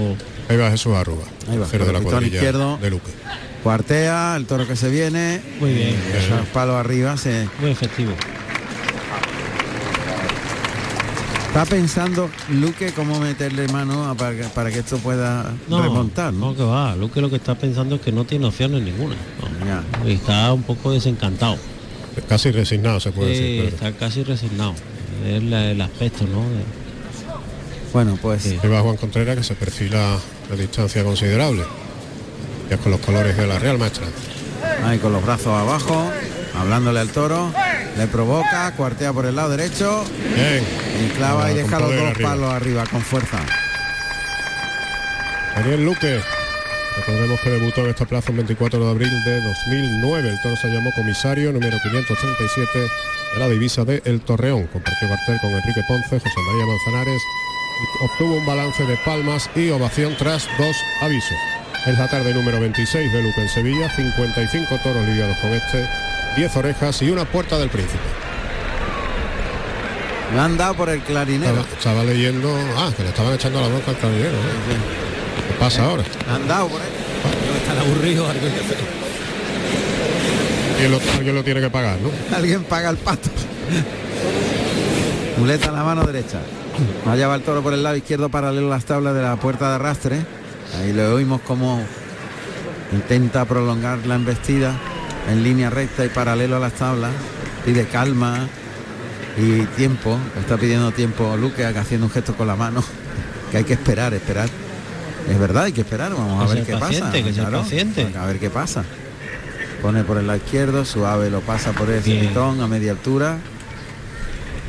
Ahí 0.49 0.57
va 0.57 0.71
Jesús 0.71 0.95
Arruga, 0.95 1.25
Ahí 1.49 1.59
va, 1.59 1.65
tercero 1.67 1.87
de 1.87 1.93
la 1.93 1.99
pitón 2.01 2.13
cuadrilla 2.13 2.37
izquierdo. 2.37 2.79
de 2.79 2.91
Luque. 2.91 3.11
Cuartea, 3.63 4.37
el 4.37 4.47
toro 4.47 4.67
que 4.67 4.75
se 4.77 4.89
viene. 4.89 5.41
Muy 5.61 5.73
bien. 5.75 5.95
Esos 6.17 6.47
palos 6.49 6.77
arriba 6.77 7.17
se. 7.17 7.49
Muy 7.61 7.71
efectivo. 7.71 8.13
Está 11.49 11.65
pensando 11.65 12.31
Luque 12.49 12.93
cómo 12.93 13.19
meterle 13.19 13.67
mano 13.69 14.09
a- 14.09 14.15
para 14.15 14.37
que, 14.37 14.45
para 14.45 14.71
que 14.71 14.79
esto 14.79 14.99
pueda 14.99 15.53
No, 15.69 15.83
remontar, 15.83 16.33
¿no? 16.33 16.51
no 16.53 16.57
que 16.57 16.63
va. 16.63 16.95
Luque 16.95 17.21
lo 17.21 17.29
que 17.29 17.37
está 17.37 17.57
pensando 17.57 17.97
es 17.97 18.01
que 18.01 18.13
no 18.13 18.25
tiene 18.25 18.47
opciones 18.47 18.83
ninguna. 18.83 19.17
no. 19.43 19.67
Ya. 19.67 19.83
Y 20.09 20.13
está 20.15 20.53
un 20.53 20.63
poco 20.63 20.93
desencantado. 20.93 21.59
Casi 22.29 22.51
resignado 22.53 23.01
se 23.01 23.11
puede 23.13 23.35
Sí, 23.35 23.41
decir. 23.43 23.65
Pedro. 23.65 23.77
está 23.89 23.93
casi 23.99 24.23
resignado. 24.23 24.75
Es 25.27 25.43
la- 25.43 25.71
el 25.73 25.81
aspecto, 25.81 26.25
¿no? 26.25 26.41
De- 26.43 26.81
Bueno, 27.93 28.17
pues 28.23 28.43
Sí. 28.45 28.57
Va 28.73 28.81
Juan 28.83 28.97
Contreras 28.97 29.37
que 29.37 29.43
se 29.43 29.55
perfila 29.57 30.15
a 30.15 30.55
distancia 30.57 31.03
considerable. 31.03 31.65
Ya 32.71 32.77
con 32.79 32.93
los 32.93 33.01
colores 33.01 33.37
de 33.37 33.47
la 33.47 33.59
Real 33.59 33.79
Maestra. 33.79 34.07
ahí 34.87 34.99
con 34.99 35.13
los 35.13 35.25
brazos 35.25 35.49
abajo, 35.49 36.11
hablándole 36.59 37.01
al 37.01 37.09
toro, 37.11 37.53
le 37.97 38.07
provoca, 38.07 38.73
cuartea 38.77 39.13
por 39.13 39.27
el 39.27 39.35
lado 39.37 39.51
derecho 39.51 40.05
Bien. 40.35 40.65
y 41.05 41.09
clava 41.17 41.51
y 41.51 41.57
deja 41.57 41.81
los 41.81 41.93
dos 41.95 42.07
arriba. 42.11 42.31
palos 42.31 42.53
arriba 42.55 42.85
con 42.87 43.01
fuerza. 43.03 43.39
Daniel 45.57 45.85
Luque. 45.85 46.21
Recordemos 46.97 47.41
que 47.41 47.51
debutó 47.51 47.81
en 47.83 47.91
esta 47.91 48.05
plaza 48.05 48.31
el 48.31 48.37
24 48.37 48.79
de 48.85 48.91
abril 48.91 49.25
de 49.25 49.41
2009. 49.41 50.29
El 50.29 50.41
toro 50.43 50.57
se 50.57 50.69
llamó 50.69 50.91
comisario 50.95 51.53
número 51.53 51.77
537 51.83 52.79
de 52.79 53.39
la 53.39 53.49
divisa 53.49 53.85
de 53.85 54.03
El 54.05 54.21
Torreón. 54.21 54.67
Compartió 54.67 55.09
cartel 55.09 55.39
con 55.41 55.51
Enrique 55.51 55.81
Ponce, 55.89 56.19
José 56.21 56.41
María 56.47 56.67
Manzanares. 56.67 57.23
y 57.81 58.05
obtuvo 58.05 58.35
un 58.37 58.47
balance 58.47 58.85
de 58.85 58.97
palmas 59.05 59.49
y 59.57 59.71
ovación 59.71 60.15
tras 60.19 60.47
dos 60.59 60.77
avisos. 61.01 61.37
Es 61.87 61.99
la 61.99 62.09
tarde 62.09 62.35
número 62.35 62.61
26 62.61 63.11
de 63.11 63.23
Luque 63.23 63.41
en 63.41 63.49
Sevilla. 63.49 63.89
55 63.89 64.79
toros 64.83 65.07
lidiados 65.07 65.39
con 65.39 65.51
este. 65.53 65.89
10 66.37 66.57
orejas 66.57 67.01
y 67.01 67.09
una 67.09 67.25
puerta 67.25 67.59
del 67.59 67.71
príncipe. 67.71 67.99
Me 70.35 70.41
han 70.41 70.59
dado 70.59 70.75
por 70.75 70.91
el 70.91 71.01
clarinero. 71.01 71.61
Estaba, 71.61 71.79
estaba 71.79 72.05
leyendo. 72.05 72.55
Ah, 72.77 72.91
que 72.95 73.03
le 73.03 73.09
estaban 73.09 73.33
echando 73.33 73.63
la 73.63 73.69
bronca 73.69 73.93
al 73.93 73.97
clarinero. 73.97 74.31
¿eh? 74.31 75.49
¿Qué 75.49 75.55
pasa 75.59 75.85
ahora? 75.87 76.05
Me 76.27 76.35
han 76.35 76.47
dado 76.47 76.69
por 76.69 76.81
ahí. 76.83 76.89
Están 77.63 77.79
aburridos. 77.79 78.29
algo 78.29 78.41
que 78.43 78.61
hacer. 78.61 78.79
Alguien 80.75 80.93
lo, 80.93 81.01
alguien 81.17 81.35
lo 81.35 81.45
tiene 81.45 81.61
que 81.63 81.71
pagar, 81.71 81.99
¿no? 82.01 82.37
Alguien 82.37 82.63
paga 82.65 82.91
el 82.91 82.99
pato. 82.99 83.31
Muleta 85.39 85.69
en 85.69 85.75
la 85.75 85.83
mano 85.83 86.05
derecha. 86.05 86.41
Allá 87.07 87.27
va 87.27 87.37
el 87.37 87.43
toro 87.43 87.63
por 87.63 87.73
el 87.73 87.83
lado 87.83 87.97
izquierdo 87.97 88.29
paralelo 88.29 88.67
a 88.67 88.71
las 88.71 88.85
tablas 88.85 89.15
de 89.15 89.23
la 89.23 89.37
puerta 89.37 89.71
de 89.71 89.75
arrastre. 89.77 90.40
Ahí 90.79 90.93
lo 90.93 91.15
oímos 91.15 91.41
como 91.43 91.83
intenta 92.93 93.45
prolongar 93.45 94.07
la 94.07 94.17
embestida 94.17 94.75
en 95.29 95.43
línea 95.43 95.71
recta 95.71 96.05
y 96.05 96.09
paralelo 96.09 96.57
a 96.57 96.61
las 96.61 96.75
tablas. 96.75 97.13
Pide 97.65 97.87
calma 97.87 98.49
y 99.37 99.63
tiempo. 99.77 100.19
Está 100.39 100.57
pidiendo 100.57 100.93
tiempo 100.93 101.37
Luque 101.37 101.65
haciendo 101.65 102.07
un 102.07 102.13
gesto 102.13 102.35
con 102.35 102.47
la 102.47 102.57
mano. 102.57 102.83
Que 103.51 103.59
hay 103.59 103.65
que 103.65 103.75
esperar, 103.75 104.15
esperar. 104.15 104.49
Es 105.29 105.39
verdad, 105.39 105.65
hay 105.65 105.73
que 105.73 105.83
esperar. 105.83 106.13
Vamos 106.13 106.51
a 106.51 106.55
ver 106.55 106.65
qué 106.65 106.73
pasa. 106.73 106.87
paciente, 106.87 107.25
ser 107.25 107.35
claro. 107.35 107.61
paciente. 107.63 108.13
A 108.19 108.27
ver 108.27 108.39
qué 108.39 108.51
pasa. 108.51 108.85
Pone 109.83 110.05
por 110.05 110.19
el 110.19 110.27
lado 110.27 110.39
izquierdo, 110.39 110.85
suave 110.85 111.31
lo 111.31 111.41
pasa 111.41 111.73
por 111.73 111.89
Bien. 112.03 112.29
pitón 112.29 112.61
a 112.61 112.67
media 112.67 112.93
altura. 112.93 113.39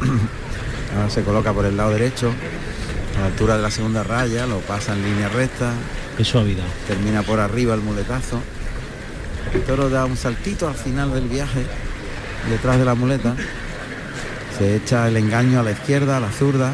Ahora 0.95 1.09
se 1.09 1.23
coloca 1.23 1.53
por 1.53 1.65
el 1.65 1.77
lado 1.77 1.91
derecho, 1.91 2.31
a 3.21 3.25
la 3.25 3.27
altura 3.27 3.55
de 3.55 3.61
la 3.61 3.69
segunda 3.69 4.01
raya, 4.03 4.47
lo 4.47 4.59
pasa 4.61 4.93
en 4.93 5.03
línea 5.03 5.29
recta, 5.29 5.73
Qué 6.17 6.25
suavidad. 6.25 6.63
termina 6.87 7.21
por 7.21 7.39
arriba 7.39 7.75
el 7.75 7.81
muletazo. 7.81 8.41
El 9.53 9.61
toro 9.61 9.89
da 9.91 10.05
un 10.05 10.17
saltito 10.17 10.67
al 10.67 10.73
final 10.73 11.13
del 11.13 11.27
viaje, 11.27 11.65
detrás 12.49 12.79
de 12.79 12.85
la 12.85 12.95
muleta. 12.95 13.35
Se 14.57 14.75
echa 14.75 15.07
el 15.07 15.17
engaño 15.17 15.59
a 15.59 15.63
la 15.63 15.71
izquierda, 15.71 16.17
a 16.17 16.19
la 16.19 16.31
zurda. 16.31 16.73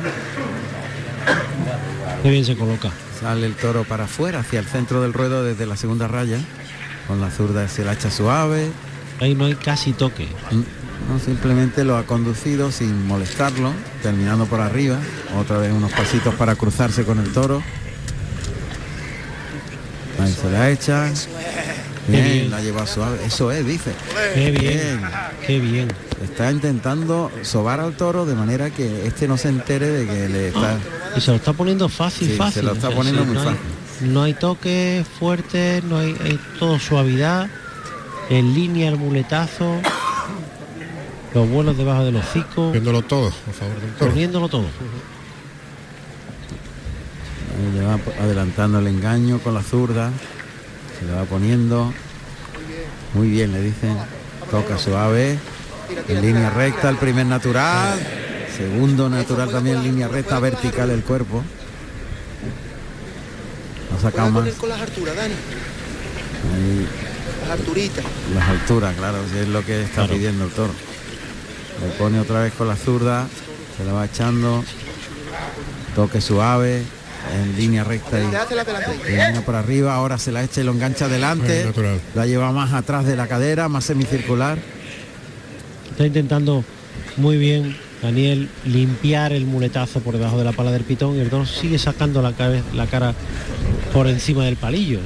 Qué 2.23 2.29
bien 2.29 2.45
se 2.45 2.55
coloca. 2.55 2.91
Sale 3.19 3.45
el 3.45 3.55
toro 3.55 3.83
para 3.83 4.05
afuera, 4.05 4.39
hacia 4.39 4.59
el 4.59 4.65
centro 4.65 5.01
del 5.01 5.11
ruedo 5.11 5.43
desde 5.43 5.65
la 5.65 5.75
segunda 5.75 6.07
raya. 6.07 6.39
Con 7.07 7.19
la 7.19 7.29
zurda 7.29 7.67
se 7.67 7.83
la 7.83 7.93
echa 7.93 8.09
suave. 8.09 8.69
Ahí 9.19 9.35
no 9.35 9.45
hay 9.45 9.55
casi 9.55 9.91
toque. 9.91 10.27
No, 11.09 11.19
simplemente 11.19 11.83
lo 11.85 11.95
ha 11.97 12.03
conducido 12.03 12.71
sin 12.71 13.05
molestarlo, 13.07 13.71
terminando 14.03 14.45
por 14.45 14.59
arriba. 14.59 14.97
Otra 15.39 15.57
vez 15.57 15.71
unos 15.71 15.91
pasitos 15.93 16.35
para 16.35 16.55
cruzarse 16.55 17.05
con 17.05 17.19
el 17.19 17.31
toro. 17.31 17.63
Ahí 20.19 20.33
se 20.33 20.49
la 20.49 20.69
echa. 20.69 21.05
Bien, 22.07 22.23
bien. 22.23 22.51
la 22.51 22.61
lleva 22.61 22.87
suave. 22.87 23.19
Eso 23.25 23.51
es, 23.51 23.65
dice. 23.65 23.91
Qué 24.33 24.51
bien. 24.51 25.01
Qué 25.45 25.59
bien. 25.59 25.87
Está 26.23 26.51
intentando 26.51 27.31
sobar 27.43 27.79
al 27.79 27.93
toro 27.95 28.25
de 28.25 28.33
manera 28.35 28.69
que 28.71 29.05
este 29.05 29.27
no 29.27 29.37
se 29.37 29.49
entere 29.49 29.87
de 29.89 30.07
que 30.07 30.29
le 30.29 30.47
está. 30.49 30.77
Y 31.15 31.21
se 31.21 31.31
lo 31.31 31.37
está 31.37 31.53
poniendo 31.53 31.87
fácil, 31.89 32.27
Sí, 32.27 32.33
se 32.33 32.37
fácil. 32.37 32.65
lo 32.65 32.73
está 32.73 32.89
poniendo 32.89 33.21
sí, 33.21 33.27
muy 33.27 33.35
no 33.35 33.41
hay- 33.41 33.47
fácil. 33.55 34.13
no 34.13 34.23
hay 34.23 34.33
toque 34.33 35.05
fuerte, 35.19 35.81
no 35.87 35.99
hay, 35.99 36.15
hay 36.23 36.39
todo 36.59 36.79
suavidad. 36.79 37.47
en 38.29 38.53
línea 38.53 38.89
el 38.89 38.97
muletazo, 38.97 39.79
los 41.33 41.49
vuelos 41.49 41.77
debajo 41.77 42.03
del 42.05 42.15
hocico, 42.17 42.71
Viéndolo 42.71 43.01
todo, 43.03 43.27
a 43.27 43.53
favor 43.53 43.79
del 43.81 43.91
toro. 43.93 44.11
poniéndolo 44.11 44.49
todo. 44.49 44.65
Ahí 47.55 47.79
le 47.79 47.85
va 47.85 47.99
adelantando 48.21 48.79
el 48.79 48.87
engaño 48.87 49.39
con 49.39 49.53
la 49.53 49.61
zurda. 49.63 50.11
Se 50.99 51.05
le 51.05 51.11
va 51.13 51.23
poniendo. 51.25 51.93
Muy 53.13 53.29
bien, 53.29 53.51
le 53.51 53.61
dicen. 53.61 53.95
Toca 54.51 54.77
suave. 54.77 55.37
En 56.07 56.21
línea 56.21 56.49
recta, 56.49 56.89
el 56.89 56.97
primer 56.97 57.25
natural. 57.25 57.99
Segundo 58.55 59.09
natural 59.09 59.49
también 59.49 59.77
en 59.77 59.83
línea 59.83 60.07
recta, 60.07 60.39
vertical 60.39 60.89
el 60.89 61.03
cuerpo. 61.03 61.43
Ha 63.97 64.01
sacado 64.01 64.31
más. 64.31 64.49
con 64.55 64.69
las 64.69 64.81
alturas, 64.81 65.15
Dani. 65.15 65.33
Ahí, 66.53 66.87
Las 67.41 67.59
alturitas. 67.59 68.05
las 68.33 68.49
alturas, 68.49 68.95
claro, 68.95 69.17
si 69.31 69.37
es 69.39 69.47
lo 69.47 69.63
que 69.65 69.83
está 69.83 70.07
pidiendo 70.07 70.45
el 70.45 70.51
toro. 70.51 70.73
Le 71.81 71.89
pone 71.97 72.19
otra 72.19 72.41
vez 72.41 72.53
con 72.53 72.67
la 72.67 72.75
zurda. 72.75 73.27
Se 73.77 73.83
la 73.85 73.93
va 73.93 74.05
echando. 74.05 74.63
Toque 75.95 76.21
suave. 76.21 76.83
En 77.33 77.57
línea 77.57 77.83
recta 77.83 78.19
y 78.19 78.23
delante. 78.23 78.55
Venga 79.27 79.41
por 79.41 79.55
arriba, 79.55 79.93
ahora 79.95 80.17
se 80.17 80.31
la 80.31 80.43
echa 80.43 80.61
y 80.61 80.63
lo 80.63 80.71
engancha 80.71 81.07
natural. 81.65 81.99
La 82.15 82.25
lleva 82.25 82.51
más 82.53 82.71
atrás 82.73 83.05
de 83.05 83.17
la 83.17 83.27
cadera, 83.27 83.67
más 83.67 83.83
semicircular. 83.83 84.57
Está 85.91 86.05
intentando 86.05 86.63
muy 87.17 87.37
bien 87.37 87.75
Daniel 88.01 88.47
limpiar 88.63 89.33
el 89.33 89.45
muletazo 89.45 89.99
por 89.99 90.13
debajo 90.17 90.37
de 90.37 90.45
la 90.45 90.53
pala 90.53 90.71
del 90.71 90.83
pitón 90.83 91.17
y 91.17 91.19
el 91.19 91.29
toro 91.29 91.45
sigue 91.45 91.77
sacando 91.79 92.21
la, 92.21 92.31
cabe- 92.31 92.63
la 92.73 92.85
cara 92.87 93.13
por 93.91 94.07
encima 94.07 94.45
del 94.45 94.55
palillo. 94.55 94.99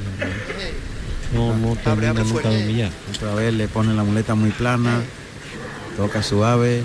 No, 1.34 1.56
no 1.56 1.74
termina 1.76 2.12
nunca 2.12 2.50
de 2.50 2.62
humillar. 2.62 2.90
Otra 3.16 3.34
vez 3.34 3.52
le 3.54 3.66
pone 3.66 3.94
la 3.94 4.04
muleta 4.04 4.34
muy 4.36 4.50
plana. 4.50 5.00
Toca 5.96 6.22
suave. 6.22 6.82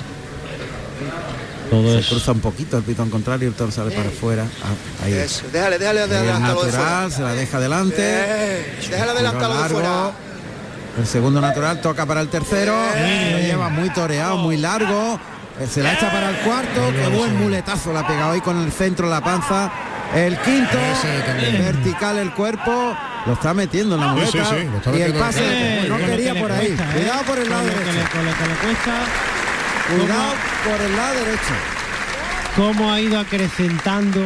Todo 1.69 1.91
se 1.93 1.99
es- 1.99 2.07
cruza 2.07 2.31
un 2.31 2.39
poquito 2.39 2.77
el 2.77 2.83
pitón 2.83 3.09
contrario, 3.09 3.49
el 3.49 3.53
toro 3.53 3.71
sale 3.71 3.91
para 3.91 4.07
afuera. 4.09 4.45
Ah, 4.63 5.05
ahí. 5.05 5.13
Eso. 5.13 5.43
Déjale, 5.51 5.77
déjale 5.77 6.07
de 6.07 6.17
fuera. 6.17 6.39
natural, 6.39 7.11
se 7.11 7.21
la 7.21 7.33
deja 7.33 7.57
adelante. 7.57 7.95
Eh, 7.99 8.79
déjale 8.89 9.11
adelantarlo 9.11 9.55
de 9.55 9.61
largo. 9.61 9.75
fuera. 9.79 10.11
El 10.97 11.05
segundo 11.05 11.41
natural 11.41 11.81
toca 11.81 12.05
para 12.05 12.21
el 12.21 12.29
tercero. 12.29 12.73
Lo 12.73 13.37
lleva 13.39 13.69
muy 13.69 13.89
toreado, 13.91 14.37
muy 14.37 14.57
largo. 14.57 15.19
Eh, 15.59 15.67
Se 15.71 15.83
la 15.83 15.93
echa 15.93 16.09
para 16.11 16.29
el 16.29 16.37
cuarto. 16.37 16.91
Qué 16.91 17.07
buen 17.17 17.35
muletazo 17.37 17.91
la 17.93 18.01
ha 18.01 18.07
pegado 18.07 18.31
ahí 18.31 18.41
con 18.41 18.57
el 18.63 18.71
centro 18.71 19.07
la 19.09 19.21
panza. 19.21 19.69
El 20.15 20.37
quinto, 20.39 20.77
vertical 21.59 22.17
el 22.17 22.31
cuerpo. 22.33 22.95
Lo 23.27 23.33
está 23.33 23.53
metiendo 23.53 23.95
en 23.95 24.01
la 24.01 24.07
Sí, 24.07 24.13
muleta. 24.37 24.45
sí, 24.45 24.55
sí, 24.83 24.89
y 24.97 25.01
el 25.01 25.13
pase 25.13 25.41
Eh, 25.43 25.85
no 25.89 25.97
que 25.97 26.05
quería 26.05 26.33
por 26.39 26.51
ahí. 26.51 26.67
cuesta, 26.67 26.89
¿eh? 26.89 26.93
Cuidado 27.01 27.23
por 27.23 27.37
el 27.39 27.49
lado 27.49 27.63
derecho. 27.65 27.83
Cuidado 29.89 30.33
por 30.65 30.81
el 30.81 30.95
lado 30.95 31.13
derecho. 31.19 31.53
cómo 32.55 32.91
ha 32.91 32.99
ido 33.01 33.19
acrecentando 33.19 34.21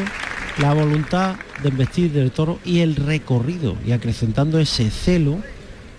la 0.58 0.74
voluntad 0.74 1.36
de 1.62 1.70
embestir 1.70 2.12
del 2.12 2.32
toro 2.32 2.60
y 2.64 2.80
el 2.80 2.96
recorrido 2.96 3.76
y 3.86 3.92
acrecentando 3.92 4.58
ese 4.60 4.90
celo 4.90 5.38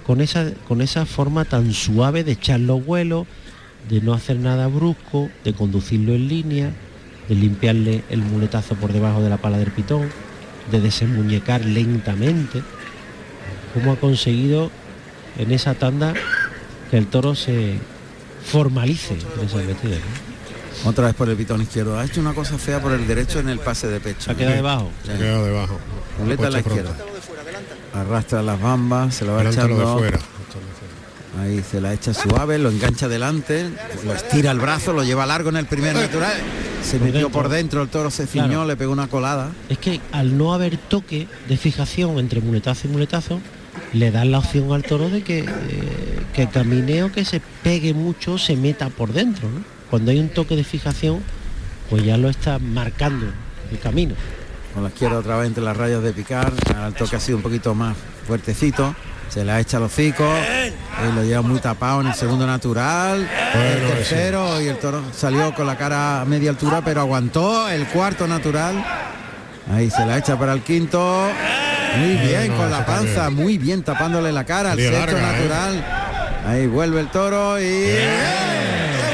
con 0.06 0.20
esa 0.20 0.46
con 0.66 0.80
esa 0.80 1.04
forma 1.06 1.44
tan 1.44 1.72
suave 1.74 2.24
de 2.24 2.32
echar 2.32 2.60
los 2.60 2.84
vuelos, 2.84 3.26
de 3.88 4.00
no 4.00 4.14
hacer 4.14 4.36
nada 4.38 4.66
brusco, 4.68 5.28
de 5.44 5.52
conducirlo 5.52 6.14
en 6.14 6.28
línea, 6.28 6.70
de 7.28 7.34
limpiarle 7.34 8.02
el 8.10 8.22
muletazo 8.22 8.74
por 8.76 8.92
debajo 8.92 9.20
de 9.22 9.28
la 9.30 9.36
pala 9.36 9.58
del 9.58 9.70
pitón, 9.70 10.08
de 10.70 10.80
desenmuñecar 10.80 11.64
lentamente. 11.64 12.62
Cómo 13.74 13.92
ha 13.92 13.96
conseguido 13.96 14.70
en 15.38 15.50
esa 15.52 15.74
tanda 15.74 16.14
que 16.90 16.98
el 16.98 17.06
toro 17.06 17.34
se 17.34 17.78
formalice 18.44 19.14
en 19.38 19.46
esa 19.46 19.60
embestida. 19.60 19.96
¿no? 19.96 20.90
Otra 20.90 21.06
vez 21.06 21.14
por 21.14 21.28
el 21.28 21.36
pitón 21.36 21.62
izquierdo. 21.62 21.98
Ha 21.98 22.04
hecho 22.04 22.20
una 22.20 22.34
cosa 22.34 22.58
fea 22.58 22.80
por 22.80 22.92
el 22.92 23.06
derecho 23.06 23.38
en 23.38 23.48
el 23.48 23.58
pase 23.60 23.86
de 23.88 24.00
pecho. 24.00 24.22
Se 24.22 24.32
ha 24.32 24.34
quedado 24.34 24.56
debajo. 24.56 24.90
Se 25.04 25.12
ha 25.12 25.18
quedado 25.18 25.44
debajo. 25.46 25.78
Muleta 26.18 26.46
a 26.48 26.50
la 26.50 26.58
izquierda. 26.60 26.96
Arrastra 27.94 28.42
las 28.42 28.60
bambas, 28.60 29.14
se 29.14 29.24
lo 29.24 29.32
va 29.32 29.40
Adelántalo 29.40 29.74
echando. 29.74 29.94
de 29.94 29.98
fuera. 30.00 30.18
Ahí 31.40 31.62
se 31.62 31.80
la 31.80 31.94
echa 31.94 32.12
suave, 32.12 32.58
lo 32.58 32.68
engancha 32.68 33.06
adelante, 33.06 33.70
lo 34.04 34.12
estira 34.12 34.50
el 34.50 34.58
brazo, 34.60 34.92
lo 34.92 35.02
lleva 35.02 35.24
largo 35.24 35.48
en 35.48 35.56
el 35.56 35.64
primer 35.66 35.94
natural. 35.94 36.34
Se 36.84 36.98
Por 36.98 37.06
metió 37.06 37.20
dentro. 37.22 37.30
por 37.42 37.48
dentro, 37.48 37.82
el 37.82 37.88
toro 37.88 38.10
se 38.10 38.26
ciñó, 38.26 38.46
Claro. 38.48 38.66
le 38.66 38.76
pegó 38.76 38.92
una 38.92 39.06
colada. 39.08 39.50
es 39.70 39.78
que 39.78 40.00
al 40.12 40.36
no 40.36 40.52
haber 40.52 40.76
toque 40.76 41.28
de 41.48 41.56
fijación 41.56 42.18
entre 42.18 42.40
muletazo 42.42 42.86
y 42.86 42.90
muletazo, 42.90 43.40
le 43.92 44.10
dan 44.10 44.30
la 44.30 44.38
opción 44.38 44.72
al 44.72 44.82
toro 44.82 45.10
de 45.10 45.22
que, 45.22 45.40
eh, 45.40 45.46
que 46.34 46.48
camine 46.48 47.04
o 47.04 47.12
que 47.12 47.24
se 47.24 47.40
pegue 47.62 47.94
mucho, 47.94 48.38
se 48.38 48.56
meta 48.56 48.88
por 48.88 49.12
dentro. 49.12 49.48
¿no? 49.48 49.62
Cuando 49.90 50.10
hay 50.10 50.18
un 50.18 50.28
toque 50.28 50.56
de 50.56 50.64
fijación, 50.64 51.22
pues 51.90 52.04
ya 52.04 52.16
lo 52.16 52.28
está 52.28 52.58
marcando 52.58 53.26
el 53.70 53.78
camino. 53.78 54.14
Con 54.72 54.82
la 54.82 54.88
izquierda 54.88 55.18
otra 55.18 55.36
vez 55.36 55.48
entre 55.48 55.62
las 55.62 55.76
rayas 55.76 56.02
de 56.02 56.12
picar, 56.12 56.52
el 56.86 56.94
toque 56.94 57.16
ha 57.16 57.20
sido 57.20 57.36
un 57.36 57.42
poquito 57.42 57.74
más 57.74 57.96
fuertecito. 58.26 58.94
Se 59.28 59.44
la 59.44 59.60
echa 59.60 59.78
al 59.78 59.84
hocico, 59.84 60.30
y 61.08 61.14
lo 61.14 61.24
lleva 61.24 61.40
muy 61.40 61.58
tapado 61.58 62.02
en 62.02 62.08
el 62.08 62.14
segundo 62.14 62.46
natural, 62.46 63.26
el 63.54 63.88
tercero 63.88 64.60
y 64.60 64.68
el 64.68 64.76
toro 64.76 65.02
salió 65.10 65.54
con 65.54 65.66
la 65.66 65.78
cara 65.78 66.20
a 66.20 66.24
media 66.26 66.50
altura, 66.50 66.82
pero 66.84 67.00
aguantó 67.00 67.66
el 67.70 67.86
cuarto 67.86 68.26
natural. 68.26 68.84
Ahí 69.72 69.90
se 69.90 70.04
la 70.04 70.18
echa 70.18 70.38
para 70.38 70.52
el 70.52 70.60
quinto. 70.60 71.30
Muy 71.98 72.16
bien 72.16 72.48
no, 72.48 72.56
con 72.56 72.70
la 72.70 72.86
panza, 72.86 73.28
bien. 73.28 73.42
muy 73.42 73.58
bien 73.58 73.82
tapándole 73.82 74.32
la 74.32 74.44
cara, 74.44 74.72
el 74.72 74.78
sexto 74.78 74.98
larga, 74.98 75.18
¿eh? 75.18 75.22
natural. 75.32 75.86
Ahí 76.46 76.66
vuelve 76.66 77.00
el 77.00 77.08
toro 77.08 77.58
y. 77.60 77.62
¡Qué 77.62 78.08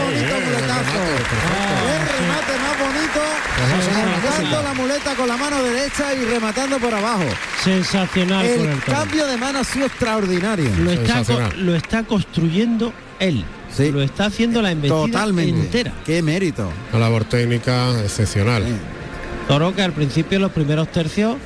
bonito 0.05 0.35
muletazo! 0.47 1.01
¡Qué 1.29 1.97
remate 2.19 2.55
más 2.63 2.79
bonito! 2.79 3.21
Arrancando 3.59 4.63
la 4.63 4.75
muleta 4.75 5.15
con 5.15 5.29
la 5.29 5.37
mano 5.37 5.63
derecha 5.63 6.15
y 6.15 6.25
rematando 6.25 6.79
por 6.79 6.95
abajo. 6.95 7.25
Sensacional 7.63 8.47
con 8.57 8.69
El 8.69 8.83
cambio 8.83 9.27
de 9.27 9.37
mano 9.37 9.59
ha 9.61 9.65
sido 9.65 9.87
extraordinario. 9.87 10.71
Lo 10.79 10.93
está, 10.93 11.23
lo 11.57 11.75
está 11.75 12.05
construyendo 12.05 12.93
él. 13.19 13.45
Lo 13.79 14.03
está 14.03 14.27
haciendo 14.27 14.61
la 14.63 14.73
embestida 14.73 15.07
Totalmente. 15.07 15.61
entera. 15.61 15.93
Qué 16.05 16.23
mérito. 16.23 16.71
Una 16.93 17.01
labor 17.01 17.25
técnica 17.25 17.91
excepcional. 18.03 18.65
Toro 19.47 19.75
que 19.75 19.83
al 19.83 19.93
principio 19.93 20.37
en 20.37 20.43
los 20.43 20.53
primeros 20.53 20.91
tercios 20.91 21.37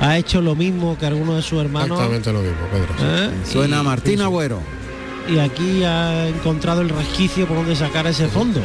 ha 0.00 0.18
hecho 0.18 0.40
lo 0.40 0.54
mismo 0.54 0.96
que 0.98 1.06
algunos 1.06 1.36
de 1.36 1.42
sus 1.42 1.60
hermanos. 1.60 1.90
Exactamente 1.98 2.32
lo 2.32 2.40
mismo, 2.40 2.66
Pedro. 2.72 2.94
¿eh? 3.00 3.30
Suena 3.50 3.80
Y- 3.80 3.84
Martín 3.84 4.20
Agüero. 4.20 4.60
Y 5.28 5.38
aquí 5.38 5.82
ha 5.84 6.28
encontrado 6.28 6.82
el 6.82 6.90
resquicio 6.90 7.46
por 7.46 7.56
donde 7.58 7.74
sacar 7.76 8.06
ese 8.06 8.28
fondo. 8.28 8.60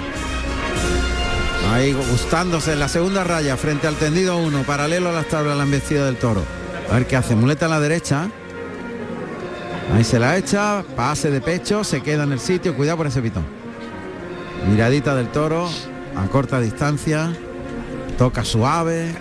Ahí 1.72 1.94
gustándose 1.94 2.74
en 2.74 2.80
la 2.80 2.88
segunda 2.90 3.24
raya 3.24 3.56
frente 3.56 3.88
al 3.88 3.96
tendido 3.96 4.38
1, 4.38 4.64
paralelo 4.64 5.10
a 5.10 5.12
las 5.14 5.28
tablas 5.28 5.56
la 5.56 5.64
embestida 5.64 6.06
del 6.06 6.18
toro. 6.18 6.44
A 6.90 6.96
ver 6.96 7.06
qué 7.06 7.16
hace, 7.16 7.36
muleta 7.36 7.68
a 7.68 7.70
la 7.70 7.80
derecha. 7.80 8.28
Ahí 9.96 10.04
se 10.04 10.20
la 10.20 10.38
echa, 10.38 10.84
pase 10.96 11.30
de 11.32 11.42
pecho, 11.42 11.84
se 11.84 12.02
queda 12.02 12.24
en 12.24 12.32
el 12.32 12.40
sitio, 12.40 12.76
cuidado 12.76 12.98
por 12.98 13.08
ese 13.08 13.22
pitón. 13.22 13.44
Miradita 14.70 15.16
del 15.16 15.28
toro, 15.30 15.70
a 16.16 16.26
corta 16.28 16.60
distancia, 16.60 17.32
toca 18.18 18.44
suave, 18.44 19.14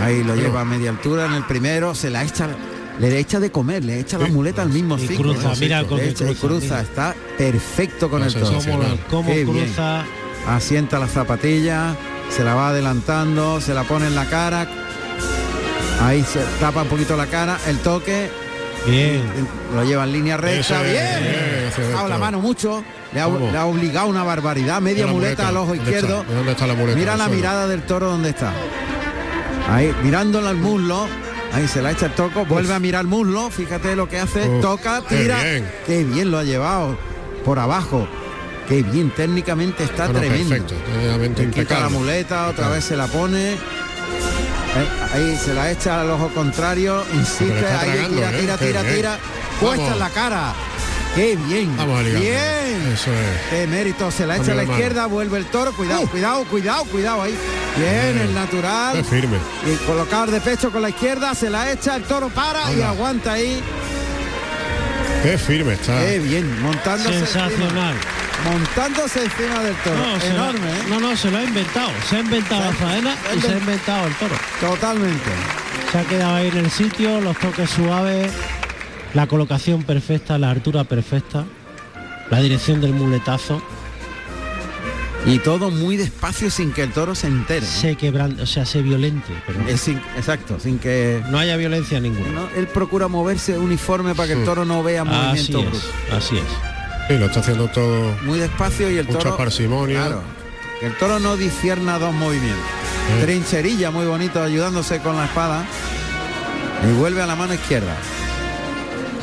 ahí 0.00 0.22
lo 0.24 0.34
lleva 0.34 0.60
a 0.62 0.64
media 0.64 0.90
altura 0.90 1.26
en 1.26 1.32
el 1.34 1.44
primero, 1.44 1.94
se 1.94 2.10
la 2.10 2.22
echa, 2.24 2.48
le 2.98 3.18
echa 3.18 3.40
de 3.40 3.50
comer, 3.50 3.84
le 3.84 3.98
echa 4.00 4.18
la 4.18 4.26
muleta 4.28 4.62
al 4.62 4.70
mismo 4.70 4.96
Y 4.98 5.04
hocico, 5.04 5.22
cruza, 5.22 5.52
mira 5.60 5.82
Le 5.82 5.88
cómo 5.88 6.00
echa 6.02 6.24
y 6.30 6.34
cruza, 6.34 6.46
cruza, 6.46 6.64
mira. 6.66 6.80
está 6.80 7.14
perfecto 7.36 8.10
con 8.10 8.20
No, 8.20 8.26
el 8.26 8.34
toro. 8.34 8.58
Cómo, 9.10 9.30
bien. 9.32 9.46
cruza. 9.46 10.04
Asienta 10.46 10.98
la 10.98 11.06
zapatilla, 11.08 11.94
se 12.30 12.42
la 12.44 12.54
va 12.54 12.68
adelantando, 12.70 13.60
se 13.60 13.74
la 13.74 13.84
pone 13.84 14.06
en 14.06 14.14
la 14.14 14.24
cara. 14.26 14.66
Ahí 16.00 16.22
se 16.22 16.40
tapa 16.60 16.82
un 16.82 16.88
poquito 16.88 17.16
la 17.16 17.26
cara, 17.26 17.58
el 17.66 17.78
toque. 17.78 18.30
Bien. 18.86 19.20
Lo 19.74 19.84
lleva 19.84 20.04
en 20.04 20.12
línea 20.12 20.36
recta, 20.36 20.80
bien. 20.82 21.70
la 22.08 22.16
mano 22.18 22.40
mucho, 22.40 22.82
le 23.12 23.20
ha, 23.20 23.24
¿Cómo? 23.24 23.50
le 23.50 23.58
ha 23.58 23.66
obligado 23.66 24.06
una 24.06 24.22
barbaridad, 24.22 24.80
media 24.80 25.06
muleta, 25.08 25.48
al 25.48 25.56
ojo 25.56 25.74
¿Dónde 25.74 25.82
izquierdo. 25.82 26.20
está? 26.22 26.32
¿Dónde 26.34 26.52
está 26.52 26.66
la 26.68 26.74
muleta? 26.74 26.98
Mira 26.98 27.16
la 27.16 27.28
mirada 27.28 27.66
del 27.66 27.82
toro 27.82 28.08
donde 28.08 28.30
está. 28.30 28.52
Ahí, 29.68 29.94
mirándola 30.02 30.50
al 30.50 30.56
muslo. 30.56 31.06
Ahí 31.52 31.66
se 31.66 31.80
la 31.80 31.92
echa 31.92 32.06
el 32.06 32.12
toco, 32.12 32.44
vuelve 32.44 32.74
a 32.74 32.78
mirar 32.78 33.00
el 33.02 33.06
muslo, 33.06 33.48
fíjate 33.50 33.96
lo 33.96 34.06
que 34.06 34.18
hace, 34.20 34.46
toca, 34.60 35.02
qué 35.08 35.16
tira. 35.22 35.42
bien. 35.42 35.70
Qué 35.86 36.04
bien 36.04 36.30
lo 36.30 36.38
ha 36.38 36.44
llevado 36.44 36.96
por 37.44 37.58
abajo. 37.58 38.06
Qué 38.68 38.82
bien, 38.82 39.10
técnicamente 39.10 39.82
está 39.84 40.04
Bueno, 40.08 40.20
tremendo. 40.20 40.50
perfecto, 40.50 40.74
técnicamente 40.92 41.42
Le 41.42 41.48
quita 41.48 41.56
la 41.56 41.62
impecable. 41.86 41.98
muleta, 41.98 42.34
otra 42.34 42.48
Impecable. 42.48 42.74
vez 42.74 42.84
se 42.84 42.96
la 42.96 43.06
pone. 43.06 43.52
Eh, 43.54 43.58
Ahí 45.14 45.36
se 45.42 45.54
la 45.54 45.70
echa 45.70 46.02
al 46.02 46.10
ojo 46.10 46.28
contrario, 46.34 47.02
insiste, 47.14 47.66
ahí 47.66 48.06
tira, 48.10 48.30
¿eh? 48.30 48.40
tira, 48.40 48.56
tira, 48.58 48.82
tira. 48.82 49.18
Puesta 49.58 49.76
Vamos. 49.84 49.92
en 49.94 49.98
la 50.00 50.10
cara. 50.10 50.52
Qué 51.14 51.36
bien. 51.36 51.76
Vamos. 51.76 52.04
Bien. 52.04 52.92
Eso 52.92 53.10
es. 53.12 53.40
Qué 53.50 53.66
mérito, 53.66 54.10
se 54.10 54.26
la 54.26 54.36
echa 54.36 54.52
a 54.52 54.54
la 54.54 54.64
izquierda, 54.64 55.06
vuelve 55.06 55.38
el 55.38 55.46
toro, 55.46 55.72
cuidado, 55.72 56.06
cuidado, 56.08 56.44
cuidado, 56.44 56.84
cuidado 56.84 57.22
ahí. 57.22 57.34
Bien, 57.76 58.18
el 58.18 58.34
natural. 58.34 58.96
Es 58.96 59.06
firme. 59.06 59.36
Y 59.66 59.74
colocado 59.84 60.26
de 60.32 60.40
pecho 60.40 60.70
con 60.70 60.82
la 60.82 60.90
izquierda, 60.90 61.34
se 61.34 61.50
la 61.50 61.70
echa, 61.72 61.96
el 61.96 62.04
toro 62.04 62.28
para 62.28 62.72
y 62.72 62.80
aguanta 62.82 63.32
ahí. 63.32 63.60
Qué 65.22 65.36
firme 65.36 65.74
está. 65.74 65.98
Qué 65.98 66.18
bien, 66.20 66.62
montándose 66.62 67.12
Sensacional. 67.18 67.94
encima, 67.96 68.52
montándose 68.52 69.24
encima 69.24 69.62
del 69.64 69.74
toro. 69.76 69.96
No, 69.96 70.20
se 70.20 70.28
lo- 70.28 70.34
Enorme, 70.34 70.70
¿eh? 70.70 70.82
no, 70.88 71.00
no, 71.00 71.16
se 71.16 71.30
lo 71.30 71.38
ha 71.38 71.42
inventado. 71.42 71.90
Se 72.08 72.16
ha 72.16 72.20
inventado 72.20 72.64
la 72.64 72.72
faena 72.72 73.16
y 73.36 73.40
se 73.40 73.48
ha 73.48 73.58
inventado 73.58 74.06
el 74.06 74.14
toro. 74.14 74.34
Totalmente. 74.60 75.30
Se 75.90 75.98
ha 75.98 76.04
quedado 76.04 76.36
ahí 76.36 76.48
en 76.48 76.58
el 76.58 76.70
sitio, 76.70 77.20
los 77.20 77.36
toques 77.38 77.68
suaves, 77.70 78.30
la 79.14 79.26
colocación 79.26 79.82
perfecta, 79.82 80.38
la 80.38 80.50
altura 80.50 80.84
perfecta, 80.84 81.44
la 82.30 82.40
dirección 82.40 82.80
del 82.80 82.92
muletazo. 82.92 83.62
Y 85.26 85.40
todo 85.40 85.70
muy 85.70 85.96
despacio 85.96 86.48
sin 86.50 86.72
que 86.72 86.82
el 86.82 86.92
toro 86.92 87.14
se 87.14 87.26
entere. 87.26 87.66
¿no? 87.66 87.72
Se 87.72 87.96
quebrante, 87.96 88.42
o 88.42 88.46
sea, 88.46 88.64
se 88.64 88.80
violente, 88.82 89.32
pero 89.46 89.60
Es 89.68 89.80
sin- 89.80 90.00
exacto, 90.16 90.58
sin 90.60 90.78
que 90.78 91.22
no 91.28 91.38
haya 91.38 91.56
violencia 91.56 92.00
ninguna. 92.00 92.28
¿no? 92.30 92.48
él 92.56 92.66
procura 92.68 93.08
moverse 93.08 93.58
uniforme 93.58 94.14
para 94.14 94.28
que 94.28 94.34
el 94.34 94.44
toro 94.44 94.64
no 94.64 94.82
vea 94.82 95.02
Así 95.02 95.10
movimiento 95.10 95.58
es, 95.58 95.66
brusco. 95.66 95.88
así 96.16 96.36
es. 96.38 96.44
Sí, 97.08 97.18
lo 97.18 97.26
está 97.26 97.40
haciendo 97.40 97.66
todo 97.68 98.14
Muy 98.22 98.38
despacio 98.38 98.90
y 98.90 98.98
el 98.98 99.06
mucha 99.06 99.18
toro. 99.18 99.36
parsimonia. 99.36 100.00
Claro, 100.06 100.22
que 100.80 100.86
el 100.86 100.96
toro 100.96 101.18
no 101.18 101.36
discierna 101.36 101.98
dos 101.98 102.14
movimientos. 102.14 102.64
Trincherilla 103.22 103.90
muy 103.90 104.06
bonito 104.06 104.42
ayudándose 104.42 105.00
con 105.00 105.16
la 105.16 105.24
espada. 105.24 105.64
Y 106.88 106.92
vuelve 106.92 107.20
a 107.22 107.26
la 107.26 107.34
mano 107.34 107.54
izquierda. 107.54 107.96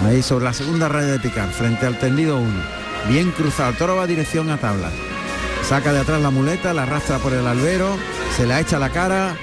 Ahí 0.04 0.22
sobre 0.22 0.46
la 0.46 0.54
segunda 0.54 0.88
raya 0.90 1.08
de 1.08 1.20
picar, 1.20 1.50
frente 1.52 1.86
al 1.86 1.98
tendido 1.98 2.38
1. 2.38 2.52
Bien 3.10 3.32
cruzado, 3.32 3.70
el 3.70 3.78
toro 3.78 3.96
va 3.96 4.08
dirección 4.08 4.50
a 4.50 4.58
tabla. 4.58 4.90
Saca 5.68 5.94
de 5.94 6.00
atrás 6.00 6.22
la 6.22 6.30
muleta, 6.30 6.74
la 6.74 6.84
arrastra 6.84 7.18
por 7.18 7.34
el 7.34 7.46
albero, 7.48 7.98
se 8.38 8.46
la 8.46 8.60
echa 8.60 8.78
a 8.78 8.80
la 8.80 8.90
cara 8.90 9.36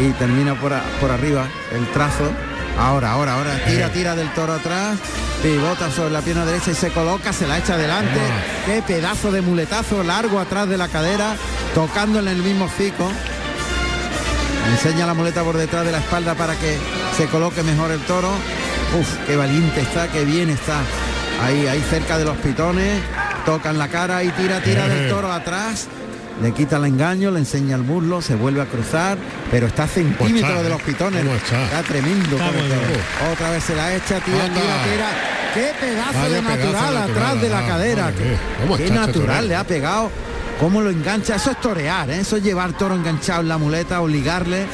y 0.00 0.10
termina 0.12 0.54
por, 0.60 0.72
a- 0.72 0.82
por 1.00 1.10
arriba 1.10 1.46
el 1.72 1.86
trazo. 1.92 2.30
Ahora, 2.78 3.12
ahora, 3.12 3.34
ahora, 3.34 3.60
tira, 3.66 3.90
tira 3.92 4.14
del 4.14 4.32
toro 4.34 4.52
atrás, 4.52 4.98
pivota 5.42 5.90
sobre 5.90 6.10
la 6.10 6.20
pierna 6.20 6.44
derecha 6.44 6.70
y 6.70 6.74
se 6.74 6.90
coloca, 6.90 7.32
se 7.32 7.48
la 7.48 7.58
echa 7.58 7.74
adelante. 7.74 8.20
Qué 8.66 8.82
pedazo 8.82 9.32
de 9.32 9.40
muletazo 9.42 10.04
largo 10.04 10.38
atrás 10.38 10.68
de 10.68 10.76
la 10.76 10.86
cadera, 10.86 11.34
tocándole 11.74 12.30
en 12.30 12.36
el 12.36 12.42
mismo 12.44 12.68
cico. 12.68 13.10
Enseña 14.70 15.06
la 15.06 15.14
muleta 15.14 15.42
por 15.42 15.56
detrás 15.56 15.84
de 15.84 15.90
la 15.92 15.98
espalda 15.98 16.34
para 16.36 16.54
que 16.54 16.76
se 17.16 17.26
coloque 17.26 17.62
mejor 17.64 17.90
el 17.90 18.00
toro. 18.00 18.30
Uf, 18.96 19.26
qué 19.26 19.36
valiente 19.36 19.80
está, 19.80 20.08
qué 20.08 20.24
bien 20.24 20.48
está. 20.50 20.80
Ahí, 21.42 21.66
ahí 21.66 21.84
cerca 21.90 22.18
de 22.18 22.24
los 22.24 22.36
pitones, 22.38 23.00
tocan 23.44 23.78
la 23.78 23.88
cara 23.88 24.24
y 24.24 24.28
tira, 24.30 24.60
tira 24.60 24.88
del 24.88 25.08
toro 25.10 25.30
atrás. 25.30 25.88
Le 26.42 26.52
quita 26.52 26.76
el 26.76 26.84
engaño, 26.84 27.30
le 27.30 27.40
enseña 27.40 27.74
el 27.76 27.82
muslo, 27.82 28.22
se 28.22 28.36
vuelve 28.36 28.62
a 28.62 28.66
cruzar, 28.66 29.18
pero 29.50 29.66
está 29.66 29.84
a 29.84 29.88
centímetros 29.88 30.50
está, 30.50 30.62
de 30.62 30.66
eh? 30.68 30.70
los 30.70 30.82
pitones. 30.82 31.24
¿Cómo 31.24 31.34
está? 31.34 31.82
tremendo. 31.82 32.36
Está 32.36 32.50
bien. 32.50 32.66
Otra 33.32 33.50
vez 33.50 33.64
se 33.64 33.74
la 33.74 33.94
echa, 33.94 34.20
tira, 34.20 34.44
Anda. 34.44 34.60
tira, 34.60 34.84
tira. 34.84 35.06
Qué 35.54 35.72
pedazo 35.80 36.18
Vaya 36.18 36.28
de 36.28 36.42
pedazo 36.42 36.64
natural, 36.64 36.94
natural, 36.94 37.10
atrás 37.10 37.42
de 37.42 37.48
la 37.48 37.58
ah, 37.58 37.66
cadera. 37.66 38.02
madre 38.04 38.24
mía. 38.24 38.38
¿Cómo 38.60 38.76
Qué 38.76 38.84
está 38.84 38.94
este 38.94 39.06
natural 39.06 39.48
le 39.48 39.56
ha 39.56 39.64
pegado. 39.64 40.10
Cómo 40.60 40.80
lo 40.80 40.90
engancha. 40.90 41.34
Eso 41.36 41.50
es 41.50 41.60
torear, 41.60 42.08
¿eh? 42.10 42.20
eso 42.20 42.36
es 42.36 42.42
llevar 42.42 42.72
toro 42.72 42.94
enganchado 42.94 43.40
en 43.40 43.48
la 43.48 43.58
muleta, 43.58 44.00
obligarle. 44.00 44.66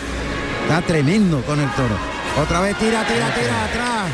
Está 0.69 0.83
tremendo 0.83 1.41
con 1.43 1.61
el 1.61 1.71
toro. 1.71 2.14
Otra 2.41 2.61
vez 2.61 2.77
tira, 2.79 3.05
tira, 3.07 3.33
tira 3.35 3.65
atrás. 3.65 4.11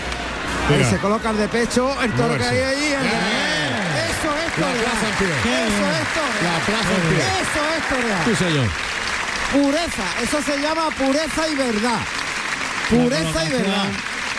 Ahí 0.68 0.84
se 0.84 0.98
coloca 0.98 1.30
el 1.30 1.36
de 1.38 1.48
pecho, 1.48 2.00
el 2.02 2.12
toro 2.12 2.36
que 2.36 2.44
hay 2.44 2.58
ahí. 2.58 2.84
el 2.92 3.02
de- 3.02 3.08
Eso 4.10 4.30
es 4.36 4.52
pie. 4.54 4.64
Eso 4.64 5.06
es 5.08 5.18
torear. 5.18 6.44
La 6.44 6.58
plaza 6.66 6.92
en 6.94 7.08
pie. 7.08 7.22
Eso 7.40 7.62
es. 7.76 8.38
Sí, 8.38 8.44
señor. 8.44 8.66
Pureza. 9.52 10.04
Eso 10.22 10.42
se 10.42 10.60
llama 10.60 10.90
pureza 10.96 11.48
y 11.48 11.54
verdad. 11.56 11.98
Pureza 12.88 13.44
y 13.44 13.48
verdad. 13.50 13.86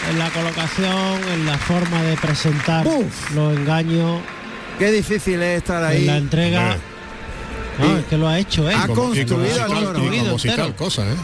En 0.09 0.19
la 0.19 0.29
colocación, 0.29 1.23
en 1.33 1.45
la 1.45 1.57
forma 1.57 2.01
de 2.03 2.17
presentar 2.17 2.87
Uf. 2.87 3.31
los 3.31 3.55
engaños, 3.57 4.21
Qué 4.79 4.89
difícil 4.91 5.41
es 5.43 5.57
estar 5.57 5.83
ahí. 5.83 6.01
en 6.01 6.07
la 6.07 6.17
entrega. 6.17 6.77
No, 7.77 7.97
es 7.97 8.05
que 8.05 8.17
lo 8.17 8.27
ha 8.27 8.39
hecho 8.39 8.69
él. 8.69 8.75
Ha 8.75 8.87
Como- 8.87 9.13
y 9.13 9.25
como 9.25 9.41
construido 9.43 9.65
el 9.65 9.83
toro. 9.85 10.13
y 10.13 10.19
como 10.19 10.39
si 10.39 10.47
entero. 10.49 10.67
tal 10.67 10.75
cosa, 10.75 11.01
¿eh? 11.03 11.15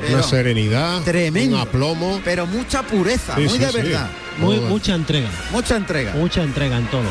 Pero 0.00 0.14
Una 0.14 0.22
serenidad, 0.22 1.02
tremendo. 1.02 1.56
un 1.56 1.62
aplomo. 1.62 2.20
Pero 2.24 2.46
mucha 2.46 2.82
pureza, 2.82 3.34
Sí, 3.36 3.42
muy 3.42 3.48
sí, 3.50 3.58
de 3.58 3.70
sí. 3.70 3.76
verdad. 3.78 4.10
Muy, 4.38 4.60
mucha 4.60 4.94
entrega, 4.94 5.28
Mucha 5.50 5.76
entrega. 5.76 6.12
mucha 6.14 6.42
entrega 6.42 6.76
en 6.76 6.86
todo. 6.86 7.08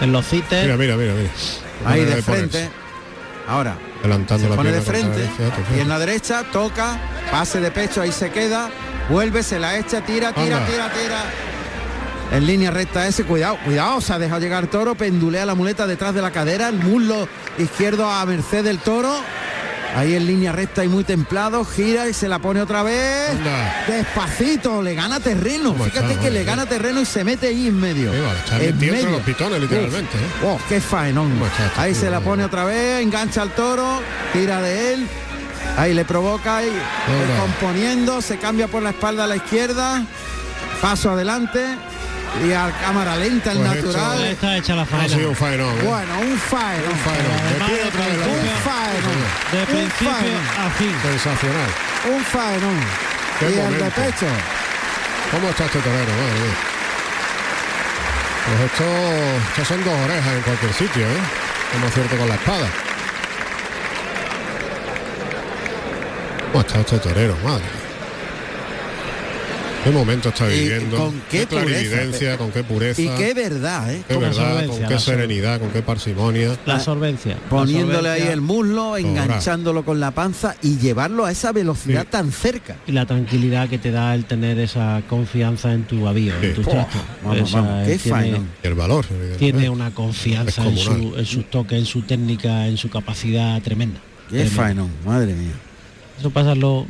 En 0.00 0.12
los 0.12 0.26
cites, 0.26 0.64
Mira, 0.64 0.76
mira, 0.76 0.96
mira, 0.96 1.12
mira. 1.14 1.30
Ahí 1.84 2.00
de 2.04 2.22
ponerse. 2.22 2.32
frente. 2.48 2.68
Ahora, 3.48 3.76
Adelantando 4.00 4.44
se 4.44 4.50
la 4.50 4.56
pone 4.56 4.72
de 4.72 4.80
pierna 4.80 5.02
contra 5.08 5.64
frente, 5.64 5.84
la 5.84 5.98
derecha, 6.00 6.42
toca, 6.52 6.98
pase 7.30 7.60
de 7.60 7.70
pecho, 7.70 8.00
ahí 8.02 8.10
se 8.10 8.30
queda, 8.30 8.70
vuelve, 9.08 9.42
se 9.44 9.60
la 9.60 9.78
echa, 9.78 10.00
tira, 10.00 10.32
tira, 10.32 10.56
Anda. 10.58 10.66
tira, 10.66 10.92
tira. 10.92 11.22
En 12.32 12.44
línea 12.44 12.72
recta 12.72 13.06
ese, 13.06 13.22
cuidado, 13.22 13.56
cuidado, 13.64 14.00
se 14.00 14.12
ha 14.12 14.18
dejado 14.18 14.40
llegar 14.40 14.64
el 14.64 14.68
toro, 14.68 14.96
pendulea 14.96 15.46
la 15.46 15.54
muleta 15.54 15.86
detrás 15.86 16.12
de 16.12 16.22
la 16.22 16.32
cadera, 16.32 16.68
el 16.68 16.74
muslo 16.74 17.28
izquierdo 17.56 18.10
a 18.10 18.26
merced 18.26 18.64
del 18.64 18.78
toro. 18.80 19.14
Ahí 19.96 20.14
en 20.14 20.26
línea 20.26 20.52
recta 20.52 20.84
y 20.84 20.88
muy 20.88 21.04
templado, 21.04 21.64
gira 21.64 22.06
y 22.06 22.12
se 22.12 22.28
la 22.28 22.38
pone 22.38 22.60
otra 22.60 22.82
vez. 22.82 23.30
Anda. 23.30 23.86
Despacito, 23.88 24.82
le 24.82 24.94
gana 24.94 25.20
terreno. 25.20 25.72
¿Cómo 25.72 25.84
Fíjate 25.84 26.12
está, 26.12 26.22
que 26.22 26.30
le 26.30 26.44
gana 26.44 26.66
terreno 26.66 27.00
y 27.00 27.06
se 27.06 27.24
mete 27.24 27.46
ahí 27.46 27.68
en 27.68 27.80
medio. 27.80 28.12
Está 28.12 28.62
En 28.62 28.78
medio. 28.78 29.08
los 29.08 29.22
pitones, 29.22 29.58
literalmente, 29.58 30.18
¿eh? 30.18 30.44
Oh, 30.44 30.58
qué 30.68 30.82
faenón. 30.82 31.30
¿Cómo 31.30 31.46
está 31.46 31.80
Ahí 31.80 31.94
se 31.94 32.10
la 32.10 32.20
pone 32.20 32.44
otra 32.44 32.64
vez, 32.64 33.00
engancha 33.00 33.40
al 33.40 33.52
toro, 33.54 34.02
tira 34.34 34.60
de 34.60 34.92
él. 34.94 35.06
Ahí 35.78 35.94
le 35.94 36.04
provoca 36.04 36.62
y 36.62 36.70
componiendo, 37.40 38.20
se 38.20 38.36
cambia 38.38 38.68
por 38.68 38.82
la 38.82 38.90
espalda 38.90 39.24
a 39.24 39.26
la 39.26 39.36
izquierda, 39.36 40.04
paso 40.82 41.10
adelante 41.10 41.74
y 42.44 42.52
a 42.52 42.70
cámara 42.80 43.16
lenta 43.16 43.52
el 43.52 43.58
Pues 43.58 43.74
natural. 43.84 44.18
ahí 44.22 44.30
está 44.32 44.56
hecha 44.56 44.74
la 44.74 44.82
Ha 44.82 44.86
faena. 44.86 45.08
sido 45.08 45.28
un 45.30 45.36
faenón, 45.36 45.74
¿eh? 45.78 45.82
Bueno, 45.84 46.18
un 46.20 46.38
faenón. 46.38 46.90
Un 46.92 46.98
faenón. 46.98 47.36
De 47.48 47.64
pie 47.64 47.76
de 47.76 47.88
otra 47.88 48.06
vez 48.06 48.16
Un 48.16 48.48
faenón. 48.66 49.18
De 49.52 49.58
Un 49.60 49.66
principio 49.66 50.12
faenón. 50.12 50.42
a 50.66 50.70
fin. 50.70 50.94
Sensacional. 51.02 51.70
Un 52.12 52.24
faenón. 52.24 52.80
Qué 53.40 53.44
y 53.46 53.48
el 53.48 53.54
de 53.56 53.62
momento. 53.62 54.00
pecho. 54.02 54.26
¿Cómo 55.30 55.48
está 55.48 55.64
este 55.64 55.78
torero? 55.80 56.04
Madre 56.04 56.40
mía. 56.40 56.56
Pues 58.46 58.60
esto, 58.70 58.84
estos 59.48 59.68
son 59.68 59.84
dos 59.84 59.94
orejas 60.04 60.32
en 60.34 60.42
cualquier 60.42 60.72
sitio, 60.72 61.02
¿eh? 61.06 61.20
Como 61.72 61.88
cierto 61.90 62.16
con 62.16 62.28
la 62.28 62.34
espada. 62.36 62.68
¿Cómo 66.52 66.60
está 66.60 66.80
este 66.80 66.98
torero? 66.98 67.36
Madre 67.42 67.64
mía. 67.64 67.85
¿Qué 69.86 69.92
momento 69.92 70.30
está 70.30 70.52
Y 70.52 70.58
viviendo? 70.58 70.96
con 70.96 71.12
qué 71.30 71.46
pureza, 71.46 71.64
clarividencia, 71.68 72.36
con 72.38 72.50
qué 72.50 72.64
pureza. 72.64 73.00
Y 73.02 73.08
qué 73.10 73.34
verdad, 73.34 73.94
¿eh? 73.94 74.02
qué 74.08 74.14
con 74.14 74.22
verdad, 74.24 74.50
solvencia, 74.58 74.88
qué 74.88 74.98
serenidad, 74.98 75.60
con 75.60 75.70
qué 75.70 75.80
parsimonia. 75.80 76.56
La 76.66 76.80
solvencia. 76.80 77.34
la 77.34 77.48
Poniéndole 77.48 78.08
ahí 78.08 78.18
solvencia 78.18 78.32
el 78.32 78.40
muslo, 78.40 78.96
enganchándolo 78.96 79.84
con 79.84 80.00
la 80.00 80.10
panza 80.10 80.56
y 80.60 80.78
llevarlo 80.78 81.24
a 81.24 81.30
esa 81.30 81.52
velocidad 81.52 82.02
Sí. 82.02 82.08
tan 82.10 82.32
cerca. 82.32 82.74
Y 82.88 82.92
la 82.92 83.06
tranquilidad 83.06 83.68
que 83.68 83.78
te 83.78 83.92
da 83.92 84.12
el 84.16 84.24
tener 84.24 84.58
esa 84.58 85.02
confianza 85.08 85.72
en 85.72 85.84
tu 85.84 86.08
avío, 86.08 86.32
Sí. 86.40 86.46
en 86.48 86.54
tu 86.54 86.62
trato. 86.62 86.98
vamos, 87.22 87.48
Esa, 87.48 87.60
vamos, 87.60 87.86
qué 87.86 87.96
tiene, 87.98 88.40
el 88.64 88.74
valor. 88.74 89.06
tiene 89.38 89.70
una 89.70 89.94
confianza 89.94 90.66
en, 90.66 90.76
su, 90.78 91.14
en 91.16 91.26
sus 91.26 91.48
toques, 91.48 91.78
en 91.78 91.86
su 91.86 92.02
técnica, 92.02 92.66
en 92.66 92.76
su 92.76 92.90
capacidad 92.90 93.62
tremenda. 93.62 94.00
Qué 94.30 94.38
Tremenda. 94.38 94.56
faenón, 94.62 94.90
madre 95.04 95.32
mía. 95.32 95.52
Eso 96.18 96.30
pasa 96.30 96.52
en 96.52 96.60
lo- 96.60 96.86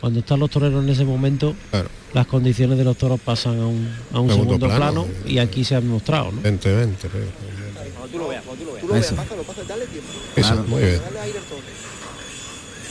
cuando 0.00 0.20
están 0.20 0.40
los 0.40 0.48
toreros 0.48 0.82
en 0.82 0.88
ese 0.88 1.04
momento, 1.04 1.54
Claro, 1.70 1.88
las 2.14 2.26
condiciones 2.26 2.76
de 2.78 2.84
los 2.84 2.96
toros 2.96 3.20
pasan 3.20 3.58
a 3.60 3.66
un, 3.66 3.88
a 4.12 4.20
un 4.20 4.28
Segundo 4.28 4.54
segundo, 4.54 4.66
plano, 4.66 5.04
plano, 5.04 5.06
y 5.26 5.38
aquí 5.38 5.64
se 5.64 5.74
ha 5.76 5.80
demostrado, 5.80 6.26
¿no? 6.32 6.38
evidentemente. 6.40 7.08
pero- 7.10 7.24
Tú 8.10 8.18
lo 8.18 8.28
veas, 8.28 8.42
pásalo, 8.44 9.42
pásalo, 9.42 9.66
dale 9.68 9.86
tiempo. 9.86 10.08
Eso, 10.36 10.48
Claro. 10.48 10.64
muy 10.68 10.82
bien. 10.82 11.00
Dale 11.04 11.20
aire 11.20 11.38
al 11.38 11.44
toro. 11.44 11.60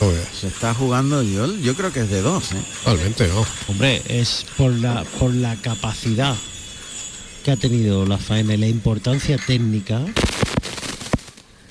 Lo 0.02 0.08
veas. 0.12 0.28
Se 0.40 0.48
está 0.48 0.74
jugando, 0.74 1.22
yo, 1.22 1.54
yo 1.58 1.76
creo 1.76 1.92
que 1.94 2.00
es 2.02 2.10
de 2.10 2.22
dos, 2.22 2.52
¿eh? 2.54 2.56
Totalmente, 2.84 3.28
¿no? 3.28 3.46
Hombre, 3.68 4.02
es 4.08 4.46
por 4.58 4.72
la 4.74 5.04
por 5.20 5.34
la 5.34 5.56
capacidad 5.58 6.36
que 7.46 7.52
ha 7.52 7.58
tenido 7.58 8.06
la 8.06 8.18
faena 8.18 8.54
y 8.56 8.58
la 8.58 8.68
importancia 8.68 9.38
técnica 9.38 10.00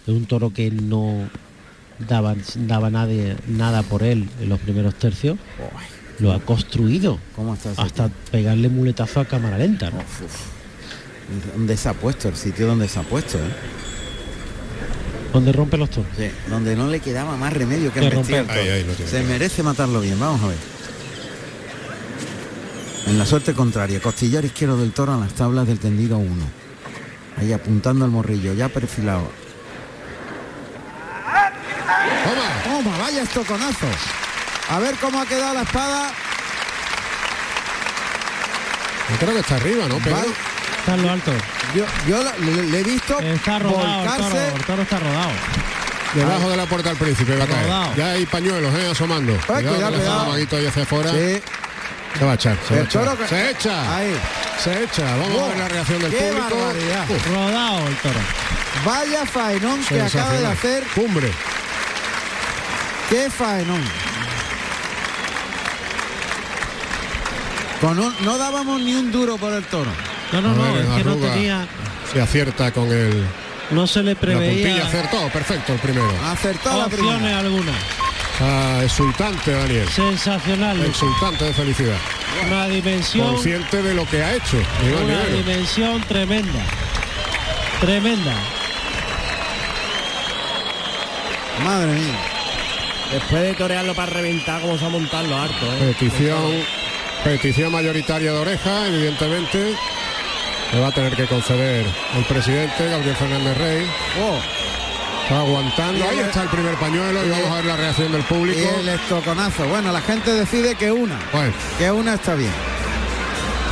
de 0.06 0.12
un 0.12 0.26
toro 0.26 0.52
que 0.52 0.70
no 0.70 1.28
daba, 2.08 2.34
daba 2.56 2.90
nadie, 2.90 3.36
nada 3.48 3.82
por 3.82 4.02
él 4.02 4.28
en 4.40 4.48
los 4.48 4.60
primeros 4.60 4.94
tercios, 4.94 5.38
lo 6.20 6.32
ha 6.32 6.40
construido 6.40 7.18
¿Cómo 7.34 7.56
hasta 7.76 8.08
pegarle 8.30 8.68
muletazo 8.68 9.20
a 9.20 9.24
cámara 9.24 9.58
lenta. 9.58 9.90
¿no? 9.90 9.98
¿Dónde 11.54 11.76
se 11.76 11.88
ha 11.88 11.94
puesto? 11.94 12.28
El 12.28 12.36
sitio 12.36 12.66
donde 12.66 12.88
se 12.88 12.98
ha 12.98 13.02
puesto, 13.02 13.38
¿eh? 13.38 13.50
Donde 15.32 15.52
rompe 15.52 15.76
los 15.76 15.90
toros. 15.90 16.10
Sí, 16.16 16.28
donde 16.48 16.74
no 16.74 16.88
le 16.88 16.98
quedaba 16.98 17.36
más 17.36 17.52
remedio 17.52 17.92
que 17.92 18.10
romper. 18.10 18.46
Se 19.06 19.22
merece 19.22 19.62
matarlo 19.62 20.00
bien, 20.00 20.18
vamos 20.18 20.42
a 20.42 20.48
ver. 20.48 20.56
En 23.06 23.18
la 23.18 23.24
suerte 23.24 23.54
contraria, 23.54 24.00
costillar 24.00 24.44
izquierdo 24.44 24.76
del 24.76 24.92
toro 24.92 25.14
a 25.14 25.18
las 25.18 25.32
tablas 25.32 25.66
del 25.68 25.78
tendido 25.78 26.18
1. 26.18 26.30
Ahí 27.38 27.52
apuntando 27.52 28.04
al 28.04 28.10
morrillo, 28.10 28.54
ya 28.54 28.68
perfilado. 28.68 29.30
¡Toma! 32.24 32.82
Toma, 32.82 32.98
vaya 32.98 33.22
estoconazo. 33.22 33.86
A 34.70 34.78
ver 34.78 34.94
cómo 34.96 35.20
ha 35.20 35.26
quedado 35.26 35.54
la 35.54 35.62
espada. 35.62 36.10
Yo 39.10 39.16
creo 39.18 39.32
que 39.34 39.40
está 39.40 39.56
arriba, 39.56 39.86
¿no? 39.88 39.96
Pedro? 39.98 40.16
Vaya, 40.16 40.32
Está 40.78 40.94
en 40.94 41.02
lo 41.02 41.10
alto. 41.10 41.32
Yo, 41.74 41.84
yo 42.08 42.22
le, 42.40 42.62
le 42.64 42.80
he 42.80 42.84
visto 42.84 43.18
Está 43.20 43.58
rodado, 43.58 44.02
el 44.04 44.08
toro, 44.10 44.22
volcarse. 44.22 44.54
el 44.56 44.64
toro 44.64 44.82
está 44.82 44.98
rodado. 44.98 45.30
Debajo 46.14 46.50
de 46.50 46.56
la 46.56 46.66
puerta 46.66 46.88
del 46.88 46.98
príncipe 46.98 47.36
va 47.36 47.44
a 47.44 47.46
caer. 47.46 47.66
Rodado. 47.66 47.94
Ya 47.96 48.10
hay 48.12 48.26
pañuelos, 48.26 48.74
¿eh? 48.74 48.88
Asomando. 48.90 49.36
cuidado, 49.46 49.62
le 49.62 49.76
está 49.78 49.90
cuidado. 49.90 50.20
amaguito 50.20 50.56
ahí 50.56 50.66
hacia 50.66 50.82
afuera. 50.84 51.10
Sí. 51.10 51.42
Se 52.18 52.24
va 52.24 52.32
a 52.32 52.34
echar, 52.34 52.56
se 52.66 52.74
va 52.74 52.80
a 52.80 52.84
echar. 52.84 53.16
que- 53.18 53.26
Se 53.28 53.50
echa. 53.50 53.96
Ahí. 53.96 54.16
Se 54.62 54.82
echa. 54.84 55.04
Vamos 55.16 55.42
a 55.42 55.48
ver 55.48 55.58
la 55.58 55.68
reacción 55.68 56.00
del 56.02 56.10
¡Qué 56.10 56.32
público. 56.32 57.14
Uf, 57.14 57.26
Rodado 57.28 57.88
el 57.88 57.96
toro. 57.96 58.20
Vaya 58.84 59.26
faenón 59.26 59.84
que 59.84 60.00
acaba 60.00 60.32
de 60.32 60.46
hacer. 60.46 60.84
Cumbre. 60.94 61.30
¡Qué 63.10 63.28
faenón! 63.30 63.82
Con 67.80 67.98
un- 67.98 68.14
no 68.24 68.36
dábamos 68.38 68.80
ni 68.80 68.94
un 68.94 69.10
duro 69.10 69.36
por 69.38 69.52
el 69.52 69.64
toro. 69.64 69.90
No, 70.32 70.40
no, 70.42 70.54
no, 70.54 70.72
ver, 70.74 70.84
es 70.84 70.90
que 70.96 71.04
no 71.04 71.16
tenía, 71.16 71.66
Se 72.12 72.20
acierta 72.20 72.70
con 72.72 72.88
el, 72.92 73.24
no 73.70 73.86
se 73.86 74.02
le 74.02 74.14
la 74.14 74.20
puntilla. 74.20 74.38
preveía 74.38 74.86
Acertó. 74.86 75.28
Perfecto 75.28 75.72
el 75.72 75.78
primero. 75.78 76.12
Acertó 76.26 76.76
la 76.78 76.88
primera. 76.88 77.38
algunas. 77.38 77.76
Ah, 78.42 78.80
exultante, 78.84 79.50
Daniel. 79.52 79.88
Sensacional. 79.88 80.80
Exultante 80.84 81.44
de 81.44 81.52
felicidad. 81.54 81.96
Una 82.46 82.66
dimensión, 82.68 83.34
Consciente 83.34 83.82
de 83.82 83.94
lo 83.94 84.06
que 84.08 84.22
ha 84.22 84.34
hecho. 84.34 84.56
una 85.02 85.24
dimensión 85.26 86.00
tremenda. 86.02 86.60
Tremenda. 87.80 88.34
Madre 91.64 91.92
mía. 91.92 92.18
Después 93.12 93.42
de 93.42 93.54
torearlo 93.54 93.94
para 93.94 94.12
reventar, 94.12 94.60
como 94.60 94.78
se 94.78 94.84
ha 94.84 94.88
montado 94.88 95.26
lo 95.26 95.36
harto, 95.36 95.66
¿eh? 95.66 95.94
Petición, 95.98 96.40
petición 97.24 97.72
mayoritaria 97.72 98.32
de 98.32 98.38
oreja, 98.38 98.86
evidentemente. 98.88 99.74
Le 100.72 100.80
va 100.80 100.88
a 100.88 100.92
tener 100.92 101.16
que 101.16 101.26
conceder 101.26 101.84
el 102.16 102.24
presidente 102.24 102.88
Gabriel 102.88 103.16
Fernández 103.16 103.58
Rey. 103.58 103.86
Oh, 104.22 104.38
Está 105.24 105.40
aguantando. 105.40 106.04
Ahí 106.08 106.18
está 106.20 106.42
el 106.42 106.48
primer 106.48 106.74
pañuelo 106.74 107.24
y 107.24 107.30
vamos 107.30 107.46
a 107.50 107.54
ver 107.56 107.64
la 107.66 107.76
reacción 107.76 108.10
del 108.12 108.22
público. 108.22 108.58
y 108.58 108.80
el 108.80 108.88
estoconazo. 108.88 109.64
Bueno, 109.68 109.92
la 109.92 110.00
gente 110.00 110.32
decide 110.32 110.74
que 110.74 110.90
una. 110.90 111.18
Bueno, 111.32 111.52
Que 111.78 111.90
una 111.90 112.14
está 112.14 112.34
bien. 112.34 112.50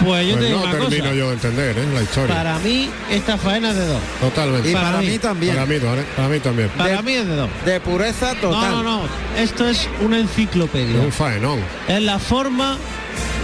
Pues 0.05 0.25
yo 0.29 0.35
pues 0.35 0.45
te 0.45 0.47
digo 0.47 0.59
no 0.61 0.65
una 0.65 0.73
termino 0.79 1.03
cosa. 1.05 1.15
yo 1.17 1.27
de 1.29 1.35
entender 1.35 1.79
¿eh? 1.79 1.87
la 1.93 2.03
historia. 2.03 2.35
Para 2.37 2.59
mí, 2.61 2.89
esta 3.11 3.37
faena 3.37 3.71
es 3.71 3.77
de 3.77 3.87
dos. 3.87 4.01
Totalmente. 4.21 4.71
Y 4.71 4.73
Para 4.73 4.87
para, 4.87 4.99
mí. 5.01 5.07
mí, 5.09 5.19
también. 5.19 5.55
Para 5.55 5.67
mí, 5.67 5.79
¿vale? 5.79 6.03
para 6.15 6.29
mí 6.29 6.39
también. 6.39 6.69
Para 6.71 6.97
De- 6.99 7.03
mí 7.03 7.13
es 7.15 7.27
de 7.27 7.35
dos. 7.35 7.51
De 7.65 7.81
pureza 7.81 8.35
total. 8.37 8.71
No, 8.71 8.83
no, 8.85 9.03
no. 9.03 9.09
Esto 9.37 9.69
es 9.69 9.89
una 10.01 10.19
enciclopedia. 10.21 11.01
Un 11.01 11.11
faenón. 11.11 11.59
Es 11.89 12.01
la 12.03 12.21
forma 12.21 12.79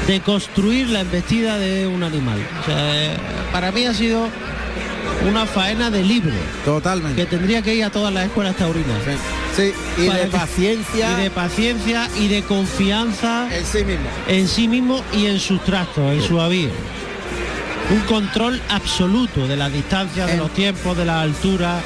de 0.06 0.20
construir 0.20 0.88
la 0.90 1.00
embestida 1.00 1.58
de 1.58 1.86
un 1.86 2.02
animal. 2.02 2.38
O 2.62 2.64
sea, 2.66 2.76
eh, 3.04 3.16
para 3.52 3.72
mí 3.72 3.84
ha 3.86 3.94
sido 3.94 4.28
una 5.28 5.46
faena 5.46 5.90
de 5.90 6.02
libro 6.02 6.32
Totalmente. 6.64 7.22
que 7.22 7.26
tendría 7.26 7.62
que 7.62 7.74
ir 7.74 7.84
a 7.84 7.90
todas 7.90 8.12
las 8.12 8.26
escuelas 8.26 8.56
taurinas. 8.56 8.98
Sí, 9.56 9.72
y 9.96 10.06
Para 10.08 10.18
de 10.20 10.24
que- 10.28 10.36
paciencia 10.36 11.18
Y 11.18 11.22
de 11.22 11.30
paciencia 11.30 12.08
y 12.20 12.28
de 12.28 12.42
confianza 12.42 13.48
en 13.56 13.64
sí 13.64 13.84
mismo. 13.84 14.06
en 14.28 14.48
sí 14.48 14.68
mismo 14.68 15.02
y 15.12 15.26
en 15.26 15.40
sus 15.40 15.62
trastos, 15.64 16.12
en 16.12 16.22
su 16.22 16.40
avío. 16.40 16.68
Un 17.90 18.00
control 18.00 18.60
absoluto 18.70 19.46
de 19.46 19.56
las 19.56 19.72
distancias, 19.72 20.26
de 20.26 20.32
En- 20.34 20.38
los 20.40 20.52
tiempos, 20.52 20.96
de 20.96 21.04
la 21.04 21.20
altura, 21.22 21.80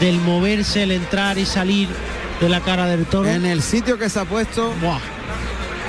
del 0.00 0.18
moverse, 0.20 0.82
el 0.82 0.92
entrar 0.92 1.38
y 1.38 1.46
salir 1.46 1.88
de 2.40 2.48
la 2.48 2.60
cara 2.60 2.86
del 2.86 3.06
toro. 3.06 3.28
En 3.28 3.46
el 3.46 3.62
sitio 3.62 3.98
que 3.98 4.08
se 4.10 4.20
ha 4.20 4.24
puesto, 4.24 4.74
Buah, 4.82 4.98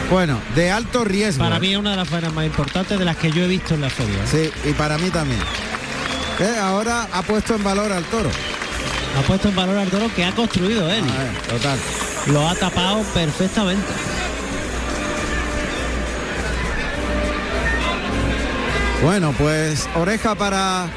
bueno, 0.10 0.40
de 0.56 0.72
alto 0.72 1.04
riesgo. 1.04 1.44
para 1.44 1.60
mí 1.60 1.72
es 1.74 1.78
una 1.78 1.92
de 1.92 1.98
las 1.98 2.08
faenas 2.10 2.34
más 2.34 2.46
importantes 2.46 2.98
de 2.98 3.06
las 3.06 3.18
que 3.18 3.32
yo 3.32 3.44
he 3.44 3.48
visto 3.48 3.74
en 3.74 3.82
la 3.82 3.90
feria. 3.90 4.26
Sí, 4.26 4.50
y 4.66 4.74
para 4.74 4.98
mí 4.98 5.10
también. 5.10 5.42
Eh, 6.40 6.58
Ahora 6.62 7.08
ha 7.12 7.22
puesto 7.24 7.56
en 7.56 7.64
valor 7.64 7.92
al 7.92 8.04
toro. 8.06 8.30
Ha 9.18 9.22
puesto 9.22 9.50
en 9.50 9.56
valor 9.56 9.78
al 9.78 9.90
toro 9.90 10.10
que 10.16 10.24
ha 10.24 10.32
construido 10.34 10.90
él. 10.90 11.04
A 11.04 11.24
ver, 11.24 11.34
total. 11.50 11.80
Lo 12.28 12.48
ha 12.48 12.56
tapado 12.56 13.02
perfectamente. 13.14 13.84
Bueno, 19.04 19.34
pues 19.38 19.88
oreja 19.96 20.36
para 20.36 20.88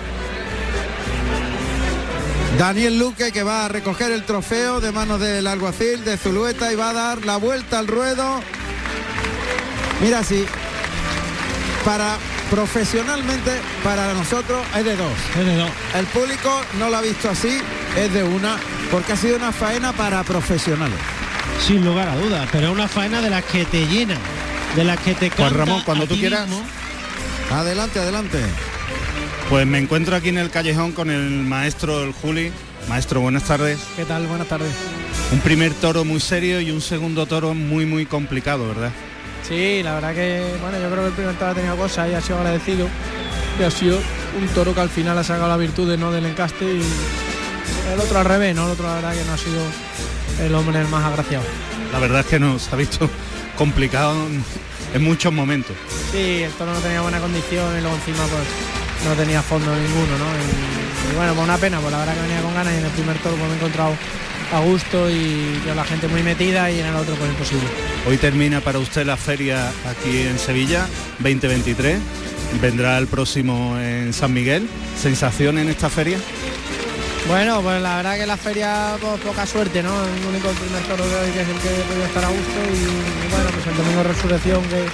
Daniel 2.58 2.98
Luque 2.98 3.30
que 3.30 3.42
va 3.42 3.66
a 3.66 3.68
recoger 3.68 4.10
el 4.10 4.24
trofeo 4.24 4.80
de 4.80 4.90
manos 4.90 5.20
del 5.20 5.46
alguacil 5.46 6.04
de 6.04 6.16
Zulueta 6.16 6.72
y 6.72 6.76
va 6.76 6.90
a 6.90 6.92
dar 6.94 7.24
la 7.24 7.36
vuelta 7.36 7.78
al 7.78 7.86
ruedo. 7.86 8.40
Mira 10.00 10.22
sí. 10.24 10.44
Para 11.84 12.16
profesionalmente 12.50 13.52
para 13.84 14.12
nosotros 14.12 14.60
es 14.76 14.84
de 14.84 14.96
dos. 14.96 15.12
Es 15.38 15.46
de 15.46 15.56
dos. 15.56 15.70
El 15.94 16.06
público 16.06 16.60
no 16.78 16.90
lo 16.90 16.96
ha 16.96 17.00
visto 17.00 17.30
así, 17.30 17.58
es 17.96 18.12
de 18.12 18.22
una, 18.22 18.56
porque 18.90 19.12
ha 19.12 19.16
sido 19.16 19.36
una 19.36 19.52
faena 19.52 19.92
para 19.92 20.22
profesionales. 20.24 20.98
Sin 21.66 21.84
lugar 21.84 22.08
a 22.08 22.16
dudas, 22.16 22.48
pero 22.52 22.68
es 22.68 22.72
una 22.72 22.88
faena 22.88 23.20
de 23.20 23.30
las 23.30 23.44
que 23.44 23.64
te 23.64 23.86
llenan, 23.86 24.18
de 24.76 24.84
las 24.84 24.98
que 25.00 25.14
te 25.14 25.30
Juan 25.30 25.48
canta 25.50 25.64
Ramón, 25.64 25.82
cuando 25.84 26.04
a 26.04 26.08
tú 26.08 26.14
quieras. 26.16 26.48
mismo. 26.48 26.64
Adelante, 27.52 27.98
adelante. 27.98 28.38
Pues 29.48 29.66
me 29.66 29.78
encuentro 29.78 30.16
aquí 30.16 30.28
en 30.28 30.38
el 30.38 30.50
callejón 30.50 30.92
con 30.92 31.10
el 31.10 31.28
maestro 31.30 32.04
el 32.04 32.12
Juli. 32.12 32.52
Maestro, 32.88 33.20
buenas 33.20 33.44
tardes. 33.44 33.78
¿Qué 33.96 34.04
tal? 34.04 34.26
Buenas 34.26 34.48
tardes. 34.48 34.72
Un 35.32 35.40
primer 35.40 35.72
toro 35.74 36.04
muy 36.04 36.20
serio 36.20 36.60
y 36.60 36.70
un 36.70 36.80
segundo 36.80 37.26
toro 37.26 37.54
muy 37.54 37.84
muy 37.86 38.06
complicado, 38.06 38.66
¿verdad? 38.68 38.90
Sí, 39.46 39.82
la 39.82 39.94
verdad 39.94 40.14
que, 40.14 40.54
bueno, 40.60 40.78
yo 40.80 40.88
creo 40.90 41.02
que 41.02 41.08
el 41.08 41.12
primer 41.14 41.34
toro 41.36 41.50
ha 41.50 41.54
tenido 41.54 41.76
cosas 41.76 42.08
y 42.10 42.14
ha 42.14 42.20
sido 42.20 42.38
agradecido. 42.38 42.88
Y 43.58 43.62
ha 43.62 43.70
sido 43.70 43.98
un 44.40 44.46
toro 44.54 44.74
que 44.74 44.80
al 44.80 44.88
final 44.90 45.18
ha 45.18 45.24
sacado 45.24 45.48
la 45.48 45.56
virtud 45.56 45.88
de 45.90 45.96
no 45.98 46.12
del 46.12 46.24
encaste 46.26 46.64
y 46.64 46.82
el 47.92 48.00
otro 48.00 48.18
al 48.20 48.24
revés, 48.24 48.54
¿no? 48.54 48.66
El 48.66 48.72
otro 48.72 48.86
la 48.86 48.94
verdad 48.94 49.12
que 49.14 49.24
no 49.24 49.32
ha 49.32 49.36
sido 49.38 49.60
el 50.40 50.54
hombre 50.54 50.80
el 50.80 50.88
más 50.88 51.04
agraciado. 51.04 51.44
La 51.92 51.98
verdad 51.98 52.20
es 52.20 52.26
que 52.26 52.38
nos 52.38 52.72
ha 52.72 52.76
visto 52.76 53.10
complicado 53.58 54.14
en- 54.94 55.02
muchos 55.02 55.32
momentos. 55.32 55.76
Sí, 56.12 56.42
el 56.42 56.52
toro 56.52 56.72
no 56.72 56.80
tenía 56.80 57.00
buena 57.00 57.18
condición 57.20 57.76
y 57.76 57.80
luego 57.80 57.94
encima 57.96 58.24
pues 58.26 59.08
no 59.08 59.14
tenía 59.14 59.40
fondo 59.42 59.70
ninguno, 59.74 60.18
¿no? 60.18 60.26
Y, 60.34 61.12
y 61.12 61.16
bueno, 61.16 61.32
pues 61.34 61.44
una 61.44 61.58
pena, 61.58 61.78
pues 61.80 61.92
la 61.92 61.98
verdad 61.98 62.14
que 62.14 62.20
venía 62.22 62.40
con 62.42 62.54
ganas 62.54 62.72
y 62.74 62.76
en 62.78 62.84
el 62.84 62.90
primer 62.92 63.16
toro 63.18 63.36
pues 63.36 63.48
me 63.48 63.54
he 63.54 63.58
encontrado 63.58 63.92
a 64.52 64.60
gusto 64.60 65.08
y 65.10 65.60
con 65.64 65.76
la 65.76 65.84
gente 65.84 66.08
muy 66.08 66.22
metida 66.22 66.70
y 66.70 66.80
en 66.80 66.86
el 66.86 66.96
otro 66.96 67.14
pues 67.14 67.30
imposible. 67.30 67.68
Hoy 68.08 68.16
termina 68.16 68.60
para 68.60 68.78
usted 68.78 69.06
la 69.06 69.16
feria 69.16 69.70
aquí 69.88 70.22
en 70.22 70.38
Sevilla 70.38 70.86
2023. 71.20 71.98
Vendrá 72.60 72.98
el 72.98 73.06
próximo 73.06 73.78
en 73.78 74.12
San 74.12 74.32
Miguel. 74.32 74.68
¿Sensación 75.00 75.58
en 75.58 75.68
esta 75.68 75.88
feria? 75.88 76.18
Bueno, 77.28 77.60
pues 77.62 77.80
la 77.80 77.98
verdad 77.98 78.16
que 78.18 78.26
la 78.26 78.36
feria 78.36 78.96
pues, 79.00 79.20
poca 79.20 79.46
suerte, 79.46 79.82
¿no? 79.82 79.92
El 80.04 80.26
único 80.26 80.48
primer 80.48 80.82
toro 80.82 81.06
de 81.06 81.14
hoy 81.14 81.30
que 81.30 81.42
es 81.42 81.48
el 81.48 81.56
que 81.58 81.68
podido 81.86 82.04
estar 82.06 82.24
a 82.24 82.28
gusto 82.28 82.58
y, 82.66 83.30
bueno, 83.30 83.50
pues 83.54 83.66
el 83.68 83.76
domingo 83.76 84.02
de 84.02 84.08
resurrección 84.08 84.62
que 84.64 84.84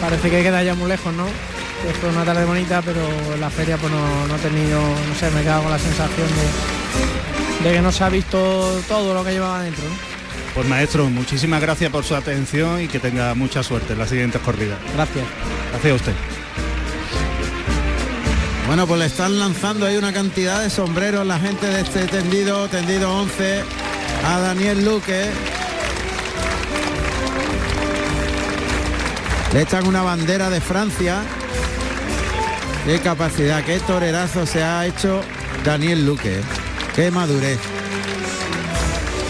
parece 0.00 0.30
que 0.30 0.42
queda 0.42 0.64
ya 0.64 0.74
muy 0.74 0.88
lejos, 0.88 1.14
¿no? 1.14 1.26
Que 1.26 1.94
fue 2.00 2.08
una 2.08 2.24
tarde 2.24 2.44
bonita, 2.44 2.82
pero 2.82 3.02
la 3.38 3.50
feria 3.50 3.76
pues 3.76 3.92
no, 3.92 4.26
no 4.26 4.34
he 4.34 4.38
tenido, 4.38 4.80
no 4.80 5.14
sé, 5.14 5.30
me 5.30 5.40
he 5.40 5.42
quedado 5.44 5.62
con 5.62 5.70
la 5.70 5.78
sensación 5.78 6.26
de, 6.26 6.75
de 7.62 7.72
que 7.72 7.80
no 7.82 7.92
se 7.92 8.04
ha 8.04 8.08
visto 8.08 8.80
todo 8.88 9.14
lo 9.14 9.24
que 9.24 9.32
llevaba 9.32 9.62
dentro, 9.62 9.84
¿no? 9.84 10.16
Pues 10.54 10.66
maestro, 10.68 11.10
muchísimas 11.10 11.60
gracias 11.60 11.90
por 11.90 12.02
su 12.02 12.14
atención 12.14 12.80
y 12.80 12.88
que 12.88 12.98
tenga 12.98 13.34
mucha 13.34 13.62
suerte 13.62 13.92
en 13.92 13.98
las 13.98 14.08
siguientes 14.08 14.40
corridas. 14.40 14.78
Gracias. 14.94 15.26
Gracias 15.70 15.92
a 15.92 15.96
usted. 15.96 16.12
Bueno, 18.66 18.86
pues 18.86 18.98
le 18.98 19.06
están 19.06 19.38
lanzando 19.38 19.84
ahí 19.84 19.96
una 19.96 20.12
cantidad 20.14 20.62
de 20.62 20.70
sombreros 20.70 21.26
la 21.26 21.38
gente 21.38 21.66
de 21.66 21.82
este 21.82 22.06
tendido, 22.06 22.68
tendido 22.68 23.14
11, 23.16 23.62
a 24.24 24.40
Daniel 24.40 24.84
Luque. 24.84 25.30
Le 29.52 29.60
echan 29.60 29.86
una 29.86 30.02
bandera 30.02 30.48
de 30.48 30.60
Francia. 30.60 31.22
Qué 32.86 32.98
capacidad, 33.00 33.62
qué 33.62 33.78
torerazo 33.80 34.46
se 34.46 34.64
ha 34.64 34.86
hecho 34.86 35.20
Daniel 35.64 36.06
Luque. 36.06 36.40
Qué 36.96 37.10
madurez. 37.10 37.58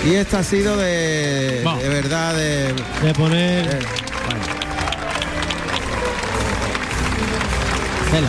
Y 0.04 0.14
esta 0.14 0.38
ha 0.38 0.44
sido 0.44 0.76
de, 0.76 1.62
de 1.82 1.88
verdad 1.88 2.34
de, 2.34 2.72
De 3.02 3.12
poner. 3.14 3.66
de- 3.68 3.86
bueno. 8.12 8.28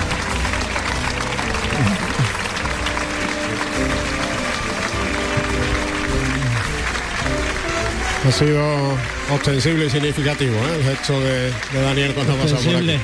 Ha 8.27 8.32
sido 8.32 8.98
ostensible 9.33 9.85
y 9.85 9.90
significativo 9.90 10.56
¿eh? 10.56 10.75
el 10.80 10.83
gesto 10.83 11.19
de, 11.22 11.51
de 11.72 11.82
Daniel 11.82 12.14
cuando 12.14 12.33
ha 12.33 12.38
pasado 12.38 12.61
por 12.64 12.75
aquí. 12.75 12.99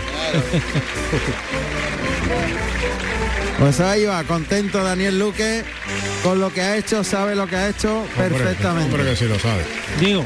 Pues 3.60 3.80
ahí 3.80 4.06
va, 4.06 4.24
contento 4.24 4.84
Daniel 4.84 5.20
Luque 5.20 5.64
con 6.24 6.40
lo 6.40 6.52
que 6.52 6.62
ha 6.62 6.78
hecho, 6.78 7.04
sabe 7.04 7.36
lo 7.36 7.48
que 7.48 7.56
ha 7.56 7.70
hecho 7.70 8.06
perfectamente. 8.18 8.94
Hombre 8.96 9.10
que 9.12 9.16
sí 9.16 9.26
lo 9.26 9.40
sabe. 9.40 9.64
Digo. 10.00 10.26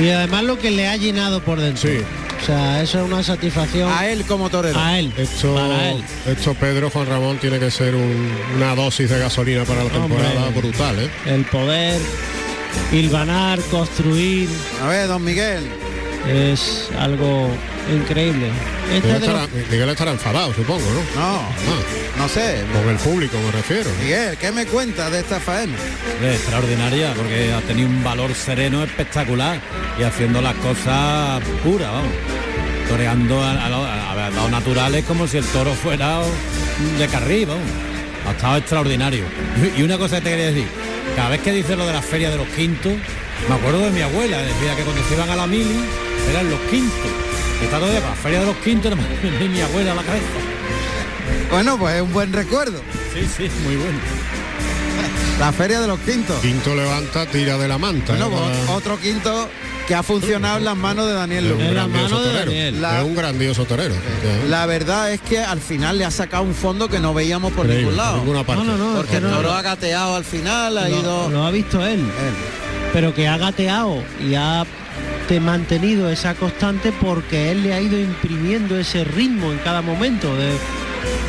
Y 0.00 0.08
además 0.10 0.44
lo 0.44 0.58
que 0.58 0.70
le 0.70 0.88
ha 0.88 0.96
llenado 0.96 1.42
por 1.42 1.58
dentro. 1.60 1.82
Sí, 1.90 1.98
O 2.42 2.46
sea, 2.46 2.82
eso 2.82 2.98
es 3.04 3.10
una 3.12 3.22
satisfacción. 3.22 3.90
A 3.92 4.08
él 4.08 4.24
como 4.24 4.50
torero. 4.50 4.78
A 4.78 4.98
él. 4.98 5.12
Esto, 5.16 5.54
Para 5.54 5.90
él. 5.90 6.02
esto 6.26 6.54
Pedro 6.54 6.90
Juan 6.90 7.06
Ramón 7.06 7.38
tiene 7.38 7.58
que 7.58 7.70
ser 7.70 7.94
un- 7.94 8.30
una 8.56 8.74
dosis 8.74 9.08
de 9.10 9.18
gasolina 9.18 9.64
para 9.64 9.84
la 9.84 9.90
temporada 9.90 10.46
Hombre. 10.46 10.60
brutal, 10.60 10.98
¿eh? 11.00 11.10
El 11.26 11.44
poder 11.44 12.00
hilvanar, 12.92 13.60
construir. 13.70 14.48
A 14.82 14.88
ver, 14.88 15.08
don 15.08 15.22
Miguel. 15.24 15.62
Es 16.28 16.88
algo 16.98 17.48
increíble. 17.92 18.48
Este 18.92 19.08
Miguel 19.08 19.22
estará, 19.22 19.46
Miguel 19.70 19.88
estará 19.88 20.10
enfadado, 20.12 20.54
supongo, 20.54 20.80
¿no? 20.80 21.20
No, 21.20 21.36
Ah, 21.36 21.48
no 22.22 22.28
sé. 22.28 22.62
con 22.72 22.88
el 22.88 22.96
público 22.96 23.36
me 23.44 23.50
refiero. 23.52 23.90
Miguel, 24.00 24.36
¿qué 24.38 24.52
me 24.52 24.66
cuentas 24.66 25.10
de 25.10 25.20
esta 25.20 25.40
faena? 25.40 25.74
Es 26.22 26.36
extraordinaria 26.36 27.12
porque 27.16 27.52
ha 27.52 27.60
tenido 27.62 27.88
un 27.88 28.02
valor 28.04 28.34
sereno 28.34 28.82
espectacular 28.84 29.60
y 29.98 30.02
haciendo 30.02 30.40
las 30.40 30.54
cosas 30.56 31.42
puras, 31.64 31.90
vamos. 31.90 32.12
Toreando 32.88 33.42
a, 33.42 33.52
a, 33.52 33.66
a- 33.66 34.26
a 34.46 34.48
naturales 34.50 35.04
como 35.04 35.26
si 35.26 35.38
el 35.38 35.44
toro 35.46 35.72
fuera 35.74 36.20
de 36.98 37.06
carril, 37.08 37.46
vamos. 37.46 37.62
Ha 38.26 38.30
estado 38.32 38.56
extraordinario. 38.58 39.24
Y, 39.76 39.80
y 39.80 39.82
una 39.82 39.98
cosa 39.98 40.16
que 40.16 40.22
te 40.22 40.30
quería 40.30 40.46
decir, 40.46 40.66
cada 41.16 41.28
vez 41.30 41.40
que 41.40 41.52
dice 41.52 41.74
lo 41.76 41.86
de 41.86 41.92
la 41.92 42.02
feria 42.02 42.30
de 42.30 42.36
los 42.36 42.46
quintos, 42.48 42.92
me 43.48 43.54
acuerdo 43.54 43.80
de 43.80 43.90
mi 43.90 44.00
abuela, 44.02 44.38
decía 44.38 44.76
que 44.76 44.82
cuando 44.82 45.02
se 45.08 45.14
iban 45.14 45.28
a 45.30 45.36
la 45.36 45.46
mili 45.46 45.80
eran 46.30 46.48
los 46.50 46.60
quintos. 46.70 47.10
Y 47.60 47.64
Está 47.64 47.78
con 47.80 47.92
la 47.92 48.00
feria 48.22 48.40
de 48.40 48.46
los 48.46 48.56
quintos, 48.58 48.92
de 49.40 49.48
mi 49.48 49.60
abuela 49.60 49.92
a 49.92 49.94
la 49.96 50.02
cabeza. 50.02 50.24
Bueno, 51.52 51.78
pues 51.78 51.94
es 51.96 52.02
un 52.02 52.12
buen 52.12 52.32
recuerdo. 52.32 52.80
Sí, 53.14 53.20
sí, 53.36 53.48
muy 53.64 53.76
bueno. 53.76 53.98
La 55.38 55.52
feria 55.52 55.80
de 55.80 55.86
los 55.86 55.98
quintos. 56.00 56.40
Quinto 56.40 56.74
levanta, 56.74 57.26
tira 57.26 57.58
de 57.58 57.68
la 57.68 57.78
manta. 57.78 58.12
Bueno, 58.14 58.26
¿eh? 58.28 58.52
pues, 58.66 58.70
otro 58.76 58.98
quinto 58.98 59.48
que 59.86 59.94
ha 59.94 60.02
funcionado 60.02 60.58
en 60.58 60.64
las 60.64 60.76
manos 60.76 61.06
de 61.08 61.12
Daniel 61.14 61.46
Es 61.46 61.52
un 61.52 61.58
Luque. 61.58 61.72
grandioso 61.74 62.18
torero. 62.22 62.80
La- 62.80 62.98
Es 63.00 63.04
un 63.04 63.14
grandioso 63.16 63.64
torero. 63.64 63.94
La 64.48 64.66
verdad 64.66 65.12
es 65.12 65.20
que 65.20 65.40
al 65.40 65.60
final 65.60 65.98
le 65.98 66.04
ha 66.04 66.10
sacado 66.10 66.44
un 66.44 66.54
fondo 66.54 66.88
que 66.88 67.00
no 67.00 67.12
veíamos 67.12 67.52
por 67.52 67.66
Increíble, 67.66 67.90
ningún 67.90 67.96
lado. 67.96 68.16
ninguna 68.18 68.44
parte. 68.44 68.64
No, 68.64 68.76
no, 68.76 68.90
no, 68.90 68.96
Porque 68.96 69.10
que 69.12 69.16
el 69.18 69.24
no. 69.24 69.30
toro 69.36 69.52
ha 69.52 69.62
gateado 69.62 70.14
al 70.16 70.24
final, 70.24 70.78
ha 70.78 70.88
lo, 70.88 71.00
ido. 71.00 71.30
lo 71.30 71.44
ha 71.44 71.50
visto 71.50 71.84
él. 71.84 72.00
Pero 72.92 73.12
que 73.14 73.26
ha 73.28 73.36
gateado 73.38 74.02
y 74.24 74.34
ha 74.36 74.64
te 75.28 75.40
mantenido 75.40 76.10
esa 76.10 76.34
constante 76.34 76.92
porque 76.92 77.50
él 77.50 77.62
le 77.62 77.72
ha 77.74 77.80
ido 77.80 77.98
imprimiendo 77.98 78.78
ese 78.78 79.02
ritmo 79.04 79.50
en 79.52 79.58
cada 79.58 79.80
momento 79.82 80.34
de, 80.36 80.50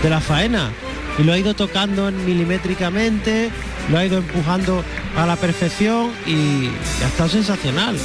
de 0.03 0.09
la 0.09 0.19
faena 0.19 0.69
y 1.17 1.23
lo 1.23 1.33
ha 1.33 1.37
ido 1.37 1.53
tocando 1.53 2.09
en 2.09 2.25
milimétricamente, 2.25 3.49
lo 3.89 3.97
ha 3.97 4.05
ido 4.05 4.17
empujando 4.17 4.83
a 5.15 5.25
la 5.25 5.35
perfección 5.35 6.11
y 6.27 6.67
ha 7.03 7.07
estado 7.07 7.29
sensacional. 7.29 7.97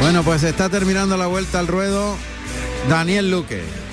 Bueno, 0.00 0.22
pues 0.22 0.42
está 0.42 0.68
terminando 0.68 1.16
la 1.16 1.26
vuelta 1.26 1.58
al 1.58 1.66
ruedo. 1.66 2.16
Daniel 2.90 3.30
Luque. 3.30 3.83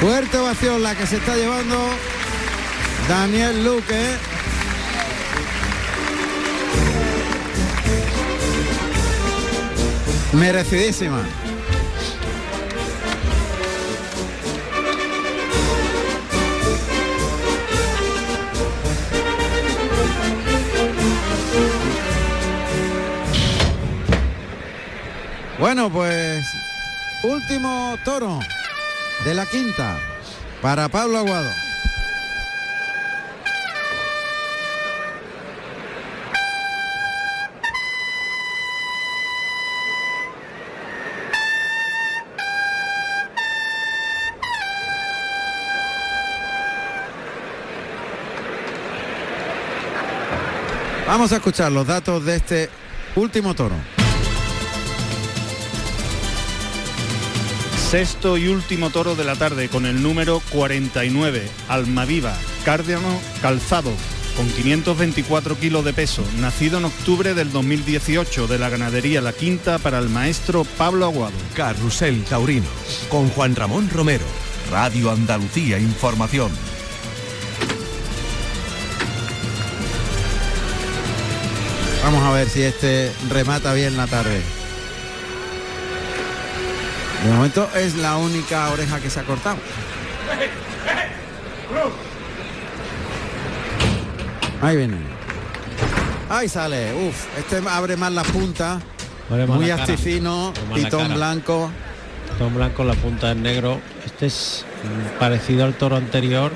Fuerte 0.00 0.38
ovación 0.38 0.80
la 0.80 0.94
que 0.94 1.08
se 1.08 1.16
está 1.16 1.34
llevando 1.34 1.76
Daniel 3.08 3.64
Luque. 3.64 4.14
Merecidísima. 10.34 11.26
Bueno, 25.58 25.90
pues 25.90 26.44
último 27.24 27.98
toro 28.04 28.38
de 29.24 29.34
la 29.34 29.46
quinta 29.46 29.98
para 30.62 30.88
Pablo 30.88 31.18
Aguado. 31.18 31.50
Vamos 51.06 51.32
a 51.32 51.36
escuchar 51.36 51.72
los 51.72 51.86
datos 51.86 52.24
de 52.24 52.36
este 52.36 52.70
último 53.16 53.54
toro. 53.54 53.97
Sexto 57.90 58.36
y 58.36 58.48
último 58.48 58.90
toro 58.90 59.14
de 59.14 59.24
la 59.24 59.34
tarde 59.34 59.70
con 59.70 59.86
el 59.86 60.02
número 60.02 60.42
49, 60.50 61.48
Almaviva, 61.70 62.36
cárdeno 62.62 63.18
calzado, 63.40 63.90
con 64.36 64.46
524 64.46 65.58
kilos 65.58 65.86
de 65.86 65.94
peso, 65.94 66.22
nacido 66.38 66.76
en 66.76 66.84
octubre 66.84 67.32
del 67.32 67.50
2018 67.50 68.46
de 68.46 68.58
la 68.58 68.68
ganadería 68.68 69.22
La 69.22 69.32
Quinta 69.32 69.78
para 69.78 70.00
el 70.00 70.10
maestro 70.10 70.66
Pablo 70.76 71.06
Aguado. 71.06 71.32
Carrusel 71.56 72.24
Taurino 72.24 72.66
con 73.08 73.30
Juan 73.30 73.56
Ramón 73.56 73.88
Romero. 73.88 74.26
Radio 74.70 75.10
Andalucía 75.10 75.78
Información. 75.78 76.52
Vamos 82.02 82.22
a 82.22 82.32
ver 82.32 82.50
si 82.50 82.60
este 82.60 83.10
remata 83.30 83.72
bien 83.72 83.96
la 83.96 84.06
tarde. 84.06 84.57
De 87.24 87.32
momento 87.32 87.68
es 87.74 87.96
la 87.96 88.16
única 88.16 88.70
oreja 88.70 89.00
que 89.00 89.10
se 89.10 89.20
ha 89.20 89.24
cortado. 89.24 89.56
Ahí 94.62 94.76
viene. 94.76 94.96
Ahí 96.28 96.48
sale. 96.48 96.92
Uf, 96.94 97.26
este 97.38 97.60
abre 97.68 97.96
más 97.96 98.12
las 98.12 98.26
puntas. 98.28 98.82
Abre 99.30 99.46
más 99.46 99.56
Muy 99.56 99.66
la 99.66 99.74
astifino, 99.74 100.52
más 100.70 100.78
la 100.80 100.84
pitón 100.84 101.14
blanco. 101.14 101.70
Tom 102.38 102.54
blanco, 102.54 102.84
la 102.84 102.94
punta 102.94 103.32
en 103.32 103.42
negro. 103.42 103.80
Este 104.04 104.26
es 104.26 104.64
parecido 105.18 105.64
al 105.64 105.74
toro 105.74 105.96
anterior. 105.96 106.52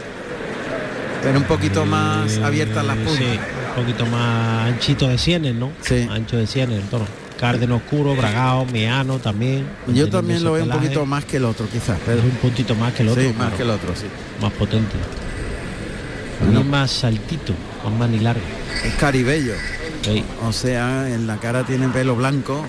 Pero 1.22 1.38
un 1.38 1.44
poquito 1.44 1.84
más 1.86 2.36
Eh, 2.36 2.44
abiertas 2.44 2.84
las 2.84 2.96
puntas. 2.96 3.16
Sí, 3.16 3.38
un 3.68 3.82
poquito 3.82 4.06
más 4.06 4.66
anchito 4.66 5.08
de 5.08 5.18
sienes, 5.18 5.54
¿no? 5.54 5.70
Sí. 5.80 6.08
Ancho 6.10 6.36
de 6.36 6.46
sienes 6.46 6.82
el 6.82 6.88
toro. 6.88 7.06
Cárdeno 7.42 7.74
oscuro, 7.74 8.14
bragado, 8.14 8.64
meano 8.66 9.18
también. 9.18 9.66
Yo 9.88 10.08
también 10.08 10.44
lo 10.44 10.52
veo 10.52 10.62
un 10.62 10.70
poquito 10.70 11.04
más 11.04 11.24
que 11.24 11.38
el 11.38 11.44
otro, 11.44 11.66
quizás, 11.66 11.98
Es 11.98 12.04
Pedro. 12.04 12.22
un 12.22 12.36
puntito 12.36 12.76
más 12.76 12.92
que 12.92 13.02
el 13.02 13.08
otro. 13.08 13.20
Sí, 13.20 13.34
más 13.36 13.52
que 13.54 13.62
el 13.62 13.70
otro, 13.70 13.96
sí. 13.96 14.06
Más 14.40 14.52
potente. 14.52 14.94
También 16.38 16.70
más 16.70 16.88
saltito, 16.92 17.52
más 17.82 17.92
manilargo. 17.98 18.44
Es 18.84 18.94
caribello. 18.94 19.54
Sí. 20.02 20.24
O 20.46 20.52
sea, 20.52 21.12
en 21.12 21.26
la 21.26 21.38
cara 21.38 21.64
tiene 21.64 21.88
pelo 21.88 22.14
blanco, 22.14 22.64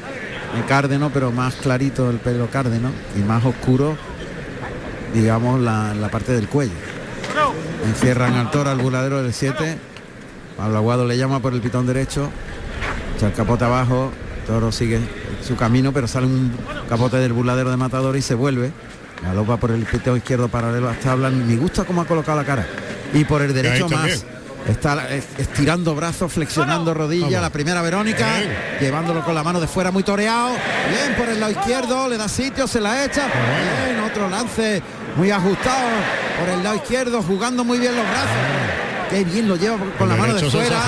el 0.58 0.66
cárdeno, 0.66 1.12
pero 1.14 1.32
más 1.32 1.54
clarito 1.54 2.10
el 2.10 2.18
pelo 2.18 2.48
cárdeno 2.50 2.90
y 3.16 3.20
más 3.20 3.46
oscuro, 3.46 3.96
digamos, 5.14 5.62
la, 5.62 5.94
la 5.94 6.10
parte 6.10 6.32
del 6.34 6.48
cuello. 6.48 6.74
Encierran 7.86 8.34
al 8.34 8.50
toro 8.50 8.72
al 8.72 8.80
buladero 8.80 9.22
del 9.22 9.34
7. 9.34 9.78
Pablo 10.58 10.78
Aguado 10.78 11.06
le 11.06 11.16
llama 11.16 11.42
por 11.42 11.54
el 11.54 11.62
pitón 11.62 11.86
derecho, 11.86 12.32
echa 13.16 13.28
el 13.28 13.34
capote 13.34 13.66
abajo, 13.66 14.12
toro 14.44 14.72
sigue 14.72 15.00
su 15.46 15.56
camino, 15.56 15.92
pero 15.92 16.08
sale 16.08 16.28
un 16.28 16.52
capote 16.88 17.18
del 17.18 17.34
buladero 17.34 17.72
de 17.72 17.78
matador 17.78 18.16
y 18.16 18.22
se 18.22 18.36
vuelve. 18.36 18.72
Galopa 19.24 19.58
por 19.58 19.72
el 19.72 19.86
pitón 19.86 20.18
izquierdo 20.18 20.50
paralelo 20.50 20.90
a 20.90 20.92
las 20.92 21.00
tablas. 21.00 21.32
Me 21.32 21.56
gusta 21.56 21.86
cómo 21.86 22.02
ha 22.02 22.06
colocado 22.06 22.38
la 22.38 22.46
cara. 22.46 22.68
Y 23.14 23.24
por 23.26 23.42
el 23.42 23.54
derecho 23.54 23.88
más. 23.90 24.26
Está 24.68 25.08
eh, 25.10 25.22
estirando 25.38 25.94
brazos, 25.94 26.32
flexionando 26.32 26.94
rodillas, 26.94 27.42
la 27.42 27.50
primera 27.50 27.82
Verónica, 27.82 28.40
llevándolo 28.80 29.24
con 29.26 29.36
la 29.36 29.44
mano 29.44 29.60
de 29.60 29.68
fuera 29.68 29.92
muy 29.92 30.04
toreado. 30.04 30.52
Bien 30.90 31.16
por 31.18 31.28
el 31.28 31.40
lado 31.40 31.52
izquierdo, 31.52 32.08
le 32.08 32.18
da 32.18 32.30
sitio, 32.30 32.66
se 32.66 32.80
la 32.80 33.04
echa. 33.04 33.28
Bien, 33.86 34.00
otro 34.00 34.30
lance 34.30 34.82
muy 35.18 35.32
ajustado 35.32 35.90
por 36.40 36.50
el 36.50 36.64
lado 36.64 36.78
izquierdo, 36.78 37.22
jugando 37.22 37.66
muy 37.66 37.78
bien 37.78 37.94
los 37.96 38.06
brazos. 38.06 38.30
Qué 39.10 39.24
bien 39.26 39.48
lo 39.48 39.58
lleva 39.58 39.78
con 39.98 40.08
la 40.08 40.16
mano 40.16 40.34
de 40.34 40.50
fuera. 40.50 40.80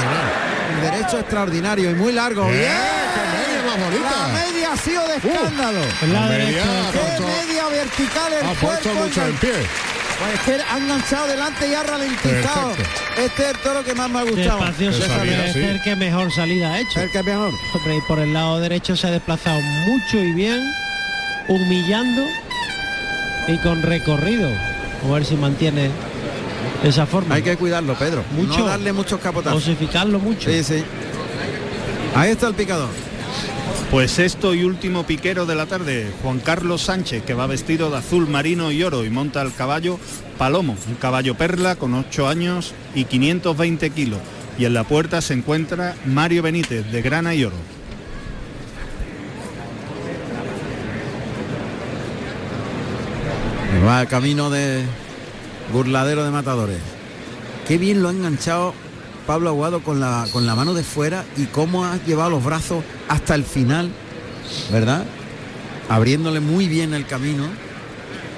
El 0.75 0.92
derecho 0.92 1.19
extraordinario 1.19 1.92
y 1.92 1.95
muy 1.95 2.14
largo. 2.14 2.48
Bien, 2.48 2.61
Bien. 2.61 3.44
Bonita. 3.76 4.28
La 4.28 4.28
media 4.28 4.74
ha 4.74 4.78
sido 4.78 5.08
de 5.08 5.16
escándalo. 5.16 5.80
En 6.02 6.14
la 6.14 6.22
media 6.22 6.64
Qué 6.92 7.24
media 7.24 7.68
vertical 7.68 8.34
el 8.34 8.45
ha 8.45 8.54
puesto 8.54 8.94
mucho 8.94 9.26
en 9.26 9.38
pie. 9.38 9.54
Pues 10.18 10.34
es 10.34 10.40
que 10.42 10.64
ha 10.64 10.78
enganchado 10.78 11.28
delante 11.28 11.68
y 11.68 11.74
ha 11.74 11.84
ralentizado. 11.84 12.72
Este 13.18 13.44
es 13.44 13.50
el 13.50 13.58
toro 13.58 13.84
que 13.84 13.94
más 13.94 14.10
me 14.10 14.20
ha 14.20 14.24
gustado. 14.24 14.60
Despacio, 14.60 14.94
sí, 14.94 15.02
es 15.02 15.54
sí. 15.54 15.60
el 15.60 15.82
que 15.82 15.95
mejor 15.95 16.32
salida 16.32 16.74
ha 16.74 16.80
hecho. 16.80 17.02
El 17.02 17.12
que 17.12 17.22
mejor. 17.24 17.52
Hombre, 17.74 17.98
y 17.98 18.02
por 18.08 18.20
el 18.20 18.34
lado 18.34 18.60
derecho 18.60 18.95
se 18.95 19.08
ha 19.08 19.12
desplazado 19.12 19.60
mucho 19.60 20.18
y 20.18 20.32
bien, 20.32 20.62
humillando 21.50 22.24
y 23.48 23.58
con 23.58 23.82
recorrido. 23.82 24.50
A 25.04 25.14
ver 25.14 25.26
si 25.26 25.36
mantiene 25.36 25.92
esa 26.84 27.06
forma. 27.06 27.36
Hay 27.36 27.42
que 27.42 27.58
cuidarlo, 27.58 27.95
Pedro. 27.95 28.24
Mucho. 28.32 28.60
No 28.60 28.66
darle 28.68 28.94
muchos 28.94 29.20
capotazos. 29.20 29.64
Osificarlo 29.64 30.20
mucho. 30.20 30.50
Sí, 30.50 30.64
sí. 30.64 30.84
Ahí 32.16 32.32
está 32.32 32.48
el 32.48 32.54
picador. 32.54 32.90
Pues 33.92 34.12
sexto 34.12 34.54
y 34.54 34.64
último 34.64 35.06
piquero 35.06 35.46
de 35.46 35.56
la 35.56 35.68
tarde, 35.68 36.12
Juan 36.22 36.40
Carlos 36.40 36.82
Sánchez, 36.82 37.24
que 37.24 37.34
va 37.34 37.48
vestido 37.48 37.90
de 37.92 37.98
azul 37.98 38.28
marino 38.28 38.72
y 38.72 38.84
oro 38.84 39.06
y 39.06 39.10
monta 39.10 39.42
el 39.42 39.54
caballo 39.54 40.00
Palomo, 40.38 40.76
un 40.88 40.96
caballo 40.96 41.36
perla 41.36 41.76
con 41.76 41.94
8 41.94 42.28
años 42.28 42.74
y 42.94 43.06
520 43.06 43.90
kilos. 43.92 44.20
Y 44.58 44.66
en 44.66 44.74
la 44.74 44.84
puerta 44.86 45.22
se 45.22 45.34
encuentra 45.34 45.96
Mario 46.06 46.42
Benítez, 46.42 46.92
de 46.92 47.02
grana 47.02 47.36
y 47.36 47.46
oro. 47.46 47.56
Va 53.88 54.02
el 54.02 54.08
camino 54.08 54.50
de 54.50 54.84
burladero 55.72 56.26
de 56.26 56.32
matadores. 56.32 56.80
Qué 57.68 57.78
bien 57.78 58.02
lo 58.02 58.10
ha 58.10 58.12
enganchado 58.12 58.74
Pablo 59.28 59.50
Aguado 59.50 59.82
con 59.82 60.00
la, 60.00 60.28
con 60.32 60.45
la 60.45 60.56
mano 60.56 60.74
de 60.74 60.84
fuera 60.84 61.24
y 61.38 61.45
cómo 61.45 61.86
ha 61.86 61.98
llevado 62.06 62.30
los 62.32 62.44
brazos 62.44 62.84
hasta 63.08 63.36
el 63.36 63.44
final, 63.44 63.90
¿verdad? 64.72 65.04
Abriéndole 65.90 66.40
muy 66.40 66.68
bien 66.68 66.94
el 66.94 67.06
camino. 67.06 67.48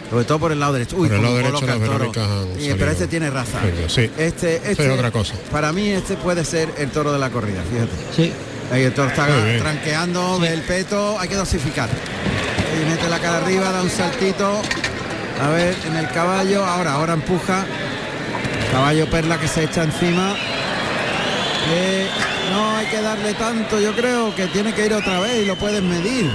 Sobre 0.10 0.24
todo 0.24 0.40
por 0.40 0.52
el 0.54 0.60
lado 0.62 0.72
derecho. 0.74 0.96
Uy, 0.96 1.10
Por 1.10 1.18
el 1.18 1.24
lado 1.24 1.36
derecho 1.36 1.54
coloca 1.56 1.74
las 1.74 1.82
el 1.82 1.88
toro. 1.88 2.00
Verónicas 2.00 2.24
han 2.30 2.48
Sí, 2.48 2.54
salido. 2.62 2.78
pero 2.78 2.92
este 2.92 3.08
tiene 3.08 3.30
raza. 3.30 3.60
Sí. 3.90 4.10
Este, 4.18 4.56
este 4.72 4.86
es 4.86 4.92
otra 4.94 5.12
cosa. 5.12 5.34
Para 5.52 5.74
mí 5.74 5.90
este 5.90 6.16
puede 6.16 6.46
ser 6.46 6.70
el 6.78 6.90
toro 6.92 7.12
de 7.12 7.20
la 7.20 7.30
corrida, 7.30 7.62
fíjate. 7.70 7.92
Sí. 8.16 8.32
Ahí 8.72 8.84
el 8.84 8.94
toro 8.94 9.10
está 9.10 9.28
tranqueando, 9.60 10.40
ve 10.40 10.54
el 10.54 10.62
peto, 10.62 11.20
hay 11.20 11.28
que 11.28 11.36
dosificar. 11.36 11.90
Y 11.90 12.90
mete 12.90 13.10
la 13.10 13.20
cara 13.20 13.38
arriba, 13.38 13.70
da 13.72 13.82
un 13.82 13.90
saltito. 13.90 14.62
A 15.44 15.50
ver, 15.50 15.76
en 15.86 15.98
el 15.98 16.10
caballo, 16.12 16.66
ahora, 16.66 16.94
ahora 16.94 17.14
empuja. 17.14 17.66
Caballo 18.72 19.10
perla 19.10 19.38
que 19.40 19.48
se 19.50 19.64
echa 19.66 19.84
encima. 19.84 20.36
Eh, 21.70 22.08
no 22.52 22.78
hay 22.78 22.86
que 22.88 23.02
darle 23.02 23.34
tanto, 23.34 23.80
yo 23.80 23.94
creo 23.94 24.34
que 24.36 24.48
tiene 24.48 24.74
que 24.74 24.86
ir 24.86 24.94
otra 24.94 25.20
vez 25.20 25.44
y 25.44 25.46
lo 25.46 25.58
pueden 25.58 25.90
medir. 25.90 26.30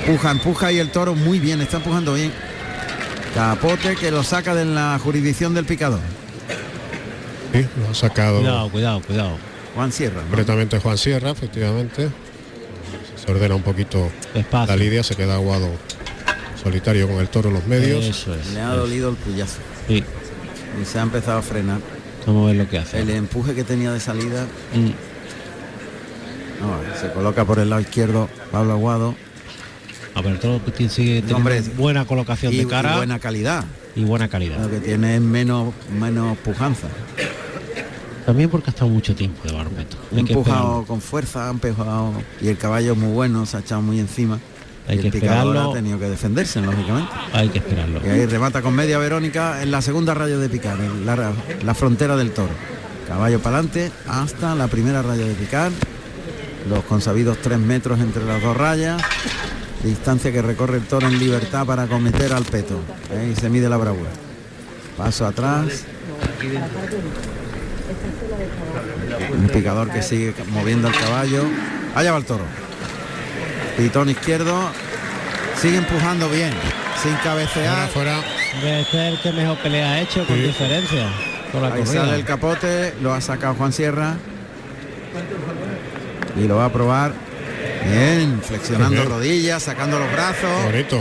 Empuja, 0.00 0.30
empuja 0.30 0.72
y 0.72 0.78
el 0.78 0.90
toro 0.90 1.14
muy 1.14 1.38
bien, 1.38 1.60
está 1.60 1.78
empujando 1.78 2.14
bien. 2.14 2.32
Capote 3.34 3.96
que 3.96 4.10
lo 4.10 4.22
saca 4.22 4.54
de 4.54 4.64
la 4.64 4.98
jurisdicción 5.02 5.54
del 5.54 5.64
picador. 5.64 6.00
Sí, 7.52 7.66
lo 7.80 7.90
ha 7.90 7.94
sacado 7.94 8.38
Cuidado, 8.38 8.70
cuidado, 8.70 9.00
cuidado. 9.00 9.38
Juan 9.74 9.92
Sierra. 9.92 10.16
¿no? 10.16 10.28
completamente 10.28 10.78
Juan 10.78 10.98
Sierra, 10.98 11.30
efectivamente. 11.30 12.08
Se 13.16 13.30
ordena 13.30 13.54
un 13.54 13.62
poquito 13.62 14.10
la 14.52 14.76
lidia, 14.76 15.02
se 15.02 15.16
queda 15.16 15.34
aguado 15.34 15.68
solitario 16.62 17.08
con 17.08 17.18
el 17.18 17.28
toro 17.28 17.48
en 17.48 17.54
los 17.54 17.66
medios. 17.66 18.04
Eso 18.04 18.34
es. 18.34 18.52
Le 18.52 18.60
ha 18.60 18.74
dolido 18.74 19.10
el 19.10 19.16
puyazo. 19.16 19.58
Sí. 19.88 20.04
Y 20.80 20.84
se 20.84 20.98
ha 20.98 21.02
empezado 21.02 21.38
a 21.38 21.42
frenar. 21.42 21.80
Vamos 22.26 22.44
a 22.44 22.46
ver 22.48 22.56
lo 22.56 22.68
que 22.68 22.78
hace. 22.78 23.00
El 23.00 23.10
empuje 23.10 23.54
que 23.54 23.64
tenía 23.64 23.92
de 23.92 24.00
salida. 24.00 24.44
Mm. 24.74 24.90
no, 26.62 26.98
se 27.00 27.12
coloca 27.12 27.44
por 27.44 27.58
el 27.58 27.68
lado 27.70 27.82
izquierdo 27.82 28.28
Pablo 28.50 28.72
Aguado. 28.72 29.14
A 30.14 30.22
ver, 30.22 30.38
todo 30.38 30.60
tiene- 30.60 30.92
sigue 30.92 31.14
teniendo 31.16 31.36
Hombre, 31.36 31.60
buena 31.76 32.04
colocación 32.06 32.52
y, 32.52 32.58
de 32.58 32.66
cara 32.68 32.94
y 32.94 32.96
buena 32.98 33.18
calidad. 33.18 33.64
y 33.96 34.04
buena 34.04 34.28
calidad. 34.28 34.60
Lo 34.60 34.70
que 34.70 34.78
tiene 34.80 35.16
es 35.16 35.20
menos, 35.20 35.74
menos 35.98 36.38
pujanza. 36.38 36.86
También 38.24 38.48
porque 38.48 38.70
ha 38.70 38.72
estado 38.72 38.90
mucho 38.90 39.14
tiempo 39.14 39.46
de 39.46 39.52
barbeto. 39.52 39.96
Ha 40.14 40.18
empujado 40.20 40.84
con 40.86 41.00
fuerza, 41.00 41.48
ha 41.48 41.50
empujado 41.50 42.12
y 42.40 42.48
el 42.48 42.56
caballo 42.56 42.92
es 42.92 42.98
muy 42.98 43.12
bueno, 43.12 43.44
se 43.44 43.56
ha 43.56 43.60
echado 43.60 43.82
muy 43.82 43.98
encima. 43.98 44.38
Hay 44.86 44.98
y 44.98 45.00
que 45.00 45.08
el 45.08 45.14
esperarlo. 45.14 45.70
ha 45.70 45.74
tenido 45.74 45.98
que 45.98 46.08
defenderse, 46.08 46.60
lógicamente. 46.60 47.10
Hay 47.32 47.48
que 47.48 47.58
esperarlo. 47.58 48.00
Y 48.04 48.10
ahí 48.10 48.26
remata 48.26 48.60
con 48.60 48.74
media 48.74 48.98
Verónica 48.98 49.62
en 49.62 49.70
la 49.70 49.80
segunda 49.80 50.12
raya 50.14 50.36
de 50.36 50.48
picar, 50.48 50.78
en 50.78 51.06
la, 51.06 51.32
la 51.62 51.74
frontera 51.74 52.16
del 52.16 52.32
toro. 52.32 52.52
Caballo 53.08 53.38
para 53.40 53.58
adelante 53.58 53.90
hasta 54.08 54.54
la 54.54 54.68
primera 54.68 55.02
raya 55.02 55.24
de 55.24 55.34
picar. 55.34 55.70
Los 56.68 56.84
consabidos 56.84 57.38
tres 57.42 57.58
metros 57.58 58.00
entre 58.00 58.24
las 58.24 58.42
dos 58.42 58.56
rayas. 58.56 59.02
Distancia 59.82 60.32
que 60.32 60.40
recorre 60.40 60.78
el 60.78 60.84
toro 60.84 61.06
en 61.06 61.18
libertad 61.18 61.66
para 61.66 61.86
cometer 61.86 62.32
al 62.32 62.44
peto. 62.44 62.80
Ahí 63.10 63.34
se 63.34 63.50
mide 63.50 63.68
la 63.68 63.76
bravura. 63.76 64.08
Paso 64.96 65.26
atrás. 65.26 65.84
Un 69.38 69.48
picador 69.48 69.90
que 69.90 70.02
sigue 70.02 70.34
moviendo 70.52 70.88
el 70.88 70.94
caballo. 70.94 71.44
Allá 71.94 72.12
va 72.12 72.18
el 72.18 72.24
toro. 72.24 72.44
Pitón 73.76 74.10
izquierdo. 74.10 74.70
Sigue 75.60 75.78
empujando 75.78 76.28
bien. 76.28 76.52
Sin 77.02 77.14
cabecear. 77.16 77.88
Hombre, 77.94 78.80
Este 78.80 79.08
es 79.08 79.14
el 79.14 79.20
que 79.20 79.32
mejor 79.32 79.58
pelea 79.58 79.92
ha 79.92 80.00
hecho 80.00 80.26
con 80.26 80.40
diferencia. 80.42 81.06
Con 81.52 81.62
la 81.62 81.68
Ahí 81.68 81.82
corrida. 81.82 82.02
sale 82.04 82.16
el 82.16 82.24
capote, 82.24 82.94
lo 83.02 83.12
ha 83.14 83.20
sacado 83.20 83.54
Juan 83.54 83.72
Sierra. 83.72 84.14
Y 86.36 86.46
lo 86.48 86.56
va 86.56 86.66
a 86.66 86.72
probar. 86.72 87.12
Bien, 87.90 88.40
flexionando 88.42 88.96
bien. 89.02 89.08
rodillas, 89.08 89.62
sacando 89.62 89.98
los 89.98 90.10
brazos. 90.12 90.64
Bonito. 90.64 91.00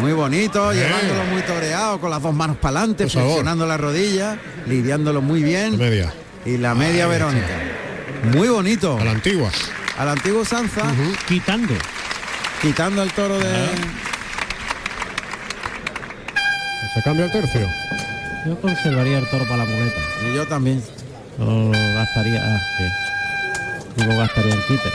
Muy 0.00 0.12
bonito, 0.12 0.70
Bien. 0.70 0.84
llevándolo 0.86 1.24
muy 1.24 1.42
toreado, 1.42 2.00
con 2.00 2.10
las 2.10 2.22
dos 2.22 2.32
manos 2.34 2.56
para 2.56 2.78
adelante, 2.78 3.04
Por 3.04 3.12
favor. 3.12 3.28
flexionando 3.30 3.66
las 3.66 3.80
rodillas, 3.80 4.38
lidiándolo 4.66 5.20
muy 5.20 5.42
bien. 5.42 5.76
Media. 5.76 6.12
Y 6.46 6.56
la 6.56 6.74
media 6.74 7.02
está. 7.04 7.08
Verónica. 7.08 7.46
Muy 8.34 8.48
bonito. 8.48 8.96
A 8.98 9.04
la 9.04 9.10
antigua. 9.10 9.50
A 9.98 10.04
la 10.04 10.12
antigua 10.12 10.42
usanza. 10.42 10.82
Quitando. 11.26 11.74
Quitando 12.62 13.02
el 13.02 13.10
toro 13.12 13.38
de. 13.38 13.68
Se 16.94 17.02
cambia 17.02 17.24
el 17.24 17.32
tercio. 17.32 17.66
Yo 18.44 18.60
conservaría 18.60 19.18
el 19.18 19.26
toro 19.28 19.44
para 19.44 19.58
la 19.58 19.64
muleta. 19.64 20.00
Y 20.28 20.34
yo 20.34 20.46
también. 20.46 20.82
Gastaría. 21.38 22.42
Ah, 22.44 22.60
lo 23.96 24.16
gastaría 24.18 24.52
en 24.52 24.62
quite. 24.62 24.90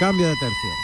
Cambio 0.00 0.26
de 0.26 0.34
tercio. 0.36 0.81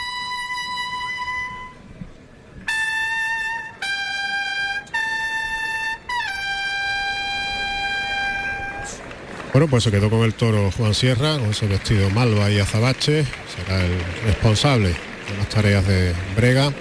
Bueno, 9.59 9.71
pues 9.71 9.83
se 9.83 9.91
quedó 9.91 10.09
con 10.09 10.21
el 10.21 10.35
toro 10.35 10.71
Juan 10.71 10.93
Sierra, 10.93 11.37
con 11.37 11.49
ese 11.49 11.67
vestido 11.67 12.09
malva 12.11 12.49
y 12.49 12.59
azabache. 12.59 13.25
Será 13.57 13.83
el 13.83 13.91
responsable 14.25 14.87
de 14.87 15.37
las 15.37 15.49
tareas 15.49 15.85
de 15.85 16.13
Brega. 16.33 16.71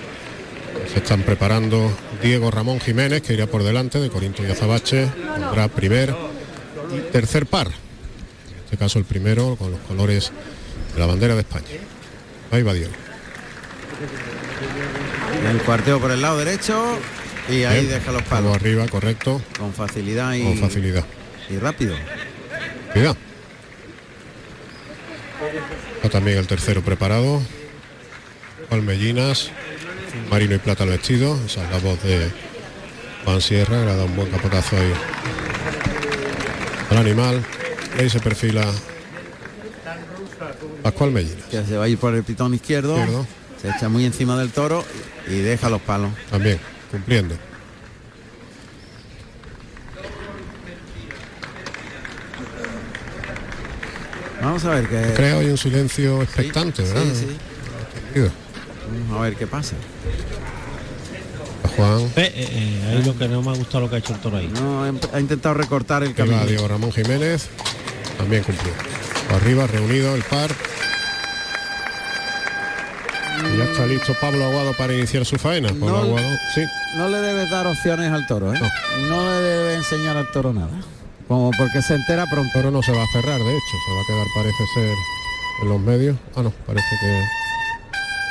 Se 0.92 1.00
están 1.00 1.22
preparando 1.22 1.90
Diego 2.22 2.52
Ramón 2.52 2.78
Jiménez, 2.78 3.20
que 3.22 3.32
irá 3.34 3.48
por 3.48 3.64
delante 3.64 3.98
de 3.98 4.08
Corinto 4.10 4.44
y 4.46 4.50
Azabache. 4.52 5.08
Pondrá 5.08 5.66
primer 5.66 6.14
y 6.96 7.10
tercer 7.10 7.46
par. 7.46 7.66
En 7.66 8.64
este 8.66 8.76
caso 8.76 9.00
el 9.00 9.04
primero 9.04 9.56
con 9.56 9.72
los 9.72 9.80
colores 9.80 10.30
de 10.94 11.00
la 11.00 11.06
bandera 11.06 11.34
de 11.34 11.40
España. 11.40 11.66
Ahí 12.52 12.62
va 12.62 12.74
Diego. 12.74 12.92
El 15.50 15.58
cuarteo 15.62 15.98
por 15.98 16.12
el 16.12 16.22
lado 16.22 16.38
derecho. 16.38 16.96
Y 17.48 17.64
ahí 17.64 17.86
Bien. 17.86 17.98
deja 17.98 18.12
los 18.12 18.22
Palo 18.22 18.50
palos. 18.50 18.54
arriba, 18.54 18.86
correcto. 18.86 19.42
Con 19.58 19.74
facilidad 19.74 20.34
y. 20.34 20.44
Con 20.44 20.58
facilidad. 20.58 21.04
Y 21.50 21.56
rápido. 21.56 21.96
Cuidado. 22.92 23.16
Está 25.96 26.10
también 26.10 26.38
el 26.38 26.46
tercero 26.46 26.82
preparado. 26.82 27.40
Palmellinas, 28.68 29.50
marino 30.30 30.54
y 30.54 30.58
plata 30.58 30.84
al 30.84 30.90
vestido. 30.90 31.38
Esa 31.46 31.64
es 31.64 31.70
la 31.70 31.78
voz 31.78 32.02
de 32.02 32.30
Juan 33.24 33.40
Sierra, 33.40 33.84
le 33.84 33.90
ha 33.90 33.96
dado 33.96 34.06
un 34.06 34.16
buen 34.16 34.30
capotazo 34.30 34.76
ahí 34.76 34.92
al 36.90 36.96
animal. 36.98 37.44
Y 37.96 38.02
ahí 38.02 38.10
se 38.10 38.20
perfila 38.20 38.64
Pascual 40.82 41.10
Mellinas. 41.10 41.44
Que 41.50 41.64
se 41.64 41.76
va 41.76 41.84
a 41.84 41.88
ir 41.88 41.98
por 41.98 42.14
el 42.14 42.22
pitón 42.24 42.54
izquierdo. 42.54 42.98
Izquierdo. 42.98 43.26
Se 43.60 43.68
echa 43.68 43.88
muy 43.88 44.04
encima 44.04 44.38
del 44.38 44.50
toro 44.50 44.84
y 45.26 45.38
deja 45.40 45.68
los 45.68 45.82
palos. 45.82 46.10
También, 46.30 46.60
cumpliendo. 46.90 47.34
Vamos 54.48 54.64
a 54.64 54.70
ver 54.70 54.88
qué. 54.88 55.12
Creo 55.14 55.40
hay 55.40 55.46
un 55.50 55.58
silencio 55.58 56.22
expectante, 56.22 56.82
Sí, 56.82 56.92
¿verdad? 56.94 57.12
sí. 57.14 57.36
Vamos 59.10 59.18
a 59.18 59.22
ver 59.24 59.36
qué 59.36 59.46
pasa. 59.46 59.74
Juan. 61.76 62.00
Eh, 62.00 62.10
eh, 62.16 62.32
eh, 62.34 62.88
ahí 62.88 63.04
lo 63.04 63.14
que 63.18 63.28
no 63.28 63.42
me 63.42 63.50
ha 63.50 63.54
gustado 63.54 63.80
lo 63.82 63.90
que 63.90 63.96
ha 63.96 63.98
hecho 63.98 64.14
el 64.14 64.20
toro 64.20 64.38
ahí. 64.38 64.48
No, 64.48 64.84
ha 64.84 65.20
intentado 65.20 65.54
recortar 65.54 66.02
el 66.02 66.14
camino. 66.14 66.46
Diego 66.46 66.66
Ramón 66.66 66.92
Jiménez. 66.92 67.50
También 68.16 68.42
cumplió. 68.42 68.72
Arriba, 69.34 69.66
reunido 69.66 70.14
el 70.14 70.22
par. 70.22 70.50
Y 73.52 73.58
ya 73.58 73.64
está 73.64 73.84
listo 73.86 74.14
Pablo 74.18 74.46
Aguado 74.46 74.72
para 74.78 74.94
iniciar 74.94 75.26
su 75.26 75.36
faena. 75.36 75.68
Pablo 75.68 75.88
No. 75.88 75.96
Aguado, 75.98 76.26
sí. 76.54 76.62
No 76.96 77.10
le 77.10 77.18
debes 77.18 77.50
dar 77.50 77.66
opciones 77.66 78.10
al 78.10 78.26
toro, 78.26 78.54
¿eh? 78.54 78.58
No, 79.10 79.30
le 79.30 79.40
debes 79.40 79.76
enseñar 79.76 80.16
al 80.16 80.30
toro 80.32 80.54
nada. 80.54 80.70
Como 81.28 81.50
porque 81.52 81.82
se 81.82 81.94
entera 81.94 82.24
pronto. 82.26 82.50
Pero 82.54 82.70
no 82.70 82.82
se 82.82 82.92
va 82.92 83.02
a 83.02 83.06
cerrar, 83.12 83.38
de 83.38 83.52
hecho, 83.52 83.76
se 83.86 83.92
va 83.94 84.00
a 84.00 84.06
quedar, 84.06 84.26
parece 84.34 84.66
ser, 84.74 84.96
en 85.62 85.68
los 85.68 85.80
medios. 85.80 86.16
Ah, 86.34 86.42
no, 86.42 86.50
parece 86.66 86.96
que 87.00 87.24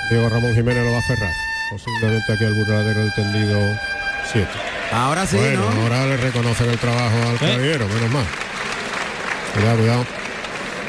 Diego 0.10 0.30
Ramón 0.30 0.54
Jiménez 0.56 0.84
lo 0.84 0.92
va 0.92 1.00
a 1.00 1.04
cerrar. 1.04 1.32
Posiblemente 1.70 2.34
aquí 2.34 2.44
al 2.44 2.54
burladero 2.54 3.00
del 3.02 3.14
tendido 3.14 3.60
7. 4.32 4.48
Ahora 4.92 5.26
sí, 5.26 5.38
bueno, 5.38 5.70
¿no? 5.70 5.82
ahora 5.82 6.06
le 6.06 6.18
reconocen 6.18 6.70
el 6.70 6.78
trabajo 6.78 7.18
al 7.30 7.38
caballero, 7.38 7.88
menos 7.88 8.12
mal. 8.12 8.26
Cuidado, 9.54 9.78
cuidado. 9.78 10.06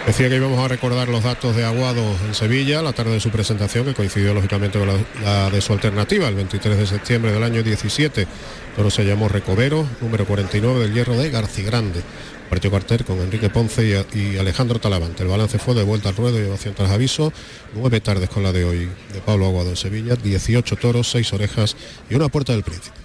Decía 0.07 0.29
que 0.31 0.37
íbamos 0.37 0.59
a 0.59 0.69
recordar 0.69 1.09
los 1.09 1.23
datos 1.23 1.55
de 1.55 1.65
Aguado 1.65 2.03
en 2.27 2.35
Sevilla, 2.35 2.81
la 2.83 2.93
tarde 2.93 3.13
de 3.13 3.21
su 3.21 3.31
presentación, 3.31 3.85
que 3.85 3.95
coincidió 3.95 4.33
lógicamente 4.33 4.79
con 4.79 4.89
la, 5.23 5.51
de 5.51 5.61
su 5.61 5.73
alternativa, 5.73 6.29
el 6.29 6.35
23 6.35 6.79
de 6.79 6.87
septiembre 6.87 7.33
del 7.33 7.43
año 7.43 7.63
17. 7.63 8.27
Toro 8.75 8.91
se 8.91 9.05
llamó 9.05 9.29
Recovero, 9.29 9.87
número 10.01 10.25
49 10.25 10.81
del 10.81 10.95
hierro 10.95 11.17
de 11.17 11.31
Garcigrande. 11.31 12.03
Partió 12.49 12.71
cartel 12.71 13.05
con 13.05 13.19
Enrique 13.19 13.51
Ponce 13.51 14.07
y, 14.15 14.39
Alejandro 14.39 14.79
Talavante. 14.79 15.23
El 15.23 15.29
balance 15.29 15.59
fue 15.59 15.75
de 15.75 15.83
vuelta 15.83 16.09
al 16.09 16.17
ruedo 16.17 16.41
y 16.41 16.47
ovación 16.47 16.75
tras 16.75 16.91
aviso. 16.91 17.31
Nueve 17.75 18.01
tardes 18.01 18.31
con 18.31 18.43
la 18.43 18.53
de 18.53 18.65
hoy 18.65 18.89
de 19.13 19.21
Pablo 19.25 19.47
Aguado 19.47 19.71
en 19.71 19.77
Sevilla, 19.77 20.17
18 20.17 20.77
toros, 20.77 21.11
seis 21.11 21.31
orejas 21.35 21.77
y 22.09 22.15
una 22.15 22.29
puerta 22.29 22.53
del 22.53 22.63
príncipe. 22.63 22.97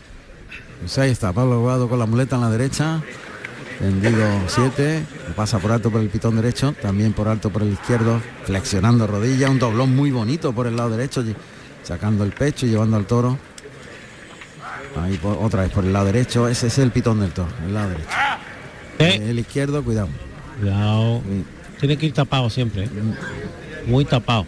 Pues 0.79 0.97
ahí 0.97 1.11
está, 1.11 1.33
Pablo 1.33 1.55
Aguado 1.55 1.89
con 1.89 1.99
la 1.99 2.05
muleta 2.05 2.35
en 2.37 2.41
la 2.41 2.49
derecha. 2.49 3.01
Tendido 3.79 4.25
7, 4.47 5.03
pasa 5.35 5.59
por 5.59 5.71
alto 5.71 5.89
por 5.91 6.01
el 6.01 6.09
pitón 6.09 6.35
derecho, 6.35 6.73
también 6.81 7.11
por 7.13 7.27
alto 7.27 7.49
por 7.49 7.63
el 7.63 7.73
izquierdo, 7.73 8.21
flexionando 8.45 9.07
rodilla, 9.07 9.49
un 9.49 9.59
doblón 9.59 9.95
muy 9.95 10.11
bonito 10.11 10.53
por 10.53 10.67
el 10.67 10.75
lado 10.77 10.91
derecho, 10.91 11.23
sacando 11.83 12.23
el 12.23 12.31
pecho 12.31 12.65
y 12.65 12.69
llevando 12.69 12.95
al 12.97 13.05
toro. 13.05 13.37
Ahí 15.01 15.17
por- 15.17 15.37
otra 15.41 15.63
vez 15.63 15.71
por 15.71 15.83
el 15.83 15.91
lado 15.91 16.05
derecho, 16.05 16.47
ese 16.47 16.67
es 16.67 16.77
el 16.77 16.91
pitón 16.91 17.19
del 17.19 17.31
toro, 17.31 17.49
el 17.65 17.73
lado 17.73 17.89
derecho. 17.89 18.09
El 18.99 19.39
izquierdo, 19.39 19.83
cuidado. 19.83 20.07
Cuidado. 20.59 21.21
Tiene 21.79 21.97
que 21.97 22.05
ir 22.05 22.13
tapado 22.13 22.49
siempre. 22.49 22.83
¿eh? 22.85 22.89
Muy 23.87 24.05
tapado. 24.05 24.45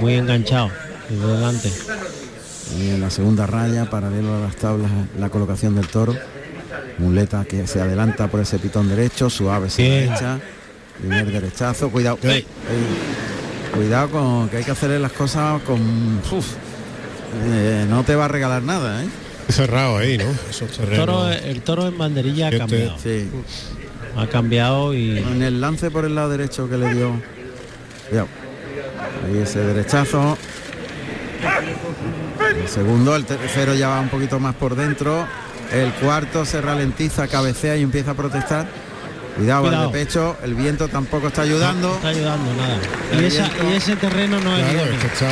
Muy 0.00 0.14
enganchado. 0.14 0.70
Desde 1.10 1.26
delante. 1.26 1.72
Y 2.78 2.88
en 2.90 3.00
la 3.02 3.10
segunda 3.10 3.46
raya, 3.46 3.90
paralelo 3.90 4.36
a 4.36 4.40
las 4.40 4.56
tablas, 4.56 4.90
la 5.18 5.28
colocación 5.28 5.74
del 5.74 5.88
toro. 5.88 6.14
Muleta 6.98 7.44
que 7.44 7.66
se 7.66 7.80
adelanta 7.80 8.28
por 8.28 8.40
ese 8.40 8.58
pitón 8.58 8.88
derecho, 8.88 9.28
suave 9.28 9.68
se 9.70 9.82
derecha. 9.82 10.38
Primer 10.98 11.30
derechazo, 11.30 11.90
cuidado. 11.90 12.18
Ey, 12.22 12.46
Cuidado 13.74 14.10
con 14.10 14.48
que 14.48 14.58
hay 14.58 14.64
que 14.64 14.70
hacerle 14.70 15.00
las 15.00 15.12
cosas 15.12 15.60
con. 15.62 15.80
uf, 16.30 16.46
eh, 17.46 17.84
no 17.88 18.04
te 18.04 18.14
va 18.14 18.26
a 18.26 18.28
regalar 18.28 18.62
nada, 18.62 19.02
¿eh? 19.02 19.08
Cerrado 19.48 19.98
ahí, 19.98 20.16
¿no? 20.16 20.24
El 20.24 20.96
toro, 20.96 21.28
el 21.30 21.60
toro 21.62 21.88
en 21.88 21.98
banderilla 21.98 22.48
ha 22.48 22.58
cambiado. 22.58 22.96
Sí. 23.02 23.28
Ha 24.16 24.28
cambiado 24.28 24.94
y. 24.94 25.18
En 25.18 25.42
el 25.42 25.60
lance 25.60 25.90
por 25.90 26.04
el 26.04 26.14
lado 26.14 26.30
derecho 26.30 26.68
que 26.70 26.78
le 26.78 26.94
dio. 26.94 27.20
Cuidado. 28.08 28.28
Ahí 29.26 29.38
ese 29.38 29.58
derechazo. 29.58 30.38
El 32.62 32.68
segundo, 32.68 33.16
el 33.16 33.24
tercero 33.24 33.74
ya 33.74 33.88
va 33.88 34.00
un 34.00 34.08
poquito 34.08 34.38
más 34.38 34.54
por 34.54 34.76
dentro. 34.76 35.26
El 35.72 35.92
cuarto 35.94 36.44
se 36.44 36.60
ralentiza, 36.60 37.26
cabecea 37.28 37.76
y 37.76 37.82
empieza 37.82 38.12
a 38.12 38.14
protestar. 38.14 38.66
Cuidado, 39.36 39.62
Cuidado. 39.64 39.86
el 39.86 39.92
de 39.92 39.98
pecho, 39.98 40.36
el 40.44 40.54
viento 40.54 40.86
tampoco 40.88 41.26
está 41.28 41.42
ayudando. 41.42 41.88
No 41.88 41.94
está 41.96 42.08
ayudando 42.08 42.54
nada. 42.54 42.76
Y, 43.20 43.24
esa- 43.24 43.48
viento- 43.48 43.70
y 43.70 43.72
ese 43.74 43.96
terreno 43.96 44.38
no 44.40 44.56
es 44.56 44.62
Claro, 44.62 44.78
idóneo. 44.78 44.94
este 44.94 45.06
está. 45.08 45.26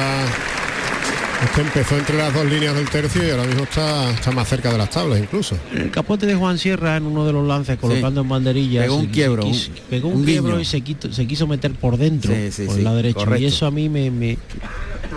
Este 1.44 1.60
empezó 1.60 1.96
entre 1.98 2.16
las 2.16 2.32
dos 2.32 2.44
líneas 2.46 2.74
del 2.74 2.88
tercio 2.88 3.26
y 3.26 3.30
ahora 3.30 3.44
mismo 3.44 3.64
está, 3.64 4.10
está 4.10 4.30
más 4.30 4.48
cerca 4.48 4.70
de 4.70 4.78
las 4.78 4.90
tablas 4.90 5.18
incluso. 5.18 5.56
El 5.74 5.90
capote 5.90 6.24
de 6.26 6.34
Juan 6.36 6.56
Sierra 6.56 6.96
en 6.96 7.04
uno 7.04 7.26
de 7.26 7.32
los 7.32 7.46
lances 7.46 7.78
colocando 7.78 8.20
en 8.20 8.28
banderillas. 8.28 8.84
Pegó 8.84 8.96
un 8.96 9.06
se- 9.06 9.10
quiebro, 9.10 9.42
quiso- 9.42 9.70
un- 9.70 9.76
pegó 9.90 10.08
un, 10.08 10.14
un 10.18 10.24
quiebro 10.24 10.50
guiño. 10.52 10.60
y 10.60 10.64
se, 10.64 10.80
quito- 10.82 11.12
se 11.12 11.26
quiso 11.26 11.46
meter 11.48 11.72
por 11.72 11.96
dentro, 11.98 12.32
Sí, 12.32 12.52
sí, 12.52 12.64
por 12.66 12.78
el 12.78 12.84
derecho. 12.84 13.18
correcto. 13.18 13.42
Y 13.42 13.46
eso 13.46 13.66
a 13.66 13.70
mí 13.72 13.88
me, 13.88 14.10
me, 14.10 14.38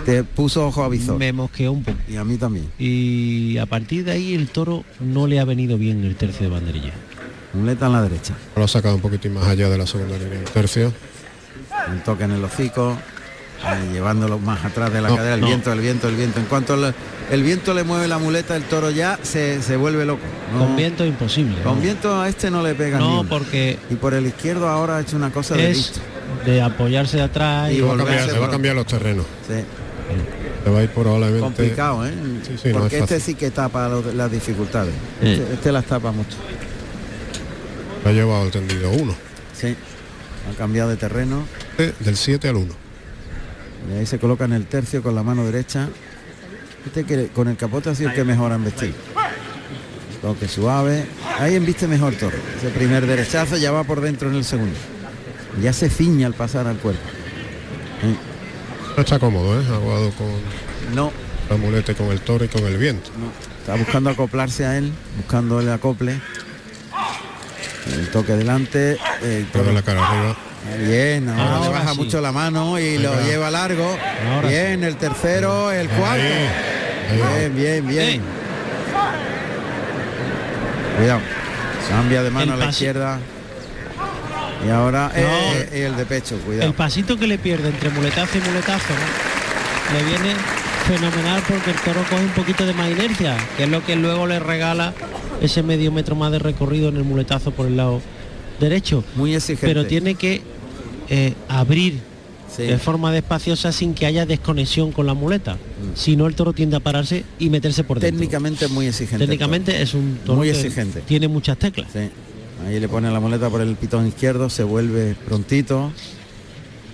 Te 0.04 0.24
puso 0.24 0.66
ojo 0.66 0.82
a 0.82 0.88
visor. 0.88 1.16
me 1.16 1.32
mosqueó 1.32 1.70
un 1.72 1.84
poco. 1.84 1.96
Y 2.08 2.16
a 2.16 2.24
mí 2.24 2.36
también. 2.36 2.66
Y 2.78 3.56
a 3.58 3.66
partir 3.66 4.04
de 4.04 4.10
ahí 4.12 4.34
el 4.34 4.48
toro 4.48 4.84
no 5.00 5.26
le 5.28 5.38
ha 5.38 5.44
venido 5.44 5.78
bien 5.78 6.04
el 6.04 6.16
tercio 6.16 6.48
de 6.48 6.52
banderilla. 6.52 6.92
Muleta 7.54 7.86
en 7.86 7.92
la 7.92 8.02
derecha. 8.02 8.34
Lo 8.56 8.64
ha 8.64 8.68
sacado 8.68 8.96
un 8.96 9.00
poquitín 9.00 9.32
más 9.32 9.46
allá 9.46 9.68
de 9.70 9.78
la 9.78 9.86
segunda 9.86 10.18
línea 10.18 10.34
del 10.40 10.44
tercio. 10.50 10.92
Un 11.90 12.00
toque 12.00 12.24
en 12.24 12.32
el 12.32 12.44
hocico. 12.44 12.98
Llevándolo 13.92 14.38
más 14.38 14.64
atrás 14.64 14.92
de 14.92 15.00
la 15.00 15.08
No, 15.08 15.16
cadera, 15.16 15.34
el 15.34 15.40
no. 15.40 15.46
viento, 15.46 15.72
el 15.72 15.80
viento, 15.80 16.08
el 16.08 16.14
viento. 16.16 16.38
En 16.40 16.46
cuanto 16.46 16.76
le- 16.76 16.94
el 17.30 17.42
viento 17.42 17.74
le 17.74 17.82
mueve 17.84 18.06
la 18.08 18.18
muleta, 18.18 18.54
el 18.56 18.62
toro 18.64 18.90
ya 18.90 19.18
se, 19.22 19.60
se 19.62 19.76
vuelve 19.76 20.04
loco. 20.04 20.20
No, 20.52 20.60
Con 20.60 20.76
viento 20.76 21.02
es 21.04 21.10
imposible. 21.10 21.60
con 21.62 21.76
¿no? 21.76 21.80
viento 21.82 22.20
a 22.20 22.28
este 22.28 22.50
no 22.50 22.62
le 22.62 22.74
pega 22.74 22.98
No, 22.98 23.08
ni 23.10 23.18
uno. 23.20 23.28
porque 23.28 23.78
Y 23.90 23.94
por 23.94 24.14
el 24.14 24.26
izquierdo 24.26 24.68
ahora 24.68 24.98
ha 24.98 25.00
hecho 25.00 25.16
una 25.16 25.30
cosa 25.32 25.54
de 25.56 25.68
listo. 25.70 26.00
de 26.44 26.62
apoyarse 26.62 27.16
de 27.16 27.22
atrás 27.24 27.70
Y 27.70 27.74
y, 27.74 27.76
Se 27.76 27.82
va 27.82 27.88
a 27.88 27.90
volverse 27.92 28.14
cambiar, 28.16 28.34
se 28.34 28.38
va 28.40 28.46
a 28.46 28.50
cambiar 28.50 28.74
los 28.76 28.86
terrenos. 28.86 29.26
Sí. 29.48 29.54
Se 30.64 30.70
va 30.70 30.78
a 30.80 30.82
ir 30.82 30.90
probablemente. 30.90 31.40
Complicado, 31.40 32.06
¿eh? 32.06 32.12
Sí, 32.46 32.52
sí, 32.62 32.68
no 32.72 32.80
Porque 32.80 32.96
es 32.96 33.02
este 33.02 33.20
sí 33.20 33.34
que 33.34 33.50
tapa 33.50 33.88
lo- 33.88 34.12
las 34.12 34.30
dificultades. 34.30 34.92
Sí. 35.20 35.28
Este, 35.28 35.54
este 35.54 35.72
las 35.72 35.84
tapa 35.84 36.10
mucho. 36.12 36.36
Ha 38.04 38.10
llevado 38.12 38.44
el 38.44 38.50
tendido 38.50 38.90
1. 38.90 39.14
Sí. 39.52 39.74
Ha 40.52 40.56
cambiado 40.58 40.90
de 40.90 40.96
terreno. 40.96 41.44
Del 42.00 42.16
7 42.16 42.48
al 42.48 42.56
1. 42.56 42.74
Y 43.92 43.98
ahí 43.98 44.06
se 44.06 44.18
coloca 44.18 44.44
en 44.44 44.52
el 44.52 44.66
tercio 44.66 45.02
con 45.02 45.14
la 45.14 45.22
mano 45.22 45.44
derecha. 45.44 45.88
Este 46.86 47.04
que 47.04 47.28
con 47.28 47.48
el 47.48 47.56
capote 47.56 47.90
ha 47.90 47.94
sido 47.94 48.10
el 48.10 48.14
que 48.16 48.24
mejor 48.24 48.52
han 48.52 48.64
vestido. 48.64 48.94
Toque 50.22 50.48
suave. 50.48 51.04
Ahí 51.38 51.54
embiste 51.54 51.86
mejor 51.86 52.14
toro. 52.14 52.36
Ese 52.58 52.68
primer 52.70 53.06
derechazo 53.06 53.56
ya 53.56 53.70
va 53.72 53.84
por 53.84 54.00
dentro 54.00 54.28
en 54.30 54.36
el 54.36 54.44
segundo. 54.44 54.74
Ya 55.62 55.72
se 55.72 55.88
ciña 55.90 56.26
al 56.26 56.34
pasar 56.34 56.66
al 56.66 56.76
cuerpo. 56.78 57.00
Sí. 58.02 58.16
No 58.96 59.02
está 59.02 59.18
cómodo, 59.18 59.60
¿eh? 59.60 59.64
Aguado 59.72 60.10
con 60.12 60.26
No. 60.94 61.12
la 61.50 61.56
muleta 61.56 61.94
con 61.94 62.06
el 62.08 62.20
toro 62.20 62.44
y 62.44 62.48
con 62.48 62.64
el 62.64 62.76
viento. 62.78 63.10
Está 63.60 63.74
buscando 63.76 64.10
acoplarse 64.10 64.64
a 64.64 64.78
él, 64.78 64.92
buscando 65.16 65.60
el 65.60 65.68
acople. 65.70 66.20
El 67.92 68.08
toque 68.10 68.32
delante. 68.32 68.98
El 69.22 69.46
toro- 69.46 69.72
la 69.72 69.82
cara 69.82 70.06
arriba. 70.06 70.36
Bien, 70.86 71.28
ahora, 71.28 71.56
Ahora 71.56 71.66
le 71.68 71.72
baja 71.72 71.92
sí. 71.92 71.98
mucho 71.98 72.20
la 72.20 72.32
mano 72.32 72.78
y 72.78 72.98
lo 72.98 73.14
lleva 73.22 73.50
largo. 73.50 73.96
Ahora 74.34 74.48
bien, 74.48 74.84
el 74.84 74.96
tercero, 74.96 75.72
el 75.72 75.88
cuarto. 75.88 76.22
Ahí. 76.22 77.48
Bien, 77.52 77.56
bien, 77.56 77.86
bien. 77.86 78.22
Cuidado. 80.98 81.20
Cambia 81.88 82.22
de 82.22 82.30
mano 82.30 82.54
El 82.54 82.62
a 82.62 82.64
la 82.64 82.70
izquierda. 82.70 83.18
Y 84.66 84.70
ahora 84.70 85.08
No. 85.14 85.20
eh, 85.20 85.68
eh, 85.72 85.86
el 85.86 85.96
de 85.96 86.06
pecho, 86.06 86.36
cuidado. 86.38 86.66
el 86.68 86.74
pasito 86.74 87.16
que 87.18 87.26
le 87.26 87.38
pierde 87.38 87.68
entre 87.68 87.90
muletazo 87.90 88.38
y 88.38 88.40
muletazo 88.40 88.86
¿no? 88.94 89.98
le 89.98 90.04
viene 90.04 90.34
fenomenal 90.88 91.42
porque 91.46 91.70
el 91.70 91.76
toro 91.76 92.02
coge 92.08 92.22
un 92.22 92.30
poquito 92.30 92.64
de 92.66 92.72
más 92.72 92.90
inercia, 92.90 93.36
que 93.56 93.64
es 93.64 93.68
lo 93.68 93.84
que 93.84 93.94
luego 93.96 94.26
le 94.26 94.40
regala 94.40 94.94
ese 95.40 95.62
medio 95.62 95.92
metro 95.92 96.16
más 96.16 96.32
de 96.32 96.38
recorrido 96.38 96.88
en 96.88 96.96
el 96.96 97.04
muletazo 97.04 97.50
por 97.52 97.66
el 97.66 97.76
lado 97.76 98.00
derecho. 98.58 99.04
Muy 99.14 99.34
exigente. 99.36 99.66
Pero 99.66 99.86
tiene 99.86 100.14
que 100.16 100.42
eh, 101.08 101.34
abrir 101.48 102.00
Sí. 102.48 102.62
de 102.62 102.78
forma 102.78 103.10
despaciosa 103.12 103.70
sin 103.72 103.92
que 103.92 104.06
haya 104.06 104.24
desconexión 104.24 104.92
con 104.92 105.04
la 105.06 105.14
muleta. 105.14 105.58
Si 105.94 106.16
no 106.16 106.26
el 106.26 106.34
toro 106.34 106.52
tiende 106.52 106.76
a 106.76 106.80
pararse 106.80 107.24
y 107.38 107.50
meterse 107.50 107.84
por 107.84 107.98
dentro. 108.00 108.18
Técnicamente 108.20 108.68
muy 108.68 108.86
exigente. 108.86 109.18
Técnicamente 109.26 109.82
es 109.82 109.92
un 109.94 110.18
toro 110.24 110.38
Muy 110.38 110.46
que 110.50 110.52
exigente. 110.54 111.00
tiene 111.02 111.28
muchas 111.28 111.58
teclas. 111.58 111.88
Sí. 111.92 112.08
Ahí 112.66 112.80
le 112.80 112.88
pone 112.88 113.10
la 113.10 113.20
muleta 113.20 113.50
por 113.50 113.60
el 113.60 113.74
pitón 113.76 114.06
izquierdo, 114.06 114.48
se 114.48 114.62
vuelve 114.62 115.14
prontito. 115.26 115.90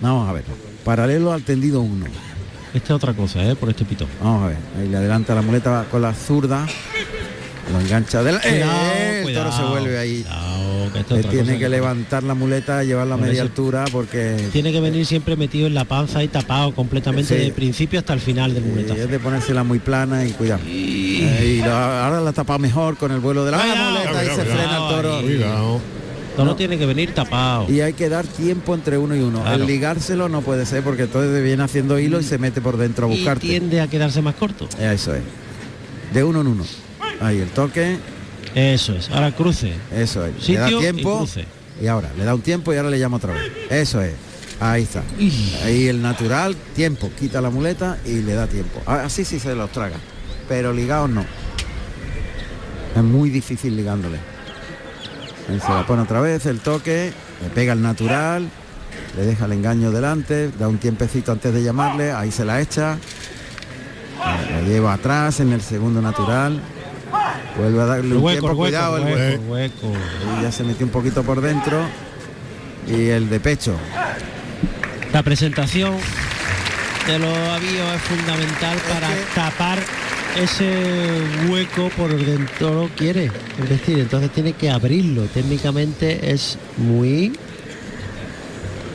Vamos 0.00 0.28
a 0.28 0.32
ver. 0.32 0.44
Paralelo 0.84 1.32
al 1.32 1.42
tendido 1.42 1.80
1. 1.82 2.06
Esta 2.74 2.86
es 2.86 2.90
otra 2.96 3.12
cosa, 3.12 3.44
¿eh? 3.48 3.54
por 3.54 3.68
este 3.68 3.84
pitón. 3.84 4.08
Vamos 4.20 4.44
a 4.44 4.46
ver. 4.48 4.56
Ahí 4.80 4.88
le 4.88 4.96
adelanta 4.96 5.34
la 5.34 5.42
muleta 5.42 5.86
con 5.90 6.02
la 6.02 6.12
zurda. 6.14 6.66
Lo 7.70 7.80
engancha 7.80 8.22
de 8.22 8.32
la... 8.32 8.40
Cuidado, 8.40 8.72
¡Eh! 8.96 9.22
El 9.26 9.34
toro 9.34 9.52
se 9.52 9.62
vuelve 9.62 9.98
ahí. 9.98 10.22
cuidado, 10.22 10.92
que 11.22 11.22
tiene 11.28 11.58
que 11.58 11.68
levantar 11.68 12.22
la 12.24 12.34
muleta, 12.34 12.82
llevarla 12.82 13.14
a 13.14 13.18
media 13.18 13.34
eso- 13.34 13.42
altura 13.42 13.84
porque 13.92 14.48
Tiene 14.52 14.72
que 14.72 14.80
venir 14.80 15.06
siempre 15.06 15.36
metido 15.36 15.66
en 15.68 15.74
la 15.74 15.84
panza 15.84 16.22
y 16.24 16.28
tapado 16.28 16.74
completamente 16.74 17.38
Sí. 17.38 17.44
de 17.46 17.52
principio 17.52 18.00
hasta 18.00 18.12
el 18.14 18.20
final 18.20 18.52
del 18.52 18.64
eh, 18.64 18.66
muletazo. 18.66 19.00
es 19.00 19.10
de 19.10 19.18
ponérsela 19.20 19.62
muy 19.64 19.78
plana 19.78 20.24
y 20.26 20.32
cuidado. 20.32 20.60
Eh, 20.66 21.58
y 21.60 21.64
lo- 21.64 21.72
ahora 21.72 22.20
la 22.20 22.32
tapa 22.32 22.58
mejor 22.58 22.96
con 22.96 23.12
el 23.12 23.20
vuelo 23.20 23.44
de 23.44 23.52
la 23.52 23.58
Cuidado, 23.60 23.90
muleta 23.92 24.10
y 24.10 24.16
cuidado, 24.28 24.36
se 24.36 24.44
frena 24.44 24.72
el 24.72 24.88
toro. 24.94 25.20
Cuidado. 25.22 25.80
Todo 26.36 26.46
no. 26.46 26.56
tiene 26.56 26.78
que 26.78 26.86
venir 26.86 27.14
tapado. 27.14 27.70
Y 27.70 27.80
hay 27.82 27.92
que 27.92 28.08
dar 28.08 28.26
tiempo 28.26 28.74
entre 28.74 28.96
uno 28.98 29.14
y 29.14 29.20
uno. 29.20 29.42
Claro. 29.42 29.62
El 29.62 29.66
ligárselo 29.66 30.28
no 30.28 30.40
puede 30.40 30.64
ser 30.66 30.82
porque 30.82 31.02
entonces 31.02 31.44
viene 31.44 31.62
haciendo 31.62 31.98
hilo 31.98 32.18
y 32.20 32.24
se 32.24 32.38
mete 32.38 32.60
por 32.60 32.76
dentro 32.78 33.06
a 33.06 33.10
y 33.12 33.16
buscarte. 33.16 33.46
tiende 33.46 33.80
a 33.82 33.86
quedarse 33.86 34.20
más 34.22 34.34
corto. 34.34 34.66
Eso 34.80 35.14
es. 35.14 35.22
De 36.12 36.24
uno 36.24 36.40
en 36.40 36.46
uno. 36.48 36.64
Ahí 37.22 37.38
el 37.40 37.48
toque, 37.50 37.98
Eso 38.54 38.94
es. 38.94 39.08
Ahora 39.10 39.32
cruce. 39.32 39.72
eso 39.94 40.24
es. 40.26 40.34
le 40.34 40.40
Sitio 40.40 40.60
da 40.60 40.70
y 40.70 40.78
tiempo. 40.78 41.18
cruce. 41.18 41.44
Y 41.80 41.86
ahora, 41.86 42.10
le 42.16 42.24
da 42.24 42.34
un 42.34 42.42
tiempo 42.42 42.72
y 42.72 42.76
ahora 42.76 42.90
le 42.90 42.98
llama 42.98 43.16
otra 43.16 43.32
vez. 43.32 43.42
Eso 43.70 44.00
es. 44.02 44.12
Ahí 44.60 44.82
está. 44.84 45.02
Ahí 45.64 45.88
el 45.88 46.00
natural, 46.02 46.54
tiempo, 46.76 47.10
quita 47.18 47.40
la 47.40 47.50
muleta 47.50 47.98
y 48.04 48.20
le 48.20 48.34
da 48.34 48.46
tiempo. 48.46 48.80
Ah, 48.86 49.02
Así 49.04 49.24
sí 49.24 49.40
se 49.40 49.54
los 49.54 49.70
traga. 49.72 49.96
Pero 50.48 50.72
ligados 50.72 51.10
no. 51.10 51.24
Es 52.94 53.02
muy 53.02 53.30
difícil 53.30 53.74
ligándole. 53.76 54.18
Ahí 55.48 55.58
se 55.58 55.68
la 55.68 55.84
pone 55.86 56.02
otra 56.02 56.20
vez, 56.20 56.46
el 56.46 56.60
toque, 56.60 57.12
le 57.42 57.48
pega 57.50 57.72
el 57.72 57.82
natural, 57.82 58.48
le 59.16 59.24
deja 59.24 59.46
el 59.46 59.52
engaño 59.52 59.90
delante, 59.90 60.50
da 60.58 60.68
un 60.68 60.78
tiempecito 60.78 61.32
antes 61.32 61.52
de 61.52 61.62
llamarle, 61.64 62.12
ahí 62.12 62.30
se 62.30 62.44
la 62.44 62.60
echa. 62.60 62.98
La 64.18 64.60
lleva 64.62 64.92
atrás 64.92 65.40
en 65.40 65.52
el 65.52 65.60
segundo 65.62 66.00
natural. 66.00 66.60
Vuelve 67.56 67.80
a 67.80 67.86
darle 67.86 68.10
El 68.10 68.16
un 68.16 68.24
hueco, 68.24 68.46
tiempo, 68.46 68.50
el 68.50 68.56
hueco, 68.56 68.56
cuidado, 68.56 68.96
el 68.98 69.08
el 69.08 69.40
hueco. 69.40 69.86
Ahí 69.88 70.42
ya 70.42 70.52
se 70.52 70.64
metió 70.64 70.86
un 70.86 70.92
poquito 70.92 71.22
por 71.22 71.40
dentro. 71.40 71.84
Y 72.86 73.08
el 73.08 73.30
de 73.30 73.38
pecho. 73.38 73.76
La 75.12 75.22
presentación 75.22 75.94
de 77.06 77.18
los 77.18 77.36
avíos 77.36 77.94
es 77.94 78.02
fundamental 78.02 78.78
para 78.88 79.08
tapar 79.34 79.78
ese 80.36 81.20
hueco 81.48 81.90
por 81.90 82.10
toro 82.58 82.88
quiere 82.96 83.30
investir. 83.58 83.98
Entonces 83.98 84.30
tiene 84.32 84.54
que 84.54 84.70
abrirlo. 84.70 85.24
Técnicamente 85.24 86.32
es 86.32 86.58
muy 86.76 87.32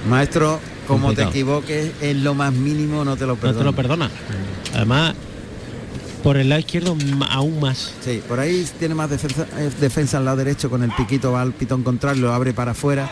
Maestro, 0.09 0.59
como 0.87 1.13
te 1.13 1.23
equivoques 1.23 1.91
en 2.01 2.23
lo 2.23 2.33
más 2.33 2.53
mínimo 2.53 3.03
no 3.03 3.17
te 3.17 3.25
lo 3.25 3.35
no 3.35 3.41
perdona. 3.41 3.59
te 3.59 3.63
lo 3.65 3.73
perdona. 3.73 4.09
Además, 4.73 5.15
por 6.23 6.37
el 6.37 6.49
lado 6.49 6.59
izquierdo 6.59 6.95
aún 7.29 7.59
más. 7.59 7.93
Sí, 8.03 8.21
por 8.27 8.39
ahí 8.39 8.67
tiene 8.79 8.95
más 8.95 9.09
defensa, 9.09 9.45
eh, 9.57 9.69
defensa 9.79 10.17
al 10.17 10.25
lado 10.25 10.37
derecho 10.37 10.69
con 10.69 10.83
el 10.83 10.91
piquito, 10.91 11.31
va 11.31 11.41
al 11.41 11.53
pitón 11.53 11.83
contrario, 11.83 12.23
lo 12.23 12.33
abre 12.33 12.53
para 12.53 12.71
afuera 12.71 13.09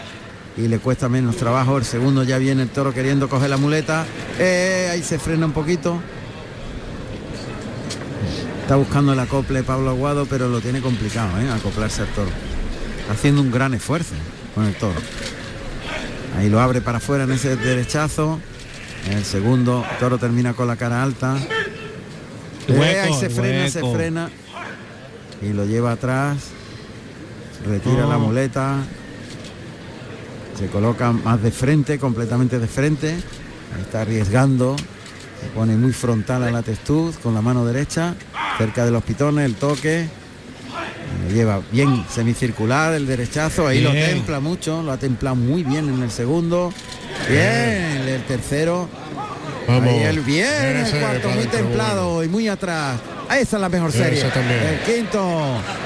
y 0.58 0.68
le 0.68 0.80
cuesta 0.80 1.10
menos 1.10 1.36
trabajo. 1.36 1.78
El 1.78 1.86
segundo 1.86 2.24
ya 2.24 2.38
viene 2.38 2.64
el 2.64 2.70
toro 2.70 2.94
queriendo 2.94 3.30
coger 3.30 3.50
la 3.50 3.58
muleta. 3.58 4.06
Eh, 4.40 4.90
ahí 4.92 5.04
se 5.04 5.20
frena 5.20 5.46
un 5.46 5.52
poquito. 5.52 6.00
Está 8.62 8.78
buscando 8.78 9.14
el 9.14 9.20
acople 9.20 9.62
Pablo 9.64 9.92
Aguado, 9.92 10.26
pero 10.26 10.50
lo 10.50 10.60
tiene 10.60 10.82
complicado, 10.82 11.40
¿eh? 11.40 11.50
acoplarse 11.50 12.02
al 12.02 12.08
toro. 12.10 12.32
Haciendo 13.12 13.42
un 13.42 13.52
gran 13.52 13.74
esfuerzo 13.76 14.16
con 14.56 14.66
el 14.66 14.74
toro. 14.76 15.00
Ahí 16.38 16.50
lo 16.50 16.60
abre 16.60 16.82
para 16.82 16.98
afuera 16.98 17.26
en 17.26 17.32
ese 17.32 17.56
derechazo. 17.56 18.40
El 19.10 19.24
segundo, 19.24 19.86
toro 20.00 20.18
termina 20.18 20.54
con 20.54 20.68
la 20.68 20.76
cara 20.78 21.04
alta. 21.04 21.38
Eh, 22.68 22.74
Hueco, 22.78 23.02
ahí 23.14 23.20
se 23.20 23.30
frena, 23.30 23.70
se 23.70 23.82
frena. 23.94 24.30
Y 25.42 25.54
lo 25.54 25.66
lleva 25.66 25.92
atrás. 25.94 26.38
Retira 27.66 28.06
Oh. 28.06 28.10
la 28.10 28.18
muleta. 28.18 28.78
Se 30.58 30.68
coloca 30.68 31.12
más 31.12 31.42
de 31.44 31.52
frente, 31.52 32.00
completamente 32.00 32.60
de 32.60 32.68
frente. 32.68 33.10
Ahí 33.10 33.82
está 33.82 34.02
arriesgando. 34.02 34.76
Se 34.78 35.48
pone 35.54 35.76
muy 35.76 35.92
frontal 35.92 36.44
a 36.44 36.52
la 36.52 36.62
testuz 36.62 37.18
con 37.18 37.34
la 37.34 37.42
mano 37.42 37.66
derecha. 37.66 38.16
Cerca 38.58 38.86
de 38.86 38.92
los 38.92 39.04
pitones, 39.04 39.46
el 39.46 39.56
toque. 39.56 40.08
Lo 41.28 41.34
lleva 41.34 41.62
bien 41.72 42.06
semicircular, 42.10 42.94
el 42.94 43.06
derechazo. 43.06 43.68
Ahí 43.68 43.82
lo 43.82 43.92
templa 43.92 44.40
mucho. 44.40 44.82
Lo 44.82 44.92
ha 44.94 44.98
templado 44.98 45.36
muy 45.36 45.64
bien 45.64 45.90
en 45.90 46.02
el 46.02 46.12
segundo. 46.12 46.72
Bien, 47.28 48.08
el 48.08 48.24
tercero. 48.24 48.88
Vamos. 49.68 49.94
Ahí 49.94 50.04
el 50.04 50.20
bien, 50.20 50.78
el 50.86 51.00
cuarto 51.00 51.30
muy 51.30 51.46
templado 51.46 52.24
y 52.24 52.28
muy 52.28 52.48
atrás. 52.48 52.98
Esa 53.32 53.58
es 53.58 53.62
la 53.62 53.70
mejor 53.70 53.92
serie. 53.92 54.24
también. 54.26 54.60
El 54.62 54.80
quinto, 54.80 55.22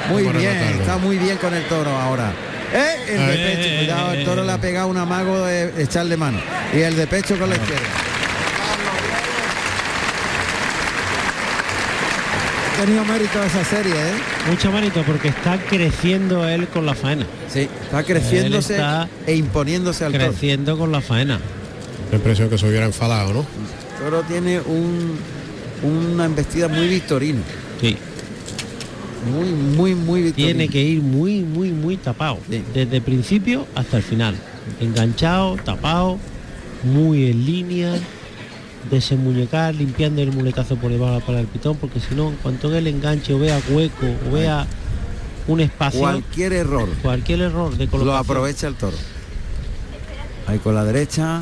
muy 0.09 0.23
Vamos 0.23 0.41
bien, 0.41 0.57
está 0.79 0.97
muy 0.97 1.17
bien 1.17 1.37
con 1.37 1.53
el 1.53 1.63
toro 1.65 1.89
ahora. 1.91 2.31
Eh, 2.73 2.95
el 3.07 3.27
de 3.27 3.37
pecho, 3.45 3.77
cuidado, 3.77 4.13
el 4.13 4.25
toro 4.25 4.43
le 4.43 4.51
ha 4.51 4.57
pegado 4.59 4.87
un 4.89 4.97
amago 4.97 5.45
de 5.45 5.81
echarle 5.81 6.17
mano. 6.17 6.39
Y 6.73 6.79
el 6.81 6.95
de 6.95 7.07
pecho 7.07 7.37
con 7.39 7.49
la 7.49 7.55
izquierda. 7.55 7.87
Ha 12.77 12.81
tenido 12.85 13.03
mérito 13.05 13.43
esa 13.43 13.63
serie, 13.65 13.91
¿eh? 13.93 14.13
Mucho 14.49 14.71
mérito 14.71 15.03
porque 15.03 15.29
está 15.29 15.57
creciendo 15.57 16.47
él 16.47 16.67
con 16.67 16.85
la 16.85 16.93
faena. 16.93 17.25
Sí, 17.51 17.67
está 17.83 18.03
creciéndose 18.03 18.73
está 18.75 19.09
e 19.27 19.35
imponiéndose 19.35 20.05
al 20.05 20.13
toro. 20.13 20.27
creciendo 20.27 20.77
con 20.77 20.91
la 20.91 21.01
faena. 21.01 21.39
La 22.11 22.17
impresión 22.17 22.49
que 22.49 22.57
se 22.57 22.67
hubiera 22.67 22.85
enfadado, 22.85 23.33
¿no? 23.33 23.39
El 23.39 24.03
toro 24.03 24.23
tiene 24.23 24.59
un, 24.61 25.17
una 25.83 26.25
embestida 26.25 26.67
muy 26.67 26.87
victorina. 26.87 27.41
Sí. 27.79 27.97
Muy, 29.31 29.49
muy, 29.49 29.95
muy 29.95 30.21
victorina. 30.23 30.47
Tiene 30.47 30.67
que 30.69 30.81
ir 30.81 31.01
muy, 31.01 31.41
muy, 31.41 31.71
muy 31.71 31.97
tapado. 31.97 32.39
Desde 32.47 32.97
el 32.97 33.01
principio 33.01 33.67
hasta 33.75 33.97
el 33.97 34.03
final. 34.03 34.35
Enganchado, 34.79 35.55
tapado, 35.57 36.17
muy 36.83 37.29
en 37.29 37.45
línea, 37.45 37.93
desenmuñecar, 38.89 39.75
limpiando 39.75 40.21
el 40.21 40.31
muletazo 40.31 40.77
por 40.77 40.91
debajo 40.91 41.19
para 41.25 41.39
el 41.41 41.47
pitón, 41.47 41.77
porque 41.77 41.99
si 41.99 42.15
no, 42.15 42.29
en 42.29 42.35
cuanto 42.37 42.73
el 42.75 42.87
enganche 42.87 43.33
o 43.33 43.39
vea 43.39 43.59
hueco 43.69 44.05
o 44.27 44.31
vea 44.33 44.65
un 45.47 45.59
espacio, 45.59 45.99
Cualquier 45.99 46.53
error 46.53 46.87
cualquier 47.01 47.41
error 47.41 47.71
de 47.71 47.87
colocación. 47.87 48.05
lo 48.07 48.15
aprovecha 48.15 48.67
el 48.67 48.75
toro. 48.75 48.97
Ahí 50.47 50.59
con 50.59 50.75
la 50.75 50.83
derecha, 50.85 51.41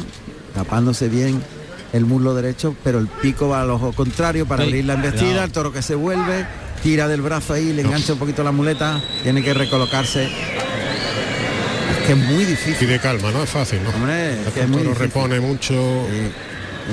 tapándose 0.57 1.07
bien 1.07 1.39
el 1.93 2.05
muslo 2.05 2.33
derecho, 2.33 2.75
pero 2.83 2.97
el 2.97 3.07
pico 3.07 3.47
va 3.49 3.61
al 3.61 3.69
ojo 3.69 3.93
contrario 3.93 4.47
para 4.47 4.63
abrir 4.63 4.85
la 4.85 4.95
embestida, 4.95 5.43
el 5.43 5.51
toro 5.51 5.71
que 5.71 5.83
se 5.83 5.93
vuelve, 5.93 6.45
tira 6.81 7.07
del 7.07 7.21
brazo 7.21 7.53
ahí, 7.53 7.73
le 7.73 7.83
engancha 7.83 8.13
un 8.13 8.19
poquito 8.19 8.43
la 8.43 8.51
muleta, 8.51 8.99
tiene 9.21 9.43
que 9.43 9.53
recolocarse. 9.53 10.25
Es 10.25 12.05
que 12.07 12.13
es 12.13 12.17
muy 12.17 12.43
difícil. 12.45 12.87
Y 12.87 12.91
de 12.91 12.99
calma, 12.99 13.31
no 13.31 13.43
es 13.43 13.49
fácil, 13.49 13.83
¿no? 13.83 13.89
Hombre, 13.91 14.41
es 14.41 14.53
que 14.53 14.61
es 14.61 14.67
muy 14.67 14.79
difícil. 14.81 14.99
repone 14.99 15.39
mucho, 15.39 15.75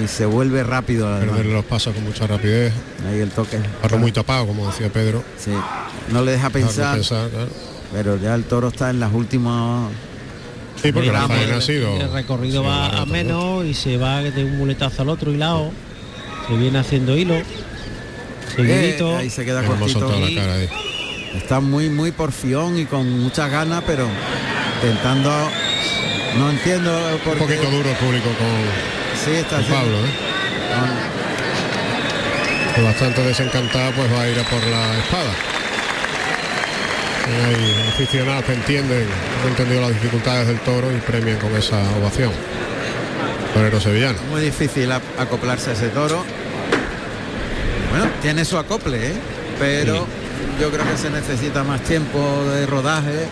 Y 0.02 0.09
se 0.09 0.26
vuelve 0.26 0.62
rápido. 0.62 1.07
perderle 1.18 1.55
los 1.55 1.65
pasos 1.65 1.94
con 1.94 2.05
mucha 2.05 2.26
rapidez. 2.26 2.73
Ahí 3.09 3.20
el 3.20 3.31
toque. 3.31 3.59
Parro 3.81 3.97
muy 3.99 4.12
tapado, 4.12 4.47
como 4.47 4.67
decía 4.67 4.91
Pedro. 4.91 5.25
Sí. 5.39 5.52
No 6.12 6.23
le 6.23 6.33
deja 6.33 6.51
pensar. 6.51 6.97
pensar, 6.97 7.31
claro. 7.31 7.49
Pero 7.93 8.17
ya 8.18 8.34
el 8.34 8.44
toro 8.44 8.68
está 8.68 8.91
en 8.91 9.01
las 9.01 9.12
últimas. 9.15 9.91
Sí, 10.84 10.92
porque 10.92 11.08
la 11.10 11.20
Digamos, 11.22 11.36
faena 11.38 11.56
ha 11.56 11.60
sido... 11.62 11.96
El 11.98 12.12
recorrido 12.12 12.60
sí, 12.62 12.68
va 12.68 12.88
a 13.00 13.06
menos 13.06 13.64
y 13.64 13.72
se 13.72 13.96
va 13.96 14.22
de 14.22 14.44
un 14.44 14.58
muletazo 14.58 15.00
al 15.02 15.08
otro 15.08 15.32
hilado. 15.32 15.70
Se 16.46 16.54
viene 16.56 16.78
haciendo 16.78 17.16
hilo. 17.16 17.34
Seguidito. 18.54 19.12
Eh, 19.12 19.16
ahí 19.16 19.30
se 19.30 19.46
queda 19.46 19.64
cortito. 19.64 20.00
la 20.20 20.42
cara. 20.42 20.56
Está 21.34 21.60
muy, 21.60 21.88
muy 21.88 22.12
porfión 22.12 22.78
y 22.78 22.84
con 22.84 23.18
muchas 23.18 23.50
ganas, 23.50 23.82
pero 23.86 24.06
intentando. 24.82 25.30
No 26.38 26.50
entiendo 26.50 26.92
por 27.24 27.32
Un 27.32 27.38
qué. 27.48 27.54
poquito 27.54 27.70
duro 27.70 27.88
el 27.88 27.96
público 27.96 28.26
con, 28.36 29.24
Sí, 29.24 29.30
está 29.38 29.56
con 29.56 29.64
Pablo, 29.66 29.96
¿eh? 29.96 30.10
Que 32.74 32.82
bastante 32.82 33.22
desencantada 33.22 33.90
pues 33.92 34.12
va 34.12 34.22
a 34.22 34.28
ir 34.28 34.38
a 34.38 34.42
por 34.44 34.62
la 34.66 34.98
espada. 34.98 35.32
Y 37.26 37.44
hay 37.46 37.88
aficionados 37.88 38.44
que 38.44 38.52
entienden, 38.54 39.06
han 39.42 39.48
entendido 39.50 39.80
las 39.80 39.90
dificultades 39.90 40.46
del 40.46 40.58
toro 40.60 40.92
y 40.92 40.96
premian 41.00 41.38
con 41.38 41.54
esa 41.56 41.80
ovación. 41.98 42.30
Torero 43.54 43.80
sevillano. 43.80 44.18
Muy 44.30 44.40
difícil 44.42 44.90
a- 44.92 45.00
acoplarse 45.18 45.70
a 45.70 45.72
ese 45.74 45.88
toro. 45.88 46.24
Bueno, 47.90 48.06
tiene 48.20 48.44
su 48.44 48.58
acople, 48.58 49.10
¿eh? 49.10 49.12
pero 49.58 50.06
yo 50.60 50.70
creo 50.70 50.84
que 50.84 50.96
se 50.98 51.10
necesita 51.10 51.62
más 51.62 51.80
tiempo 51.82 52.18
de 52.52 52.66
rodaje 52.66 53.26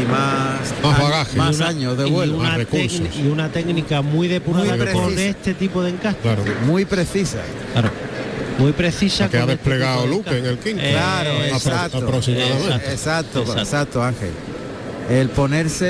y 0.00 0.06
más, 0.10 0.60
Más 0.82 1.00
bagaje. 1.02 1.36
más 1.38 1.52
Y 1.54 1.56
una- 1.56 1.68
años 1.68 1.98
de 1.98 2.06
y 2.08 2.10
vuelo. 2.10 2.36
una 2.38 2.48
más 2.50 2.58
recursos. 2.58 3.00
Y 3.16 3.26
una 3.28 3.48
técnica 3.48 4.02
muy 4.02 4.28
depurada 4.28 4.76
Muy 4.76 4.86
con 4.92 5.18
este 5.18 5.54
tipo 5.54 5.82
de 5.82 5.90
encaje. 5.90 6.18
Claro. 6.22 6.44
Muy 6.66 6.84
precisa. 6.84 7.38
Claro. 7.72 7.90
Muy 8.58 8.72
precisa. 8.72 9.28
Que 9.28 9.36
ha 9.38 9.40
este 9.40 9.52
desplegado 9.52 10.02
de 10.02 10.08
Luque 10.08 10.38
en 10.38 10.46
el 10.46 10.58
quinto. 10.58 10.82
Eh, 10.82 10.90
Claro, 10.92 11.30
Apro- 11.32 11.54
exacto. 11.54 11.98
aproximadamente. 11.98 12.92
Exacto, 12.92 13.58
exacto, 13.58 14.02
Ángel. 14.02 14.30
El 15.10 15.28
ponerse 15.28 15.84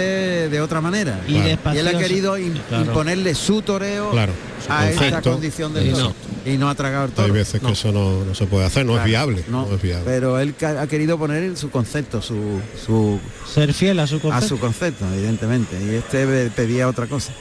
de 0.50 0.60
otra 0.60 0.80
manera. 0.80 1.20
Y 1.28 1.34
Y 1.34 1.38
él 1.78 1.88
ha 1.88 1.98
querido 1.98 2.36
im- 2.36 2.58
Claro. 2.68 2.84
imponerle 2.86 3.34
su 3.36 3.62
toreo 3.62 4.10
Claro, 4.10 4.32
su 4.66 4.72
a 4.72 4.90
esta 4.90 5.22
condición 5.22 5.72
del 5.72 5.88
Y 5.88 5.92
toro. 5.92 6.14
Y 6.44 6.56
no 6.58 6.68
ha 6.68 6.74
tragado 6.74 7.04
el 7.06 7.10
toro. 7.12 7.26
Hay 7.26 7.30
veces 7.30 7.60
que 7.60 7.72
eso 7.72 7.92
no, 7.92 8.24
no 8.24 8.34
se 8.34 8.46
puede 8.46 8.64
hacer, 8.66 8.84
no 8.84 8.92
Claro, 8.94 9.04
es 9.06 9.10
viable. 9.10 9.44
no, 9.48 9.66
No, 9.68 9.74
es 9.76 9.80
viable. 9.80 10.04
Pero 10.04 10.38
él 10.40 10.54
ha 10.62 10.86
querido 10.88 11.16
poner 11.16 11.56
su 11.56 11.70
concepto, 11.70 12.20
su, 12.20 12.60
su 12.84 13.20
Ser 13.52 13.72
fiel 13.72 14.00
a 14.00 14.06
su 14.08 14.16
a 14.16 14.20
concepto. 14.20 14.48
su 14.48 14.58
concepto, 14.58 15.04
evidentemente. 15.14 15.76
Y 15.80 15.94
este 15.94 16.50
pedía 16.50 16.88
otra 16.88 17.06
cosa. 17.06 17.32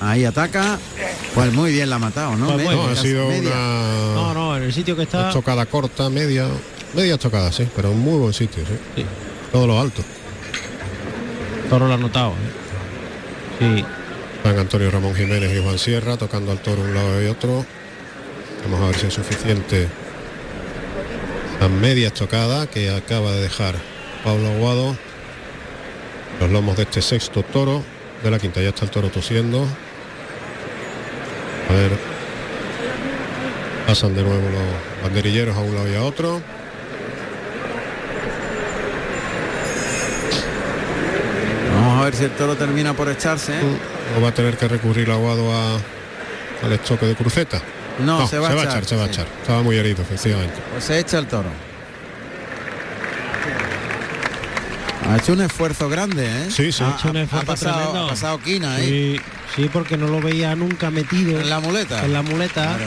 Ahí 0.00 0.24
ataca, 0.26 0.78
pues 1.34 1.52
muy 1.52 1.72
bien 1.72 1.88
la 1.88 1.96
ha 1.96 1.98
matado, 1.98 2.36
¿no? 2.36 2.46
Pues 2.52 2.58
Media, 2.66 2.74
No, 2.74 2.88
ha 2.88 2.96
sido 2.96 3.28
media. 3.28 3.50
una, 3.50 4.14
No, 4.14 4.34
no, 4.34 4.56
en 4.56 4.64
el 4.64 4.72
sitio 4.72 4.94
que 4.94 5.02
está. 5.04 5.20
una 5.20 5.32
chocada 5.32 5.64
corta, 5.66 6.10
media, 6.10 6.46
media 6.94 7.16
chocada, 7.18 7.50
sí, 7.50 7.66
pero 7.74 7.92
en 7.92 7.98
muy 7.98 8.18
buen 8.18 8.34
sitio, 8.34 8.62
sí. 8.66 8.74
Sí. 8.96 9.06
Todo 9.52 9.66
lo 9.66 9.80
alto. 9.80 10.02
Toro 11.70 11.88
lo 11.88 11.94
ha 11.94 11.96
notado. 11.96 12.30
¿eh? 13.60 13.76
Sí. 13.78 13.84
Van 14.44 14.58
Antonio 14.58 14.90
Ramón 14.90 15.14
Jiménez 15.14 15.50
y 15.56 15.62
Juan 15.62 15.78
Sierra 15.78 16.16
tocando 16.18 16.52
al 16.52 16.58
toro 16.58 16.82
un 16.82 16.94
lado 16.94 17.22
y 17.22 17.26
otro. 17.26 17.64
Vamos 18.64 18.80
a 18.82 18.86
ver 18.88 18.96
si 18.96 19.06
es 19.06 19.14
suficiente 19.14 19.88
la 21.60 21.68
media 21.68 22.12
chocada 22.12 22.66
que 22.66 22.90
acaba 22.90 23.32
de 23.32 23.40
dejar 23.42 23.74
Pablo 24.24 24.48
Aguado. 24.48 24.96
Los 26.40 26.50
lomos 26.50 26.76
de 26.76 26.82
este 26.82 27.00
sexto 27.00 27.42
toro 27.42 27.82
de 28.22 28.30
la 28.30 28.38
quinta. 28.38 28.60
Ya 28.60 28.68
está 28.68 28.84
el 28.84 28.90
toro 28.90 29.08
tosiendo. 29.08 29.66
Ver. 31.72 31.90
Pasan 33.86 34.14
de 34.14 34.22
nuevo 34.22 34.42
los 34.42 35.02
banderilleros 35.02 35.56
a 35.56 35.60
un 35.60 35.74
lado 35.74 35.88
y 35.90 35.94
a 35.94 36.02
otro. 36.02 36.40
Vamos 41.74 42.00
a 42.00 42.04
ver 42.04 42.14
si 42.14 42.24
el 42.24 42.30
toro 42.32 42.56
termina 42.56 42.94
por 42.94 43.08
echarse. 43.08 43.52
¿eh? 43.52 43.62
O 44.18 44.20
va 44.20 44.28
a 44.28 44.34
tener 44.34 44.56
que 44.56 44.66
recurrir 44.66 45.10
Aguado 45.10 45.52
a, 45.52 45.74
al 46.64 46.72
estoque 46.72 47.06
de 47.06 47.14
cruceta. 47.14 47.60
No, 48.04 48.26
se 48.26 48.38
va 48.38 48.48
a 48.48 48.52
echar, 48.52 48.66
echar, 48.66 48.84
se 48.84 48.96
va 48.96 49.04
a 49.04 49.06
echar. 49.06 49.26
Estaba 49.40 49.62
muy 49.62 49.76
herido, 49.76 50.02
efectivamente. 50.02 50.56
Pues 50.72 50.84
se 50.84 50.98
echa 50.98 51.18
el 51.18 51.26
toro. 51.26 51.48
Ha 55.08 55.16
hecho 55.18 55.32
un 55.34 55.40
esfuerzo 55.42 55.88
grande, 55.88 56.26
¿eh? 56.26 56.46
Sí, 56.50 56.72
sí. 56.72 56.82
Ha, 56.82 56.88
Ha 56.92 56.96
hecho 56.98 57.10
un 57.10 57.16
ha- 57.16 57.20
ha 57.20 57.22
esfuerzo 57.24 57.46
pasado, 57.46 58.04
ha 58.06 58.08
pasado 58.08 58.38
quina 58.40 58.74
ahí. 58.74 59.16
Sí, 59.54 59.62
sí, 59.62 59.70
porque 59.72 59.96
no 59.96 60.08
lo 60.08 60.20
veía 60.20 60.54
nunca 60.56 60.90
metido 60.90 61.40
En 61.40 61.48
la 61.48 61.60
muleta. 61.60 62.04
en 62.04 62.12
la 62.12 62.22
muleta. 62.22 62.62
Claro. 62.76 62.84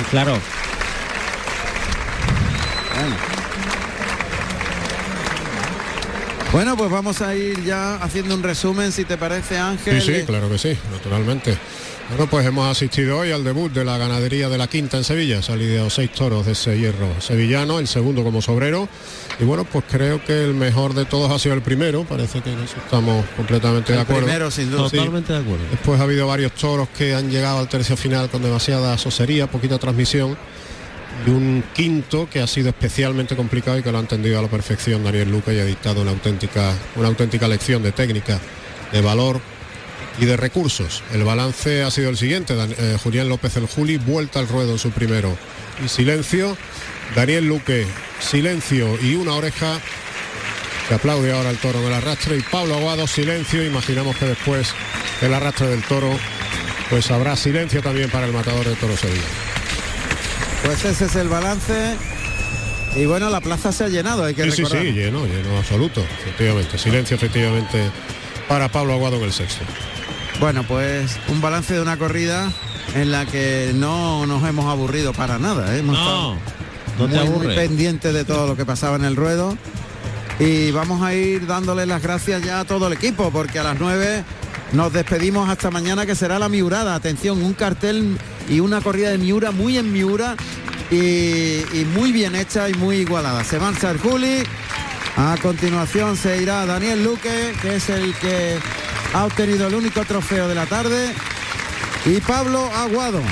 Y 0.00 0.04
claro, 0.10 0.38
Bueno. 2.94 3.16
Bueno, 6.52 6.76
pues 6.78 6.90
vamos 6.90 7.20
a 7.20 7.34
ir 7.34 7.62
ya 7.62 7.96
haciendo 7.96 8.34
un 8.34 8.42
resumen, 8.42 8.90
si 8.90 9.04
te 9.04 9.16
parece, 9.18 9.58
Ángel. 9.58 10.00
Sí, 10.02 10.14
sí, 10.20 10.22
claro 10.26 10.48
que 10.48 10.58
sí, 10.58 10.76
naturalmente. 10.90 11.56
Bueno, 12.08 12.26
pues 12.26 12.46
hemos 12.46 12.66
asistido 12.66 13.18
hoy 13.18 13.32
al 13.32 13.44
debut 13.44 13.70
de 13.70 13.84
la 13.84 13.98
ganadería 13.98 14.48
de 14.48 14.56
la 14.56 14.66
Quinta 14.66 14.96
en 14.96 15.04
Sevilla. 15.04 15.42
Se 15.42 15.52
han 15.52 15.58
lidiado 15.58 15.90
seis 15.90 16.10
toros 16.10 16.46
de 16.46 16.52
ese 16.52 16.78
hierro 16.78 17.20
sevillano, 17.20 17.78
el 17.78 17.86
segundo 17.86 18.24
como 18.24 18.40
sobrero. 18.40 18.88
Y 19.38 19.44
bueno, 19.44 19.64
pues 19.64 19.84
creo 19.90 20.24
que 20.24 20.42
el 20.44 20.54
mejor 20.54 20.94
de 20.94 21.04
todos 21.04 21.30
ha 21.30 21.38
sido 21.38 21.54
el 21.54 21.60
primero. 21.60 22.04
Parece 22.04 22.40
que 22.40 22.50
en 22.50 22.60
eso 22.60 22.76
estamos 22.82 23.26
completamente 23.36 23.92
de 23.92 23.98
El 23.98 24.02
acuerdo. 24.04 24.24
primero, 24.24 24.50
sin 24.50 24.70
duda. 24.70 24.88
Sí. 24.88 24.96
totalmente 24.96 25.34
de 25.34 25.38
acuerdo. 25.40 25.64
Después 25.70 26.00
ha 26.00 26.04
habido 26.04 26.26
varios 26.26 26.52
toros 26.52 26.88
que 26.96 27.14
han 27.14 27.30
llegado 27.30 27.58
al 27.58 27.68
tercio 27.68 27.94
final 27.94 28.30
con 28.30 28.42
demasiada 28.42 28.96
sosería, 28.96 29.46
poquita 29.46 29.78
transmisión. 29.78 30.38
Y 31.26 31.30
un 31.30 31.62
quinto 31.74 32.26
que 32.30 32.40
ha 32.40 32.46
sido 32.46 32.70
especialmente 32.70 33.36
complicado 33.36 33.76
y 33.78 33.82
que 33.82 33.92
lo 33.92 33.98
ha 33.98 34.00
entendido 34.00 34.38
a 34.38 34.42
la 34.42 34.48
perfección 34.48 35.04
Daniel 35.04 35.30
Luca 35.30 35.52
y 35.52 35.58
ha 35.58 35.64
dictado 35.64 36.00
una 36.00 36.12
auténtica, 36.12 36.72
una 36.96 37.08
auténtica 37.08 37.46
lección 37.48 37.82
de 37.82 37.92
técnica, 37.92 38.38
de 38.92 39.00
valor 39.02 39.40
y 40.20 40.24
de 40.26 40.36
recursos. 40.36 41.02
El 41.12 41.24
balance 41.24 41.82
ha 41.82 41.90
sido 41.90 42.10
el 42.10 42.16
siguiente. 42.16 42.54
Dan- 42.54 42.74
eh, 42.78 42.96
Julián 43.02 43.28
López 43.28 43.56
el 43.56 43.66
Juli, 43.66 43.96
vuelta 43.98 44.38
al 44.40 44.48
ruedo 44.48 44.72
en 44.72 44.78
su 44.78 44.90
primero. 44.90 45.36
Y 45.84 45.88
silencio. 45.88 46.56
Daniel 47.14 47.46
Luque, 47.46 47.86
silencio 48.20 48.98
y 49.02 49.14
una 49.14 49.34
oreja. 49.34 49.78
Se 50.88 50.94
aplaude 50.94 51.32
ahora 51.32 51.50
el 51.50 51.58
toro 51.58 51.80
del 51.82 51.92
arrastre 51.92 52.36
y 52.36 52.42
Pablo 52.42 52.76
Aguado, 52.76 53.06
silencio. 53.06 53.64
Imaginamos 53.64 54.16
que 54.16 54.26
después 54.26 54.72
del 55.20 55.34
arrastre 55.34 55.68
del 55.68 55.82
toro, 55.82 56.10
pues 56.90 57.10
habrá 57.10 57.36
silencio 57.36 57.82
también 57.82 58.10
para 58.10 58.26
el 58.26 58.32
matador 58.32 58.66
de 58.66 58.74
Toro 58.76 58.96
Sevilla. 58.96 59.22
Pues 60.64 60.84
ese 60.84 61.04
es 61.06 61.16
el 61.16 61.28
balance. 61.28 61.94
Y 62.96 63.04
bueno, 63.04 63.28
la 63.30 63.40
plaza 63.40 63.70
se 63.70 63.84
ha 63.84 63.88
llenado, 63.88 64.24
hay 64.24 64.34
que 64.34 64.50
Sí, 64.50 64.64
sí, 64.64 64.64
sí, 64.70 64.92
lleno, 64.92 65.26
lleno 65.26 65.58
absoluto, 65.58 66.00
efectivamente. 66.20 66.78
Silencio 66.78 67.16
efectivamente 67.16 67.78
para 68.48 68.68
Pablo 68.68 68.94
Aguado 68.94 69.16
en 69.18 69.24
el 69.24 69.32
sexto. 69.32 69.62
Bueno, 70.40 70.62
pues 70.66 71.18
un 71.28 71.40
balance 71.40 71.74
de 71.74 71.80
una 71.80 71.96
corrida 71.96 72.50
en 72.94 73.10
la 73.10 73.26
que 73.26 73.72
no 73.74 74.24
nos 74.26 74.42
hemos 74.48 74.66
aburrido 74.66 75.12
para 75.12 75.38
nada. 75.38 75.74
¿eh? 75.74 75.80
Hemos 75.80 75.96
No, 75.98 76.34
estado 76.34 76.36
no 76.98 77.08
te 77.08 77.30
muy, 77.30 77.54
pendientes 77.54 78.14
de 78.14 78.24
todo 78.24 78.46
lo 78.46 78.56
que 78.56 78.64
pasaba 78.64 78.96
en 78.96 79.04
el 79.04 79.16
ruedo. 79.16 79.56
Y 80.38 80.70
vamos 80.70 81.02
a 81.02 81.14
ir 81.14 81.46
dándole 81.46 81.86
las 81.86 82.00
gracias 82.02 82.42
ya 82.44 82.60
a 82.60 82.64
todo 82.64 82.86
el 82.86 82.92
equipo, 82.92 83.30
porque 83.32 83.58
a 83.58 83.64
las 83.64 83.80
9 83.80 84.22
nos 84.72 84.92
despedimos 84.92 85.48
hasta 85.48 85.70
mañana, 85.72 86.06
que 86.06 86.14
será 86.14 86.38
la 86.38 86.48
Miurada. 86.48 86.94
Atención, 86.94 87.42
un 87.42 87.54
cartel 87.54 88.16
y 88.48 88.60
una 88.60 88.80
corrida 88.80 89.10
de 89.10 89.18
Miura 89.18 89.50
muy 89.50 89.76
en 89.76 89.92
Miura 89.92 90.36
y, 90.92 90.96
y 91.72 91.84
muy 91.94 92.12
bien 92.12 92.36
hecha 92.36 92.68
y 92.68 92.74
muy 92.74 92.98
igualada. 92.98 93.42
Se 93.42 93.58
marcha 93.58 93.90
el 93.90 93.98
Juli. 93.98 94.44
A 95.16 95.36
continuación 95.42 96.16
se 96.16 96.40
irá 96.40 96.64
Daniel 96.64 97.02
Luque, 97.02 97.52
que 97.60 97.74
es 97.76 97.88
el 97.88 98.14
que 98.14 98.58
ha 99.14 99.24
obtenido 99.24 99.66
el 99.66 99.74
único 99.74 100.04
trofeo 100.04 100.48
de 100.48 100.54
la 100.54 100.66
tarde. 100.66 101.14
Y 102.04 102.20
Pablo 102.20 102.70
Aguado. 102.74 103.22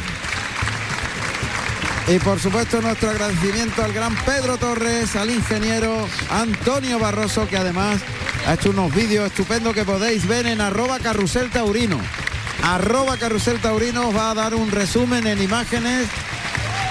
Y 2.09 2.19
por 2.21 2.39
supuesto 2.39 2.81
nuestro 2.81 3.11
agradecimiento 3.11 3.83
al 3.83 3.93
gran 3.93 4.15
Pedro 4.25 4.59
Torres, 4.59 5.17
al 5.17 5.31
ingeniero 5.31 6.09
Antonio 6.31 6.99
Barroso, 7.01 7.49
que 7.49 7.57
además 7.57 8.01
ha 8.47 8.55
hecho 8.55 8.71
unos 8.71 8.95
vídeos 8.95 9.27
estupendos 9.27 9.75
que 9.75 9.85
podéis 9.85 10.27
ver 10.27 10.47
en 10.47 10.61
arroba 10.61 11.01
carrusel 11.01 11.51
taurino. 11.51 12.01
Arroba 12.63 13.17
carrusel 13.17 13.61
taurino 13.61 14.13
va 14.13 14.31
a 14.31 14.35
dar 14.35 14.55
un 14.55 14.71
resumen 14.71 15.27
en 15.27 15.43
imágenes 15.43 16.07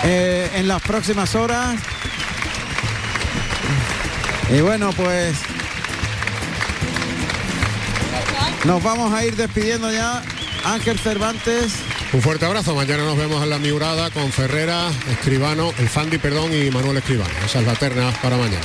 eh, 0.03 0.51
en 0.55 0.67
las 0.67 0.81
próximas 0.81 1.33
horas. 1.35 1.77
Y 4.49 4.59
bueno, 4.59 4.91
pues 4.93 5.37
nos 8.65 8.81
vamos 8.83 9.13
a 9.13 9.25
ir 9.25 9.35
despidiendo 9.35 9.91
ya. 9.91 10.21
Ángel 10.63 10.97
Cervantes, 10.97 11.73
Un 12.11 12.21
fuerte 12.23 12.45
abrazo, 12.45 12.73
mañana 12.73 13.03
nos 13.03 13.17
vemos 13.17 13.43
en 13.43 13.49
la 13.51 13.59
Miurada 13.59 14.09
con 14.09 14.31
Ferrera, 14.31 14.89
Escribano, 15.11 15.71
el 15.77 15.87
Fandi, 15.89 16.17
perdón, 16.17 16.51
y 16.53 16.71
Manuel 16.71 16.97
Escribano. 16.97 17.29
Esa 17.45 17.59
es 17.59 17.67
la 17.67 17.75
terna 17.75 18.09
para 18.21 18.37
mañana. 18.37 18.61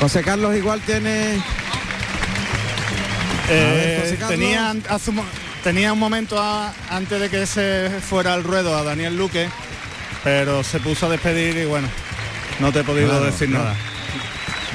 José 0.00 0.22
Carlos 0.24 0.56
igual 0.56 0.80
tiene 0.80 1.34
Eh, 3.48 3.50
ver, 3.50 4.00
José 4.00 4.16
Carlos. 4.16 4.30
tenía, 4.30 4.74
hace 4.88 5.10
un 5.10 5.16
mo- 5.16 5.24
tenía 5.62 5.92
un 5.92 5.98
momento 5.98 6.40
a- 6.40 6.72
antes 6.90 7.20
de 7.20 7.28
que 7.30 7.46
se 7.46 7.90
fuera 8.00 8.34
al 8.34 8.42
ruedo 8.42 8.76
a 8.76 8.82
Daniel 8.82 9.16
Luque, 9.16 9.48
pero 10.24 10.64
se 10.64 10.80
puso 10.80 11.06
a 11.06 11.10
despedir 11.10 11.56
y 11.58 11.64
bueno, 11.66 11.86
no 12.58 12.72
te 12.72 12.80
he 12.80 12.84
podido 12.84 13.10
Claro, 13.10 13.24
decir 13.26 13.48
claro. 13.48 13.64
nada. 13.64 13.76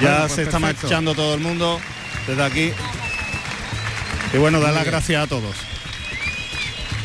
Bueno, 0.00 0.18
pues 0.20 0.32
se 0.32 0.42
está 0.44 0.58
marchando 0.58 1.14
todo 1.14 1.34
el 1.34 1.40
mundo 1.40 1.78
desde 2.26 2.42
aquí. 2.44 2.72
Y 4.32 4.36
bueno, 4.38 4.60
dar 4.60 4.70
Muy 4.70 4.78
las 4.78 4.86
gracias 4.86 5.24
a 5.24 5.26
todos. 5.26 5.56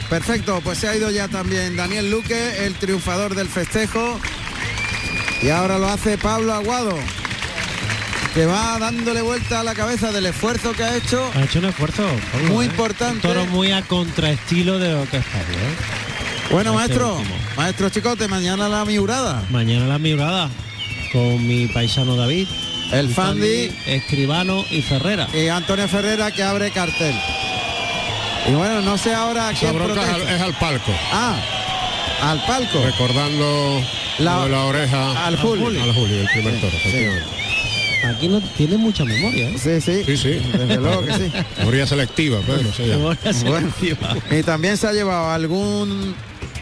Perfecto, 0.09 0.61
pues 0.63 0.77
se 0.77 0.87
ha 0.89 0.95
ido 0.95 1.09
ya 1.09 1.27
también 1.27 1.75
Daniel 1.75 2.11
Luque, 2.11 2.65
el 2.65 2.75
triunfador 2.75 3.35
del 3.35 3.47
festejo. 3.47 4.19
Y 5.41 5.49
ahora 5.49 5.77
lo 5.77 5.87
hace 5.89 6.17
Pablo 6.17 6.53
Aguado, 6.53 6.95
que 8.33 8.45
va 8.45 8.77
dándole 8.79 9.21
vuelta 9.21 9.61
a 9.61 9.63
la 9.63 9.73
cabeza 9.73 10.11
del 10.11 10.25
esfuerzo 10.27 10.73
que 10.73 10.83
ha 10.83 10.95
hecho. 10.95 11.31
Ha 11.35 11.43
hecho 11.43 11.59
un 11.59 11.65
esfuerzo. 11.65 12.05
Pablo, 12.31 12.47
Muy 12.53 12.65
¿eh? 12.65 12.69
importante. 12.69 13.27
Un 13.27 13.33
toro 13.33 13.45
muy 13.47 13.71
a 13.71 13.81
contraestilo 13.81 14.77
de 14.79 14.91
lo 14.93 15.09
que 15.09 15.17
es 15.17 15.25
Pablo, 15.25 15.55
¿eh? 15.57 15.75
Bueno, 16.51 16.71
Este 16.71 16.77
maestro, 16.77 17.15
último. 17.15 17.35
maestro 17.57 17.89
Chicote, 17.89 18.27
mañana 18.27 18.69
la 18.69 18.85
miurada. 18.85 19.43
Mañana 19.49 19.87
la 19.87 19.97
miurada 19.97 20.49
con 21.11 21.45
mi 21.47 21.67
paisano 21.67 22.15
David. 22.15 22.47
El 22.93 23.09
Fandi. 23.09 23.71
Escribano 23.87 24.63
y 24.69 24.81
Ferrera. 24.81 25.27
Y 25.33 25.47
Antonio 25.47 25.87
Ferrera 25.87 26.31
que 26.31 26.43
abre 26.43 26.71
cartel. 26.71 27.15
Y 28.47 28.51
bueno, 28.51 28.81
no 28.81 28.97
sé 28.97 29.13
ahora 29.13 29.51
Esa 29.51 29.59
quién 29.59 29.75
bronca 29.75 30.01
es 30.03 30.07
al, 30.09 30.15
protege. 30.15 30.35
es 30.35 30.41
al 30.41 30.53
palco, 30.55 30.91
Ah, 31.11 31.35
al 32.21 32.45
palco. 32.45 32.83
recordando 32.83 33.81
La- 34.19 34.39
oreja 34.65 35.25
al 35.25 35.37
Juli. 35.37 35.79
al 35.79 35.93
Juli, 35.93 36.13
el 36.19 36.27
primer 36.27 36.59
toro, 36.61 36.73
sí. 36.83 37.07
Aquí 38.05 38.27
no 38.27 38.41
tiene 38.41 38.75
mucha 38.77 39.05
memoria, 39.05 39.47
¿eh? 39.49 39.55
Sí, 39.57 39.79
sí. 39.79 40.03
Sí, 40.05 40.17
sí. 40.17 40.41
Desde 40.57 40.75
luego 40.75 41.05
que 41.05 41.13
sí. 41.13 41.31
Memoria 41.59 41.87
selectiva, 41.87 42.39
llama. 42.41 42.57
Memoria 42.77 43.17
Bueno. 43.45 43.71
selectiva. 43.71 44.15
Y 44.29 44.43
también 44.43 44.75
se 44.75 44.87
ha 44.87 44.91
llevado 44.91 45.31
algún 45.31 46.13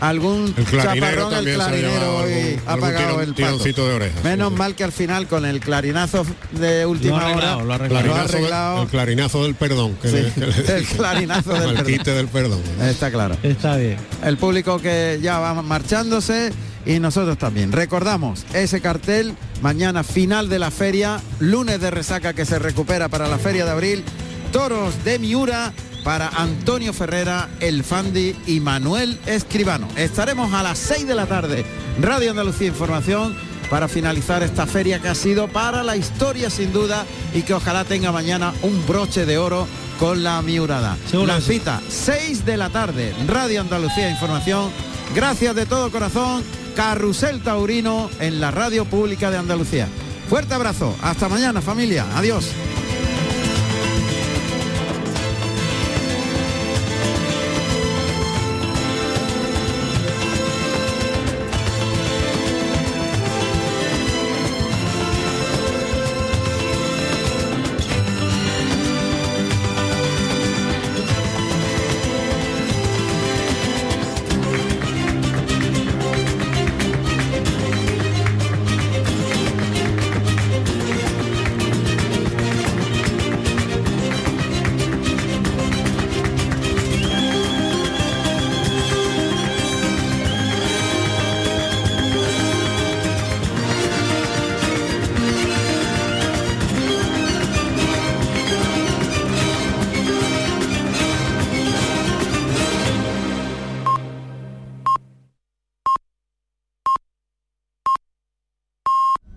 algún 0.01 0.53
El 0.57 0.63
clarinero 0.65 1.05
chaparrón 1.21 1.27
el 1.27 1.35
también 1.35 1.55
se 1.57 1.61
ha 1.61 1.67
clarinero 1.67 2.29
y 2.29 2.59
ha 2.65 2.77
pagado 2.77 3.21
el 3.21 3.29
pato. 3.29 3.33
tironcito 3.33 3.87
de 3.87 3.93
oreja, 3.93 4.15
Menos 4.23 4.49
sí. 4.51 4.55
mal 4.57 4.75
que 4.75 4.83
al 4.83 4.91
final 4.91 5.27
con 5.27 5.45
el 5.45 5.59
clarinazo 5.61 6.25
de 6.51 6.85
última 6.85 7.17
Lo 7.17 7.23
ha 7.23 7.29
arreglado, 7.29 7.57
hora 7.57 7.65
lo 7.65 7.71
ha 7.71 7.75
arreglado. 7.75 8.07
lo 8.07 8.15
arreglado. 8.15 8.81
el 8.83 8.87
clarinazo 8.89 9.43
del 9.43 9.55
perdón. 9.55 9.95
Que 10.01 10.09
Sí, 10.09 10.15
le- 10.17 10.31
que 10.33 10.39
le 10.71 10.77
el 10.77 10.85
clarinazo 10.85 11.51
perdón. 11.51 11.75
del 11.85 12.27
perdón. 12.27 12.61
Está 12.81 13.09
claro. 13.11 13.37
Está 13.43 13.77
bien. 13.77 13.97
El 14.23 14.37
público 14.37 14.79
que 14.79 15.19
ya 15.21 15.39
va 15.39 15.61
marchándose 15.61 16.51
y 16.85 16.99
nosotros 16.99 17.37
también. 17.37 17.71
Recordamos 17.71 18.43
ese 18.53 18.81
cartel 18.81 19.35
mañana 19.61 20.03
final 20.03 20.49
de 20.49 20.57
la 20.57 20.71
feria, 20.71 21.21
lunes 21.39 21.79
de 21.79 21.91
resaca 21.91 22.33
que 22.33 22.43
se 22.45 22.57
recupera 22.57 23.07
para 23.07 23.27
la 23.27 23.37
feria 23.37 23.65
de 23.65 23.71
abril, 23.71 24.03
toros 24.51 25.03
de 25.03 25.19
Miura 25.19 25.73
para 26.03 26.29
Antonio 26.29 26.93
Ferrera, 26.93 27.49
El 27.59 27.83
Fandi 27.83 28.35
y 28.47 28.59
Manuel 28.59 29.19
Escribano. 29.25 29.87
Estaremos 29.95 30.53
a 30.53 30.63
las 30.63 30.77
6 30.79 31.07
de 31.07 31.15
la 31.15 31.25
tarde, 31.25 31.65
Radio 31.99 32.31
Andalucía 32.31 32.67
Información, 32.67 33.35
para 33.69 33.87
finalizar 33.87 34.43
esta 34.43 34.67
feria 34.67 35.01
que 35.01 35.07
ha 35.07 35.15
sido 35.15 35.47
para 35.47 35.83
la 35.83 35.95
historia 35.95 36.49
sin 36.49 36.73
duda 36.73 37.05
y 37.33 37.43
que 37.43 37.53
ojalá 37.53 37.85
tenga 37.85 38.11
mañana 38.11 38.53
un 38.63 38.85
broche 38.85 39.25
de 39.25 39.37
oro 39.37 39.67
con 39.99 40.23
la 40.23 40.41
Miurada. 40.41 40.97
Seguro 41.09 41.27
La 41.27 41.41
cita 41.41 41.81
6 41.87 42.45
de 42.45 42.57
la 42.57 42.69
tarde, 42.69 43.13
Radio 43.27 43.61
Andalucía 43.61 44.09
Información. 44.09 44.69
Gracias 45.15 45.55
de 45.55 45.65
todo 45.65 45.91
corazón, 45.91 46.43
Carrusel 46.75 47.41
Taurino 47.41 48.09
en 48.19 48.41
la 48.41 48.51
Radio 48.51 48.85
Pública 48.85 49.31
de 49.31 49.37
Andalucía. 49.37 49.87
Fuerte 50.29 50.53
abrazo, 50.53 50.95
hasta 51.01 51.29
mañana 51.29 51.61
familia, 51.61 52.05
adiós. 52.15 52.47